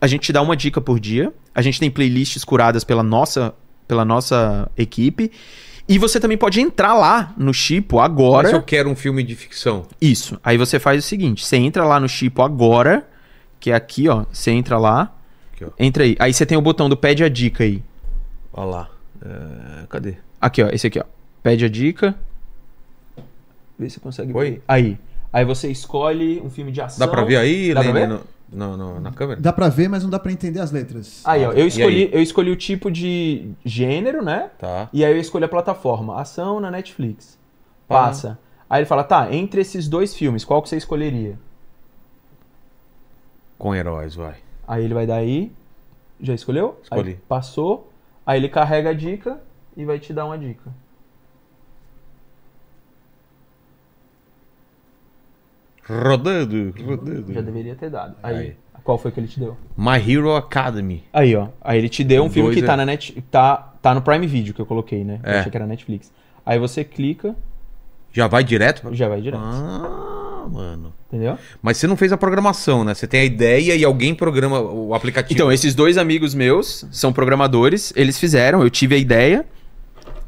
a 0.00 0.06
gente 0.06 0.32
dá 0.32 0.40
uma 0.40 0.56
dica 0.56 0.80
por 0.80 0.98
dia, 0.98 1.30
a 1.54 1.60
gente 1.60 1.78
tem 1.78 1.90
playlists 1.90 2.42
curadas 2.42 2.84
pela 2.84 3.02
nossa 3.02 3.54
pela 3.86 4.04
nossa 4.04 4.70
equipe. 4.78 5.30
E 5.86 5.98
você 5.98 6.18
também 6.18 6.38
pode 6.38 6.58
entrar 6.58 6.94
lá 6.94 7.34
no 7.36 7.52
Chipo 7.52 7.98
agora. 7.98 8.44
Mas 8.44 8.52
eu 8.52 8.62
quero 8.62 8.88
um 8.88 8.96
filme 8.96 9.22
de 9.22 9.34
ficção. 9.34 9.82
Isso. 10.00 10.38
Aí 10.42 10.56
você 10.56 10.78
faz 10.78 11.04
o 11.04 11.06
seguinte: 11.06 11.44
você 11.44 11.56
entra 11.56 11.84
lá 11.84 12.00
no 12.00 12.08
Chipo 12.08 12.40
agora, 12.40 13.06
que 13.60 13.70
é 13.70 13.74
aqui, 13.74 14.08
ó. 14.08 14.24
Você 14.32 14.50
entra 14.50 14.78
lá. 14.78 15.14
Aqui, 15.54 15.64
ó. 15.64 15.68
Entra 15.78 16.02
aí. 16.04 16.16
Aí 16.18 16.32
você 16.32 16.44
tem 16.46 16.56
o 16.58 16.62
botão 16.62 16.88
do 16.88 16.96
pede 16.96 17.22
a 17.22 17.28
dica 17.28 17.62
aí. 17.62 17.82
Olha 18.52 18.66
lá. 18.70 18.90
É, 19.22 19.86
cadê? 19.88 20.14
Aqui, 20.40 20.62
ó. 20.62 20.68
Esse 20.70 20.86
aqui, 20.86 20.98
ó. 20.98 21.04
Pede 21.42 21.64
a 21.64 21.68
dica. 21.68 22.14
Vê 23.78 23.88
se 23.88 23.94
você 23.94 24.00
consegue 24.00 24.32
Oi? 24.34 24.50
ver. 24.52 24.62
Aí. 24.66 24.98
Aí 25.32 25.44
você 25.44 25.68
escolhe 25.70 26.40
um 26.40 26.50
filme 26.50 26.72
de 26.72 26.80
ação. 26.80 26.98
Dá 26.98 27.06
pra 27.10 27.22
ver 27.24 27.36
aí, 27.36 27.72
Dá 27.72 27.82
ver? 27.82 28.08
No, 28.08 28.20
no- 28.52 28.76
no- 28.76 29.00
na 29.00 29.12
câmera? 29.12 29.40
Dá 29.40 29.52
pra 29.52 29.68
ver, 29.68 29.88
mas 29.88 30.02
não 30.02 30.10
dá 30.10 30.18
pra 30.18 30.32
entender 30.32 30.58
as 30.60 30.72
letras. 30.72 31.22
Aí, 31.24 31.44
ó. 31.46 31.52
Eu 31.52 31.66
escolhi, 31.66 32.04
aí? 32.04 32.10
eu 32.12 32.20
escolhi 32.20 32.50
o 32.50 32.56
tipo 32.56 32.90
de 32.90 33.52
gênero, 33.64 34.22
né? 34.24 34.50
Tá. 34.58 34.88
E 34.92 35.04
aí 35.04 35.12
eu 35.12 35.20
escolhi 35.20 35.44
a 35.44 35.48
plataforma. 35.48 36.20
Ação 36.20 36.58
na 36.60 36.70
Netflix. 36.70 37.38
Ah. 37.88 37.94
Passa. 37.94 38.38
Aí 38.68 38.80
ele 38.80 38.86
fala, 38.86 39.02
tá, 39.04 39.32
entre 39.34 39.60
esses 39.60 39.88
dois 39.88 40.14
filmes, 40.14 40.44
qual 40.44 40.62
que 40.62 40.68
você 40.68 40.76
escolheria? 40.76 41.38
Com 43.60 43.74
heróis, 43.74 44.14
vai. 44.14 44.36
Aí 44.66 44.82
ele 44.84 44.94
vai 44.94 45.06
dar 45.06 45.16
aí. 45.16 45.52
Já 46.18 46.32
escolheu? 46.34 46.80
Escolhi. 46.82 47.10
Aí 47.10 47.18
passou. 47.28 47.92
Aí 48.26 48.38
ele 48.40 48.48
carrega 48.48 48.88
a 48.90 48.92
dica 48.94 49.38
e 49.76 49.84
vai 49.84 49.98
te 49.98 50.12
dar 50.14 50.24
uma 50.24 50.38
dica. 50.38 50.70
Rodando, 55.88 56.72
rodando. 56.86 57.32
Já 57.32 57.40
deveria 57.40 57.74
ter 57.74 57.90
dado. 57.90 58.14
Aí, 58.22 58.36
Aí. 58.36 58.56
qual 58.84 58.96
foi 58.96 59.10
que 59.10 59.18
ele 59.18 59.26
te 59.26 59.40
deu? 59.40 59.56
My 59.76 59.96
Hero 59.98 60.34
Academy. 60.36 61.02
Aí, 61.12 61.34
ó. 61.34 61.48
Aí 61.60 61.78
ele 61.78 61.88
te 61.88 62.04
deu 62.04 62.22
um 62.24 62.30
filme 62.30 62.54
que 62.54 62.62
tá 62.62 62.74
é- 62.74 62.76
na 62.76 62.86
net, 62.86 63.20
tá, 63.30 63.56
tá 63.82 63.94
no 63.94 64.02
Prime 64.02 64.26
Video 64.26 64.54
que 64.54 64.60
eu 64.60 64.66
coloquei, 64.66 65.02
né? 65.04 65.20
Eu 65.24 65.30
É. 65.32 65.38
achei 65.40 65.50
que 65.50 65.56
era 65.56 65.66
Netflix. 65.66 66.12
Aí 66.46 66.58
você 66.58 66.84
clica, 66.84 67.34
Já 68.12 68.26
vai 68.28 68.44
direto? 68.44 68.94
já 68.94 69.08
vai 69.08 69.20
direto. 69.20 69.42
Ah, 69.42 70.09
mano. 70.48 70.92
Entendeu? 71.08 71.36
Mas 71.60 71.76
você 71.76 71.86
não 71.86 71.96
fez 71.96 72.12
a 72.12 72.16
programação, 72.16 72.84
né? 72.84 72.94
Você 72.94 73.06
tem 73.06 73.20
a 73.20 73.24
ideia 73.24 73.74
e 73.74 73.84
alguém 73.84 74.14
programa 74.14 74.60
o 74.60 74.94
aplicativo. 74.94 75.34
Então, 75.34 75.52
esses 75.52 75.74
dois 75.74 75.98
amigos 75.98 76.34
meus 76.34 76.84
são 76.92 77.12
programadores, 77.12 77.92
eles 77.96 78.18
fizeram, 78.18 78.62
eu 78.62 78.70
tive 78.70 78.94
a 78.94 78.98
ideia, 78.98 79.44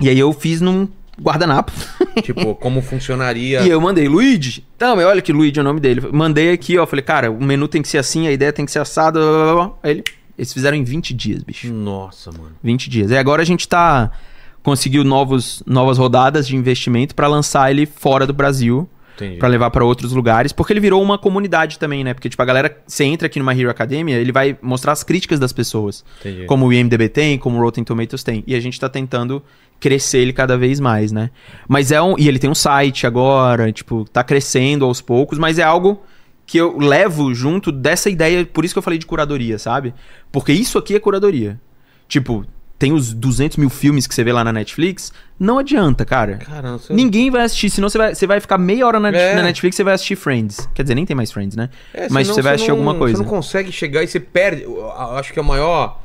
e 0.01 0.09
aí 0.09 0.19
eu 0.19 0.33
fiz 0.33 0.61
num 0.61 0.89
guardanapo. 1.21 1.73
Tipo, 2.23 2.55
como 2.55 2.83
funcionaria. 2.83 3.63
E 3.63 3.71
eu 3.71 3.81
mandei, 3.81 4.07
Luigi. 4.07 4.65
Então, 4.77 4.99
olha 4.99 5.23
que 5.23 5.33
Luigi 5.33 5.59
é 5.59 5.63
o 5.63 5.65
nome 5.65 5.81
dele. 5.81 6.03
Mandei 6.13 6.53
aqui, 6.53 6.77
ó. 6.77 6.87
Falei, 6.87 7.03
cara, 7.03 7.31
o 7.31 7.43
menu 7.43 7.67
tem 7.69 7.81
que 7.81 7.89
ser 7.89 7.99
assim, 7.99 8.27
a 8.27 8.33
ideia 8.33 8.53
tem 8.53 8.67
que 8.67 8.71
ser 8.71 8.81
assada. 8.81 9.19
blá, 9.19 9.33
blá, 9.33 9.55
blá. 9.55 9.73
Aí 9.83 9.91
ele, 9.93 10.05
eles 10.37 10.53
fizeram 10.53 10.77
em 10.77 10.85
20 10.85 11.15
dias, 11.15 11.43
bicho. 11.43 11.73
Nossa, 11.73 12.31
mano. 12.31 12.55
20 12.63 12.91
dias. 12.91 13.11
E 13.11 13.17
agora 13.17 13.41
a 13.41 13.45
gente 13.45 13.67
tá. 13.67 14.11
Conseguiu 14.63 15.03
novos, 15.03 15.63
novas 15.67 15.99
rodadas 15.99 16.47
de 16.47 16.55
investimento 16.55 17.15
pra 17.15 17.27
lançar 17.27 17.71
ele 17.71 17.85
fora 17.87 18.27
do 18.27 18.33
Brasil. 18.33 18.89
Pra 19.39 19.49
levar 19.49 19.71
pra 19.71 19.85
outros 19.85 20.13
lugares, 20.13 20.53
porque 20.53 20.73
ele 20.73 20.81
virou 20.81 21.03
uma 21.03 21.19
comunidade 21.19 21.79
também, 21.79 22.03
né? 22.03 22.15
Porque, 22.15 22.29
tipo, 22.29 22.43
a 22.43 22.47
galera, 22.47 22.77
você 22.87 23.05
entra 23.05 23.27
aqui 23.27 23.39
numa 23.39 23.55
Hero 23.55 23.71
Academia, 23.71 24.17
ele 24.17 24.33
vai 24.33 24.57
mostrar 24.63 24.93
as 24.93 25.03
críticas 25.03 25.39
das 25.39 25.53
pessoas. 25.53 26.05
Entendi. 26.21 26.45
Como 26.47 26.67
o 26.67 26.73
IMDB 26.73 27.09
tem, 27.09 27.39
como 27.39 27.59
o 27.59 27.61
Rotten 27.61 27.85
Tomatoes 27.85 28.23
tem. 28.23 28.43
E 28.47 28.55
a 28.55 28.61
gente 28.61 28.81
tá 28.81 28.89
tentando 28.89 29.43
crescer 29.79 30.19
ele 30.19 30.33
cada 30.33 30.57
vez 30.57 30.79
mais, 30.79 31.13
né? 31.13 31.31
Mas 31.69 31.91
é 31.91 32.01
um. 32.01 32.17
E 32.19 32.29
ele 32.29 32.39
tem 32.39 32.49
um 32.49 32.55
site 32.55 33.07
agora, 33.07 33.71
tipo, 33.73 34.05
tá 34.11 34.23
crescendo 34.23 34.85
aos 34.85 35.01
poucos, 35.01 35.39
mas 35.39 35.59
é 35.59 35.63
algo 35.63 36.03
que 36.47 36.59
eu 36.59 36.79
levo 36.79 37.35
junto 37.35 37.73
dessa 37.73 38.11
ideia, 38.11 38.45
por 38.45 38.65
isso 38.65 38.75
que 38.75 38.79
eu 38.79 38.83
falei 38.83 38.99
de 38.99 39.07
curadoria, 39.07 39.59
sabe? 39.59 39.95
Porque 40.31 40.53
isso 40.53 40.79
aqui 40.79 40.95
é 40.95 41.01
curadoria. 41.01 41.61
Tipo, 42.09 42.45
tem 42.83 42.93
os 42.93 43.13
200 43.15 43.59
mil 43.59 43.71
filmes 43.71 44.09
que 44.09 44.15
você 44.15 44.25
vê 44.25 44.33
lá 44.33 44.43
na 44.43 44.53
Netflix, 44.53 45.13
não 45.39 45.57
adianta, 45.61 46.05
cara. 46.05 46.39
Caramba, 46.39 46.79
você... 46.79 46.93
Ninguém 46.93 47.31
vai 47.31 47.43
assistir, 47.43 47.71
senão 47.71 47.89
você 47.89 47.97
vai, 47.97 48.13
você 48.13 48.27
vai 48.27 48.41
ficar 48.41 48.59
meia 48.59 48.85
hora 48.85 48.99
na, 48.99 49.11
É. 49.11 49.37
na 49.37 49.43
Netflix 49.45 49.77
você 49.77 49.85
vai 49.85 49.95
assistir 49.95 50.17
Friends. 50.17 50.69
Quer 50.75 50.83
dizer, 50.83 50.97
nem 50.97 51.07
tem 51.07 51.15
mais 51.15 51.31
Friends, 51.31 51.55
né? 51.55 51.71
É, 51.95 52.09
Mas 52.11 52.27
você 52.27 52.43
vai 52.43 52.55
assistir 52.55 52.71
não- 52.71 52.79
alguma 52.79 52.97
coisa. 52.97 53.17
Você 53.17 53.23
não 53.23 53.31
consegue 53.31 53.71
chegar 53.71 54.03
e 54.03 54.09
você 54.09 54.19
perde. 54.19 54.63
Eu 54.65 54.91
acho 54.91 55.33
que 55.33 55.39
a 55.39 55.43
maior. 55.45 56.01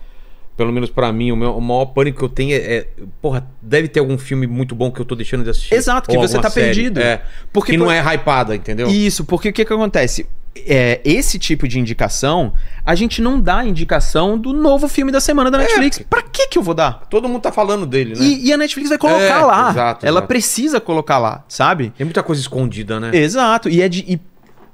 Pelo 0.55 0.71
menos 0.71 0.89
pra 0.89 1.11
mim, 1.11 1.31
o, 1.31 1.35
meu, 1.35 1.55
o 1.55 1.61
maior 1.61 1.85
pânico 1.85 2.17
que 2.19 2.25
eu 2.25 2.29
tenho 2.29 2.53
é, 2.53 2.57
é, 2.57 2.87
Porra, 3.21 3.47
deve 3.61 3.87
ter 3.87 3.99
algum 3.99 4.17
filme 4.17 4.45
muito 4.47 4.73
bom 4.73 4.91
que 4.91 4.99
eu 4.99 5.05
tô 5.05 5.15
deixando 5.15 5.43
de 5.43 5.49
assistir. 5.51 5.73
Exato, 5.75 6.09
que 6.09 6.17
você 6.17 6.39
tá 6.39 6.49
perdido. 6.49 6.99
É. 6.99 7.21
Porque, 7.53 7.71
que 7.73 7.77
não 7.77 7.85
por- 7.87 7.91
é 7.93 8.13
hypada, 8.15 8.55
entendeu? 8.55 8.87
Isso, 8.87 9.23
porque 9.25 9.49
o 9.49 9.53
que 9.53 9.63
que 9.65 9.73
acontece? 9.73 10.25
É, 10.67 11.01
esse 11.03 11.37
tipo 11.37 11.67
de 11.67 11.79
indicação, 11.79 12.53
a 12.85 12.95
gente 12.95 13.21
não 13.21 13.39
dá 13.39 13.65
indicação 13.65 14.37
do 14.37 14.53
novo 14.53 14.87
filme 14.87 15.11
da 15.11 15.19
semana 15.19 15.51
da 15.51 15.57
Netflix. 15.57 15.99
Pra 16.09 16.21
que 16.21 16.47
que 16.47 16.57
eu 16.57 16.63
vou 16.63 16.73
dar? 16.73 17.05
Todo 17.09 17.27
mundo 17.27 17.41
tá 17.41 17.51
falando 17.51 17.85
dele, 17.85 18.15
né? 18.15 18.25
E, 18.25 18.47
e 18.47 18.53
a 18.53 18.57
Netflix 18.57 18.89
vai 18.89 18.97
colocar 18.97 19.21
É, 19.23 19.45
lá. 19.45 19.69
exato, 19.71 20.05
Ela 20.05 20.17
exato. 20.19 20.27
precisa 20.27 20.79
colocar 20.79 21.17
lá, 21.17 21.43
sabe? 21.47 21.91
Tem 21.97 22.05
muita 22.05 22.23
coisa 22.23 22.41
escondida, 22.41 22.99
né? 22.99 23.11
Exato. 23.13 23.69
E 23.69 23.81
é 23.81 23.89
de. 23.89 24.05
E 24.07 24.19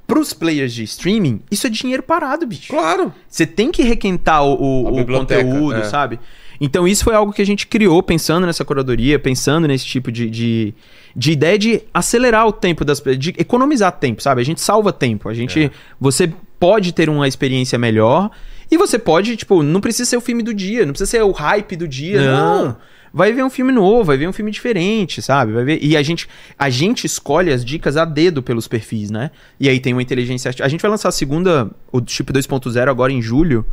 pros 0.05 0.33
players 0.33 0.73
de 0.73 0.83
streaming, 0.83 1.41
isso 1.49 1.65
é 1.65 1.69
dinheiro 1.69 2.03
parado, 2.03 2.45
bicho. 2.45 2.67
Claro. 2.73 3.13
Você 3.27 3.47
tem 3.47 3.71
que 3.71 3.81
requentar 3.83 4.43
o, 4.43 4.53
o- 4.53 4.99
o 5.01 5.05
conteúdo, 5.05 5.75
é. 5.77 5.83
sabe? 5.85 6.19
Então 6.59 6.87
isso 6.87 7.03
foi 7.03 7.15
algo 7.15 7.31
que 7.33 7.41
a 7.41 7.45
gente 7.45 7.65
criou 7.65 8.03
pensando 8.03 8.45
nessa 8.45 8.63
curadoria, 8.65 9.17
pensando 9.17 9.67
nesse 9.67 9.85
tipo 9.85 10.11
de, 10.11 10.29
de, 10.29 10.73
de 11.15 11.31
ideia 11.31 11.57
de 11.59 11.81
acelerar 11.93 12.47
o 12.47 12.51
tempo 12.51 12.83
das 12.83 12.99
pe- 12.99 13.15
de 13.15 13.29
economizar 13.37 13.91
tempo, 13.93 14.21
sabe? 14.21 14.41
A 14.41 14.45
gente 14.45 14.59
salva 14.61 14.91
tempo. 14.91 15.29
A 15.29 15.33
gente. 15.33 15.65
É. 15.65 15.71
Você 15.99 16.31
pode 16.59 16.93
ter 16.93 17.09
uma 17.09 17.27
experiência 17.27 17.77
melhor. 17.77 18.31
E 18.71 18.77
você 18.77 18.97
pode, 18.97 19.35
tipo, 19.37 19.61
não 19.61 19.79
precisa 19.79 20.09
ser 20.09 20.17
o 20.17 20.21
filme 20.21 20.41
do 20.41 20.53
dia, 20.53 20.85
não 20.85 20.93
precisa 20.93 21.09
ser 21.11 21.21
o 21.21 21.31
hype 21.31 21.75
do 21.75 21.87
dia, 21.87 22.19
Não. 22.21 22.65
não. 22.65 22.77
Vai 23.15 23.31
ver 23.31 23.43
um 23.43 23.49
filme 23.49 23.71
novo, 23.71 24.05
vai 24.05 24.17
ver 24.17 24.27
um 24.27 24.33
filme 24.33 24.49
diferente, 24.49 25.21
sabe? 25.21 25.51
Vai 25.53 25.63
ver. 25.63 25.77
E 25.83 25.95
a 25.95 26.01
gente, 26.01 26.27
a 26.57 26.67
gente 26.71 27.05
escolhe 27.05 27.51
as 27.53 27.63
dicas 27.63 27.95
a 27.95 28.05
dedo 28.05 28.41
pelos 28.41 28.67
perfis, 28.67 29.11
né? 29.11 29.29
E 29.59 29.69
aí 29.69 29.79
tem 29.79 29.93
uma 29.93 30.01
inteligência 30.01 30.49
artificial. 30.49 30.65
A 30.65 30.69
gente 30.69 30.81
vai 30.81 30.89
lançar 30.89 31.09
a 31.09 31.11
segunda, 31.11 31.69
o 31.91 32.01
chip 32.07 32.33
2.0 32.33 32.89
agora 32.89 33.11
em 33.13 33.21
julho, 33.21 33.63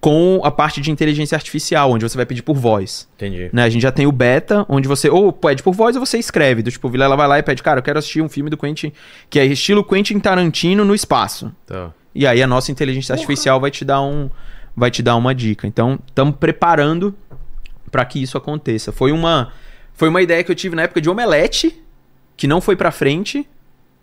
com 0.00 0.40
a 0.42 0.50
parte 0.50 0.80
de 0.80 0.90
inteligência 0.90 1.36
artificial, 1.36 1.92
onde 1.92 2.08
você 2.08 2.16
vai 2.16 2.24
pedir 2.24 2.42
por 2.42 2.56
voz. 2.56 3.06
Entendi. 3.16 3.50
Né? 3.52 3.64
A 3.64 3.68
gente 3.68 3.82
já 3.82 3.92
tem 3.92 4.06
o 4.06 4.12
beta, 4.12 4.64
onde 4.68 4.88
você 4.88 5.10
ou 5.10 5.30
pede 5.30 5.62
por 5.62 5.74
voz 5.74 5.94
ou 5.94 6.04
você 6.04 6.18
escreve. 6.18 6.62
Do 6.62 6.70
tipo, 6.70 6.88
o 6.88 6.90
Vilela 6.90 7.16
vai 7.16 7.28
lá 7.28 7.38
e 7.38 7.42
pede, 7.42 7.62
cara, 7.62 7.80
eu 7.80 7.82
quero 7.82 7.98
assistir 7.98 8.22
um 8.22 8.28
filme 8.28 8.48
do 8.48 8.56
Quentin, 8.56 8.92
que 9.28 9.38
é 9.38 9.44
estilo 9.44 9.84
Quentin 9.84 10.18
Tarantino 10.18 10.84
no 10.84 10.94
espaço. 10.94 11.52
Tá. 11.66 11.92
E 12.14 12.26
aí 12.26 12.42
a 12.42 12.46
nossa 12.46 12.72
inteligência 12.72 13.12
artificial 13.12 13.60
vai 13.60 13.70
te 13.70 13.84
dar 13.84 14.00
um 14.00 14.30
vai 14.74 14.90
te 14.90 15.02
dar 15.02 15.16
uma 15.16 15.34
dica. 15.34 15.66
Então, 15.66 15.98
estamos 16.06 16.36
preparando 16.36 17.14
para 17.90 18.04
que 18.04 18.22
isso 18.22 18.38
aconteça. 18.38 18.92
Foi 18.92 19.12
uma 19.12 19.52
foi 19.92 20.08
uma 20.08 20.22
ideia 20.22 20.42
que 20.42 20.50
eu 20.50 20.54
tive 20.54 20.74
na 20.74 20.82
época 20.82 21.00
de 21.00 21.10
Omelete, 21.10 21.78
que 22.36 22.46
não 22.46 22.62
foi 22.62 22.74
pra 22.74 22.90
frente. 22.90 23.46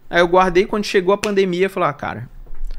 Aí 0.07 0.21
eu 0.21 0.27
guardei 0.27 0.65
quando 0.65 0.85
chegou 0.85 1.11
a 1.11 1.17
pandemia, 1.17 1.65
eu 1.65 1.69
falei: 1.71 1.89
"Ah, 1.89 1.93
cara, 1.93 2.29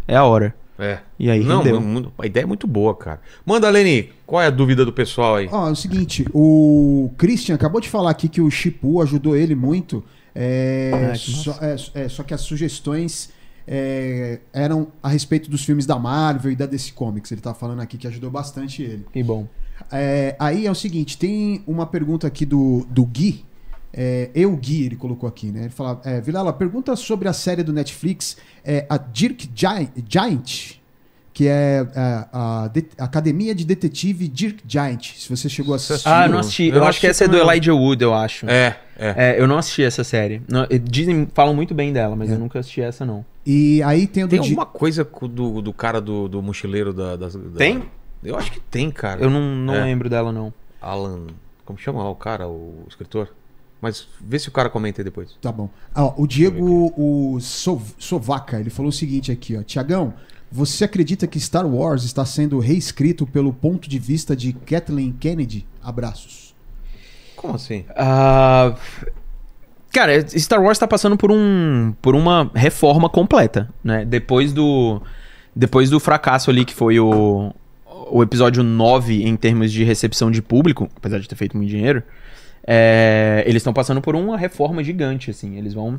é 0.06 0.14
a 0.14 0.22
hora". 0.22 0.54
É. 0.78 1.00
E 1.18 1.28
aí 1.28 1.42
Não, 1.42 1.62
rendeu. 1.62 2.12
a 2.18 2.26
ideia 2.26 2.44
é 2.44 2.46
muito 2.46 2.66
boa, 2.66 2.94
cara. 2.94 3.20
Manda, 3.44 3.68
Leni, 3.68 4.10
qual 4.24 4.40
é 4.40 4.46
a 4.46 4.50
dúvida 4.50 4.84
do 4.84 4.92
pessoal 4.92 5.36
aí? 5.36 5.48
Ó, 5.50 5.68
é 5.68 5.72
o 5.72 5.76
seguinte, 5.76 6.24
o 6.32 7.10
Christian 7.18 7.56
acabou 7.56 7.80
de 7.80 7.88
falar 7.88 8.10
aqui 8.10 8.28
que 8.28 8.40
o 8.40 8.50
Chipu 8.50 9.02
ajudou 9.02 9.36
ele 9.36 9.54
muito. 9.56 10.04
é, 10.34 11.10
Ah, 11.10 11.12
que 11.12 11.30
só, 11.32 11.58
é, 11.60 11.76
é, 11.94 12.08
só 12.08 12.22
que 12.22 12.32
as 12.32 12.42
sugestões 12.42 13.30
é, 13.66 14.38
eram 14.52 14.88
a 15.02 15.08
respeito 15.08 15.50
dos 15.50 15.64
filmes 15.64 15.84
da 15.84 15.98
Marvel 15.98 16.52
e 16.52 16.56
da 16.56 16.64
DC 16.64 16.92
Comics. 16.92 17.32
Ele 17.32 17.40
tá 17.40 17.52
falando 17.52 17.80
aqui 17.80 17.98
que 17.98 18.06
ajudou 18.06 18.30
bastante 18.30 18.82
ele. 18.82 19.04
Que 19.12 19.22
bom. 19.22 19.48
É, 19.90 20.36
aí 20.38 20.66
é 20.66 20.70
o 20.70 20.74
seguinte, 20.74 21.18
tem 21.18 21.62
uma 21.66 21.86
pergunta 21.86 22.26
aqui 22.26 22.46
do, 22.46 22.86
do 22.88 23.04
Gui. 23.04 23.44
É, 23.92 24.30
eu, 24.34 24.54
Gui, 24.56 24.84
ele 24.86 24.96
colocou 24.96 25.28
aqui, 25.28 25.46
né? 25.50 25.60
Ele 25.62 25.68
fala, 25.70 26.00
é, 26.04 26.20
Vilela, 26.20 26.52
pergunta 26.52 26.94
sobre 26.94 27.26
a 27.28 27.32
série 27.32 27.62
do 27.62 27.72
Netflix, 27.72 28.36
é, 28.64 28.84
a 28.88 28.96
Dirk 28.98 29.48
Gi- 29.54 29.90
Giant, 30.08 30.74
que 31.32 31.46
é, 31.48 31.86
é, 31.94 32.24
a 32.32 32.70
de- 32.72 32.86
Academia 32.98 33.54
de 33.54 33.64
Detetive 33.64 34.28
Dirk 34.28 34.62
Giant. 34.66 35.14
Se 35.16 35.28
você 35.28 35.48
chegou 35.48 35.72
a 35.72 35.76
assistir. 35.76 36.06
Ah, 36.08 36.26
eu 36.26 36.32
não 36.32 36.38
assisti. 36.40 36.68
Eu 36.68 36.76
Eu, 36.76 36.84
acho 36.84 37.00
que 37.00 37.06
essa 37.06 37.24
é 37.24 37.28
do. 37.28 37.36
Elijah 37.38 37.72
Wood, 37.74 38.02
eu 38.02 38.12
acho. 38.14 38.48
É, 38.48 38.76
é. 38.98 39.14
É, 39.36 39.40
eu 39.40 39.46
não 39.48 39.56
assisti 39.58 39.82
essa 39.82 40.04
série. 40.04 40.42
Não, 40.48 40.66
dizem, 40.84 41.26
falam 41.32 41.54
muito 41.54 41.74
bem 41.74 41.92
dela, 41.92 42.14
mas 42.14 42.30
eu 42.30 42.38
nunca 42.38 42.58
assisti 42.58 42.80
essa, 42.82 43.06
não. 43.06 43.24
E 43.46 43.82
aí 43.84 44.06
tem 44.06 44.24
o 44.24 44.28
Tem 44.28 44.38
alguma 44.38 44.66
coisa 44.66 45.04
co- 45.04 45.26
do, 45.28 45.62
do 45.62 45.72
cara 45.72 46.00
do, 46.00 46.28
do 46.28 46.42
mochileiro 46.42 46.92
da, 46.92 47.16
das- 47.16 47.34
da- 47.34 47.56
Tem? 47.58 47.84
Eu 48.22 48.36
acho 48.36 48.50
que 48.52 48.60
tem, 48.60 48.90
cara. 48.90 49.22
Eu 49.22 49.30
não, 49.30 49.40
não 49.40 49.74
É. 49.76 49.84
lembro 49.84 50.10
dela, 50.10 50.30
não. 50.32 50.52
Alan. 50.82 51.28
Como 51.64 51.78
chama 51.78 52.02
lá 52.02 52.10
o 52.10 52.14
cara, 52.16 52.48
o 52.48 52.84
escritor? 52.88 53.28
Mas 53.80 54.08
vê 54.20 54.38
se 54.38 54.48
o 54.48 54.52
cara 54.52 54.68
comenta 54.68 55.00
aí 55.00 55.04
depois. 55.04 55.36
Tá 55.40 55.52
bom. 55.52 55.70
Ó, 55.94 56.14
o 56.16 56.26
Diego 56.26 56.92
o 56.96 57.38
Sov- 57.40 57.94
Sovaca, 57.98 58.58
ele 58.58 58.70
falou 58.70 58.88
o 58.90 58.92
seguinte 58.92 59.30
aqui, 59.30 59.56
ó. 59.56 59.62
Tiagão, 59.62 60.14
você 60.50 60.84
acredita 60.84 61.26
que 61.26 61.38
Star 61.38 61.66
Wars 61.66 62.02
está 62.04 62.24
sendo 62.24 62.58
reescrito 62.58 63.26
pelo 63.26 63.52
ponto 63.52 63.88
de 63.88 63.98
vista 63.98 64.34
de 64.34 64.52
Kathleen 64.52 65.12
Kennedy? 65.12 65.64
Abraços. 65.82 66.54
Como 67.36 67.54
assim? 67.54 67.84
Ah, 67.94 68.74
cara, 69.92 70.26
Star 70.38 70.60
Wars 70.62 70.78
tá 70.78 70.86
passando 70.88 71.16
por 71.16 71.30
um 71.30 71.94
por 72.02 72.14
uma 72.14 72.50
reforma 72.54 73.08
completa, 73.08 73.68
né? 73.82 74.04
Depois 74.04 74.52
do 74.52 75.00
depois 75.54 75.90
do 75.90 76.00
fracasso 76.00 76.50
ali 76.50 76.64
que 76.64 76.74
foi 76.74 76.98
o 76.98 77.52
o 78.10 78.22
episódio 78.22 78.62
9 78.62 79.22
em 79.22 79.36
termos 79.36 79.70
de 79.70 79.84
recepção 79.84 80.30
de 80.30 80.40
público, 80.40 80.88
apesar 80.96 81.18
de 81.18 81.28
ter 81.28 81.36
feito 81.36 81.56
muito 81.56 81.68
dinheiro, 81.68 82.02
é, 82.70 83.42
eles 83.46 83.60
estão 83.60 83.72
passando 83.72 84.02
por 84.02 84.14
uma 84.14 84.36
reforma 84.36 84.84
gigante, 84.84 85.30
assim. 85.30 85.56
Eles 85.56 85.72
vão 85.72 85.98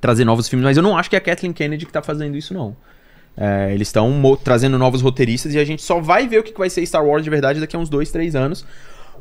trazer 0.00 0.24
novos 0.24 0.48
filmes, 0.48 0.64
mas 0.64 0.76
eu 0.78 0.82
não 0.82 0.96
acho 0.96 1.10
que 1.10 1.16
é 1.16 1.18
a 1.18 1.20
Kathleen 1.20 1.52
Kennedy 1.52 1.84
que 1.84 1.92
tá 1.92 2.00
fazendo 2.00 2.38
isso, 2.38 2.54
não. 2.54 2.74
É, 3.36 3.70
eles 3.74 3.88
estão 3.88 4.08
mo- 4.10 4.36
trazendo 4.36 4.78
novos 4.78 5.02
roteiristas 5.02 5.52
e 5.54 5.58
a 5.58 5.64
gente 5.64 5.82
só 5.82 6.00
vai 6.00 6.26
ver 6.26 6.38
o 6.38 6.42
que 6.42 6.52
que 6.52 6.58
vai 6.58 6.70
ser 6.70 6.84
Star 6.86 7.04
Wars 7.04 7.22
de 7.22 7.28
verdade 7.28 7.60
daqui 7.60 7.76
a 7.76 7.78
uns 7.78 7.90
dois, 7.90 8.10
três 8.10 8.34
anos. 8.34 8.64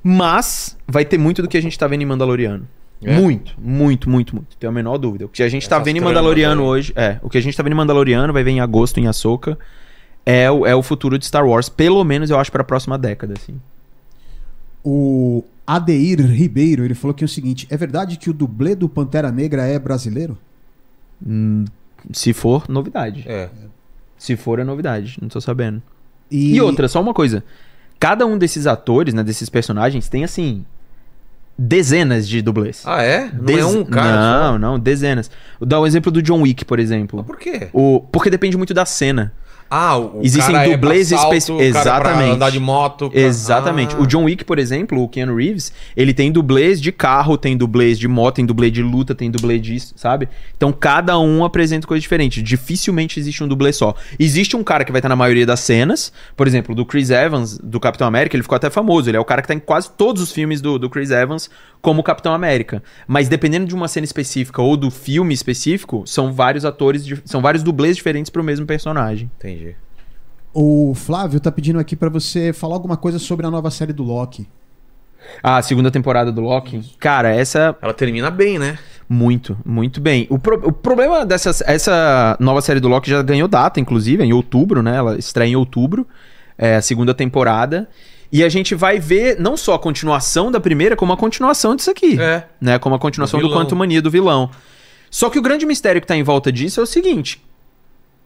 Mas 0.02 0.78
vai 0.88 1.04
ter 1.04 1.18
muito 1.18 1.42
do 1.42 1.50
que 1.50 1.58
a 1.58 1.62
gente 1.62 1.78
tá 1.78 1.86
vendo 1.86 2.02
em 2.02 2.06
Mandaloriano. 2.06 2.66
É? 3.04 3.14
Muito, 3.14 3.54
muito, 3.58 4.10
muito, 4.10 4.36
muito. 4.36 4.56
Tenho 4.58 4.72
a 4.72 4.74
menor 4.74 4.98
dúvida. 4.98 5.26
O 5.26 5.30
que 5.30 5.44
a 5.44 5.50
gente 5.50 5.68
tá 5.68 5.76
Essas 5.76 5.86
vendo 5.86 5.98
em 5.98 6.02
Mandaloriano 6.02 6.62
aí. 6.64 6.68
hoje. 6.68 6.94
É, 6.96 7.18
o 7.22 7.30
que 7.30 7.38
a 7.38 7.42
gente 7.42 7.56
tá 7.58 7.62
vendo 7.64 7.74
em 7.74 7.76
Mandaloriano 7.76 8.32
vai 8.32 8.42
ver 8.44 8.52
em 8.52 8.62
agosto 8.62 9.00
em 9.00 9.08
Ahsoka. 9.08 9.58
É 10.26 10.50
o, 10.50 10.66
é 10.66 10.74
o 10.76 10.82
futuro 10.82 11.18
de 11.18 11.26
Star 11.26 11.46
Wars, 11.46 11.68
pelo 11.70 12.04
menos 12.04 12.30
eu 12.30 12.40
acho 12.40 12.52
pra 12.52 12.64
próxima 12.64 12.98
década, 12.98 13.34
assim. 13.38 13.60
O 14.84 15.44
Adeir 15.76 16.20
Ribeiro, 16.26 16.84
ele 16.84 16.96
falou 16.96 17.14
que 17.14 17.24
é 17.24 17.26
o 17.26 17.30
seguinte: 17.30 17.68
é 17.70 17.78
verdade 17.78 18.18
que 18.18 18.30
o 18.30 18.34
dublê 18.34 18.76
do 18.76 18.90
Pantera 18.90 19.32
Negra 19.32 19.64
é 19.68 19.78
brasileiro? 19.78 20.38
Hum, 21.26 21.66
se 22.12 22.34
for, 22.34 22.66
novidade. 22.70 23.24
É. 23.28 23.50
Se 24.18 24.36
for, 24.36 24.60
é 24.60 24.64
novidade. 24.64 25.18
Não 25.22 25.30
tô 25.30 25.40
sabendo. 25.40 25.82
E, 26.32 26.56
E 26.56 26.62
outra, 26.62 26.88
só 26.88 27.02
uma 27.02 27.14
coisa. 27.14 27.44
Cada 28.00 28.26
um 28.26 28.38
desses 28.38 28.66
atores, 28.66 29.14
né, 29.14 29.24
desses 29.24 29.50
personagens, 29.50 30.08
tem 30.10 30.24
assim. 30.24 30.66
Dezenas 31.58 32.26
de 32.28 32.42
dublês. 32.42 32.84
Ah, 32.86 33.04
é? 33.04 33.26
Não 33.34 33.42
é 33.42 33.46
Dez- 33.46 33.66
um 33.66 33.84
cara 33.84 34.16
Não, 34.16 34.54
só? 34.54 34.58
não, 34.60 34.80
dezenas. 34.80 35.30
Dar 35.60 35.82
o 35.82 35.86
exemplo 35.86 36.10
do 36.10 36.22
John 36.22 36.42
Wick, 36.44 36.64
por 36.64 36.80
exemplo. 36.80 37.20
Mas 37.20 37.28
por 37.28 37.38
quê? 37.38 37.68
O... 37.74 38.00
Porque 38.00 38.30
depende 38.30 38.56
muito 38.56 38.74
da 38.74 38.86
cena. 38.86 39.34
Ah, 39.70 39.98
o, 39.98 40.20
o 40.20 40.22
Existem 40.24 40.56
cara 40.56 40.70
dublês 40.70 41.12
é 41.12 41.16
o 41.16 41.20
é 41.34 41.40
pra 41.48 41.64
Exatamente. 41.64 42.32
andar 42.32 42.50
de 42.50 42.60
moto. 42.60 43.10
pra- 43.10 43.20
Exatamente. 43.20 43.96
Ah. 43.96 44.02
O 44.02 44.08
John 44.08 44.24
Wick, 44.24 44.44
por 44.44 44.58
exemplo, 44.58 45.02
o 45.04 45.08
Keanu 45.08 45.36
Reeves, 45.36 45.72
ele 45.96 46.14
tem 46.14 46.32
dublês 46.32 46.82
de 46.82 46.92
carro, 46.92 47.38
tem 47.38 47.56
dublês 47.56 48.00
de 48.00 48.08
moto, 48.08 48.36
tem 48.36 48.46
dublê 48.46 48.72
de 48.72 48.82
luta, 48.82 49.14
tem 49.14 49.30
dublê 49.30 49.60
disso, 49.60 49.94
sabe? 49.96 50.28
Então 50.58 50.72
cada 50.72 51.20
um 51.20 51.44
apresenta 51.44 51.86
coisa 51.86 52.02
diferente. 52.02 52.42
Dificilmente 52.42 53.20
existe 53.20 53.44
um 53.44 53.48
dublê 53.48 53.72
só. 53.72 53.94
Existe 54.20 54.56
um 54.56 54.64
cara 54.64 54.84
que 54.84 54.92
vai 54.92 55.00
estar 55.00 55.10
na 55.10 55.16
maioria 55.16 55.46
das 55.46 55.60
cenas, 55.60 56.12
por 56.36 56.48
exemplo, 56.48 56.74
do 56.74 56.86
Chris 56.86 57.10
Evans, 57.10 57.58
do 57.58 57.80
Capitão 57.80 58.08
América, 58.08 58.36
ele 58.36 58.44
ficou 58.44 58.56
até 58.56 58.70
famoso. 58.70 59.10
Ele 59.10 59.18
é 59.18 59.20
o 59.20 59.26
cara 59.26 59.42
que 59.42 59.48
tá 59.48 59.54
em 59.54 59.60
quase 59.60 59.90
todos 59.92 60.22
os 60.22 60.32
filmes 60.32 60.62
do, 60.62 60.80
do 60.80 60.90
Chris 60.90 61.12
Evans 61.12 61.50
como 61.82 62.04
Capitão 62.04 62.34
América. 62.34 62.82
Mas 63.08 63.28
dependendo 63.30 63.66
de 63.66 63.76
uma 63.76 63.88
cena 63.88 64.06
específica 64.06 64.62
ou 64.62 64.76
do 64.76 64.90
filme 64.92 65.34
específico, 65.34 66.04
são 66.06 66.34
vários 66.34 66.66
atores, 66.66 67.06
são 67.26 67.42
vários 67.42 67.64
dublês 67.64 67.96
diferentes 67.96 68.30
pro 68.30 68.44
mesmo 68.44 68.66
personagem. 68.66 69.30
Entendi. 69.38 69.59
O 70.62 70.94
Flávio 70.94 71.40
tá 71.40 71.50
pedindo 71.50 71.80
aqui 71.80 71.96
pra 71.96 72.10
você 72.10 72.52
falar 72.52 72.76
alguma 72.76 72.98
coisa 72.98 73.18
sobre 73.18 73.46
a 73.48 73.50
nova 73.52 73.72
série 73.72 73.94
do 73.94 74.04
Loki. 74.04 74.46
A 75.42 75.62
segunda 75.62 75.90
temporada 75.90 76.34
do 76.34 76.42
Loki, 76.42 76.82
cara, 77.00 77.34
essa 77.34 77.78
Ela 77.82 77.94
termina 77.94 78.30
bem, 78.30 78.60
né? 78.60 78.78
Muito, 79.08 79.58
muito 79.66 80.02
bem. 80.02 80.28
O, 80.30 80.38
pro- 80.38 80.68
o 80.68 80.72
problema 80.74 81.26
dessa 81.26 81.52
essa 81.66 82.36
nova 82.42 82.62
série 82.62 82.82
do 82.82 82.90
Loki 82.90 83.10
já 83.10 83.22
ganhou 83.22 83.48
data, 83.48 83.80
inclusive, 83.80 84.22
em 84.22 84.34
outubro, 84.34 84.82
né? 84.84 84.98
Ela 84.98 85.18
estreia 85.18 85.50
em 85.52 85.56
outubro, 85.56 86.06
é 86.58 86.76
a 86.76 86.82
segunda 86.82 87.14
temporada. 87.14 87.88
E 88.32 88.44
a 88.44 88.50
gente 88.50 88.76
vai 88.76 89.00
ver 89.00 89.40
não 89.40 89.56
só 89.56 89.76
a 89.76 89.80
continuação 89.80 90.52
da 90.52 90.60
primeira, 90.60 90.94
como 90.96 91.14
a 91.14 91.18
continuação 91.18 91.74
disso 91.74 91.90
aqui. 91.90 92.20
É. 92.20 92.44
Né? 92.60 92.78
Como 92.80 92.96
a 92.96 93.00
continuação 93.00 93.40
Do. 93.40 93.50
Quanto 93.50 93.76
Mania 93.78 94.02
do 94.02 94.12
vilão. 94.12 94.50
Só 95.10 95.30
que 95.30 95.40
o 95.40 95.42
grande 95.42 95.66
mistério 95.66 96.02
que 96.02 96.06
tá 96.08 96.18
em 96.18 96.22
volta 96.24 96.52
disso 96.52 96.80
é 96.82 96.84
o 96.84 96.86
seguinte. 96.86 97.42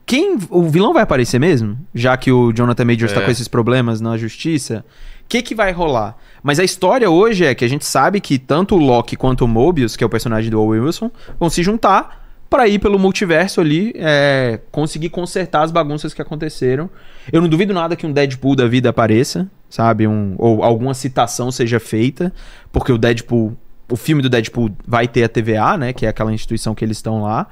Quem. 0.06 0.38
O 0.50 0.64
vilão 0.64 0.94
vai 0.94 1.04
aparecer 1.04 1.40
mesmo? 1.40 1.78
Já 1.94 2.16
que 2.18 2.32
o 2.32 2.52
Jonathan 2.52 2.86
Majors 2.86 3.14
tá 3.14 3.22
É. 3.22 3.26
com 3.26 3.32
esses 3.32 3.48
problemas 3.48 4.02
na 4.02 4.18
justiça. 4.18 4.84
O 5.26 5.28
que, 5.30 5.42
que 5.42 5.56
vai 5.56 5.72
rolar? 5.72 6.18
Mas 6.44 6.60
a 6.60 6.64
história 6.64 7.10
hoje 7.10 7.46
é 7.46 7.56
que 7.56 7.64
a 7.64 7.68
gente 7.68 7.86
sabe 7.86 8.20
que 8.20 8.38
tanto 8.38 8.76
o 8.76 8.78
Loki 8.78 9.16
quanto 9.16 9.46
o 9.46 9.48
Mobius, 9.48 9.96
que 9.96 10.04
é 10.04 10.08
o 10.08 10.10
personagem 10.10 10.52
do 10.52 10.62
Owen 10.62 10.82
Wilson, 10.82 11.10
vão 11.40 11.50
se 11.50 11.64
juntar 11.64 12.22
pra 12.50 12.68
ir 12.68 12.78
pelo 12.78 13.00
multiverso 13.00 13.60
ali, 13.62 13.94
é, 13.96 14.60
conseguir 14.72 15.10
consertar 15.10 15.64
as 15.64 15.72
bagunças 15.72 16.14
que 16.14 16.22
aconteceram. 16.22 16.88
Eu 17.32 17.42
não 17.42 17.48
duvido 17.50 17.74
nada 17.74 17.96
que 17.96 18.06
um 18.06 18.12
Deadpool 18.12 18.56
da 18.56 18.68
vida 18.68 18.90
apareça, 18.90 19.50
sabe? 19.70 20.06
Um, 20.06 20.36
ou 20.38 20.62
alguma 20.64 20.94
citação 20.94 21.52
seja 21.52 21.80
feita, 21.80 22.32
porque 22.72 22.92
o 22.92 22.98
Deadpool, 22.98 23.58
o 23.90 23.96
filme 23.96 24.22
do 24.22 24.30
Deadpool 24.30 24.70
vai 24.86 25.08
ter 25.08 25.24
a 25.24 25.30
TVA, 25.30 25.78
né? 25.78 25.94
Que 25.94 26.06
é 26.06 26.10
aquela 26.10 26.32
instituição 26.32 26.76
que 26.76 26.86
eles 26.86 26.98
estão 26.98 27.24
lá. 27.24 27.48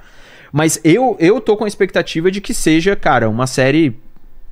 Mas 0.51 0.79
eu, 0.83 1.15
eu 1.19 1.39
tô 1.39 1.55
com 1.55 1.63
a 1.63 1.67
expectativa 1.67 2.29
de 2.31 2.41
que 2.41 2.53
seja, 2.53 2.95
cara, 2.95 3.29
uma 3.29 3.47
série 3.47 3.95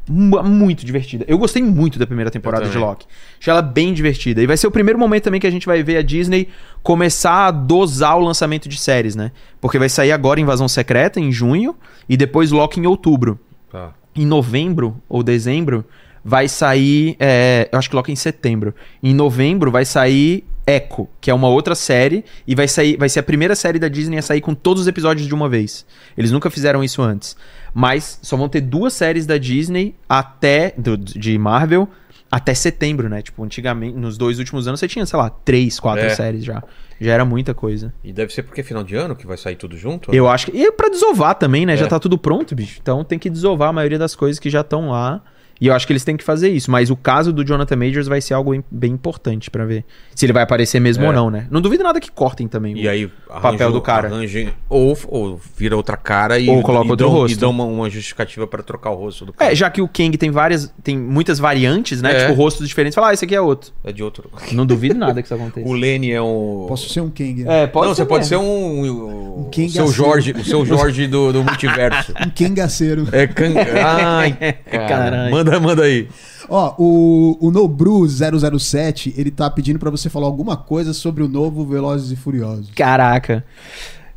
mu- 0.08 0.42
muito 0.44 0.86
divertida. 0.86 1.26
Eu 1.28 1.38
gostei 1.38 1.62
muito 1.62 2.00
da 2.00 2.08
primeira 2.08 2.32
temporada 2.32 2.68
de. 2.70 2.78
Loki. 2.78 3.06
Achei 3.40 3.52
ela 3.52 3.62
bem 3.62 3.94
divertida. 3.94 4.42
E 4.42 4.48
vai 4.48 4.56
ser 4.58 4.68
o 4.68 4.72
primeiro 4.72 4.98
momento 4.98 5.24
também 5.26 5.40
que 5.40 5.48
a 5.48 5.52
gente 5.52 5.66
vai 5.66 5.84
ver 5.84 5.98
a 5.98 6.02
Disney 6.02 6.48
começar 6.82 7.48
a 7.48 7.52
dosar 7.52 8.18
o 8.18 8.22
lançamento 8.22 8.70
de 8.70 8.78
séries, 8.80 9.16
né? 9.16 9.32
Porque 9.60 9.78
vai 9.78 9.90
sair 9.90 10.12
agora 10.12 10.40
Invasão 10.40 10.68
Secreta, 10.68 11.20
em 11.20 11.32
junho, 11.32 11.76
e 12.08 12.16
depois 12.16 12.52
Loki 12.52 12.80
em 12.80 12.86
outubro. 12.88 13.38
Tá. 13.72 13.94
Em 14.16 14.26
novembro 14.26 14.96
ou 15.08 15.22
dezembro 15.22 15.86
vai 16.24 16.48
sair. 16.48 17.16
é, 17.20 17.70
eu 17.72 17.78
acho 17.78 17.90
que 17.90 17.96
Loki 17.96 18.12
em 18.12 18.16
setembro. 18.16 18.74
Em 19.04 19.14
novembro 19.14 19.70
vai 19.70 19.86
sair 19.86 20.46
Echo, 20.70 21.08
que 21.20 21.32
é 21.32 21.34
uma 21.34 21.48
outra 21.48 21.74
série, 21.76 22.24
e 22.46 22.54
vai 22.54 22.68
sair, 22.68 22.96
vai 22.98 23.10
ser 23.10 23.20
a 23.20 23.24
primeira 23.24 23.56
série 23.56 23.80
da 23.80 23.88
Disney 23.88 24.18
a 24.18 24.22
sair 24.22 24.42
com 24.42 24.54
todos 24.54 24.82
os 24.84 24.88
episódios 24.88 25.28
de 25.28 25.34
uma 25.34 25.50
vez. 25.50 25.86
Eles 26.18 26.32
nunca 26.32 26.50
fizeram 26.50 26.84
isso 26.84 27.02
antes. 27.02 27.36
Mas 27.74 28.20
só 28.22 28.36
vão 28.38 28.48
ter 28.50 28.62
duas 28.62 28.94
séries 28.94 29.26
da 29.26 29.38
Disney 29.38 29.96
até. 30.08 30.74
do- 30.78 30.98
de 30.98 31.38
Marvel. 31.38 31.88
Até 32.32 32.54
setembro, 32.54 33.10
né? 33.10 33.24
Tipo, 33.24 33.44
antigamente, 33.44 33.98
nos 33.98 34.16
dois 34.16 34.38
últimos 34.38 34.68
anos 34.68 34.80
você 34.80 34.88
tinha, 34.88 35.04
sei 35.04 35.18
lá, 35.18 35.32
três, 35.32 35.80
quatro 35.80 36.06
É. 36.06 36.10
séries 36.10 36.44
já. 36.46 36.62
Já 37.02 37.14
era 37.14 37.26
muita 37.26 37.56
coisa. 37.56 37.92
E 38.04 38.14
deve 38.14 38.32
ser 38.32 38.44
porque 38.44 38.62
é 38.62 38.64
final 38.64 38.84
de 38.84 38.96
ano 38.96 39.16
que 39.16 39.26
vai 39.26 39.36
sair 39.38 39.56
tudo 39.56 39.76
junto? 39.76 40.14
Eu 40.14 40.30
acho 40.30 40.46
que. 40.52 40.56
E 40.58 40.72
pra 40.74 40.90
desovar 40.90 41.34
também, 41.36 41.66
né? 41.66 41.74
É. 41.74 41.78
Já 41.78 41.88
tá 41.88 41.98
tudo 42.00 42.20
pronto, 42.20 42.54
bicho. 42.54 42.78
Então 42.80 43.04
tem 43.04 43.18
que 43.18 43.32
desovar 43.32 43.70
a 43.70 43.74
maioria 43.74 43.98
das 43.98 44.14
coisas 44.16 44.38
que 44.38 44.48
já 44.50 44.62
estão 44.62 44.90
lá. 44.92 45.24
E 45.62 45.68
eu 45.68 45.74
acho 45.74 45.86
que 45.86 45.92
eles 45.94 46.04
têm 46.04 46.16
que 46.16 46.24
fazer 46.24 46.50
isso. 46.50 46.72
Mas 46.72 46.90
o 46.90 46.96
caso 46.96 47.34
do 47.34 47.44
Jonathan 47.46 47.76
Majors 47.76 48.08
vai 48.08 48.22
ser 48.22 48.34
algo 48.34 48.52
bem 48.72 48.92
importante 48.94 49.50
pra 49.52 49.66
ver 49.66 49.84
se 50.16 50.26
ele 50.26 50.34
vai 50.34 50.44
aparecer 50.44 50.80
mesmo 50.80 51.04
É. 51.04 51.08
ou 51.08 51.14
não, 51.14 51.30
né? 51.30 51.48
Não 51.52 51.60
duvido 51.62 51.84
nada 51.84 52.00
que 52.00 52.10
cortem 52.12 52.48
também. 52.48 52.78
E 52.78 52.88
aí, 52.88 53.10
papel 53.42 53.72
do 53.72 53.82
cara. 53.82 54.08
Arranje, 54.08 54.54
ou, 54.70 54.98
ou 55.08 55.40
vira 55.58 55.76
outra 55.76 55.98
cara 55.98 56.40
e, 56.40 56.50
Ou 56.50 56.62
coloca 56.62 56.88
e 56.88 56.90
outro 56.92 57.06
dão, 57.08 57.14
rosto. 57.16 57.34
E 57.36 57.40
dão 57.40 57.52
uma, 57.52 57.66
uma 57.66 57.90
justificativa 57.90 58.48
pra 58.48 58.64
trocar 58.64 58.92
o 58.92 58.96
rosto 58.96 59.26
do 59.26 59.34
cara. 59.34 59.52
É, 59.52 59.56
já 59.56 59.70
que 59.70 59.82
o 59.82 59.88
Kang 59.88 60.18
tem 60.18 60.32
várias. 60.32 60.74
Tem 60.84 60.98
muitas 60.98 61.40
variantes, 61.40 62.02
né? 62.02 62.16
É. 62.16 62.28
Tipo, 62.28 62.34
rostos 62.42 62.68
diferentes. 62.68 62.96
Fala, 62.96 63.10
ah, 63.10 63.14
esse 63.14 63.26
aqui 63.26 63.36
é 63.36 63.42
outro. 63.42 63.72
É 63.84 63.92
de 63.92 64.02
outro. 64.04 64.30
Não 64.54 64.66
duvido 64.66 64.96
nada 65.00 65.22
que 65.22 65.28
isso 65.28 65.34
aconteça. 65.36 65.68
O 65.68 65.74
Lenny 65.74 66.12
é 66.12 66.22
um. 66.22 66.66
Posso 66.68 66.88
ser 66.90 67.02
um 67.02 67.10
Kang. 67.10 67.44
né? 67.44 67.64
É, 67.64 67.68
pode 67.68 67.88
não, 67.88 67.96
ser 67.96 68.04
você 68.04 68.08
pode 68.08 68.30
mesmo. 68.30 68.30
ser 68.30 68.38
um. 68.38 68.84
um, 68.86 69.40
Um 69.46 69.50
King 69.50 69.68
o 69.68 69.72
seu 69.72 69.84
assim. 69.86 69.94
Jorge, 69.94 70.32
o 70.32 70.44
seu 70.46 70.66
Jorge 70.66 71.08
do, 71.08 71.34
do 71.34 71.44
multiverso. 71.44 72.14
Um 72.26 72.30
Kangaceiro. 72.30 73.08
É 73.12 73.28
can... 73.28 73.54
Ai, 73.86 74.32
cara. 74.72 74.88
Caralho. 74.88 75.32
Manda, 75.32 75.49
manda 75.58 75.84
aí. 75.84 76.10
Ó, 76.50 76.76
o, 76.78 77.38
o 77.40 77.52
Nobru 77.52 78.06
007, 78.06 79.14
ele 79.18 79.32
tá 79.32 79.50
pedindo 79.50 79.80
pra 79.80 79.90
você 79.90 80.10
falar 80.10 80.26
alguma 80.26 80.58
coisa 80.58 80.94
sobre 80.94 81.24
o 81.24 81.30
novo 81.30 81.66
Velozes 81.66 82.12
e 82.12 82.16
Furiosos. 82.18 82.70
Caraca. 82.76 83.46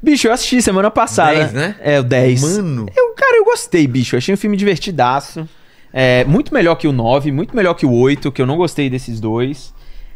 Bicho, 0.02 0.26
eu 0.26 0.32
assisti 0.32 0.60
semana 0.60 0.90
passada. 0.90 1.34
10, 1.38 1.52
né? 1.52 1.76
É, 1.80 2.00
o 2.00 2.02
10. 2.02 2.42
Mano. 2.42 2.86
Eu, 2.96 3.14
cara, 3.14 3.36
eu 3.36 3.44
gostei, 3.44 3.86
bicho. 3.86 4.16
Eu 4.16 4.18
achei 4.18 4.34
um 4.34 4.36
filme 4.36 4.56
divertidaço. 4.56 5.48
É, 5.92 6.24
muito 6.24 6.52
melhor 6.52 6.74
que 6.74 6.88
o 6.88 6.92
9, 6.92 7.30
muito 7.30 7.54
melhor 7.54 7.74
que 7.74 7.86
o 7.86 7.92
8, 7.92 8.32
que 8.32 8.42
eu 8.42 8.46
não 8.46 8.56
gostei 8.56 8.90
desses 8.90 9.20
dois. 9.20 9.72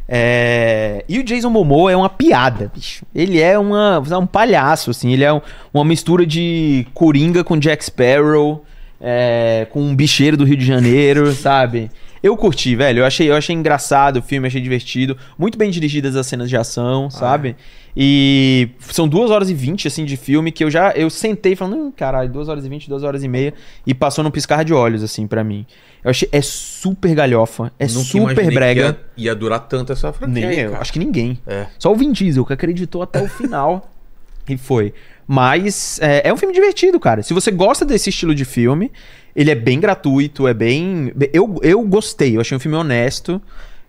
É, 0.08 1.04
E 1.08 1.18
o 1.18 1.22
Jason 1.24 1.50
Momoa 1.50 1.92
é 1.92 1.96
uma 1.96 2.08
piada, 2.08 2.70
bicho. 2.74 3.04
Ele 3.14 3.40
é 3.40 3.58
uma, 3.58 3.98
um 4.18 4.26
palhaço, 4.26 4.90
assim. 4.90 5.12
Ele 5.12 5.22
é 5.24 5.32
um- 5.32 5.40
uma 5.74 5.84
mistura 5.84 6.24
de 6.24 6.86
Coringa 6.94 7.44
com 7.44 7.58
Jack 7.58 7.84
Sparrow, 7.84 8.64
é, 9.00 9.66
com 9.70 9.82
um 9.82 9.94
bicheiro 9.94 10.36
do 10.36 10.44
Rio 10.44 10.56
de 10.56 10.64
Janeiro, 10.64 11.32
sabe? 11.32 11.90
Eu 12.22 12.36
curti, 12.36 12.74
velho. 12.74 13.00
Eu 13.00 13.04
achei, 13.04 13.30
eu 13.30 13.34
achei 13.34 13.54
engraçado 13.54 14.18
o 14.18 14.22
filme, 14.22 14.48
achei 14.48 14.60
divertido. 14.60 15.16
Muito 15.38 15.56
bem 15.56 15.70
dirigidas 15.70 16.16
as 16.16 16.26
cenas 16.26 16.48
de 16.48 16.56
ação, 16.56 17.08
sabe? 17.10 17.54
E 17.96 18.70
são 18.80 19.06
duas 19.06 19.30
horas 19.30 19.48
e 19.48 19.54
vinte, 19.54 19.86
assim, 19.86 20.04
de 20.04 20.16
filme 20.16 20.50
que 20.50 20.64
eu 20.64 20.70
já... 20.70 20.90
Eu 20.92 21.08
sentei 21.08 21.54
falando, 21.54 21.76
hum, 21.76 21.92
caralho, 21.94 22.28
duas 22.28 22.48
horas 22.48 22.64
e 22.66 22.68
vinte, 22.68 22.88
duas 22.88 23.02
horas 23.02 23.22
e 23.22 23.28
meia. 23.28 23.54
E 23.86 23.94
passou 23.94 24.24
num 24.24 24.30
piscar 24.30 24.64
de 24.64 24.74
olhos, 24.74 25.02
assim, 25.02 25.26
pra 25.26 25.44
mim. 25.44 25.64
Eu 26.02 26.10
achei... 26.10 26.28
É 26.32 26.42
super 26.42 27.14
galhofa. 27.14 27.72
É 27.78 27.86
Nunca 27.86 28.00
super 28.00 28.52
brega. 28.52 28.98
Ia, 29.16 29.28
ia 29.28 29.34
durar 29.34 29.60
tanto 29.60 29.92
essa 29.92 30.12
franquia. 30.12 30.48
Nem 30.48 30.58
eu, 30.58 30.76
acho 30.76 30.92
que 30.92 30.98
ninguém. 30.98 31.38
É. 31.46 31.66
Só 31.78 31.92
o 31.92 31.96
Vin 31.96 32.12
Diesel, 32.12 32.44
que 32.44 32.52
acreditou 32.52 33.02
até 33.02 33.22
o 33.22 33.28
final. 33.28 33.90
e 34.48 34.56
foi. 34.56 34.92
Mas 35.26 35.98
é, 36.00 36.28
é 36.28 36.32
um 36.32 36.36
filme 36.36 36.54
divertido, 36.54 37.00
cara. 37.00 37.22
Se 37.22 37.34
você 37.34 37.50
gosta 37.50 37.84
desse 37.84 38.10
estilo 38.10 38.34
de 38.34 38.44
filme, 38.44 38.92
ele 39.34 39.50
é 39.50 39.54
bem 39.54 39.80
gratuito, 39.80 40.46
é 40.46 40.54
bem. 40.54 41.12
Eu, 41.32 41.58
eu 41.62 41.82
gostei, 41.82 42.36
eu 42.36 42.40
achei 42.40 42.56
um 42.56 42.60
filme 42.60 42.76
honesto. 42.76 43.40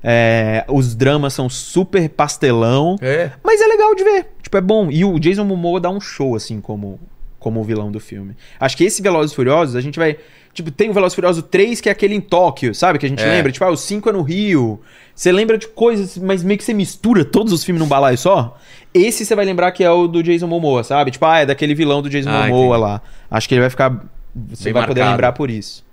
É, 0.03 0.65
os 0.67 0.95
dramas 0.95 1.33
são 1.33 1.49
super 1.49 2.09
pastelão. 2.09 2.95
É. 3.01 3.31
Mas 3.43 3.61
é 3.61 3.67
legal 3.67 3.93
de 3.93 4.03
ver. 4.03 4.27
Tipo, 4.41 4.57
é 4.57 4.61
bom. 4.61 4.89
E 4.89 5.05
o 5.05 5.19
Jason 5.19 5.43
Momoa 5.43 5.79
dá 5.79 5.89
um 5.89 5.99
show, 5.99 6.35
assim, 6.35 6.59
como, 6.59 6.99
como 7.39 7.59
o 7.59 7.63
vilão 7.63 7.91
do 7.91 7.99
filme. 7.99 8.35
Acho 8.59 8.75
que 8.75 8.83
esse 8.83 9.01
Velozes 9.01 9.31
e 9.31 9.35
Furiosos, 9.35 9.75
a 9.75 9.81
gente 9.81 9.99
vai... 9.99 10.17
Tipo, 10.57 10.71
tem 10.71 10.89
o 10.89 10.93
Velozes 10.93 11.13
e 11.13 11.15
Furiosos 11.15 11.43
3, 11.51 11.79
que 11.79 11.87
é 11.87 11.91
aquele 11.91 12.15
em 12.15 12.19
Tóquio, 12.19 12.73
sabe? 12.73 12.97
Que 12.97 13.05
a 13.05 13.09
gente 13.09 13.21
É. 13.21 13.29
lembra. 13.29 13.51
Tipo, 13.51 13.63
ah, 13.65 13.69
o 13.69 13.77
5 13.77 14.09
é 14.09 14.11
no 14.11 14.23
Rio. 14.23 14.81
Você 15.13 15.31
lembra 15.31 15.55
de 15.55 15.67
coisas, 15.67 16.17
mas 16.17 16.41
meio 16.43 16.57
que 16.57 16.63
você 16.63 16.73
mistura 16.73 17.23
todos 17.23 17.53
os 17.53 17.63
filmes 17.63 17.79
num 17.79 17.87
balaio 17.87 18.17
só. 18.17 18.57
Esse 18.91 19.23
você 19.23 19.35
vai 19.35 19.45
lembrar 19.45 19.71
que 19.71 19.83
é 19.83 19.91
o 19.91 20.07
do 20.07 20.23
Jason 20.23 20.47
Momoa, 20.47 20.83
sabe? 20.83 21.11
Tipo, 21.11 21.25
ah, 21.27 21.37
é 21.41 21.45
daquele 21.45 21.75
vilão 21.75 22.01
do 22.01 22.09
Jason 22.09 22.29
Ah, 22.31 22.47
Momoa 22.47 22.75
entendi. 22.77 22.81
lá. 22.81 23.01
Acho 23.29 23.47
que 23.47 23.53
ele 23.53 23.61
vai 23.61 23.69
ficar... 23.69 24.03
Você 24.49 24.63
Bem 24.65 24.73
vai 24.73 24.87
poder 24.87 25.01
marcado. 25.01 25.11
lembrar 25.15 25.33
por 25.33 25.51
isso. 25.51 25.85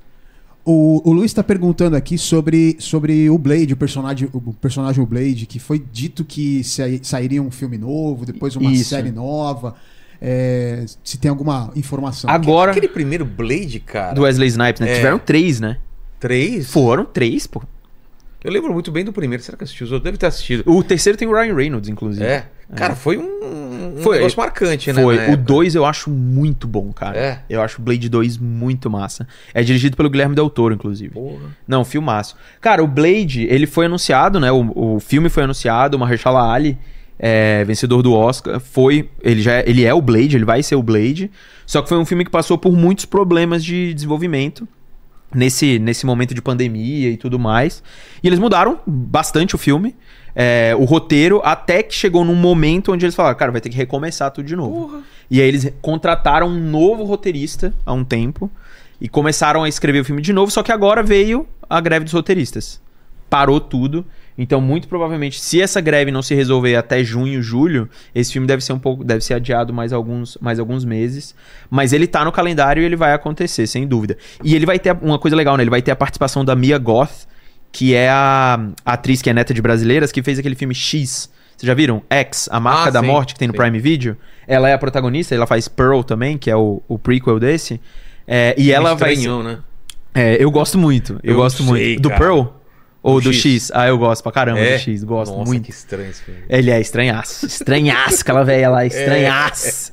O, 0.64 1.02
o 1.04 1.12
Luiz 1.12 1.30
tá 1.34 1.42
perguntando 1.44 1.94
aqui 1.94 2.16
sobre, 2.16 2.76
sobre 2.78 3.28
o 3.28 3.36
Blade, 3.36 3.74
o 3.74 3.76
personagem, 3.76 4.30
o 4.32 4.52
personagem 4.54 5.02
o 5.02 5.06
Blade, 5.06 5.44
que 5.44 5.58
foi 5.58 5.78
dito 5.78 6.24
que 6.24 6.64
sai- 6.64 7.00
sairia 7.02 7.42
um 7.42 7.50
filme 7.50 7.76
novo, 7.76 8.24
depois 8.24 8.56
uma 8.56 8.72
Isso. 8.72 8.88
série 8.88 9.10
nova. 9.10 9.74
É, 10.26 10.86
se 11.04 11.18
tem 11.18 11.28
alguma 11.28 11.70
informação. 11.76 12.30
Agora, 12.30 12.70
Aquele 12.70 12.88
primeiro 12.88 13.26
Blade, 13.26 13.78
cara. 13.78 14.14
do 14.14 14.22
Wesley 14.22 14.48
Snipes, 14.48 14.80
né? 14.80 14.90
É. 14.92 14.94
Tiveram 14.96 15.18
três, 15.18 15.60
né? 15.60 15.76
Três? 16.18 16.70
Foram 16.72 17.04
três, 17.04 17.46
pô. 17.46 17.62
Eu 18.42 18.50
lembro 18.50 18.72
muito 18.72 18.90
bem 18.90 19.04
do 19.04 19.12
primeiro. 19.12 19.42
Será 19.42 19.58
que 19.58 19.64
assistiu 19.64 19.84
os 19.84 19.92
outros? 19.92 20.04
Deve 20.04 20.16
ter 20.16 20.24
assistido. 20.26 20.64
O 20.66 20.82
terceiro 20.82 21.18
tem 21.18 21.28
o 21.28 21.32
Ryan 21.32 21.54
Reynolds, 21.54 21.90
inclusive. 21.90 22.24
É. 22.24 22.46
Cara, 22.74 22.94
foi 22.94 23.18
um, 23.18 23.94
um 23.98 24.02
Foi. 24.02 24.16
negócio 24.16 24.38
marcante, 24.38 24.90
né? 24.92 25.02
Foi. 25.02 25.16
O 25.16 25.20
época. 25.20 25.36
2 25.36 25.74
eu 25.74 25.84
acho 25.84 26.08
muito 26.08 26.66
bom, 26.66 26.90
cara. 26.90 27.18
É? 27.18 27.38
Eu 27.48 27.60
acho 27.60 27.80
o 27.80 27.84
Blade 27.84 28.08
2 28.08 28.38
muito 28.38 28.88
massa. 28.88 29.28
É 29.52 29.62
dirigido 29.62 29.94
pelo 29.94 30.08
Guilherme 30.08 30.34
Del 30.34 30.48
Toro, 30.48 30.74
inclusive. 30.74 31.12
Porra. 31.12 31.54
Não, 31.68 31.84
filmaço. 31.84 32.34
Cara, 32.62 32.82
o 32.82 32.86
Blade, 32.86 33.46
ele 33.50 33.66
foi 33.66 33.86
anunciado, 33.86 34.40
né? 34.40 34.50
O, 34.50 34.94
o 34.96 35.00
filme 35.00 35.28
foi 35.28 35.44
anunciado, 35.44 35.96
o 35.96 36.00
Mahershala 36.00 36.50
Ali, 36.50 36.78
é, 37.18 37.64
vencedor 37.64 38.02
do 38.02 38.12
Oscar, 38.12 38.60
foi... 38.60 39.08
Ele, 39.22 39.40
já, 39.42 39.54
é- 39.54 39.64
ele 39.68 39.84
é 39.84 39.92
o 39.94 40.00
Blade, 40.02 40.36
ele 40.36 40.44
vai 40.44 40.62
ser 40.62 40.76
o 40.76 40.82
Blade. 40.82 41.30
Só 41.66 41.82
que 41.82 41.88
foi 41.88 41.98
um 41.98 42.04
filme 42.04 42.24
que 42.24 42.30
passou 42.30 42.58
por 42.58 42.72
muitos 42.72 43.04
problemas 43.04 43.64
de 43.64 43.92
desenvolvimento. 43.94 44.66
Nesse, 45.34 45.80
nesse 45.80 46.06
momento 46.06 46.32
de 46.32 46.40
pandemia 46.40 47.10
e 47.10 47.16
tudo 47.16 47.40
mais. 47.40 47.82
E 48.22 48.26
eles 48.28 48.38
mudaram 48.38 48.78
bastante 48.86 49.56
o 49.56 49.58
filme. 49.58 49.96
é, 50.34 50.74
o 50.78 50.84
roteiro, 50.84 51.40
até 51.44 51.82
que 51.82 51.94
chegou 51.94 52.24
num 52.24 52.34
momento 52.34 52.92
onde 52.92 53.04
eles 53.04 53.14
falaram, 53.14 53.36
cara, 53.36 53.52
vai 53.52 53.60
ter 53.60 53.68
que 53.68 53.76
recomeçar 53.76 54.30
tudo 54.30 54.46
de 54.46 54.56
novo. 54.56 55.02
E 55.30 55.40
aí 55.40 55.46
eles 55.48 55.72
contrataram 55.80 56.48
um 56.48 56.60
novo 56.70 57.04
roteirista 57.04 57.72
há 57.86 57.92
um 57.92 58.04
tempo 58.04 58.50
e 59.00 59.08
começaram 59.08 59.62
a 59.62 59.68
escrever 59.68 60.00
o 60.00 60.04
filme 60.04 60.20
de 60.22 60.32
novo, 60.32 60.50
só 60.50 60.62
que 60.62 60.72
agora 60.72 61.02
veio 61.02 61.46
a 61.68 61.80
greve 61.80 62.04
dos 62.04 62.12
roteiristas. 62.12 62.80
Parou 63.30 63.60
tudo. 63.60 64.04
Então, 64.36 64.60
muito 64.60 64.88
provavelmente, 64.88 65.40
se 65.40 65.62
essa 65.62 65.80
greve 65.80 66.10
não 66.10 66.20
se 66.20 66.34
resolver 66.34 66.74
até 66.74 67.04
junho, 67.04 67.40
julho, 67.40 67.88
esse 68.12 68.32
filme 68.32 68.48
deve 68.48 68.64
ser 68.64 68.72
um 68.72 68.78
pouco, 68.78 69.04
deve 69.04 69.20
ser 69.22 69.34
adiado 69.34 69.72
mais 69.72 69.92
alguns, 69.92 70.36
mais 70.40 70.58
alguns 70.58 70.84
meses. 70.84 71.34
Mas 71.70 71.92
ele 71.92 72.06
tá 72.06 72.24
no 72.24 72.32
calendário 72.32 72.82
e 72.82 72.84
ele 72.86 72.96
vai 72.96 73.12
acontecer, 73.12 73.66
sem 73.68 73.86
dúvida. 73.86 74.16
E 74.42 74.56
ele 74.56 74.66
vai 74.66 74.78
ter 74.78 74.96
uma 75.00 75.18
coisa 75.20 75.36
legal, 75.36 75.56
né? 75.56 75.62
Ele 75.62 75.70
vai 75.70 75.80
ter 75.82 75.92
a 75.92 75.96
participação 75.96 76.44
da 76.44 76.56
Mia 76.56 76.78
Goth, 76.78 77.28
que 77.70 77.94
é 77.94 78.08
a, 78.08 78.58
a 78.84 78.92
atriz 78.94 79.22
que 79.22 79.30
é 79.30 79.32
neta 79.32 79.54
de 79.54 79.62
brasileiras, 79.62 80.10
que 80.10 80.22
fez 80.22 80.38
aquele 80.38 80.56
filme 80.56 80.74
X. 80.74 81.30
Vocês 81.56 81.68
já 81.68 81.74
viram? 81.74 82.02
X, 82.10 82.48
a 82.50 82.58
marca 82.58 82.88
Ah, 82.88 82.90
da 82.90 83.00
sim, 83.00 83.06
morte 83.06 83.34
que 83.34 83.38
tem 83.38 83.46
no 83.46 83.54
sim. 83.54 83.58
Prime 83.58 83.78
Video. 83.78 84.16
Ela 84.48 84.68
é 84.68 84.72
a 84.72 84.78
protagonista, 84.78 85.32
ela 85.34 85.46
faz 85.46 85.68
Pearl 85.68 86.00
também, 86.02 86.36
que 86.36 86.50
é 86.50 86.56
o, 86.56 86.82
o 86.88 86.98
prequel 86.98 87.38
desse. 87.38 87.80
É, 88.26 88.52
e 88.58 88.72
ela 88.72 88.94
vai. 88.94 89.12
Estranhão, 89.12 89.44
né? 89.44 89.58
É, 90.12 90.36
eu 90.42 90.50
gosto 90.50 90.76
muito. 90.76 91.20
Eu, 91.22 91.32
Eu 91.32 91.36
gosto 91.36 91.58
sei, 91.58 91.66
muito. 91.66 92.02
Do 92.02 92.08
cara. 92.08 92.20
Pearl? 92.20 92.42
Ou 93.04 93.20
Do 93.20 93.24
do 93.28 93.32
X. 93.34 93.64
X? 93.66 93.70
Ah, 93.74 93.86
eu 93.86 93.98
gosto 93.98 94.22
pra 94.22 94.32
caramba 94.32 94.58
É? 94.60 94.72
do 94.76 94.80
X. 94.80 95.04
Gosto 95.04 95.32
Nossa, 95.36 95.48
muito. 95.48 95.64
que 95.66 95.70
estranho 95.70 96.10
esse 96.10 96.22
filme. 96.22 96.40
Ele 96.48 96.70
é 96.70 96.80
estranhaço. 96.80 97.44
Estranhaço, 97.46 98.22
aquela 98.22 98.42
velha 98.42 98.70
lá, 98.70 98.84
estranhaço. 98.86 99.92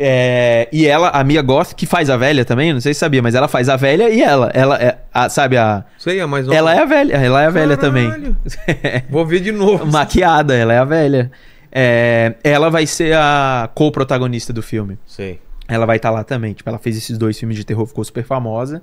É, 0.00 0.68
e 0.72 0.86
ela, 0.86 1.08
a 1.10 1.24
Mia 1.24 1.42
Goth, 1.42 1.74
que 1.74 1.84
faz 1.84 2.08
a 2.08 2.16
velha 2.16 2.44
também, 2.44 2.72
não 2.72 2.80
sei 2.80 2.94
se 2.94 3.00
sabia, 3.00 3.20
mas 3.20 3.34
ela 3.34 3.48
faz 3.48 3.68
a 3.68 3.74
velha 3.76 4.08
e 4.08 4.22
ela. 4.22 4.48
Ela 4.54 4.76
é, 4.80 4.96
a- 5.12 5.28
sabe, 5.28 5.56
a. 5.56 5.84
Sei, 5.98 6.20
é 6.20 6.26
mais 6.26 6.46
nova. 6.46 6.56
Ela 6.56 6.74
é 6.74 6.78
a 6.80 6.84
velha, 6.84 7.14
ela 7.16 7.42
é 7.42 7.46
a 7.46 7.50
velha 7.50 7.76
também. 7.76 8.36
Vou 9.10 9.26
ver 9.26 9.40
de 9.40 9.50
novo. 9.52 9.84
Maquiada, 9.86 10.54
ela 10.54 10.72
é 10.72 10.78
a 10.78 10.84
velha. 10.84 11.30
É, 11.72 12.34
ela 12.44 12.70
vai 12.70 12.86
ser 12.86 13.14
a 13.16 13.68
co-protagonista 13.74 14.52
do 14.52 14.62
filme. 14.62 14.98
Sei. 15.04 15.40
Ela 15.66 15.84
vai 15.84 15.96
estar 15.96 16.10
lá 16.10 16.22
também. 16.24 16.54
Tipo, 16.54 16.70
ela 16.70 16.78
fez 16.78 16.96
esses 16.96 17.18
dois 17.18 17.36
filmes 17.38 17.56
de 17.58 17.64
terror, 17.64 17.84
ficou 17.84 18.04
super 18.04 18.24
famosa. 18.24 18.80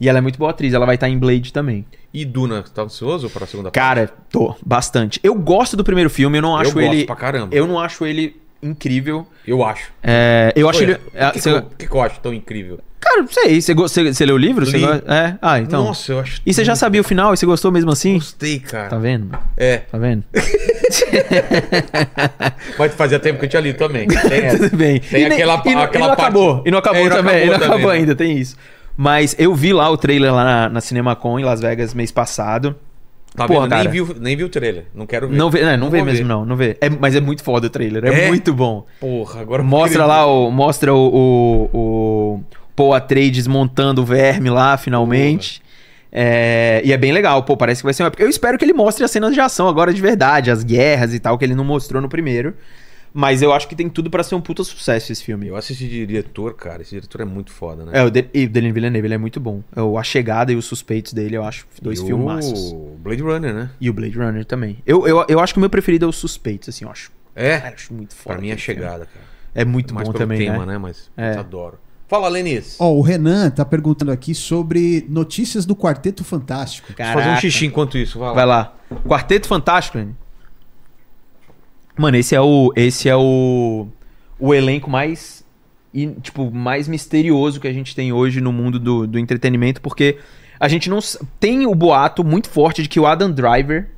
E 0.00 0.08
ela 0.08 0.18
é 0.18 0.20
muito 0.20 0.38
boa 0.38 0.50
atriz, 0.50 0.72
ela 0.74 0.86
vai 0.86 0.94
estar 0.94 1.08
em 1.08 1.18
Blade 1.18 1.52
também. 1.52 1.84
E 2.14 2.24
Duna, 2.24 2.62
tá 2.74 2.82
ansioso 2.82 3.28
para 3.28 3.44
a 3.44 3.46
segunda 3.46 3.70
Cara, 3.70 4.10
tô, 4.30 4.54
bastante. 4.64 5.18
Eu 5.22 5.34
gosto 5.34 5.76
do 5.76 5.82
primeiro 5.84 6.08
filme, 6.08 6.38
eu 6.38 6.42
não 6.42 6.52
parte? 6.52 6.68
acho 6.68 6.78
eu 6.78 6.82
gosto 6.82 6.94
ele. 6.96 7.04
pra 7.06 7.16
caramba. 7.16 7.54
Eu 7.54 7.66
não 7.66 7.78
acho 7.78 8.06
ele 8.06 8.36
incrível. 8.62 9.26
Eu 9.46 9.64
acho. 9.64 9.90
É, 10.02 10.52
eu 10.56 10.68
acho 10.68 10.78
Ué, 10.80 10.84
ele. 10.84 10.98
É, 11.14 11.30
que, 11.30 11.40
você- 11.40 11.62
que, 11.76 11.86
que 11.88 11.94
eu 11.96 12.00
acho 12.02 12.20
tão 12.20 12.32
incrível? 12.32 12.78
Cara, 13.00 13.22
não 13.22 13.28
sei. 13.28 13.60
Você, 13.60 13.74
você, 13.74 14.12
você 14.12 14.26
leu 14.26 14.34
o 14.34 14.38
livro? 14.38 14.66
Você 14.66 14.76
É? 15.06 15.36
Ah, 15.40 15.60
então. 15.60 15.84
Nossa, 15.84 16.12
eu 16.12 16.18
acho. 16.20 16.40
E 16.44 16.52
você 16.52 16.64
já 16.64 16.74
sabia 16.74 17.00
o 17.00 17.04
final 17.04 17.32
e 17.32 17.36
você 17.36 17.46
gostou 17.46 17.70
mesmo 17.70 17.90
assim? 17.92 18.14
Gostei, 18.14 18.58
cara. 18.58 18.88
Tá 18.88 18.98
vendo? 18.98 19.38
É. 19.56 19.78
Tá 19.78 19.98
vendo? 19.98 20.24
Mas 22.78 22.94
fazia 22.94 23.18
tempo 23.18 23.38
que 23.38 23.44
eu 23.44 23.48
tinha 23.48 23.60
lido 23.62 23.76
também. 23.78 24.06
Tem 24.28 24.38
essa. 24.44 24.58
Tudo 24.58 24.76
bem. 24.76 25.00
Tem 25.00 25.22
e, 25.22 25.26
aquela- 25.26 25.54
e, 25.54 25.58
aquela 25.58 25.70
e 25.70 25.74
não 25.98 26.06
parte- 26.08 26.20
acabou. 26.20 26.62
E 26.66 26.70
não 26.70 26.78
acabou 26.78 27.02
É, 27.02 27.06
e 27.06 27.10
também. 27.10 27.34
e 27.34 27.42
acabou 27.42 27.48
não 27.48 27.56
acabou 27.56 27.70
também, 27.78 27.86
né? 27.86 27.92
ainda, 27.98 28.14
tem 28.16 28.36
isso. 28.38 28.56
Mas 29.00 29.36
eu 29.38 29.54
vi 29.54 29.72
lá 29.72 29.88
o 29.88 29.96
trailer 29.96 30.34
lá 30.34 30.44
na, 30.44 30.68
na 30.68 30.80
CinemaCon 30.80 31.38
em 31.38 31.44
Las 31.44 31.60
Vegas 31.60 31.94
mês 31.94 32.10
passado. 32.10 32.74
Tá 33.32 33.46
Porra, 33.46 33.68
vendo? 33.68 33.92
Nem, 33.92 34.04
vi, 34.04 34.14
nem 34.18 34.36
vi 34.36 34.42
o 34.42 34.48
trailer. 34.48 34.86
Não 34.92 35.06
quero 35.06 35.28
ver. 35.28 35.36
Não 35.36 35.48
vê, 35.48 35.62
não, 35.62 35.76
não 35.84 35.90
vê 35.90 35.98
vou 35.98 36.06
mesmo, 36.06 36.26
não. 36.26 36.44
Não 36.44 36.56
vê. 36.56 36.76
É, 36.80 36.90
mas 36.90 37.14
é 37.14 37.20
muito 37.20 37.44
foda 37.44 37.68
o 37.68 37.70
trailer. 37.70 38.04
É, 38.04 38.24
É? 38.24 38.26
muito 38.26 38.52
bom. 38.52 38.84
Porra, 38.98 39.40
agora 39.40 39.62
Mostra 39.62 40.04
lá 40.04 40.24
ver. 40.24 40.30
o. 40.32 40.50
Mostra 40.50 40.92
o. 40.92 40.98
o, 41.72 41.78
o 41.78 42.40
Paul 42.74 42.92
Atreides 42.92 43.46
montando 43.46 44.02
o 44.02 44.04
verme 44.04 44.50
lá, 44.50 44.76
finalmente. 44.76 45.62
É, 46.10 46.80
e 46.84 46.92
é 46.92 46.96
bem 46.96 47.12
legal, 47.12 47.42
pô, 47.44 47.56
parece 47.56 47.82
que 47.82 47.84
vai 47.84 47.94
ser 47.94 48.02
uma. 48.02 48.10
Eu 48.18 48.28
espero 48.28 48.58
que 48.58 48.64
ele 48.64 48.72
mostre 48.72 49.04
as 49.04 49.10
cenas 49.12 49.32
de 49.32 49.40
ação 49.40 49.68
agora 49.68 49.94
de 49.94 50.00
verdade, 50.00 50.50
as 50.50 50.64
guerras 50.64 51.14
e 51.14 51.20
tal, 51.20 51.38
que 51.38 51.44
ele 51.44 51.54
não 51.54 51.64
mostrou 51.64 52.02
no 52.02 52.08
primeiro. 52.08 52.54
Mas 53.12 53.42
eu 53.42 53.52
acho 53.52 53.66
que 53.66 53.74
tem 53.74 53.88
tudo 53.88 54.10
pra 54.10 54.22
ser 54.22 54.34
um 54.34 54.40
puta 54.40 54.62
sucesso 54.62 55.10
esse 55.12 55.24
filme. 55.24 55.48
Eu 55.48 55.56
assisti 55.56 55.88
de 55.88 56.06
diretor, 56.06 56.54
cara. 56.54 56.82
Esse 56.82 56.90
diretor 56.90 57.22
é 57.22 57.24
muito 57.24 57.50
foda, 57.50 57.84
né? 57.84 57.92
É, 57.94 58.02
o, 58.04 58.10
De 58.10 58.26
e 58.34 58.44
o 58.44 58.48
Denis 58.48 58.72
Villeneuve, 58.72 59.06
ele 59.06 59.14
é 59.14 59.18
muito 59.18 59.40
bom. 59.40 59.62
É 59.74 59.82
O 59.82 59.98
A 59.98 60.02
Chegada 60.02 60.52
e 60.52 60.56
Os 60.56 60.64
Suspeitos 60.66 61.12
dele, 61.12 61.36
eu 61.36 61.44
acho 61.44 61.66
dois 61.80 62.00
E 62.00 62.06
filmaços. 62.06 62.72
O 62.72 62.96
Blade 62.98 63.22
Runner, 63.22 63.54
né? 63.54 63.70
E 63.80 63.88
o 63.88 63.92
Blade 63.92 64.16
Runner 64.18 64.44
também. 64.44 64.78
Eu, 64.86 65.06
eu, 65.06 65.24
eu 65.28 65.40
acho 65.40 65.52
que 65.54 65.58
o 65.58 65.60
meu 65.60 65.70
preferido 65.70 66.04
é 66.04 66.08
Os 66.08 66.16
Suspeitos, 66.16 66.68
assim, 66.68 66.84
eu 66.84 66.90
acho. 66.90 67.10
É. 67.34 67.56
Cara, 67.58 67.70
eu 67.70 67.74
acho 67.74 67.94
muito 67.94 68.14
foda. 68.14 68.34
Pra 68.34 68.42
mim 68.42 68.50
é 68.50 68.56
filme. 68.56 68.80
chegada, 68.80 69.06
cara. 69.06 69.26
É 69.54 69.64
muito 69.64 69.94
Mais 69.94 70.06
bom 70.06 70.12
pelo 70.12 70.24
também, 70.24 70.38
tema, 70.38 70.66
né? 70.66 70.72
né? 70.74 70.78
Mas 70.78 71.10
É. 71.16 71.34
eu 71.34 71.40
adoro. 71.40 71.78
Fala, 72.06 72.28
Lenis. 72.28 72.76
Ó, 72.78 72.90
o 72.92 73.02
Renan 73.02 73.50
tá 73.50 73.64
perguntando 73.64 74.10
aqui 74.10 74.34
sobre 74.34 75.04
notícias 75.10 75.66
do 75.66 75.76
Quarteto 75.76 76.24
Fantástico. 76.24 76.92
Deixa 76.96 77.12
eu 77.12 77.18
fazer 77.18 77.30
um 77.30 77.36
xixi 77.36 77.66
enquanto 77.66 77.98
isso. 77.98 78.18
Vai 78.18 78.28
lá. 78.28 78.34
Vai 78.34 78.46
lá. 78.46 78.74
Quarteto 79.06 79.46
Fantástico, 79.46 79.98
Lenny. 79.98 80.14
Mano, 81.98 82.16
esse 82.16 82.32
é 82.32 82.40
o 82.40 82.72
esse 82.76 83.08
é 83.08 83.16
o 83.16 83.88
o 84.38 84.54
elenco 84.54 84.88
mais 84.88 85.44
tipo 86.22 86.48
mais 86.48 86.86
misterioso 86.86 87.58
que 87.58 87.66
a 87.66 87.72
gente 87.72 87.92
tem 87.92 88.12
hoje 88.12 88.40
no 88.40 88.52
mundo 88.52 88.78
do, 88.78 89.04
do 89.04 89.18
entretenimento, 89.18 89.80
porque 89.80 90.16
a 90.60 90.68
gente 90.68 90.88
não 90.88 91.00
tem 91.40 91.66
o 91.66 91.74
boato 91.74 92.22
muito 92.22 92.48
forte 92.48 92.82
de 92.82 92.88
que 92.88 93.00
o 93.00 93.06
Adam 93.06 93.32
Driver, 93.32 93.88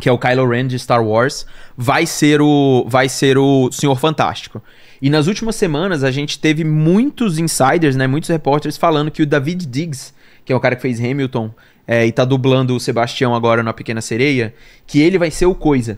que 0.00 0.08
é 0.08 0.12
o 0.12 0.18
Kylo 0.18 0.48
Ren 0.48 0.66
de 0.66 0.76
Star 0.76 1.06
Wars, 1.06 1.46
vai 1.76 2.04
ser 2.04 2.40
o 2.42 2.84
vai 2.88 3.08
ser 3.08 3.38
o 3.38 3.70
Senhor 3.70 3.94
Fantástico. 3.94 4.60
E 5.00 5.08
nas 5.08 5.28
últimas 5.28 5.54
semanas 5.54 6.02
a 6.02 6.10
gente 6.10 6.36
teve 6.36 6.64
muitos 6.64 7.38
insiders, 7.38 7.94
né, 7.94 8.08
muitos 8.08 8.28
repórteres 8.28 8.76
falando 8.76 9.08
que 9.08 9.22
o 9.22 9.26
David 9.26 9.66
Diggs, 9.66 10.12
que 10.44 10.52
é 10.52 10.56
o 10.56 10.60
cara 10.60 10.74
que 10.74 10.82
fez 10.82 10.98
Hamilton 10.98 11.54
é, 11.86 12.04
e 12.04 12.10
tá 12.10 12.24
dublando 12.24 12.74
o 12.74 12.80
Sebastião 12.80 13.36
agora 13.36 13.62
na 13.62 13.72
Pequena 13.72 14.00
Sereia, 14.00 14.52
que 14.84 15.00
ele 15.00 15.16
vai 15.16 15.30
ser 15.30 15.46
o 15.46 15.54
Coisa, 15.54 15.96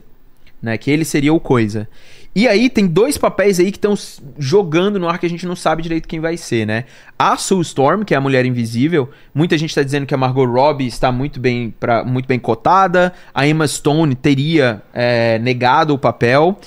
né, 0.63 0.79
que 0.79 0.91
ele 0.91 1.05
seria 1.05 1.35
o 1.35 1.41
Coisa. 1.41 1.89
E 2.35 2.49
aí 2.49 2.71
tem 2.71 2.87
dois 2.87 3.19
papéis 3.19 3.61
aí 3.61 3.71
que 3.71 3.77
estão 3.77 3.95
jogando 4.39 4.99
no 4.99 5.07
ar 5.07 5.19
que 5.19 5.27
a 5.27 5.29
gente 5.29 5.45
não 5.45 5.55
sabe 5.55 5.83
direito 5.83 6.09
quem 6.09 6.19
vai 6.19 6.39
ser, 6.39 6.67
né? 6.67 6.85
A 7.19 7.37
Sue 7.37 7.61
Storm, 7.61 8.05
que 8.05 8.15
é 8.15 8.17
a 8.17 8.21
Mulher 8.23 8.47
Invisível, 8.47 9.11
muita 9.35 9.59
gente 9.59 9.75
tá 9.75 9.83
dizendo 9.83 10.07
que 10.07 10.15
a 10.15 10.17
Margot 10.17 10.47
Robbie 10.47 10.87
está 10.87 11.13
muito 11.13 11.39
bem, 11.39 11.75
pra, 11.79 12.03
muito 12.05 12.27
bem 12.27 12.39
cotada, 12.39 13.13
a 13.35 13.47
Emma 13.47 13.69
Stone 13.69 14.15
teria 14.15 14.83
é, 14.95 15.39
negado 15.41 15.93
o 15.93 15.99
papel. 15.99 16.59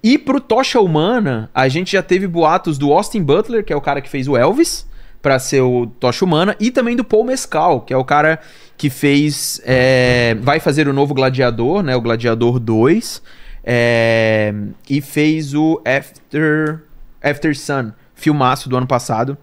E 0.00 0.16
pro 0.16 0.40
Tocha 0.40 0.80
Humana, 0.80 1.50
a 1.52 1.66
gente 1.66 1.92
já 1.92 2.02
teve 2.02 2.28
boatos 2.28 2.78
do 2.78 2.92
Austin 2.92 3.22
Butler, 3.22 3.64
que 3.64 3.72
é 3.72 3.76
o 3.76 3.80
cara 3.80 4.00
que 4.00 4.08
fez 4.08 4.28
o 4.28 4.36
Elvis, 4.36 4.86
pra 5.20 5.40
ser 5.40 5.62
o 5.62 5.86
Tocha 5.98 6.24
Humana, 6.24 6.54
e 6.60 6.70
também 6.70 6.94
do 6.94 7.02
Paul 7.02 7.24
Mescal, 7.24 7.80
que 7.80 7.92
é 7.92 7.96
o 7.96 8.04
cara 8.04 8.38
que 8.78 8.88
fez. 8.88 9.60
é, 9.64 10.36
vai 10.40 10.60
fazer 10.60 10.88
o 10.88 10.92
novo 10.92 11.12
Gladiador, 11.12 11.82
né? 11.82 11.94
O 11.96 12.00
Gladiador 12.00 12.58
2. 12.58 13.20
é, 13.64 14.54
e 14.88 15.00
fez 15.02 15.52
o 15.52 15.82
After, 15.84 16.80
After 17.22 17.58
Sun, 17.58 17.92
filmaço 18.14 18.68
do 18.68 18.76
ano 18.76 18.86
passado, 18.86 19.36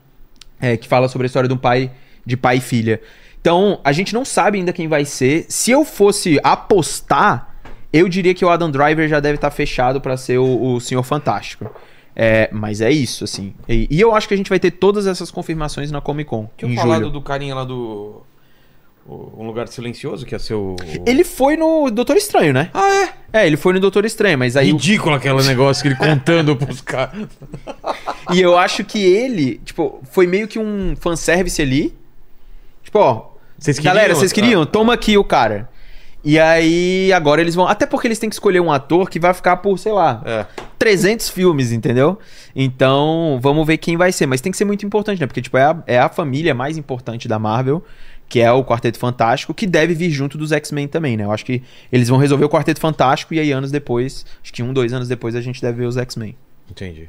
é, 0.59 0.75
que 0.77 0.87
fala 0.87 1.07
sobre 1.07 1.25
a 1.25 1.27
história 1.27 1.47
de 1.47 1.53
um 1.53 1.57
pai, 1.57 1.91
de 2.25 2.35
pai 2.35 2.57
e 2.57 2.61
filha. 2.61 2.99
Então, 3.39 3.79
a 3.83 3.91
gente 3.91 4.11
não 4.13 4.25
sabe 4.25 4.57
ainda 4.57 4.73
quem 4.73 4.87
vai 4.87 5.05
ser. 5.05 5.45
Se 5.49 5.69
eu 5.69 5.85
fosse 5.85 6.39
apostar, 6.43 7.53
eu 7.93 8.09
diria 8.09 8.33
que 8.33 8.43
o 8.43 8.49
Adam 8.49 8.71
Driver 8.71 9.07
já 9.07 9.19
deve 9.19 9.35
estar 9.35 9.51
fechado 9.51 10.01
pra 10.01 10.17
ser 10.17 10.39
o, 10.39 10.73
o 10.73 10.79
Senhor 10.79 11.03
Fantástico. 11.03 11.69
É, 12.15 12.49
mas 12.51 12.81
é 12.81 12.89
isso, 12.89 13.23
assim. 13.23 13.53
E, 13.69 13.87
e 13.91 14.01
eu 14.01 14.15
acho 14.15 14.27
que 14.27 14.33
a 14.33 14.37
gente 14.37 14.49
vai 14.49 14.59
ter 14.59 14.71
todas 14.71 15.05
essas 15.05 15.29
confirmações 15.29 15.91
na 15.91 16.01
Comic 16.01 16.27
Con. 16.29 16.49
Tinha 16.57 16.71
em 16.71 16.75
falado 16.75 17.01
julho. 17.01 17.11
do 17.11 17.21
carinha 17.21 17.53
lá 17.53 17.63
do. 17.63 18.23
O- 19.06 19.32
Um 19.41 19.45
Lugar 19.48 19.68
Silencioso, 19.68 20.26
que 20.26 20.34
ia 20.36 20.40
ser 20.40 20.53
o. 20.56 20.76
Ele 21.06 21.23
foi 21.23 21.56
no 21.56 21.90
Doutor 21.91 22.18
Estranho, 22.18 22.53
né? 22.53 22.69
Ah, 22.73 23.06
é? 23.34 23.41
É, 23.41 23.48
ele 23.48 23.57
foi 23.57 23.73
no 23.73 23.80
Doutor 23.80 24.06
Estranho, 24.06 24.38
mas 24.38 24.56
aí. 24.57 24.69
o- 24.72 24.73
Ridículo 24.76 25.15
aquele 25.15 25.41
negócio 25.44 25.82
que 25.82 25.90
ele 25.90 25.95
contando 25.95 26.56
pros 26.57 26.82
caras. 26.82 27.27
E 28.34 28.41
eu 28.41 28.57
acho 28.57 28.84
que 28.84 29.03
ele, 29.03 29.60
tipo, 29.64 30.02
foi 30.11 30.26
meio 30.27 30.48
que 30.48 30.57
um 30.60 30.95
fanservice 30.99 31.61
ali. 31.61 31.94
Tipo, 32.84 32.99
ó. 32.99 33.32
Vocês 33.57 33.77
queriam? 33.77 33.94
Galera, 33.94 34.15
vocês 34.15 34.32
queriam? 34.34 34.61
Ah. 34.64 34.65
Toma 34.65 34.94
aqui 34.94 35.18
o 35.18 35.23
cara. 35.23 35.69
E 36.23 36.40
aí, 36.40 37.14
agora 37.14 37.40
eles 37.40 37.53
vão. 37.53 37.68
Até 37.68 37.86
porque 37.86 38.07
eles 38.07 38.18
têm 38.18 38.27
que 38.30 38.36
escolher 38.36 38.60
um 38.60 38.72
ator 38.72 39.10
que 39.10 39.19
vai 39.19 39.32
ficar 39.34 39.57
por, 39.57 39.77
sei 39.77 39.91
lá, 39.91 40.23
É. 40.26 40.45
300 40.80 41.30
filmes, 41.30 41.72
entendeu? 41.72 42.18
Então, 42.56 43.38
vamos 43.41 43.65
ver 43.68 43.77
quem 43.77 43.95
vai 43.95 44.11
ser. 44.11 44.26
Mas 44.26 44.41
tem 44.41 44.52
que 44.52 44.57
ser 44.57 44.65
muito 44.65 44.84
importante, 44.86 45.19
né? 45.22 45.27
Porque, 45.27 45.41
tipo, 45.41 45.56
é 45.56 45.64
a, 45.64 45.84
é 45.86 45.99
a 45.99 46.10
família 46.10 46.56
mais 46.56 46.77
importante 46.80 47.27
da 47.27 47.38
Marvel, 47.38 47.84
que 48.35 48.41
é 48.41 48.51
o 48.51 48.65
Quarteto 48.65 48.99
Fantástico, 48.99 49.53
que 49.53 49.65
deve 49.65 49.93
vir 49.93 50.09
junto 50.09 50.37
dos 50.37 50.51
X-Men 50.51 50.89
também, 50.89 51.15
né? 51.15 51.23
Eu 51.23 51.31
acho 51.31 51.45
que 51.45 51.63
eles 51.89 52.09
vão 52.09 52.17
resolver 52.17 52.43
o 52.43 52.49
Quarteto 52.49 52.81
Fantástico 52.81 53.33
e 53.33 53.39
aí, 53.39 53.49
anos 53.53 53.71
depois, 53.71 54.25
acho 54.43 54.51
que 54.51 54.61
um, 54.61 54.73
dois 54.73 54.91
anos 54.91 55.07
depois, 55.07 55.37
a 55.37 55.41
gente 55.41 55.61
deve 55.61 55.77
ver 55.77 55.85
os 55.85 55.95
X-Men. 55.95 56.35
Entendi. 56.69 57.07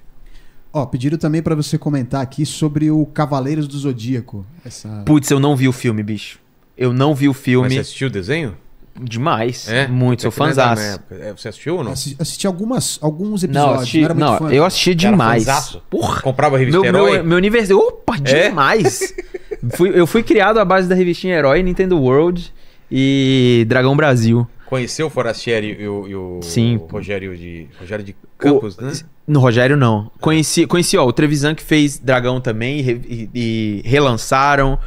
Ó, 0.72 0.86
pediram 0.86 1.18
também 1.18 1.42
pra 1.42 1.56
você 1.56 1.76
comentar 1.76 2.20
aqui 2.22 2.46
sobre 2.46 2.92
o 2.92 3.04
Cavaleiros 3.06 3.66
do 3.66 3.76
Zodíaco. 3.76 4.46
Essa... 4.64 5.02
Putz, 5.04 5.28
eu 5.28 5.40
não 5.40 5.56
vi 5.56 5.66
o 5.66 5.72
filme, 5.72 6.00
bicho. 6.00 6.38
Eu 6.78 6.92
não 6.92 7.12
vi 7.12 7.26
o 7.26 7.32
Mas 7.32 7.40
filme. 7.40 7.70
você 7.70 7.78
assistiu 7.80 8.06
o 8.06 8.10
desenho? 8.10 8.56
Demais. 8.94 9.68
É? 9.68 9.88
Muito, 9.88 10.22
sou 10.22 10.30
É 10.30 10.38
não 10.38 10.46
é 10.46 10.54
da 10.54 10.76
fãzaço. 10.76 11.00
É, 11.10 11.32
Você 11.32 11.48
assistiu 11.48 11.76
ou 11.78 11.82
não? 11.82 11.90
Assi- 11.90 12.14
Assisti 12.20 12.46
algumas, 12.46 13.00
alguns 13.02 13.42
Não, 13.42 13.48
episódios, 13.50 13.78
assisti, 13.80 13.98
não 13.98 14.04
era 14.04 14.14
muito 14.14 14.26
não 14.30 14.38
fã. 14.38 14.54
eu 14.54 14.64
assisti 14.64 14.94
demais. 14.94 15.44
fãzaço? 15.44 15.82
Porra. 15.90 16.22
Comprava 16.22 16.54
a 16.54 16.58
revista 16.60 16.80
Meu, 16.80 16.88
Herói? 16.88 17.12
meu, 17.16 17.24
meu 17.24 17.36
universo. 17.36 17.76
Opa, 17.76 18.14
É? 18.24 18.48
demais! 18.48 19.12
fui, 19.74 19.90
eu 19.94 20.06
fui 20.06 20.22
criado 20.22 20.58
à 20.58 20.64
base 20.64 20.88
da 20.88 20.94
revistinha 20.94 21.36
Herói, 21.36 21.62
Nintendo 21.62 21.98
World 21.98 22.52
e 22.90 23.64
Dragão 23.68 23.96
Brasil. 23.96 24.46
Conheceu 24.66 25.06
o 25.06 25.10
Forastieri 25.10 25.76
e 25.80 25.86
o, 25.88 26.08
e 26.08 26.14
o 26.16 26.40
Sim. 26.42 26.76
o 26.76 26.86
Rogério 26.86 27.36
de, 27.36 27.68
Rogério 27.78 28.04
de 28.04 28.16
Campos, 28.36 28.76
O- 28.76 28.82
né? 28.82 28.92
No 29.26 29.40
Rogério, 29.40 29.76
não. 29.76 30.10
Conheci, 30.20 30.66
conheci 30.66 30.96
ó, 30.96 31.04
o 31.06 31.12
Trevisan 31.12 31.54
que 31.54 31.62
fez 31.62 31.98
Dragão 31.98 32.40
também 32.40 32.80
e, 32.80 32.90
e- 32.90 33.30
e 33.34 33.82
relançaram. 33.84 34.78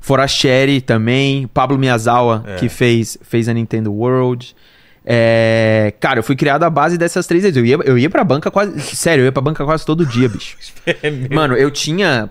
Forastieri 0.00 0.80
também. 0.80 1.46
Pablo 1.48 1.76
Miyazawa, 1.78 2.44
É. 2.46 2.56
que 2.56 2.68
fez, 2.68 3.18
fez 3.22 3.48
a 3.48 3.52
Nintendo 3.54 3.92
World. 3.92 4.54
É, 5.10 5.92
cara, 6.00 6.18
eu 6.18 6.22
fui 6.22 6.36
criado 6.36 6.62
à 6.64 6.70
base 6.70 6.98
dessas 6.98 7.26
três 7.26 7.42
vezes. 7.42 7.56
Eu 7.56 7.64
ia, 7.64 7.78
eu 7.84 7.96
ia 7.98 8.10
pra 8.10 8.22
banca 8.24 8.50
quase. 8.50 8.78
Sério, 8.80 9.22
eu 9.22 9.26
ia 9.26 9.32
pra 9.32 9.40
banca 9.42 9.64
quase 9.64 9.84
todo 9.84 10.04
dia, 10.06 10.28
bicho. 10.28 10.56
É. 10.86 11.34
Mano, 11.34 11.54
eu 11.54 11.70
tinha 11.70 12.30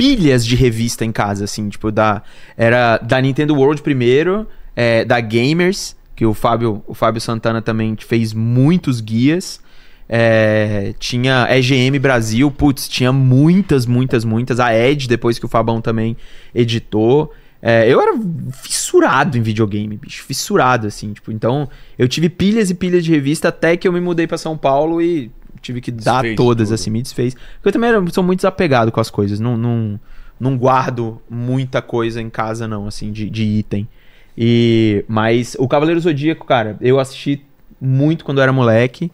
pilhas 0.00 0.46
de 0.46 0.56
revista 0.56 1.04
em 1.04 1.12
casa, 1.12 1.44
assim, 1.44 1.68
tipo, 1.68 1.92
da. 1.92 2.22
Era 2.56 2.96
da 2.96 3.20
Nintendo 3.20 3.54
World 3.54 3.82
primeiro, 3.82 4.48
é, 4.74 5.04
da 5.04 5.20
Gamers, 5.20 5.94
que 6.16 6.24
o 6.24 6.32
Fábio, 6.32 6.82
o 6.86 6.94
Fábio 6.94 7.20
Santana 7.20 7.60
também 7.60 7.94
fez 7.98 8.32
muitos 8.32 9.02
guias. 9.02 9.60
É, 10.08 10.94
tinha 10.98 11.46
EGM 11.50 11.98
Brasil, 11.98 12.50
putz, 12.50 12.88
tinha 12.88 13.12
muitas, 13.12 13.84
muitas, 13.84 14.24
muitas. 14.24 14.58
A 14.58 14.74
Ed, 14.74 15.06
depois 15.06 15.38
que 15.38 15.44
o 15.44 15.48
Fabão 15.48 15.82
também 15.82 16.16
editou. 16.54 17.30
É, 17.60 17.86
eu 17.86 18.00
era 18.00 18.18
fissurado 18.54 19.36
em 19.36 19.42
videogame, 19.42 19.98
bicho. 19.98 20.24
Fissurado, 20.24 20.86
assim. 20.86 21.12
Tipo, 21.12 21.30
então, 21.30 21.68
eu 21.98 22.08
tive 22.08 22.30
pilhas 22.30 22.70
e 22.70 22.74
pilhas 22.74 23.04
de 23.04 23.10
revista 23.10 23.48
até 23.48 23.76
que 23.76 23.86
eu 23.86 23.92
me 23.92 24.00
mudei 24.00 24.26
pra 24.26 24.38
São 24.38 24.56
Paulo 24.56 25.02
e 25.02 25.30
tive 25.62 25.80
que 25.80 25.90
dar 25.90 26.22
Desfez 26.22 26.36
todas, 26.36 26.68
tudo. 26.68 26.74
assim, 26.74 26.90
me 26.90 27.02
desfez. 27.02 27.34
Porque 27.34 27.68
eu 27.68 27.72
também 27.72 27.90
era- 27.90 28.10
sou 28.10 28.22
muito 28.24 28.38
desapegado 28.40 28.90
com 28.92 29.00
as 29.00 29.10
coisas. 29.10 29.38
Não, 29.40 29.56
não, 29.56 30.00
não 30.38 30.56
guardo 30.56 31.20
muita 31.28 31.80
coisa 31.82 32.20
em 32.20 32.30
casa, 32.30 32.66
não, 32.68 32.86
assim, 32.86 33.12
de, 33.12 33.28
de 33.28 33.42
item. 33.44 33.88
E, 34.36 35.04
mas 35.08 35.56
o 35.58 35.68
Cavaleiro 35.68 36.00
Zodíaco, 36.00 36.46
cara, 36.46 36.76
eu 36.80 36.98
assisti 36.98 37.44
muito 37.80 38.24
quando 38.24 38.38
eu 38.38 38.42
era 38.42 38.52
moleque. 38.52 39.10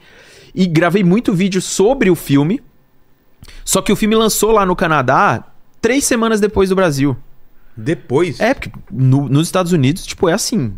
E 0.54 0.66
gravei 0.66 1.02
muito 1.04 1.34
vídeo 1.34 1.60
sobre 1.60 2.10
o 2.10 2.14
filme. 2.14 2.60
Só 3.64 3.82
que 3.82 3.92
o 3.92 3.96
filme 3.96 4.14
lançou 4.14 4.52
lá 4.52 4.64
no 4.64 4.74
Canadá 4.76 5.44
três 5.80 6.04
semanas 6.04 6.40
depois 6.40 6.68
do 6.70 6.76
Brasil. 6.76 7.16
Depois? 7.76 8.40
É, 8.40 8.54
porque 8.54 8.70
no- 8.90 9.28
nos 9.28 9.48
Estados 9.48 9.72
Unidos, 9.72 10.06
tipo, 10.06 10.28
é 10.28 10.32
assim. 10.32 10.74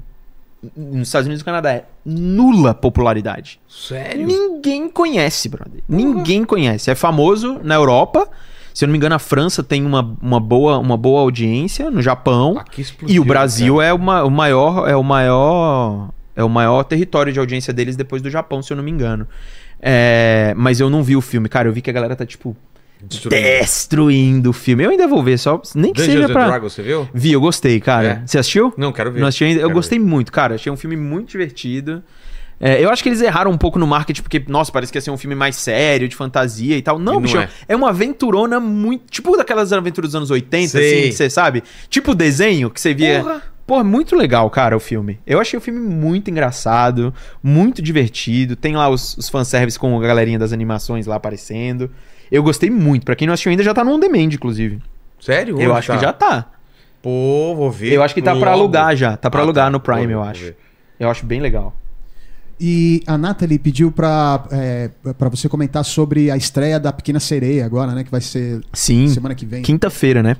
Nos 0.76 1.08
Estados 1.08 1.26
Unidos 1.26 1.40
e 1.40 1.44
no 1.44 1.46
Canadá 1.46 1.72
é 1.72 1.84
nula 2.04 2.74
popularidade. 2.74 3.60
Sério? 3.68 4.26
Ninguém 4.26 4.88
conhece, 4.88 5.48
brother. 5.48 5.82
Ninguém 5.88 6.44
conhece. 6.44 6.90
É 6.90 6.94
famoso 6.94 7.60
na 7.62 7.74
Europa. 7.76 8.28
Se 8.74 8.84
eu 8.84 8.86
não 8.86 8.92
me 8.92 8.98
engano, 8.98 9.14
a 9.14 9.18
França 9.18 9.62
tem 9.62 9.84
uma, 9.84 10.16
uma, 10.22 10.38
boa, 10.38 10.78
uma 10.78 10.96
boa 10.96 11.20
audiência, 11.22 11.90
no 11.90 12.00
Japão. 12.02 12.62
Explodiu, 12.76 13.14
E 13.16 13.20
o 13.20 13.24
Brasil 13.24 13.76
cara. 13.76 13.88
é 13.88 13.92
uma- 13.92 14.24
o 14.24 14.30
maior, 14.30 14.88
é 14.88 14.94
o 14.94 15.02
maior, 15.02 16.10
é 16.36 16.44
o 16.44 16.48
maior 16.48 16.84
território 16.84 17.32
de 17.32 17.38
audiência 17.40 17.72
deles 17.72 17.96
depois 17.96 18.22
do 18.22 18.30
Japão, 18.30 18.62
se 18.62 18.72
eu 18.72 18.76
não 18.76 18.84
me 18.84 18.90
engano. 18.90 19.26
É, 19.80 20.54
mas 20.56 20.80
eu 20.80 20.90
não 20.90 21.02
vi 21.02 21.16
o 21.16 21.20
filme, 21.20 21.48
cara. 21.48 21.68
Eu 21.68 21.72
vi 21.72 21.80
que 21.80 21.90
a 21.90 21.92
galera 21.92 22.14
tá 22.16 22.26
tipo 22.26 22.56
Destruindo. 23.00 23.42
destruindo 23.42 24.50
o 24.50 24.52
filme. 24.52 24.84
Eu 24.84 24.90
ainda 24.90 25.06
vou 25.06 25.22
ver, 25.22 25.38
só 25.38 25.62
nem 25.74 25.92
que 25.92 26.00
Dungeons 26.00 26.22
seja 26.22 26.32
pra. 26.32 26.46
Dragons, 26.46 26.72
você 26.72 26.82
viu? 26.82 27.08
Vi, 27.14 27.32
eu 27.32 27.40
gostei, 27.40 27.80
cara. 27.80 28.08
É? 28.08 28.26
Você 28.26 28.38
assistiu? 28.38 28.74
Não, 28.76 28.92
quero 28.92 29.12
ver. 29.12 29.20
Não 29.20 29.28
assisti 29.28 29.44
ainda. 29.44 29.60
Eu 29.60 29.70
gostei 29.70 29.98
muito, 29.98 30.32
cara. 30.32 30.56
Achei 30.56 30.70
um 30.70 30.76
filme 30.76 30.96
muito 30.96 31.30
divertido. 31.30 32.02
É, 32.60 32.82
eu 32.82 32.90
acho 32.90 33.02
que 33.02 33.08
eles 33.08 33.20
erraram 33.20 33.52
um 33.52 33.56
pouco 33.56 33.78
no 33.78 33.86
marketing, 33.86 34.22
porque, 34.22 34.44
nossa, 34.48 34.72
parece 34.72 34.90
que 34.90 34.98
ia 34.98 35.02
ser 35.02 35.12
um 35.12 35.16
filme 35.16 35.36
mais 35.36 35.54
sério, 35.54 36.08
de 36.08 36.16
fantasia 36.16 36.76
e 36.76 36.82
tal. 36.82 36.98
Não, 36.98 37.14
não 37.14 37.20
bicho, 37.20 37.38
é. 37.38 37.48
é. 37.68 37.76
uma 37.76 37.90
aventurona 37.90 38.58
muito. 38.58 39.04
Tipo 39.10 39.36
daquelas 39.36 39.72
aventuras 39.72 40.10
dos 40.10 40.16
anos 40.16 40.30
80, 40.30 40.68
Sei. 40.68 41.00
assim, 41.00 41.08
que 41.08 41.14
você 41.14 41.30
sabe? 41.30 41.62
Tipo 41.88 42.14
desenho 42.14 42.70
que 42.70 42.80
você 42.80 42.92
via. 42.92 43.22
Porra. 43.22 43.42
Pô, 43.64 43.84
muito 43.84 44.16
legal, 44.16 44.48
cara, 44.48 44.74
o 44.74 44.80
filme. 44.80 45.20
Eu 45.26 45.38
achei 45.38 45.58
o 45.58 45.60
filme 45.60 45.78
muito 45.78 46.30
engraçado, 46.30 47.12
muito 47.42 47.82
divertido. 47.82 48.56
Tem 48.56 48.74
lá 48.74 48.88
os, 48.88 49.14
os 49.18 49.28
fanservice 49.28 49.78
com 49.78 49.94
a 49.94 50.00
galerinha 50.00 50.38
das 50.38 50.54
animações 50.54 51.06
lá 51.06 51.16
aparecendo. 51.16 51.90
Eu 52.30 52.42
gostei 52.42 52.70
muito. 52.70 53.04
Pra 53.04 53.14
quem 53.16 53.26
não 53.26 53.34
assistiu 53.34 53.50
ainda, 53.50 53.62
já 53.62 53.72
tá 53.74 53.82
no 53.84 53.92
On 53.94 53.98
Demand, 54.00 54.32
inclusive. 54.32 54.80
Sério? 55.20 55.60
eu 55.60 55.74
acho 55.74 55.92
que 55.92 55.98
já 55.98 56.12
tá. 56.12 56.46
Pô, 57.02 57.54
vou 57.56 57.70
ver. 57.70 57.92
Eu 57.92 58.02
acho 58.02 58.14
que 58.14 58.22
tá 58.22 58.32
pra 58.36 58.50
logo. 58.50 58.62
alugar 58.64 58.96
já. 58.96 59.16
Tá 59.16 59.30
pra 59.30 59.40
Ah, 59.40 59.42
alugar 59.44 59.66
tá. 59.66 59.70
no 59.70 59.80
Prime, 59.80 60.12
eu 60.12 60.22
acho. 60.22 60.52
Eu 60.98 61.08
acho 61.08 61.24
bem 61.24 61.40
legal. 61.40 61.74
E 62.60 63.02
a 63.06 63.16
Nathalie 63.16 63.58
pediu 63.58 63.92
pra, 63.92 64.44
é, 64.50 64.90
pra 65.16 65.28
você 65.28 65.48
comentar 65.48 65.84
sobre 65.84 66.28
a 66.30 66.36
estreia 66.36 66.80
da 66.80 66.92
Pequena 66.92 67.20
Sereia 67.20 67.64
agora, 67.64 67.92
né? 67.92 68.02
Que 68.02 68.10
vai 68.10 68.20
ser 68.20 68.60
Sim. 68.72 69.06
semana 69.08 69.34
que 69.34 69.46
vem. 69.46 69.62
Quinta-feira, 69.62 70.22
né? 70.24 70.36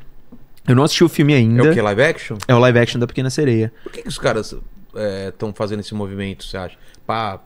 Eu 0.67 0.75
não 0.75 0.83
assisti 0.83 1.05
o 1.05 1.09
filme 1.09 1.33
ainda. 1.33 1.65
É 1.67 1.71
o 1.71 1.75
que? 1.75 1.81
Live 1.81 2.03
action? 2.03 2.37
É 2.49 2.55
o 2.55 2.59
live 2.59 2.79
action 2.81 2.99
da 3.01 3.07
Pequena 3.07 3.31
Sereia. 3.31 3.73
Por 3.85 3.93
que, 3.93 4.03
que 4.03 4.09
os 4.09 4.19
caras 4.19 4.53
estão 5.29 5.53
fazendo 5.55 5.81
esse 5.81 5.95
movimento, 5.95 6.45
você 6.45 6.57
acha? 6.57 6.77
Pra 7.07 7.39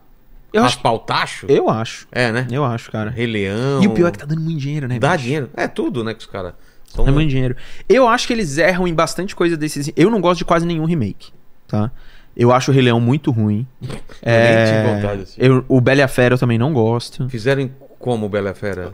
Eu 0.52 0.62
acho, 0.64 0.76
raspar 0.76 0.92
o 0.92 0.98
tacho? 0.98 1.46
eu 1.48 1.68
acho. 1.68 2.06
É, 2.12 2.30
né? 2.30 2.46
Eu 2.50 2.64
acho, 2.64 2.90
cara. 2.90 3.10
Rei 3.10 3.26
Leão. 3.26 3.82
E 3.82 3.86
o 3.86 3.90
pior 3.90 4.08
é 4.08 4.10
que 4.10 4.18
tá 4.18 4.26
dando 4.26 4.40
muito 4.40 4.58
dinheiro, 4.58 4.86
né? 4.86 4.98
Dá 4.98 5.12
bicho? 5.12 5.24
dinheiro. 5.24 5.50
É 5.56 5.66
tudo, 5.66 6.04
né, 6.04 6.12
que 6.14 6.20
os 6.20 6.26
caras... 6.26 6.54
São... 6.94 7.08
É 7.08 7.10
muito 7.10 7.30
dinheiro. 7.30 7.56
Eu 7.88 8.06
acho 8.06 8.26
que 8.26 8.32
eles 8.32 8.58
erram 8.58 8.86
em 8.86 8.94
bastante 8.94 9.34
coisa 9.34 9.56
desses. 9.56 9.90
Eu 9.96 10.10
não 10.10 10.20
gosto 10.20 10.38
de 10.38 10.44
quase 10.44 10.66
nenhum 10.66 10.84
remake, 10.84 11.32
tá? 11.66 11.90
Eu 12.36 12.52
acho 12.52 12.70
o 12.70 12.74
Rei 12.74 12.82
Leão 12.82 13.00
muito 13.00 13.30
ruim. 13.30 13.66
nem 13.80 13.90
tive 13.90 14.94
vontade 14.94 15.16
de 15.16 15.22
assistir. 15.22 15.44
eu, 15.44 15.64
o 15.68 15.80
Bela 15.80 16.00
e 16.00 16.02
a 16.02 16.08
Fera 16.08 16.34
eu 16.34 16.38
também 16.38 16.58
não 16.58 16.72
gosto. 16.72 17.28
Fizeram 17.28 17.70
como 17.98 18.28
Bela 18.28 18.48
e 18.48 18.52
a 18.52 18.54
Fera? 18.54 18.92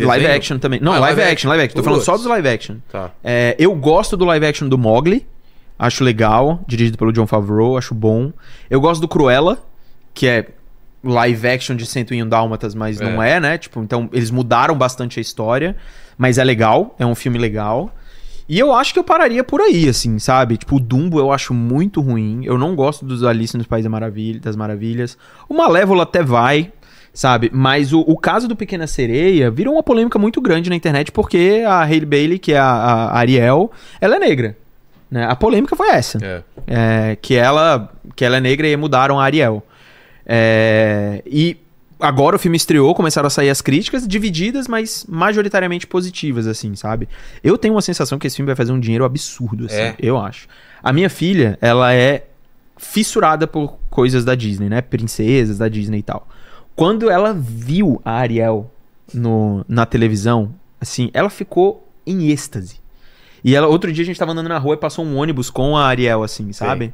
Live 0.00 0.26
action 0.26 0.58
também. 0.58 0.80
Não, 0.80 0.92
Ah, 0.92 0.98
live, 0.98 1.20
live 1.20 1.32
action, 1.32 1.48
live 1.48 1.64
action. 1.64 1.76
Tô 1.76 1.84
falando 1.84 2.02
só 2.02 2.16
dos 2.16 2.26
live 2.26 2.48
action. 2.48 2.76
Tá. 2.90 3.10
É, 3.22 3.54
eu 3.58 3.74
gosto 3.74 4.16
do 4.16 4.24
live 4.24 4.46
action 4.46 4.68
do 4.68 4.76
Mogli. 4.76 5.26
Acho 5.78 6.04
legal. 6.04 6.62
Dirigido 6.66 6.98
pelo 6.98 7.12
John 7.12 7.26
Favreau. 7.26 7.78
Acho 7.78 7.94
bom. 7.94 8.32
Eu 8.68 8.80
gosto 8.80 9.00
do 9.00 9.08
Cruella, 9.08 9.58
que 10.12 10.26
é 10.26 10.48
live 11.02 11.48
action 11.48 11.74
de 11.74 11.86
101 11.86 12.28
Dálmatas, 12.28 12.74
mas 12.74 13.00
não 13.00 13.22
é, 13.22 13.40
né? 13.40 13.58
Tipo, 13.58 13.82
então 13.82 14.08
eles 14.12 14.30
mudaram 14.30 14.76
bastante 14.76 15.18
a 15.18 15.22
história. 15.22 15.76
Mas 16.16 16.36
é 16.36 16.44
legal. 16.44 16.94
É 16.98 17.06
um 17.06 17.14
filme 17.14 17.38
legal. 17.38 17.90
E 18.46 18.58
eu 18.58 18.74
acho 18.74 18.92
que 18.92 18.98
eu 18.98 19.04
pararia 19.04 19.44
por 19.44 19.60
aí, 19.60 19.88
assim, 19.88 20.18
sabe? 20.18 20.56
Tipo, 20.56 20.76
o 20.76 20.80
Dumbo 20.80 21.18
eu 21.18 21.32
acho 21.32 21.54
muito 21.54 22.00
ruim. 22.00 22.42
Eu 22.44 22.58
não 22.58 22.74
gosto 22.74 23.04
dos 23.04 23.22
Alice 23.22 23.56
nos 23.56 23.66
Países 23.66 23.88
Maravilha, 23.90 24.40
das 24.40 24.56
Maravilhas. 24.56 25.16
O 25.48 25.54
Malévola 25.54 26.02
até 26.02 26.22
vai, 26.22 26.72
sabe? 27.14 27.48
Mas 27.54 27.92
o, 27.92 28.00
o 28.00 28.18
caso 28.18 28.48
do 28.48 28.56
Pequena 28.56 28.88
Sereia 28.88 29.50
virou 29.50 29.74
uma 29.74 29.84
polêmica 29.84 30.18
muito 30.18 30.40
grande 30.40 30.68
na 30.68 30.74
internet 30.74 31.12
porque 31.12 31.62
a 31.64 31.82
Hailey 31.82 32.06
Bailey, 32.06 32.38
que 32.40 32.52
é 32.52 32.58
a, 32.58 32.66
a 32.66 33.18
Ariel, 33.18 33.70
ela 34.00 34.16
é 34.16 34.18
negra. 34.18 34.56
Né? 35.08 35.24
A 35.24 35.36
polêmica 35.36 35.76
foi 35.76 35.88
essa. 35.90 36.18
É. 36.20 36.42
É, 36.66 37.16
que, 37.16 37.36
ela, 37.36 37.90
que 38.16 38.24
ela 38.24 38.36
é 38.36 38.40
negra 38.40 38.66
e 38.66 38.76
mudaram 38.76 39.18
a 39.18 39.24
Ariel. 39.24 39.64
É, 40.32 41.22
e 41.26 41.56
agora 41.98 42.36
o 42.36 42.38
filme 42.38 42.56
estreou, 42.56 42.94
começaram 42.94 43.26
a 43.26 43.30
sair 43.30 43.50
as 43.50 43.60
críticas, 43.60 44.06
divididas, 44.06 44.68
mas 44.68 45.04
majoritariamente 45.08 45.88
positivas, 45.88 46.46
assim, 46.46 46.76
sabe? 46.76 47.08
Eu 47.42 47.58
tenho 47.58 47.74
uma 47.74 47.82
sensação 47.82 48.16
que 48.16 48.28
esse 48.28 48.36
filme 48.36 48.46
vai 48.46 48.54
fazer 48.54 48.70
um 48.70 48.78
dinheiro 48.78 49.04
absurdo, 49.04 49.66
assim, 49.66 49.74
É. 49.74 49.96
eu 49.98 50.16
acho. 50.16 50.46
A 50.80 50.92
minha 50.92 51.10
filha, 51.10 51.58
ela 51.60 51.92
é 51.92 52.26
fissurada 52.76 53.44
por 53.48 53.76
coisas 53.90 54.24
da 54.24 54.36
Disney, 54.36 54.68
né? 54.68 54.80
Princesas 54.80 55.58
da 55.58 55.68
Disney 55.68 55.98
e 55.98 56.02
tal. 56.02 56.28
Quando 56.76 57.10
ela 57.10 57.34
viu 57.34 58.00
a 58.04 58.12
Ariel 58.12 58.72
no, 59.12 59.64
na 59.68 59.84
televisão, 59.84 60.54
assim, 60.80 61.10
ela 61.12 61.28
ficou 61.28 61.86
em 62.06 62.30
êxtase. 62.30 62.76
E 63.42 63.54
ela, 63.56 63.66
outro 63.66 63.92
dia 63.92 64.02
a 64.02 64.06
gente 64.06 64.18
tava 64.18 64.30
andando 64.30 64.48
na 64.48 64.58
rua 64.58 64.74
e 64.74 64.78
passou 64.78 65.04
um 65.04 65.16
ônibus 65.16 65.50
com 65.50 65.76
a 65.76 65.86
Ariel, 65.86 66.22
assim, 66.22 66.52
sabe? 66.52 66.92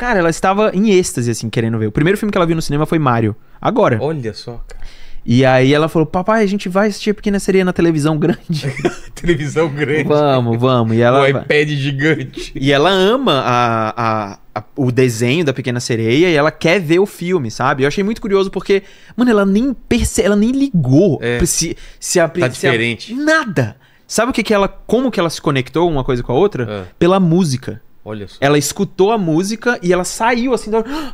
Cara, 0.00 0.18
ela 0.20 0.30
estava 0.30 0.70
em 0.74 0.90
êxtase, 0.90 1.30
assim, 1.30 1.50
querendo 1.50 1.78
ver. 1.78 1.86
O 1.86 1.92
primeiro 1.92 2.16
filme 2.16 2.32
que 2.32 2.38
ela 2.38 2.46
viu 2.46 2.56
no 2.56 2.62
cinema 2.62 2.86
foi 2.86 2.98
Mario. 2.98 3.36
Agora. 3.60 3.98
Olha 4.00 4.32
só, 4.32 4.64
cara. 4.66 4.80
E 5.26 5.44
aí 5.44 5.74
ela 5.74 5.86
falou: 5.90 6.06
Papai, 6.06 6.42
a 6.42 6.46
gente 6.46 6.66
vai 6.70 6.88
assistir 6.88 7.10
a 7.10 7.14
Pequena 7.14 7.38
Sereia 7.38 7.62
na 7.66 7.72
televisão 7.74 8.16
grande. 8.18 8.72
Televisão 9.14 9.68
grande. 9.68 10.04
vamos, 10.04 10.58
vamos. 10.58 10.96
E 10.96 11.02
ela. 11.02 11.20
vai- 11.20 11.42
iPad 11.42 11.68
gigante. 11.68 12.50
E 12.54 12.72
ela 12.72 12.88
ama 12.88 13.42
a- 13.44 13.94
a- 13.96 14.38
a- 14.54 14.64
o 14.74 14.90
desenho 14.90 15.44
da 15.44 15.52
Pequena 15.52 15.78
Sereia 15.80 16.30
e 16.30 16.34
ela 16.34 16.50
quer 16.50 16.80
ver 16.80 17.00
o 17.00 17.04
filme, 17.04 17.50
sabe? 17.50 17.82
Eu 17.82 17.88
achei 17.88 18.02
muito 18.02 18.22
curioso 18.22 18.50
porque, 18.50 18.82
mano, 19.14 19.30
ela 19.30 19.44
nem 19.44 19.74
perce... 19.74 20.22
ela 20.22 20.34
nem 20.36 20.50
ligou 20.52 21.18
É. 21.22 21.44
se, 21.44 21.76
se 22.00 22.18
a 22.18 22.26
Tá 22.26 22.36
se 22.38 22.44
a- 22.44 22.48
diferente. 22.48 23.14
Nada. 23.14 23.76
Sabe 24.06 24.30
o 24.30 24.32
que 24.32 24.42
que 24.42 24.54
ela, 24.54 24.66
como 24.68 25.10
que 25.10 25.20
ela 25.20 25.28
se 25.28 25.40
conectou 25.42 25.88
uma 25.90 26.02
coisa 26.02 26.22
com 26.22 26.32
a 26.32 26.34
outra? 26.34 26.64
É. 26.64 26.82
Pela 26.98 27.20
música. 27.20 27.82
Olha 28.10 28.28
só. 28.28 28.36
Ela 28.40 28.58
escutou 28.58 29.12
a 29.12 29.18
música 29.18 29.78
e 29.82 29.92
ela 29.92 30.04
saiu 30.04 30.52
assim 30.52 30.70
da 30.70 30.78
"Ah, 30.86 31.12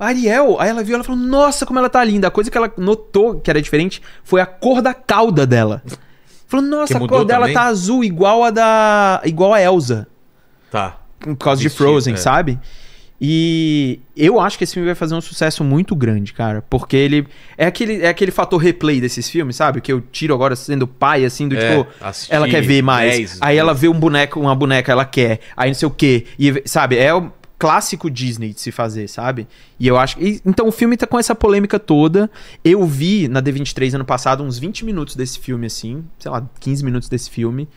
Ariel, 0.06 0.58
aí 0.60 0.70
ela 0.70 0.82
viu, 0.82 0.94
ela 0.94 1.04
falou: 1.04 1.20
"Nossa, 1.20 1.66
como 1.66 1.78
ela 1.78 1.88
tá 1.90 2.02
linda". 2.04 2.28
A 2.28 2.30
coisa 2.30 2.50
que 2.50 2.56
ela 2.56 2.72
notou 2.76 3.40
que 3.40 3.50
era 3.50 3.60
diferente 3.60 4.00
foi 4.24 4.40
a 4.40 4.46
cor 4.46 4.80
da 4.80 4.94
cauda 4.94 5.46
dela. 5.46 5.82
Falou: 6.46 6.64
"Nossa, 6.66 6.96
a 6.96 7.00
cor 7.00 7.24
dela 7.24 7.42
também? 7.42 7.54
tá 7.54 7.62
azul 7.64 8.02
igual 8.04 8.44
a 8.44 8.50
da 8.50 9.20
igual 9.24 9.52
a 9.54 9.60
Elsa" 9.60 10.06
Tá. 10.70 10.98
por 11.18 11.36
causa 11.36 11.60
de 11.60 11.68
Vestido, 11.68 11.84
Frozen, 11.88 12.14
é. 12.14 12.16
sabe? 12.16 12.58
E 13.20 14.00
eu 14.16 14.40
acho 14.40 14.56
que 14.56 14.64
esse 14.64 14.72
filme 14.72 14.86
vai 14.86 14.94
fazer 14.94 15.14
um 15.14 15.20
sucesso 15.20 15.62
muito 15.62 15.94
grande, 15.94 16.32
cara. 16.32 16.62
Porque 16.70 16.96
ele. 16.96 17.26
É 17.58 17.66
aquele, 17.66 18.00
é 18.02 18.08
aquele 18.08 18.30
fator 18.30 18.58
replay 18.58 19.00
desses 19.00 19.28
filmes, 19.28 19.56
sabe? 19.56 19.80
Que 19.82 19.92
eu 19.92 20.00
tiro 20.00 20.32
agora 20.32 20.56
sendo 20.56 20.86
pai, 20.86 21.24
assim, 21.24 21.46
do 21.46 21.56
É, 21.56 21.68
tipo. 21.76 21.86
Ela 22.34 22.48
quer 22.48 22.62
ver 22.62 22.82
mais. 22.82 23.16
10, 23.16 23.38
aí 23.42 23.58
ela 23.58 23.74
vê 23.74 23.88
um 23.88 23.98
boneco, 24.00 24.40
uma 24.40 24.54
boneca, 24.54 24.90
ela 24.90 25.04
quer. 25.04 25.40
Aí 25.54 25.68
não 25.68 25.74
sei 25.74 25.86
o 25.86 25.90
quê. 25.90 26.24
E, 26.38 26.62
sabe? 26.64 26.96
É 26.96 27.12
o 27.14 27.30
clássico 27.58 28.10
Disney 28.10 28.54
de 28.54 28.60
se 28.62 28.72
fazer, 28.72 29.06
sabe? 29.06 29.46
E 29.78 29.86
eu 29.86 29.98
acho. 29.98 30.18
e- 30.18 30.40
então 30.46 30.66
o 30.66 30.72
filme 30.72 30.96
tá 30.96 31.06
com 31.06 31.18
essa 31.18 31.34
polêmica 31.34 31.78
toda. 31.78 32.30
Eu 32.64 32.86
vi 32.86 33.28
na 33.28 33.42
D23 33.42 33.94
ano 33.96 34.04
passado 34.06 34.42
uns 34.42 34.58
20 34.58 34.82
minutos 34.82 35.14
desse 35.14 35.38
filme, 35.38 35.66
assim. 35.66 36.02
Sei 36.18 36.30
lá, 36.30 36.42
15 36.58 36.82
minutos 36.82 37.06
desse 37.10 37.28
filme. 37.28 37.68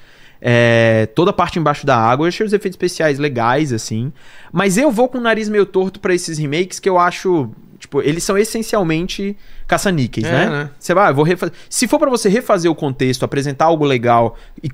É, 0.46 1.06
toda 1.16 1.32
a 1.32 1.34
parte 1.34 1.58
embaixo 1.58 1.86
da 1.86 1.96
água. 1.98 2.26
Eu 2.26 2.28
achei 2.28 2.46
os 2.46 2.52
efeitos 2.52 2.76
especiais 2.76 3.18
legais, 3.18 3.72
assim. 3.72 4.12
Mas 4.52 4.78
eu 4.78 4.92
vou 4.92 5.08
com 5.08 5.18
o 5.18 5.22
nariz 5.22 5.48
meio 5.48 5.66
torto 5.66 6.02
pra 6.02 6.14
esses 6.14 6.38
remakes 6.38 6.80
que 6.80 6.90
eu 6.90 7.00
acho. 7.00 7.50
Tipo, 7.80 8.02
eles 8.02 8.24
são 8.24 8.38
essencialmente 8.38 9.38
caça-níqueis, 9.68 10.26
É, 10.26 10.32
né? 10.32 10.50
né? 10.50 10.70
Você 10.80 10.94
vai, 10.94 11.08
ah, 11.08 11.12
eu 11.12 11.16
vou 11.16 11.24
refazer. 11.24 11.54
Se 11.70 11.88
for 11.88 12.00
pra 12.00 12.10
você 12.10 12.30
refazer 12.30 12.70
o 12.70 12.76
contexto, 12.76 13.24
apresentar 13.24 13.66
algo 13.66 13.86
legal 13.86 14.38
e 14.62 14.70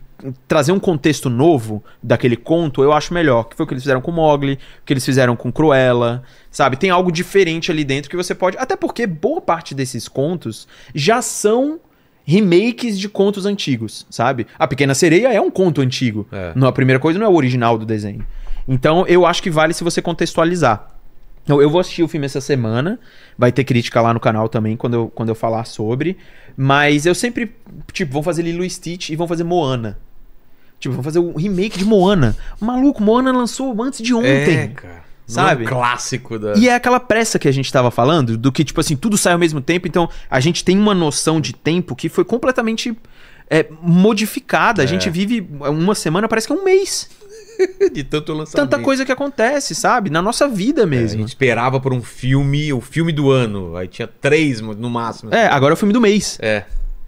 trazer 0.48 0.72
um 0.72 0.80
contexto 0.80 1.30
novo 1.30 1.84
daquele 2.02 2.36
conto, 2.36 2.84
eu 2.84 2.91
acho 2.91 3.14
melhor. 3.14 3.46
Que 3.46 3.56
foi 3.56 3.64
o 3.64 3.68
que 3.68 3.74
eles 3.74 3.84
fizeram 3.84 4.02
com 4.02 4.12
Mogli, 4.12 4.54
o 4.54 4.86
que 4.86 4.94
eles 4.94 5.06
fizeram 5.06 5.36
com 5.36 5.52
Cruella, 5.52 6.24
sabe? 6.52 6.78
Tem 6.78 6.90
algo 6.90 7.12
diferente 7.12 7.72
ali 7.72 7.84
dentro 7.84 8.10
que 8.10 8.18
você 8.18 8.36
pode. 8.36 8.58
Até 8.58 8.76
porque 8.76 9.08
boa 9.08 9.41
parte 9.41 9.74
desses 9.74 10.08
contos 10.08 10.68
já 10.94 11.22
são 11.22 11.80
remakes 12.30 12.99
de 12.99 13.10
contos 13.10 13.47
antigos, 13.47 14.06
sabe? 14.07 14.45
A 14.60 14.68
Pequena 14.68 14.93
Sereia 14.93 15.34
é 15.34 15.41
um 15.41 15.49
conto 15.49 15.81
antigo. 15.81 16.27
É. 16.31 16.51
Não, 16.56 16.68
a 16.68 16.72
primeira 16.72 16.99
coisa 16.99 17.18
não 17.18 17.26
é 17.26 17.30
o 17.30 17.34
original 17.34 17.76
do 17.76 17.88
desenho. 17.88 18.23
Então 18.68 19.03
eu 19.07 19.26
acho 19.26 19.41
que 19.41 19.49
vale 19.49 19.73
se 19.73 19.84
você 19.84 19.99
contextualizar. 19.99 20.91
Então, 21.43 21.60
eu 21.60 21.68
vou 21.68 21.81
assistir 21.81 22.03
o 22.03 22.07
filme 22.07 22.27
essa 22.27 22.39
semana. 22.39 22.99
Vai 23.35 23.51
ter 23.51 23.64
crítica 23.64 23.99
lá 23.99 24.14
no 24.14 24.19
canal 24.19 24.47
também 24.47 24.77
quando 24.77 24.93
eu, 24.93 25.07
quando 25.15 25.30
eu 25.30 25.35
falar 25.35 25.65
sobre. 25.65 26.15
Mas 26.56 27.07
eu 27.07 27.15
sempre. 27.15 27.56
Tipo, 27.91 28.14
vão 28.14 28.22
fazer 28.22 28.43
Lilo 28.43 28.64
e 28.64 28.69
Stitch 28.69 29.10
e 29.10 29.15
vão 29.15 29.27
fazer 29.27 29.43
Moana. 29.43 29.97
Tipo, 30.80 30.93
vão 30.93 31.03
fazer 31.03 31.18
um 31.18 31.35
remake 31.35 31.80
de 31.80 31.85
Moana. 31.85 32.38
Maluco, 32.61 33.01
Moana 33.01 33.31
lançou 33.31 33.81
antes 33.81 33.99
de 34.03 34.14
ontem. 34.14 34.30
É, 34.30 34.68
cara. 34.68 35.03
Sabe? 35.31 35.64
É 35.64 35.68
um 35.68 35.69
clássico 35.69 36.39
da. 36.39 36.53
E 36.56 36.68
é 36.68 36.73
aquela 36.76 36.99
pressa 36.99 37.38
que 37.38 37.47
a 37.47 37.51
gente 37.51 37.72
tava 37.72 37.91
falando, 37.91 38.38
do 38.38 38.51
que, 38.51 38.64
tipo 38.64 38.80
assim, 38.81 38.95
tudo 38.95 39.18
sai 39.18 39.34
ao 39.34 39.39
mesmo 39.39 39.61
tempo, 39.61 39.88
então 39.88 40.10
a 40.30 40.39
gente 40.39 40.64
tem 40.64 40.77
uma 40.77 40.93
noção 40.95 41.39
de 41.39 41.53
tempo 41.53 41.95
que 41.95 42.10
foi 42.10 42.26
completamente 42.26 42.97
é, 43.49 43.65
modificada. 43.81 44.81
A 44.81 44.85
É. 44.85 44.88
gente 44.88 45.10
vive 45.10 45.47
uma 45.60 45.93
semana, 45.95 46.27
parece 46.27 46.47
que 46.47 46.53
é 46.53 46.56
um 46.56 46.64
mês. 46.64 47.10
de 47.91 48.03
tanto 48.03 48.31
lançamento. 48.34 48.69
Tanta 48.69 48.81
coisa 48.84 49.06
que 49.06 49.11
acontece, 49.11 49.76
sabe? 49.76 50.10
Na 50.10 50.22
nossa 50.22 50.47
vida 50.47 50.81
É, 50.81 50.84
a 50.84 50.88
mesmo. 50.88 51.19
gente 51.19 51.30
esperava 51.30 51.80
por 51.80 51.93
um 51.93 52.01
filme, 52.01 52.72
o 52.72 52.80
filme 52.80 53.11
do 53.11 53.30
ano. 53.30 53.76
Aí 53.76 53.88
tinha 53.88 54.07
três 54.07 54.61
no 54.61 54.89
máximo. 54.89 55.34
É, 55.34 55.45
agora 55.47 55.73
é 55.73 55.76
o 55.76 55.77
filme 55.77 55.93
do 55.93 55.99
mês, 55.99 56.38
É. 56.41 56.64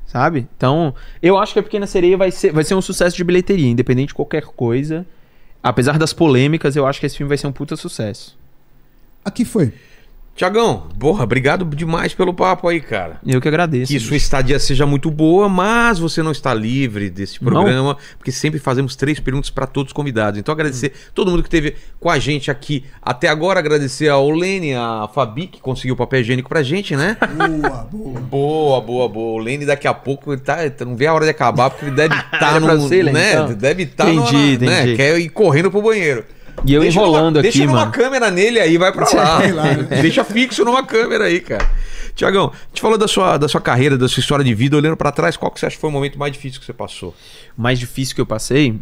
sabe? 0.06 0.48
Então, 0.58 0.94
eu 1.24 1.38
acho 1.38 1.54
que 1.54 1.60
a 1.60 1.64
Pequena 1.64 1.88
Sereia 1.88 2.18
vai 2.18 2.32
ser, 2.32 2.52
vai 2.52 2.64
ser 2.66 2.76
um 2.76 2.82
sucesso 2.82 3.16
de 3.16 3.24
bilheteria, 3.24 3.68
independente 3.70 4.10
de 4.10 4.14
qualquer 4.14 4.44
coisa. 4.44 5.06
Apesar 5.64 5.98
das 5.98 6.14
polêmicas, 6.14 6.76
eu 6.76 6.88
acho 6.88 7.00
que 7.00 7.06
esse 7.06 7.18
filme 7.18 7.30
vai 7.30 7.38
ser 7.38 7.48
um 7.48 7.52
puta 7.52 7.76
sucesso. 7.76 8.38
Aqui 9.24 9.46
foi. 9.46 9.74
Tiagão, 10.42 10.88
porra, 10.98 11.24
obrigado 11.24 11.64
demais 11.66 12.16
pelo 12.16 12.34
papo 12.34 12.68
aí, 12.68 12.82
cara. 12.82 13.20
Eu 13.24 13.40
que 13.40 13.48
agradeço. 13.48 13.90
Que 13.92 14.00
bicho. 14.00 14.08
sua 14.08 14.18
estadia 14.18 14.58
seja 14.58 14.88
muito 14.88 15.12
boa, 15.12 15.48
mas 15.48 16.00
você 16.00 16.24
não 16.24 16.32
está 16.32 16.52
livre 16.52 17.12
desse 17.12 17.40
programa, 17.40 17.96
porque 18.18 18.32
sempre 18.32 18.60
fazemos 18.60 18.96
três 18.96 19.20
perguntas 19.20 19.52
para 19.52 19.68
todos 19.68 19.92
os 19.92 19.94
convidados. 19.94 20.40
Então 20.40 20.52
agradecer 20.52 20.94
todo 21.14 21.30
mundo 21.30 21.44
que 21.44 21.48
esteve 21.48 21.76
com 22.00 22.10
a 22.10 22.18
gente 22.18 22.50
aqui 22.50 22.84
até 23.04 23.28
agora, 23.28 23.60
agradecer 23.60 24.10
a 24.10 24.18
Olene, 24.18 24.74
a 24.74 25.08
Fabi, 25.14 25.46
que 25.46 25.62
conseguiu 25.62 25.94
o 25.94 25.98
papel 25.98 26.22
higiênico 26.22 26.50
pra 26.50 26.64
gente, 26.64 26.96
né? 26.96 27.18
Boa, 27.62 27.88
boa. 27.92 28.20
Boa, 28.20 28.82
boa, 28.82 29.10
boa. 29.10 29.34
O 29.40 29.44
Lene 29.44 29.64
daqui 29.64 29.88
a 29.88 29.94
pouco 29.94 30.34
ele 30.34 30.42
tá, 30.42 30.58
não 30.84 30.96
vê 30.96 31.06
a 31.06 31.14
hora 31.14 31.26
de 31.26 31.30
acabar, 31.30 31.70
porque 31.70 31.86
ele 31.86 31.96
deve 31.96 32.16
estar 32.16 32.60
no. 32.60 32.80
você, 32.80 33.04
Lene, 33.04 33.12
né? 33.12 33.34
então. 33.34 33.54
Deve 33.54 33.84
estar 33.84 34.12
Entendi, 34.12 34.58
Né? 34.66 34.80
entendi. 34.82 34.96
Quer 34.96 35.20
ir 35.20 35.30
correndo 35.30 35.70
pro 35.70 35.84
banheiro. 35.84 36.26
E 36.66 36.74
eu 36.74 36.82
Deixa 36.82 37.00
enrolando 37.00 37.36
numa, 37.36 37.40
aqui, 37.40 37.58
Deixa 37.58 37.66
numa 37.66 37.80
mano. 37.80 37.92
câmera 37.92 38.30
nele 38.32 38.60
aí, 38.60 38.78
vai 38.78 38.92
pra 38.92 39.06
lá. 39.14 39.40
Lá, 39.54 39.64
né? 39.64 39.84
deixa 40.02 40.24
fixo 40.24 40.64
numa 40.66 40.84
câmera 40.86 41.26
aí, 41.26 41.40
cara. 41.40 41.70
Tiagão, 42.16 42.52
a 42.54 42.68
gente 42.68 42.82
falou 42.82 42.98
da 42.98 43.08
sua, 43.08 43.38
da 43.38 43.48
sua 43.48 43.62
carreira, 43.62 43.98
da 43.98 44.08
sua 44.08 44.20
história 44.20 44.44
de 44.44 44.54
vida, 44.54 44.76
olhando 44.78 44.98
pra 44.98 45.12
trás, 45.12 45.38
qual 45.38 45.50
que 45.52 45.60
você 45.60 45.66
acha 45.66 45.76
que 45.76 45.82
foi 45.82 45.90
o 45.90 45.94
momento 45.94 46.20
mais 46.20 46.32
difícil 46.34 46.60
que 46.60 46.66
você 46.66 46.74
passou? 46.74 47.16
O 47.58 47.62
mais 47.62 47.80
difícil 47.80 48.14
que 48.16 48.22
eu 48.22 48.26
passei. 48.26 48.80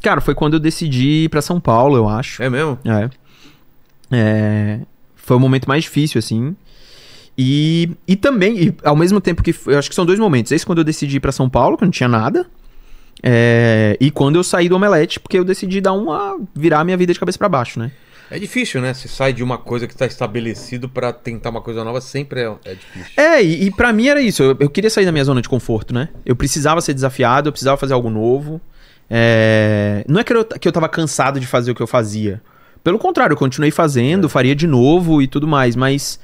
Cara, 0.00 0.20
foi 0.20 0.34
quando 0.34 0.54
eu 0.54 0.60
decidi 0.60 1.24
ir 1.24 1.28
pra 1.28 1.42
São 1.42 1.58
Paulo, 1.58 1.96
eu 1.96 2.08
acho. 2.08 2.42
É 2.42 2.48
mesmo? 2.48 2.78
É. 2.84 3.10
É, 4.12 4.80
Foi 5.16 5.36
o 5.36 5.40
momento 5.40 5.66
mais 5.66 5.84
difícil, 5.84 6.18
assim. 6.18 6.54
E, 7.36 7.90
e 8.06 8.14
também, 8.14 8.62
e 8.68 8.74
ao 8.84 8.94
mesmo 8.94 9.20
tempo 9.20 9.42
que. 9.42 9.54
Eu 9.66 9.78
acho 9.78 9.88
que 9.88 9.94
são 9.94 10.06
dois 10.06 10.18
momentos. 10.18 10.52
Esse 10.52 10.64
quando 10.64 10.78
eu 10.78 10.84
decidi 10.84 11.16
ir 11.16 11.20
pra 11.20 11.32
São 11.32 11.48
Paulo, 11.48 11.76
que 11.76 11.84
não 11.84 11.90
tinha 11.90 12.08
nada. 12.08 12.46
É, 13.26 13.96
e 13.98 14.10
quando 14.10 14.36
eu 14.36 14.44
saí 14.44 14.68
do 14.68 14.76
Omelete, 14.76 15.18
porque 15.18 15.38
eu 15.38 15.44
decidi 15.44 15.80
dar 15.80 15.94
uma. 15.94 16.38
virar 16.54 16.80
a 16.80 16.84
minha 16.84 16.96
vida 16.96 17.10
de 17.10 17.18
cabeça 17.18 17.38
pra 17.38 17.48
baixo, 17.48 17.78
né? 17.78 17.90
É 18.30 18.38
difícil, 18.38 18.82
né? 18.82 18.92
Você 18.92 19.08
sai 19.08 19.32
de 19.32 19.42
uma 19.42 19.56
coisa 19.56 19.86
que 19.86 19.96
tá 19.96 20.04
estabelecido 20.04 20.90
pra 20.90 21.10
tentar 21.10 21.48
uma 21.48 21.62
coisa 21.62 21.82
nova, 21.82 22.02
sempre 22.02 22.42
é, 22.42 22.54
é 22.66 22.74
difícil. 22.74 23.12
É, 23.16 23.42
e, 23.42 23.64
e 23.64 23.70
para 23.70 23.94
mim 23.94 24.08
era 24.08 24.20
isso. 24.20 24.42
Eu, 24.42 24.56
eu 24.60 24.68
queria 24.68 24.90
sair 24.90 25.06
da 25.06 25.12
minha 25.12 25.24
zona 25.24 25.40
de 25.40 25.48
conforto, 25.48 25.94
né? 25.94 26.10
Eu 26.26 26.36
precisava 26.36 26.82
ser 26.82 26.92
desafiado, 26.92 27.48
eu 27.48 27.52
precisava 27.52 27.78
fazer 27.78 27.94
algo 27.94 28.10
novo. 28.10 28.60
É, 29.08 30.04
Não 30.06 30.20
é 30.20 30.24
que 30.24 30.32
eu, 30.34 30.44
que 30.44 30.68
eu 30.68 30.72
tava 30.72 30.88
cansado 30.88 31.40
de 31.40 31.46
fazer 31.46 31.70
o 31.70 31.74
que 31.74 31.82
eu 31.82 31.86
fazia. 31.86 32.42
Pelo 32.82 32.98
contrário, 32.98 33.32
eu 33.32 33.38
continuei 33.38 33.70
fazendo, 33.70 34.28
faria 34.28 34.54
de 34.54 34.66
novo 34.66 35.22
e 35.22 35.26
tudo 35.26 35.46
mais, 35.46 35.74
mas 35.74 36.20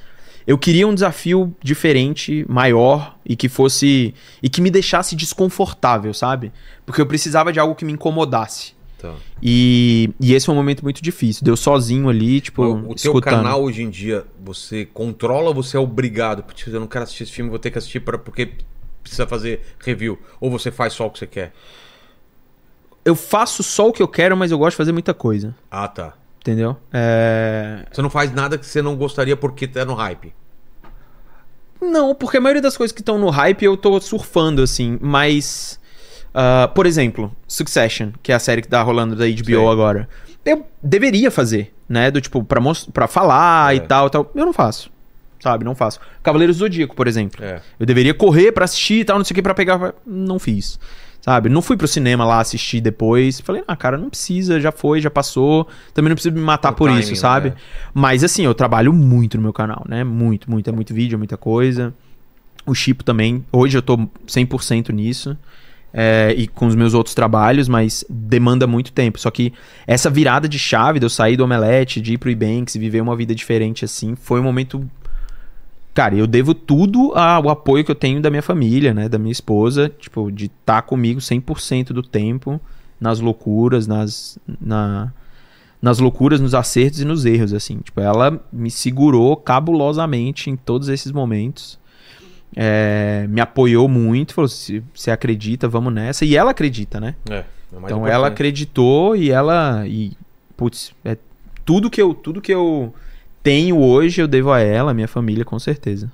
eu 0.51 0.57
queria 0.57 0.85
um 0.85 0.93
desafio 0.93 1.55
diferente, 1.63 2.45
maior 2.49 3.17
e 3.25 3.37
que 3.37 3.47
fosse. 3.47 4.13
e 4.43 4.49
que 4.49 4.59
me 4.59 4.69
deixasse 4.69 5.15
desconfortável, 5.15 6.13
sabe? 6.13 6.51
Porque 6.85 6.99
eu 6.99 7.05
precisava 7.05 7.53
de 7.53 7.59
algo 7.59 7.73
que 7.73 7.85
me 7.85 7.93
incomodasse. 7.93 8.73
Então, 8.97 9.15
E, 9.41 10.09
e 10.19 10.33
esse 10.33 10.45
foi 10.45 10.53
um 10.53 10.57
momento 10.57 10.83
muito 10.83 11.01
difícil. 11.01 11.45
Deu 11.45 11.55
sozinho 11.55 12.09
ali, 12.09 12.41
tipo, 12.41 12.63
o 12.63 12.83
teu 12.87 12.95
escutando. 12.95 13.37
canal 13.37 13.63
hoje 13.63 13.81
em 13.81 13.89
dia, 13.89 14.25
você 14.43 14.85
controla 14.85 15.47
ou 15.47 15.53
você 15.53 15.77
é 15.77 15.79
obrigado? 15.79 16.43
Porque 16.43 16.69
eu 16.69 16.79
não 16.81 16.87
quero 16.87 17.03
assistir 17.03 17.23
esse 17.23 17.31
filme, 17.31 17.49
vou 17.49 17.57
ter 17.57 17.71
que 17.71 17.77
assistir 17.77 18.01
pra, 18.01 18.17
porque 18.17 18.51
precisa 19.01 19.25
fazer 19.25 19.61
review. 19.79 20.19
Ou 20.41 20.51
você 20.51 20.69
faz 20.69 20.91
só 20.91 21.07
o 21.07 21.09
que 21.09 21.19
você 21.19 21.27
quer? 21.27 21.53
Eu 23.05 23.15
faço 23.15 23.63
só 23.63 23.87
o 23.87 23.93
que 23.93 24.03
eu 24.03 24.07
quero, 24.07 24.35
mas 24.35 24.51
eu 24.51 24.57
gosto 24.57 24.71
de 24.71 24.77
fazer 24.77 24.91
muita 24.91 25.13
coisa. 25.13 25.55
Ah, 25.71 25.87
tá. 25.87 26.13
Entendeu? 26.41 26.75
É... 26.91 27.85
Você 27.89 28.01
não 28.01 28.09
faz 28.09 28.33
nada 28.33 28.57
que 28.57 28.65
você 28.65 28.81
não 28.81 28.97
gostaria 28.97 29.37
porque 29.37 29.65
tá 29.65 29.85
no 29.85 29.93
hype. 29.93 30.33
Não, 31.81 32.13
porque 32.13 32.37
a 32.37 32.41
maioria 32.41 32.61
das 32.61 32.77
coisas 32.77 32.91
que 32.93 33.01
estão 33.01 33.17
no 33.17 33.29
hype 33.29 33.63
eu 33.63 33.75
tô 33.75 33.99
surfando, 33.99 34.61
assim. 34.61 34.97
Mas. 35.01 35.79
ah, 36.33 36.69
por 36.73 36.85
exemplo, 36.85 37.35
Succession, 37.47 38.09
que 38.21 38.31
é 38.31 38.35
a 38.35 38.39
série 38.39 38.61
que 38.61 38.67
tá 38.67 38.81
rolando 38.81 39.15
da 39.15 39.25
HBO 39.25 39.45
Sei. 39.45 39.67
agora. 39.67 40.07
Eu 40.45 40.65
deveria 40.81 41.29
fazer, 41.29 41.73
né? 41.87 42.09
Do 42.11 42.19
tipo, 42.21 42.43
pra, 42.43 42.59
pra 42.93 43.07
falar 43.07 43.73
É. 43.73 43.77
e 43.77 43.79
tal, 43.81 44.09
tal. 44.09 44.31
Eu 44.33 44.45
não 44.45 44.53
faço. 44.53 44.89
Sabe? 45.39 45.65
Não 45.65 45.73
faço. 45.73 45.99
Cavaleiros 46.21 46.57
do 46.57 46.59
Zodíaco, 46.59 46.95
por 46.95 47.07
exemplo. 47.07 47.43
É. 47.43 47.61
Eu 47.79 47.85
deveria 47.85 48.13
correr 48.13 48.51
pra 48.51 48.65
assistir 48.65 48.99
e 49.01 49.05
tal, 49.05 49.17
não 49.17 49.25
sei 49.25 49.33
o 49.33 49.35
que, 49.35 49.41
pra 49.41 49.53
pegar. 49.55 49.93
Não 50.05 50.37
fiz. 50.37 50.79
Sabe? 51.21 51.49
Não 51.49 51.61
fui 51.61 51.77
pro 51.77 51.87
cinema 51.87 52.25
lá 52.25 52.39
assistir 52.39 52.81
depois. 52.81 53.39
Falei, 53.41 53.63
ah, 53.67 53.75
cara, 53.75 53.95
não 53.97 54.09
precisa, 54.09 54.59
já 54.59 54.71
foi, 54.71 54.99
já 54.99 55.09
passou. 55.11 55.67
Também 55.93 56.09
não 56.09 56.15
preciso 56.15 56.33
me 56.35 56.41
matar 56.41 56.71
No 56.71 56.77
por 56.77 56.89
timing, 56.89 57.01
isso, 57.01 57.15
sabe? 57.15 57.49
né? 57.51 57.55
Mas 57.93 58.23
assim, 58.23 58.43
eu 58.43 58.55
trabalho 58.55 58.91
muito 58.91 59.37
no 59.37 59.43
meu 59.43 59.53
canal, 59.53 59.85
né? 59.87 60.03
Muito, 60.03 60.49
muito. 60.49 60.67
É 60.69 60.73
muito 60.73 60.93
vídeo, 60.93 61.15
é 61.15 61.17
muita 61.17 61.37
coisa. 61.37 61.93
O 62.65 62.73
Chipo 62.73 63.03
também. 63.03 63.45
Hoje 63.51 63.77
eu 63.77 63.81
tô 63.83 63.97
100% 64.27 64.89
nisso. 64.91 65.37
é, 65.93 66.33
e 66.37 66.47
com 66.47 66.65
os 66.67 66.75
meus 66.75 66.93
outros 66.93 67.13
trabalhos, 67.13 67.67
mas 67.67 68.05
demanda 68.09 68.65
muito 68.65 68.91
tempo. 68.93 69.19
Só 69.19 69.29
que 69.29 69.53
essa 69.85 70.09
virada 70.09 70.47
de 70.47 70.57
chave 70.57 70.99
de 70.99 71.05
eu 71.05 71.09
sair 71.09 71.35
do 71.35 71.43
Omelete, 71.43 71.99
de 72.01 72.13
ir 72.13 72.17
pro 72.17 72.29
Ebanks 72.31 72.75
e 72.75 72.79
viver 72.79 73.01
uma 73.01 73.15
vida 73.15 73.35
diferente 73.35 73.83
assim, 73.85 74.15
foi 74.15 74.39
um 74.39 74.43
momento. 74.43 74.89
Cara, 75.93 76.15
eu 76.15 76.25
devo 76.25 76.53
tudo 76.53 77.13
ao 77.13 77.49
apoio 77.49 77.83
que 77.83 77.91
eu 77.91 77.95
tenho 77.95 78.21
da 78.21 78.29
minha 78.29 78.41
família, 78.41 78.93
né? 78.93 79.09
Da 79.09 79.17
minha 79.17 79.31
esposa, 79.31 79.89
tipo, 79.99 80.31
de 80.31 80.45
estar 80.45 80.83
comigo 80.83 81.19
100% 81.19 81.87
do 81.87 82.01
tempo, 82.01 82.61
nas 82.99 83.19
loucuras, 83.19 83.87
nas. 83.87 84.39
Na, 84.59 85.11
nas 85.81 85.97
loucuras, 85.97 86.39
nos 86.39 86.53
acertos 86.53 87.01
e 87.01 87.05
nos 87.05 87.25
erros, 87.25 87.53
assim. 87.53 87.79
Tipo, 87.79 87.99
ela 87.99 88.39
me 88.53 88.69
segurou 88.69 89.35
cabulosamente 89.35 90.49
em 90.49 90.55
todos 90.55 90.87
esses 90.87 91.11
momentos. 91.11 91.79
É, 92.55 93.25
me 93.29 93.41
apoiou 93.41 93.87
muito, 93.87 94.33
falou: 94.33 94.47
se 94.47 94.83
você 94.93 95.11
acredita, 95.11 95.67
vamos 95.67 95.91
nessa. 95.91 96.23
E 96.23 96.37
ela 96.37 96.51
acredita, 96.51 96.99
né? 96.99 97.15
É. 97.29 97.33
é 97.33 97.39
mais 97.39 97.45
então 97.71 97.97
importante. 97.97 98.13
ela 98.13 98.27
acreditou 98.27 99.15
e 99.15 99.31
ela. 99.31 99.85
E, 99.87 100.13
putz, 100.55 100.93
é 101.03 101.17
tudo 101.65 101.89
que 101.89 102.01
eu 102.01 102.13
tudo 102.13 102.41
que 102.41 102.53
eu 102.53 102.93
tenho 103.43 103.79
hoje 103.79 104.21
eu 104.21 104.27
devo 104.27 104.51
a 104.51 104.59
ela, 104.59 104.91
a 104.91 104.93
minha 104.93 105.07
família, 105.07 105.43
com 105.43 105.59
certeza. 105.59 106.11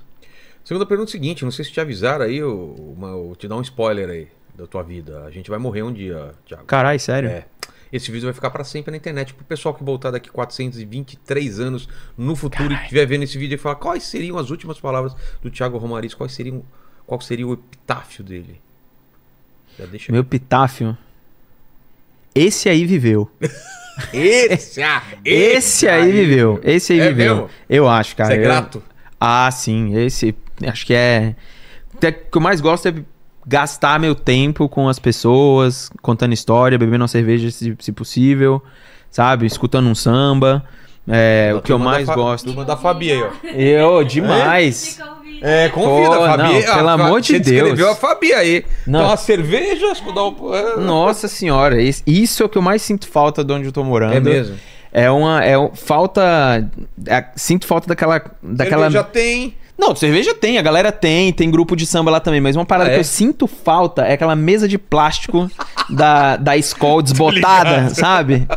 Segunda 0.64 0.86
pergunta 0.86 1.10
é 1.10 1.12
o 1.12 1.12
seguinte, 1.12 1.46
não 1.46 1.52
sei 1.52 1.64
se 1.64 1.72
te 1.72 1.80
avisaram 1.80 2.26
aí, 2.26 2.38
eu, 2.38 2.76
uma, 2.98 3.10
eu 3.10 3.36
te 3.38 3.48
dar 3.48 3.56
um 3.56 3.62
spoiler 3.62 4.10
aí 4.10 4.28
da 4.56 4.68
tua 4.68 4.84
vida. 4.84 5.24
A 5.24 5.32
gente 5.32 5.50
vai 5.50 5.58
morrer 5.58 5.84
um 5.84 5.94
dia, 5.94 6.34
Thiago. 6.46 6.66
Carai, 6.66 7.00
sério? 7.00 7.30
É. 7.30 7.46
Esse 7.92 8.12
vídeo 8.12 8.26
vai 8.26 8.34
ficar 8.34 8.50
pra 8.50 8.64
sempre 8.64 8.92
na 8.92 8.98
internet. 8.98 9.34
Pro 9.34 9.46
pessoal 9.46 9.74
que 9.74 9.84
voltar 9.84 10.12
daqui 10.12 10.30
423 10.30 11.60
anos 11.60 11.88
no 12.18 12.36
futuro 12.36 12.74
e 12.74 12.76
estiver 12.76 13.06
vendo 13.06 13.24
esse 13.24 13.38
vídeo 13.38 13.56
e 13.56 13.58
falar 13.58 13.76
quais 13.76 14.04
seriam 14.04 14.38
as 14.38 14.50
últimas 14.50 14.80
palavras 14.80 15.16
do 15.42 15.50
Thiago 15.50 15.78
Romariz, 15.78 16.14
quais 16.14 16.34
seriam, 16.34 16.62
qual 17.06 17.22
seria 17.22 17.48
o 17.48 17.54
epitáfio 17.54 18.24
dele? 18.24 18.60
Já 19.80 19.86
deixa 19.86 20.12
Meu 20.12 20.22
epitáfio. 20.22 20.98
Esse 22.36 22.68
aí 22.68 22.86
viveu. 22.86 23.32
Esse, 24.14 24.82
ah, 24.84 25.02
Esse 25.26 25.88
aí 25.88 26.12
viveu. 26.12 26.60
Esse 26.64 26.94
aí 26.94 27.00
É 27.00 27.08
viveu. 27.10 27.36
mesmo? 27.36 27.50
Eu 27.70 27.88
acho, 27.90 28.16
cara. 28.16 28.30
Você 28.30 28.36
é 28.36 28.40
Eu- 28.40 28.44
grato? 28.44 28.84
Ah, 29.20 29.50
sim. 29.52 29.96
Esse. 29.98 30.36
Acho 30.66 30.86
que 30.86 30.94
é. 30.94 31.36
O 31.94 31.98
que 32.00 32.38
eu 32.38 32.42
mais 32.42 32.62
gosto 32.62 32.88
é 32.88 32.94
gastar 33.46 34.00
meu 34.00 34.14
tempo 34.14 34.68
com 34.70 34.88
as 34.90 35.00
pessoas, 35.00 35.90
contando 36.02 36.34
história, 36.34 36.78
bebendo 36.78 37.02
uma 37.04 37.08
cerveja 37.08 37.50
se, 37.50 37.76
se 37.80 37.92
possível, 37.92 38.62
sabe? 39.10 39.46
Escutando 39.46 39.88
um 39.88 39.96
samba. 39.96 40.64
É, 41.08 41.54
o 41.56 41.62
que 41.62 41.72
eu 41.72 41.80
mais 41.80 42.06
gosto. 42.08 42.46
Turma 42.48 42.66
da 42.66 42.76
Fabi 42.76 43.12
aí, 43.12 43.24
ó. 43.24 43.32
Eu, 43.48 44.04
demais. 44.04 44.90
Fica 44.98 45.06
ouvindo. 45.06 45.17
É, 45.42 45.70
convida 45.70 46.16
Pô, 46.18 46.24
a 46.24 46.28
Fabi. 46.30 46.44
não, 46.44 46.50
Ah, 46.60 46.76
pelo 46.76 46.88
Fa- 46.88 46.94
amor 46.94 47.22
de 47.22 47.34
Deus. 47.40 47.46
descreveu 47.46 47.92
a 47.92 47.96
Fabi 47.96 48.34
aí. 48.34 48.66
Não. 48.86 49.00
Então, 49.00 49.10
uma 49.12 49.18
cerveja, 49.18 49.86
escutar 49.92 50.24
o... 50.24 50.56
é. 50.56 50.78
Nossa 50.78 51.28
senhora, 51.28 51.82
isso 51.82 52.42
é 52.42 52.46
o 52.46 52.50
que 52.50 52.58
eu 52.58 52.62
mais 52.62 52.82
sinto 52.82 53.08
falta 53.08 53.44
de 53.44 53.54
onde 53.54 53.66
eu 53.68 53.72
tô 53.72 53.84
morando. 53.84 54.14
É 54.16 54.20
mesmo? 54.20 54.56
É 54.92 55.12
uma. 55.12 55.44
É 55.44 55.58
um- 55.58 55.72
falta. 55.76 56.68
é- 57.06 57.26
sinto 57.36 57.68
falta 57.68 57.88
daquela. 57.88 58.22
daquela... 58.42 58.90
Já 58.90 59.04
tem... 59.04 59.56
Não, 59.78 59.96
cerveja 59.96 60.34
tem, 60.34 60.58
a 60.58 60.62
galera 60.62 60.92
tem, 60.92 61.32
tem 61.32 61.52
grupo 61.52 61.76
de 61.76 61.86
samba 61.86 62.10
lá 62.10 62.20
também, 62.20 62.42
mas 62.42 62.56
uma 62.56 62.66
parada 62.66 62.90
Ah, 62.90 62.94
é? 62.94 62.96
que 62.96 63.00
eu 63.00 63.04
sinto 63.04 63.46
falta 63.46 64.02
é 64.04 64.14
aquela 64.14 64.36
mesa 64.36 64.68
de 64.68 64.78
plástico 64.78 65.50
da, 65.90 66.36
da 66.36 66.58
escola 66.58 67.04
desbotada, 67.04 67.90
sabe? 67.94 68.48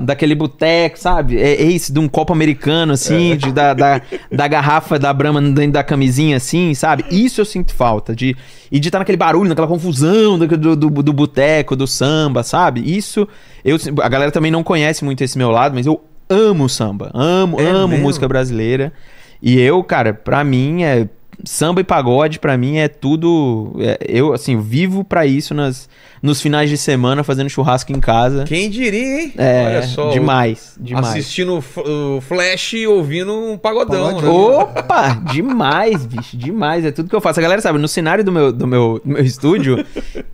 Daquele 0.00 0.34
boteco, 0.34 0.98
sabe? 0.98 1.38
É, 1.38 1.62
é 1.62 1.64
isso, 1.64 1.92
de 1.92 1.98
um 1.98 2.08
copo 2.08 2.32
americano, 2.32 2.94
assim, 2.94 3.36
de, 3.36 3.52
da, 3.52 3.74
da, 3.74 4.00
da 4.32 4.48
garrafa 4.48 4.98
da 4.98 5.12
Brahma 5.12 5.42
dentro 5.42 5.72
da 5.72 5.84
camisinha, 5.84 6.38
assim, 6.38 6.72
sabe? 6.74 7.04
Isso 7.10 7.42
eu 7.42 7.44
sinto 7.44 7.74
falta. 7.74 8.16
De, 8.16 8.34
e 8.72 8.80
de 8.80 8.88
estar 8.88 8.98
naquele 9.00 9.18
barulho, 9.18 9.50
naquela 9.50 9.68
confusão 9.68 10.38
do, 10.38 10.46
do, 10.46 10.76
do, 10.76 11.02
do 11.02 11.12
boteco, 11.12 11.76
do 11.76 11.86
samba, 11.86 12.42
sabe? 12.42 12.80
Isso. 12.80 13.28
Eu, 13.62 13.76
a 14.02 14.08
galera 14.08 14.30
também 14.32 14.50
não 14.50 14.62
conhece 14.62 15.04
muito 15.04 15.22
esse 15.22 15.36
meu 15.36 15.50
lado, 15.50 15.74
mas 15.74 15.84
eu 15.86 16.00
amo 16.28 16.68
samba. 16.70 17.10
Amo, 17.12 17.60
É 17.60 17.66
amo 17.68 17.88
mesmo? 17.88 18.04
música 18.06 18.26
brasileira. 18.26 18.92
E 19.42 19.58
eu, 19.60 19.82
cara, 19.82 20.12
pra 20.14 20.42
mim 20.44 20.82
é 20.82 21.08
samba 21.42 21.80
e 21.80 21.84
pagode 21.84 22.38
pra 22.38 22.58
mim 22.58 22.76
é 22.76 22.86
tudo. 22.86 23.72
é, 23.78 23.98
eu, 24.06 24.34
assim, 24.34 24.60
vivo 24.60 25.02
pra 25.02 25.24
isso 25.24 25.54
nas, 25.54 25.88
nos 26.22 26.38
finais 26.42 26.68
de 26.68 26.76
semana, 26.76 27.24
fazendo 27.24 27.48
churrasco 27.48 27.90
em 27.92 27.98
casa. 27.98 28.44
Quem 28.44 28.68
diria, 28.68 29.22
hein? 29.22 29.32
É, 29.38 29.80
demais, 30.12 30.76
o- 30.78 30.82
demais. 30.84 31.06
Assistindo 31.08 31.54
o 31.54 31.58
F- 31.62 31.80
o 31.80 32.20
Flash 32.20 32.74
e 32.74 32.86
ouvindo 32.86 33.32
um 33.34 33.56
pagodão, 33.56 34.16
Pagode. 34.16 34.26
né? 34.26 34.30
Opa, 34.30 35.08
demais, 35.32 36.04
bicho, 36.04 36.36
demais. 36.36 36.84
É 36.84 36.90
tudo 36.90 37.08
que 37.08 37.16
eu 37.16 37.20
faço. 37.22 37.40
A 37.40 37.42
galera 37.42 37.62
sabe, 37.62 37.78
no 37.78 37.88
cenário 37.88 38.22
do 38.22 38.30
meu, 38.30 38.52
do 38.52 38.66
meu, 38.66 39.00
do 39.02 39.08
meu 39.14 39.24
estúdio 39.24 39.82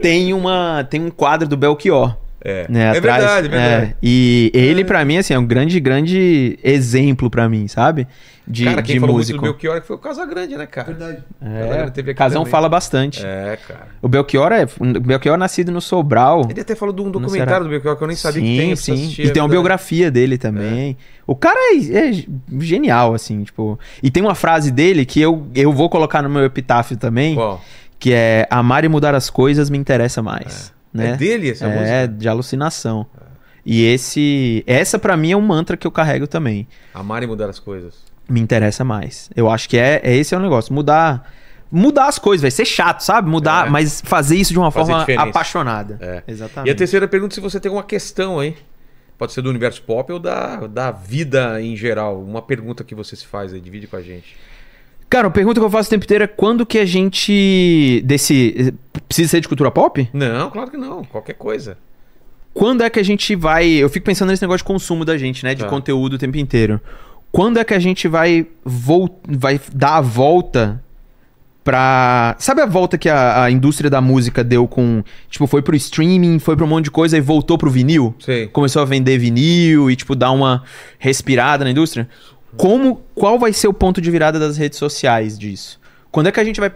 tem, 0.02 0.34
uma, 0.34 0.84
tem 0.90 1.00
um 1.00 1.10
quadro 1.10 1.46
do 1.46 1.56
Belchior. 1.56 2.16
É, 2.48 2.66
Né, 2.68 2.82
é 2.94 2.98
atrás. 2.98 3.02
verdade, 3.24 3.46
é 3.46 3.50
verdade. 3.50 3.86
É, 3.92 3.94
E 4.02 4.50
ele, 4.54 4.84
pra 4.84 5.04
mim, 5.04 5.16
assim, 5.16 5.34
é 5.34 5.38
um 5.38 5.44
grande, 5.46 5.80
grande 5.80 6.58
exemplo 6.62 7.28
pra 7.28 7.48
mim, 7.48 7.66
sabe? 7.66 8.06
De, 8.48 8.64
cara, 8.64 8.80
quem 8.80 8.94
de 8.94 9.00
falou 9.00 9.16
músico. 9.16 9.40
muito 9.40 9.54
do 9.56 9.58
Belchior 9.58 9.82
foi 9.82 9.96
o 9.96 9.98
Casagrande, 9.98 10.56
né, 10.56 10.66
cara? 10.66 10.86
Verdade. 10.86 11.18
É, 11.42 11.82
aqui 11.82 12.14
Casão 12.14 12.42
também. 12.42 12.50
fala 12.52 12.68
bastante. 12.68 13.20
É, 13.26 13.58
cara. 13.66 13.88
O 14.00 14.06
Belchior 14.06 14.52
é. 14.52 14.64
O 14.78 15.00
Belchior 15.00 15.34
é 15.34 15.36
nascido 15.38 15.72
no 15.72 15.80
Sobral. 15.80 16.46
Ele 16.48 16.60
até 16.60 16.76
falou 16.76 16.94
de 16.94 17.02
um 17.02 17.10
documentário 17.10 17.64
do 17.64 17.70
Belchior 17.70 17.96
que 17.96 18.04
eu 18.04 18.06
nem 18.06 18.16
sabia 18.16 18.40
sim, 18.40 18.46
que 18.52 18.56
tem. 18.56 18.76
sim. 18.76 18.92
assistir, 18.92 19.22
E 19.22 19.28
é 19.30 19.32
tem 19.32 19.42
uma 19.42 19.48
verdade. 19.48 19.50
biografia 19.50 20.10
dele 20.12 20.38
também. 20.38 20.96
O 21.26 21.34
cara 21.34 21.58
é, 21.74 22.10
é 22.10 22.24
genial, 22.60 23.14
assim, 23.14 23.42
tipo. 23.42 23.76
E 24.00 24.12
tem 24.12 24.22
uma 24.22 24.36
frase 24.36 24.70
dele 24.70 25.04
que 25.04 25.20
eu, 25.20 25.48
eu 25.52 25.72
vou 25.72 25.90
colocar 25.90 26.22
no 26.22 26.30
meu 26.30 26.44
epitáfio 26.44 26.96
também, 26.96 27.34
Qual? 27.34 27.60
que 27.98 28.12
é 28.12 28.46
amar 28.48 28.84
e 28.84 28.88
mudar 28.88 29.12
as 29.16 29.28
coisas 29.28 29.68
me 29.68 29.76
interessa 29.76 30.22
mais. 30.22 30.72
Né? 30.96 31.10
É 31.10 31.16
dele 31.16 31.50
essa 31.50 31.66
É, 31.66 31.78
música? 31.78 32.08
de 32.18 32.28
alucinação. 32.28 33.06
E 33.64 33.84
esse. 33.84 34.62
Essa 34.66 34.98
pra 34.98 35.16
mim 35.16 35.32
é 35.32 35.36
um 35.36 35.40
mantra 35.40 35.76
que 35.76 35.86
eu 35.86 35.90
carrego 35.90 36.26
também. 36.26 36.66
Amar 36.94 37.22
e 37.22 37.26
mudar 37.26 37.48
as 37.50 37.58
coisas. 37.58 37.94
Me 38.28 38.40
interessa 38.40 38.84
mais. 38.84 39.28
Eu 39.36 39.50
acho 39.50 39.68
que 39.68 39.76
é, 39.76 40.00
é 40.04 40.14
esse 40.16 40.34
é 40.34 40.38
o 40.38 40.40
negócio. 40.40 40.72
Mudar. 40.72 41.32
Mudar 41.70 42.06
as 42.06 42.16
coisas, 42.16 42.42
vai 42.42 42.50
ser 42.52 42.64
chato, 42.64 43.00
sabe? 43.00 43.28
Mudar, 43.28 43.66
É. 43.66 43.70
mas 43.70 44.00
fazer 44.04 44.36
isso 44.36 44.52
de 44.52 44.58
uma 44.58 44.70
Fazer 44.70 44.92
forma 44.92 45.00
diferença. 45.04 45.28
apaixonada. 45.30 45.98
É. 46.00 46.22
Exatamente. 46.28 46.68
E 46.68 46.72
a 46.72 46.74
terceira 46.76 47.08
pergunta, 47.08 47.34
se 47.34 47.40
você 47.40 47.58
tem 47.58 47.68
alguma 47.68 47.84
questão 47.84 48.38
aí. 48.38 48.54
Pode 49.18 49.32
ser 49.32 49.42
do 49.42 49.48
universo 49.50 49.82
pop 49.82 50.12
ou 50.12 50.18
da, 50.20 50.66
da 50.68 50.90
vida 50.92 51.60
em 51.60 51.74
geral. 51.76 52.22
Uma 52.22 52.40
pergunta 52.42 52.84
que 52.84 52.94
você 52.94 53.16
se 53.16 53.26
faz 53.26 53.52
aí, 53.52 53.60
divide 53.60 53.86
com 53.88 53.96
a 53.96 54.02
gente. 54.02 54.36
Cara, 55.08 55.28
a 55.28 55.30
pergunta 55.30 55.60
que 55.60 55.64
eu 55.64 55.70
faço 55.70 55.88
o 55.88 55.90
tempo 55.90 56.04
inteiro 56.04 56.24
é 56.24 56.26
quando 56.26 56.66
que 56.66 56.78
a 56.78 56.84
gente. 56.84 58.02
Desse. 58.04 58.74
Precisa 59.06 59.28
ser 59.30 59.40
de 59.40 59.48
cultura 59.48 59.70
pop? 59.70 60.08
Não, 60.12 60.50
claro 60.50 60.70
que 60.70 60.76
não. 60.76 61.04
Qualquer 61.04 61.34
coisa. 61.34 61.78
Quando 62.52 62.82
é 62.82 62.90
que 62.90 62.98
a 62.98 63.02
gente 63.04 63.36
vai. 63.36 63.68
Eu 63.68 63.88
fico 63.88 64.04
pensando 64.06 64.30
nesse 64.30 64.42
negócio 64.42 64.58
de 64.58 64.64
consumo 64.64 65.04
da 65.04 65.16
gente, 65.16 65.44
né? 65.44 65.54
De 65.54 65.62
Tá. 65.62 65.68
conteúdo 65.68 66.14
o 66.14 66.18
tempo 66.18 66.36
inteiro. 66.38 66.80
Quando 67.30 67.58
é 67.58 67.64
que 67.64 67.74
a 67.74 67.78
gente 67.78 68.08
vai, 68.08 68.46
vol... 68.64 69.20
vai 69.28 69.60
dar 69.72 69.96
a 69.96 70.00
volta 70.00 70.82
pra. 71.62 72.34
Sabe 72.38 72.62
a 72.62 72.66
volta 72.66 72.96
que 72.96 73.08
a, 73.08 73.44
a 73.44 73.50
indústria 73.50 73.90
da 73.90 74.00
música 74.00 74.42
deu 74.42 74.66
com. 74.66 75.04
Tipo, 75.28 75.46
foi 75.46 75.60
pro 75.62 75.76
streaming, 75.76 76.38
foi 76.38 76.56
pra 76.56 76.64
um 76.64 76.68
monte 76.68 76.84
de 76.84 76.90
coisa 76.90 77.16
e 77.18 77.20
voltou 77.20 77.58
pro 77.58 77.70
vinil? 77.70 78.14
Sei. 78.18 78.46
Começou 78.48 78.80
a 78.82 78.84
vender 78.84 79.18
vinil 79.18 79.90
e, 79.90 79.96
tipo, 79.96 80.14
dar 80.16 80.30
uma 80.30 80.62
respirada 80.98 81.64
na 81.64 81.70
indústria? 81.70 82.08
Como. 82.56 83.02
Qual 83.14 83.38
vai 83.38 83.52
ser 83.52 83.68
o 83.68 83.72
ponto 83.72 84.00
de 84.00 84.10
virada 84.10 84.38
das 84.38 84.56
redes 84.56 84.78
sociais 84.78 85.38
disso? 85.38 85.80
Quando 86.10 86.28
é 86.28 86.32
que 86.32 86.40
a 86.40 86.44
gente 86.44 86.60
vai 86.60 86.72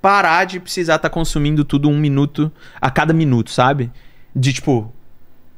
parar 0.00 0.44
de 0.44 0.60
precisar 0.60 0.96
estar 0.96 1.10
consumindo 1.10 1.64
tudo 1.64 1.88
um 1.88 1.98
minuto 1.98 2.50
a 2.80 2.90
cada 2.90 3.12
minuto, 3.12 3.50
sabe? 3.50 3.90
De 4.34 4.52
tipo. 4.52 4.92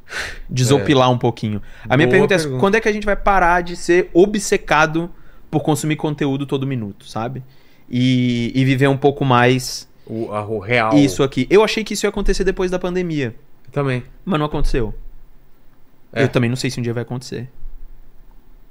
Desopilar 0.48 1.10
um 1.10 1.18
pouquinho. 1.18 1.62
A 1.88 1.96
minha 1.96 2.06
Boa 2.06 2.12
pergunta, 2.12 2.34
é: 2.34 2.38
pergunta. 2.38 2.58
quando 2.60 2.74
é 2.74 2.80
que 2.80 2.88
a 2.88 2.92
gente 2.92 3.04
vai 3.06 3.16
parar 3.16 3.62
de 3.62 3.76
ser 3.76 4.10
obcecado 4.12 5.10
por 5.50 5.60
consumir 5.62 5.96
conteúdo 5.96 6.46
todo 6.46 6.66
minuto, 6.66 7.06
sabe? 7.08 7.42
E, 7.88 8.52
e 8.54 8.64
viver 8.64 8.88
um 8.88 8.96
pouco 8.96 9.24
mais 9.24 9.88
O, 10.06 10.32
a- 10.32 10.44
o 10.46 10.58
real. 10.58 10.94
isso 10.94 11.22
aqui. 11.22 11.46
Eu 11.50 11.62
achei 11.64 11.82
que 11.84 11.94
isso 11.94 12.06
ia 12.06 12.10
acontecer 12.10 12.44
depois 12.44 12.70
da 12.70 12.78
pandemia, 12.78 13.34
Também. 13.72 14.02
mas 14.24 14.38
não 14.38 14.46
aconteceu. 14.46 14.94
É. 16.12 16.22
Eu 16.24 16.28
também 16.28 16.48
não 16.48 16.56
sei 16.56 16.70
se 16.70 16.78
um 16.78 16.82
dia 16.82 16.92
vai 16.94 17.02
acontecer. 17.02 17.48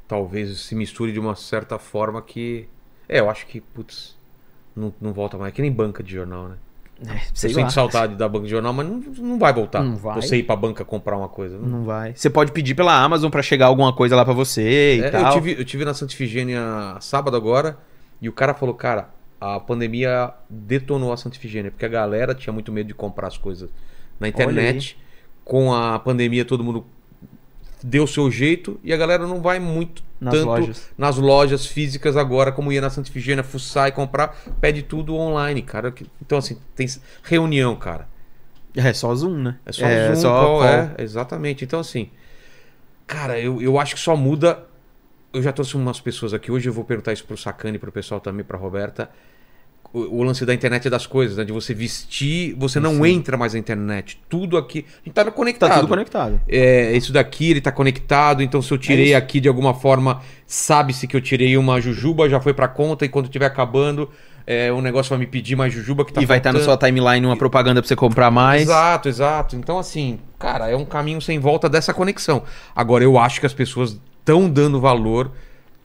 Talvez 0.10 0.61
se 0.61 0.73
misture 0.73 1.14
de 1.14 1.19
uma 1.19 1.36
certa 1.36 1.77
forma 1.77 2.19
que. 2.19 2.68
É, 3.07 3.19
eu 3.19 3.30
acho 3.30 3.45
que, 3.45 3.61
putz, 3.61 4.18
não, 4.76 4.91
não 4.99 5.14
volta 5.14 5.38
mais. 5.38 5.53
É 5.53 5.56
que 5.56 5.61
nem 5.61 5.72
banca 5.72 6.02
de 6.02 6.11
jornal, 6.14 6.49
né? 6.49 6.56
É, 7.07 7.19
sei 7.31 7.52
lá. 7.53 7.61
sente 7.61 7.73
saudade 7.73 8.15
da 8.15 8.27
banca 8.27 8.45
de 8.45 8.49
jornal, 8.52 8.73
mas 8.73 8.88
não, 8.88 8.98
não 9.19 9.38
vai 9.38 9.53
voltar. 9.53 9.84
Não 9.84 9.95
vai. 9.95 10.15
Você 10.19 10.38
ir 10.38 10.44
pra 10.44 10.56
banca 10.56 10.84
comprar 10.84 11.15
uma 11.15 11.30
coisa. 11.30 11.60
Não. 11.60 11.68
Não 11.68 11.84
vai. 11.86 12.14
Você 12.15 12.27
pode 12.27 12.52
pedir 12.52 12.73
pela 12.73 12.91
Amazon 13.02 13.30
pra 13.30 13.44
chegar 13.44 13.68
alguma 13.68 13.94
coisa 13.94 14.15
lá 14.15 14.26
pra 14.26 14.34
você 14.34 14.98
e 14.98 15.02
É, 15.03 15.07
eu, 15.07 15.11
tal. 15.11 15.34
tive, 15.34 15.52
eu 15.60 15.64
tive 15.64 15.86
na 15.86 15.94
Santa 15.94 16.11
Ifigênia 16.11 16.98
sábado 16.99 17.38
agora 17.38 17.77
e 18.19 18.27
o 18.27 18.34
cara 18.34 18.56
falou, 18.56 18.73
cara, 18.73 19.10
a 19.40 19.60
pandemia 19.60 20.34
detonou 20.49 21.14
a 21.14 21.18
Santa 21.18 21.38
Ifigênia, 21.38 21.69
porque 21.72 21.86
a 21.86 21.90
galera 21.90 22.34
tinha 22.34 22.52
muito 22.52 22.72
medo 22.72 22.88
de 22.88 22.95
comprar 22.95 23.27
as 23.27 23.38
coisas 23.38 23.69
na 24.19 24.27
internet. 24.27 24.98
Com 25.45 25.72
a 25.73 25.98
pandemia 25.99 26.44
todo 26.44 26.64
mundo 26.64 26.86
deu 27.84 28.03
o 28.03 28.07
seu 28.07 28.30
jeito 28.30 28.80
e 28.84 28.93
a 28.93 28.97
galera 28.97 29.26
não 29.26 29.41
vai 29.41 29.60
muito 29.60 30.03
Nas 30.19 30.34
tanto 30.34 30.45
lojas. 30.45 30.89
nas 30.97 31.18
lojas 31.18 31.65
físicas 31.65 32.18
agora, 32.18 32.51
como 32.51 32.72
ia 32.72 32.81
na 32.81 32.89
Santa 32.89 33.10
Ifigênia, 33.10 33.43
fuçar 33.43 33.88
e 33.88 33.91
comprar, 33.91 34.35
pede 34.60 34.84
tudo 34.84 35.15
online, 35.15 35.61
cara. 35.61 35.93
Então, 36.22 36.38
assim, 36.38 36.57
tem 36.76 36.88
reunião, 37.23 37.76
cara. 37.76 38.07
É 38.76 38.93
só 38.93 39.14
Zoom, 39.15 39.35
né? 39.38 39.57
É 39.65 39.72
só 39.72 39.85
Zoom, 40.15 40.22
call, 40.22 40.65
é, 40.65 40.95
exatamente. 40.99 41.64
Então, 41.65 41.80
assim, 41.80 42.10
cara, 43.07 43.39
eu, 43.39 43.61
eu 43.61 43.80
acho 43.80 43.95
que 43.95 44.01
só 44.01 44.15
muda. 44.15 44.64
Eu 45.34 45.41
já 45.41 45.51
trouxe 45.51 45.76
umas 45.76 45.99
pessoas 45.99 46.34
aqui 46.34 46.51
hoje, 46.51 46.69
eu 46.69 46.73
vou 46.73 46.84
perguntar 46.84 47.14
isso 47.14 47.23
pro 47.26 47.38
Sacane, 47.38 47.77
pro 47.80 47.91
pessoal 47.91 48.19
também, 48.19 48.43
pra 48.43 48.57
Roberta. 48.57 49.10
O, 49.91 50.19
o 50.19 50.23
lance 50.23 50.45
da 50.45 50.53
internet 50.53 50.87
das 50.89 51.07
coisas, 51.07 51.37
né? 51.37 51.43
De 51.43 51.51
você 51.51 51.73
vestir, 51.73 52.55
você 52.57 52.79
não 52.79 53.03
entra 53.05 53.35
mais 53.35 53.53
na 53.53 53.59
internet. 53.59 54.19
Tudo 54.29 54.57
aqui. 54.57 54.85
A 54.87 55.05
gente 55.05 55.13
tá 55.13 55.31
conectado. 55.31 55.69
Tá 55.69 55.75
tudo 55.79 55.89
conectado. 55.89 56.39
É, 56.47 56.95
isso 56.95 57.11
daqui 57.11 57.51
ele 57.51 57.61
tá 57.61 57.71
conectado, 57.71 58.43
então 58.43 58.61
se 58.61 58.71
eu 58.71 58.77
tirei 58.77 59.07
isso. 59.07 59.17
aqui 59.17 59.39
de 59.39 59.47
alguma 59.47 59.73
forma, 59.73 60.21
sabe-se 60.45 61.07
que 61.07 61.15
eu 61.15 61.21
tirei 61.21 61.57
uma 61.57 61.81
jujuba, 61.81 62.29
já 62.29 62.39
foi 62.39 62.53
pra 62.53 62.67
conta, 62.67 63.03
e 63.03 63.09
quando 63.09 63.25
estiver 63.25 63.47
acabando, 63.47 64.09
é, 64.45 64.71
o 64.71 64.81
negócio 64.81 65.11
vai 65.11 65.19
me 65.19 65.27
pedir 65.27 65.55
mais 65.55 65.71
jujuba 65.71 66.03
que 66.03 66.11
tá 66.11 66.23
e 66.23 66.25
vai 66.25 66.39
estar 66.39 66.51
na 66.51 66.59
sua 66.59 66.75
timeline 66.75 67.23
uma 67.23 67.37
propaganda 67.37 67.81
pra 67.81 67.87
você 67.87 67.95
comprar 67.95 68.31
mais. 68.31 68.63
Exato, 68.63 69.07
exato. 69.07 69.55
Então, 69.55 69.77
assim, 69.77 70.19
cara, 70.39 70.67
é 70.67 70.75
um 70.75 70.85
caminho 70.85 71.21
sem 71.21 71.37
volta 71.37 71.69
dessa 71.69 71.93
conexão. 71.93 72.41
Agora, 72.75 73.03
eu 73.03 73.17
acho 73.19 73.39
que 73.39 73.45
as 73.45 73.53
pessoas 73.53 73.99
estão 74.19 74.49
dando 74.49 74.79
valor 74.81 75.31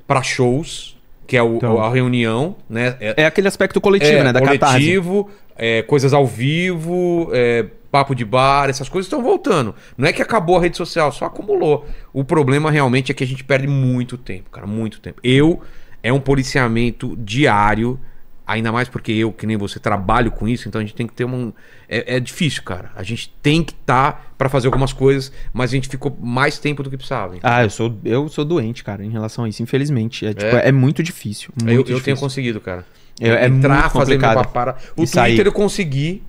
pra 0.06 0.22
shows, 0.22 0.93
que 1.26 1.36
é 1.36 1.42
o- 1.42 1.56
Então. 1.56 1.78
a 1.82 1.90
reunião, 1.90 2.56
né? 2.68 2.96
É, 3.00 3.22
É 3.22 3.26
aquele 3.26 3.48
aspecto 3.48 3.80
coletivo, 3.80 4.12
é, 4.18 4.24
né? 4.24 4.32
Da 4.32 4.40
coletivo, 4.40 5.28
é, 5.56 5.82
coisas 5.82 6.12
ao 6.12 6.26
vivo, 6.26 7.30
é, 7.32 7.64
papo 7.90 8.14
de 8.14 8.24
bar, 8.24 8.68
essas 8.68 8.88
coisas 8.88 9.06
estão 9.06 9.22
voltando. 9.22 9.74
Não 9.96 10.08
é 10.08 10.12
que 10.12 10.20
acabou 10.20 10.58
a 10.58 10.60
rede 10.60 10.76
social, 10.76 11.12
só 11.12 11.26
acumulou. 11.26 11.86
O 12.12 12.24
problema 12.24 12.70
realmente 12.70 13.12
é 13.12 13.14
que 13.14 13.22
a 13.22 13.26
gente 13.26 13.44
perde 13.44 13.66
muito 13.68 14.18
tempo, 14.18 14.50
cara, 14.50 14.66
muito 14.66 15.00
tempo. 15.00 15.20
Eu 15.22 15.60
é 16.02 16.12
um 16.12 16.20
policiamento 16.20 17.16
diário, 17.18 17.98
ainda 18.46 18.70
mais 18.72 18.88
porque 18.88 19.10
eu, 19.12 19.32
que 19.32 19.46
nem 19.46 19.56
você, 19.56 19.78
trabalho 19.80 20.30
com 20.30 20.46
isso, 20.46 20.68
então 20.68 20.80
a 20.80 20.84
gente 20.84 20.94
tem 20.94 21.06
que 21.06 21.12
ter 21.14 21.24
um. 21.24 21.52
É, 21.88 22.16
é 22.16 22.20
difícil, 22.20 22.62
cara. 22.62 22.90
A 22.94 23.02
gente 23.02 23.34
tem 23.42 23.62
que 23.64 23.72
estar 23.72 24.32
pra 24.36 24.48
fazer 24.48 24.66
algumas 24.66 24.92
coisas, 24.92 25.32
mas 25.52 25.70
a 25.70 25.74
gente 25.74 25.88
ficou 25.88 26.16
mais 26.20 26.58
tempo 26.58 26.82
do 26.82 26.90
que 26.90 26.96
precisava. 26.96 27.36
Ah, 27.42 27.62
eu 27.62 27.70
sou, 27.70 27.98
eu 28.04 28.28
sou 28.28 28.44
doente, 28.44 28.82
cara, 28.84 29.04
em 29.04 29.10
relação 29.10 29.44
a 29.44 29.48
isso, 29.48 29.62
infelizmente. 29.62 30.26
É, 30.26 30.34
tipo, 30.34 30.56
É? 30.56 30.68
é 30.68 30.72
muito 30.72 31.02
difícil. 31.02 31.50
Muito 31.56 31.70
eu, 31.70 31.76
eu 31.78 31.82
difícil. 31.84 32.04
tenho 32.04 32.16
conseguido, 32.18 32.60
cara. 32.60 32.84
É- 33.20 33.28
é 33.28 33.46
Entrar, 33.46 33.82
muito 33.82 33.92
fazer 33.92 34.18
meu 34.18 34.20
complicado. 34.28 34.44
papara. 34.46 34.76
O 34.96 35.04
E 35.04 35.06
sair. 35.06 35.30
Twitter 35.36 35.46
eu 35.46 35.52
consegui, 35.52 36.22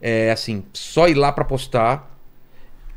é, 0.00 0.30
assim, 0.32 0.64
só 0.72 1.08
ir 1.08 1.14
lá 1.14 1.30
pra 1.32 1.44
postar. 1.44 2.06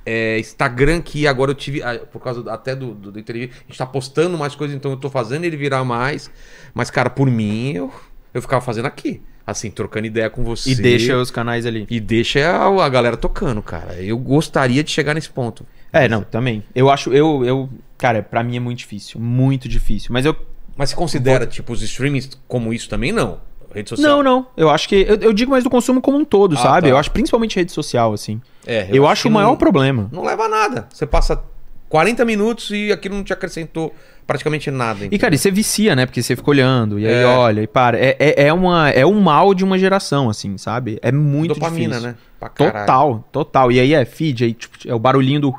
É, 0.04 0.40
Instagram 0.40 1.00
que 1.00 1.28
agora 1.28 1.52
eu 1.52 1.56
tive, 1.56 1.84
ah, 1.84 2.00
por 2.12 2.20
causa 2.20 2.52
até 2.52 2.76
do, 2.76 2.96
do, 2.96 3.12
do 3.12 3.20
entrevista, 3.20 3.56
a 3.60 3.68
gente 3.68 3.78
tá 3.78 3.86
postando 3.86 4.36
mais 4.36 4.56
coisas, 4.56 4.76
então 4.76 4.90
eu 4.90 4.98
tô 4.98 5.12
fazendo 5.12 5.44
ele 5.46 5.56
virar 5.56 5.84
mais. 5.84 6.32
Mas, 6.74 6.90
cara, 6.90 7.08
por 7.08 7.30
mim, 7.30 7.74
eu, 7.74 7.94
eu 8.34 8.42
ficava 8.42 8.64
fazendo 8.64 8.86
aqui. 8.86 9.22
Assim, 9.46 9.72
trocando 9.72 10.06
ideia 10.08 10.30
com 10.30 10.44
você. 10.44 10.72
E 10.72 10.76
deixa 10.76 11.18
os 11.18 11.32
canais 11.32 11.66
ali. 11.66 11.86
E 11.90 12.00
deixa 12.00 12.40
a, 12.48 12.86
a 12.86 12.90
galera 12.90 13.18
tocando, 13.18 13.62
cara. 13.62 13.96
Eu 14.02 14.18
gostaria 14.18 14.84
de 14.84 14.92
chegar 14.92 15.14
nesse 15.16 15.30
ponto. 15.30 15.66
É, 15.92 16.08
não, 16.08 16.22
também. 16.24 16.64
Eu 16.76 16.90
acho, 16.90 17.12
eu, 17.12 17.44
eu, 17.44 17.70
cara, 17.98 18.22
pra 18.22 18.44
mim 18.44 18.56
é 18.56 18.60
muito 18.60 18.78
difícil, 18.78 19.20
muito 19.20 19.68
difícil. 19.68 20.10
Mas 20.14 20.26
eu, 20.26 20.36
Mas 20.78 20.90
você 20.92 20.96
considera, 20.96 21.46
tipo, 21.48 21.74
os 21.74 21.82
streamings 21.82 22.30
como 22.48 22.72
isso 22.72 22.88
também? 22.88 23.12
Não. 23.12 23.40
Rede 23.74 23.90
social. 23.90 24.18
não, 24.18 24.24
não. 24.24 24.48
Eu 24.56 24.70
acho 24.70 24.88
que, 24.88 24.96
eu, 25.08 25.16
eu 25.18 25.34
digo 25.34 25.50
mais 25.52 25.64
do 25.64 25.70
consumo 25.70 26.02
como 26.02 26.18
um 26.18 26.24
todo, 26.26 26.56
Ah, 26.56 26.60
sabe? 26.62 26.82
tá. 26.84 26.90
Eu 26.90 26.98
acho 26.98 27.10
principalmente 27.12 27.56
rede 27.56 27.72
social, 27.72 28.14
assim. 28.14 28.40
É, 28.66 28.88
Eu, 28.92 29.08
acho 29.08 29.24
que 29.24 29.28
o 29.28 29.32
maior 29.32 29.50
não- 29.50 29.58
problema. 29.58 30.08
Não 30.12 30.24
leva 30.24 30.44
a 30.44 30.50
nada. 30.50 30.88
Você 30.94 31.06
passa 31.06 31.42
40 31.90 32.24
minutos 32.26 32.70
e 32.72 32.92
aquilo 32.92 33.16
não 33.16 33.24
te 33.24 33.34
acrescentou 33.34 33.94
praticamente 34.32 34.70
nada. 34.72 35.08
E, 35.12 35.18
cara, 35.18 35.36
e 35.36 35.38
você 35.38 35.52
vicia, 35.52 35.96
né? 35.96 36.06
Porque 36.06 36.22
você 36.24 36.36
fica 36.36 36.50
olhando, 36.50 37.00
e 37.00 37.08
aí 37.08 37.14
É. 37.14 37.26
olha, 37.26 37.62
e 37.62 37.68
para. 37.68 37.98
É, 38.00 38.16
é, 38.20 38.44
é, 38.48 38.54
uma, 38.54 38.90
é 38.90 39.06
um 39.06 39.20
mal 39.22 39.54
de 39.54 39.64
uma 39.64 39.78
geração, 39.78 40.30
assim, 40.30 40.58
sabe? 40.58 40.98
É 41.02 41.12
muito 41.12 41.54
Dopamina, 41.54 41.90
difícil. 41.90 42.10
né? 42.10 42.16
Pra 42.40 42.50
caralho. 42.50 42.80
Total, 42.86 43.30
total. 43.32 43.72
E 43.72 43.80
aí 43.80 43.94
é 43.94 44.04
feed, 44.06 44.44
aí 44.44 44.54
tipo, 44.54 44.78
é 44.88 44.94
o 44.94 45.00
barulhinho 45.00 45.40
do. 45.40 45.54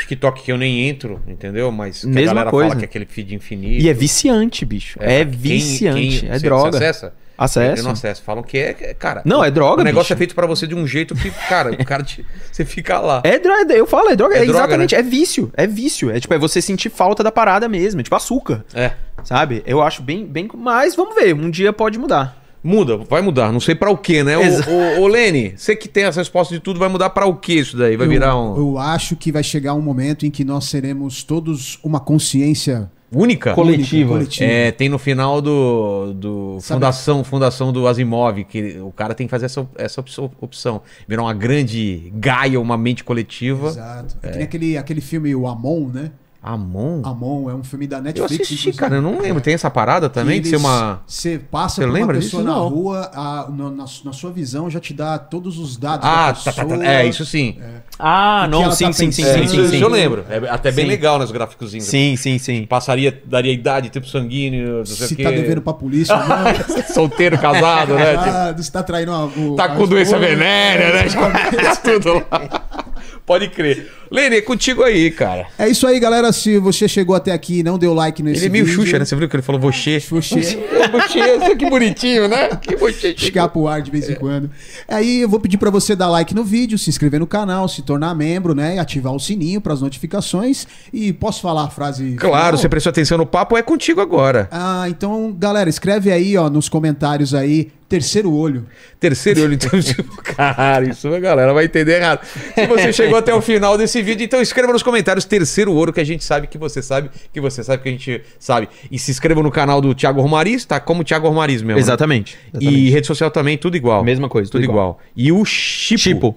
TikTok 0.00 0.42
que 0.42 0.52
eu 0.52 0.58
nem 0.58 0.88
entro, 0.88 1.20
entendeu? 1.26 1.72
Mas 1.72 2.02
que 2.02 2.06
a 2.06 2.10
Mesma 2.10 2.26
galera 2.34 2.50
coisa. 2.50 2.68
fala 2.70 2.78
que 2.80 2.84
é 2.84 2.88
aquele 2.88 3.06
feed 3.06 3.34
infinito. 3.34 3.82
E 3.82 3.88
é 3.88 3.94
viciante, 3.94 4.64
bicho. 4.64 4.98
É, 5.00 5.24
quem- 5.24 5.30
viciante. 5.32 6.20
quem- 6.20 6.28
é 6.30 6.38
você- 6.38 6.44
droga. 6.46 6.72
Você 6.72 6.84
acessa? 6.84 7.14
Acesso. 7.38 7.80
Eu 7.80 7.84
não 7.84 7.90
acesso. 7.92 8.22
Falam 8.22 8.42
que 8.42 8.56
é, 8.58 8.76
é, 8.80 8.94
cara. 8.94 9.22
Não, 9.24 9.44
é 9.44 9.50
droga, 9.50 9.82
O 9.82 9.84
negócio 9.84 10.06
bicho. 10.06 10.14
é 10.14 10.16
feito 10.16 10.34
pra 10.34 10.46
você 10.46 10.66
de 10.66 10.74
um 10.74 10.86
jeito 10.86 11.14
que, 11.14 11.30
cara, 11.48 11.70
o 11.72 11.84
cara 11.84 12.02
te, 12.02 12.24
você 12.50 12.64
fica 12.64 12.98
lá. 12.98 13.20
É 13.24 13.38
droga, 13.38 13.74
eu 13.74 13.86
falo, 13.86 14.08
é 14.10 14.16
droga. 14.16 14.34
É 14.36 14.38
É, 14.38 14.44
droga, 14.44 14.58
exatamente, 14.60 14.94
é 14.94 15.02
vício. 15.02 15.50
É 15.56 15.66
vício. 15.66 16.10
É 16.10 16.18
tipo, 16.18 16.32
é 16.32 16.38
você 16.38 16.62
sentir 16.62 16.88
falta 16.90 17.22
da 17.22 17.30
parada 17.30 17.68
mesmo. 17.68 18.00
É 18.00 18.02
tipo 18.04 18.16
açúcar. 18.16 18.64
É. 18.74 18.92
Sabe? 19.24 19.62
Eu 19.66 19.82
acho 19.82 20.02
bem, 20.02 20.24
bem. 20.26 20.48
Mas 20.56 20.94
vamos 20.96 21.14
ver, 21.14 21.34
um 21.34 21.50
dia 21.50 21.72
pode 21.72 21.98
mudar. 21.98 22.42
Muda, 22.64 22.96
vai 22.96 23.22
mudar. 23.22 23.52
Não 23.52 23.60
sei 23.60 23.76
pra 23.76 23.90
o 23.90 23.96
quê, 23.96 24.24
né? 24.24 24.36
Ô, 24.36 24.42
Exa- 24.42 24.64
ô, 24.68 25.02
ô, 25.02 25.06
Lene, 25.06 25.54
você 25.56 25.76
que 25.76 25.86
tem 25.88 26.04
as 26.04 26.16
respostas 26.16 26.56
de 26.56 26.60
tudo, 26.64 26.80
vai 26.80 26.88
mudar 26.88 27.10
pra 27.10 27.24
o 27.26 27.36
quê 27.36 27.52
isso 27.54 27.76
daí? 27.76 27.96
Vai 27.96 28.06
eu, 28.06 28.10
virar 28.10 28.36
um. 28.36 28.56
eu 28.56 28.78
acho 28.78 29.14
que 29.14 29.30
vai 29.30 29.42
chegar 29.44 29.74
um 29.74 29.80
momento 29.80 30.26
em 30.26 30.30
que 30.32 30.42
nós 30.44 30.64
seremos 30.64 31.22
todos 31.22 31.78
uma 31.84 32.00
consciência 32.00 32.90
Única? 33.12 33.54
Coletiva. 33.54 34.14
coletiva. 34.14 34.50
É, 34.50 34.70
tem 34.72 34.88
no 34.88 34.98
final 34.98 35.40
do, 35.40 36.12
do 36.12 36.58
Sabe- 36.60 36.76
fundação, 36.76 37.24
fundação 37.24 37.72
do 37.72 37.86
Asimov, 37.86 38.44
que 38.44 38.78
o 38.80 38.90
cara 38.90 39.14
tem 39.14 39.26
que 39.26 39.30
fazer 39.30 39.46
essa, 39.46 39.66
essa 39.76 40.00
opção. 40.00 40.82
Virar 41.06 41.22
uma 41.22 41.34
grande 41.34 42.12
Gaia, 42.14 42.60
uma 42.60 42.76
mente 42.76 43.04
coletiva. 43.04 43.68
Exato. 43.68 44.16
É 44.22 44.28
que 44.30 44.36
nem 44.36 44.44
aquele, 44.44 44.76
aquele 44.78 45.00
filme 45.00 45.34
O 45.34 45.46
Amon, 45.46 45.88
né? 45.88 46.10
Amon? 46.46 47.02
Amon 47.04 47.50
é 47.50 47.54
um 47.54 47.64
filme 47.64 47.86
da 47.88 47.96
Eu 47.98 48.02
Netflix. 48.02 48.32
assisti, 48.34 48.54
inclusive, 48.54 48.76
cara, 48.78 48.94
eu 48.96 49.02
não 49.02 49.20
lembro. 49.20 49.42
Tem 49.42 49.52
essa 49.54 49.68
parada 49.68 50.08
também 50.08 50.40
de 50.40 50.48
ser 50.48 50.56
uma. 50.56 51.00
Você 51.06 51.38
passa 51.50 51.76
Você 51.76 51.80
por 51.82 51.88
uma 51.88 51.94
lembra 51.98 52.16
pessoa 52.18 52.42
disso? 52.42 52.54
na 52.54 52.58
Não. 52.60 52.68
rua, 52.68 53.10
a- 53.12 53.46
na, 53.50 53.70
na- 53.70 53.84
na 54.04 54.12
sua 54.12 54.30
visão 54.30 54.70
já 54.70 54.78
te 54.78 54.94
dá 54.94 55.18
todos 55.18 55.58
os 55.58 55.76
dados 55.76 56.06
Ah, 56.06 56.28
da 56.28 56.32
tá, 56.34 56.52
tá, 56.52 56.62
pessoa. 56.64 56.78
tá. 56.78 56.84
É, 56.86 57.04
isso 57.06 57.24
sim. 57.26 57.58
Ah, 57.98 58.42
O 58.42 58.44
que 58.44 58.50
não, 58.50 58.70
sim, 58.72 58.84
tá 58.86 58.92
sim, 58.92 59.10
sim, 59.10 59.22
sim, 59.22 59.28
É, 59.28 59.34
sim, 59.38 59.42
isso 59.62 59.68
sim. 59.70 59.80
eu 59.80 59.88
lembro. 59.88 60.24
É 60.28 60.48
até 60.50 60.70
bem 60.70 60.84
Sim. 60.84 60.90
legal 60.90 61.18
nos 61.18 61.30
gráficozinhos. 61.32 61.86
Sim, 61.86 62.14
sim, 62.16 62.38
sim. 62.38 62.64
Passaria, 62.66 63.22
daria 63.24 63.52
idade, 63.52 63.88
tipo 63.88 64.06
sanguíneo, 64.06 64.78
não 64.78 64.86
sei 64.86 65.08
Se 65.08 65.14
o 65.14 65.16
quê. 65.16 65.22
tá 65.24 65.30
devendo 65.30 65.62
pra 65.62 65.72
polícia. 65.72 66.14
Solteiro, 66.94 67.38
casado, 67.38 67.94
né? 67.94 68.12
Tipo, 68.16 68.28
Ah, 68.30 68.54
se 68.62 68.70
tá 68.70 68.82
traindo 68.82 69.12
o, 69.12 69.56
tá 69.56 69.68
com 69.70 69.86
doença 69.86 70.18
venérea, 70.18 70.92
né? 70.92 71.04
Tá 71.62 71.76
tudo 71.76 72.14
lá. 72.30 72.85
Pode 73.26 73.48
crer. 73.48 73.90
Lene, 74.08 74.36
é 74.36 74.40
contigo 74.40 74.84
aí, 74.84 75.10
cara. 75.10 75.48
É 75.58 75.68
isso 75.68 75.84
aí, 75.84 75.98
galera. 75.98 76.32
Se 76.32 76.58
você 76.58 76.86
chegou 76.86 77.16
até 77.16 77.32
aqui 77.32 77.58
e 77.58 77.62
não 77.64 77.76
deu 77.76 77.92
like 77.92 78.22
nesse 78.22 78.38
Ele 78.38 78.46
é 78.46 78.48
meio 78.50 78.64
vídeo, 78.64 78.84
Xuxa, 78.84 79.00
né? 79.00 79.04
Você 79.04 79.16
viu 79.16 79.28
que 79.28 79.34
ele 79.34 79.42
falou 79.42 79.60
você? 79.60 79.98
Xuxa. 79.98 80.36
Você, 80.86 81.56
que 81.56 81.68
bonitinho, 81.68 82.28
né? 82.28 82.50
Que 82.62 82.76
você. 82.76 83.10
escapa 83.10 83.58
o 83.58 83.66
ar 83.66 83.82
de 83.82 83.90
vez 83.90 84.08
em 84.08 84.14
quando. 84.14 84.48
Aí 84.86 85.20
eu 85.22 85.28
vou 85.28 85.40
pedir 85.40 85.58
pra 85.58 85.68
você 85.68 85.96
dar 85.96 86.08
like 86.08 86.32
no 86.32 86.44
vídeo, 86.44 86.78
se 86.78 86.88
inscrever 86.88 87.18
no 87.18 87.26
canal, 87.26 87.68
se 87.68 87.82
tornar 87.82 88.14
membro, 88.14 88.54
né? 88.54 88.76
E 88.76 88.78
ativar 88.78 89.12
o 89.12 89.18
sininho 89.18 89.60
para 89.60 89.72
as 89.72 89.80
notificações. 89.80 90.66
E 90.92 91.12
posso 91.12 91.42
falar 91.42 91.64
a 91.64 91.70
frase? 91.70 92.14
Claro, 92.14 92.56
você 92.56 92.68
prestou 92.68 92.90
atenção 92.90 93.18
no 93.18 93.26
papo, 93.26 93.56
é 93.56 93.62
contigo 93.62 94.00
agora. 94.00 94.48
Ah, 94.52 94.86
então, 94.88 95.34
galera, 95.36 95.68
escreve 95.68 96.12
aí, 96.12 96.36
ó, 96.36 96.48
nos 96.48 96.68
comentários 96.68 97.34
aí, 97.34 97.72
terceiro 97.88 98.32
olho. 98.32 98.66
Terceiro 98.98 99.42
olho, 99.42 99.54
então, 99.54 99.78
tipo, 99.80 100.16
cara, 100.22 100.88
isso 100.88 101.12
a 101.14 101.20
galera 101.20 101.52
vai 101.52 101.64
entender 101.66 102.00
errado. 102.00 102.20
Se 102.54 102.66
você 102.66 102.92
chegou 102.92 103.18
até 103.18 103.34
o 103.34 103.40
final 103.40 103.78
desse 103.78 104.02
vídeo, 104.02 104.24
então 104.24 104.40
escreva 104.40 104.72
nos 104.72 104.82
comentários 104.82 105.24
terceiro 105.24 105.72
ouro, 105.72 105.92
que 105.92 106.00
a 106.00 106.04
gente 106.04 106.24
sabe 106.24 106.46
que 106.46 106.58
você 106.58 106.82
sabe, 106.82 107.10
que 107.32 107.40
você 107.40 107.62
sabe 107.62 107.82
que 107.82 107.88
a 107.88 107.92
gente 107.92 108.22
sabe. 108.38 108.68
E 108.90 108.98
se 108.98 109.10
inscreva 109.10 109.42
no 109.42 109.50
canal 109.50 109.80
do 109.80 109.94
Thiago 109.94 110.20
Romariz, 110.20 110.64
tá 110.64 110.80
como 110.80 111.04
Thiago 111.04 111.28
Romariz 111.28 111.62
mesmo. 111.62 111.76
né? 111.76 111.80
Exatamente. 111.80 112.36
E 112.54 112.56
exatamente. 112.58 112.90
rede 112.90 113.06
social 113.06 113.30
também, 113.30 113.56
tudo 113.56 113.76
igual. 113.76 114.02
Mesma 114.04 114.28
coisa, 114.28 114.50
tudo 114.50 114.62
tudo 114.62 114.70
igual. 114.70 115.00
E 115.14 115.30
o 115.30 115.44
Chipo. 115.44 116.02
Tipo, 116.02 116.36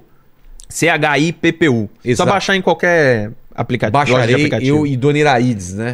C-H-I-P-P-U. 0.67 1.89
Só 2.15 2.25
baixar 2.25 2.55
em 2.55 2.61
qualquer 2.61 3.31
aplicativo. 3.55 3.93
Baixarei 3.93 4.35
aplicativo. 4.35 4.77
eu 4.77 4.87
e 4.87 4.95
Dona 4.95 5.17
Iraídes, 5.17 5.73
né? 5.73 5.93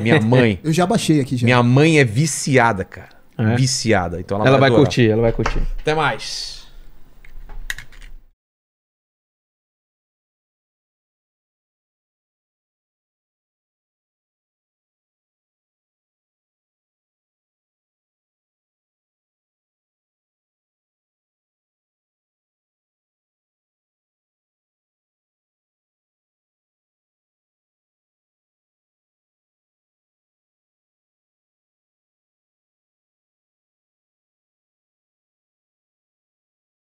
Minha 0.00 0.20
mãe. 0.20 0.60
Eu 0.62 0.72
já 0.72 0.86
baixei 0.86 1.20
aqui 1.20 1.36
já. 1.36 1.44
Minha 1.44 1.62
mãe 1.62 1.98
é 1.98 2.04
viciada, 2.04 2.84
cara. 2.84 3.21
É? 3.50 3.56
Viciada. 3.56 4.20
Então 4.20 4.38
ela, 4.38 4.46
Ela 4.48 4.58
vai 4.58 4.68
adorar. 4.68 4.84
curtir, 4.84 5.10
ela 5.10 5.22
vai 5.22 5.32
curtir. 5.32 5.60
Até 5.80 5.94
mais. 5.94 6.61